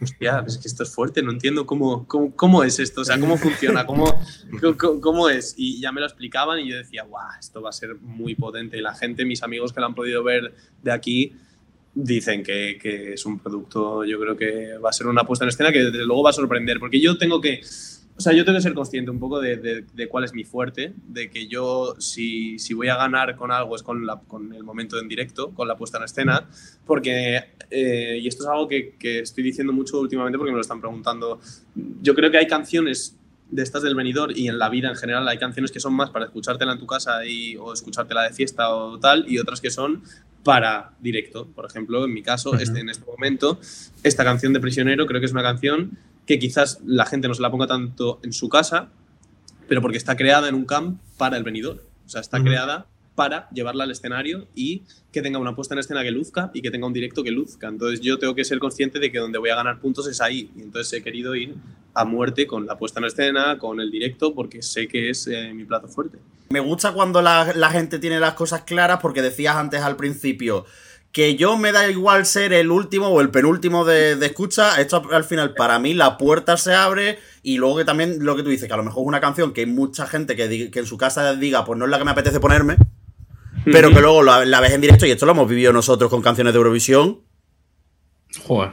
hostia, 0.00 0.44
es 0.46 0.58
que 0.58 0.68
esto 0.68 0.82
es 0.82 0.94
fuerte, 0.94 1.22
no 1.22 1.32
entiendo 1.32 1.66
cómo, 1.66 2.06
cómo, 2.06 2.34
cómo 2.36 2.64
es 2.64 2.78
esto, 2.78 3.00
o 3.00 3.04
sea, 3.04 3.18
cómo 3.18 3.36
funciona, 3.36 3.86
cómo, 3.86 4.04
cómo, 4.60 5.00
cómo 5.00 5.28
es. 5.28 5.54
Y 5.56 5.80
ya 5.80 5.90
me 5.92 6.00
lo 6.00 6.06
explicaban 6.06 6.60
y 6.60 6.70
yo 6.70 6.76
decía, 6.76 7.04
guau, 7.04 7.26
esto 7.38 7.60
va 7.60 7.70
a 7.70 7.72
ser 7.72 7.96
muy 7.96 8.34
potente. 8.34 8.78
Y 8.78 8.82
la 8.82 8.94
gente, 8.94 9.24
mis 9.24 9.42
amigos 9.42 9.72
que 9.72 9.80
lo 9.80 9.86
han 9.86 9.94
podido 9.94 10.22
ver 10.22 10.54
de 10.82 10.92
aquí, 10.92 11.34
dicen 11.94 12.42
que, 12.42 12.78
que 12.80 13.12
es 13.14 13.24
un 13.26 13.38
producto, 13.38 14.04
yo 14.04 14.18
creo 14.20 14.36
que 14.36 14.78
va 14.78 14.90
a 14.90 14.92
ser 14.92 15.06
una 15.06 15.24
puesta 15.24 15.44
en 15.44 15.50
escena 15.50 15.70
que 15.72 15.84
desde 15.84 16.04
luego 16.04 16.22
va 16.24 16.30
a 16.30 16.32
sorprender, 16.32 16.78
porque 16.80 17.00
yo 17.00 17.16
tengo 17.16 17.40
que, 17.40 17.60
o 18.16 18.20
sea, 18.20 18.32
yo 18.32 18.44
tengo 18.44 18.58
que 18.58 18.62
ser 18.62 18.74
consciente 18.74 19.10
un 19.10 19.18
poco 19.20 19.40
de, 19.40 19.56
de- 19.92 20.08
cuál 20.08 20.24
es 20.24 20.34
mi 20.34 20.44
fuerte, 20.44 20.92
de 21.08 21.30
que 21.30 21.46
yo 21.46 21.94
si, 21.98 22.58
si 22.58 22.74
voy 22.74 22.88
a 22.88 22.96
ganar 22.96 23.36
con 23.36 23.52
algo 23.52 23.76
es 23.76 23.82
con, 23.82 24.06
la, 24.06 24.20
con 24.20 24.52
el 24.52 24.64
momento 24.64 24.98
en 24.98 25.08
directo, 25.08 25.50
con 25.54 25.68
la 25.68 25.76
puesta 25.76 25.98
en 25.98 26.04
escena, 26.04 26.48
porque, 26.84 27.40
eh, 27.70 28.18
y 28.20 28.26
esto 28.26 28.44
es 28.44 28.48
algo 28.50 28.66
que, 28.68 28.94
que 28.98 29.20
estoy 29.20 29.44
diciendo 29.44 29.72
mucho 29.72 30.00
últimamente 30.00 30.36
porque 30.38 30.50
me 30.52 30.56
lo 30.56 30.62
están 30.62 30.80
preguntando, 30.80 31.40
yo 32.02 32.14
creo 32.14 32.30
que 32.30 32.38
hay 32.38 32.46
canciones 32.46 33.16
de 33.50 33.62
estas 33.62 33.82
del 33.82 33.94
venidor 33.94 34.36
y 34.36 34.48
en 34.48 34.58
la 34.58 34.68
vida 34.68 34.88
en 34.88 34.96
general 34.96 35.28
hay 35.28 35.38
canciones 35.38 35.70
que 35.70 35.80
son 35.80 35.94
más 35.94 36.10
para 36.10 36.26
escuchártela 36.26 36.72
en 36.72 36.78
tu 36.78 36.86
casa 36.86 37.24
y, 37.26 37.56
o 37.56 37.72
escuchártela 37.72 38.22
de 38.22 38.32
fiesta 38.32 38.74
o 38.74 38.98
tal 38.98 39.24
y 39.28 39.38
otras 39.38 39.60
que 39.60 39.70
son 39.70 40.02
para 40.42 40.92
directo. 41.00 41.46
Por 41.54 41.66
ejemplo, 41.66 42.04
en 42.04 42.12
mi 42.12 42.22
caso, 42.22 42.54
este, 42.54 42.80
en 42.80 42.90
este 42.90 43.04
momento, 43.06 43.58
esta 44.02 44.24
canción 44.24 44.52
de 44.52 44.60
Prisionero 44.60 45.06
creo 45.06 45.20
que 45.20 45.26
es 45.26 45.32
una 45.32 45.42
canción 45.42 45.98
que 46.26 46.38
quizás 46.38 46.80
la 46.84 47.06
gente 47.06 47.28
no 47.28 47.34
se 47.34 47.42
la 47.42 47.50
ponga 47.50 47.66
tanto 47.66 48.20
en 48.22 48.32
su 48.32 48.48
casa, 48.48 48.88
pero 49.68 49.80
porque 49.80 49.96
está 49.96 50.16
creada 50.16 50.48
en 50.48 50.54
un 50.54 50.64
camp 50.64 51.00
para 51.16 51.36
el 51.36 51.44
venidor. 51.44 51.84
O 52.06 52.08
sea, 52.08 52.20
está 52.20 52.42
creada 52.42 52.86
para 53.14 53.48
llevarla 53.50 53.84
al 53.84 53.90
escenario 53.90 54.48
y 54.54 54.82
que 55.12 55.22
tenga 55.22 55.38
una 55.38 55.54
puesta 55.54 55.74
en 55.74 55.80
escena 55.80 56.02
que 56.02 56.10
luzca 56.10 56.50
y 56.52 56.60
que 56.60 56.70
tenga 56.70 56.86
un 56.86 56.92
directo 56.92 57.22
que 57.22 57.30
luzca. 57.30 57.68
Entonces 57.68 58.00
yo 58.00 58.18
tengo 58.18 58.34
que 58.34 58.44
ser 58.44 58.58
consciente 58.58 58.98
de 58.98 59.12
que 59.12 59.18
donde 59.18 59.38
voy 59.38 59.50
a 59.50 59.56
ganar 59.56 59.80
puntos 59.80 60.06
es 60.08 60.20
ahí. 60.20 60.50
Entonces 60.58 60.92
he 60.92 61.02
querido 61.02 61.34
ir 61.34 61.54
a 61.94 62.04
muerte 62.04 62.46
con 62.46 62.66
la 62.66 62.76
puesta 62.76 63.00
en 63.00 63.06
escena, 63.06 63.58
con 63.58 63.80
el 63.80 63.90
directo, 63.90 64.34
porque 64.34 64.62
sé 64.62 64.88
que 64.88 65.10
es 65.10 65.26
eh, 65.28 65.52
mi 65.54 65.64
plato 65.64 65.88
fuerte. 65.88 66.18
Me 66.50 66.60
gusta 66.60 66.92
cuando 66.92 67.22
la, 67.22 67.70
gente 67.70 67.98
tiene 67.98 68.20
las 68.20 68.34
cosas 68.34 68.62
claras 68.62 68.98
porque 69.00 69.22
decías 69.22 69.56
antes 69.56 69.80
al 69.80 69.96
principio 69.96 70.66
que 71.12 71.36
yo 71.36 71.56
me 71.56 71.70
da 71.70 71.88
igual 71.88 72.26
ser 72.26 72.52
el 72.52 72.72
último 72.72 73.06
o 73.06 73.20
el 73.20 73.30
penúltimo 73.30 73.84
de, 73.84 74.12
escucha. 74.26 74.80
Esto 74.80 75.02
al 75.12 75.22
final 75.22 75.54
para 75.54 75.78
mí 75.78 75.94
la 75.94 76.18
puerta 76.18 76.56
se 76.56 76.74
abre 76.74 77.20
y 77.44 77.56
luego 77.56 77.76
que 77.76 77.84
también 77.84 78.24
lo 78.24 78.34
que 78.34 78.42
tú 78.42 78.50
dices, 78.50 78.66
que 78.66 78.74
a 78.74 78.76
lo 78.76 78.82
mejor 78.82 79.02
es 79.02 79.08
una 79.08 79.20
canción 79.20 79.52
que 79.52 79.60
hay 79.60 79.66
mucha 79.66 80.08
gente 80.08 80.34
que, 80.34 80.72
que 80.72 80.78
en 80.80 80.86
su 80.86 80.98
casa 80.98 81.34
diga 81.36 81.64
pues 81.64 81.78
no 81.78 81.84
es 81.84 81.90
la 81.92 81.98
que 81.98 82.04
me 82.04 82.10
apetece 82.10 82.40
ponerme, 82.40 82.76
pero 83.64 83.90
que 83.90 84.00
luego 84.00 84.22
la, 84.22 84.44
la 84.44 84.60
ves 84.60 84.72
en 84.72 84.80
directo 84.80 85.06
y 85.06 85.10
esto 85.10 85.26
lo 85.26 85.32
hemos 85.32 85.48
vivido 85.48 85.72
nosotros 85.72 86.10
con 86.10 86.22
canciones 86.22 86.52
de 86.52 86.58
Eurovisión. 86.58 87.20
Joder. 88.46 88.72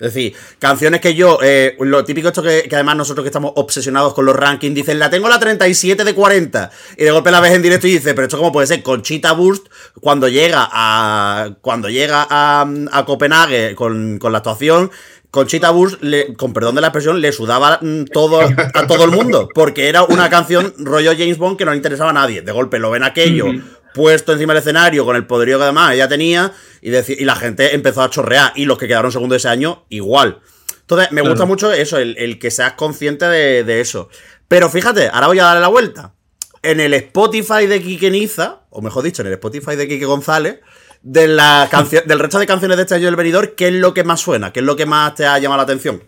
Es 0.00 0.14
decir, 0.14 0.32
canciones 0.60 1.00
que 1.00 1.16
yo, 1.16 1.40
eh, 1.42 1.74
lo 1.80 2.04
típico 2.04 2.28
esto 2.28 2.40
que, 2.40 2.62
que 2.68 2.74
además 2.76 2.94
nosotros 2.96 3.24
que 3.24 3.30
estamos 3.30 3.50
obsesionados 3.56 4.14
con 4.14 4.26
los 4.26 4.36
rankings, 4.36 4.72
dicen, 4.72 5.00
la 5.00 5.10
tengo 5.10 5.28
la 5.28 5.40
37 5.40 6.04
de 6.04 6.14
40, 6.14 6.70
y 6.98 7.02
de 7.04 7.10
golpe 7.10 7.32
la 7.32 7.40
ves 7.40 7.52
en 7.54 7.62
directo 7.62 7.88
y 7.88 7.92
dices, 7.94 8.14
pero 8.14 8.26
esto 8.28 8.38
cómo 8.38 8.52
puede 8.52 8.68
ser, 8.68 8.84
Conchita 8.84 9.32
Burst, 9.32 9.66
cuando 10.00 10.28
llega 10.28 10.68
a, 10.70 11.56
cuando 11.62 11.88
llega 11.88 12.24
a, 12.30 12.64
a 12.92 13.04
Copenhague 13.06 13.74
con, 13.74 14.18
con 14.20 14.30
la 14.30 14.38
actuación, 14.38 14.92
Conchita 15.32 15.70
Burst, 15.70 16.00
le- 16.00 16.32
con 16.34 16.52
perdón 16.52 16.76
de 16.76 16.80
la 16.80 16.86
expresión, 16.86 17.20
le 17.20 17.32
sudaba 17.32 17.80
mm, 17.82 18.04
todo, 18.04 18.40
a 18.40 18.86
todo 18.86 19.04
el 19.04 19.10
mundo, 19.10 19.48
porque 19.52 19.88
era 19.88 20.04
una 20.04 20.30
canción 20.30 20.72
rollo 20.78 21.10
James 21.18 21.38
Bond 21.38 21.58
que 21.58 21.64
no 21.64 21.72
le 21.72 21.76
interesaba 21.76 22.10
a 22.10 22.14
nadie. 22.14 22.40
De 22.42 22.52
golpe 22.52 22.78
lo 22.78 22.90
ven 22.92 23.02
aquello, 23.02 23.46
puesto 23.94 24.32
encima 24.32 24.52
del 24.54 24.60
escenario 24.60 25.04
con 25.04 25.16
el 25.16 25.26
poderío 25.26 25.58
que 25.58 25.64
además 25.64 25.94
ella 25.94 26.08
tenía 26.08 26.52
y, 26.80 26.90
y 26.90 27.24
la 27.24 27.36
gente 27.36 27.74
empezó 27.74 28.02
a 28.02 28.10
chorrear 28.10 28.52
y 28.56 28.64
los 28.64 28.78
que 28.78 28.86
quedaron 28.88 29.10
segundo 29.12 29.34
ese 29.34 29.48
año 29.48 29.84
igual. 29.88 30.40
Entonces, 30.80 31.10
me 31.12 31.20
Claro. 31.20 31.34
gusta 31.34 31.44
mucho 31.46 31.72
eso, 31.72 31.98
el, 31.98 32.16
el 32.18 32.38
que 32.38 32.50
seas 32.50 32.72
consciente 32.74 33.26
de, 33.26 33.64
de 33.64 33.80
eso. 33.80 34.08
Pero 34.48 34.70
fíjate, 34.70 35.08
ahora 35.12 35.26
voy 35.26 35.38
a 35.38 35.44
darle 35.44 35.60
la 35.60 35.68
vuelta. 35.68 36.14
En 36.62 36.80
el 36.80 36.94
Spotify 36.94 37.66
de 37.66 37.82
Quique 37.82 38.10
Niza, 38.10 38.60
o 38.70 38.80
mejor 38.80 39.04
dicho, 39.04 39.22
en 39.22 39.28
el 39.28 39.34
Spotify 39.34 39.76
de 39.76 39.86
Quique 39.86 40.06
González, 40.06 40.60
de 41.02 41.28
la 41.28 41.68
del 42.06 42.18
resto 42.18 42.38
de 42.38 42.46
canciones 42.46 42.76
de 42.76 42.82
este 42.82 42.94
año 42.94 43.04
del 43.06 43.16
venidor, 43.16 43.54
¿qué 43.54 43.68
es 43.68 43.74
lo 43.74 43.94
que 43.94 44.02
más 44.02 44.20
suena? 44.20 44.52
¿Qué 44.52 44.60
es 44.60 44.66
lo 44.66 44.74
que 44.76 44.86
más 44.86 45.14
te 45.14 45.26
ha 45.26 45.38
llamado 45.38 45.58
la 45.58 45.62
atención? 45.64 46.02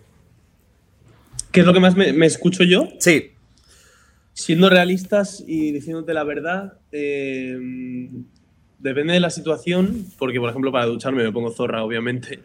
¿Qué 1.52 1.60
es 1.60 1.66
lo 1.66 1.72
que 1.72 1.80
más 1.80 1.94
me, 1.96 2.12
me 2.12 2.26
escucho 2.26 2.64
yo? 2.64 2.88
Sí. 3.00 3.32
Siendo 4.32 4.70
realistas 4.70 5.42
y 5.46 5.72
diciéndote 5.72 6.14
la 6.14 6.24
verdad, 6.24 6.74
eh, 6.92 7.58
depende 8.78 9.12
de 9.12 9.20
la 9.20 9.30
situación, 9.30 10.06
porque 10.18 10.40
por 10.40 10.50
ejemplo 10.50 10.72
para 10.72 10.86
ducharme 10.86 11.24
me 11.24 11.32
pongo 11.32 11.50
zorra, 11.50 11.84
obviamente. 11.84 12.40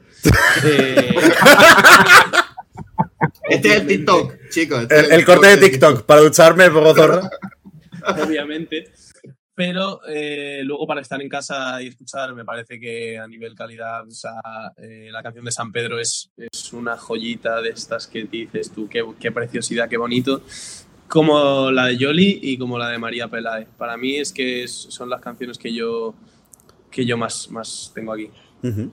Eh, 0.66 1.16
Este 3.50 3.68
es 3.70 3.76
el 3.76 3.88
TikTok, 3.88 4.34
chicos. 4.50 4.82
este 4.84 5.16
El, 5.16 5.26
corte 5.26 5.48
de 5.48 5.58
TikTok, 5.58 6.04
para 6.04 6.22
ducharme, 6.22 6.70
pongo 6.72 6.96
zorra. 6.96 7.30
obviamente. 8.26 8.92
Pero 9.54 10.02
eh, 10.06 10.62
luego 10.66 10.86
para 10.86 11.00
estar 11.00 11.22
en 11.22 11.30
casa 11.30 11.82
y 11.82 11.88
escuchar, 11.88 12.34
me 12.36 12.44
parece 12.44 12.78
que 12.78 13.18
a 13.18 13.26
nivel 13.26 13.56
calidad, 13.56 14.06
o 14.06 14.12
sea, 14.12 14.34
eh, 14.78 15.08
la 15.12 15.24
canción 15.24 15.46
de 15.46 15.52
San 15.52 15.72
Pedro 15.72 15.98
es, 15.98 16.30
es 16.36 16.74
una 16.74 16.98
joyita 16.98 17.62
de 17.62 17.70
estas 17.70 18.08
que 18.08 18.26
dices 18.26 18.72
tú, 18.72 18.90
qué, 18.90 19.06
qué 19.18 19.32
preciosidad, 19.32 19.88
qué 19.88 19.96
bonito. 19.96 20.42
Como 21.08 21.72
la 21.72 21.86
de 21.88 21.98
Yoli 21.98 22.40
y 22.42 22.58
como 22.58 22.78
la 22.80 22.90
de 22.90 22.98
María 22.98 23.28
Peláez. 23.28 23.68
Para 23.78 23.96
mí 23.98 24.18
es 24.18 24.32
que 24.32 24.64
es- 24.64 24.88
son 24.90 25.10
las 25.10 25.22
canciones 25.22 25.58
que 25.58 25.74
yo, 25.74 26.14
que 26.92 27.06
yo 27.06 27.18
más, 27.18 27.50
más 27.52 27.92
tengo 27.94 28.14
aquí. 28.14 28.30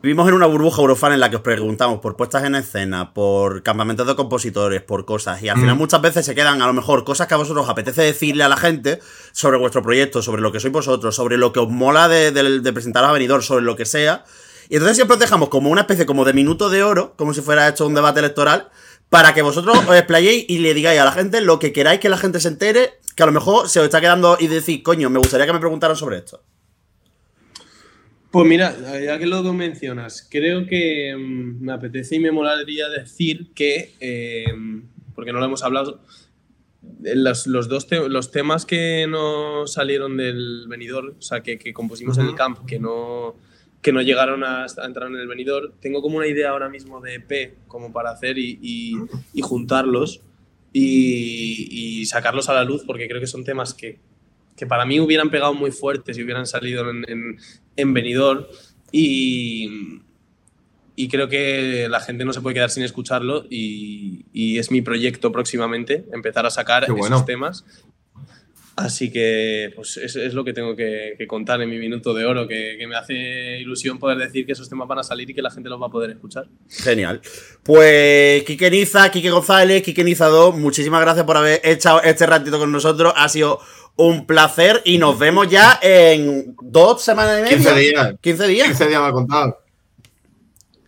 Vivimos 0.03 0.29
en 0.29 0.35
una 0.35 0.45
burbuja 0.45 0.83
Eurofan 0.83 1.15
en 1.15 1.21
la 1.21 1.31
que 1.31 1.37
os 1.37 1.43
preguntamos 1.43 2.01
por 2.01 2.15
puestas 2.15 2.45
en 2.45 2.55
escena, 2.57 3.15
por 3.15 3.63
campamentos 3.63 4.07
de 4.07 4.15
compositores, 4.15 4.83
por 4.83 5.07
cosas, 5.07 5.43
y 5.43 5.49
al 5.49 5.57
final 5.57 5.77
Mm. 5.77 5.79
muchas 5.79 6.03
veces 6.03 6.27
se 6.27 6.35
quedan 6.35 6.61
a 6.61 6.67
lo 6.67 6.75
mejor 6.75 7.05
cosas 7.05 7.27
que 7.27 7.33
a 7.33 7.39
vosotros 7.39 7.65
os 7.65 7.71
apetece 7.71 8.03
decirle 8.03 8.45
a 8.45 8.51
la 8.51 8.59
gente 8.59 8.99
sobre 9.33 9.57
vuestro 9.57 9.83
proyecto, 9.83 10.21
sobre 10.21 10.43
lo 10.43 10.53
que 10.53 10.61
sois 10.61 10.75
vosotros, 10.75 11.17
sobre 11.17 11.39
lo 11.39 11.55
que 11.55 11.61
os 11.61 11.71
mola 11.71 12.07
de, 12.09 12.33
de- 12.33 12.61
de 12.61 12.73
presentaros 12.75 13.09
a 13.09 13.13
venidor, 13.15 13.43
sobre 13.43 13.65
lo 13.65 13.75
que 13.75 13.87
sea. 13.87 14.25
Y 14.69 14.75
entonces 14.75 14.97
siempre 14.97 15.15
os 15.15 15.21
dejamos 15.21 15.49
como 15.49 15.71
una 15.71 15.83
especie 15.83 16.05
como 16.05 16.27
de 16.27 16.35
minuto 16.35 16.69
de 16.69 16.83
oro, 16.83 17.15
como 17.17 17.33
si 17.33 17.41
fuera 17.41 17.67
hecho 17.67 17.87
un 17.87 17.95
debate 17.95 18.19
electoral, 18.21 18.69
para 19.13 19.35
que 19.35 19.43
vosotros 19.43 19.77
os 19.87 19.95
explayéis 19.95 20.47
y 20.49 20.57
le 20.61 20.73
digáis 20.73 20.99
a 20.99 21.05
la 21.05 21.13
gente 21.13 21.43
lo 21.43 21.59
que 21.59 21.71
queráis 21.71 22.01
que 22.01 22.09
la 22.09 22.17
gente 22.17 22.41
se 22.41 22.49
entere, 22.49 22.95
que 23.15 23.23
a 23.23 23.27
lo 23.27 23.33
mejor 23.33 23.69
se 23.69 23.79
os 23.79 23.85
está 23.85 24.01
quedando 24.01 24.39
y 24.41 24.47
decís, 24.47 24.81
coño, 24.83 25.11
me 25.11 25.19
gustaría 25.19 25.45
que 25.45 25.53
me 25.53 25.59
preguntaran 25.61 25.97
sobre 25.97 26.17
esto. 26.17 26.43
Pues 28.31 28.47
mira, 28.49 28.75
ya 29.05 29.19
que 29.19 29.27
lo 29.27 29.43
mencionas, 29.53 30.27
creo 30.31 30.67
que 30.67 31.15
mm, 31.15 31.63
me 31.63 31.73
apetece 31.75 32.17
y 32.17 32.21
me 32.21 32.33
molaría 32.33 32.89
decir 32.89 33.53
que, 33.55 33.93
eh, 34.01 34.47
porque 35.15 35.31
no 35.35 35.41
lo 35.41 35.45
hemos 35.45 35.63
hablado, 35.63 36.01
eh, 37.05 37.15
los, 37.15 37.47
los 37.47 37.69
dos 37.69 37.87
te- 37.89 38.09
los 38.09 38.31
temas 38.31 38.65
que 38.65 39.05
no 39.07 39.67
salieron 39.67 40.17
del 40.17 40.65
venidor, 40.69 41.17
o 41.19 41.21
sea, 41.21 41.43
que, 41.43 41.59
que 41.59 41.75
compusimos 41.75 42.17
en 42.17 42.25
el 42.25 42.35
camp, 42.35 42.65
que 42.65 42.79
no, 42.79 43.37
que 43.83 43.93
no 43.93 44.01
llegaron 44.01 44.44
a, 44.44 44.65
a 44.65 44.86
entrar 44.86 45.09
en 45.11 45.17
el 45.17 45.27
venidor, 45.27 45.75
tengo 45.81 46.01
como 46.01 46.17
una 46.19 46.27
idea 46.28 46.51
ahora 46.51 46.69
mismo 46.69 47.01
de 47.01 47.15
EP 47.17 47.55
como 47.69 47.93
para 47.93 48.11
hacer 48.12 48.39
y, 48.39 48.59
y- 48.62 48.94
y 49.35 49.41
juntarlos 49.43 50.20
y, 50.73 51.69
y 52.01 52.07
sacarlos 52.07 52.49
a 52.49 52.55
la 52.55 52.65
luz, 52.65 52.85
porque 52.86 53.09
creo 53.09 53.20
que 53.20 53.27
son 53.27 53.44
temas 53.44 53.75
que, 53.75 53.99
que 54.57 54.67
para 54.67 54.85
mí 54.86 55.01
hubieran 55.01 55.31
pegado 55.31 55.52
muy 55.55 55.70
fuertes 55.70 56.17
y 56.17 56.23
hubieran 56.23 56.47
salido 56.47 56.89
en, 56.91 57.05
en, 57.09 57.36
en 57.77 57.93
venidor. 57.93 58.49
Y, 58.93 60.01
y 60.94 61.09
creo 61.09 61.28
que 61.28 61.89
la 61.91 62.01
gente 62.01 62.25
no 62.25 62.33
se 62.33 62.41
puede 62.41 62.55
quedar 62.55 62.70
sin 62.70 62.83
escucharlo 62.85 63.47
y, 63.51 64.27
y 64.33 64.59
es 64.59 64.70
mi 64.70 64.83
proyecto 64.83 65.33
próximamente, 65.33 66.05
empezar 66.12 66.47
a 66.47 66.51
sacar 66.51 66.85
esos 67.07 67.27
temas. 67.27 67.65
Así 68.76 69.12
que 69.12 69.70
pues 69.76 69.99
es, 69.99 70.17
es 70.17 70.33
lo 70.33 70.44
que 70.44 70.55
tengo 70.55 70.75
que, 70.75 71.15
que 71.18 71.26
contar 71.26 71.60
en 71.60 71.68
mi 71.68 71.78
minuto 71.78 72.15
de 72.15 72.25
oro, 72.25 72.49
que, 72.49 72.76
que 72.78 72.86
me 72.86 72.97
hace 72.97 73.59
ilusión 73.60 73.99
poder 73.99 74.17
decir 74.17 74.47
que 74.47 74.52
esos 74.52 74.68
temas 74.68 74.89
van 74.89 74.99
a 74.99 75.02
salir 75.02 75.28
y 75.28 75.34
que 75.34 75.42
la 75.42 75.51
gente 75.51 75.68
los 75.68 75.81
va 75.81 75.86
a 75.86 75.91
poder 75.91 76.10
escuchar. 76.10 76.47
Genial. 76.70 77.20
Pues 77.62 78.44
Quique 78.44 78.70
Niza, 78.70 79.10
Quique 79.10 79.31
González, 79.31 79.83
Quique 79.83 80.02
Niza 80.02 80.26
2, 80.26 80.57
muchísimas 80.57 81.02
gracias 81.02 81.26
por 81.26 81.36
haber 81.36 81.60
echado 81.65 82.01
este 82.02 82.26
ratito 82.26 82.59
con 82.59 82.73
nosotros. 82.73 83.12
Ha 83.15 83.28
sido 83.28 83.60
un 83.97 84.26
placer 84.26 84.81
y 84.84 84.97
nos 84.97 85.18
vemos 85.18 85.49
ya 85.49 85.78
en 85.83 86.57
dos 86.62 87.02
semanas 87.02 87.41
y 87.41 87.42
media. 87.42 87.57
15 87.57 87.75
días. 87.76 88.15
15 88.20 88.47
días. 88.49 88.68
15 88.68 88.89
días 88.89 89.01
me 89.02 89.09
ha 89.09 89.12
contado. 89.12 89.62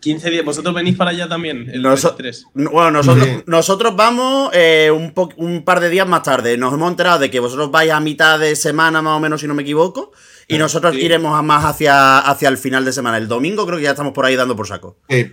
15 0.05 0.29
días, 0.29 0.45
vosotros 0.45 0.73
venís 0.73 0.95
para 0.95 1.11
allá 1.11 1.27
también, 1.27 1.69
el 1.69 1.81
Noso- 1.81 2.09
23. 2.15 2.45
No, 2.53 2.69
Bueno, 2.69 2.91
nosotros, 2.91 3.25
Sí. 3.27 3.43
nosotros 3.47 3.95
vamos 3.95 4.51
eh, 4.53 4.91
un, 4.95 5.13
po- 5.13 5.31
un 5.37 5.63
par 5.65 5.79
de 5.79 5.89
días 5.89 6.07
más 6.07 6.23
tarde. 6.23 6.57
Nos 6.57 6.73
hemos 6.73 6.89
enterado 6.91 7.19
de 7.19 7.29
que 7.31 7.39
vosotros 7.39 7.71
vais 7.71 7.91
a 7.91 7.99
mitad 7.99 8.39
de 8.39 8.55
semana, 8.55 9.01
más 9.01 9.17
o 9.17 9.19
menos, 9.19 9.41
si 9.41 9.47
no 9.47 9.53
me 9.55 9.63
equivoco. 9.63 10.11
Y 10.47 10.57
nosotros 10.57 10.93
Sí. 10.95 11.01
iremos 11.01 11.37
a 11.37 11.41
más 11.41 11.65
hacia, 11.65 12.19
hacia 12.19 12.49
el 12.49 12.57
final 12.57 12.85
de 12.85 12.93
semana. 12.93 13.17
El 13.17 13.27
domingo 13.27 13.65
creo 13.65 13.77
que 13.77 13.83
ya 13.85 13.91
estamos 13.91 14.13
por 14.13 14.25
ahí 14.25 14.35
dando 14.35 14.55
por 14.55 14.67
saco. 14.67 14.99
Sí. 15.09 15.25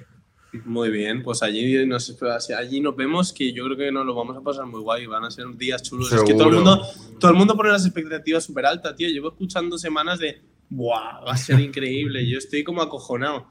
Muy 0.65 0.91
bien, 0.91 1.23
pues 1.23 1.43
allí 1.43 1.87
nos, 1.87 2.15
allí 2.59 2.81
nos 2.81 2.95
vemos 2.97 3.33
que 3.33 3.53
yo 3.55 3.65
creo 3.65 3.77
que 3.77 3.93
nos 3.93 4.05
lo 4.05 4.15
vamos 4.15 4.37
a 4.37 4.41
pasar 4.43 4.67
muy 4.67 4.81
guay, 4.81 5.07
van 5.07 5.25
a 5.25 5.31
ser 5.31 5.47
días 5.57 5.83
chulos. 5.83 6.13
Es 6.13 6.23
que 6.25 6.35
todo 6.35 6.49
el 6.49 6.55
mundo, 6.57 6.83
todo 7.19 7.31
el 7.31 7.37
mundo 7.37 7.57
pone 7.57 7.71
las 7.71 7.85
expectativas 7.87 8.45
súper 8.45 8.67
altas, 8.67 8.95
tío. 8.97 9.09
Llevo 9.09 9.29
escuchando 9.29 9.79
semanas 9.79 10.19
de, 10.19 10.43
¡buah! 10.69 11.21
Va 11.27 11.33
a 11.33 11.37
ser 11.37 11.59
increíble. 11.61 12.27
Yo 12.29 12.37
estoy 12.39 12.65
como 12.65 12.83
acojonado. 12.83 13.47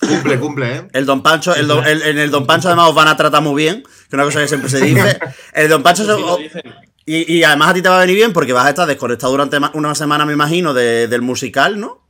Cumple, 0.00 0.38
cumple, 0.38 0.76
¿eh? 0.76 0.88
El 0.92 1.06
Don 1.06 1.22
Pancho, 1.22 1.54
el 1.54 1.66
don- 1.66 1.84
el- 1.86 2.02
en 2.02 2.18
el 2.18 2.30
Don 2.30 2.46
Pancho 2.46 2.68
además 2.68 2.90
os 2.90 2.94
van 2.94 3.08
a 3.08 3.16
tratar 3.16 3.42
muy 3.42 3.60
bien, 3.62 3.82
que 3.82 3.88
es 4.08 4.12
una 4.14 4.24
cosa 4.24 4.40
que 4.40 4.48
siempre 4.48 4.70
se 4.70 4.80
dice. 4.80 5.18
El 5.52 5.68
Don 5.68 5.82
Pancho 5.82 6.04
se- 6.04 6.62
y, 7.04 7.38
y 7.38 7.42
además 7.42 7.70
a 7.70 7.74
ti 7.74 7.82
te 7.82 7.88
va 7.88 7.96
a 7.98 8.00
venir 8.02 8.16
bien 8.16 8.32
porque 8.32 8.52
vas 8.52 8.66
a 8.66 8.70
estar 8.70 8.86
desconectado 8.86 9.32
durante 9.32 9.56
una 9.74 9.94
semana, 9.94 10.24
me 10.26 10.32
imagino, 10.34 10.72
de- 10.74 11.08
del 11.08 11.22
musical, 11.22 11.80
¿no? 11.80 12.06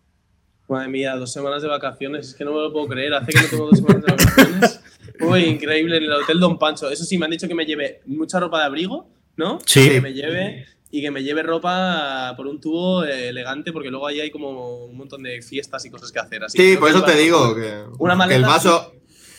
Madre 0.68 0.89
mía, 0.89 1.15
dos 1.17 1.33
semanas 1.33 1.62
de 1.62 1.68
vacaciones, 1.68 2.28
es 2.28 2.34
que 2.34 2.44
no 2.44 2.52
me 2.52 2.60
lo 2.60 2.73
puedo 2.73 2.89
creer. 2.89 3.15
Hace 3.15 3.33
que 3.33 3.41
no 3.41 3.49
tengo 3.49 3.67
dos 3.68 3.78
semanas 3.78 4.02
de 4.05 4.12
vacaciones. 4.12 4.81
Uy, 5.20 5.44
increíble, 5.44 5.97
en 5.97 6.02
el 6.05 6.12
Hotel 6.12 6.39
Don 6.41 6.58
Pancho. 6.58 6.91
Eso 6.91 7.05
sí, 7.05 7.17
me 7.17 7.25
han 7.25 7.31
dicho 7.31 7.49
que 7.49 7.55
me 7.55 7.65
lleve 7.65 8.02
mucha 8.07 8.39
ropa 8.39 8.58
de 8.58 8.65
abrigo, 8.67 9.08
¿no? 9.36 9.60
Sí. 9.65 9.89
Que 9.89 10.00
me 10.02 10.12
lleve 10.12 10.67
y 10.91 11.02
que 11.02 11.10
me 11.10 11.23
lleve 11.23 11.42
ropa 11.42 12.33
por 12.36 12.47
un 12.47 12.60
tubo 12.60 13.05
eh, 13.05 13.28
elegante, 13.28 13.73
porque 13.73 13.91
luego 13.91 14.07
ahí 14.07 14.20
hay 14.20 14.31
como 14.31 14.84
un 14.86 14.97
montón 14.97 15.23
de 15.23 15.42
fiestas 15.42 15.84
y 15.84 15.91
cosas 15.91 16.10
que 16.12 16.18
hacer. 16.18 16.44
Así 16.44 16.57
Sí, 16.58 16.73
que 16.73 16.78
por 16.78 16.89
eso 16.91 17.02
te 17.05 17.15
digo 17.17 17.55
que, 17.55 17.83
Una 17.99 18.15
que 18.15 18.18
maleta. 18.18 18.36
el 18.36 18.42
vaso. 18.44 18.92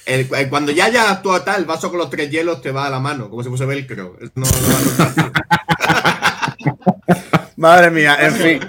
el- 0.06 0.28
el- 0.36 0.50
cuando 0.50 0.72
ya 0.72 0.86
haya 0.86 1.12
actuado 1.12 1.42
tal, 1.44 1.60
el 1.62 1.66
vaso 1.66 1.90
con 1.90 1.98
los 2.00 2.10
tres 2.10 2.30
hielos 2.32 2.62
te 2.62 2.72
va 2.72 2.86
a 2.88 2.90
la 2.90 3.00
mano, 3.00 3.30
como 3.30 3.44
si 3.44 3.50
fuese 3.50 3.66
velcro. 3.66 4.18
No, 4.36 4.46
no 4.46 4.52
va 4.52 5.06
a 5.06 5.10
notar. 5.10 5.32
Madre 7.58 7.92
mía, 7.92 8.18
en 8.22 8.34
fin. 8.36 8.60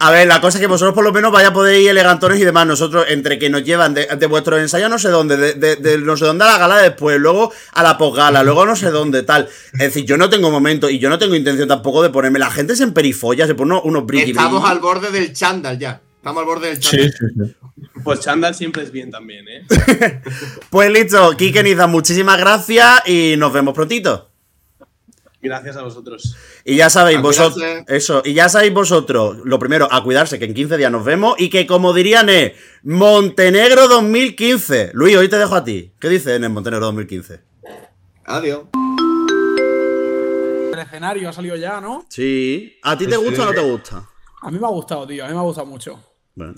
A 0.00 0.10
ver, 0.12 0.28
la 0.28 0.40
cosa 0.40 0.58
es 0.58 0.60
que 0.60 0.68
vosotros 0.68 0.94
por 0.94 1.02
lo 1.02 1.12
menos 1.12 1.32
vaya 1.32 1.48
a 1.48 1.52
poder 1.52 1.80
ir 1.80 1.90
elegantones 1.90 2.38
y 2.40 2.44
demás. 2.44 2.66
Nosotros, 2.66 3.06
entre 3.08 3.36
que 3.38 3.50
nos 3.50 3.64
llevan 3.64 3.94
de, 3.94 4.06
de 4.06 4.26
vuestros 4.26 4.60
ensayos 4.60 4.88
no 4.88 4.98
sé 4.98 5.08
dónde, 5.08 5.36
de, 5.36 5.54
de- 5.54 5.76
de 5.76 5.98
no 5.98 6.16
sé 6.16 6.24
dónde 6.24 6.44
a 6.44 6.48
la 6.48 6.58
gala 6.58 6.76
después, 6.78 7.18
luego 7.18 7.52
a 7.72 7.82
la 7.82 7.98
posgala, 7.98 8.44
luego 8.44 8.64
no 8.64 8.76
sé 8.76 8.90
dónde, 8.90 9.24
tal. 9.24 9.48
Es 9.72 9.78
decir, 9.80 10.04
yo 10.04 10.16
no 10.16 10.30
tengo 10.30 10.50
momento 10.52 10.88
y 10.88 11.00
yo 11.00 11.08
no 11.08 11.18
tengo 11.18 11.34
intención 11.34 11.66
tampoco 11.66 12.02
de 12.02 12.10
ponerme. 12.10 12.38
La 12.38 12.50
gente 12.50 12.76
se 12.76 12.84
emperifolla, 12.84 13.46
se 13.48 13.56
pone 13.56 13.80
unos, 13.82 14.06
brilli 14.06 14.30
Estamos 14.30 14.60
brilli. 14.62 14.72
al 14.72 14.78
borde 14.80 15.10
del 15.10 15.32
chándal 15.32 15.78
ya. 15.78 16.00
Estamos 16.18 16.40
al 16.40 16.46
borde 16.46 16.68
del 16.68 16.78
chándal. 16.78 17.56
Pues 18.04 18.20
chándal 18.20 18.54
siempre 18.54 18.84
es 18.84 18.92
bien 18.92 19.10
también, 19.10 19.44
¿eh? 19.48 19.64
Pues 20.70 20.90
listo, 20.92 21.36
Kike 21.36 21.64
Niza, 21.64 21.88
muchísimas 21.88 22.38
gracias 22.38 23.02
y 23.08 23.34
nos 23.36 23.52
vemos 23.52 23.74
prontito. 23.74 24.27
Gracias 25.40 25.76
a 25.76 25.82
vosotros. 25.82 26.36
Y 26.64 26.76
ya 26.76 26.90
sabéis 26.90 27.22
vosotros, 27.22 27.64
eso, 27.86 28.22
y 28.24 28.34
ya 28.34 28.48
sabéis 28.48 28.74
vosotros, 28.74 29.38
lo 29.44 29.58
primero, 29.58 29.86
a 29.90 30.02
cuidarse, 30.02 30.38
que 30.38 30.46
en 30.46 30.54
15 30.54 30.76
días 30.76 30.90
nos 30.90 31.04
vemos, 31.04 31.36
y 31.38 31.48
que 31.48 31.66
como 31.66 31.92
dirían 31.92 32.28
es 32.28 32.52
Montenegro 32.82 33.86
2015. 33.86 34.90
Luis, 34.94 35.16
hoy 35.16 35.28
te 35.28 35.38
dejo 35.38 35.54
a 35.54 35.62
ti. 35.62 35.92
¿Qué 36.00 36.08
dices 36.08 36.36
en 36.36 36.44
el 36.44 36.50
Montenegro 36.50 36.86
2015? 36.86 37.40
Adiós. 38.24 38.62
El 40.72 40.78
escenario 40.78 41.28
ha 41.28 41.32
salido 41.32 41.54
ya, 41.54 41.80
¿no? 41.80 42.04
Sí. 42.08 42.78
¿A 42.82 42.98
ti 42.98 43.06
te 43.06 43.16
gusta 43.16 43.42
o 43.42 43.46
no 43.46 43.52
te 43.52 43.60
gusta? 43.60 44.08
A 44.42 44.50
mí 44.50 44.58
me 44.58 44.66
ha 44.66 44.70
gustado, 44.70 45.06
tío. 45.06 45.24
A 45.24 45.28
mí 45.28 45.34
me 45.34 45.40
ha 45.40 45.42
gustado 45.42 45.66
mucho. 45.66 46.00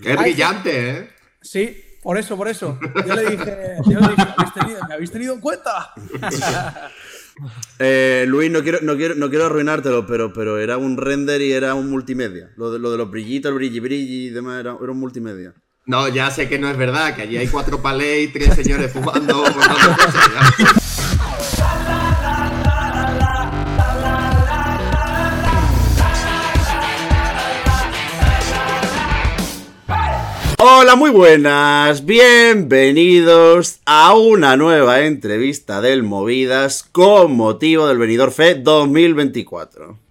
Es 0.02 0.16
brillante, 0.16 0.90
¿eh? 0.90 1.10
Sí, 1.42 1.84
por 2.02 2.18
eso, 2.18 2.36
por 2.36 2.48
eso. 2.48 2.78
Yo 3.06 3.14
le 3.14 3.30
dije, 3.30 3.76
yo 3.86 4.00
le 4.00 4.08
dije, 4.08 4.24
¿me 4.24 4.34
habéis 4.36 4.54
tenido, 4.54 4.80
¿me 4.88 4.94
habéis 4.94 5.10
tenido 5.12 5.34
en 5.34 5.40
cuenta? 5.40 5.92
Eh, 7.78 8.24
Luis, 8.28 8.50
no 8.50 8.62
quiero, 8.62 8.78
no, 8.82 8.96
quiero, 8.96 9.14
no 9.14 9.30
quiero 9.30 9.46
arruinártelo, 9.46 10.06
pero, 10.06 10.32
pero 10.32 10.58
era 10.58 10.76
un 10.76 10.96
render 10.96 11.40
y 11.42 11.52
era 11.52 11.74
un 11.74 11.90
multimedia. 11.90 12.50
Lo 12.56 12.70
de, 12.72 12.78
lo 12.78 12.90
de 12.90 12.98
los 12.98 13.10
brillitos, 13.10 13.50
el 13.50 13.56
brilli 13.56 13.80
brilli 13.80 14.26
y 14.26 14.30
demás, 14.30 14.60
era, 14.60 14.76
era 14.80 14.92
un 14.92 14.98
multimedia. 14.98 15.54
No, 15.86 16.08
ya 16.08 16.30
sé 16.30 16.48
que 16.48 16.58
no 16.58 16.70
es 16.70 16.76
verdad, 16.76 17.16
que 17.16 17.22
allí 17.22 17.36
hay 17.36 17.48
cuatro 17.48 17.80
palés 17.82 18.28
y 18.28 18.32
tres 18.32 18.54
señores 18.54 18.92
fumando. 18.92 19.42
cosas, 19.42 20.99
Hola, 30.62 30.94
muy 30.94 31.10
buenas, 31.10 32.04
bienvenidos 32.04 33.80
a 33.86 34.14
una 34.14 34.58
nueva 34.58 35.00
entrevista 35.00 35.80
del 35.80 36.02
Movidas 36.02 36.82
con 36.82 37.34
motivo 37.34 37.86
del 37.86 37.96
Venidor 37.96 38.30
Fe 38.30 38.56
2024. 38.56 40.09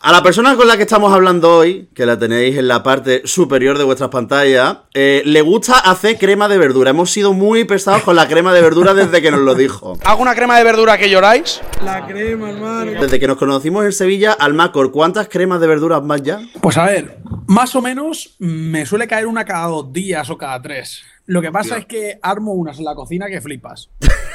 A 0.00 0.12
la 0.12 0.22
persona 0.22 0.54
con 0.54 0.68
la 0.68 0.76
que 0.76 0.84
estamos 0.84 1.12
hablando 1.12 1.56
hoy, 1.56 1.88
que 1.92 2.06
la 2.06 2.16
tenéis 2.16 2.56
en 2.56 2.68
la 2.68 2.84
parte 2.84 3.22
superior 3.24 3.78
de 3.78 3.82
vuestras 3.82 4.10
pantallas, 4.10 4.78
eh, 4.94 5.22
le 5.24 5.42
gusta 5.42 5.76
hacer 5.76 6.18
crema 6.18 6.46
de 6.46 6.56
verdura. 6.56 6.90
Hemos 6.90 7.10
sido 7.10 7.32
muy 7.32 7.64
pesados 7.64 8.04
con 8.04 8.14
la 8.14 8.28
crema 8.28 8.54
de 8.54 8.62
verdura 8.62 8.94
desde 8.94 9.20
que 9.20 9.32
nos 9.32 9.40
lo 9.40 9.56
dijo. 9.56 9.98
¿Hago 10.04 10.22
una 10.22 10.36
crema 10.36 10.56
de 10.56 10.62
verdura 10.62 10.96
que 10.98 11.10
lloráis? 11.10 11.60
La 11.84 12.06
crema, 12.06 12.50
hermano. 12.50 12.92
Desde 12.92 13.18
que 13.18 13.26
nos 13.26 13.38
conocimos 13.38 13.84
en 13.84 13.92
Sevilla, 13.92 14.34
Almacor, 14.34 14.92
¿cuántas 14.92 15.28
cremas 15.28 15.60
de 15.60 15.66
verduras 15.66 16.00
más 16.04 16.22
ya? 16.22 16.42
Pues 16.60 16.76
a 16.76 16.84
ver, 16.84 17.18
más 17.48 17.74
o 17.74 17.82
menos 17.82 18.36
me 18.38 18.86
suele 18.86 19.08
caer 19.08 19.26
una 19.26 19.44
cada 19.44 19.66
dos 19.66 19.92
días 19.92 20.30
o 20.30 20.38
cada 20.38 20.62
tres. 20.62 21.02
Lo 21.26 21.42
que 21.42 21.50
pasa 21.50 21.76
es 21.76 21.86
que 21.86 22.20
armo 22.22 22.52
unas 22.52 22.78
en 22.78 22.84
la 22.84 22.94
cocina 22.94 23.26
que 23.26 23.40
flipas. 23.40 23.90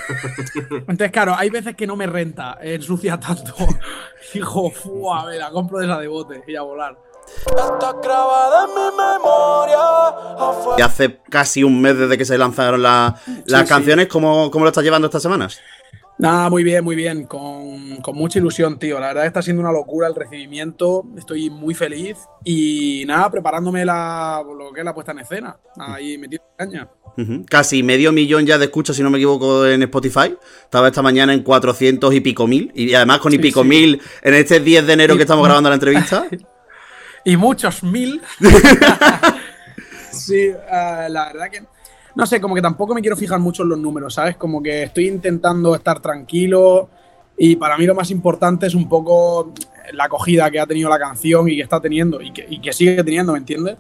Entonces, 0.72 1.12
claro, 1.12 1.36
hay 1.38 1.50
veces 1.50 1.76
que 1.76 1.88
no 1.88 1.96
me 1.96 2.08
renta 2.08 2.58
ensucia 2.62 3.20
tanto. 3.20 3.54
"Fua, 4.74 5.22
a 5.22 5.26
ver, 5.26 5.40
la 5.40 5.52
compro 5.52 5.80
de 5.80 5.86
esa 5.86 6.00
de 6.00 6.08
bote 6.08 6.44
y 6.48 6.56
a 6.56 6.62
volar. 6.62 6.98
Y 10.78 10.82
hace 10.82 11.20
casi 11.30 11.64
un 11.64 11.82
mes 11.82 11.98
desde 11.98 12.18
que 12.18 12.26
se 12.26 12.38
lanzaron 12.38 12.82
la- 12.82 13.16
las 13.46 13.62
Sí, 13.62 13.66
sí. 13.68 13.70
canciones, 13.74 14.08
¿cómo, 14.08 14.50
¿cómo 14.52 14.66
lo 14.66 14.70
estás 14.70 14.84
llevando 14.84 15.08
estas 15.08 15.22
semanas? 15.22 15.60
Nada, 16.20 16.50
muy 16.50 16.64
bien, 16.64 16.84
muy 16.84 16.96
bien. 16.96 17.26
Con, 17.26 17.98
con 17.98 18.16
mucha 18.16 18.40
ilusión, 18.40 18.78
tío. 18.78 19.00
La 19.00 19.08
verdad 19.08 19.26
está 19.26 19.42
siendo 19.42 19.62
una 19.62 19.72
locura 19.72 20.08
el 20.08 20.16
recibimiento. 20.16 21.06
Estoy 21.18 21.50
muy 21.50 21.74
feliz. 21.74 22.18
Y 22.44 23.04
nada, 23.08 23.30
preparándome 23.30 23.84
la, 23.84 24.44
lo 24.46 24.72
que 24.72 24.82
es 24.82 24.86
la 24.86 24.94
puesta 24.94 25.12
en 25.12 25.20
escena. 25.20 25.58
Ahí 25.78 26.18
metido 26.18 26.44
en 26.58 26.70
caña. 26.70 26.90
Casi 27.48 27.84
medio 27.84 28.12
millón 28.12 28.46
ya 28.46 28.58
de 28.58 28.66
escuchas, 28.66 28.96
si 28.96 29.04
no 29.04 29.10
me 29.10 29.18
equivoco, 29.18 29.66
en 29.68 29.84
Spotify. 29.84 30.36
Estaba 30.64 30.88
esta 30.88 31.02
mañana 31.02 31.34
en 31.34 31.44
400 31.44 32.14
y 32.14 32.22
pico 32.22 32.48
mil. 32.48 32.72
Y 32.74 32.94
además 32.94 33.20
con 33.20 33.34
y 33.34 33.40
pico 33.40 33.64
sí. 33.64 33.70
mil 33.70 34.02
en 34.22 34.34
este 34.34 34.60
10 34.60 34.88
de 34.88 34.94
enero 34.94 35.16
que 35.16 35.24
estamos 35.24 35.46
grabando 35.46 35.70
la 35.70 35.76
entrevista. 35.76 36.26
y 37.26 37.38
muchos 37.38 37.84
mil. 37.84 38.22
sí, 40.12 40.42
eh, 40.42 41.08
la 41.10 41.26
verdad 41.26 41.50
que. 41.52 41.73
No 42.16 42.26
sé, 42.26 42.40
como 42.40 42.54
que 42.56 42.62
tampoco 42.62 42.94
me 42.94 43.02
quiero 43.02 43.18
fijar 43.18 43.40
mucho 43.40 43.64
en 43.64 43.70
los 43.70 43.80
números, 43.80 44.14
¿sabes? 44.14 44.38
Como 44.38 44.62
que 44.62 44.84
estoy 44.84 45.08
intentando 45.08 45.74
estar 45.76 46.00
tranquilo. 46.00 46.90
Y 47.38 47.56
para 47.56 47.78
mí 47.78 47.86
lo 47.86 47.96
más 47.96 48.12
importante 48.12 48.68
es 48.68 48.76
un 48.76 48.88
poco 48.88 49.52
la 49.94 50.04
acogida 50.06 50.50
que 50.52 50.60
ha 50.60 50.68
tenido 50.68 50.90
la 50.90 51.00
canción 51.00 51.50
y 51.50 51.56
que 51.56 51.64
está 51.64 51.80
teniendo 51.82 52.22
y 52.22 52.32
que, 52.32 52.46
y 52.48 52.62
que 52.62 52.72
sigue 52.72 53.04
teniendo, 53.04 53.34
¿me 53.34 53.40
entiendes? 53.40 53.78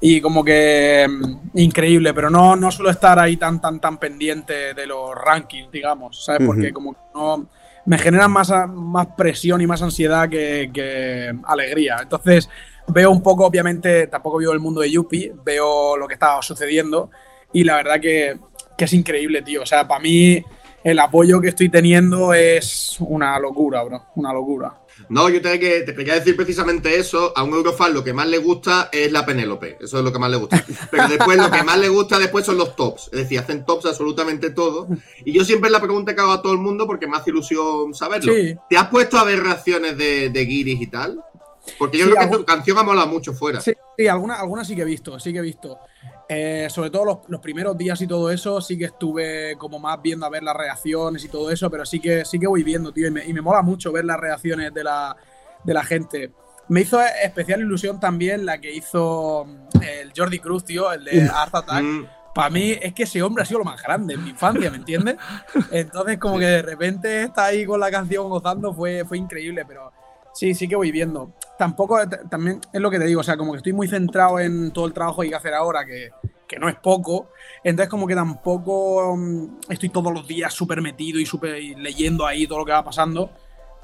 Y 0.00 0.20
como 0.20 0.44
que 0.44 1.06
mm, 1.08 1.58
increíble, 1.58 2.12
pero 2.12 2.28
no, 2.28 2.54
no 2.56 2.70
suelo 2.70 2.90
estar 2.90 3.18
ahí 3.18 3.36
tan, 3.38 3.60
tan, 3.60 3.80
tan 3.80 3.96
pendiente 3.98 4.74
de 4.74 4.86
los 4.86 5.14
rankings, 5.14 5.70
digamos, 5.72 6.22
¿sabes? 6.24 6.42
Porque 6.46 6.72
como 6.72 6.92
que 6.92 7.00
no, 7.14 7.46
me 7.86 7.96
generan 7.98 8.30
más, 8.30 8.50
a- 8.50 8.66
más 8.66 9.06
presión 9.16 9.60
y 9.62 9.66
más 9.66 9.80
ansiedad 9.82 10.28
que, 10.28 10.70
que 10.72 11.32
alegría. 11.44 11.96
Entonces 12.02 12.48
veo 12.86 13.10
un 13.10 13.22
poco, 13.22 13.46
obviamente, 13.46 14.06
tampoco 14.08 14.36
veo 14.38 14.52
el 14.52 14.60
mundo 14.60 14.82
de 14.82 14.90
Yuppie, 14.90 15.32
veo 15.44 15.96
lo 15.96 16.06
que 16.06 16.14
está 16.14 16.40
sucediendo 16.42 17.10
y 17.52 17.64
la 17.64 17.76
verdad 17.76 18.00
que, 18.00 18.38
que 18.76 18.84
es 18.84 18.92
increíble, 18.92 19.42
tío. 19.42 19.62
O 19.62 19.66
sea, 19.66 19.86
para 19.88 20.00
mí 20.00 20.42
el 20.84 20.98
apoyo 20.98 21.40
que 21.40 21.48
estoy 21.48 21.68
teniendo 21.68 22.32
es 22.34 22.96
una 23.00 23.38
locura, 23.38 23.82
bro, 23.82 24.06
una 24.16 24.32
locura. 24.32 24.76
No, 25.08 25.30
yo 25.30 25.40
te, 25.40 25.58
que, 25.58 25.80
te 25.80 25.94
quería 25.94 26.14
decir 26.14 26.36
precisamente 26.36 26.98
eso. 26.98 27.32
A 27.34 27.42
un 27.42 27.54
Eurofan 27.54 27.94
lo 27.94 28.04
que 28.04 28.12
más 28.12 28.26
le 28.26 28.36
gusta 28.36 28.90
es 28.92 29.10
la 29.10 29.24
Penélope. 29.24 29.78
Eso 29.80 29.98
es 29.98 30.04
lo 30.04 30.12
que 30.12 30.18
más 30.18 30.30
le 30.30 30.36
gusta. 30.36 30.62
Pero 30.90 31.08
después 31.08 31.38
lo 31.38 31.50
que 31.50 31.62
más 31.62 31.78
le 31.78 31.88
gusta 31.88 32.18
después 32.18 32.44
son 32.44 32.58
los 32.58 32.76
tops. 32.76 33.06
Es 33.12 33.20
decir, 33.20 33.38
hacen 33.38 33.64
tops 33.64 33.86
absolutamente 33.86 34.50
todo. 34.50 34.88
Y 35.24 35.32
yo 35.32 35.42
siempre 35.44 35.70
la 35.70 35.80
pregunta 35.80 36.14
que 36.14 36.20
hago 36.20 36.32
a 36.32 36.42
todo 36.42 36.52
el 36.52 36.58
mundo 36.58 36.86
porque 36.86 37.06
me 37.06 37.16
hace 37.16 37.30
ilusión 37.30 37.94
saberlo. 37.94 38.32
Sí. 38.34 38.54
¿Te 38.68 38.76
has 38.76 38.88
puesto 38.88 39.16
a 39.16 39.24
ver 39.24 39.40
reacciones 39.42 39.96
de, 39.96 40.28
de 40.28 40.44
Guiris 40.44 40.80
y 40.82 40.86
tal? 40.88 41.18
Porque 41.78 41.96
yo 41.96 42.04
Sí, 42.04 42.10
creo 42.10 42.18
que 42.18 42.24
algún- 42.24 42.38
tu 42.40 42.44
canción 42.44 42.76
ha 42.78 42.82
molado 42.82 43.06
mucho 43.06 43.32
fuera. 43.32 43.60
Sí, 43.62 43.72
sí 43.96 44.06
algunas 44.06 44.38
alguna 44.40 44.64
sí 44.66 44.76
que 44.76 44.82
he 44.82 44.86
visto, 44.86 45.18
sí 45.18 45.32
que 45.32 45.38
he 45.38 45.42
visto. 45.42 45.78
Eh, 46.32 46.68
sobre 46.70 46.90
todo 46.90 47.04
los, 47.04 47.18
los 47.26 47.40
primeros 47.40 47.76
días 47.76 48.00
y 48.02 48.06
todo 48.06 48.30
eso, 48.30 48.60
sí 48.60 48.78
que 48.78 48.84
estuve 48.84 49.56
como 49.58 49.80
más 49.80 50.00
viendo 50.00 50.24
a 50.24 50.30
ver 50.30 50.44
las 50.44 50.56
reacciones 50.56 51.24
y 51.24 51.28
todo 51.28 51.50
eso, 51.50 51.68
pero 51.68 51.84
sí 51.84 51.98
que, 51.98 52.24
sí 52.24 52.38
que 52.38 52.46
voy 52.46 52.62
viendo, 52.62 52.92
tío, 52.92 53.08
y 53.08 53.10
me, 53.10 53.24
y 53.26 53.32
me 53.32 53.40
mola 53.40 53.62
mucho 53.62 53.90
ver 53.90 54.04
las 54.04 54.16
reacciones 54.16 54.72
de 54.72 54.84
la, 54.84 55.16
de 55.64 55.74
la 55.74 55.82
gente. 55.82 56.32
Me 56.68 56.82
hizo 56.82 57.00
especial 57.02 57.62
ilusión 57.62 57.98
también 57.98 58.46
la 58.46 58.60
que 58.60 58.72
hizo 58.72 59.44
mm, 59.44 59.82
el 59.82 60.12
Jordi 60.16 60.38
Cruz, 60.38 60.64
tío, 60.64 60.92
el 60.92 61.04
de 61.04 61.28
Art 61.28 61.52
Attack. 61.52 61.84
Para 62.32 62.48
mí 62.48 62.78
es 62.80 62.94
que 62.94 63.02
ese 63.02 63.20
hombre 63.24 63.42
ha 63.42 63.46
sido 63.46 63.58
lo 63.58 63.64
más 63.64 63.82
grande 63.82 64.14
en 64.14 64.22
mi 64.22 64.30
infancia, 64.30 64.70
¿me 64.70 64.76
entiendes? 64.76 65.16
Entonces 65.72 66.16
como 66.18 66.38
que 66.38 66.46
de 66.46 66.62
repente 66.62 67.24
está 67.24 67.46
ahí 67.46 67.66
con 67.66 67.80
la 67.80 67.90
canción 67.90 68.28
gozando 68.28 68.72
fue, 68.72 69.04
fue 69.04 69.18
increíble, 69.18 69.64
pero 69.66 69.90
sí, 70.40 70.54
sí 70.54 70.66
que 70.68 70.76
voy 70.76 70.90
viendo. 70.90 71.34
Tampoco, 71.58 72.08
t- 72.08 72.16
también 72.30 72.60
es 72.72 72.80
lo 72.80 72.90
que 72.90 72.98
te 72.98 73.04
digo, 73.04 73.20
o 73.20 73.22
sea, 73.22 73.36
como 73.36 73.52
que 73.52 73.58
estoy 73.58 73.74
muy 73.74 73.86
centrado 73.88 74.38
en 74.40 74.70
todo 74.72 74.86
el 74.86 74.94
trabajo 74.94 75.20
que 75.20 75.26
hay 75.26 75.30
que 75.30 75.36
hacer 75.36 75.52
ahora, 75.52 75.84
que, 75.84 76.08
que 76.48 76.58
no 76.58 76.68
es 76.70 76.76
poco. 76.76 77.28
Entonces 77.62 77.90
como 77.90 78.06
que 78.06 78.14
tampoco 78.14 79.14
mm, 79.16 79.58
estoy 79.68 79.90
todos 79.90 80.12
los 80.14 80.26
días 80.26 80.54
súper 80.54 80.80
metido 80.80 81.20
y 81.20 81.26
súper 81.26 81.60
y 81.62 81.74
leyendo 81.74 82.26
ahí 82.26 82.46
todo 82.46 82.60
lo 82.60 82.64
que 82.64 82.72
va 82.72 82.82
pasando. 82.82 83.30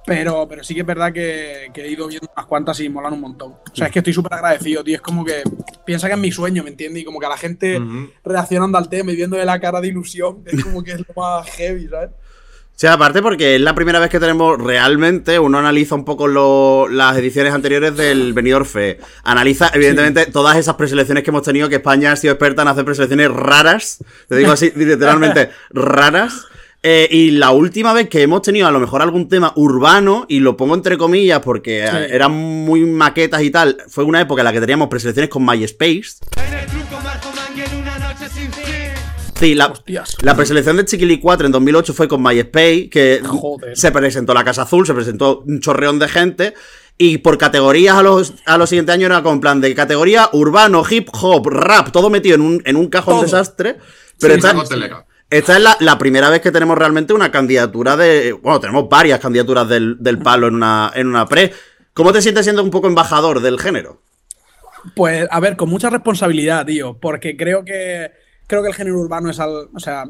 Pero, 0.06 0.46
pero 0.48 0.62
sí 0.62 0.72
que 0.72 0.80
es 0.82 0.86
verdad 0.86 1.12
que, 1.12 1.68
que 1.74 1.84
he 1.84 1.90
ido 1.90 2.06
viendo 2.06 2.28
unas 2.32 2.46
cuantas 2.46 2.78
y 2.78 2.88
molan 2.88 3.12
un 3.12 3.20
montón. 3.20 3.52
O 3.52 3.74
sea, 3.74 3.88
es 3.88 3.92
que 3.92 3.98
estoy 3.98 4.12
súper 4.12 4.34
agradecido, 4.34 4.84
tío. 4.84 4.94
Es 4.94 5.00
como 5.02 5.24
que 5.24 5.42
piensa 5.84 6.06
que 6.06 6.14
es 6.14 6.18
mi 6.20 6.30
sueño, 6.30 6.62
¿me 6.62 6.70
entiendes? 6.70 7.02
Y 7.02 7.04
como 7.04 7.18
que 7.18 7.26
a 7.26 7.30
la 7.30 7.36
gente 7.36 7.76
reaccionando 8.24 8.78
al 8.78 8.88
tema 8.88 9.10
y 9.10 9.16
viéndole 9.16 9.44
la 9.44 9.58
cara 9.60 9.80
de 9.80 9.88
ilusión, 9.88 10.44
es 10.46 10.62
como 10.62 10.82
que 10.84 10.92
es 10.92 11.00
lo 11.00 11.12
más 11.20 11.50
heavy, 11.50 11.88
¿sabes? 11.88 12.10
Sea, 12.78 12.92
aparte 12.92 13.22
porque 13.22 13.54
es 13.54 13.60
la 13.62 13.74
primera 13.74 13.98
vez 13.98 14.10
que 14.10 14.20
tenemos 14.20 14.58
realmente, 14.58 15.38
uno 15.38 15.58
analiza 15.58 15.94
un 15.94 16.04
poco 16.04 16.26
lo- 16.28 16.88
las 16.90 17.16
ediciones 17.16 17.54
anteriores 17.54 17.96
del 17.96 18.34
Benidorm 18.34 18.66
Fe. 18.66 18.98
Analiza, 19.24 19.70
evidentemente, 19.72 20.26
todas 20.26 20.58
esas 20.58 20.74
preselecciones 20.74 21.24
que 21.24 21.30
hemos 21.30 21.42
tenido, 21.42 21.70
que 21.70 21.76
España 21.76 22.12
ha 22.12 22.16
sido 22.16 22.34
experta 22.34 22.60
en 22.60 22.68
hacer 22.68 22.84
preselecciones 22.84 23.30
raras, 23.30 24.04
te 24.28 24.36
digo 24.36 24.52
así, 24.52 24.72
literalmente, 24.76 25.48
raras. 25.70 26.44
Eh, 26.82 27.08
y 27.10 27.30
la 27.30 27.50
última 27.50 27.94
vez 27.94 28.10
que 28.10 28.20
hemos 28.20 28.42
tenido 28.42 28.66
a 28.66 28.70
lo 28.70 28.78
mejor 28.78 29.00
algún 29.00 29.26
tema 29.30 29.54
urbano, 29.56 30.26
y 30.28 30.40
lo 30.40 30.58
pongo 30.58 30.74
entre 30.74 30.98
comillas 30.98 31.40
porque 31.40 31.88
Sí. 31.90 31.96
eh, 31.96 32.08
eran 32.10 32.32
muy 32.32 32.80
maquetas 32.84 33.40
y 33.42 33.50
tal, 33.50 33.78
fue 33.88 34.04
una 34.04 34.20
época 34.20 34.42
en 34.42 34.44
la 34.44 34.52
que 34.52 34.60
teníamos 34.60 34.88
preselecciones 34.88 35.30
con 35.30 35.46
MySpace. 35.46 36.18
Sí, 39.38 39.54
la, 39.54 39.72
la 40.22 40.34
preselección 40.34 40.76
de 40.78 40.84
Chiquili 40.86 41.18
4 41.20 41.46
en 41.46 41.52
2008 41.52 41.92
fue 41.92 42.08
con 42.08 42.22
MySpace, 42.22 42.88
que 42.90 43.20
se 43.74 43.92
presentó 43.92 44.32
la 44.32 44.44
Casa 44.44 44.62
Azul, 44.62 44.86
se 44.86 44.94
presentó 44.94 45.40
un 45.46 45.60
chorreón 45.60 45.98
de 45.98 46.08
gente. 46.08 46.54
Y 46.98 47.18
por 47.18 47.36
categorías 47.36 47.96
a 47.96 48.02
los, 48.02 48.32
a 48.46 48.56
los 48.56 48.70
siguientes 48.70 48.94
años 48.94 49.10
era 49.10 49.22
con 49.22 49.38
plan 49.40 49.60
de 49.60 49.74
categoría 49.74 50.30
urbano, 50.32 50.82
hip 50.88 51.08
hop, 51.20 51.46
rap, 51.48 51.90
todo 51.92 52.08
metido 52.08 52.36
en 52.36 52.40
un, 52.40 52.62
en 52.64 52.76
un 52.76 52.88
cajón 52.88 53.16
Todo. 53.16 53.22
desastre. 53.24 53.76
Pero 54.18 54.34
Sí, 54.36 54.54
costelera. 54.54 55.04
esta 55.28 55.56
es 55.58 55.62
la, 55.62 55.76
la 55.80 55.98
primera 55.98 56.30
vez 56.30 56.40
que 56.40 56.50
tenemos 56.50 56.78
realmente 56.78 57.12
una 57.12 57.30
candidatura 57.30 57.98
de. 57.98 58.32
Bueno, 58.32 58.60
tenemos 58.60 58.88
varias 58.88 59.20
candidaturas 59.20 59.68
del, 59.68 59.96
del 60.00 60.18
palo 60.18 60.48
en 60.48 60.54
una, 60.54 60.90
en 60.94 61.08
una 61.08 61.26
pre. 61.26 61.52
¿Cómo 61.92 62.14
te 62.14 62.22
sientes 62.22 62.46
siendo 62.46 62.62
un 62.62 62.70
poco 62.70 62.86
embajador 62.86 63.40
del 63.42 63.60
género? 63.60 64.00
Pues, 64.94 65.28
a 65.30 65.40
ver, 65.40 65.56
con 65.56 65.68
mucha 65.68 65.90
responsabilidad, 65.90 66.64
tío, 66.64 66.96
porque 66.98 67.36
creo 67.36 67.62
que 67.62 68.10
creo 68.46 68.62
que 68.62 68.68
el 68.68 68.74
género 68.74 68.98
urbano 69.00 69.30
es 69.30 69.40
al, 69.40 69.68
o 69.72 69.80
sea, 69.80 70.04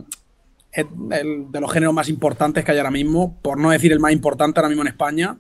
es 0.73 0.86
el 1.12 1.50
de 1.50 1.60
los 1.60 1.73
géneros 1.73 1.94
más 1.94 2.08
importantes 2.08 2.65
que 2.65 2.73
hay 2.73 2.78
ahora 2.78 2.90
mismo, 2.90 3.39
por 3.42 3.58
no 3.58 3.70
decir 3.70 3.92
el 3.92 4.00
más 4.00 4.12
importante 4.12 4.60
ahora 4.60 4.68
mismo 4.68 4.82
en 4.82 4.89
España. 4.89 5.39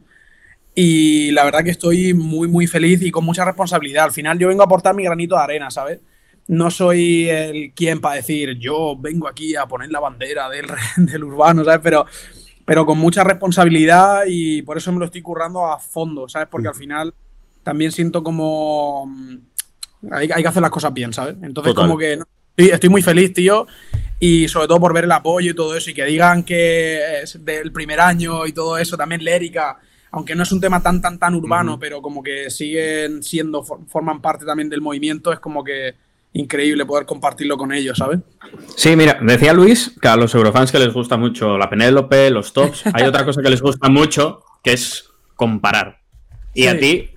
Y 0.74 1.30
la 1.32 1.44
verdad 1.44 1.64
que 1.64 1.70
estoy 1.70 2.12
muy, 2.14 2.48
muy 2.48 2.66
feliz 2.66 3.00
y 3.02 3.10
con 3.10 3.24
mucha 3.24 3.44
responsabilidad. 3.44 4.04
Al 4.04 4.12
final 4.12 4.38
yo 4.38 4.48
vengo 4.48 4.62
a 4.62 4.66
aportar 4.66 4.94
mi 4.94 5.04
granito 5.04 5.34
de 5.34 5.42
arena, 5.42 5.70
¿sabes? 5.70 6.00
No 6.48 6.70
soy 6.70 7.28
el 7.28 7.72
quien 7.74 8.00
para 8.00 8.16
decir 8.16 8.58
yo 8.58 8.96
vengo 8.98 9.26
aquí 9.26 9.56
a 9.56 9.66
poner 9.66 9.90
la 9.90 10.00
bandera 10.00 10.48
del, 10.50 10.66
del 10.96 11.24
urbano, 11.24 11.64
¿sabes? 11.64 11.80
Pero, 11.82 12.06
pero 12.64 12.84
con 12.86 12.98
mucha 12.98 13.24
responsabilidad 13.24 14.24
y 14.28 14.62
por 14.62 14.76
eso 14.76 14.92
me 14.92 14.98
lo 14.98 15.06
estoy 15.06 15.22
currando 15.22 15.66
a 15.66 15.78
fondo, 15.78 16.28
¿sabes? 16.28 16.48
Porque 16.50 16.68
al 16.68 16.74
final 16.74 17.14
también 17.62 17.90
siento 17.90 18.22
como... 18.22 19.06
mm, 19.06 19.38
Hay, 20.12 20.30
hay 20.32 20.42
que 20.42 20.48
hacer 20.48 20.62
las 20.62 20.70
cosas 20.70 20.92
bien, 20.94 21.12
¿sabes? 21.12 21.36
Entonces 21.42 21.74
Total. 21.74 21.88
como 21.88 21.98
que... 21.98 22.16
no, 22.18 22.24
estoy, 22.56 22.72
estoy 22.74 22.88
muy 22.90 23.02
feliz, 23.02 23.32
tío. 23.32 23.66
Y 24.18 24.48
sobre 24.48 24.66
todo 24.68 24.80
por 24.80 24.94
ver 24.94 25.04
el 25.04 25.12
apoyo 25.12 25.50
y 25.50 25.54
todo 25.54 25.76
eso. 25.76 25.90
Y 25.90 25.94
que 25.94 26.04
digan 26.04 26.42
que 26.42 27.22
es 27.22 27.44
del 27.44 27.70
primer 27.72 28.00
año 28.00 28.46
y 28.46 28.52
todo 28.52 28.78
eso. 28.78 28.96
También 28.96 29.22
Lérica. 29.22 29.78
Aunque 30.12 30.34
no 30.34 30.44
es 30.44 30.52
un 30.52 30.60
tema 30.60 30.82
tan, 30.82 31.02
tan, 31.02 31.18
tan 31.18 31.34
urbano, 31.34 31.78
pero 31.78 32.00
como 32.00 32.22
que 32.22 32.48
siguen 32.48 33.22
siendo, 33.22 33.62
for- 33.62 33.80
forman 33.86 34.22
parte 34.22 34.46
también 34.46 34.70
del 34.70 34.80
movimiento. 34.80 35.32
Es 35.32 35.40
como 35.40 35.62
que 35.62 35.94
increíble 36.32 36.86
poder 36.86 37.04
compartirlo 37.04 37.56
con 37.58 37.72
ellos, 37.72 37.98
¿sabes? 37.98 38.20
Sí, 38.76 38.94
mira, 38.96 39.18
decía 39.22 39.52
Luis 39.52 39.92
que 40.00 40.08
a 40.08 40.16
los 40.16 40.34
eurofans 40.34 40.70
que 40.72 40.78
les 40.78 40.92
gusta 40.92 41.16
mucho 41.16 41.56
la 41.58 41.68
Penélope, 41.68 42.30
los 42.30 42.52
tops, 42.52 42.84
hay 42.92 43.04
otra 43.04 43.24
cosa 43.24 43.42
que 43.42 43.48
les 43.50 43.60
gusta 43.62 43.88
mucho 43.88 44.42
que 44.62 44.72
es 44.74 45.08
comparar. 45.34 45.98
Y 46.54 46.62
Sí. 46.62 46.68
a 46.68 46.78
ti, 46.78 47.10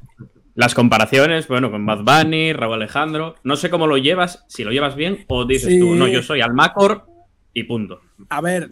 Las 0.59 0.75
comparaciones, 0.75 1.47
bueno, 1.47 1.71
con 1.71 1.85
Bad 1.85 1.99
Bunny, 2.03 2.51
Raúl 2.51 2.73
Alejandro. 2.73 3.35
No 3.45 3.55
sé 3.55 3.69
cómo 3.69 3.87
lo 3.87 3.95
llevas, 3.95 4.43
si 4.49 4.65
lo 4.65 4.71
llevas 4.71 4.97
bien 4.97 5.23
o 5.29 5.45
dices 5.45 5.69
Sí. 5.69 5.79
tú, 5.79 5.95
no, 5.95 6.05
yo 6.05 6.21
soy 6.21 6.41
Almacor 6.41 7.05
y 7.53 7.63
punto. 7.63 8.01
A 8.27 8.41
ver, 8.41 8.71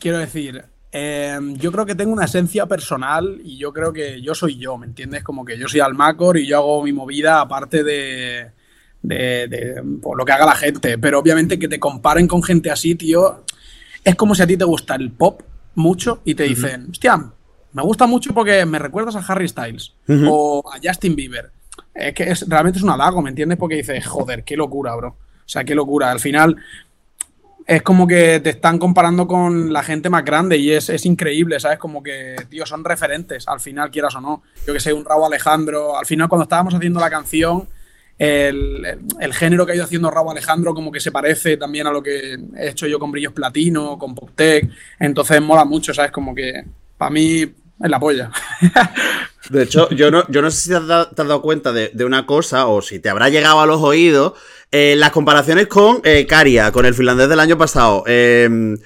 quiero 0.00 0.16
decir, 0.16 0.64
eh, 0.92 1.38
yo 1.58 1.70
creo 1.72 1.84
que 1.84 1.94
tengo 1.94 2.14
una 2.14 2.24
esencia 2.24 2.64
personal 2.64 3.38
y 3.44 3.58
yo 3.58 3.70
creo 3.74 3.92
que 3.92 4.22
yo 4.22 4.34
soy 4.34 4.56
yo, 4.56 4.78
¿me 4.78 4.86
entiendes? 4.86 5.22
Como 5.22 5.44
que 5.44 5.58
yo 5.58 5.68
soy 5.68 5.80
Almacor 5.80 6.38
y 6.38 6.46
yo 6.46 6.56
hago 6.56 6.82
mi 6.82 6.94
movida 6.94 7.42
aparte 7.42 7.84
de, 7.84 8.52
de, 9.02 9.46
de, 9.46 9.82
por 10.00 10.16
lo 10.16 10.24
que 10.24 10.32
haga 10.32 10.46
la 10.46 10.54
gente. 10.56 10.96
Pero 10.96 11.18
obviamente 11.18 11.58
que 11.58 11.68
te 11.68 11.78
comparen 11.78 12.26
con 12.28 12.42
gente 12.42 12.70
así, 12.70 12.94
tío, 12.94 13.44
es 14.02 14.14
como 14.14 14.34
si 14.34 14.42
a 14.42 14.46
ti 14.46 14.56
te 14.56 14.64
gusta 14.64 14.94
el 14.94 15.10
pop 15.12 15.42
mucho 15.74 16.22
y 16.24 16.34
te 16.34 16.44
dicen, 16.44 16.86
hostia, 16.90 17.22
me 17.76 17.82
gusta 17.82 18.06
mucho 18.06 18.32
porque 18.34 18.64
me 18.64 18.78
recuerdas 18.78 19.14
a 19.16 19.20
Harry 19.32 19.46
Styles 19.48 19.94
o 20.28 20.64
a 20.72 20.78
Justin 20.82 21.14
Bieber. 21.14 21.50
Es 21.94 22.14
que 22.14 22.24
es, 22.24 22.48
realmente 22.48 22.78
es 22.78 22.82
un 22.82 22.90
halago, 22.90 23.20
¿me 23.22 23.30
entiendes? 23.30 23.58
Porque 23.58 23.76
dices, 23.76 24.06
joder, 24.06 24.42
qué 24.44 24.56
locura, 24.56 24.94
bro. 24.96 25.08
O 25.10 25.48
sea, 25.48 25.62
qué 25.64 25.74
locura. 25.74 26.10
Al 26.10 26.20
final, 26.20 26.56
es 27.66 27.82
como 27.82 28.06
que 28.06 28.40
te 28.40 28.50
están 28.50 28.78
comparando 28.78 29.26
con 29.26 29.72
la 29.72 29.82
gente 29.82 30.08
más 30.08 30.24
grande 30.24 30.56
y 30.56 30.70
es, 30.72 30.88
es 30.88 31.04
increíble, 31.04 31.58
¿sabes? 31.58 31.78
Como 31.78 32.02
que, 32.02 32.36
tío, 32.48 32.64
son 32.64 32.84
referentes, 32.84 33.46
al 33.48 33.60
final, 33.60 33.90
quieras 33.90 34.14
o 34.14 34.20
no. 34.20 34.42
Yo 34.66 34.72
que 34.72 34.80
sé, 34.80 34.92
un 34.92 35.04
Raúl 35.04 35.24
Alejandro. 35.26 35.98
Al 35.98 36.06
final, 36.06 36.28
cuando 36.28 36.44
estábamos 36.44 36.74
haciendo 36.74 37.00
la 37.00 37.10
canción, 37.10 37.68
el, 38.18 38.84
el- 38.86 38.98
el 39.20 39.34
género 39.34 39.66
que 39.66 39.72
ha 39.72 39.74
ido 39.74 39.84
haciendo 39.84 40.10
Raúl 40.10 40.30
Alejandro 40.30 40.72
como 40.74 40.90
que 40.92 41.00
se 41.00 41.10
parece 41.12 41.56
también 41.56 41.86
a 41.86 41.90
lo 41.92 42.02
que 42.02 42.38
he 42.56 42.68
hecho 42.68 42.86
yo 42.86 42.98
con 42.98 43.10
Brillos 43.10 43.32
Platino, 43.32 43.98
con 43.98 44.14
PopTech. 44.14 44.70
Entonces 45.00 45.42
mola 45.42 45.64
mucho, 45.64 45.92
¿sabes? 45.92 46.12
Como 46.12 46.34
que 46.34 46.64
para 46.96 47.10
mí 47.10 47.44
es 47.82 47.90
la 47.90 47.98
polla. 48.00 48.30
De 49.50 49.62
hecho, 49.62 49.88
yo 49.90 50.10
no, 50.10 50.24
yo 50.28 50.42
no 50.42 50.50
sé 50.50 50.60
si 50.60 50.68
te 50.70 50.76
has, 50.76 50.86
da- 50.86 51.08
te 51.10 51.22
has 51.22 51.28
dado 51.28 51.40
cuenta 51.40 51.72
de, 51.72 51.90
de 51.94 52.04
una 52.04 52.26
cosa 52.26 52.66
o 52.66 52.82
si 52.82 52.98
te 52.98 53.08
habrá 53.08 53.28
llegado 53.28 53.60
a 53.60 53.66
los 53.66 53.80
oídos 53.80 54.32
eh, 54.72 54.94
las 54.96 55.10
comparaciones 55.10 55.68
con 55.68 56.00
eh, 56.02 56.26
Caria, 56.26 56.72
con 56.72 56.84
el 56.84 56.94
finlandés 56.94 57.28
del 57.28 57.38
año 57.38 57.56
pasado. 57.56 58.02
Eh, 58.08 58.48
Me 58.50 58.76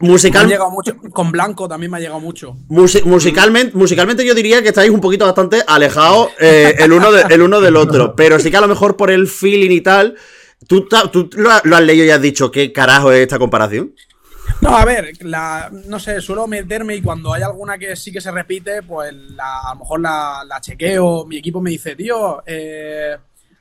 musical, 0.00 0.46
ha 0.46 0.48
llegado 0.48 0.70
mucho. 0.70 0.96
Con 1.12 1.30
Blanco 1.30 1.68
también 1.68 1.90
me 1.92 1.98
ha 1.98 2.00
llegado 2.00 2.20
mucho. 2.20 2.56
musi- 2.70 3.02
musicalmente, 3.04 3.76
musicalmente 3.76 4.24
yo 4.24 4.34
diría 4.34 4.62
que 4.62 4.68
estáis 4.68 4.90
un 4.90 5.00
poquito 5.02 5.26
bastante 5.26 5.62
alejados 5.66 6.28
eh, 6.40 6.74
el, 6.78 6.92
uno 6.92 7.12
de- 7.12 7.26
el 7.28 7.42
uno 7.42 7.60
del 7.60 7.76
otro, 7.76 8.16
pero 8.16 8.38
sí 8.38 8.50
que 8.50 8.56
a 8.56 8.62
lo 8.62 8.68
mejor 8.68 8.96
por 8.96 9.10
el 9.10 9.28
feeling 9.28 9.70
y 9.72 9.82
tal, 9.82 10.16
tú, 10.66 10.88
lo, 11.36 11.50
lo 11.64 11.76
has 11.76 11.82
leído 11.82 12.06
y 12.06 12.10
has 12.10 12.22
dicho 12.22 12.50
qué 12.50 12.72
carajo 12.72 13.12
es 13.12 13.20
esta 13.20 13.38
comparación. 13.38 13.92
No, 14.60 14.76
a 14.76 14.84
ver, 14.84 15.12
la, 15.24 15.70
no 15.86 16.00
sé, 16.00 16.20
suelo 16.20 16.46
meterme 16.48 16.96
y 16.96 17.02
cuando 17.02 17.32
hay 17.32 17.42
alguna 17.42 17.78
que 17.78 17.94
sí 17.94 18.10
que 18.10 18.20
se 18.20 18.32
repite, 18.32 18.82
pues 18.82 19.12
la- 19.14 19.60
a 19.60 19.74
lo 19.74 19.80
mejor 19.80 20.00
la, 20.00 20.42
la 20.46 20.60
chequeo. 20.60 21.24
Mi 21.26 21.36
equipo 21.38 21.60
me 21.60 21.70
dice, 21.70 21.94
tío, 21.94 22.42
eh, 22.44 23.16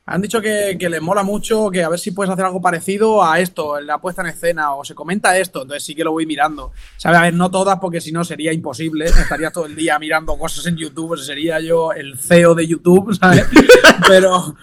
han 0.09 0.21
dicho 0.21 0.39
que, 0.39 0.77
que 0.79 0.89
les 0.89 1.01
mola 1.01 1.21
mucho, 1.21 1.69
que 1.69 1.83
a 1.83 1.89
ver 1.89 1.99
si 1.99 2.11
puedes 2.11 2.31
hacer 2.31 2.45
algo 2.45 2.61
parecido 2.61 3.23
a 3.25 3.41
esto, 3.41 3.77
en 3.77 3.87
la 3.87 3.99
puesta 3.99 4.21
en 4.21 4.29
escena, 4.29 4.73
o 4.73 4.85
se 4.85 4.95
comenta 4.95 5.37
esto, 5.37 5.63
entonces 5.63 5.83
sí 5.83 5.95
que 5.95 6.05
lo 6.05 6.13
voy 6.13 6.25
mirando. 6.25 6.71
¿Sabes? 6.95 7.19
A 7.19 7.21
ver, 7.23 7.33
no 7.33 7.51
todas, 7.51 7.77
porque 7.79 7.99
si 7.99 8.13
no 8.13 8.23
sería 8.23 8.53
imposible. 8.53 9.03
Estaría 9.05 9.51
todo 9.51 9.65
el 9.65 9.75
día 9.75 9.99
mirando 9.99 10.37
cosas 10.37 10.65
en 10.65 10.77
YouTube, 10.77 11.11
o 11.11 11.17
sea, 11.17 11.25
sería 11.25 11.59
yo 11.59 11.91
el 11.91 12.17
CEO 12.17 12.55
de 12.55 12.65
YouTube, 12.67 13.13
¿sabes? 13.15 13.45
Pero, 14.07 14.55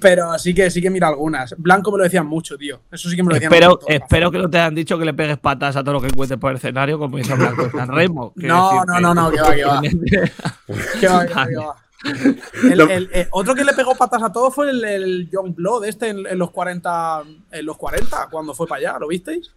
pero 0.00 0.38
sí 0.38 0.54
que 0.54 0.70
sí 0.70 0.80
que 0.82 0.90
mira 0.90 1.08
algunas. 1.08 1.54
Blanco 1.56 1.90
me 1.90 1.98
lo 1.98 2.04
decían 2.04 2.26
mucho, 2.26 2.56
tío. 2.58 2.82
Eso 2.92 3.08
sí 3.08 3.16
que 3.16 3.22
me 3.22 3.30
lo 3.30 3.34
decían 3.34 3.52
Espero, 3.52 3.70
mucho. 3.70 3.86
espero 3.88 4.30
que 4.30 4.38
no 4.38 4.50
te 4.50 4.58
hayan 4.58 4.74
dicho 4.74 4.98
que 4.98 5.06
le 5.06 5.14
pegues 5.14 5.38
patas 5.38 5.74
a 5.76 5.82
todo 5.82 5.94
lo 5.94 6.00
que 6.02 6.08
encuentres 6.08 6.38
por 6.38 6.50
el 6.50 6.58
escenario, 6.58 6.98
como 6.98 7.16
dice 7.16 7.34
Blanco 7.34 7.70
San 7.70 7.88
Remo. 7.88 8.32
No, 8.36 8.84
no, 8.84 9.00
no, 9.00 9.14
no, 9.14 9.30
que 9.30 9.40
va, 9.40 9.54
que 9.54 9.64
va. 9.64 9.80
Qué 11.00 11.08
va, 11.08 11.26
qué 11.26 11.34
va, 11.34 11.46
qué 11.48 11.56
va. 11.56 11.76
El- 12.70 12.80
el- 12.90 13.10
eh, 13.12 13.28
otro 13.30 13.54
que 13.54 13.64
le 13.64 13.72
pegó 13.72 13.94
patas 13.96 14.22
a 14.22 14.32
todo 14.32 14.50
fue 14.50 14.70
el, 14.70 14.84
el 14.84 15.28
John 15.32 15.54
Blood, 15.54 15.84
este 15.86 16.08
en, 16.08 16.26
en 16.26 16.38
los 16.38 16.50
40, 16.50 17.22
en 17.52 17.66
los 17.66 17.76
40, 17.76 18.28
cuando 18.30 18.54
fue 18.54 18.66
para 18.66 18.78
allá, 18.90 18.98
¿lo 18.98 19.08
visteis? 19.08 19.50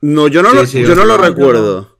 No, 0.00 0.28
yo 0.28 0.42
no, 0.42 0.50
Sí, 0.50 0.56
lo, 0.56 0.66
sí, 0.66 0.82
yo 0.84 0.94
no 0.94 1.04
lo 1.04 1.16
recuerdo. 1.16 1.98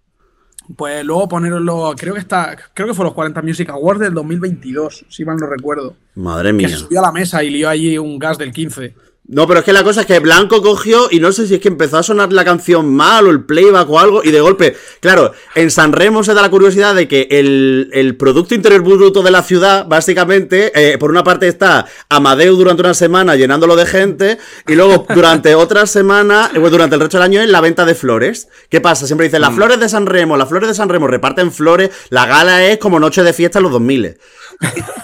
Pues 0.76 1.02
luego 1.04 1.26
ponerlo, 1.28 1.94
creo 1.96 2.12
que 2.14 2.20
está, 2.20 2.54
creo 2.74 2.86
que 2.88 2.94
fue 2.94 3.04
los 3.06 3.14
40 3.14 3.40
Music 3.42 3.70
Awards 3.70 4.00
del 4.00 4.12
2022, 4.14 5.06
si 5.08 5.24
mal 5.24 5.38
no 5.38 5.46
recuerdo. 5.46 5.96
Madre 6.14 6.50
Que 6.50 6.52
mía. 6.52 6.68
se 6.68 6.76
subió 6.76 6.98
a 7.00 7.02
la 7.02 7.12
mesa 7.12 7.42
y 7.42 7.48
lió 7.50 7.68
allí 7.70 7.96
un 7.96 8.18
gas 8.18 8.36
del 8.36 8.52
15. 8.52 8.94
No, 9.30 9.46
pero 9.46 9.60
es 9.60 9.66
que 9.66 9.74
la 9.74 9.84
cosa 9.84 10.00
es 10.00 10.06
que 10.06 10.20
Blanco 10.20 10.62
cogió 10.62 11.08
y 11.10 11.20
no 11.20 11.32
sé 11.32 11.46
si 11.46 11.56
es 11.56 11.60
que 11.60 11.68
empezó 11.68 11.98
a 11.98 12.02
sonar 12.02 12.32
la 12.32 12.46
canción 12.46 12.88
mal 12.94 13.26
o 13.26 13.30
el 13.30 13.44
playback 13.44 13.90
o 13.90 14.00
algo 14.00 14.24
y 14.24 14.30
de 14.30 14.40
golpe, 14.40 14.74
claro, 15.00 15.32
en 15.54 15.70
San 15.70 15.92
Remo 15.92 16.24
se 16.24 16.32
da 16.32 16.40
la 16.40 16.48
curiosidad 16.48 16.94
de 16.94 17.08
que 17.08 17.28
el, 17.30 17.90
el 17.92 18.16
Producto 18.16 18.54
Interior 18.54 18.80
Bruto 18.80 19.22
de 19.22 19.30
la 19.30 19.42
ciudad, 19.42 19.86
básicamente, 19.86 20.72
eh, 20.74 20.96
por 20.96 21.10
una 21.10 21.24
parte 21.24 21.46
está 21.46 21.84
Amadeu 22.08 22.56
durante 22.56 22.80
una 22.80 22.94
semana 22.94 23.36
llenándolo 23.36 23.76
de 23.76 23.84
gente 23.84 24.38
y 24.66 24.74
luego 24.74 25.06
durante 25.14 25.54
otra 25.54 25.84
semana, 25.84 26.50
eh, 26.54 26.58
bueno, 26.58 26.70
durante 26.70 26.94
el 26.94 27.02
resto 27.02 27.18
del 27.18 27.24
año 27.24 27.42
es 27.42 27.50
la 27.50 27.60
venta 27.60 27.84
de 27.84 27.94
flores. 27.94 28.48
¿Qué 28.70 28.80
pasa? 28.80 29.06
Siempre 29.06 29.26
dicen, 29.26 29.42
las 29.42 29.54
flores 29.54 29.78
de 29.78 29.90
San 29.90 30.06
Remo, 30.06 30.38
las 30.38 30.48
flores 30.48 30.70
de 30.70 30.74
San 30.74 30.88
Remo 30.88 31.06
reparten 31.06 31.52
flores, 31.52 31.90
la 32.08 32.24
gala 32.24 32.64
es 32.64 32.78
como 32.78 32.98
noche 32.98 33.22
de 33.22 33.34
fiesta 33.34 33.58
en 33.58 33.64
los 33.64 33.72
2000. 33.72 34.16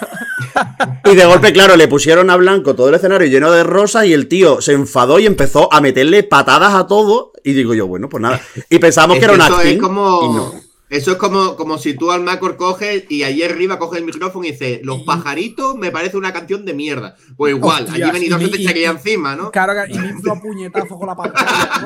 Y 1.05 1.15
de 1.15 1.25
golpe, 1.25 1.53
claro, 1.53 1.75
le 1.75 1.87
pusieron 1.87 2.29
a 2.29 2.35
Blanco 2.35 2.75
todo 2.75 2.89
el 2.89 2.95
escenario 2.95 3.27
lleno 3.27 3.51
de 3.51 3.63
rosas 3.63 4.05
y 4.05 4.13
el 4.15 4.27
tío 4.27 4.61
se 4.61 4.73
enfadó 4.73 5.19
y 5.19 5.25
empezó 5.27 5.71
a 5.71 5.79
meterle 5.81 6.23
patadas 6.23 6.73
a 6.73 6.87
todo. 6.87 7.31
Y 7.43 7.53
digo 7.53 7.73
yo, 7.75 7.85
bueno, 7.87 8.09
pues 8.09 8.21
nada. 8.21 8.41
Y 8.69 8.79
pensamos 8.79 9.17
Es 9.17 9.19
que 9.19 9.25
era 9.25 9.33
un 9.35 9.41
eso 9.41 9.55
acting. 9.55 9.75
es 9.75 9.81
como. 9.81 10.21
y 10.23 10.35
no. 10.35 10.65
Eso 10.87 11.11
es 11.11 11.17
como, 11.17 11.55
como 11.55 11.79
si 11.79 11.95
tú 11.95 12.11
al 12.11 12.21
Macor 12.21 12.57
coges 12.57 13.05
y 13.09 13.23
allí 13.23 13.41
arriba 13.41 13.79
coges 13.79 13.99
el 13.99 14.05
micrófono 14.05 14.45
y 14.45 14.51
dices, 14.51 14.81
Los 14.83 15.01
pajaritos 15.01 15.75
me 15.75 15.89
parece 15.91 16.15
una 16.15 16.31
canción 16.31 16.63
de 16.63 16.75
mierda. 16.75 17.15
Pues 17.35 17.55
igual, 17.55 17.85
Hostia, 17.85 18.05
allí 18.07 18.13
venido 18.13 18.39
se 18.39 18.47
te 18.49 18.61
echaría 18.61 18.91
encima, 18.91 19.35
¿no? 19.35 19.49
Claro, 19.51 19.73
y 19.89 19.97
me 19.97 20.09
infló 20.09 20.39
puñetazo 20.39 20.95
con 20.97 21.07
la 21.07 21.15
pantalla. 21.15 21.85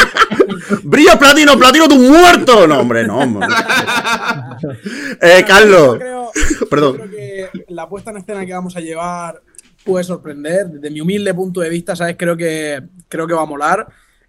¡Brillo 0.82 1.18
platino, 1.18 1.58
platino, 1.58 1.88
tú 1.88 1.96
muerto! 1.96 2.66
No, 2.66 2.80
hombre, 2.80 3.06
no, 3.06 3.18
hombre. 3.18 3.46
Eh, 5.20 5.44
Carlos. 5.46 5.94
Yo 5.94 5.98
creo, 5.98 6.30
Perdón. 6.70 6.96
yo 6.98 7.04
creo 7.04 7.10
que 7.10 7.64
la 7.68 7.88
puesta 7.88 8.10
en 8.10 8.18
escena 8.18 8.44
que 8.46 8.52
vamos 8.52 8.76
a 8.76 8.80
llevar 8.80 9.42
puede 9.84 10.04
sorprender. 10.04 10.66
Desde 10.68 10.90
mi 10.90 11.00
humilde 11.00 11.34
punto 11.34 11.60
de 11.60 11.70
vista, 11.70 11.94
¿sabes? 11.96 12.16
Creo 12.18 12.36
que, 12.36 12.82
creo 13.08 13.26
que 13.26 13.34
va 13.34 13.42
a 13.42 13.46
molar. 13.46 13.86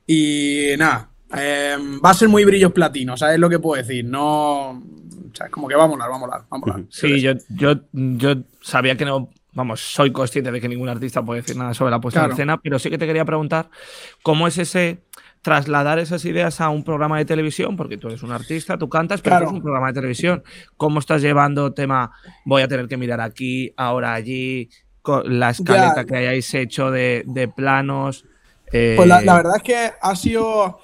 Y 0.07 0.69
nada, 0.77 1.09
eh, 1.38 1.77
va 2.03 2.09
a 2.09 2.13
ser 2.13 2.27
muy 2.30 2.43
brillos 2.45 2.71
platinos, 2.73 3.19
¿sabes 3.19 3.39
lo 3.39 3.49
que 3.49 3.59
puedo 3.59 3.81
decir? 3.81 4.03
No. 4.05 4.71
O 4.71 5.33
sea, 5.35 5.45
es 5.45 5.51
como 5.51 5.67
que 5.67 5.75
va 5.75 5.85
a 5.85 5.88
molar, 5.88 6.09
va 6.11 6.15
a 6.15 6.19
molar, 6.19 6.41
va 6.41 6.45
a 6.49 6.57
molar. 6.57 6.83
Sí, 6.89 7.21
yo, 7.21 7.33
yo, 7.49 7.75
yo 7.93 8.35
sabía 8.61 8.97
que 8.97 9.05
no. 9.05 9.30
Vamos, 9.53 9.81
soy 9.81 10.11
consciente 10.13 10.49
de 10.49 10.61
que 10.61 10.69
ningún 10.69 10.88
artista 10.88 11.21
puede 11.23 11.41
decir 11.41 11.57
nada 11.57 11.73
sobre 11.73 11.91
la 11.91 11.99
puesta 11.99 12.21
Claro. 12.21 12.31
en 12.31 12.35
escena, 12.35 12.61
pero 12.61 12.80
sí 12.80 12.89
que 12.89 12.97
te 12.97 13.05
quería 13.05 13.25
preguntar 13.25 13.69
cómo 14.23 14.47
es 14.47 14.57
ese 14.57 15.03
trasladar 15.41 15.99
esas 15.99 16.23
ideas 16.23 16.61
a 16.61 16.69
un 16.69 16.83
programa 16.85 17.17
de 17.17 17.25
televisión, 17.25 17.75
porque 17.75 17.97
tú 17.97 18.07
eres 18.07 18.23
un 18.23 18.31
artista, 18.31 18.77
tú 18.77 18.88
cantas, 18.88 19.21
pero 19.21 19.38
Claro. 19.38 19.47
es 19.47 19.51
un 19.53 19.61
programa 19.61 19.88
de 19.88 19.93
televisión. 19.93 20.43
¿Cómo 20.77 20.99
estás 20.99 21.21
llevando 21.21 21.73
tema? 21.73 22.11
Voy 22.45 22.61
a 22.61 22.67
tener 22.69 22.88
que 22.88 22.95
mirar 22.95 23.19
aquí, 23.19 23.73
ahora 23.75 24.13
allí, 24.13 24.69
la 25.25 25.49
escaleta 25.49 25.95
Ya. 26.01 26.05
que 26.05 26.15
hayáis 26.17 26.53
hecho 26.53 26.91
de, 26.91 27.23
de 27.25 27.47
planos. 27.47 28.25
eh, 28.71 28.93
Pues 28.95 29.07
la, 29.07 29.21
la 29.21 29.35
verdad 29.35 29.55
es 29.57 29.63
que 29.63 29.91
ha 30.01 30.15
sido. 30.15 30.80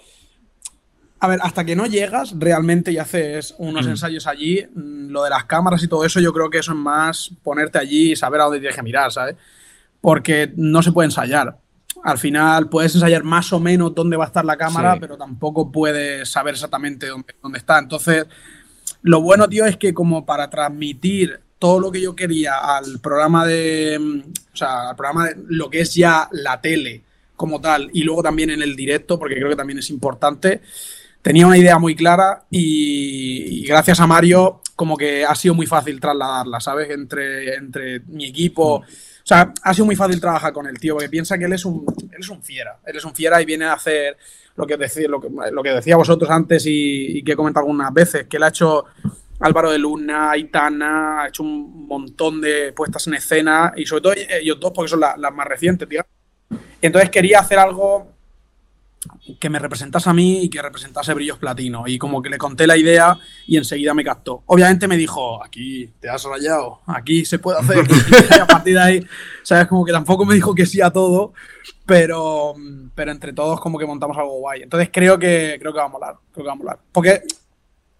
A 1.20 1.28
ver, 1.28 1.40
hasta 1.42 1.66
que 1.66 1.76
no 1.76 1.88
llegas 1.88 2.34
realmente 2.38 2.92
y 2.92 3.00
haces 3.00 3.56
unos 3.58 3.88
Mm. 3.88 3.90
ensayos 3.90 4.28
allí, 4.28 4.68
mm, 4.76 5.10
lo 5.10 5.24
de 5.24 5.32
las 5.32 5.46
cámaras 5.46 5.82
y 5.82 5.88
todo 5.88 6.06
eso, 6.06 6.20
yo 6.20 6.32
creo 6.32 6.50
que 6.50 6.60
eso 6.60 6.74
es 6.74 6.78
más 6.78 7.32
ponerte 7.44 7.80
allí 7.80 8.12
y 8.12 8.16
saber 8.16 8.40
a 8.42 8.44
dónde 8.44 8.60
tienes 8.60 8.76
que 8.76 8.84
mirar, 8.84 9.12
¿sabes? 9.12 9.36
Porque 10.00 10.54
no 10.58 10.84
se 10.84 10.92
puede 10.92 11.08
ensayar. 11.08 11.58
Al 12.04 12.20
final 12.20 12.70
puedes 12.70 12.94
ensayar 12.94 13.24
más 13.24 13.52
o 13.52 13.60
menos 13.60 13.96
dónde 13.96 14.16
va 14.16 14.26
a 14.26 14.28
estar 14.28 14.46
la 14.46 14.58
cámara, 14.58 14.94
Sí. 14.94 15.00
pero 15.00 15.18
tampoco 15.18 15.72
puedes 15.72 16.30
saber 16.30 16.54
exactamente 16.54 17.08
dónde, 17.08 17.34
dónde 17.42 17.58
está. 17.58 17.80
Entonces, 17.80 18.28
lo 19.02 19.20
bueno, 19.22 19.50
tío, 19.50 19.66
es 19.66 19.76
que 19.78 19.96
como 19.96 20.24
para 20.24 20.52
transmitir 20.52 21.40
todo 21.60 21.80
lo 21.80 21.92
que 21.92 22.02
yo 22.02 22.16
quería 22.16 22.58
al 22.78 23.00
programa 23.00 23.46
de. 23.46 23.98
mm, 24.00 24.20
O 24.54 24.58
sea, 24.58 24.90
al 24.90 24.96
programa 24.96 25.28
de 25.28 25.36
lo 25.48 25.70
que 25.70 25.82
es 25.82 25.94
ya 25.94 26.28
la 26.32 26.60
tele 26.62 27.04
como 27.36 27.62
tal, 27.62 27.90
y 27.94 28.02
luego 28.04 28.24
también 28.24 28.50
en 28.50 28.64
el 28.64 28.76
directo, 28.76 29.20
porque 29.20 29.36
creo 29.36 29.50
que 29.50 29.56
también 29.56 29.80
es 29.80 29.90
importante. 29.92 30.62
Tenía 31.22 31.46
una 31.46 31.58
idea 31.58 31.78
muy 31.78 31.96
clara 31.96 32.46
y, 32.50 33.62
y 33.62 33.66
gracias 33.66 34.00
a 34.00 34.08
Mario, 34.08 34.62
como 34.76 34.96
que 34.98 35.26
ha 35.26 35.36
sido 35.36 35.54
muy 35.54 35.68
fácil 35.68 36.00
trasladarla, 36.00 36.60
¿sabes? 36.60 36.90
Entre, 36.90 37.56
entre 37.56 38.00
mi 38.02 38.26
equipo. 38.26 38.76
O 38.76 38.84
sea, 39.24 39.54
ha 39.62 39.74
sido 39.74 39.86
muy 39.86 39.96
fácil 39.96 40.22
trabajar 40.22 40.54
con 40.54 40.68
el 40.68 40.80
tío, 40.80 40.94
porque 40.94 41.10
piensa 41.10 41.38
que 41.38 41.46
él 41.46 41.54
es 41.54 41.66
un, 41.66 41.86
él 42.12 42.20
es 42.20 42.30
un 42.30 42.42
fiera. 42.42 42.80
Él 42.86 42.96
es 42.96 43.04
un 43.04 43.14
fiera 43.14 43.42
y 43.42 43.46
viene 43.46 43.66
a 43.66 43.74
hacer 43.74 44.18
lo 44.56 44.66
que, 44.66 44.78
decía, 44.78 45.08
lo 45.08 45.20
que, 45.20 45.30
lo 45.52 45.62
que 45.62 45.72
decía 45.72 45.98
vosotros 45.98 46.30
antes 46.32 46.66
y, 46.66 47.18
y 47.18 47.24
que 47.24 47.34
he 47.34 47.36
comentado 47.36 47.66
algunas 47.66 47.94
veces, 47.94 48.26
que 48.28 48.38
él 48.38 48.44
ha 48.44 48.48
hecho 48.48 48.86
Álvaro 49.40 49.72
de 49.72 49.78
Luna, 49.78 50.32
Aitana, 50.32 51.22
ha 51.24 51.28
hecho 51.28 51.44
un 51.44 51.88
montón 51.88 52.42
de 52.42 52.74
puestas 52.74 53.06
en 53.08 53.14
escena 53.16 53.72
y 53.76 53.86
sobre 53.86 54.02
todo 54.02 54.14
ellos 54.42 54.60
dos 54.60 54.72
porque 54.74 54.90
son 54.90 55.00
la- 55.02 55.16
las 55.18 55.34
más 55.34 55.48
recientes, 55.48 55.88
tío. 55.88 56.02
Y 56.82 56.86
entonces 56.86 57.10
quería 57.10 57.40
hacer 57.40 57.60
algo 57.60 58.14
que 59.40 59.50
me 59.50 59.60
representase 59.60 60.10
a 60.10 60.14
mí 60.14 60.44
y 60.44 60.50
que 60.50 60.62
representase 60.62 61.14
Brillos 61.14 61.38
Platino. 61.38 61.88
Y 61.88 61.98
como 61.98 62.22
que 62.22 62.30
le 62.30 62.38
conté 62.38 62.66
la 62.68 62.76
idea 62.78 63.18
y 63.46 63.58
enseguida 63.58 63.94
me 63.94 64.04
captó. 64.04 64.44
Obviamente 64.48 64.88
me 64.88 64.98
dijo, 64.98 65.44
aquí 65.44 65.88
te 66.00 66.10
has 66.10 66.24
rayado, 66.24 66.82
aquí 66.88 67.24
se 67.26 67.40
puede 67.40 67.60
hacer. 67.60 67.86
y 68.36 68.40
a 68.40 68.46
partir 68.48 68.74
de 68.74 68.80
ahí, 68.82 69.08
¿sabes? 69.44 69.68
Como 69.68 69.86
que 69.86 69.92
tampoco 69.92 70.26
me 70.26 70.34
dijo 70.36 70.54
que 70.56 70.66
sí 70.66 70.82
a 70.82 70.90
todo, 70.92 71.34
pero, 71.86 72.56
pero 72.96 73.12
entre 73.12 73.34
todos 73.34 73.60
como 73.60 73.78
que 73.78 73.86
montamos 73.86 74.18
algo 74.18 74.40
guay. 74.40 74.64
Entonces 74.64 74.90
creo 74.92 75.18
que, 75.20 75.58
creo 75.60 75.72
que 75.72 75.80
va 75.80 75.86
a 75.86 75.90
molar, 75.90 76.16
creo 76.34 76.44
que 76.44 76.48
va 76.48 76.54
a 76.54 76.56
molar. 76.56 76.80
Porque, 76.92 77.22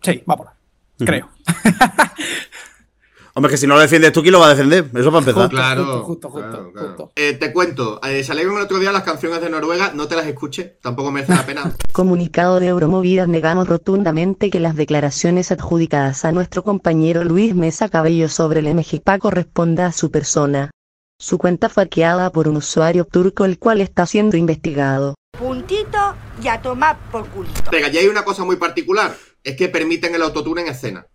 sí, 0.02 0.24
va 0.30 0.34
a 0.34 0.38
molar, 0.38 0.54
creo. 0.98 1.30
Hombre, 3.38 3.52
que 3.52 3.58
si 3.58 3.68
no 3.68 3.76
lo 3.76 3.82
defiendes 3.82 4.12
tú, 4.12 4.24
¿quién 4.24 4.32
lo 4.32 4.40
va 4.40 4.48
a 4.48 4.56
defender? 4.56 4.90
Eso 4.96 5.12
para 5.12 5.20
empezar. 5.20 5.48
Claro, 5.52 6.02
justo, 6.02 6.28
justo, 6.28 6.50
claro, 6.50 6.72
claro. 6.74 7.12
Eh, 7.16 7.34
te 7.34 7.54
cuento, 7.54 8.02
eh, 8.04 8.24
salieron 8.24 8.56
el 8.58 8.64
otro 8.64 8.80
día 8.80 8.92
las 8.92 9.04
canciones 9.04 9.42
de 9.42 9.52
Noruega, 9.52 9.92
no 9.94 10.08
te 10.08 10.16
las 10.16 10.26
escuché, 10.26 10.80
tampoco 10.82 11.12
merece 11.12 11.36
la 11.36 11.46
pena. 11.46 11.72
Comunicado 11.92 12.60
de 12.60 12.70
Euromovidas 12.70 13.28
negamos 13.28 13.68
rotundamente 13.68 14.50
que 14.50 14.60
las 14.60 14.76
declaraciones 14.76 15.52
adjudicadas 15.52 16.26
a 16.26 16.32
nuestro 16.32 16.64
compañero 16.64 17.24
Luis 17.24 17.54
Mesa 17.54 17.90
Cabello 17.90 18.28
sobre 18.28 18.62
el 18.62 18.74
MGPA 18.74 19.20
corresponda 19.20 19.86
a 19.86 19.92
su 19.92 20.10
persona. 20.10 20.72
Su 21.20 21.38
cuenta 21.38 21.70
fue 21.70 21.84
hackeada 21.84 22.32
por 22.32 22.48
un 22.48 22.58
usuario 22.58 23.06
turco 23.06 23.46
el 23.46 23.60
cual 23.60 23.82
está 23.82 24.08
siendo 24.08 24.36
investigado. 24.36 25.14
Puntito 25.38 26.16
y 26.42 26.48
a 26.48 26.60
tomar 26.60 26.98
por 27.12 27.28
culito. 27.30 27.70
Venga, 27.72 27.90
y 27.90 27.98
hay 27.98 28.08
una 28.08 28.24
cosa 28.24 28.44
muy 28.44 28.56
particular, 28.56 29.16
es 29.48 29.56
que 29.56 29.70
permiten 29.70 30.14
el 30.14 30.22
autotune 30.24 30.62
en 30.62 30.68
escena. 30.68 31.08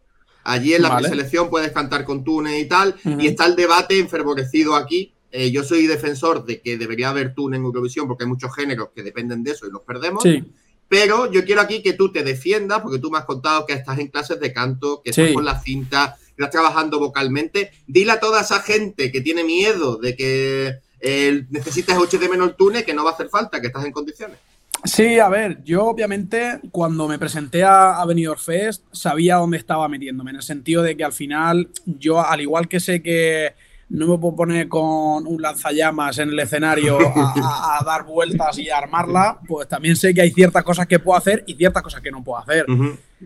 Allí 0.43 0.73
en 0.73 0.81
la 0.81 0.89
Vale. 0.89 1.02
preselección 1.02 1.51
puedes 1.51 1.70
cantar 1.70 2.02
con 2.07 2.25
tune 2.25 2.59
y 2.59 2.67
tal, 2.67 2.97
y 3.05 3.27
está 3.27 3.44
el 3.44 3.55
debate 3.55 3.99
enfervorecido 3.99 4.75
aquí. 4.75 5.12
Eh, 5.31 5.51
yo 5.51 5.62
soy 5.62 5.86
defensor 5.86 6.47
de 6.47 6.62
que 6.62 6.78
debería 6.78 7.11
haber 7.11 7.35
tune 7.35 7.59
en 7.59 7.65
Eurovisión 7.65 8.09
porque 8.09 8.25
hay 8.25 8.28
muchos 8.28 8.55
géneros 8.55 8.89
que 8.94 9.02
dependen 9.02 9.43
de 9.43 9.51
eso 9.51 9.67
y 9.67 9.70
los 9.70 9.83
perdemos. 9.83 10.23
Sí. 10.23 10.43
Pero 10.89 11.31
yo 11.31 11.44
quiero 11.44 11.61
aquí 11.61 11.83
que 11.83 11.93
tú 11.93 12.11
te 12.11 12.23
defiendas, 12.23 12.81
porque 12.81 12.99
tú 12.99 13.11
me 13.11 13.19
has 13.19 13.27
contado 13.27 13.67
que 13.67 13.75
estás 13.75 13.99
en 13.99 14.09
clases 14.09 14.41
de 14.41 14.52
canto, 14.52 15.02
que 15.05 15.11
estás 15.11 15.33
con 15.33 15.44
la 15.44 15.61
cinta, 15.61 16.17
que 16.19 16.43
estás 16.43 16.51
trabajando 16.51 16.99
vocalmente. 16.99 17.70
Dile 17.86 18.12
a 18.12 18.20
toda 18.20 18.41
esa 18.41 18.61
gente 18.61 19.12
que 19.12 19.20
tiene 19.20 19.44
miedo 19.44 19.99
de 19.99 20.17
que 20.17 20.78
eh, 21.01 21.44
necesitas 21.51 21.99
8 21.99 22.19
de 22.19 22.28
menos 22.31 22.49
el 22.49 22.57
tune, 22.57 22.83
que 22.83 22.94
no 22.94 23.05
va 23.05 23.11
a 23.11 23.15
hacer 23.15 23.28
falta, 23.28 23.61
que 23.61 23.67
estás 23.67 23.85
en 23.85 23.93
condiciones. 23.93 24.39
Sí, 24.85 25.19
a 25.20 25.28
ver, 25.28 25.62
yo 25.62 25.85
obviamente 25.86 26.59
cuando 26.73 27.07
me 27.07 27.19
presenté 27.19 27.62
a, 27.62 28.05
Benidorm 28.05 28.41
Fest 28.41 28.85
sabía 28.91 29.36
dónde 29.36 29.57
estaba 29.59 29.89
metiéndome, 29.89 30.31
en 30.31 30.36
el 30.39 30.43
sentido 30.43 30.83
de 30.83 30.97
que 30.97 31.05
al 31.05 31.12
final 31.12 31.69
yo, 31.86 32.20
al 32.20 32.41
igual 32.41 32.67
que 32.67 32.81
sé 32.81 33.01
que 33.01 33.55
no 33.91 34.07
me 34.09 34.19
puedo 34.19 34.35
poner 34.35 34.69
con 34.69 35.27
un 35.27 35.43
lanzallamas 35.43 36.19
en 36.19 36.31
el 36.31 36.39
escenario 36.41 36.99
a, 37.15 37.81
dar 37.85 38.05
vueltas 38.05 38.59
y 38.59 38.70
a 38.70 38.78
armarla, 38.78 39.39
pues 39.47 39.69
también 39.69 39.94
sé 39.97 40.15
que 40.15 40.23
hay 40.23 40.31
ciertas 40.33 40.65
cosas 40.65 40.86
que 40.86 40.99
puedo 40.99 41.17
hacer 41.17 41.44
y 41.47 41.55
ciertas 41.55 41.83
cosas 41.83 42.01
que 42.01 42.11
no 42.11 42.25
puedo 42.25 42.39
hacer. 42.39 42.65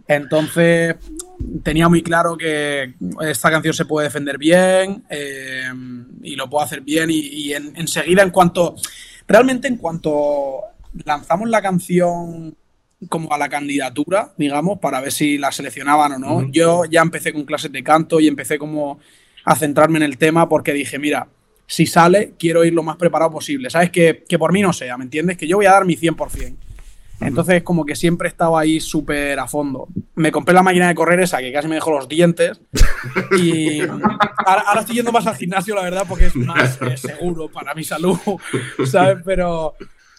Entonces 0.09 0.97
tenía 1.63 1.89
muy 1.89 2.03
claro 2.03 2.37
que 2.37 2.95
esta 3.23 3.51
canción 3.51 3.73
se 3.75 3.85
puede 3.85 4.09
defender 4.09 4.37
bien 4.39 5.05
eh, 5.09 5.71
y 6.23 6.35
lo 6.37 6.51
puedo 6.51 6.65
hacer 6.65 6.81
bien 6.81 7.11
y, 7.11 7.19
y 7.21 7.53
en- 7.55 7.73
enseguida 7.77 8.23
en 8.23 8.31
cuanto, 8.31 8.75
realmente 9.27 9.69
en 9.69 9.77
cuanto 9.77 10.61
lanzamos 11.05 11.49
la 11.49 11.63
canción 11.63 12.57
como 13.09 13.33
a 13.33 13.39
la 13.39 13.49
candidatura, 13.49 14.33
digamos, 14.37 14.79
para 14.79 15.01
ver 15.01 15.13
si 15.13 15.39
la 15.39 15.53
seleccionaban 15.53 16.13
o 16.13 16.19
no, 16.19 16.51
yo 16.51 16.85
ya 16.87 17.03
empecé 17.03 17.33
con 17.33 17.45
clases 17.45 17.71
de 17.71 17.85
canto 17.85 18.21
y 18.21 18.27
empecé 18.27 18.59
como 18.59 18.99
a 19.45 19.55
centrarme 19.55 19.99
en 19.99 20.05
el 20.05 20.19
tema 20.19 20.49
porque 20.49 20.73
dije, 20.73 20.99
mira, 20.99 21.29
si 21.67 21.87
sale, 21.87 22.33
quiero 22.39 22.65
ir 22.65 22.73
lo 22.73 22.83
más 22.83 22.97
preparado 22.97 23.31
posible. 23.31 23.71
¿Sabes? 23.71 23.91
Que, 23.91 24.25
que 24.29 24.39
por 24.39 24.53
mí 24.53 24.63
no 24.63 24.73
sea, 24.73 24.97
¿me 24.97 25.05
entiendes? 25.05 25.37
Que 25.37 25.47
yo 25.47 25.57
voy 25.57 25.67
a 25.67 25.73
dar 25.73 25.85
mi 25.85 25.97
100%. 25.97 26.57
Entonces, 27.21 27.63
como 27.63 27.87
que 27.87 27.97
siempre 27.97 28.29
he 28.29 28.31
estado 28.31 28.59
ahí 28.59 28.79
súper 28.79 29.39
a 29.39 29.47
fondo. 29.47 29.89
Me 30.15 30.31
compré 30.31 30.55
la 30.55 30.63
máquina 30.63 30.89
de 30.89 30.95
correr 30.95 31.21
esa 31.21 31.39
que 31.39 31.51
casi 31.51 31.67
me 31.67 31.77
dejó 31.77 31.93
los 31.93 32.09
dientes. 32.09 32.61
Y 33.39 33.81
ahora, 34.47 34.63
ahora 34.67 34.81
estoy 34.81 34.97
yendo 34.97 35.13
más 35.13 35.27
al 35.27 35.37
gimnasio, 35.37 35.75
la 35.75 35.83
verdad, 35.83 36.05
porque 36.07 36.27
es 36.27 36.37
más 36.37 36.79
eh, 36.83 36.97
seguro 36.97 37.49
para 37.49 37.75
mi 37.75 37.85
salud, 37.85 38.19
¿sabes? 38.91 39.19
Pero, 39.25 39.75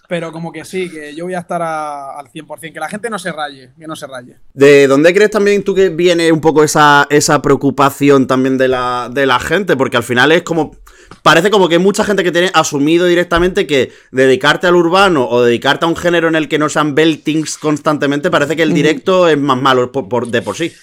pero 0.07 0.31
como 0.31 0.51
que 0.51 0.63
sí, 0.65 0.89
que 0.89 1.13
yo 1.15 1.25
voy 1.25 1.33
a 1.33 1.39
estar 1.39 1.61
a- 1.61 2.17
al 2.17 2.27
100%. 2.31 2.73
Que 2.73 2.79
la 2.79 2.89
gente 2.89 3.09
no 3.09 3.19
se 3.19 3.31
raye, 3.31 3.71
que 3.77 3.87
no 3.87 3.95
se 3.95 4.07
raye. 4.07 4.37
¿De 4.53 4.87
dónde 4.87 5.13
crees 5.13 5.31
también 5.31 5.63
tú 5.63 5.75
que 5.75 5.89
viene 5.89 6.31
un 6.31 6.41
poco 6.41 6.63
esa, 6.63 7.05
esa 7.09 7.41
preocupación 7.41 8.27
también 8.27 8.57
de 8.57 8.67
la, 8.69 9.09
de 9.11 9.25
la 9.25 9.39
gente? 9.39 9.75
Porque 9.75 9.97
al 9.97 10.03
final 10.03 10.31
es 10.31 10.43
como. 10.43 10.75
Parece 11.23 11.49
como 11.49 11.69
que 11.69 11.75
hay 11.75 11.81
mucha 11.81 12.03
gente 12.03 12.21
que 12.23 12.33
tiene 12.33 12.51
asumido 12.53 13.05
directamente 13.05 13.65
que 13.65 13.91
dedicarte 14.11 14.67
al 14.67 14.75
urbano 14.75 15.25
o 15.29 15.41
dedicarte 15.41 15.85
a 15.85 15.87
un 15.87 15.95
género 15.95 16.27
en 16.27 16.35
el 16.35 16.49
que 16.49 16.59
no 16.59 16.67
sean 16.67 16.95
beltings 16.95 17.57
constantemente, 17.57 18.29
parece 18.29 18.57
que 18.57 18.63
el 18.63 18.73
directo 18.73 19.27
es 19.29 19.37
más 19.37 19.61
malo 19.61 19.89
por- 19.91 20.09
por- 20.09 20.27
de 20.27 20.41
por 20.41 20.55
sí. 20.57 20.73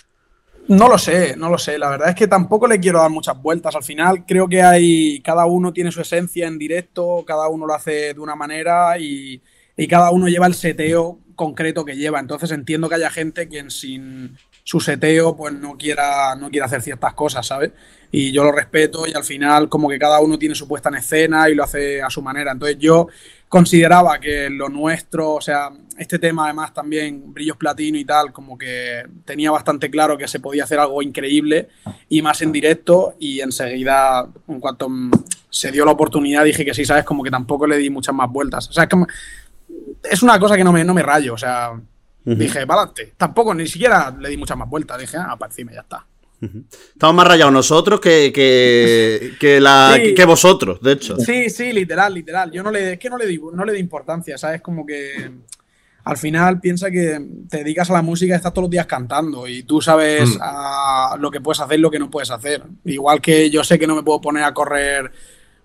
No 0.67 0.89
lo 0.89 0.97
sé, 0.97 1.37
no 1.37 1.51
lo 1.51 1.59
sé. 1.59 1.79
La 1.79 1.91
verdad 1.91 2.09
es 2.09 2.15
que 2.15 2.27
tampoco 2.27 2.67
le 2.67 2.81
quiero 2.81 3.01
dar 3.01 3.11
muchas 3.11 3.41
vueltas. 3.41 3.75
Al 3.75 3.83
final 3.83 4.25
creo 4.27 4.49
que 4.49 4.63
hay. 4.63 5.21
Cada 5.21 5.45
uno 5.45 5.73
tiene 5.73 5.93
su 5.93 6.01
esencia 6.01 6.47
en 6.47 6.59
directo, 6.59 7.23
cada 7.27 7.49
uno 7.49 7.67
lo 7.67 7.75
hace 7.75 8.15
de 8.15 8.21
una 8.21 8.35
manera 8.35 8.99
y, 8.99 9.43
y 9.77 9.87
cada 9.87 10.11
uno 10.11 10.29
lleva 10.29 10.47
el 10.47 10.55
seteo 10.55 11.19
concreto 11.37 11.85
que 11.85 11.97
lleva. 11.97 12.19
Entonces 12.19 12.51
entiendo 12.51 12.89
que 12.89 12.95
haya 12.95 13.11
gente 13.11 13.47
quien 13.47 13.71
sin 13.71 14.39
su 14.65 14.81
seteo 14.81 15.37
pues 15.37 15.53
no 15.53 15.77
quiera, 15.77 16.35
no 16.37 16.51
quiera 16.51 16.65
hacer 16.65 16.81
ciertas 16.81 17.13
cosas, 17.13 17.47
¿sabes? 17.47 17.73
Y 18.11 18.33
yo 18.33 18.43
lo 18.43 18.51
respeto 18.51 19.07
y 19.07 19.13
al 19.13 19.23
final 19.23 19.69
como 19.69 19.91
que 19.91 19.99
cada 19.99 20.21
uno 20.21 20.39
tiene 20.39 20.55
su 20.55 20.67
puesta 20.67 20.89
en 20.89 20.97
escena 20.97 21.51
y 21.51 21.55
lo 21.55 21.65
hace 21.65 22.01
a 22.01 22.09
su 22.09 22.23
manera. 22.23 22.53
Entonces 22.53 22.79
yo 22.79 23.09
consideraba 23.47 24.19
que 24.19 24.49
lo 24.49 24.71
nuestro, 24.71 25.35
o 25.35 25.41
sea, 25.41 25.71
este 25.99 26.19
tema 26.19 26.47
además 26.47 26.73
también, 26.73 27.35
brillos 27.35 27.59
platino 27.59 27.99
y 27.99 28.07
tal, 28.07 28.33
como 28.33 28.57
que 28.57 29.03
tenía 29.27 29.51
bastante 29.51 29.91
claro 29.91 30.17
que 30.17 30.27
se 30.27 30.41
podía 30.41 30.65
hacer 30.65 30.79
algo 30.79 31.03
increíble 31.03 31.69
y 32.09 32.23
más 32.23 32.41
en 32.41 32.51
directo 32.51 33.17
y 33.19 33.41
enseguida, 33.41 34.27
en 34.49 34.61
cuanto 34.61 34.89
se 35.51 35.71
dio 35.71 35.85
la 35.85 35.93
oportunidad, 35.93 36.43
dije 36.43 36.65
que 36.65 36.73
sí, 36.73 36.87
¿sabes? 36.87 37.05
Como 37.05 37.23
que 37.23 37.31
tampoco 37.31 37.67
le 37.67 37.77
di 37.77 37.91
muchas 37.91 38.15
más 38.15 38.31
vueltas. 38.31 38.71
O 38.71 38.73
sea, 38.73 38.85
es, 38.85 38.91
es 40.11 40.23
una 40.23 40.39
cosa 40.41 40.57
que 40.57 40.65
no 40.65 40.73
me, 40.73 40.85
no 40.85 40.95
me 40.95 41.03
rayo, 41.03 41.35
o 41.35 41.39
sea, 41.39 41.79
dije, 42.25 42.67
para 42.67 42.83
adelante. 42.83 43.13
Tampoco, 43.17 43.55
ni 43.55 43.67
siquiera 43.67 44.15
le 44.19 44.29
di 44.31 44.37
muchas 44.37 44.57
más 44.57 44.69
vueltas, 44.69 44.99
dije, 44.99 45.17
ah, 45.19 45.37
para 45.39 45.51
encima, 45.51 45.73
ya 45.73 45.81
está. 45.81 46.07
Estamos 46.93 47.15
más 47.17 47.27
rayados 47.27 47.53
nosotros 47.55 48.01
que, 48.01 48.31
que, 48.35 49.33
que 49.41 49.61
la, 49.61 49.95
Sí. 49.97 50.15
que 50.15 50.25
vosotros, 50.27 50.81
de 50.83 50.93
hecho. 50.93 51.17
Sí, 51.17 51.49
sí, 51.49 51.73
literal, 51.73 52.13
literal. 52.13 52.51
Yo 52.51 52.63
no 52.63 52.71
le, 52.71 52.95
es 52.95 52.99
que 52.99 53.09
no 53.09 53.17
le 53.17 53.27
di, 53.27 53.41
no 53.53 53.65
le 53.65 53.73
di 53.73 53.79
importancia, 53.79 54.37
¿sabes? 54.37 54.61
Como 54.61 54.85
que 54.85 55.31
al 56.05 56.17
final 56.19 56.61
piensa 56.61 56.91
que 56.91 57.19
te 57.49 57.59
dedicas 57.59 57.89
a 57.89 57.95
la 57.95 58.03
música 58.03 58.35
y 58.35 58.37
estás 58.37 58.53
todos 58.53 58.65
los 58.65 58.71
días 58.71 58.85
cantando 58.87 59.49
y 59.49 59.63
tú 59.63 59.81
sabes 59.81 60.37
Mm. 60.37 60.41
a 60.43 61.17
lo 61.19 61.31
que 61.31 61.41
puedes 61.41 61.61
hacer 61.61 61.79
y 61.79 61.83
lo 61.83 61.91
que 61.91 61.99
no 61.99 62.11
puedes 62.11 62.31
hacer. 62.31 62.63
Igual 62.85 63.23
que 63.23 63.49
yo 63.49 63.65
sé 63.65 63.79
que 63.79 63.87
no 63.87 63.95
me 63.97 64.03
puedo 64.03 64.21
poner 64.21 64.45
a 64.45 64.53
correr 64.53 65.11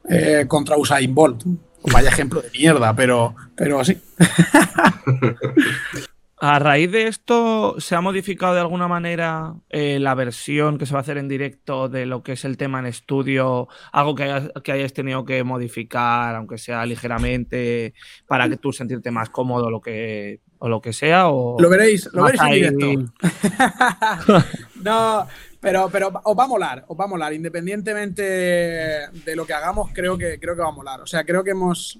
eh, 0.10 0.46
contra 0.48 0.78
Usain 0.78 1.14
Bolt. 1.14 1.44
Vaya 1.92 2.10
ejemplo 2.10 2.42
de 2.42 2.50
mierda, 2.52 2.94
pero, 2.96 3.36
pero 3.56 3.84
sí. 3.84 3.98
A 6.42 6.58
raíz 6.58 6.90
de 6.90 7.08
esto, 7.08 7.76
¿se 7.80 7.96
ha 7.96 8.02
modificado 8.02 8.54
de 8.54 8.62
alguna 8.62 8.88
manera 8.88 9.56
eh, 9.70 10.00
la 10.00 10.16
versión 10.16 10.78
que 10.78 10.86
se 10.86 10.94
va 10.94 11.00
a 11.00 11.02
hacer 11.02 11.18
en 11.18 11.28
directo 11.28 11.90
de 11.90 12.06
lo 12.06 12.24
que 12.24 12.32
es 12.32 12.46
el 12.46 12.56
tema 12.56 12.80
en 12.80 12.86
estudio? 12.86 13.68
Algo 13.92 14.16
que 14.16 14.24
hayas, 14.24 14.50
que 14.64 14.72
hayas 14.72 14.94
tenido 14.94 15.26
que 15.26 15.44
modificar, 15.44 16.36
aunque 16.36 16.58
sea 16.58 16.86
ligeramente, 16.86 17.94
para 18.26 18.48
que 18.48 18.56
tú 18.56 18.72
sentirte 18.72 19.12
más 19.12 19.30
cómodo 19.30 19.66
o 19.66 19.70
lo 19.70 19.82
que, 19.82 20.40
o 20.60 20.70
lo 20.70 20.80
que 20.80 20.94
sea. 20.94 21.28
O 21.28 21.60
Lo 21.60 21.70
veréis, 21.70 22.10
lo 22.14 22.24
veréis 22.24 22.42
en 22.44 22.78
directo. 22.78 23.14
No, 24.82 25.28
pero, 25.60 25.90
pero 25.92 26.10
os 26.24 26.38
va 26.38 26.46
a 26.46 26.48
molar, 26.48 26.86
os 26.88 26.98
va 26.98 27.04
a 27.04 27.08
molar. 27.08 27.34
Independientemente 27.34 28.24
de 28.24 29.36
lo 29.36 29.46
que 29.46 29.54
hagamos, 29.54 29.92
creo 29.94 30.18
que, 30.18 30.40
creo 30.40 30.56
que 30.56 30.62
va 30.62 30.70
a 30.70 30.72
molar. 30.72 31.02
O 31.02 31.08
sea, 31.08 31.26
creo 31.26 31.44
que 31.44 31.52
hemos. 31.52 32.00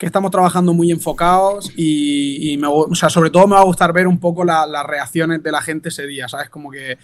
Que 0.00 0.06
estamos 0.06 0.30
trabajando 0.30 0.72
muy 0.72 0.90
enfocados 0.90 1.70
y, 1.76 2.52
y 2.52 2.56
me, 2.56 2.68
o 2.68 2.94
sea, 2.94 3.10
sobre 3.10 3.28
todo 3.28 3.46
me 3.46 3.54
va 3.54 3.60
a 3.60 3.64
gustar 3.64 3.92
ver 3.92 4.06
un 4.06 4.18
poco 4.18 4.44
la- 4.46 4.66
las 4.66 4.86
reacciones 4.86 5.42
de 5.42 5.52
la 5.52 5.60
gente 5.60 5.90
ese 5.90 6.06
día, 6.06 6.26
¿sabes? 6.26 6.48
Como 6.48 6.70
que 6.70 6.96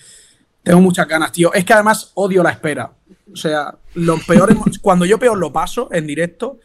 tengo 0.62 0.80
muchas 0.80 1.06
ganas, 1.06 1.30
tío. 1.30 1.52
Es 1.52 1.66
que 1.66 1.74
además 1.74 2.12
odio 2.14 2.42
la 2.42 2.50
espera. 2.52 2.92
O 3.30 3.36
sea, 3.36 3.76
lo 3.92 4.16
peor, 4.26 4.50
emo- 4.50 4.64
cuando 4.80 5.04
yo 5.04 5.18
peor 5.18 5.36
lo 5.36 5.52
paso 5.52 5.90
en 5.92 6.06
directo, 6.06 6.58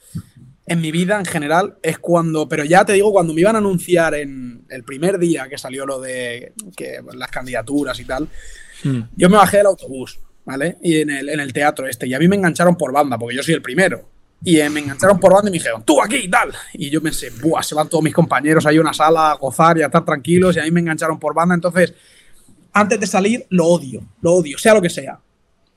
en 0.68 0.80
mi 0.80 0.90
vida 0.94 1.20
en 1.20 1.26
general, 1.26 1.76
es 1.84 2.00
cuando, 2.00 2.48
pero 2.48 2.64
ya 2.64 2.86
te 2.86 2.94
digo, 2.94 3.12
cuando 3.12 3.34
me 3.34 3.42
iban 3.42 3.56
a 3.56 3.60
anunciar 3.60 4.14
en 4.16 4.64
el 4.70 4.86
primer 4.86 5.20
día 5.20 5.50
que 5.50 5.58
salió 5.58 5.86
lo 5.86 6.00
de 6.00 6.54
que, 6.78 7.02
las 7.14 7.30
candidaturas 7.30 8.00
y 8.00 8.06
tal, 8.06 8.30
yo 9.18 9.30
me 9.30 9.36
bajé 9.36 9.58
del 9.58 9.66
autobús, 9.66 10.18
¿vale? 10.46 10.78
Y 10.82 11.02
en 11.02 11.10
el, 11.10 11.28
en 11.28 11.42
el 11.42 11.52
teatro 11.52 11.88
este, 11.88 12.08
y 12.08 12.14
a 12.14 12.20
mí 12.20 12.30
me 12.30 12.38
engancharon 12.38 12.78
por 12.78 12.94
banda, 12.94 13.18
porque 13.18 13.36
yo 13.36 13.44
soy 13.44 13.54
el 13.54 13.62
primero. 13.62 14.08
Y 14.44 14.60
eh, 14.60 14.70
me 14.70 14.80
engancharon 14.80 15.20
por 15.20 15.34
banda 15.34 15.50
y 15.50 15.52
me 15.52 15.58
dijeron, 15.60 15.84
tú 15.84 16.02
aquí 16.02 16.16
y 16.16 16.30
tal. 16.30 16.52
Y 16.74 16.90
yo 16.90 17.02
pensé, 17.02 17.30
buah, 17.30 17.62
se 17.62 17.76
van 17.76 17.88
todos 17.88 18.04
mis 18.04 18.14
compañeros 18.14 18.66
ahí 18.66 18.78
a 18.78 18.82
una 18.82 18.94
sala 18.94 19.32
a 19.32 19.36
gozar 19.36 19.78
y 19.78 19.84
a 19.84 19.86
estar 19.86 20.04
tranquilos, 20.04 20.56
y 20.56 20.60
a 20.60 20.64
mí 20.64 20.72
me 20.72 20.80
engancharon 20.80 21.20
por 21.20 21.36
banda. 21.36 21.54
Entonces, 21.54 21.94
antes 22.74 23.00
de 23.00 23.08
salir, 23.08 23.46
lo 23.50 23.68
odio, 23.68 24.02
lo 24.22 24.34
odio, 24.34 24.58
sea 24.58 24.74
lo 24.74 24.82
que 24.82 24.90
sea. 24.90 25.20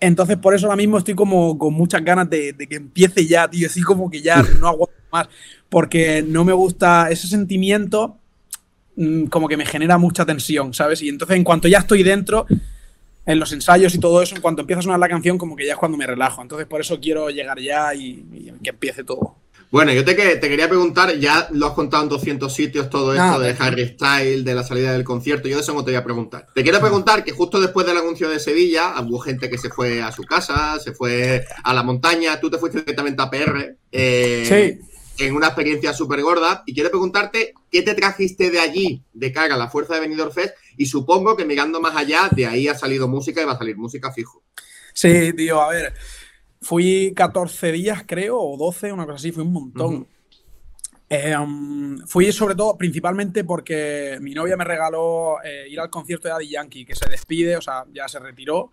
Entonces, 0.01 0.37
por 0.39 0.55
eso 0.55 0.67
ahora 0.67 0.77
mismo 0.77 0.99
estoy 0.99 1.15
como 1.15 1.59
con 1.59 1.75
muchas 1.75 2.05
ganas 2.05 2.29
de, 2.31 2.53
de 2.53 2.67
que 2.67 2.77
empiece 2.77 3.27
ya, 3.27 3.49
tío. 3.49 3.67
Así 3.67 3.83
como 3.83 4.11
que 4.11 4.23
ya 4.23 4.43
no 4.61 4.69
aguanto 4.69 4.95
más. 5.13 5.29
Porque 5.69 6.25
no 6.27 6.45
me 6.45 6.53
gusta 6.53 7.09
ese 7.11 7.27
sentimiento, 7.27 8.19
mm, 8.97 9.27
como 9.27 9.49
que 9.49 9.57
me 9.57 9.67
genera 9.67 9.99
mucha 9.99 10.25
tensión, 10.25 10.73
¿sabes? 10.73 11.03
Y 11.03 11.09
entonces, 11.09 11.37
en 11.37 11.45
cuanto 11.45 11.69
ya 11.69 11.79
estoy 11.79 12.03
dentro, 12.03 12.47
en 13.27 13.39
los 13.41 13.53
ensayos 13.53 13.95
y 13.95 13.99
todo 13.99 14.21
eso, 14.23 14.35
en 14.37 14.43
cuanto 14.43 14.61
empieza 14.63 14.81
a 14.81 14.83
sonar 14.83 14.99
la 15.01 15.09
canción, 15.09 15.39
como 15.39 15.57
que 15.57 15.67
ya 15.67 15.73
es 15.73 15.79
cuando 15.79 15.97
me 15.99 16.07
relajo. 16.07 16.43
Entonces, 16.43 16.67
por 16.67 16.81
eso 16.81 17.01
quiero 17.01 17.31
llegar 17.31 17.59
ya 17.61 17.95
y, 17.95 18.25
y 18.33 18.53
que 18.63 18.71
empiece 18.71 19.05
todo. 19.05 19.37
Bueno, 19.71 19.93
yo 19.93 20.05
te, 20.05 20.15
que- 20.15 20.37
te 20.37 20.49
quería 20.49 20.69
preguntar, 20.69 21.17
ya 21.19 21.49
lo 21.51 21.67
has 21.67 21.73
contado 21.73 22.05
en 22.05 22.09
200 22.09 22.53
sitios 22.53 22.89
todo 22.89 23.13
esto 23.13 23.25
Ah, 23.25 23.39
de 23.41 23.55
perfecto. 23.55 23.65
Harry 23.65 23.89
Styles, 23.89 24.45
de 24.45 24.55
la 24.55 24.63
salida 24.63 24.93
del 24.93 25.03
concierto, 25.03 25.49
yo 25.49 25.57
de 25.57 25.63
eso 25.63 25.75
no 25.75 25.83
te 25.85 25.91
voy 25.91 25.97
a 25.99 26.05
preguntar. 26.05 26.47
Te 26.55 26.63
quiero 26.63 26.79
preguntar 26.81 27.25
que 27.25 27.33
justo 27.33 27.61
después 27.61 27.85
del 27.85 27.97
anuncio 27.97 28.29
de 28.29 28.39
Sevilla, 28.39 28.95
hubo 29.01 29.19
gente 29.19 29.51
que 29.51 29.59
se 29.59 29.71
fue 29.71 30.01
a 30.01 30.13
su 30.13 30.23
casa, 30.23 30.79
se 30.79 30.93
fue 30.93 31.45
a 31.65 31.75
la 31.75 31.83
montaña, 31.83 32.39
tú 32.39 32.51
te 32.51 32.59
fuiste 32.59 32.81
directamente 32.81 33.21
a 33.21 33.31
PR. 33.31 33.77
eh, 33.91 34.79
En 35.19 35.35
una 35.35 35.47
experiencia 35.49 35.93
súper 35.93 36.23
gorda. 36.23 36.63
Y 36.67 36.75
quiero 36.75 36.91
preguntarte, 36.91 37.55
¿qué 37.71 37.83
te 37.83 37.95
trajiste 37.95 38.51
de 38.51 38.61
allí, 38.61 39.03
de 39.13 39.33
cara 39.33 39.55
a 39.55 39.59
la 39.59 39.69
fuerza 39.71 39.95
de 39.95 40.01
Benidorm 40.01 40.33
Fest? 40.33 40.55
Y 40.77 40.87
supongo 40.87 41.37
que 41.37 41.45
mirando 41.45 41.81
más 41.81 41.97
allá, 41.97 42.29
de 42.35 42.47
ahí 42.47 42.69
ha 42.69 42.75
salido 42.75 43.09
música 43.09 43.43
y 43.43 43.45
va 43.45 43.53
a 43.53 43.59
salir 43.59 43.77
música 43.77 44.13
fijo. 44.13 44.43
Sí, 44.93 45.33
tío, 45.33 45.61
a 45.61 45.71
ver. 45.71 45.95
Fui 46.61 47.13
14 47.15 47.73
días, 47.73 48.05
creo, 48.07 48.41
o 48.41 48.57
12, 48.57 48.93
una 48.93 49.05
cosa 49.05 49.17
así, 49.17 49.33
fui 49.33 49.43
un 49.43 49.53
montón. 49.53 50.07
Eh, 51.09 51.37
um, 51.37 51.99
fui 52.07 52.33
sobre 52.33 52.55
todo, 52.55 52.77
principalmente 52.77 53.45
porque 53.45 54.19
mi 54.21 54.33
novia 54.33 54.57
me 54.57 54.65
regaló 54.65 55.37
eh, 55.45 55.67
ir 55.69 55.79
al 55.79 55.91
concierto 55.91 56.29
de 56.29 56.33
Daddy 56.33 56.49
Yankee, 56.49 56.85
que 56.87 56.95
se 56.95 57.09
despide, 57.09 57.57
o 57.57 57.61
sea, 57.61 57.85
ya 57.93 58.09
se 58.09 58.19
retiró, 58.19 58.73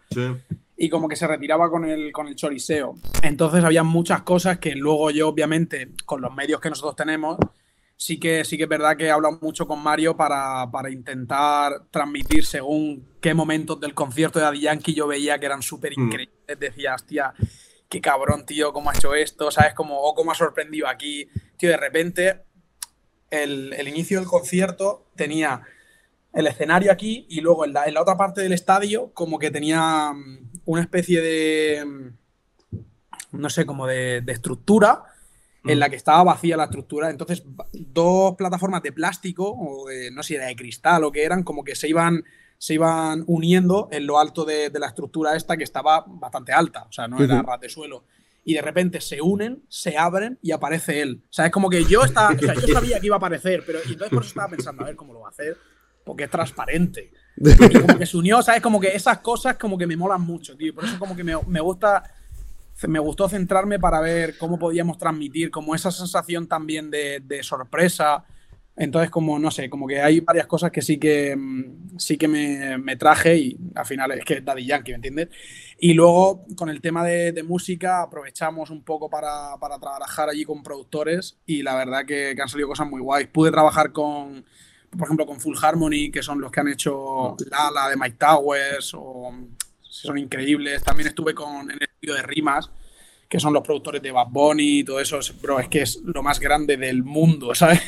y 0.77 0.89
como 0.89 1.07
que 1.07 1.15
se 1.15 1.27
retiraba 1.27 1.69
con 1.69 1.85
el, 1.85 2.11
con 2.11 2.27
el 2.27 2.35
choriseo. 2.35 2.95
Entonces 3.21 3.63
había 3.63 3.83
muchas 3.83 4.21
cosas 4.21 4.57
que 4.59 4.73
luego 4.75 5.11
yo, 5.11 5.27
obviamente, 5.27 5.89
con 6.05 6.21
los 6.21 6.33
medios 6.33 6.61
que 6.61 6.69
nosotros 6.69 6.95
tenemos, 6.95 7.37
sí 8.01 8.19
que, 8.19 8.43
sí 8.45 8.57
que 8.57 8.63
es 8.63 8.69
verdad 8.69 8.97
que 8.97 9.05
he 9.05 9.11
hablado 9.11 9.37
mucho 9.43 9.67
con 9.67 9.79
Mario 9.79 10.17
para, 10.17 10.71
para 10.71 10.89
intentar 10.89 11.83
transmitir 11.91 12.43
según 12.47 13.07
qué 13.21 13.35
momentos 13.35 13.79
del 13.79 13.93
concierto 13.93 14.39
de 14.39 14.45
Daddy 14.45 14.61
Yankee 14.61 14.95
yo 14.95 15.05
veía 15.05 15.37
que 15.37 15.45
eran 15.45 15.61
súper 15.61 15.93
increíbles. 15.93 16.59
Decía, 16.59 16.95
hostia, 16.95 17.31
qué 17.87 18.01
cabrón, 18.01 18.43
tío, 18.47 18.73
cómo 18.73 18.89
ha 18.89 18.95
hecho 18.95 19.13
esto, 19.13 19.51
¿sabes? 19.51 19.75
Como, 19.75 20.01
o 20.01 20.15
cómo 20.15 20.31
ha 20.31 20.35
sorprendido 20.35 20.87
aquí. 20.87 21.29
Tío, 21.57 21.69
de 21.69 21.77
repente, 21.77 22.41
el, 23.29 23.71
el 23.73 23.87
inicio 23.87 24.17
del 24.17 24.27
concierto 24.27 25.05
tenía 25.15 25.61
el 26.33 26.47
escenario 26.47 26.91
aquí 26.91 27.27
y 27.29 27.41
luego 27.41 27.65
en 27.65 27.73
la, 27.73 27.85
en 27.85 27.93
la 27.93 28.01
otra 28.01 28.17
parte 28.17 28.41
del 28.41 28.53
estadio 28.53 29.11
como 29.13 29.37
que 29.37 29.51
tenía 29.51 30.11
mm, 30.11 30.49
una 30.65 30.81
especie 30.81 31.21
de, 31.21 31.85
mm, 31.85 33.37
no 33.37 33.49
sé, 33.51 33.67
como 33.67 33.85
de, 33.85 34.21
de 34.21 34.33
estructura 34.33 35.03
en 35.63 35.79
la 35.79 35.89
que 35.89 35.95
estaba 35.95 36.23
vacía 36.23 36.57
la 36.57 36.65
estructura. 36.65 37.09
Entonces, 37.09 37.43
dos 37.71 38.35
plataformas 38.35 38.81
de 38.81 38.91
plástico, 38.91 39.51
o 39.51 39.87
de, 39.87 40.11
no 40.11 40.23
sé 40.23 40.27
si 40.27 40.35
era 40.35 40.47
de 40.47 40.55
cristal 40.55 41.03
o 41.03 41.11
que 41.11 41.23
eran, 41.23 41.43
como 41.43 41.63
que 41.63 41.75
se 41.75 41.87
iban, 41.87 42.23
se 42.57 42.75
iban 42.75 43.23
uniendo 43.27 43.87
en 43.91 44.07
lo 44.07 44.19
alto 44.19 44.43
de, 44.45 44.69
de 44.69 44.79
la 44.79 44.87
estructura 44.87 45.35
esta 45.35 45.57
que 45.57 45.63
estaba 45.63 46.03
bastante 46.07 46.51
alta, 46.51 46.85
o 46.89 46.91
sea, 46.91 47.07
no 47.07 47.23
era 47.23 47.41
ras 47.41 47.59
de 47.59 47.69
suelo. 47.69 48.05
Y 48.43 48.55
de 48.55 48.61
repente 48.61 49.01
se 49.01 49.21
unen, 49.21 49.63
se 49.69 49.97
abren 49.97 50.39
y 50.41 50.51
aparece 50.51 51.01
él. 51.01 51.21
O 51.29 51.33
sea, 51.33 51.45
es 51.45 51.51
como 51.51 51.69
que 51.69 51.85
yo, 51.85 52.03
estaba, 52.03 52.33
o 52.33 52.39
sea, 52.39 52.55
yo 52.55 52.73
sabía 52.73 52.99
que 52.99 53.05
iba 53.05 53.15
a 53.15 53.17
aparecer, 53.17 53.63
pero 53.65 53.79
y 53.85 53.91
entonces 53.91 54.09
por 54.09 54.23
eso 54.23 54.29
estaba 54.29 54.49
pensando, 54.49 54.81
a 54.81 54.87
ver 54.87 54.95
cómo 54.95 55.13
lo 55.13 55.19
va 55.19 55.27
a 55.27 55.31
hacer, 55.31 55.57
porque 56.03 56.23
es 56.23 56.31
transparente. 56.31 57.11
Y 57.37 57.79
como 57.79 57.99
que 57.99 58.05
se 58.07 58.17
unió, 58.17 58.41
¿sabes? 58.41 58.61
Como 58.61 58.79
que 58.79 58.95
esas 58.95 59.19
cosas 59.19 59.57
como 59.57 59.77
que 59.77 59.85
me 59.85 59.95
molan 59.95 60.21
mucho, 60.21 60.57
tío. 60.57 60.73
Por 60.73 60.85
eso 60.85 60.97
como 60.97 61.15
que 61.15 61.23
me, 61.23 61.35
me 61.47 61.61
gusta 61.61 62.03
me 62.87 62.99
gustó 62.99 63.29
centrarme 63.29 63.79
para 63.79 63.99
ver 63.99 64.37
cómo 64.37 64.57
podíamos 64.57 64.97
transmitir 64.97 65.51
como 65.51 65.75
esa 65.75 65.91
sensación 65.91 66.47
también 66.47 66.89
de, 66.91 67.19
de 67.19 67.43
sorpresa. 67.43 68.25
Entonces, 68.75 69.11
como, 69.11 69.37
no 69.37 69.51
sé, 69.51 69.69
como 69.69 69.85
que 69.85 70.01
hay 70.01 70.21
varias 70.21 70.47
cosas 70.47 70.71
que 70.71 70.81
sí 70.81 70.97
que, 70.97 71.35
mm, 71.35 71.97
sí 71.99 72.17
que 72.17 72.27
me, 72.27 72.77
me 72.77 72.95
traje 72.95 73.37
y 73.37 73.57
al 73.75 73.85
final 73.85 74.11
es 74.11 74.25
que 74.25 74.35
es 74.35 74.45
Daddy 74.45 74.65
Yankee, 74.65 74.91
¿me 74.91 74.95
entiendes? 74.95 75.29
Y 75.77 75.93
luego, 75.93 76.45
con 76.55 76.69
el 76.69 76.81
tema 76.81 77.03
de, 77.03 77.31
de 77.31 77.43
música, 77.43 78.01
aprovechamos 78.01 78.69
un 78.69 78.83
poco 78.83 79.09
para, 79.09 79.57
para 79.59 79.77
trabajar 79.77 80.29
allí 80.29 80.45
con 80.45 80.63
productores 80.63 81.37
y 81.45 81.63
la 81.63 81.75
verdad 81.75 82.05
que, 82.05 82.33
que 82.35 82.41
han 82.41 82.47
salido 82.47 82.69
cosas 82.69 82.89
muy 82.89 83.01
guays. 83.01 83.27
Pude 83.27 83.51
trabajar 83.51 83.91
con, 83.91 84.45
por 84.97 85.07
ejemplo, 85.07 85.25
con 85.25 85.39
Full 85.39 85.57
Harmony, 85.61 86.11
que 86.11 86.23
son 86.23 86.39
los 86.39 86.51
que 86.51 86.59
han 86.59 86.67
hecho 86.67 87.35
Lala 87.49 87.89
de 87.89 87.97
Mike 87.97 88.17
Towers, 88.17 88.93
o 88.93 89.31
son 90.07 90.17
increíbles. 90.17 90.83
También 90.83 91.07
estuve 91.09 91.33
con 91.33 91.69
en 91.71 91.77
el 91.77 91.83
estudio 91.83 92.15
de 92.15 92.23
Rimas, 92.23 92.69
que 93.29 93.39
son 93.39 93.53
los 93.53 93.63
productores 93.63 94.01
de 94.01 94.11
Bad 94.11 94.27
Bunny 94.29 94.79
y 94.79 94.83
todo 94.83 94.99
eso. 94.99 95.19
Es- 95.19 95.39
Bro, 95.41 95.59
es 95.59 95.67
que 95.69 95.81
es 95.81 96.01
lo 96.03 96.21
más 96.23 96.39
grande 96.39 96.77
del 96.77 97.03
mundo, 97.03 97.55
¿sabes? 97.55 97.81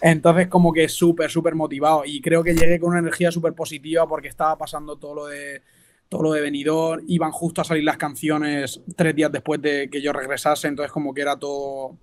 Entonces, 0.00 0.48
como 0.48 0.72
que 0.72 0.88
súper, 0.88 1.30
súper 1.30 1.54
motivado. 1.54 2.02
Y 2.04 2.20
creo 2.20 2.42
que 2.42 2.54
llegué 2.54 2.80
con 2.80 2.90
una 2.90 2.98
energía 3.00 3.30
súper 3.30 3.52
positiva 3.54 4.06
porque 4.08 4.28
estaba 4.28 4.56
pasando 4.58 4.96
todo 4.96 5.14
lo 5.14 5.26
de 5.26 5.62
todo 6.08 6.24
lo 6.24 6.32
de 6.32 6.42
venidor, 6.42 7.02
iban 7.08 7.32
justo 7.32 7.62
a 7.62 7.64
salir 7.64 7.84
las 7.84 7.96
canciones 7.96 8.82
tres 8.96 9.16
días 9.16 9.32
después 9.32 9.62
de 9.62 9.88
que 9.90 10.02
yo 10.02 10.12
regresase, 10.12 10.68
entonces 10.68 10.92
como 10.92 11.14
que 11.14 11.22
era 11.22 11.38
todo, 11.38 11.96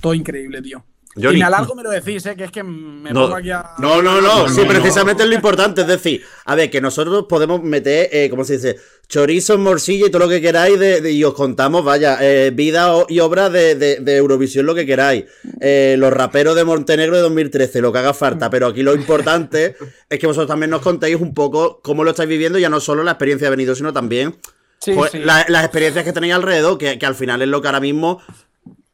todo 0.00 0.14
increíble, 0.14 0.62
tío. 0.62 0.84
Johnny. 1.20 1.36
Y 1.36 1.38
me 1.40 1.44
alargo 1.46 1.74
me 1.74 1.82
lo 1.82 1.90
decís, 1.90 2.24
¿eh? 2.26 2.36
que 2.36 2.44
es 2.44 2.50
que 2.50 2.62
me 2.62 3.10
No, 3.10 3.22
pongo 3.22 3.36
aquí 3.36 3.50
a... 3.50 3.64
no, 3.78 4.02
no, 4.02 4.20
no, 4.20 4.48
sí, 4.48 4.60
no. 4.60 4.68
precisamente 4.68 5.22
es 5.22 5.28
lo 5.28 5.34
importante. 5.34 5.80
Es 5.80 5.86
decir, 5.86 6.22
a 6.44 6.54
ver, 6.54 6.70
que 6.70 6.80
nosotros 6.80 7.24
podemos 7.28 7.62
meter, 7.62 8.08
eh, 8.12 8.28
¿cómo 8.30 8.44
se 8.44 8.54
dice? 8.54 8.76
Chorizo, 9.08 9.56
morcilla 9.56 10.08
y 10.08 10.10
todo 10.10 10.24
lo 10.24 10.28
que 10.28 10.40
queráis 10.40 10.78
de, 10.78 11.00
de- 11.00 11.12
y 11.12 11.22
os 11.24 11.32
contamos, 11.34 11.84
vaya, 11.84 12.18
eh, 12.20 12.50
vida 12.52 12.94
o- 12.94 13.06
y 13.08 13.20
obra 13.20 13.48
de, 13.48 13.76
de- 13.76 13.96
de 14.00 14.16
Eurovisión, 14.16 14.66
lo 14.66 14.74
que 14.74 14.84
queráis. 14.84 15.24
Eh, 15.60 15.94
los 15.98 16.12
raperos 16.12 16.54
de 16.56 16.64
Montenegro 16.64 17.16
de 17.16 17.22
2013, 17.22 17.80
lo 17.80 17.92
que 17.92 17.98
haga 18.00 18.12
falta. 18.14 18.50
Pero 18.50 18.66
aquí 18.66 18.82
lo 18.82 18.94
importante 18.94 19.76
es 20.10 20.18
que 20.18 20.26
vosotros 20.26 20.48
también 20.48 20.70
nos 20.70 20.82
contéis 20.82 21.16
un 21.20 21.32
poco 21.34 21.80
cómo 21.82 22.04
lo 22.04 22.10
estáis 22.10 22.28
viviendo, 22.28 22.58
ya 22.58 22.68
no 22.68 22.80
solo 22.80 23.02
la 23.04 23.12
experiencia 23.12 23.46
de 23.46 23.50
venido, 23.56 23.74
sino 23.74 23.92
también 23.92 24.36
Sí, 24.78 24.92
pues, 24.92 25.12
sí. 25.12 25.18
la- 25.20 25.46
las 25.48 25.64
experiencias 25.64 26.04
que 26.04 26.12
tenéis 26.12 26.34
alrededor, 26.34 26.76
que, 26.76 26.98
que 26.98 27.06
al 27.06 27.14
final 27.14 27.40
es 27.42 27.48
lo 27.48 27.62
que 27.62 27.68
ahora 27.68 27.80
mismo 27.80 28.20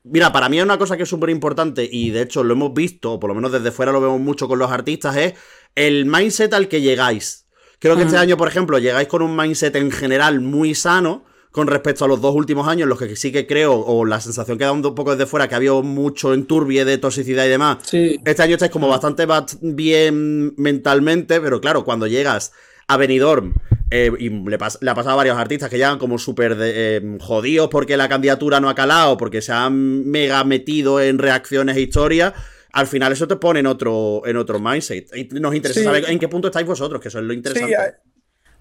Mira, 0.04 0.32
para 0.32 0.48
mí 0.48 0.58
es 0.58 0.64
una 0.64 0.78
cosa 0.78 0.96
que 0.96 1.04
es 1.04 1.08
súper 1.08 1.30
importante 1.30 1.88
y 1.90 2.10
de 2.10 2.22
hecho 2.22 2.42
lo 2.42 2.54
hemos 2.54 2.74
visto, 2.74 3.12
o 3.12 3.20
por 3.20 3.28
lo 3.28 3.34
menos 3.34 3.52
desde 3.52 3.70
fuera 3.70 3.92
lo 3.92 4.00
vemos 4.00 4.20
mucho 4.20 4.48
con 4.48 4.58
los 4.58 4.70
artistas, 4.70 5.16
es 5.16 5.34
el 5.76 6.06
mindset 6.06 6.52
al 6.54 6.66
que 6.68 6.80
llegáis. 6.80 7.46
Creo 7.78 7.96
que 7.96 8.02
este 8.02 8.16
año, 8.16 8.36
por 8.36 8.48
ejemplo, 8.48 8.78
llegáis 8.78 9.08
con 9.08 9.22
un 9.22 9.36
mindset 9.36 9.74
en 9.76 9.90
general 9.90 10.40
muy 10.40 10.74
sano 10.74 11.24
con 11.50 11.66
respecto 11.66 12.04
a 12.04 12.08
los 12.08 12.20
dos 12.20 12.34
últimos 12.34 12.66
años, 12.66 12.84
en 12.84 12.88
los 12.88 12.98
que 12.98 13.14
sí 13.14 13.30
que 13.30 13.46
creo, 13.46 13.74
o 13.74 14.04
la 14.04 14.20
sensación 14.20 14.56
que 14.56 14.64
da 14.64 14.72
un 14.72 14.82
poco 14.82 15.12
desde 15.12 15.26
fuera, 15.26 15.48
que 15.48 15.54
ha 15.54 15.58
habido 15.58 15.82
mucho 15.82 16.32
enturbie 16.32 16.84
de 16.84 16.98
toxicidad 16.98 17.44
y 17.44 17.48
demás. 17.48 17.78
Este 17.92 18.42
año 18.42 18.54
estáis 18.54 18.72
como 18.72 18.88
bastante 18.88 19.26
bien 19.60 20.54
mentalmente, 20.56 21.40
pero 21.40 21.60
claro, 21.60 21.84
cuando 21.84 22.06
llegas 22.06 22.52
a 22.88 22.96
Benidorm, 22.96 23.54
eh, 23.92 24.10
y 24.18 24.28
le, 24.30 24.58
pas- 24.58 24.78
le 24.80 24.90
ha 24.90 24.94
pasado 24.94 25.12
a 25.14 25.16
varios 25.16 25.36
artistas 25.36 25.68
que 25.68 25.76
llegan 25.76 25.98
como 25.98 26.18
súper 26.18 26.56
eh, 26.60 27.18
jodidos 27.20 27.68
porque 27.68 27.96
la 27.96 28.08
candidatura 28.08 28.58
no 28.60 28.68
ha 28.68 28.74
calado, 28.74 29.16
porque 29.16 29.42
se 29.42 29.52
han 29.52 30.08
mega 30.08 30.42
metido 30.44 31.00
en 31.00 31.18
reacciones 31.18 31.76
e 31.76 31.82
historias. 31.82 32.32
Al 32.72 32.86
final 32.86 33.12
eso 33.12 33.28
te 33.28 33.36
pone 33.36 33.60
en 33.60 33.66
otro, 33.66 34.22
en 34.24 34.36
otro 34.38 34.58
mindset. 34.58 35.14
Y 35.14 35.24
nos 35.38 35.54
interesa 35.54 35.80
Sí. 35.80 35.84
saber 35.84 36.04
en 36.08 36.18
qué 36.18 36.28
punto 36.28 36.48
estáis 36.48 36.66
vosotros, 36.66 37.00
que 37.02 37.08
eso 37.08 37.18
es 37.18 37.24
lo 37.24 37.32
interesante. 37.34 37.74
Sí, 37.76 37.80
eh, 37.80 37.94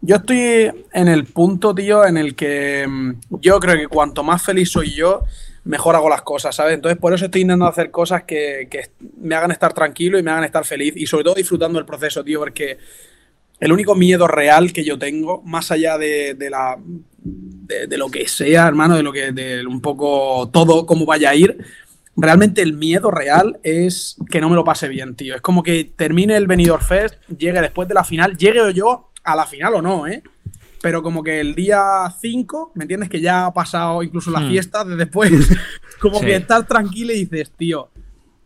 yo 0.01 0.15
estoy 0.17 0.71
en 0.93 1.07
el 1.07 1.25
punto, 1.25 1.73
tío, 1.73 2.05
en 2.05 2.17
el 2.17 2.35
que 2.35 2.85
mm, 2.87 3.11
yo 3.39 3.59
creo 3.59 3.77
que 3.77 3.87
cuanto 3.87 4.23
más 4.23 4.43
feliz 4.43 4.69
soy 4.69 4.93
yo, 4.93 5.23
mejor 5.63 5.95
hago 5.95 6.09
las 6.09 6.23
cosas, 6.23 6.55
¿sabes? 6.55 6.73
Entonces 6.73 6.99
por 6.99 7.13
eso 7.13 7.25
estoy 7.25 7.41
intentando 7.41 7.67
hacer 7.67 7.91
cosas 7.91 8.23
que, 8.23 8.67
que 8.69 8.89
me 9.21 9.35
hagan 9.35 9.51
estar 9.51 9.73
tranquilo 9.73 10.17
y 10.17 10.23
me 10.23 10.31
hagan 10.31 10.43
estar 10.43 10.65
feliz 10.65 10.93
y 10.97 11.05
sobre 11.05 11.23
todo 11.23 11.35
disfrutando 11.35 11.77
del 11.77 11.85
proceso, 11.85 12.23
tío, 12.23 12.39
porque 12.39 12.79
el 13.61 13.71
único 13.71 13.95
miedo 13.95 14.27
real 14.27 14.73
que 14.73 14.83
yo 14.83 14.99
tengo, 14.99 15.41
más 15.43 15.71
allá 15.71 15.97
de, 15.97 16.33
de 16.33 16.49
la 16.49 16.77
de, 17.23 17.87
de 17.87 17.97
lo 17.97 18.09
que 18.09 18.27
sea, 18.27 18.67
hermano, 18.67 18.97
de 18.97 19.03
lo 19.03 19.13
que 19.13 19.31
de 19.31 19.65
un 19.65 19.79
poco 19.79 20.49
todo 20.51 20.85
cómo 20.85 21.05
vaya 21.05 21.29
a 21.29 21.35
ir, 21.35 21.57
realmente 22.17 22.61
el 22.61 22.73
miedo 22.73 23.09
real 23.11 23.59
es 23.63 24.17
que 24.29 24.41
no 24.41 24.49
me 24.49 24.55
lo 24.55 24.63
pase 24.65 24.87
bien, 24.89 25.15
tío. 25.15 25.35
Es 25.35 25.41
como 25.41 25.63
que 25.63 25.85
termine 25.95 26.35
el 26.35 26.47
Benidorm 26.47 26.83
Fest, 26.83 27.15
llegue 27.37 27.61
después 27.61 27.87
de 27.87 27.93
la 27.93 28.03
final, 28.03 28.35
llegue 28.35 28.73
yo 28.73 29.11
a 29.23 29.35
la 29.35 29.45
final 29.45 29.75
o 29.75 29.81
no, 29.81 30.07
¿eh? 30.07 30.21
Pero 30.81 31.03
como 31.03 31.21
que 31.21 31.39
el 31.39 31.53
día 31.53 31.79
5, 32.19 32.71
¿me 32.73 32.85
entiendes? 32.85 33.07
Que 33.07 33.21
ya 33.21 33.45
ha 33.45 33.53
pasado 33.53 34.01
incluso 34.01 34.31
la 34.31 34.39
Hmm. 34.39 34.49
fiesta 34.49 34.83
de 34.83 34.95
después. 34.95 35.31
como 36.01 36.17
Sí. 36.19 36.25
que 36.25 36.35
estar 36.37 36.65
tranquilo 36.65 37.13
y 37.13 37.25
dices, 37.25 37.51
tío, 37.55 37.89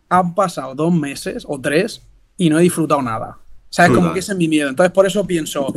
han 0.10 0.35
pasado 0.35 0.76
dos 0.76 0.94
meses 0.94 1.45
o 1.48 1.60
tres 1.61 2.02
y 2.35 2.50
no 2.50 2.60
he 2.60 2.64
disfrutado 2.64 3.02
nada. 3.02 3.38
¿Sabes? 3.75 3.91
Como 3.91 4.13
que 4.13 4.19
ese 4.19 4.31
es 4.31 4.37
mi 4.37 4.47
miedo. 4.47 4.69
Entonces, 4.69 4.93
por 4.93 5.05
eso 5.05 5.27
pienso, 5.27 5.73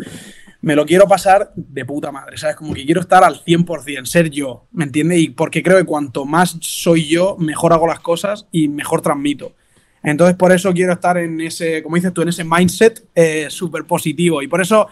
me 0.60 0.76
lo 0.76 0.86
quiero 0.86 1.08
pasar 1.08 1.50
de 1.56 1.84
puta 1.84 2.12
madre, 2.12 2.38
¿sabes? 2.38 2.54
Como 2.54 2.72
que 2.72 2.84
quiero 2.84 3.00
estar 3.00 3.24
al 3.24 3.42
100%, 3.44 4.04
ser 4.04 4.30
yo, 4.30 4.68
¿me 4.70 4.84
entiendes? 4.84 5.18
Y 5.18 5.30
porque 5.30 5.64
creo 5.64 5.78
que 5.78 5.84
cuanto 5.84 6.24
más 6.24 6.58
soy 6.60 7.08
yo, 7.08 7.34
mejor 7.40 7.72
hago 7.72 7.88
las 7.88 7.98
cosas 7.98 8.46
y 8.52 8.68
mejor 8.68 9.00
transmito. 9.00 9.56
Entonces, 10.04 10.36
por 10.36 10.52
eso 10.52 10.72
quiero 10.72 10.92
estar 10.92 11.18
en 11.18 11.40
ese, 11.40 11.82
como 11.82 11.96
dices 11.96 12.14
tú, 12.14 12.22
en 12.22 12.28
ese 12.28 12.44
mindset 12.44 13.04
eh, 13.16 13.48
súper 13.50 13.84
positivo. 13.84 14.42
Y 14.42 14.46
por 14.46 14.60
eso 14.60 14.86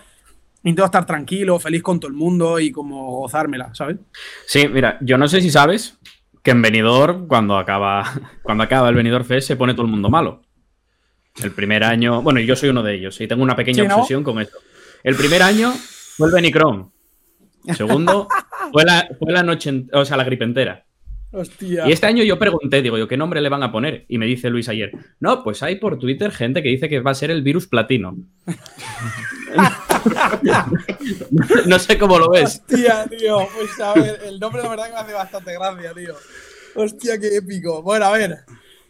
intento 0.65 0.87
estar 0.87 1.07
tranquilo, 1.07 1.61
feliz 1.61 1.85
con 1.85 2.01
todo 2.01 2.11
el 2.11 2.17
mundo 2.17 2.59
y 2.59 2.73
como 2.73 3.21
gozármela, 3.21 3.73
¿sabes? 3.73 3.99
Sí, 4.49 4.67
mira, 4.67 4.99
yo 5.01 5.17
no 5.17 5.29
sé 5.29 5.41
si 5.41 5.51
sabes 5.51 5.97
que 6.43 6.51
en 6.51 6.61
Benidorm, 6.61 7.29
cuando 7.29 7.57
acaba, 7.57 8.03
cuando 8.43 8.65
acaba 8.65 8.89
el 8.89 8.97
Benidorm 8.97 9.25
Fest, 9.25 9.47
se 9.47 9.55
pone 9.55 9.75
todo 9.75 9.87
el 9.87 9.93
mundo 9.93 10.11
malo. 10.11 10.43
El 11.43 11.53
primer 11.53 11.85
año, 11.85 12.23
bueno, 12.23 12.41
yo 12.41 12.57
soy 12.57 12.71
uno 12.71 12.83
de 12.83 12.95
ellos 12.95 13.21
y 13.21 13.27
tengo 13.27 13.43
una 13.43 13.57
pequeña 13.57 13.83
Sí, 13.83 13.89
¿no? 13.89 13.97
obsesión 13.97 14.25
con 14.25 14.41
esto. 14.41 14.59
El 15.03 15.17
primer 15.17 15.43
año 15.43 15.73
fue 15.73 16.29
el 16.29 16.35
Benicron. 16.35 16.93
Segundo 17.77 18.29
fue 18.73 18.85
la, 18.85 19.09
fue 19.19 19.33
la 19.33 19.43
noche, 19.43 19.85
o 19.93 20.05
sea, 20.05 20.17
la 20.17 20.25
gripe 20.25 20.45
entera. 20.45 20.85
Hostia. 21.33 21.87
Y 21.87 21.93
este 21.93 22.07
año 22.07 22.25
yo 22.25 22.39
pregunté, 22.39 22.81
digo 22.81 22.97
yo, 22.97 23.09
¿qué 23.09 23.17
nombre 23.17 23.41
le 23.41 23.49
van 23.49 23.63
a 23.63 23.71
poner? 23.71 24.07
Y 24.09 24.17
me 24.17 24.27
dice 24.27 24.49
Luis 24.49 24.69
ayer, 24.69 24.93
no, 25.21 25.43
pues 25.43 25.63
hay 25.63 25.77
por 25.77 25.99
Twitter 25.99 26.33
gente 26.33 26.63
que 26.63 26.71
dice 26.71 26.89
que 26.89 27.01
va 27.01 27.11
a 27.11 27.15
ser 27.15 27.31
el 27.31 27.43
virus 27.43 27.67
platino. 27.67 28.17
no 31.67 31.79
sé 31.79 31.99
cómo 31.99 32.19
lo 32.19 32.31
ves. 32.31 32.63
Hostia, 32.69 33.07
tío. 33.07 33.47
Pues 33.55 33.79
a 33.81 33.95
ver, 33.95 34.21
el 34.25 34.41
nombre 34.41 34.63
la 34.63 34.71
verdad 34.71 34.87
que 34.87 34.93
me 34.93 34.99
hace 34.99 35.13
bastante 35.13 35.53
gracia, 35.53 35.93
tío. 35.93 36.15
Hostia, 36.75 37.19
qué 37.19 37.37
épico. 37.37 37.83
Bueno, 37.83 38.07
a 38.07 38.13
ver. 38.13 38.39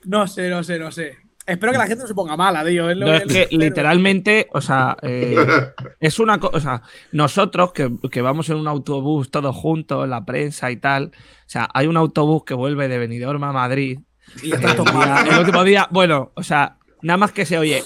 No 0.04 0.26
sé, 0.26 0.48
no 0.48 0.62
sé, 0.62 0.78
no 0.78 0.92
sé. 0.92 1.16
Espero 1.46 1.72
que 1.72 1.78
la 1.78 1.86
gente 1.86 2.02
no 2.02 2.08
se 2.08 2.14
ponga 2.14 2.36
mala, 2.36 2.64
tío. 2.64 2.90
Es 2.90 2.96
lo 2.96 3.06
No, 3.06 3.14
es 3.14 3.22
lo 3.22 3.28
que 3.28 3.48
literalmente, 3.52 4.48
o 4.52 4.60
sea, 4.60 4.96
eh, 5.02 5.36
es 6.00 6.18
una 6.18 6.40
cosa, 6.40 6.56
o 6.56 6.60
sea, 6.60 6.82
nosotros 7.12 7.72
que, 7.72 7.90
que 8.10 8.20
vamos 8.20 8.48
en 8.50 8.56
un 8.56 8.66
autobús 8.68 9.30
todos 9.30 9.54
juntos, 9.54 10.08
la 10.08 10.24
prensa 10.24 10.70
y 10.70 10.76
tal, 10.76 11.12
o 11.14 11.48
sea, 11.48 11.68
hay 11.72 11.86
un 11.86 11.96
autobús 11.96 12.42
que 12.44 12.54
vuelve 12.54 12.88
de 12.88 12.98
Benidorm 12.98 13.44
a 13.44 13.52
Madrid. 13.52 14.00
Y 14.42 14.52
está 14.52 14.72
el, 14.72 14.84
día- 14.84 14.92
mal. 14.92 15.28
el 15.28 15.38
último 15.38 15.62
día, 15.62 15.88
bueno, 15.92 16.32
o 16.34 16.42
sea, 16.42 16.78
nada 17.02 17.16
más 17.16 17.30
que 17.30 17.46
se 17.46 17.58
oye. 17.58 17.82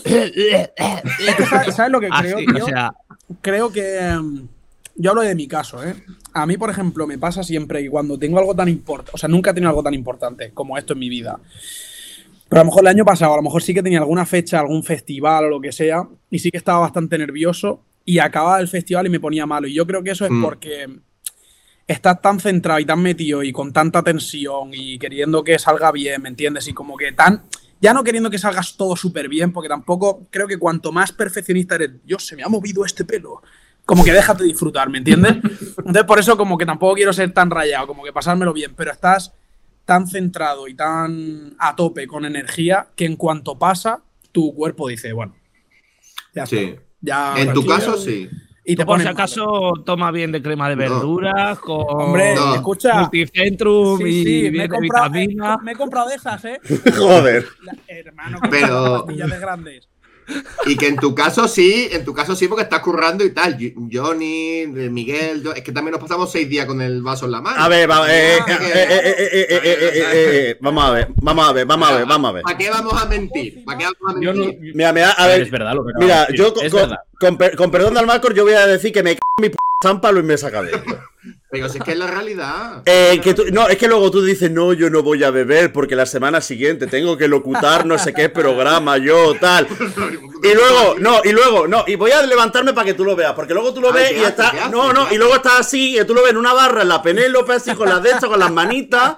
¿sabes, 1.49 1.75
sabes 1.75 1.93
lo 1.93 2.01
que 2.01 2.09
creo, 2.21 2.37
Así, 2.39 2.47
tío? 2.47 2.65
o 2.65 2.69
sea, 2.69 2.93
creo 3.43 3.71
que. 3.73 3.99
em, 3.99 4.49
yo 4.97 5.11
hablo 5.11 5.23
de 5.23 5.35
mi 5.35 5.47
caso, 5.47 5.83
¿eh? 5.85 5.95
A 6.35 6.47
mí, 6.47 6.57
por 6.57 6.71
ejemplo, 6.71 7.07
me 7.07 7.19
pasa 7.19 7.43
siempre 7.43 7.83
que 7.83 7.91
cuando 7.91 8.19
tengo 8.19 8.39
algo 8.39 8.55
tan 8.55 8.69
importante, 8.69 9.13
o 9.15 9.19
sea, 9.19 9.29
nunca 9.29 9.51
he 9.51 9.55
tenido 9.55 9.71
algo 9.71 9.83
tan 9.83 9.95
importante 9.95 10.51
como 10.53 10.77
esto 10.77 10.93
en 10.93 10.99
mi 10.99 11.09
vida. 11.09 11.39
Pero 12.51 12.61
a 12.61 12.65
lo 12.65 12.67
mejor 12.67 12.83
el 12.83 12.89
año 12.89 13.05
pasado, 13.05 13.33
a 13.33 13.37
lo 13.37 13.43
mejor 13.43 13.62
sí 13.62 13.73
que 13.73 13.83
tenía 13.83 14.01
alguna 14.01 14.27
fecha, 14.27 14.59
algún 14.61 14.83
festival 14.83 15.45
o 15.45 15.49
lo 15.49 15.61
que 15.61 15.70
sea, 15.73 16.07
y 16.31 16.39
sí 16.41 16.51
que 16.51 16.59
estaba 16.59 16.81
bastante 16.81 17.17
nervioso 17.17 17.81
y 18.05 18.19
acababa 18.19 18.59
el 18.61 18.67
festival 18.69 19.07
y 19.07 19.09
me 19.09 19.20
ponía 19.20 19.47
malo. 19.47 19.69
Y 19.69 19.75
yo 19.75 19.87
creo 19.87 20.03
que 20.03 20.11
eso 20.11 20.25
es 20.25 20.33
Mm. 20.33 20.43
porque 20.43 20.87
estás 21.87 22.20
tan 22.20 22.41
centrado 22.41 22.81
y 22.81 22.85
tan 22.85 23.01
metido 23.01 23.43
y 23.45 23.53
con 23.53 23.73
tanta 23.73 24.03
tensión 24.03 24.70
y 24.73 24.99
queriendo 24.99 25.43
que 25.45 25.59
salga 25.59 25.93
bien, 25.93 26.23
¿me 26.23 26.29
entiendes? 26.29 26.67
Y 26.69 26.73
como 26.75 26.97
que 26.97 27.12
tan. 27.12 27.45
Ya 27.81 27.95
no 27.95 28.03
queriendo 28.05 28.31
que 28.31 28.39
salgas 28.39 28.77
todo 28.77 28.95
súper 28.97 29.29
bien, 29.29 29.53
porque 29.53 29.69
tampoco 29.69 30.27
creo 30.31 30.47
que 30.47 30.59
cuanto 30.59 30.93
más 30.93 31.12
perfeccionista 31.12 31.77
eres, 31.77 31.93
Dios, 32.05 32.27
se 32.27 32.37
me 32.37 32.43
ha 32.43 32.49
movido 32.49 32.85
este 32.85 33.05
pelo. 33.05 33.43
Como 33.87 34.05
que 34.05 34.12
déjate 34.12 34.45
disfrutar, 34.45 34.91
¿me 34.91 34.99
entiendes? 34.99 35.35
Entonces, 35.79 36.05
por 36.05 36.19
eso, 36.19 36.37
como 36.37 36.59
que 36.59 36.67
tampoco 36.67 36.95
quiero 36.95 37.12
ser 37.12 37.33
tan 37.33 37.49
rayado, 37.49 37.87
como 37.87 38.03
que 38.05 38.12
pasármelo 38.12 38.53
bien, 38.53 38.73
pero 38.77 38.91
estás 38.93 39.33
tan 39.91 40.07
centrado 40.07 40.69
y 40.69 40.75
tan 40.75 41.57
a 41.59 41.75
tope 41.75 42.07
con 42.07 42.25
energía 42.25 42.86
que 42.94 43.07
en 43.07 43.17
cuanto 43.17 43.59
pasa, 43.59 44.01
tu 44.31 44.55
cuerpo 44.55 44.86
dice, 44.86 45.12
bueno, 45.12 45.35
ya 46.33 46.44
está. 46.44 46.57
Sí. 46.57 46.77
Ya, 47.01 47.35
En 47.36 47.52
tu 47.52 47.67
caso, 47.67 47.97
sí. 47.97 48.28
Y 48.65 48.77
te 48.77 48.85
por 48.85 48.94
pones 48.94 49.07
si 49.09 49.10
acaso 49.12 49.73
toma 49.85 50.12
bien 50.12 50.31
de 50.31 50.41
crema 50.41 50.69
de 50.69 50.77
verduras, 50.77 51.59
con 51.59 51.85
Hombre, 51.89 52.36
No. 52.36 52.55
escucha. 52.55 53.01
multicentrum 53.01 53.99
Sí, 53.99 54.05
y 54.05 54.25
sí, 54.44 54.51
me 54.52 54.65
he, 54.67 54.69
comprado, 54.69 55.10
vitamina. 55.10 55.57
me 55.57 55.73
he 55.73 55.75
comprado 55.75 56.09
de 56.10 56.15
esas, 56.15 56.44
¿eh? 56.44 56.60
Joder. 56.97 57.47
La- 57.65 57.77
hermano, 57.89 58.39
Pero- 58.49 59.02
de 59.09 59.39
grandes. 59.41 59.89
Y 60.67 60.76
que 60.76 60.89
en 60.89 60.97
tu 60.97 61.15
caso 61.15 61.49
sí, 61.49 61.89
en 61.91 62.05
tu 62.05 62.15
caso 62.15 62.34
sí, 62.36 62.49
porque 62.49 62.65
estás 62.65 62.81
currando 62.81 63.25
y 63.25 63.31
tal. 63.31 63.59
Johnny, 63.91 64.67
Miguel, 64.67 65.42
yo, 65.42 65.52
es 65.52 65.62
que 65.62 65.73
también 65.73 65.92
nos 65.92 66.00
pasamos 66.00 66.31
seis 66.31 66.49
días 66.49 66.67
con 66.67 66.81
el 66.81 67.02
vaso 67.02 67.26
en 67.26 67.33
la 67.33 67.41
mano. 67.41 67.62
A 67.62 67.68
ver, 67.68 67.89
vamos 67.89 68.09
a 68.09 68.10
ver, 68.12 68.41
vamos 70.60 70.84
a 70.84 70.91
ver, 70.92 71.09
vamos 71.67 71.89
a 71.89 71.97
ver, 71.97 72.07
vamos 72.07 72.28
a 72.28 72.33
ver. 72.33 72.42
¿Para 72.42 72.59
qué 72.59 72.70
vamos 72.70 73.02
a 73.02 73.07
mentir? 73.07 73.65
¿Para 73.65 73.78
qué 73.78 73.84
vamos 73.84 73.99
a 74.07 74.12
mentir? 74.18 74.23
Yo 74.23 74.34
no, 74.34 74.75
mira, 74.75 74.92
mira, 74.92 75.10
a 75.12 75.26
ver. 75.26 75.42
Es 75.42 75.50
verdad 75.50 75.75
lo 75.75 75.84
que 75.84 75.92
Mira, 75.99 76.28
yo 76.34 76.55
con, 77.18 77.70
perdón 77.70 77.94
de 77.94 78.00
Almacor, 78.00 78.34
yo 78.34 78.44
voy 78.44 78.55
a 78.55 78.67
decir 78.67 78.92
que 78.92 79.02
me 79.02 79.12
c*** 79.12 79.20
mi 79.41 79.49
p*** 79.50 79.57
San 79.83 80.00
Pablo 80.00 80.20
y 80.20 80.25
me 80.25 80.36
saca 80.36 80.62
de 80.62 80.73
pero 81.51 81.69
si 81.69 81.79
es 81.79 81.85
que 81.85 81.93
es 81.93 81.99
la 81.99 82.07
realidad. 82.07 82.83
Eh, 82.87 83.20
que 83.23 83.35
tú- 83.35 83.47
no, 83.53 83.67
es 83.69 83.77
que 83.77 83.89
luego 83.89 84.09
tú 84.11 84.23
dices, 84.23 84.51
no, 84.53 84.73
yo 84.73 84.89
no 84.89 85.03
voy 85.03 85.25
a 85.25 85.31
beber 85.33 85.73
porque 85.73 85.97
la 85.97 86.07
semana 86.07 86.41
siguiente 86.41 86.87
tengo 86.87 87.17
que 87.17 87.27
locutar 87.27 87.85
no 87.87 87.99
sé 87.99 88.12
qué 88.15 88.29
programa, 88.29 88.99
yo, 88.99 89.35
tal. 89.41 89.67
Y 90.43 90.55
luego, 90.55 90.95
no, 90.99 91.20
y 91.23 91.33
luego, 91.33 91.67
no, 91.69 91.85
y 91.87 91.97
voy 91.97 92.12
a 92.12 92.23
levantarme 92.23 92.73
para 92.73 92.87
que 92.87 92.95
tú 92.95 93.05
lo 93.05 93.15
veas, 93.15 93.35
porque 93.35 93.53
luego 93.53 93.75
tú 93.75 93.81
lo 93.83 93.93
ves 93.93 94.09
¿qué 94.11 94.20
y 94.20 94.25
está, 94.25 94.70
no, 94.70 94.91
no, 94.93 95.07
¿Qué 95.07 95.17
y 95.17 95.19
luego 95.19 95.35
está 95.35 95.59
así, 95.59 95.99
y 96.01 96.05
tú 96.07 96.15
lo 96.15 96.23
ves 96.23 96.31
en 96.31 96.39
una 96.39 96.55
barra, 96.55 96.81
en 96.81 96.89
la 96.89 97.03
Penélope, 97.03 97.53
así 97.53 97.75
con 97.75 97.91
las 97.91 98.03
de 98.03 98.09
estas, 98.11 98.25
con 98.31 98.39
las 98.39 98.51
manitas. 98.51 99.17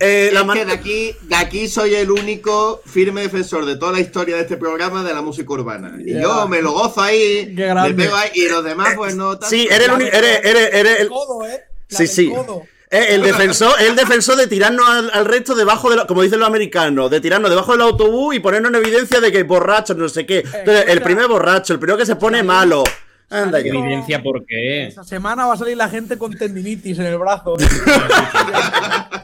eh, 0.00 0.28
Es 0.28 0.32
la 0.32 0.50
que 0.54 0.64
de 0.64 0.72
aquí, 0.72 1.14
de 1.22 1.36
aquí 1.36 1.68
soy 1.68 1.94
el 1.94 2.10
único 2.10 2.80
firme 2.86 3.20
defensor 3.20 3.66
de 3.66 3.76
toda 3.76 3.92
la 3.92 4.00
historia 4.00 4.36
de 4.36 4.42
este 4.42 4.56
programa 4.56 5.02
de 5.04 5.12
la 5.12 5.20
música 5.20 5.52
urbana. 5.52 5.92
Y 6.02 6.18
yo 6.18 6.48
me 6.48 6.62
lo 6.62 6.72
gozo 6.72 7.02
ahí, 7.02 7.52
me 7.54 7.66
grande. 7.66 7.92
pego 8.04 8.16
ahí, 8.16 8.30
y 8.34 8.48
los 8.48 8.64
demás, 8.64 8.94
pues 8.96 9.14
no. 9.14 9.32
tanto. 9.32 9.48
Sí, 9.48 9.68
eres 9.70 9.88
el 9.88 9.92
único, 9.94 10.16
eres, 10.16 10.40
eres, 10.42 10.70
eres 10.72 11.00
el, 11.00 11.08
Codo, 11.10 11.46
¿eh? 11.46 11.64
La 11.92 11.98
Sí, 11.98 12.04
del 12.04 12.08
sí. 12.08 12.30
codo. 12.30 12.62
Eh, 12.90 13.06
el 13.14 13.22
defensor, 13.30 13.72
el 13.80 13.96
defensor 13.96 14.36
de 14.36 14.46
tirarnos 14.48 14.86
al, 14.88 15.10
al 15.14 15.24
resto 15.24 15.54
debajo 15.54 15.88
de, 15.90 15.96
la- 15.96 16.06
como 16.06 16.22
dicen 16.22 16.38
los 16.40 16.48
americanos, 16.48 17.10
de 17.10 17.20
tirarnos 17.20 17.48
debajo 17.50 17.72
del 17.72 17.80
autobús 17.82 18.34
y 18.34 18.40
ponernos 18.40 18.70
en 18.70 18.76
evidencia 18.76 19.20
de 19.20 19.32
que 19.32 19.42
borrachos, 19.44 19.96
no 19.96 20.08
sé 20.08 20.26
qué. 20.26 20.38
Entonces, 20.40 20.84
el 20.88 21.00
primer 21.02 21.26
borracho, 21.28 21.72
el 21.72 21.78
primero 21.78 21.96
que 21.96 22.04
se 22.06 22.16
pone 22.16 22.42
malo. 22.42 22.84
Anda 23.30 23.60
ya. 23.60 23.68
Evidencia 23.68 24.22
por 24.22 24.44
qué. 24.44 24.88
Esa 24.88 25.04
semana 25.04 25.46
va 25.46 25.54
a 25.54 25.56
salir 25.56 25.74
la 25.74 25.88
gente 25.88 26.18
con 26.18 26.34
tendinitis 26.36 26.98
en 26.98 27.06
el 27.06 27.16
brazo. 27.16 27.54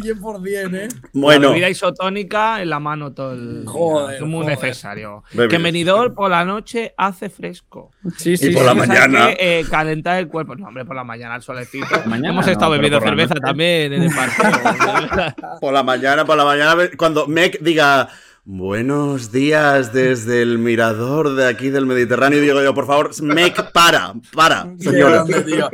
100%, 0.00 0.74
¿eh? 0.74 0.88
La 0.90 1.08
Bueno, 1.12 1.50
bebida 1.50 1.68
isotónica 1.70 2.60
en 2.62 2.70
la 2.70 2.78
mano 2.80 3.12
todo 3.12 3.32
el. 3.32 3.64
Joder, 3.66 4.16
Es 4.16 4.22
muy 4.22 4.42
joder. 4.42 4.58
necesario. 4.58 5.24
Bebida. 5.32 5.48
Que 5.48 5.56
en 5.56 5.62
Benidorm 5.62 6.14
por 6.14 6.30
la 6.30 6.44
noche 6.44 6.94
hace 6.96 7.30
fresco. 7.30 7.90
Sí, 8.16 8.34
Y 8.40 8.50
por 8.50 8.64
la 8.64 8.74
¿Sabes 8.74 8.88
mañana. 8.88 9.30
Eh, 9.38 9.64
calentar 9.70 10.18
el 10.18 10.28
cuerpo. 10.28 10.54
No, 10.56 10.66
hombre, 10.68 10.84
por 10.84 10.96
la 10.96 11.04
mañana 11.04 11.34
al 11.34 11.42
solecito. 11.42 11.86
Mañana 12.06 12.30
Hemos 12.30 12.46
estado 12.48 12.70
bebiendo 12.72 12.98
por 12.98 13.08
la 13.08 13.16
cerveza 13.16 13.34
también 13.40 13.92
en 13.92 14.02
el 14.02 14.10
partido. 14.14 14.50
por 15.60 15.72
la 15.72 15.82
mañana, 15.82 16.24
por 16.24 16.36
la 16.36 16.44
mañana, 16.44 16.74
cuando 16.96 17.26
Mec 17.26 17.60
diga. 17.60 18.08
Buenos 18.48 19.32
días 19.32 19.92
desde 19.92 20.40
el 20.40 20.58
mirador 20.58 21.34
de 21.34 21.48
aquí 21.48 21.68
del 21.70 21.84
Mediterráneo. 21.84 22.40
Digo 22.40 22.62
yo, 22.62 22.72
por 22.74 22.86
favor, 22.86 23.10
Mec, 23.20 23.72
para, 23.72 24.14
para, 24.36 24.68
señora. 24.78 25.24
grande, 25.24 25.42
tío. 25.42 25.68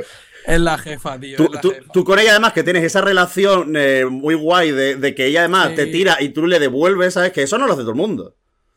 Es 0.46 0.60
la 0.60 0.76
jefa, 0.78 1.18
tío. 1.20 1.36
Tú, 1.36 1.44
es 1.44 1.50
la 1.52 1.60
tú- 1.60 1.70
jefa. 1.70 1.92
tú 1.92 2.04
con 2.04 2.18
ella 2.18 2.30
además 2.32 2.52
que 2.52 2.62
tienes 2.62 2.82
esa 2.84 3.00
relación 3.00 3.74
eh, 3.76 4.04
muy 4.10 4.34
guay 4.34 4.70
de, 4.72 4.96
de 4.96 5.14
que 5.14 5.26
ella 5.26 5.40
además 5.40 5.70
Sí. 5.70 5.76
te 5.76 5.86
tira 5.86 6.16
y 6.20 6.30
tú 6.30 6.46
le 6.46 6.58
devuelves, 6.58 7.14
¿sabes? 7.14 7.32
Que 7.32 7.42
eso 7.42 7.58
no 7.58 7.66
lo 7.66 7.72
hace 7.74 7.82
todo 7.82 7.90
el 7.92 7.96
mundo. 7.96 8.34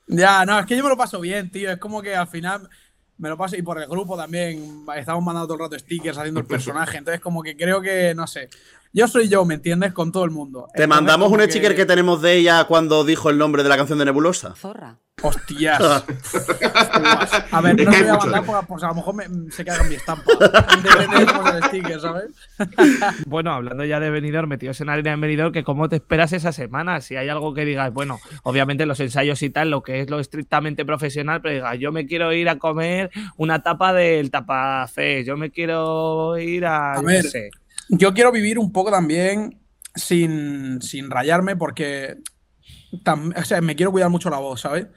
Ya, 0.08 0.46
no, 0.46 0.60
es 0.60 0.66
que 0.68 0.78
yo 0.78 0.84
me 0.84 0.90
lo 0.90 0.98
paso 0.98 1.20
bien, 1.20 1.50
tío. 1.50 1.72
Es 1.72 1.78
como 1.80 2.02
que 2.02 2.16
al 2.16 2.28
final 2.28 2.70
me 3.18 3.30
lo 3.30 3.38
paso 3.38 3.56
y 3.56 3.62
por 3.64 3.82
el 3.82 3.88
grupo 3.88 4.16
también. 4.16 4.84
Estamos 4.96 5.24
mandando 5.24 5.48
todo 5.48 5.56
el 5.56 5.72
rato 5.72 5.80
stickers 5.80 6.18
haciendo 6.18 6.42
el 6.42 6.46
personaje. 6.46 6.98
Entonces, 6.98 7.22
como 7.22 7.42
que 7.42 7.56
creo 7.58 7.82
que, 7.82 8.14
no 8.16 8.28
sé. 8.28 8.50
Yo 8.94 9.08
soy 9.08 9.28
yo, 9.28 9.44
¿me 9.46 9.56
entiendes? 9.56 9.92
Con 9.94 10.12
todo 10.12 10.24
el 10.26 10.32
mundo. 10.32 10.68
Te 10.74 10.84
Entonces, 10.84 10.88
mandamos 10.88 11.32
un 11.32 11.42
sticker 11.42 11.76
que 11.76 11.86
tenemos 11.86 12.22
de 12.22 12.34
ella 12.38 12.64
cuando 12.66 13.04
dijo 13.04 13.30
el 13.30 13.38
nombre 13.38 13.64
de 13.64 13.70
la 13.70 13.78
canción 13.78 13.98
de 14.00 14.06
Nebulosa. 14.06 14.54
Zorra. 14.56 15.00
Hostias. 15.22 15.80
A 17.52 17.62
ver, 17.62 17.80
Es 17.80 17.86
no 17.86 17.92
que 17.92 17.98
hay 17.98 18.04
voy 18.04 18.12
a 18.12 18.18
mandar 18.18 18.44
porque 18.46 18.66
pues, 18.68 18.84
a 18.84 18.88
lo 18.90 18.96
mejor 18.96 19.16
me- 19.16 19.52
se 19.52 19.64
caga 19.64 19.84
en 19.84 19.90
mi 19.90 19.96
estampa. 19.96 20.24
Depende 20.84 21.52
de 21.54 21.62
sticker, 21.68 22.00
¿sabes? 22.02 22.26
bueno, 23.26 23.54
hablando 23.54 23.86
ya 23.86 24.00
de 24.02 24.10
Benidorm, 24.10 24.50
metidos 24.50 24.82
en 24.82 24.90
arena 24.90 25.12
de 25.12 25.16
Benidorm, 25.18 25.54
que 25.54 25.64
cómo 25.64 25.88
te 25.88 25.96
esperas 25.96 26.34
esa 26.34 26.52
semana. 26.52 27.00
Si 27.02 27.16
hay 27.16 27.30
algo 27.30 27.54
que 27.54 27.64
digas, 27.66 27.94
bueno, 27.94 28.20
obviamente 28.44 28.86
los 28.86 29.00
ensayos 29.00 29.42
y 29.42 29.50
tal, 29.50 29.72
lo 29.72 29.84
que 29.84 30.02
es 30.02 30.10
lo 30.10 30.20
estrictamente 30.20 30.86
profesional, 30.86 31.42
pero 31.42 31.56
digas, 31.56 31.80
yo 31.80 31.92
me 31.94 32.06
quiero 32.06 32.34
ir 32.34 32.50
a 32.50 32.58
comer 32.60 33.10
una 33.38 33.64
tapa 33.64 33.94
del 33.94 34.30
tapafé, 34.32 35.24
yo 35.24 35.38
me 35.38 35.50
quiero 35.50 36.38
ir 36.38 36.66
a. 36.66 36.94
A 36.94 37.02
ver, 37.02 37.24
sé. 37.24 37.50
Yo 37.90 38.14
quiero 38.14 38.32
vivir 38.32 38.60
un 38.60 38.72
poco 38.74 38.92
también 38.92 39.60
sin, 39.96 40.82
sin 40.82 41.10
rayarme 41.10 41.56
porque 41.56 42.18
tam- 43.04 43.34
o 43.40 43.46
sea, 43.46 43.62
me 43.62 43.76
quiero 43.76 43.92
cuidar 43.92 44.10
mucho 44.10 44.30
la 44.30 44.40
voz, 44.40 44.62
¿sabes? 44.62 44.88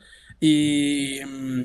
Y, 0.40 1.20
mm, 1.26 1.62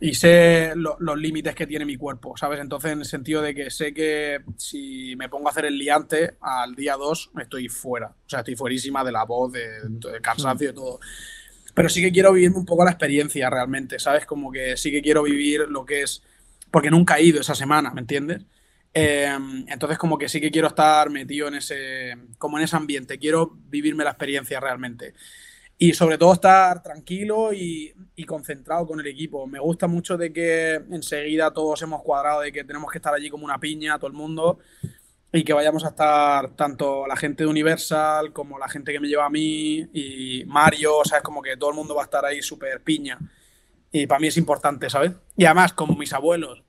y 0.00 0.14
sé 0.14 0.72
lo- 0.76 0.96
los 1.00 1.18
límites 1.18 1.54
que 1.54 1.66
tiene 1.66 1.84
mi 1.84 1.96
cuerpo, 1.96 2.36
¿sabes? 2.36 2.60
Entonces, 2.60 2.92
en 2.92 3.00
el 3.00 3.04
sentido 3.06 3.42
de 3.42 3.54
que 3.54 3.70
sé 3.70 3.92
que 3.94 4.40
si 4.56 5.14
me 5.16 5.28
pongo 5.28 5.48
a 5.48 5.50
hacer 5.50 5.66
el 5.66 5.78
liante 5.78 6.36
al 6.40 6.74
día 6.74 6.94
2, 6.96 7.30
estoy 7.40 7.68
fuera. 7.68 8.08
O 8.08 8.28
sea, 8.28 8.40
estoy 8.40 8.56
fuerísima 8.56 9.04
de 9.04 9.12
la 9.12 9.24
voz, 9.24 9.52
de, 9.52 9.68
cansancio, 10.22 10.68
de 10.68 10.74
todo. 10.74 11.00
Pero 11.74 11.88
sí 11.88 12.00
que 12.02 12.12
quiero 12.12 12.32
vivirme 12.32 12.58
un 12.58 12.66
poco 12.66 12.84
la 12.84 12.90
experiencia 12.92 13.50
realmente, 13.50 13.98
¿sabes? 13.98 14.26
Como 14.26 14.52
que 14.52 14.76
sí 14.76 14.90
que 14.92 15.02
quiero 15.02 15.22
vivir 15.24 15.62
lo 15.68 15.84
que 15.84 16.02
es. 16.02 16.22
Porque 16.70 16.90
nunca 16.90 17.18
he 17.18 17.24
ido 17.24 17.40
esa 17.40 17.54
semana, 17.54 17.92
¿me 17.92 18.00
entiendes? 18.00 18.42
Eh, 18.94 19.28
entonces, 19.68 19.98
como 19.98 20.18
que 20.18 20.28
sí 20.28 20.40
que 20.40 20.50
quiero 20.52 20.68
estar 20.68 21.10
metido 21.10 21.48
en 21.48 21.54
ese. 21.56 22.16
como 22.38 22.58
en 22.58 22.64
ese 22.64 22.76
ambiente. 22.76 23.18
Quiero 23.18 23.56
vivirme 23.68 24.04
la 24.04 24.10
experiencia 24.10 24.60
realmente. 24.60 25.14
Y 25.84 25.92
sobre 25.92 26.16
todo 26.16 26.32
estar 26.32 26.82
tranquilo 26.82 27.52
y, 27.52 27.92
concentrado 28.26 28.86
con 28.86 29.00
el 29.00 29.06
equipo. 29.06 29.46
Me 29.46 29.58
gusta 29.58 29.86
mucho 29.86 30.16
de 30.16 30.32
que 30.32 30.76
enseguida 30.90 31.50
todos 31.50 31.82
hemos 31.82 32.00
cuadrado 32.02 32.40
de 32.40 32.52
que 32.52 32.64
tenemos 32.64 32.90
que 32.90 32.96
estar 32.96 33.12
allí 33.12 33.28
como 33.28 33.44
una 33.44 33.60
piña, 33.60 33.98
todo 33.98 34.06
el 34.06 34.14
mundo. 34.14 34.60
y 35.30 35.44
que 35.44 35.52
vayamos 35.52 35.84
a 35.84 35.88
estar 35.88 36.56
tanto 36.56 37.06
la 37.06 37.16
gente 37.16 37.44
de 37.44 37.50
Universal 37.50 38.32
como 38.32 38.58
la 38.58 38.66
gente 38.66 38.92
que 38.92 39.00
me 39.00 39.08
lleva 39.08 39.26
a 39.26 39.30
mí 39.30 39.86
y 39.92 40.44
Mario, 40.46 41.02
¿sabes? 41.04 41.22
Como 41.22 41.42
que 41.42 41.58
todo 41.58 41.68
el 41.68 41.76
mundo 41.76 41.94
va 41.94 42.02
a 42.02 42.04
estar 42.04 42.24
ahí 42.24 42.40
súper 42.40 42.80
piña. 42.82 43.18
Y 43.92 44.06
para 44.06 44.20
mí 44.20 44.28
es 44.28 44.38
importante, 44.38 44.88
¿sabes? 44.88 45.12
Y 45.36 45.44
además, 45.44 45.74
como 45.74 45.94
mis 45.96 46.14
abuelos 46.14 46.62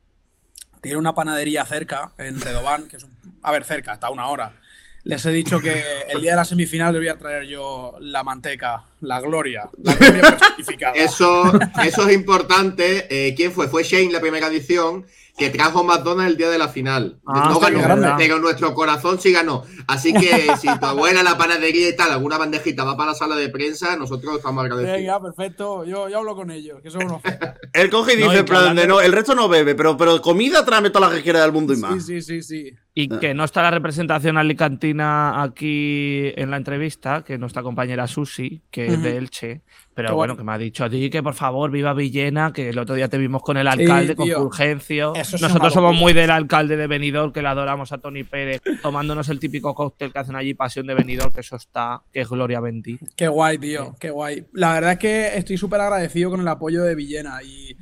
tienen 0.81 0.99
una 0.99 1.15
panadería 1.15 1.63
cerca, 1.63 2.11
en 2.17 2.41
Redobán, 2.41 2.89
que 2.89 2.97
es 2.97 3.03
un... 3.05 3.39
A 3.43 3.51
ver, 3.53 3.63
cerca, 3.63 3.93
está 3.93 4.07
a 4.07 4.11
una 4.11 4.27
hora. 4.27 4.59
Les 5.05 5.23
he 5.23 5.31
dicho 5.31 5.59
que 5.59 5.83
el 6.09 6.19
día 6.19 6.31
de 6.31 6.37
la 6.37 6.45
semifinal 6.45 6.91
les 6.91 6.99
voy 6.99 7.09
a 7.09 7.17
traer 7.17 7.45
yo 7.45 7.95
la 7.99 8.23
manteca, 8.23 8.85
la 9.01 9.21
gloria, 9.21 9.69
la 9.83 9.93
gloria. 9.93 10.37
Eso, 10.95 11.53
eso 11.83 12.07
es 12.07 12.15
importante. 12.15 13.05
Eh, 13.09 13.35
¿Quién 13.35 13.51
fue? 13.51 13.67
Fue 13.67 13.83
Shane 13.83 14.11
la 14.11 14.19
primera 14.19 14.47
edición 14.47 15.05
que 15.37 15.49
trajo 15.49 15.83
McDonald's 15.83 16.31
el 16.31 16.37
día 16.37 16.49
de 16.49 16.57
la 16.57 16.69
final. 16.69 17.19
Ah, 17.27 17.49
no 17.51 17.59
ganó, 17.59 17.79
grande. 17.81 18.07
pero 18.17 18.39
nuestro 18.39 18.73
corazón 18.73 19.19
sí 19.19 19.33
ganó. 19.33 19.63
Así 19.87 20.13
que 20.13 20.47
si 20.61 20.67
tu 20.79 20.85
abuela, 20.85 21.23
la 21.23 21.37
panadería 21.37 21.89
y 21.89 21.95
tal, 21.95 22.11
alguna 22.11 22.37
bandejita 22.37 22.83
va 22.85 22.95
para 22.95 23.11
la 23.11 23.15
sala 23.17 23.35
de 23.35 23.49
prensa, 23.49 23.97
nosotros 23.97 24.37
estamos 24.37 24.63
agradecidos. 24.63 24.97
Venga, 24.97 25.21
perfecto. 25.21 25.83
Yo, 25.83 26.07
yo 26.07 26.19
hablo 26.19 26.35
con 26.35 26.51
ellos, 26.51 26.79
que 26.81 26.89
son 26.89 27.03
unos 27.05 27.21
Él 27.73 27.89
coge 27.89 28.13
y 28.13 28.17
No, 28.17 28.23
dice, 28.31 28.35
y 28.35 28.39
en 28.39 28.45
que 28.45 28.49
plan 28.49 28.59
hablando- 28.61 28.81
de, 28.81 28.87
no, 28.87 29.01
el 29.01 29.11
resto 29.11 29.35
no 29.35 29.49
bebe, 29.49 29.75
pero, 29.75 29.97
pero 29.97 30.21
comida 30.21 30.63
tráeme 30.63 30.89
toda 30.89 31.09
la 31.09 31.15
que 31.15 31.21
quiera 31.21 31.41
del 31.41 31.51
mundo 31.51 31.73
y 31.73 31.77
más. 31.77 32.05
Sí, 32.05 32.21
sí, 32.21 32.41
sí, 32.41 32.41
sí. 32.41 32.71
Y 32.93 33.09
que 33.09 33.33
no 33.33 33.43
está 33.43 33.61
la 33.61 33.71
representación 33.71 34.37
alicantina 34.37 35.43
aquí 35.43 36.31
en 36.37 36.49
la 36.49 36.55
entrevista, 36.57 37.23
que 37.25 37.37
nuestra 37.37 37.61
compañera 37.61 38.07
Susi, 38.07 38.61
que 38.71 38.87
es 38.87 39.01
de 39.03 39.17
Elche, 39.17 39.63
pero 39.95 40.13
bueno, 40.13 40.33
guay. 40.33 40.37
que 40.37 40.43
me 40.43 40.51
ha 40.51 40.57
dicho 40.57 40.83
a 40.83 40.89
ti 40.89 41.09
que 41.09 41.23
por 41.23 41.33
favor 41.33 41.71
viva 41.71 41.93
Villena, 41.93 42.51
que 42.51 42.69
el 42.69 42.77
otro 42.77 42.95
día 42.95 43.07
te 43.07 43.17
vimos 43.17 43.41
con 43.41 43.55
el 43.55 43.67
alcalde, 43.67 44.15
con 44.15 44.25
tío. 44.25 44.39
Fulgencio. 44.39 45.13
Nosotros 45.15 45.73
somos 45.73 45.95
muy 45.95 46.11
del 46.11 46.29
alcalde 46.29 46.75
de 46.75 46.85
Benidorm, 46.87 47.31
que 47.31 47.41
le 47.41 47.47
adoramos 47.47 47.93
a 47.93 47.97
Tony 47.97 48.25
Pérez, 48.25 48.61
tomándonos 48.81 49.29
el 49.29 49.39
típico 49.39 49.73
cóctel 49.73 50.11
que 50.11 50.19
hacen 50.19 50.35
allí, 50.35 50.53
Pasión 50.53 50.85
de 50.85 50.95
Benidorm, 50.95 51.31
que 51.33 51.39
eso 51.39 51.55
está, 51.55 52.01
que 52.11 52.21
es 52.21 52.29
Gloria 52.29 52.59
bendita. 52.59 53.05
Qué 53.15 53.29
guay, 53.29 53.57
tío, 53.57 53.95
qué 53.99 54.09
guay. 54.09 54.45
La 54.51 54.73
verdad 54.73 54.91
es 54.91 54.99
que 54.99 55.37
estoy 55.37 55.57
súper 55.57 55.79
agradecido 55.79 56.29
con 56.29 56.41
el 56.41 56.47
apoyo 56.49 56.83
de 56.83 56.93
Villena 56.93 57.41
y 57.41 57.75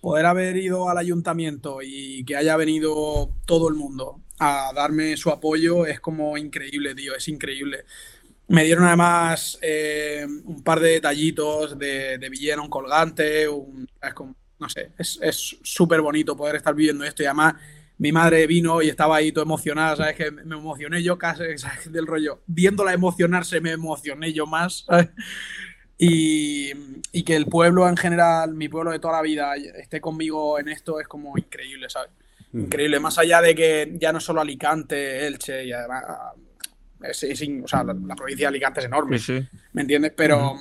poder 0.00 0.26
haber 0.26 0.56
ido 0.56 0.88
al 0.88 0.98
ayuntamiento 0.98 1.78
y 1.82 2.24
que 2.24 2.36
haya 2.36 2.56
venido 2.56 3.30
todo 3.46 3.68
el 3.68 3.76
mundo 3.76 4.20
a 4.40 4.72
darme 4.74 5.16
su 5.16 5.30
apoyo 5.30 5.86
es 5.86 6.00
como 6.00 6.36
increíble, 6.36 6.94
tío, 6.94 7.14
es 7.14 7.28
increíble. 7.28 7.84
Me 8.50 8.64
dieron 8.64 8.84
además 8.84 9.58
eh, 9.62 10.26
un 10.44 10.62
par 10.64 10.80
de 10.80 10.90
detallitos 10.90 11.78
de, 11.78 12.18
de 12.18 12.28
Villena, 12.28 12.62
un 12.62 12.68
colgante, 12.70 13.48
un, 13.48 13.88
es 14.02 14.14
como- 14.14 14.34
no 14.58 14.68
sé, 14.68 14.92
es 14.98 15.56
súper 15.62 16.02
bonito 16.02 16.36
poder 16.36 16.56
estar 16.56 16.74
viviendo 16.74 17.04
esto 17.04 17.22
y 17.22 17.26
además 17.26 17.54
mi 17.96 18.12
madre 18.12 18.46
vino 18.46 18.82
y 18.82 18.88
estaba 18.90 19.16
ahí 19.16 19.32
todo 19.32 19.44
emocionada, 19.44 19.96
¿sabes? 19.96 20.16
Que 20.16 20.30
me 20.30 20.56
emocioné 20.56 21.02
yo 21.02 21.16
casi, 21.18 21.42
¿sabes? 21.58 21.90
Del 21.92 22.06
rollo. 22.06 22.42
Viéndola 22.46 22.92
emocionarse 22.92 23.60
me 23.60 23.70
emocioné 23.72 24.32
yo 24.32 24.46
más, 24.46 24.84
¿sabes? 24.86 25.10
Y, 25.98 26.72
y 27.12 27.22
que 27.24 27.36
el 27.36 27.46
pueblo 27.46 27.88
en 27.88 27.96
general, 27.96 28.54
mi 28.54 28.68
pueblo 28.68 28.90
de 28.90 28.98
toda 29.00 29.14
la 29.14 29.22
vida, 29.22 29.54
esté 29.56 30.00
conmigo 30.00 30.58
en 30.58 30.68
esto 30.68 30.98
es 31.00 31.06
como 31.08 31.36
increíble, 31.38 31.90
¿sabes? 31.90 32.10
Increíble. 32.52 33.00
Más 33.00 33.18
allá 33.18 33.42
de 33.42 33.54
que 33.54 33.92
ya 34.00 34.12
no 34.12 34.20
solo 34.20 34.40
Alicante, 34.40 35.26
Elche 35.26 35.64
y 35.66 35.72
además... 35.72 36.04
Es, 37.02 37.22
es 37.22 37.40
in- 37.42 37.64
o 37.64 37.68
sea, 37.68 37.82
la, 37.84 37.94
la 37.94 38.14
provincia 38.14 38.44
de 38.46 38.48
Alicante 38.48 38.80
es 38.80 38.86
enorme, 38.86 39.18
Sí, 39.18 39.38
sí. 39.40 39.48
¿me 39.72 39.82
entiendes? 39.82 40.12
Pero 40.16 40.56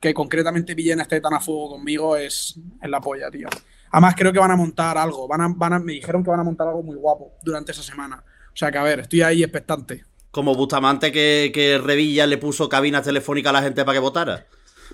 que 0.00 0.14
concretamente 0.14 0.74
Villena 0.74 1.02
esté 1.02 1.20
tan 1.20 1.34
a 1.34 1.40
fuego 1.40 1.70
conmigo 1.70 2.16
es, 2.16 2.58
es 2.82 2.90
la 2.90 3.00
polla, 3.00 3.30
tío. 3.30 3.48
Además, 3.90 4.14
creo 4.16 4.32
que 4.32 4.38
van 4.38 4.50
a 4.50 4.56
montar 4.56 4.98
algo. 4.98 5.26
Van 5.26 5.40
a, 5.40 5.48
van 5.48 5.72
a- 5.72 5.78
me 5.78 5.92
dijeron 5.94 6.22
que 6.22 6.30
van 6.30 6.40
a 6.40 6.44
montar 6.44 6.68
algo 6.68 6.82
muy 6.82 6.96
guapo 6.96 7.32
durante 7.42 7.72
esa 7.72 7.82
semana. 7.82 8.22
O 8.48 8.56
sea 8.56 8.70
que, 8.70 8.78
a 8.78 8.82
ver, 8.82 9.00
estoy 9.00 9.22
ahí 9.22 9.42
expectante. 9.42 10.04
Como 10.30 10.54
Bustamante 10.54 11.10
que, 11.10 11.50
que 11.54 11.78
Revilla 11.78 12.26
le 12.26 12.36
puso 12.38 12.68
cabinas 12.68 13.02
telefónicas 13.04 13.50
a 13.50 13.54
la 13.54 13.62
gente 13.62 13.84
para 13.84 13.94
que 13.96 14.00
votara. 14.00 14.46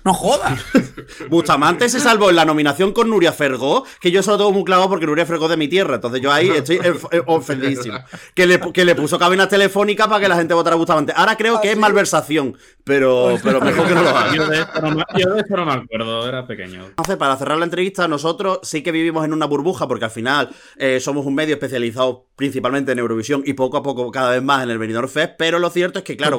¡No 0.03 0.13
jodas! 0.13 0.59
Bustamante 1.29 1.89
se 1.89 1.99
salvó 1.99 2.29
en 2.29 2.35
la 2.35 2.45
nominación 2.45 2.91
con 2.91 3.09
Nuria 3.09 3.31
Fergó, 3.31 3.85
que 3.99 4.11
yo 4.11 4.21
solo 4.21 4.37
tengo 4.37 4.51
muy 4.51 4.63
claro 4.63 4.87
porque 4.89 5.05
Nuria 5.05 5.25
Fergó 5.25 5.45
es 5.45 5.51
de 5.51 5.57
mi 5.57 5.67
tierra, 5.67 5.95
entonces 5.95 6.21
yo 6.21 6.31
ahí 6.31 6.49
estoy 6.49 6.79
eh, 6.83 7.21
ofendidísimo. 7.25 7.99
Que 8.33 8.45
le, 8.45 8.59
que 8.59 8.85
le 8.85 8.95
puso 8.95 9.17
cabinas 9.17 9.49
telefónicas 9.49 10.07
para 10.07 10.19
que 10.19 10.27
la 10.27 10.35
gente 10.35 10.53
votara 10.53 10.75
a 10.75 10.77
Bustamante. 10.77 11.13
Ahora 11.15 11.35
creo 11.37 11.61
que 11.61 11.71
es 11.71 11.77
malversación, 11.77 12.57
pero, 12.83 13.37
pero 13.43 13.61
mejor 13.61 13.87
que 13.87 13.95
no 13.95 14.03
lo 14.03 14.09
haga. 14.09 14.35
Yo 14.35 14.47
de, 14.47 14.61
esto 14.61 14.81
no 14.81 14.91
me, 14.91 15.03
yo 15.17 15.33
de 15.33 15.41
esto 15.41 15.57
no 15.57 15.65
me 15.65 15.73
acuerdo, 15.73 16.27
era 16.27 16.45
pequeño. 16.45 16.85
Entonces, 16.85 17.17
para 17.17 17.35
cerrar 17.37 17.57
la 17.57 17.65
entrevista, 17.65 18.07
nosotros 18.07 18.59
sí 18.63 18.83
que 18.83 18.91
vivimos 18.91 19.25
en 19.25 19.33
una 19.33 19.45
burbuja, 19.45 19.87
porque 19.87 20.05
al 20.05 20.11
final 20.11 20.49
eh, 20.77 20.99
somos 20.99 21.25
un 21.25 21.35
medio 21.35 21.55
especializado 21.55 22.27
principalmente 22.35 22.91
en 22.91 22.99
Eurovisión 22.99 23.43
y 23.45 23.53
poco 23.53 23.77
a 23.77 23.83
poco 23.83 24.11
cada 24.11 24.31
vez 24.31 24.43
más 24.43 24.63
en 24.63 24.69
el 24.69 24.77
Benidorm 24.77 25.07
Fest, 25.07 25.33
pero 25.37 25.59
lo 25.59 25.69
cierto 25.69 25.99
es 25.99 26.05
que, 26.05 26.17
claro, 26.17 26.37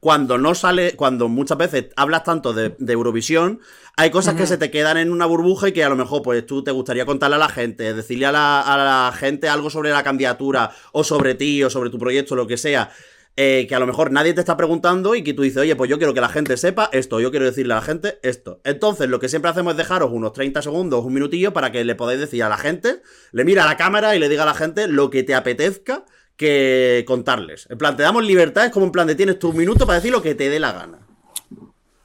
cuando 0.00 0.38
no 0.38 0.54
sale, 0.54 0.96
cuando 0.96 1.28
muchas 1.28 1.58
veces 1.58 1.86
hablas 1.96 2.24
tanto 2.24 2.52
de, 2.52 2.74
de 2.78 2.91
Eurovisión, 2.92 3.60
hay 3.96 4.10
cosas 4.10 4.34
que 4.34 4.46
se 4.46 4.56
te 4.56 4.70
quedan 4.70 4.96
en 4.96 5.12
una 5.12 5.26
burbuja 5.26 5.68
y 5.68 5.72
que 5.72 5.84
a 5.84 5.88
lo 5.88 5.96
mejor 5.96 6.22
pues 6.22 6.46
tú 6.46 6.64
te 6.64 6.70
gustaría 6.70 7.04
contarle 7.04 7.36
a 7.36 7.38
la 7.38 7.48
gente, 7.48 7.92
decirle 7.92 8.26
a 8.26 8.32
la, 8.32 8.60
a 8.60 8.76
la 8.76 9.12
gente 9.12 9.48
algo 9.48 9.68
sobre 9.70 9.90
la 9.90 10.02
candidatura 10.02 10.70
o 10.92 11.04
sobre 11.04 11.34
ti 11.34 11.62
o 11.62 11.70
sobre 11.70 11.90
tu 11.90 11.98
proyecto, 11.98 12.34
lo 12.34 12.46
que 12.46 12.56
sea. 12.56 12.90
eh, 13.36 13.64
que 13.66 13.74
a 13.74 13.78
lo 13.78 13.86
mejor 13.86 14.10
nadie 14.12 14.34
te 14.34 14.40
está 14.40 14.56
preguntando 14.58 15.14
y 15.14 15.24
que 15.24 15.32
tú 15.32 15.42
dices, 15.42 15.58
oye, 15.62 15.74
pues 15.74 15.88
yo 15.88 15.96
quiero 15.96 16.12
que 16.12 16.20
la 16.20 16.28
gente 16.28 16.56
sepa 16.58 16.90
esto, 16.92 17.18
yo 17.18 17.30
quiero 17.30 17.46
decirle 17.46 17.72
a 17.72 17.76
la 17.76 17.82
gente 17.82 18.18
esto. 18.22 18.60
Entonces, 18.64 19.08
lo 19.08 19.18
que 19.20 19.28
siempre 19.30 19.50
hacemos 19.50 19.72
es 19.72 19.78
dejaros 19.78 20.10
unos 20.12 20.34
30 20.34 20.60
segundos, 20.60 21.04
un 21.04 21.14
minutillo, 21.14 21.52
para 21.54 21.72
que 21.72 21.82
le 21.84 21.94
podáis 21.94 22.20
decir 22.20 22.42
a 22.42 22.50
la 22.50 22.58
gente, 22.58 23.00
le 23.32 23.44
mira 23.44 23.64
a 23.64 23.66
la 23.66 23.76
cámara 23.78 24.14
y 24.14 24.18
le 24.18 24.28
diga 24.28 24.42
a 24.42 24.46
la 24.46 24.54
gente 24.54 24.86
lo 24.86 25.08
que 25.08 25.22
te 25.22 25.34
apetezca 25.34 26.04
que 26.36 27.04
contarles. 27.06 27.66
En 27.70 27.78
plan, 27.78 27.96
te 27.96 28.02
damos 28.02 28.24
libertad, 28.24 28.66
es 28.66 28.72
como 28.72 28.86
en 28.86 28.92
plan 28.92 29.06
de 29.06 29.14
tienes 29.14 29.38
tu 29.38 29.52
minuto 29.54 29.86
para 29.86 29.96
decir 29.98 30.12
lo 30.12 30.22
que 30.22 30.34
te 30.34 30.50
dé 30.50 30.58
la 30.60 30.72
gana. 30.72 31.01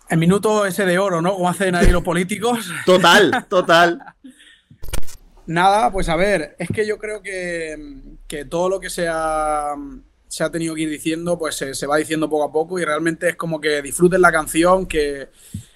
El 0.09 0.17
minuto 0.19 0.65
ese 0.65 0.85
de 0.85 0.97
oro, 0.99 1.21
¿no? 1.21 1.33
Como 1.33 1.49
hacen 1.49 1.75
ahí 1.75 1.91
los 1.91 2.03
políticos. 2.03 2.71
Total, 2.85 3.45
total. 3.49 4.01
Nada, 5.45 5.91
pues 5.91 6.09
a 6.09 6.15
ver, 6.15 6.55
es 6.59 6.69
que 6.69 6.85
yo 6.85 6.97
creo 6.97 7.21
que, 7.21 7.75
que 8.27 8.45
todo 8.45 8.69
lo 8.69 8.79
que 8.79 8.89
se 8.89 9.07
ha, 9.09 9.75
se 10.27 10.43
ha 10.43 10.51
tenido 10.51 10.75
que 10.75 10.81
ir 10.81 10.89
diciendo, 10.89 11.37
pues 11.39 11.55
se, 11.55 11.73
se 11.73 11.87
va 11.87 11.97
diciendo 11.97 12.29
poco 12.29 12.43
a 12.43 12.51
poco 12.51 12.79
y 12.79 12.85
realmente 12.85 13.29
es 13.29 13.35
como 13.35 13.61
que 13.61 13.81
disfruten 13.81 14.21
la 14.21 14.31
canción, 14.31 14.85
que 14.85 15.29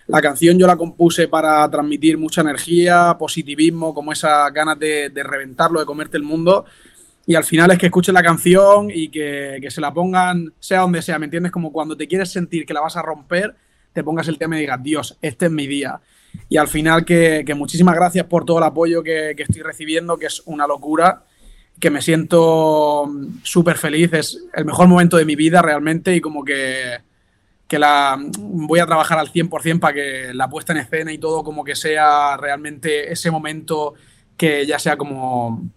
la 0.07 0.21
canción 0.21 0.59
yo 0.59 0.67
la 0.67 0.75
compuse 0.75 1.29
para 1.29 1.69
transmitir 1.71 2.17
mucha 2.17 2.41
energía, 2.41 3.15
positivismo, 3.17 3.93
como 3.93 4.11
esas 4.11 4.51
ganas 4.53 4.77
de, 4.77 5.09
de 5.09 5.23
reventarlo, 5.23 5.79
de 5.79 5.85
comerte 5.85 6.17
el 6.17 6.23
mundo. 6.23 6.65
Y 7.25 7.35
al 7.35 7.45
final 7.45 7.71
es 7.71 7.77
que 7.77 7.85
escuchen 7.85 8.13
la 8.13 8.23
canción 8.23 8.89
y 8.93 9.09
que, 9.09 9.59
que 9.61 9.71
se 9.71 9.79
la 9.79 9.93
pongan, 9.93 10.53
sea 10.59 10.81
donde 10.81 11.01
sea, 11.01 11.17
¿me 11.17 11.25
entiendes? 11.25 11.51
Como 11.51 11.71
cuando 11.71 11.95
te 11.95 12.07
quieres 12.07 12.29
sentir 12.29 12.65
que 12.65 12.73
la 12.73 12.81
vas 12.81 12.97
a 12.97 13.01
romper, 13.01 13.55
te 13.93 14.03
pongas 14.03 14.27
el 14.27 14.37
tema 14.37 14.57
y 14.57 14.61
digas, 14.61 14.81
Dios, 14.81 15.17
este 15.21 15.45
es 15.45 15.51
mi 15.51 15.67
día. 15.67 15.99
Y 16.49 16.57
al 16.57 16.67
final 16.67 17.05
que, 17.05 17.43
que 17.45 17.55
muchísimas 17.55 17.95
gracias 17.95 18.25
por 18.25 18.45
todo 18.45 18.59
el 18.59 18.63
apoyo 18.63 19.03
que, 19.03 19.33
que 19.35 19.43
estoy 19.43 19.61
recibiendo, 19.61 20.17
que 20.17 20.27
es 20.27 20.41
una 20.45 20.67
locura, 20.67 21.23
que 21.79 21.89
me 21.89 22.01
siento 22.01 23.11
súper 23.43 23.77
feliz, 23.77 24.13
es 24.13 24.45
el 24.53 24.65
mejor 24.65 24.87
momento 24.87 25.17
de 25.17 25.25
mi 25.25 25.35
vida 25.35 25.61
realmente 25.61 26.15
y 26.15 26.21
como 26.21 26.45
que, 26.45 26.99
que 27.67 27.79
la 27.79 28.17
voy 28.37 28.79
a 28.79 28.85
trabajar 28.85 29.17
al 29.17 29.31
100% 29.31 29.79
para 29.79 29.93
que 29.93 30.33
la 30.33 30.49
puesta 30.49 30.73
en 30.73 30.79
escena 30.79 31.11
y 31.11 31.17
todo 31.17 31.43
como 31.43 31.63
que 31.63 31.75
sea 31.75 32.37
realmente 32.37 33.11
ese 33.11 33.31
momento 33.31 33.95
que 34.37 34.65
ya 34.65 34.77
sea 34.77 34.95
como 34.95 35.69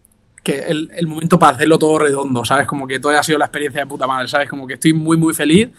que 0.42 0.58
el, 0.58 0.90
el 0.94 1.06
momento 1.06 1.38
para 1.38 1.56
hacerlo 1.56 1.78
todo 1.78 1.98
redondo, 1.98 2.44
¿sabes? 2.44 2.66
Como 2.66 2.86
que 2.86 3.00
todo 3.00 3.12
haya 3.12 3.22
sido 3.22 3.38
la 3.38 3.46
experiencia 3.46 3.80
de 3.80 3.86
puta 3.86 4.06
madre, 4.06 4.28
¿sabes? 4.28 4.48
Como 4.48 4.66
que 4.66 4.74
estoy 4.74 4.92
muy, 4.92 5.16
muy 5.16 5.32
feliz 5.32 5.70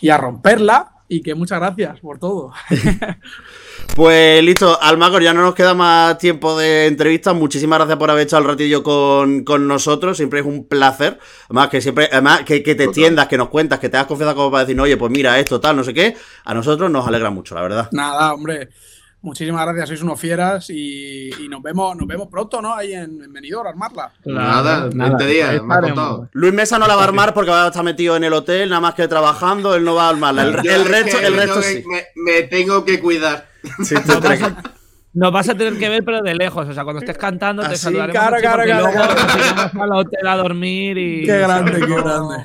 y 0.00 0.08
a 0.08 0.16
romperla 0.16 0.93
y 1.08 1.22
que 1.22 1.34
muchas 1.34 1.60
gracias 1.60 2.00
por 2.00 2.18
todo. 2.18 2.52
Pues 3.94 4.42
listo, 4.42 4.80
Almagor, 4.80 5.22
ya 5.22 5.32
no 5.32 5.42
nos 5.42 5.54
queda 5.54 5.72
más 5.72 6.18
tiempo 6.18 6.58
de 6.58 6.86
entrevista. 6.86 7.32
Muchísimas 7.32 7.78
gracias 7.78 7.96
por 7.96 8.10
haber 8.10 8.24
echado 8.24 8.42
el 8.42 8.48
ratillo 8.48 8.82
con, 8.82 9.44
con 9.44 9.68
nosotros. 9.68 10.16
Siempre 10.16 10.40
es 10.40 10.46
un 10.46 10.66
placer. 10.66 11.20
Además, 11.44 11.68
que 11.68 11.80
siempre, 11.80 12.08
además, 12.10 12.42
que, 12.42 12.62
que 12.64 12.74
te 12.74 12.84
extiendas, 12.84 13.28
que 13.28 13.38
nos 13.38 13.50
cuentas, 13.50 13.78
que 13.78 13.88
te 13.88 13.96
das 13.96 14.06
confianza 14.06 14.34
como 14.34 14.50
para 14.50 14.64
decir, 14.64 14.80
oye, 14.80 14.96
pues 14.96 15.12
mira, 15.12 15.38
esto, 15.38 15.60
tal, 15.60 15.76
no 15.76 15.84
sé 15.84 15.94
qué. 15.94 16.16
A 16.44 16.54
nosotros 16.54 16.90
nos 16.90 17.06
alegra 17.06 17.30
mucho, 17.30 17.54
la 17.54 17.62
verdad. 17.62 17.88
Nada, 17.92 18.34
hombre. 18.34 18.70
Muchísimas 19.24 19.64
gracias, 19.64 19.88
sois 19.88 20.02
unos 20.02 20.20
fieras 20.20 20.68
y, 20.68 21.30
y 21.42 21.48
nos 21.48 21.62
vemos, 21.62 21.96
nos 21.96 22.06
vemos 22.06 22.28
pronto, 22.28 22.60
¿no? 22.60 22.74
Ahí 22.74 22.92
en, 22.92 23.22
en 23.22 23.32
Benidorm, 23.32 23.66
a 23.66 23.70
armarla. 23.70 24.12
Nada, 24.26 24.90
20 24.92 25.26
días, 25.26 25.62
me 25.62 25.74
ha 25.74 25.80
contado. 25.80 26.28
Luis 26.32 26.52
Mesa 26.52 26.78
no 26.78 26.86
la 26.86 26.94
va 26.94 27.00
a 27.00 27.04
armar 27.04 27.32
porque 27.32 27.50
va 27.50 27.64
a 27.64 27.68
estar 27.68 27.82
metido 27.82 28.16
en 28.16 28.24
el 28.24 28.34
hotel, 28.34 28.68
nada 28.68 28.82
más 28.82 28.94
que 28.94 29.08
trabajando, 29.08 29.74
él 29.74 29.82
no 29.82 29.94
va 29.94 30.06
a 30.06 30.10
armarla. 30.10 30.42
El, 30.42 30.52
resto, 30.52 31.18
el 31.18 31.32
me 31.32 31.38
resto 31.40 31.60
tengo 31.60 31.60
que- 31.60 31.62
sí. 31.62 31.84
Me, 31.88 32.32
me 32.32 32.42
tengo 32.48 32.84
que 32.84 33.00
cuidar. 33.00 33.48
Sí. 33.82 33.94
Nos 35.14 35.32
vas 35.32 35.48
a 35.48 35.54
tener 35.54 35.78
que 35.78 35.88
ver, 35.88 36.04
pero 36.04 36.20
de 36.22 36.34
lejos. 36.34 36.68
O 36.68 36.72
sea, 36.74 36.82
cuando 36.84 36.98
estés 37.00 37.16
cantando, 37.16 37.62
te 37.62 37.68
Así, 37.68 37.78
saludaremos. 37.84 38.20
cara, 38.20 38.42
cara, 38.42 38.66
cara, 38.66 38.80
luego 38.80 38.92
cara. 38.92 39.70
al 39.80 39.92
hotel 39.92 40.26
a 40.26 40.36
dormir 40.36 40.98
y. 40.98 41.24
Qué 41.24 41.38
grande, 41.38 41.72
qué 41.72 41.86
grande. 41.86 42.44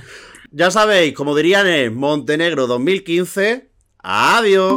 Ya 0.52 0.72
sabéis, 0.72 1.14
como 1.14 1.36
dirían 1.36 1.68
en 1.68 1.98
Montenegro 1.98 2.68
2015, 2.68 3.70
adiós. 3.98 4.76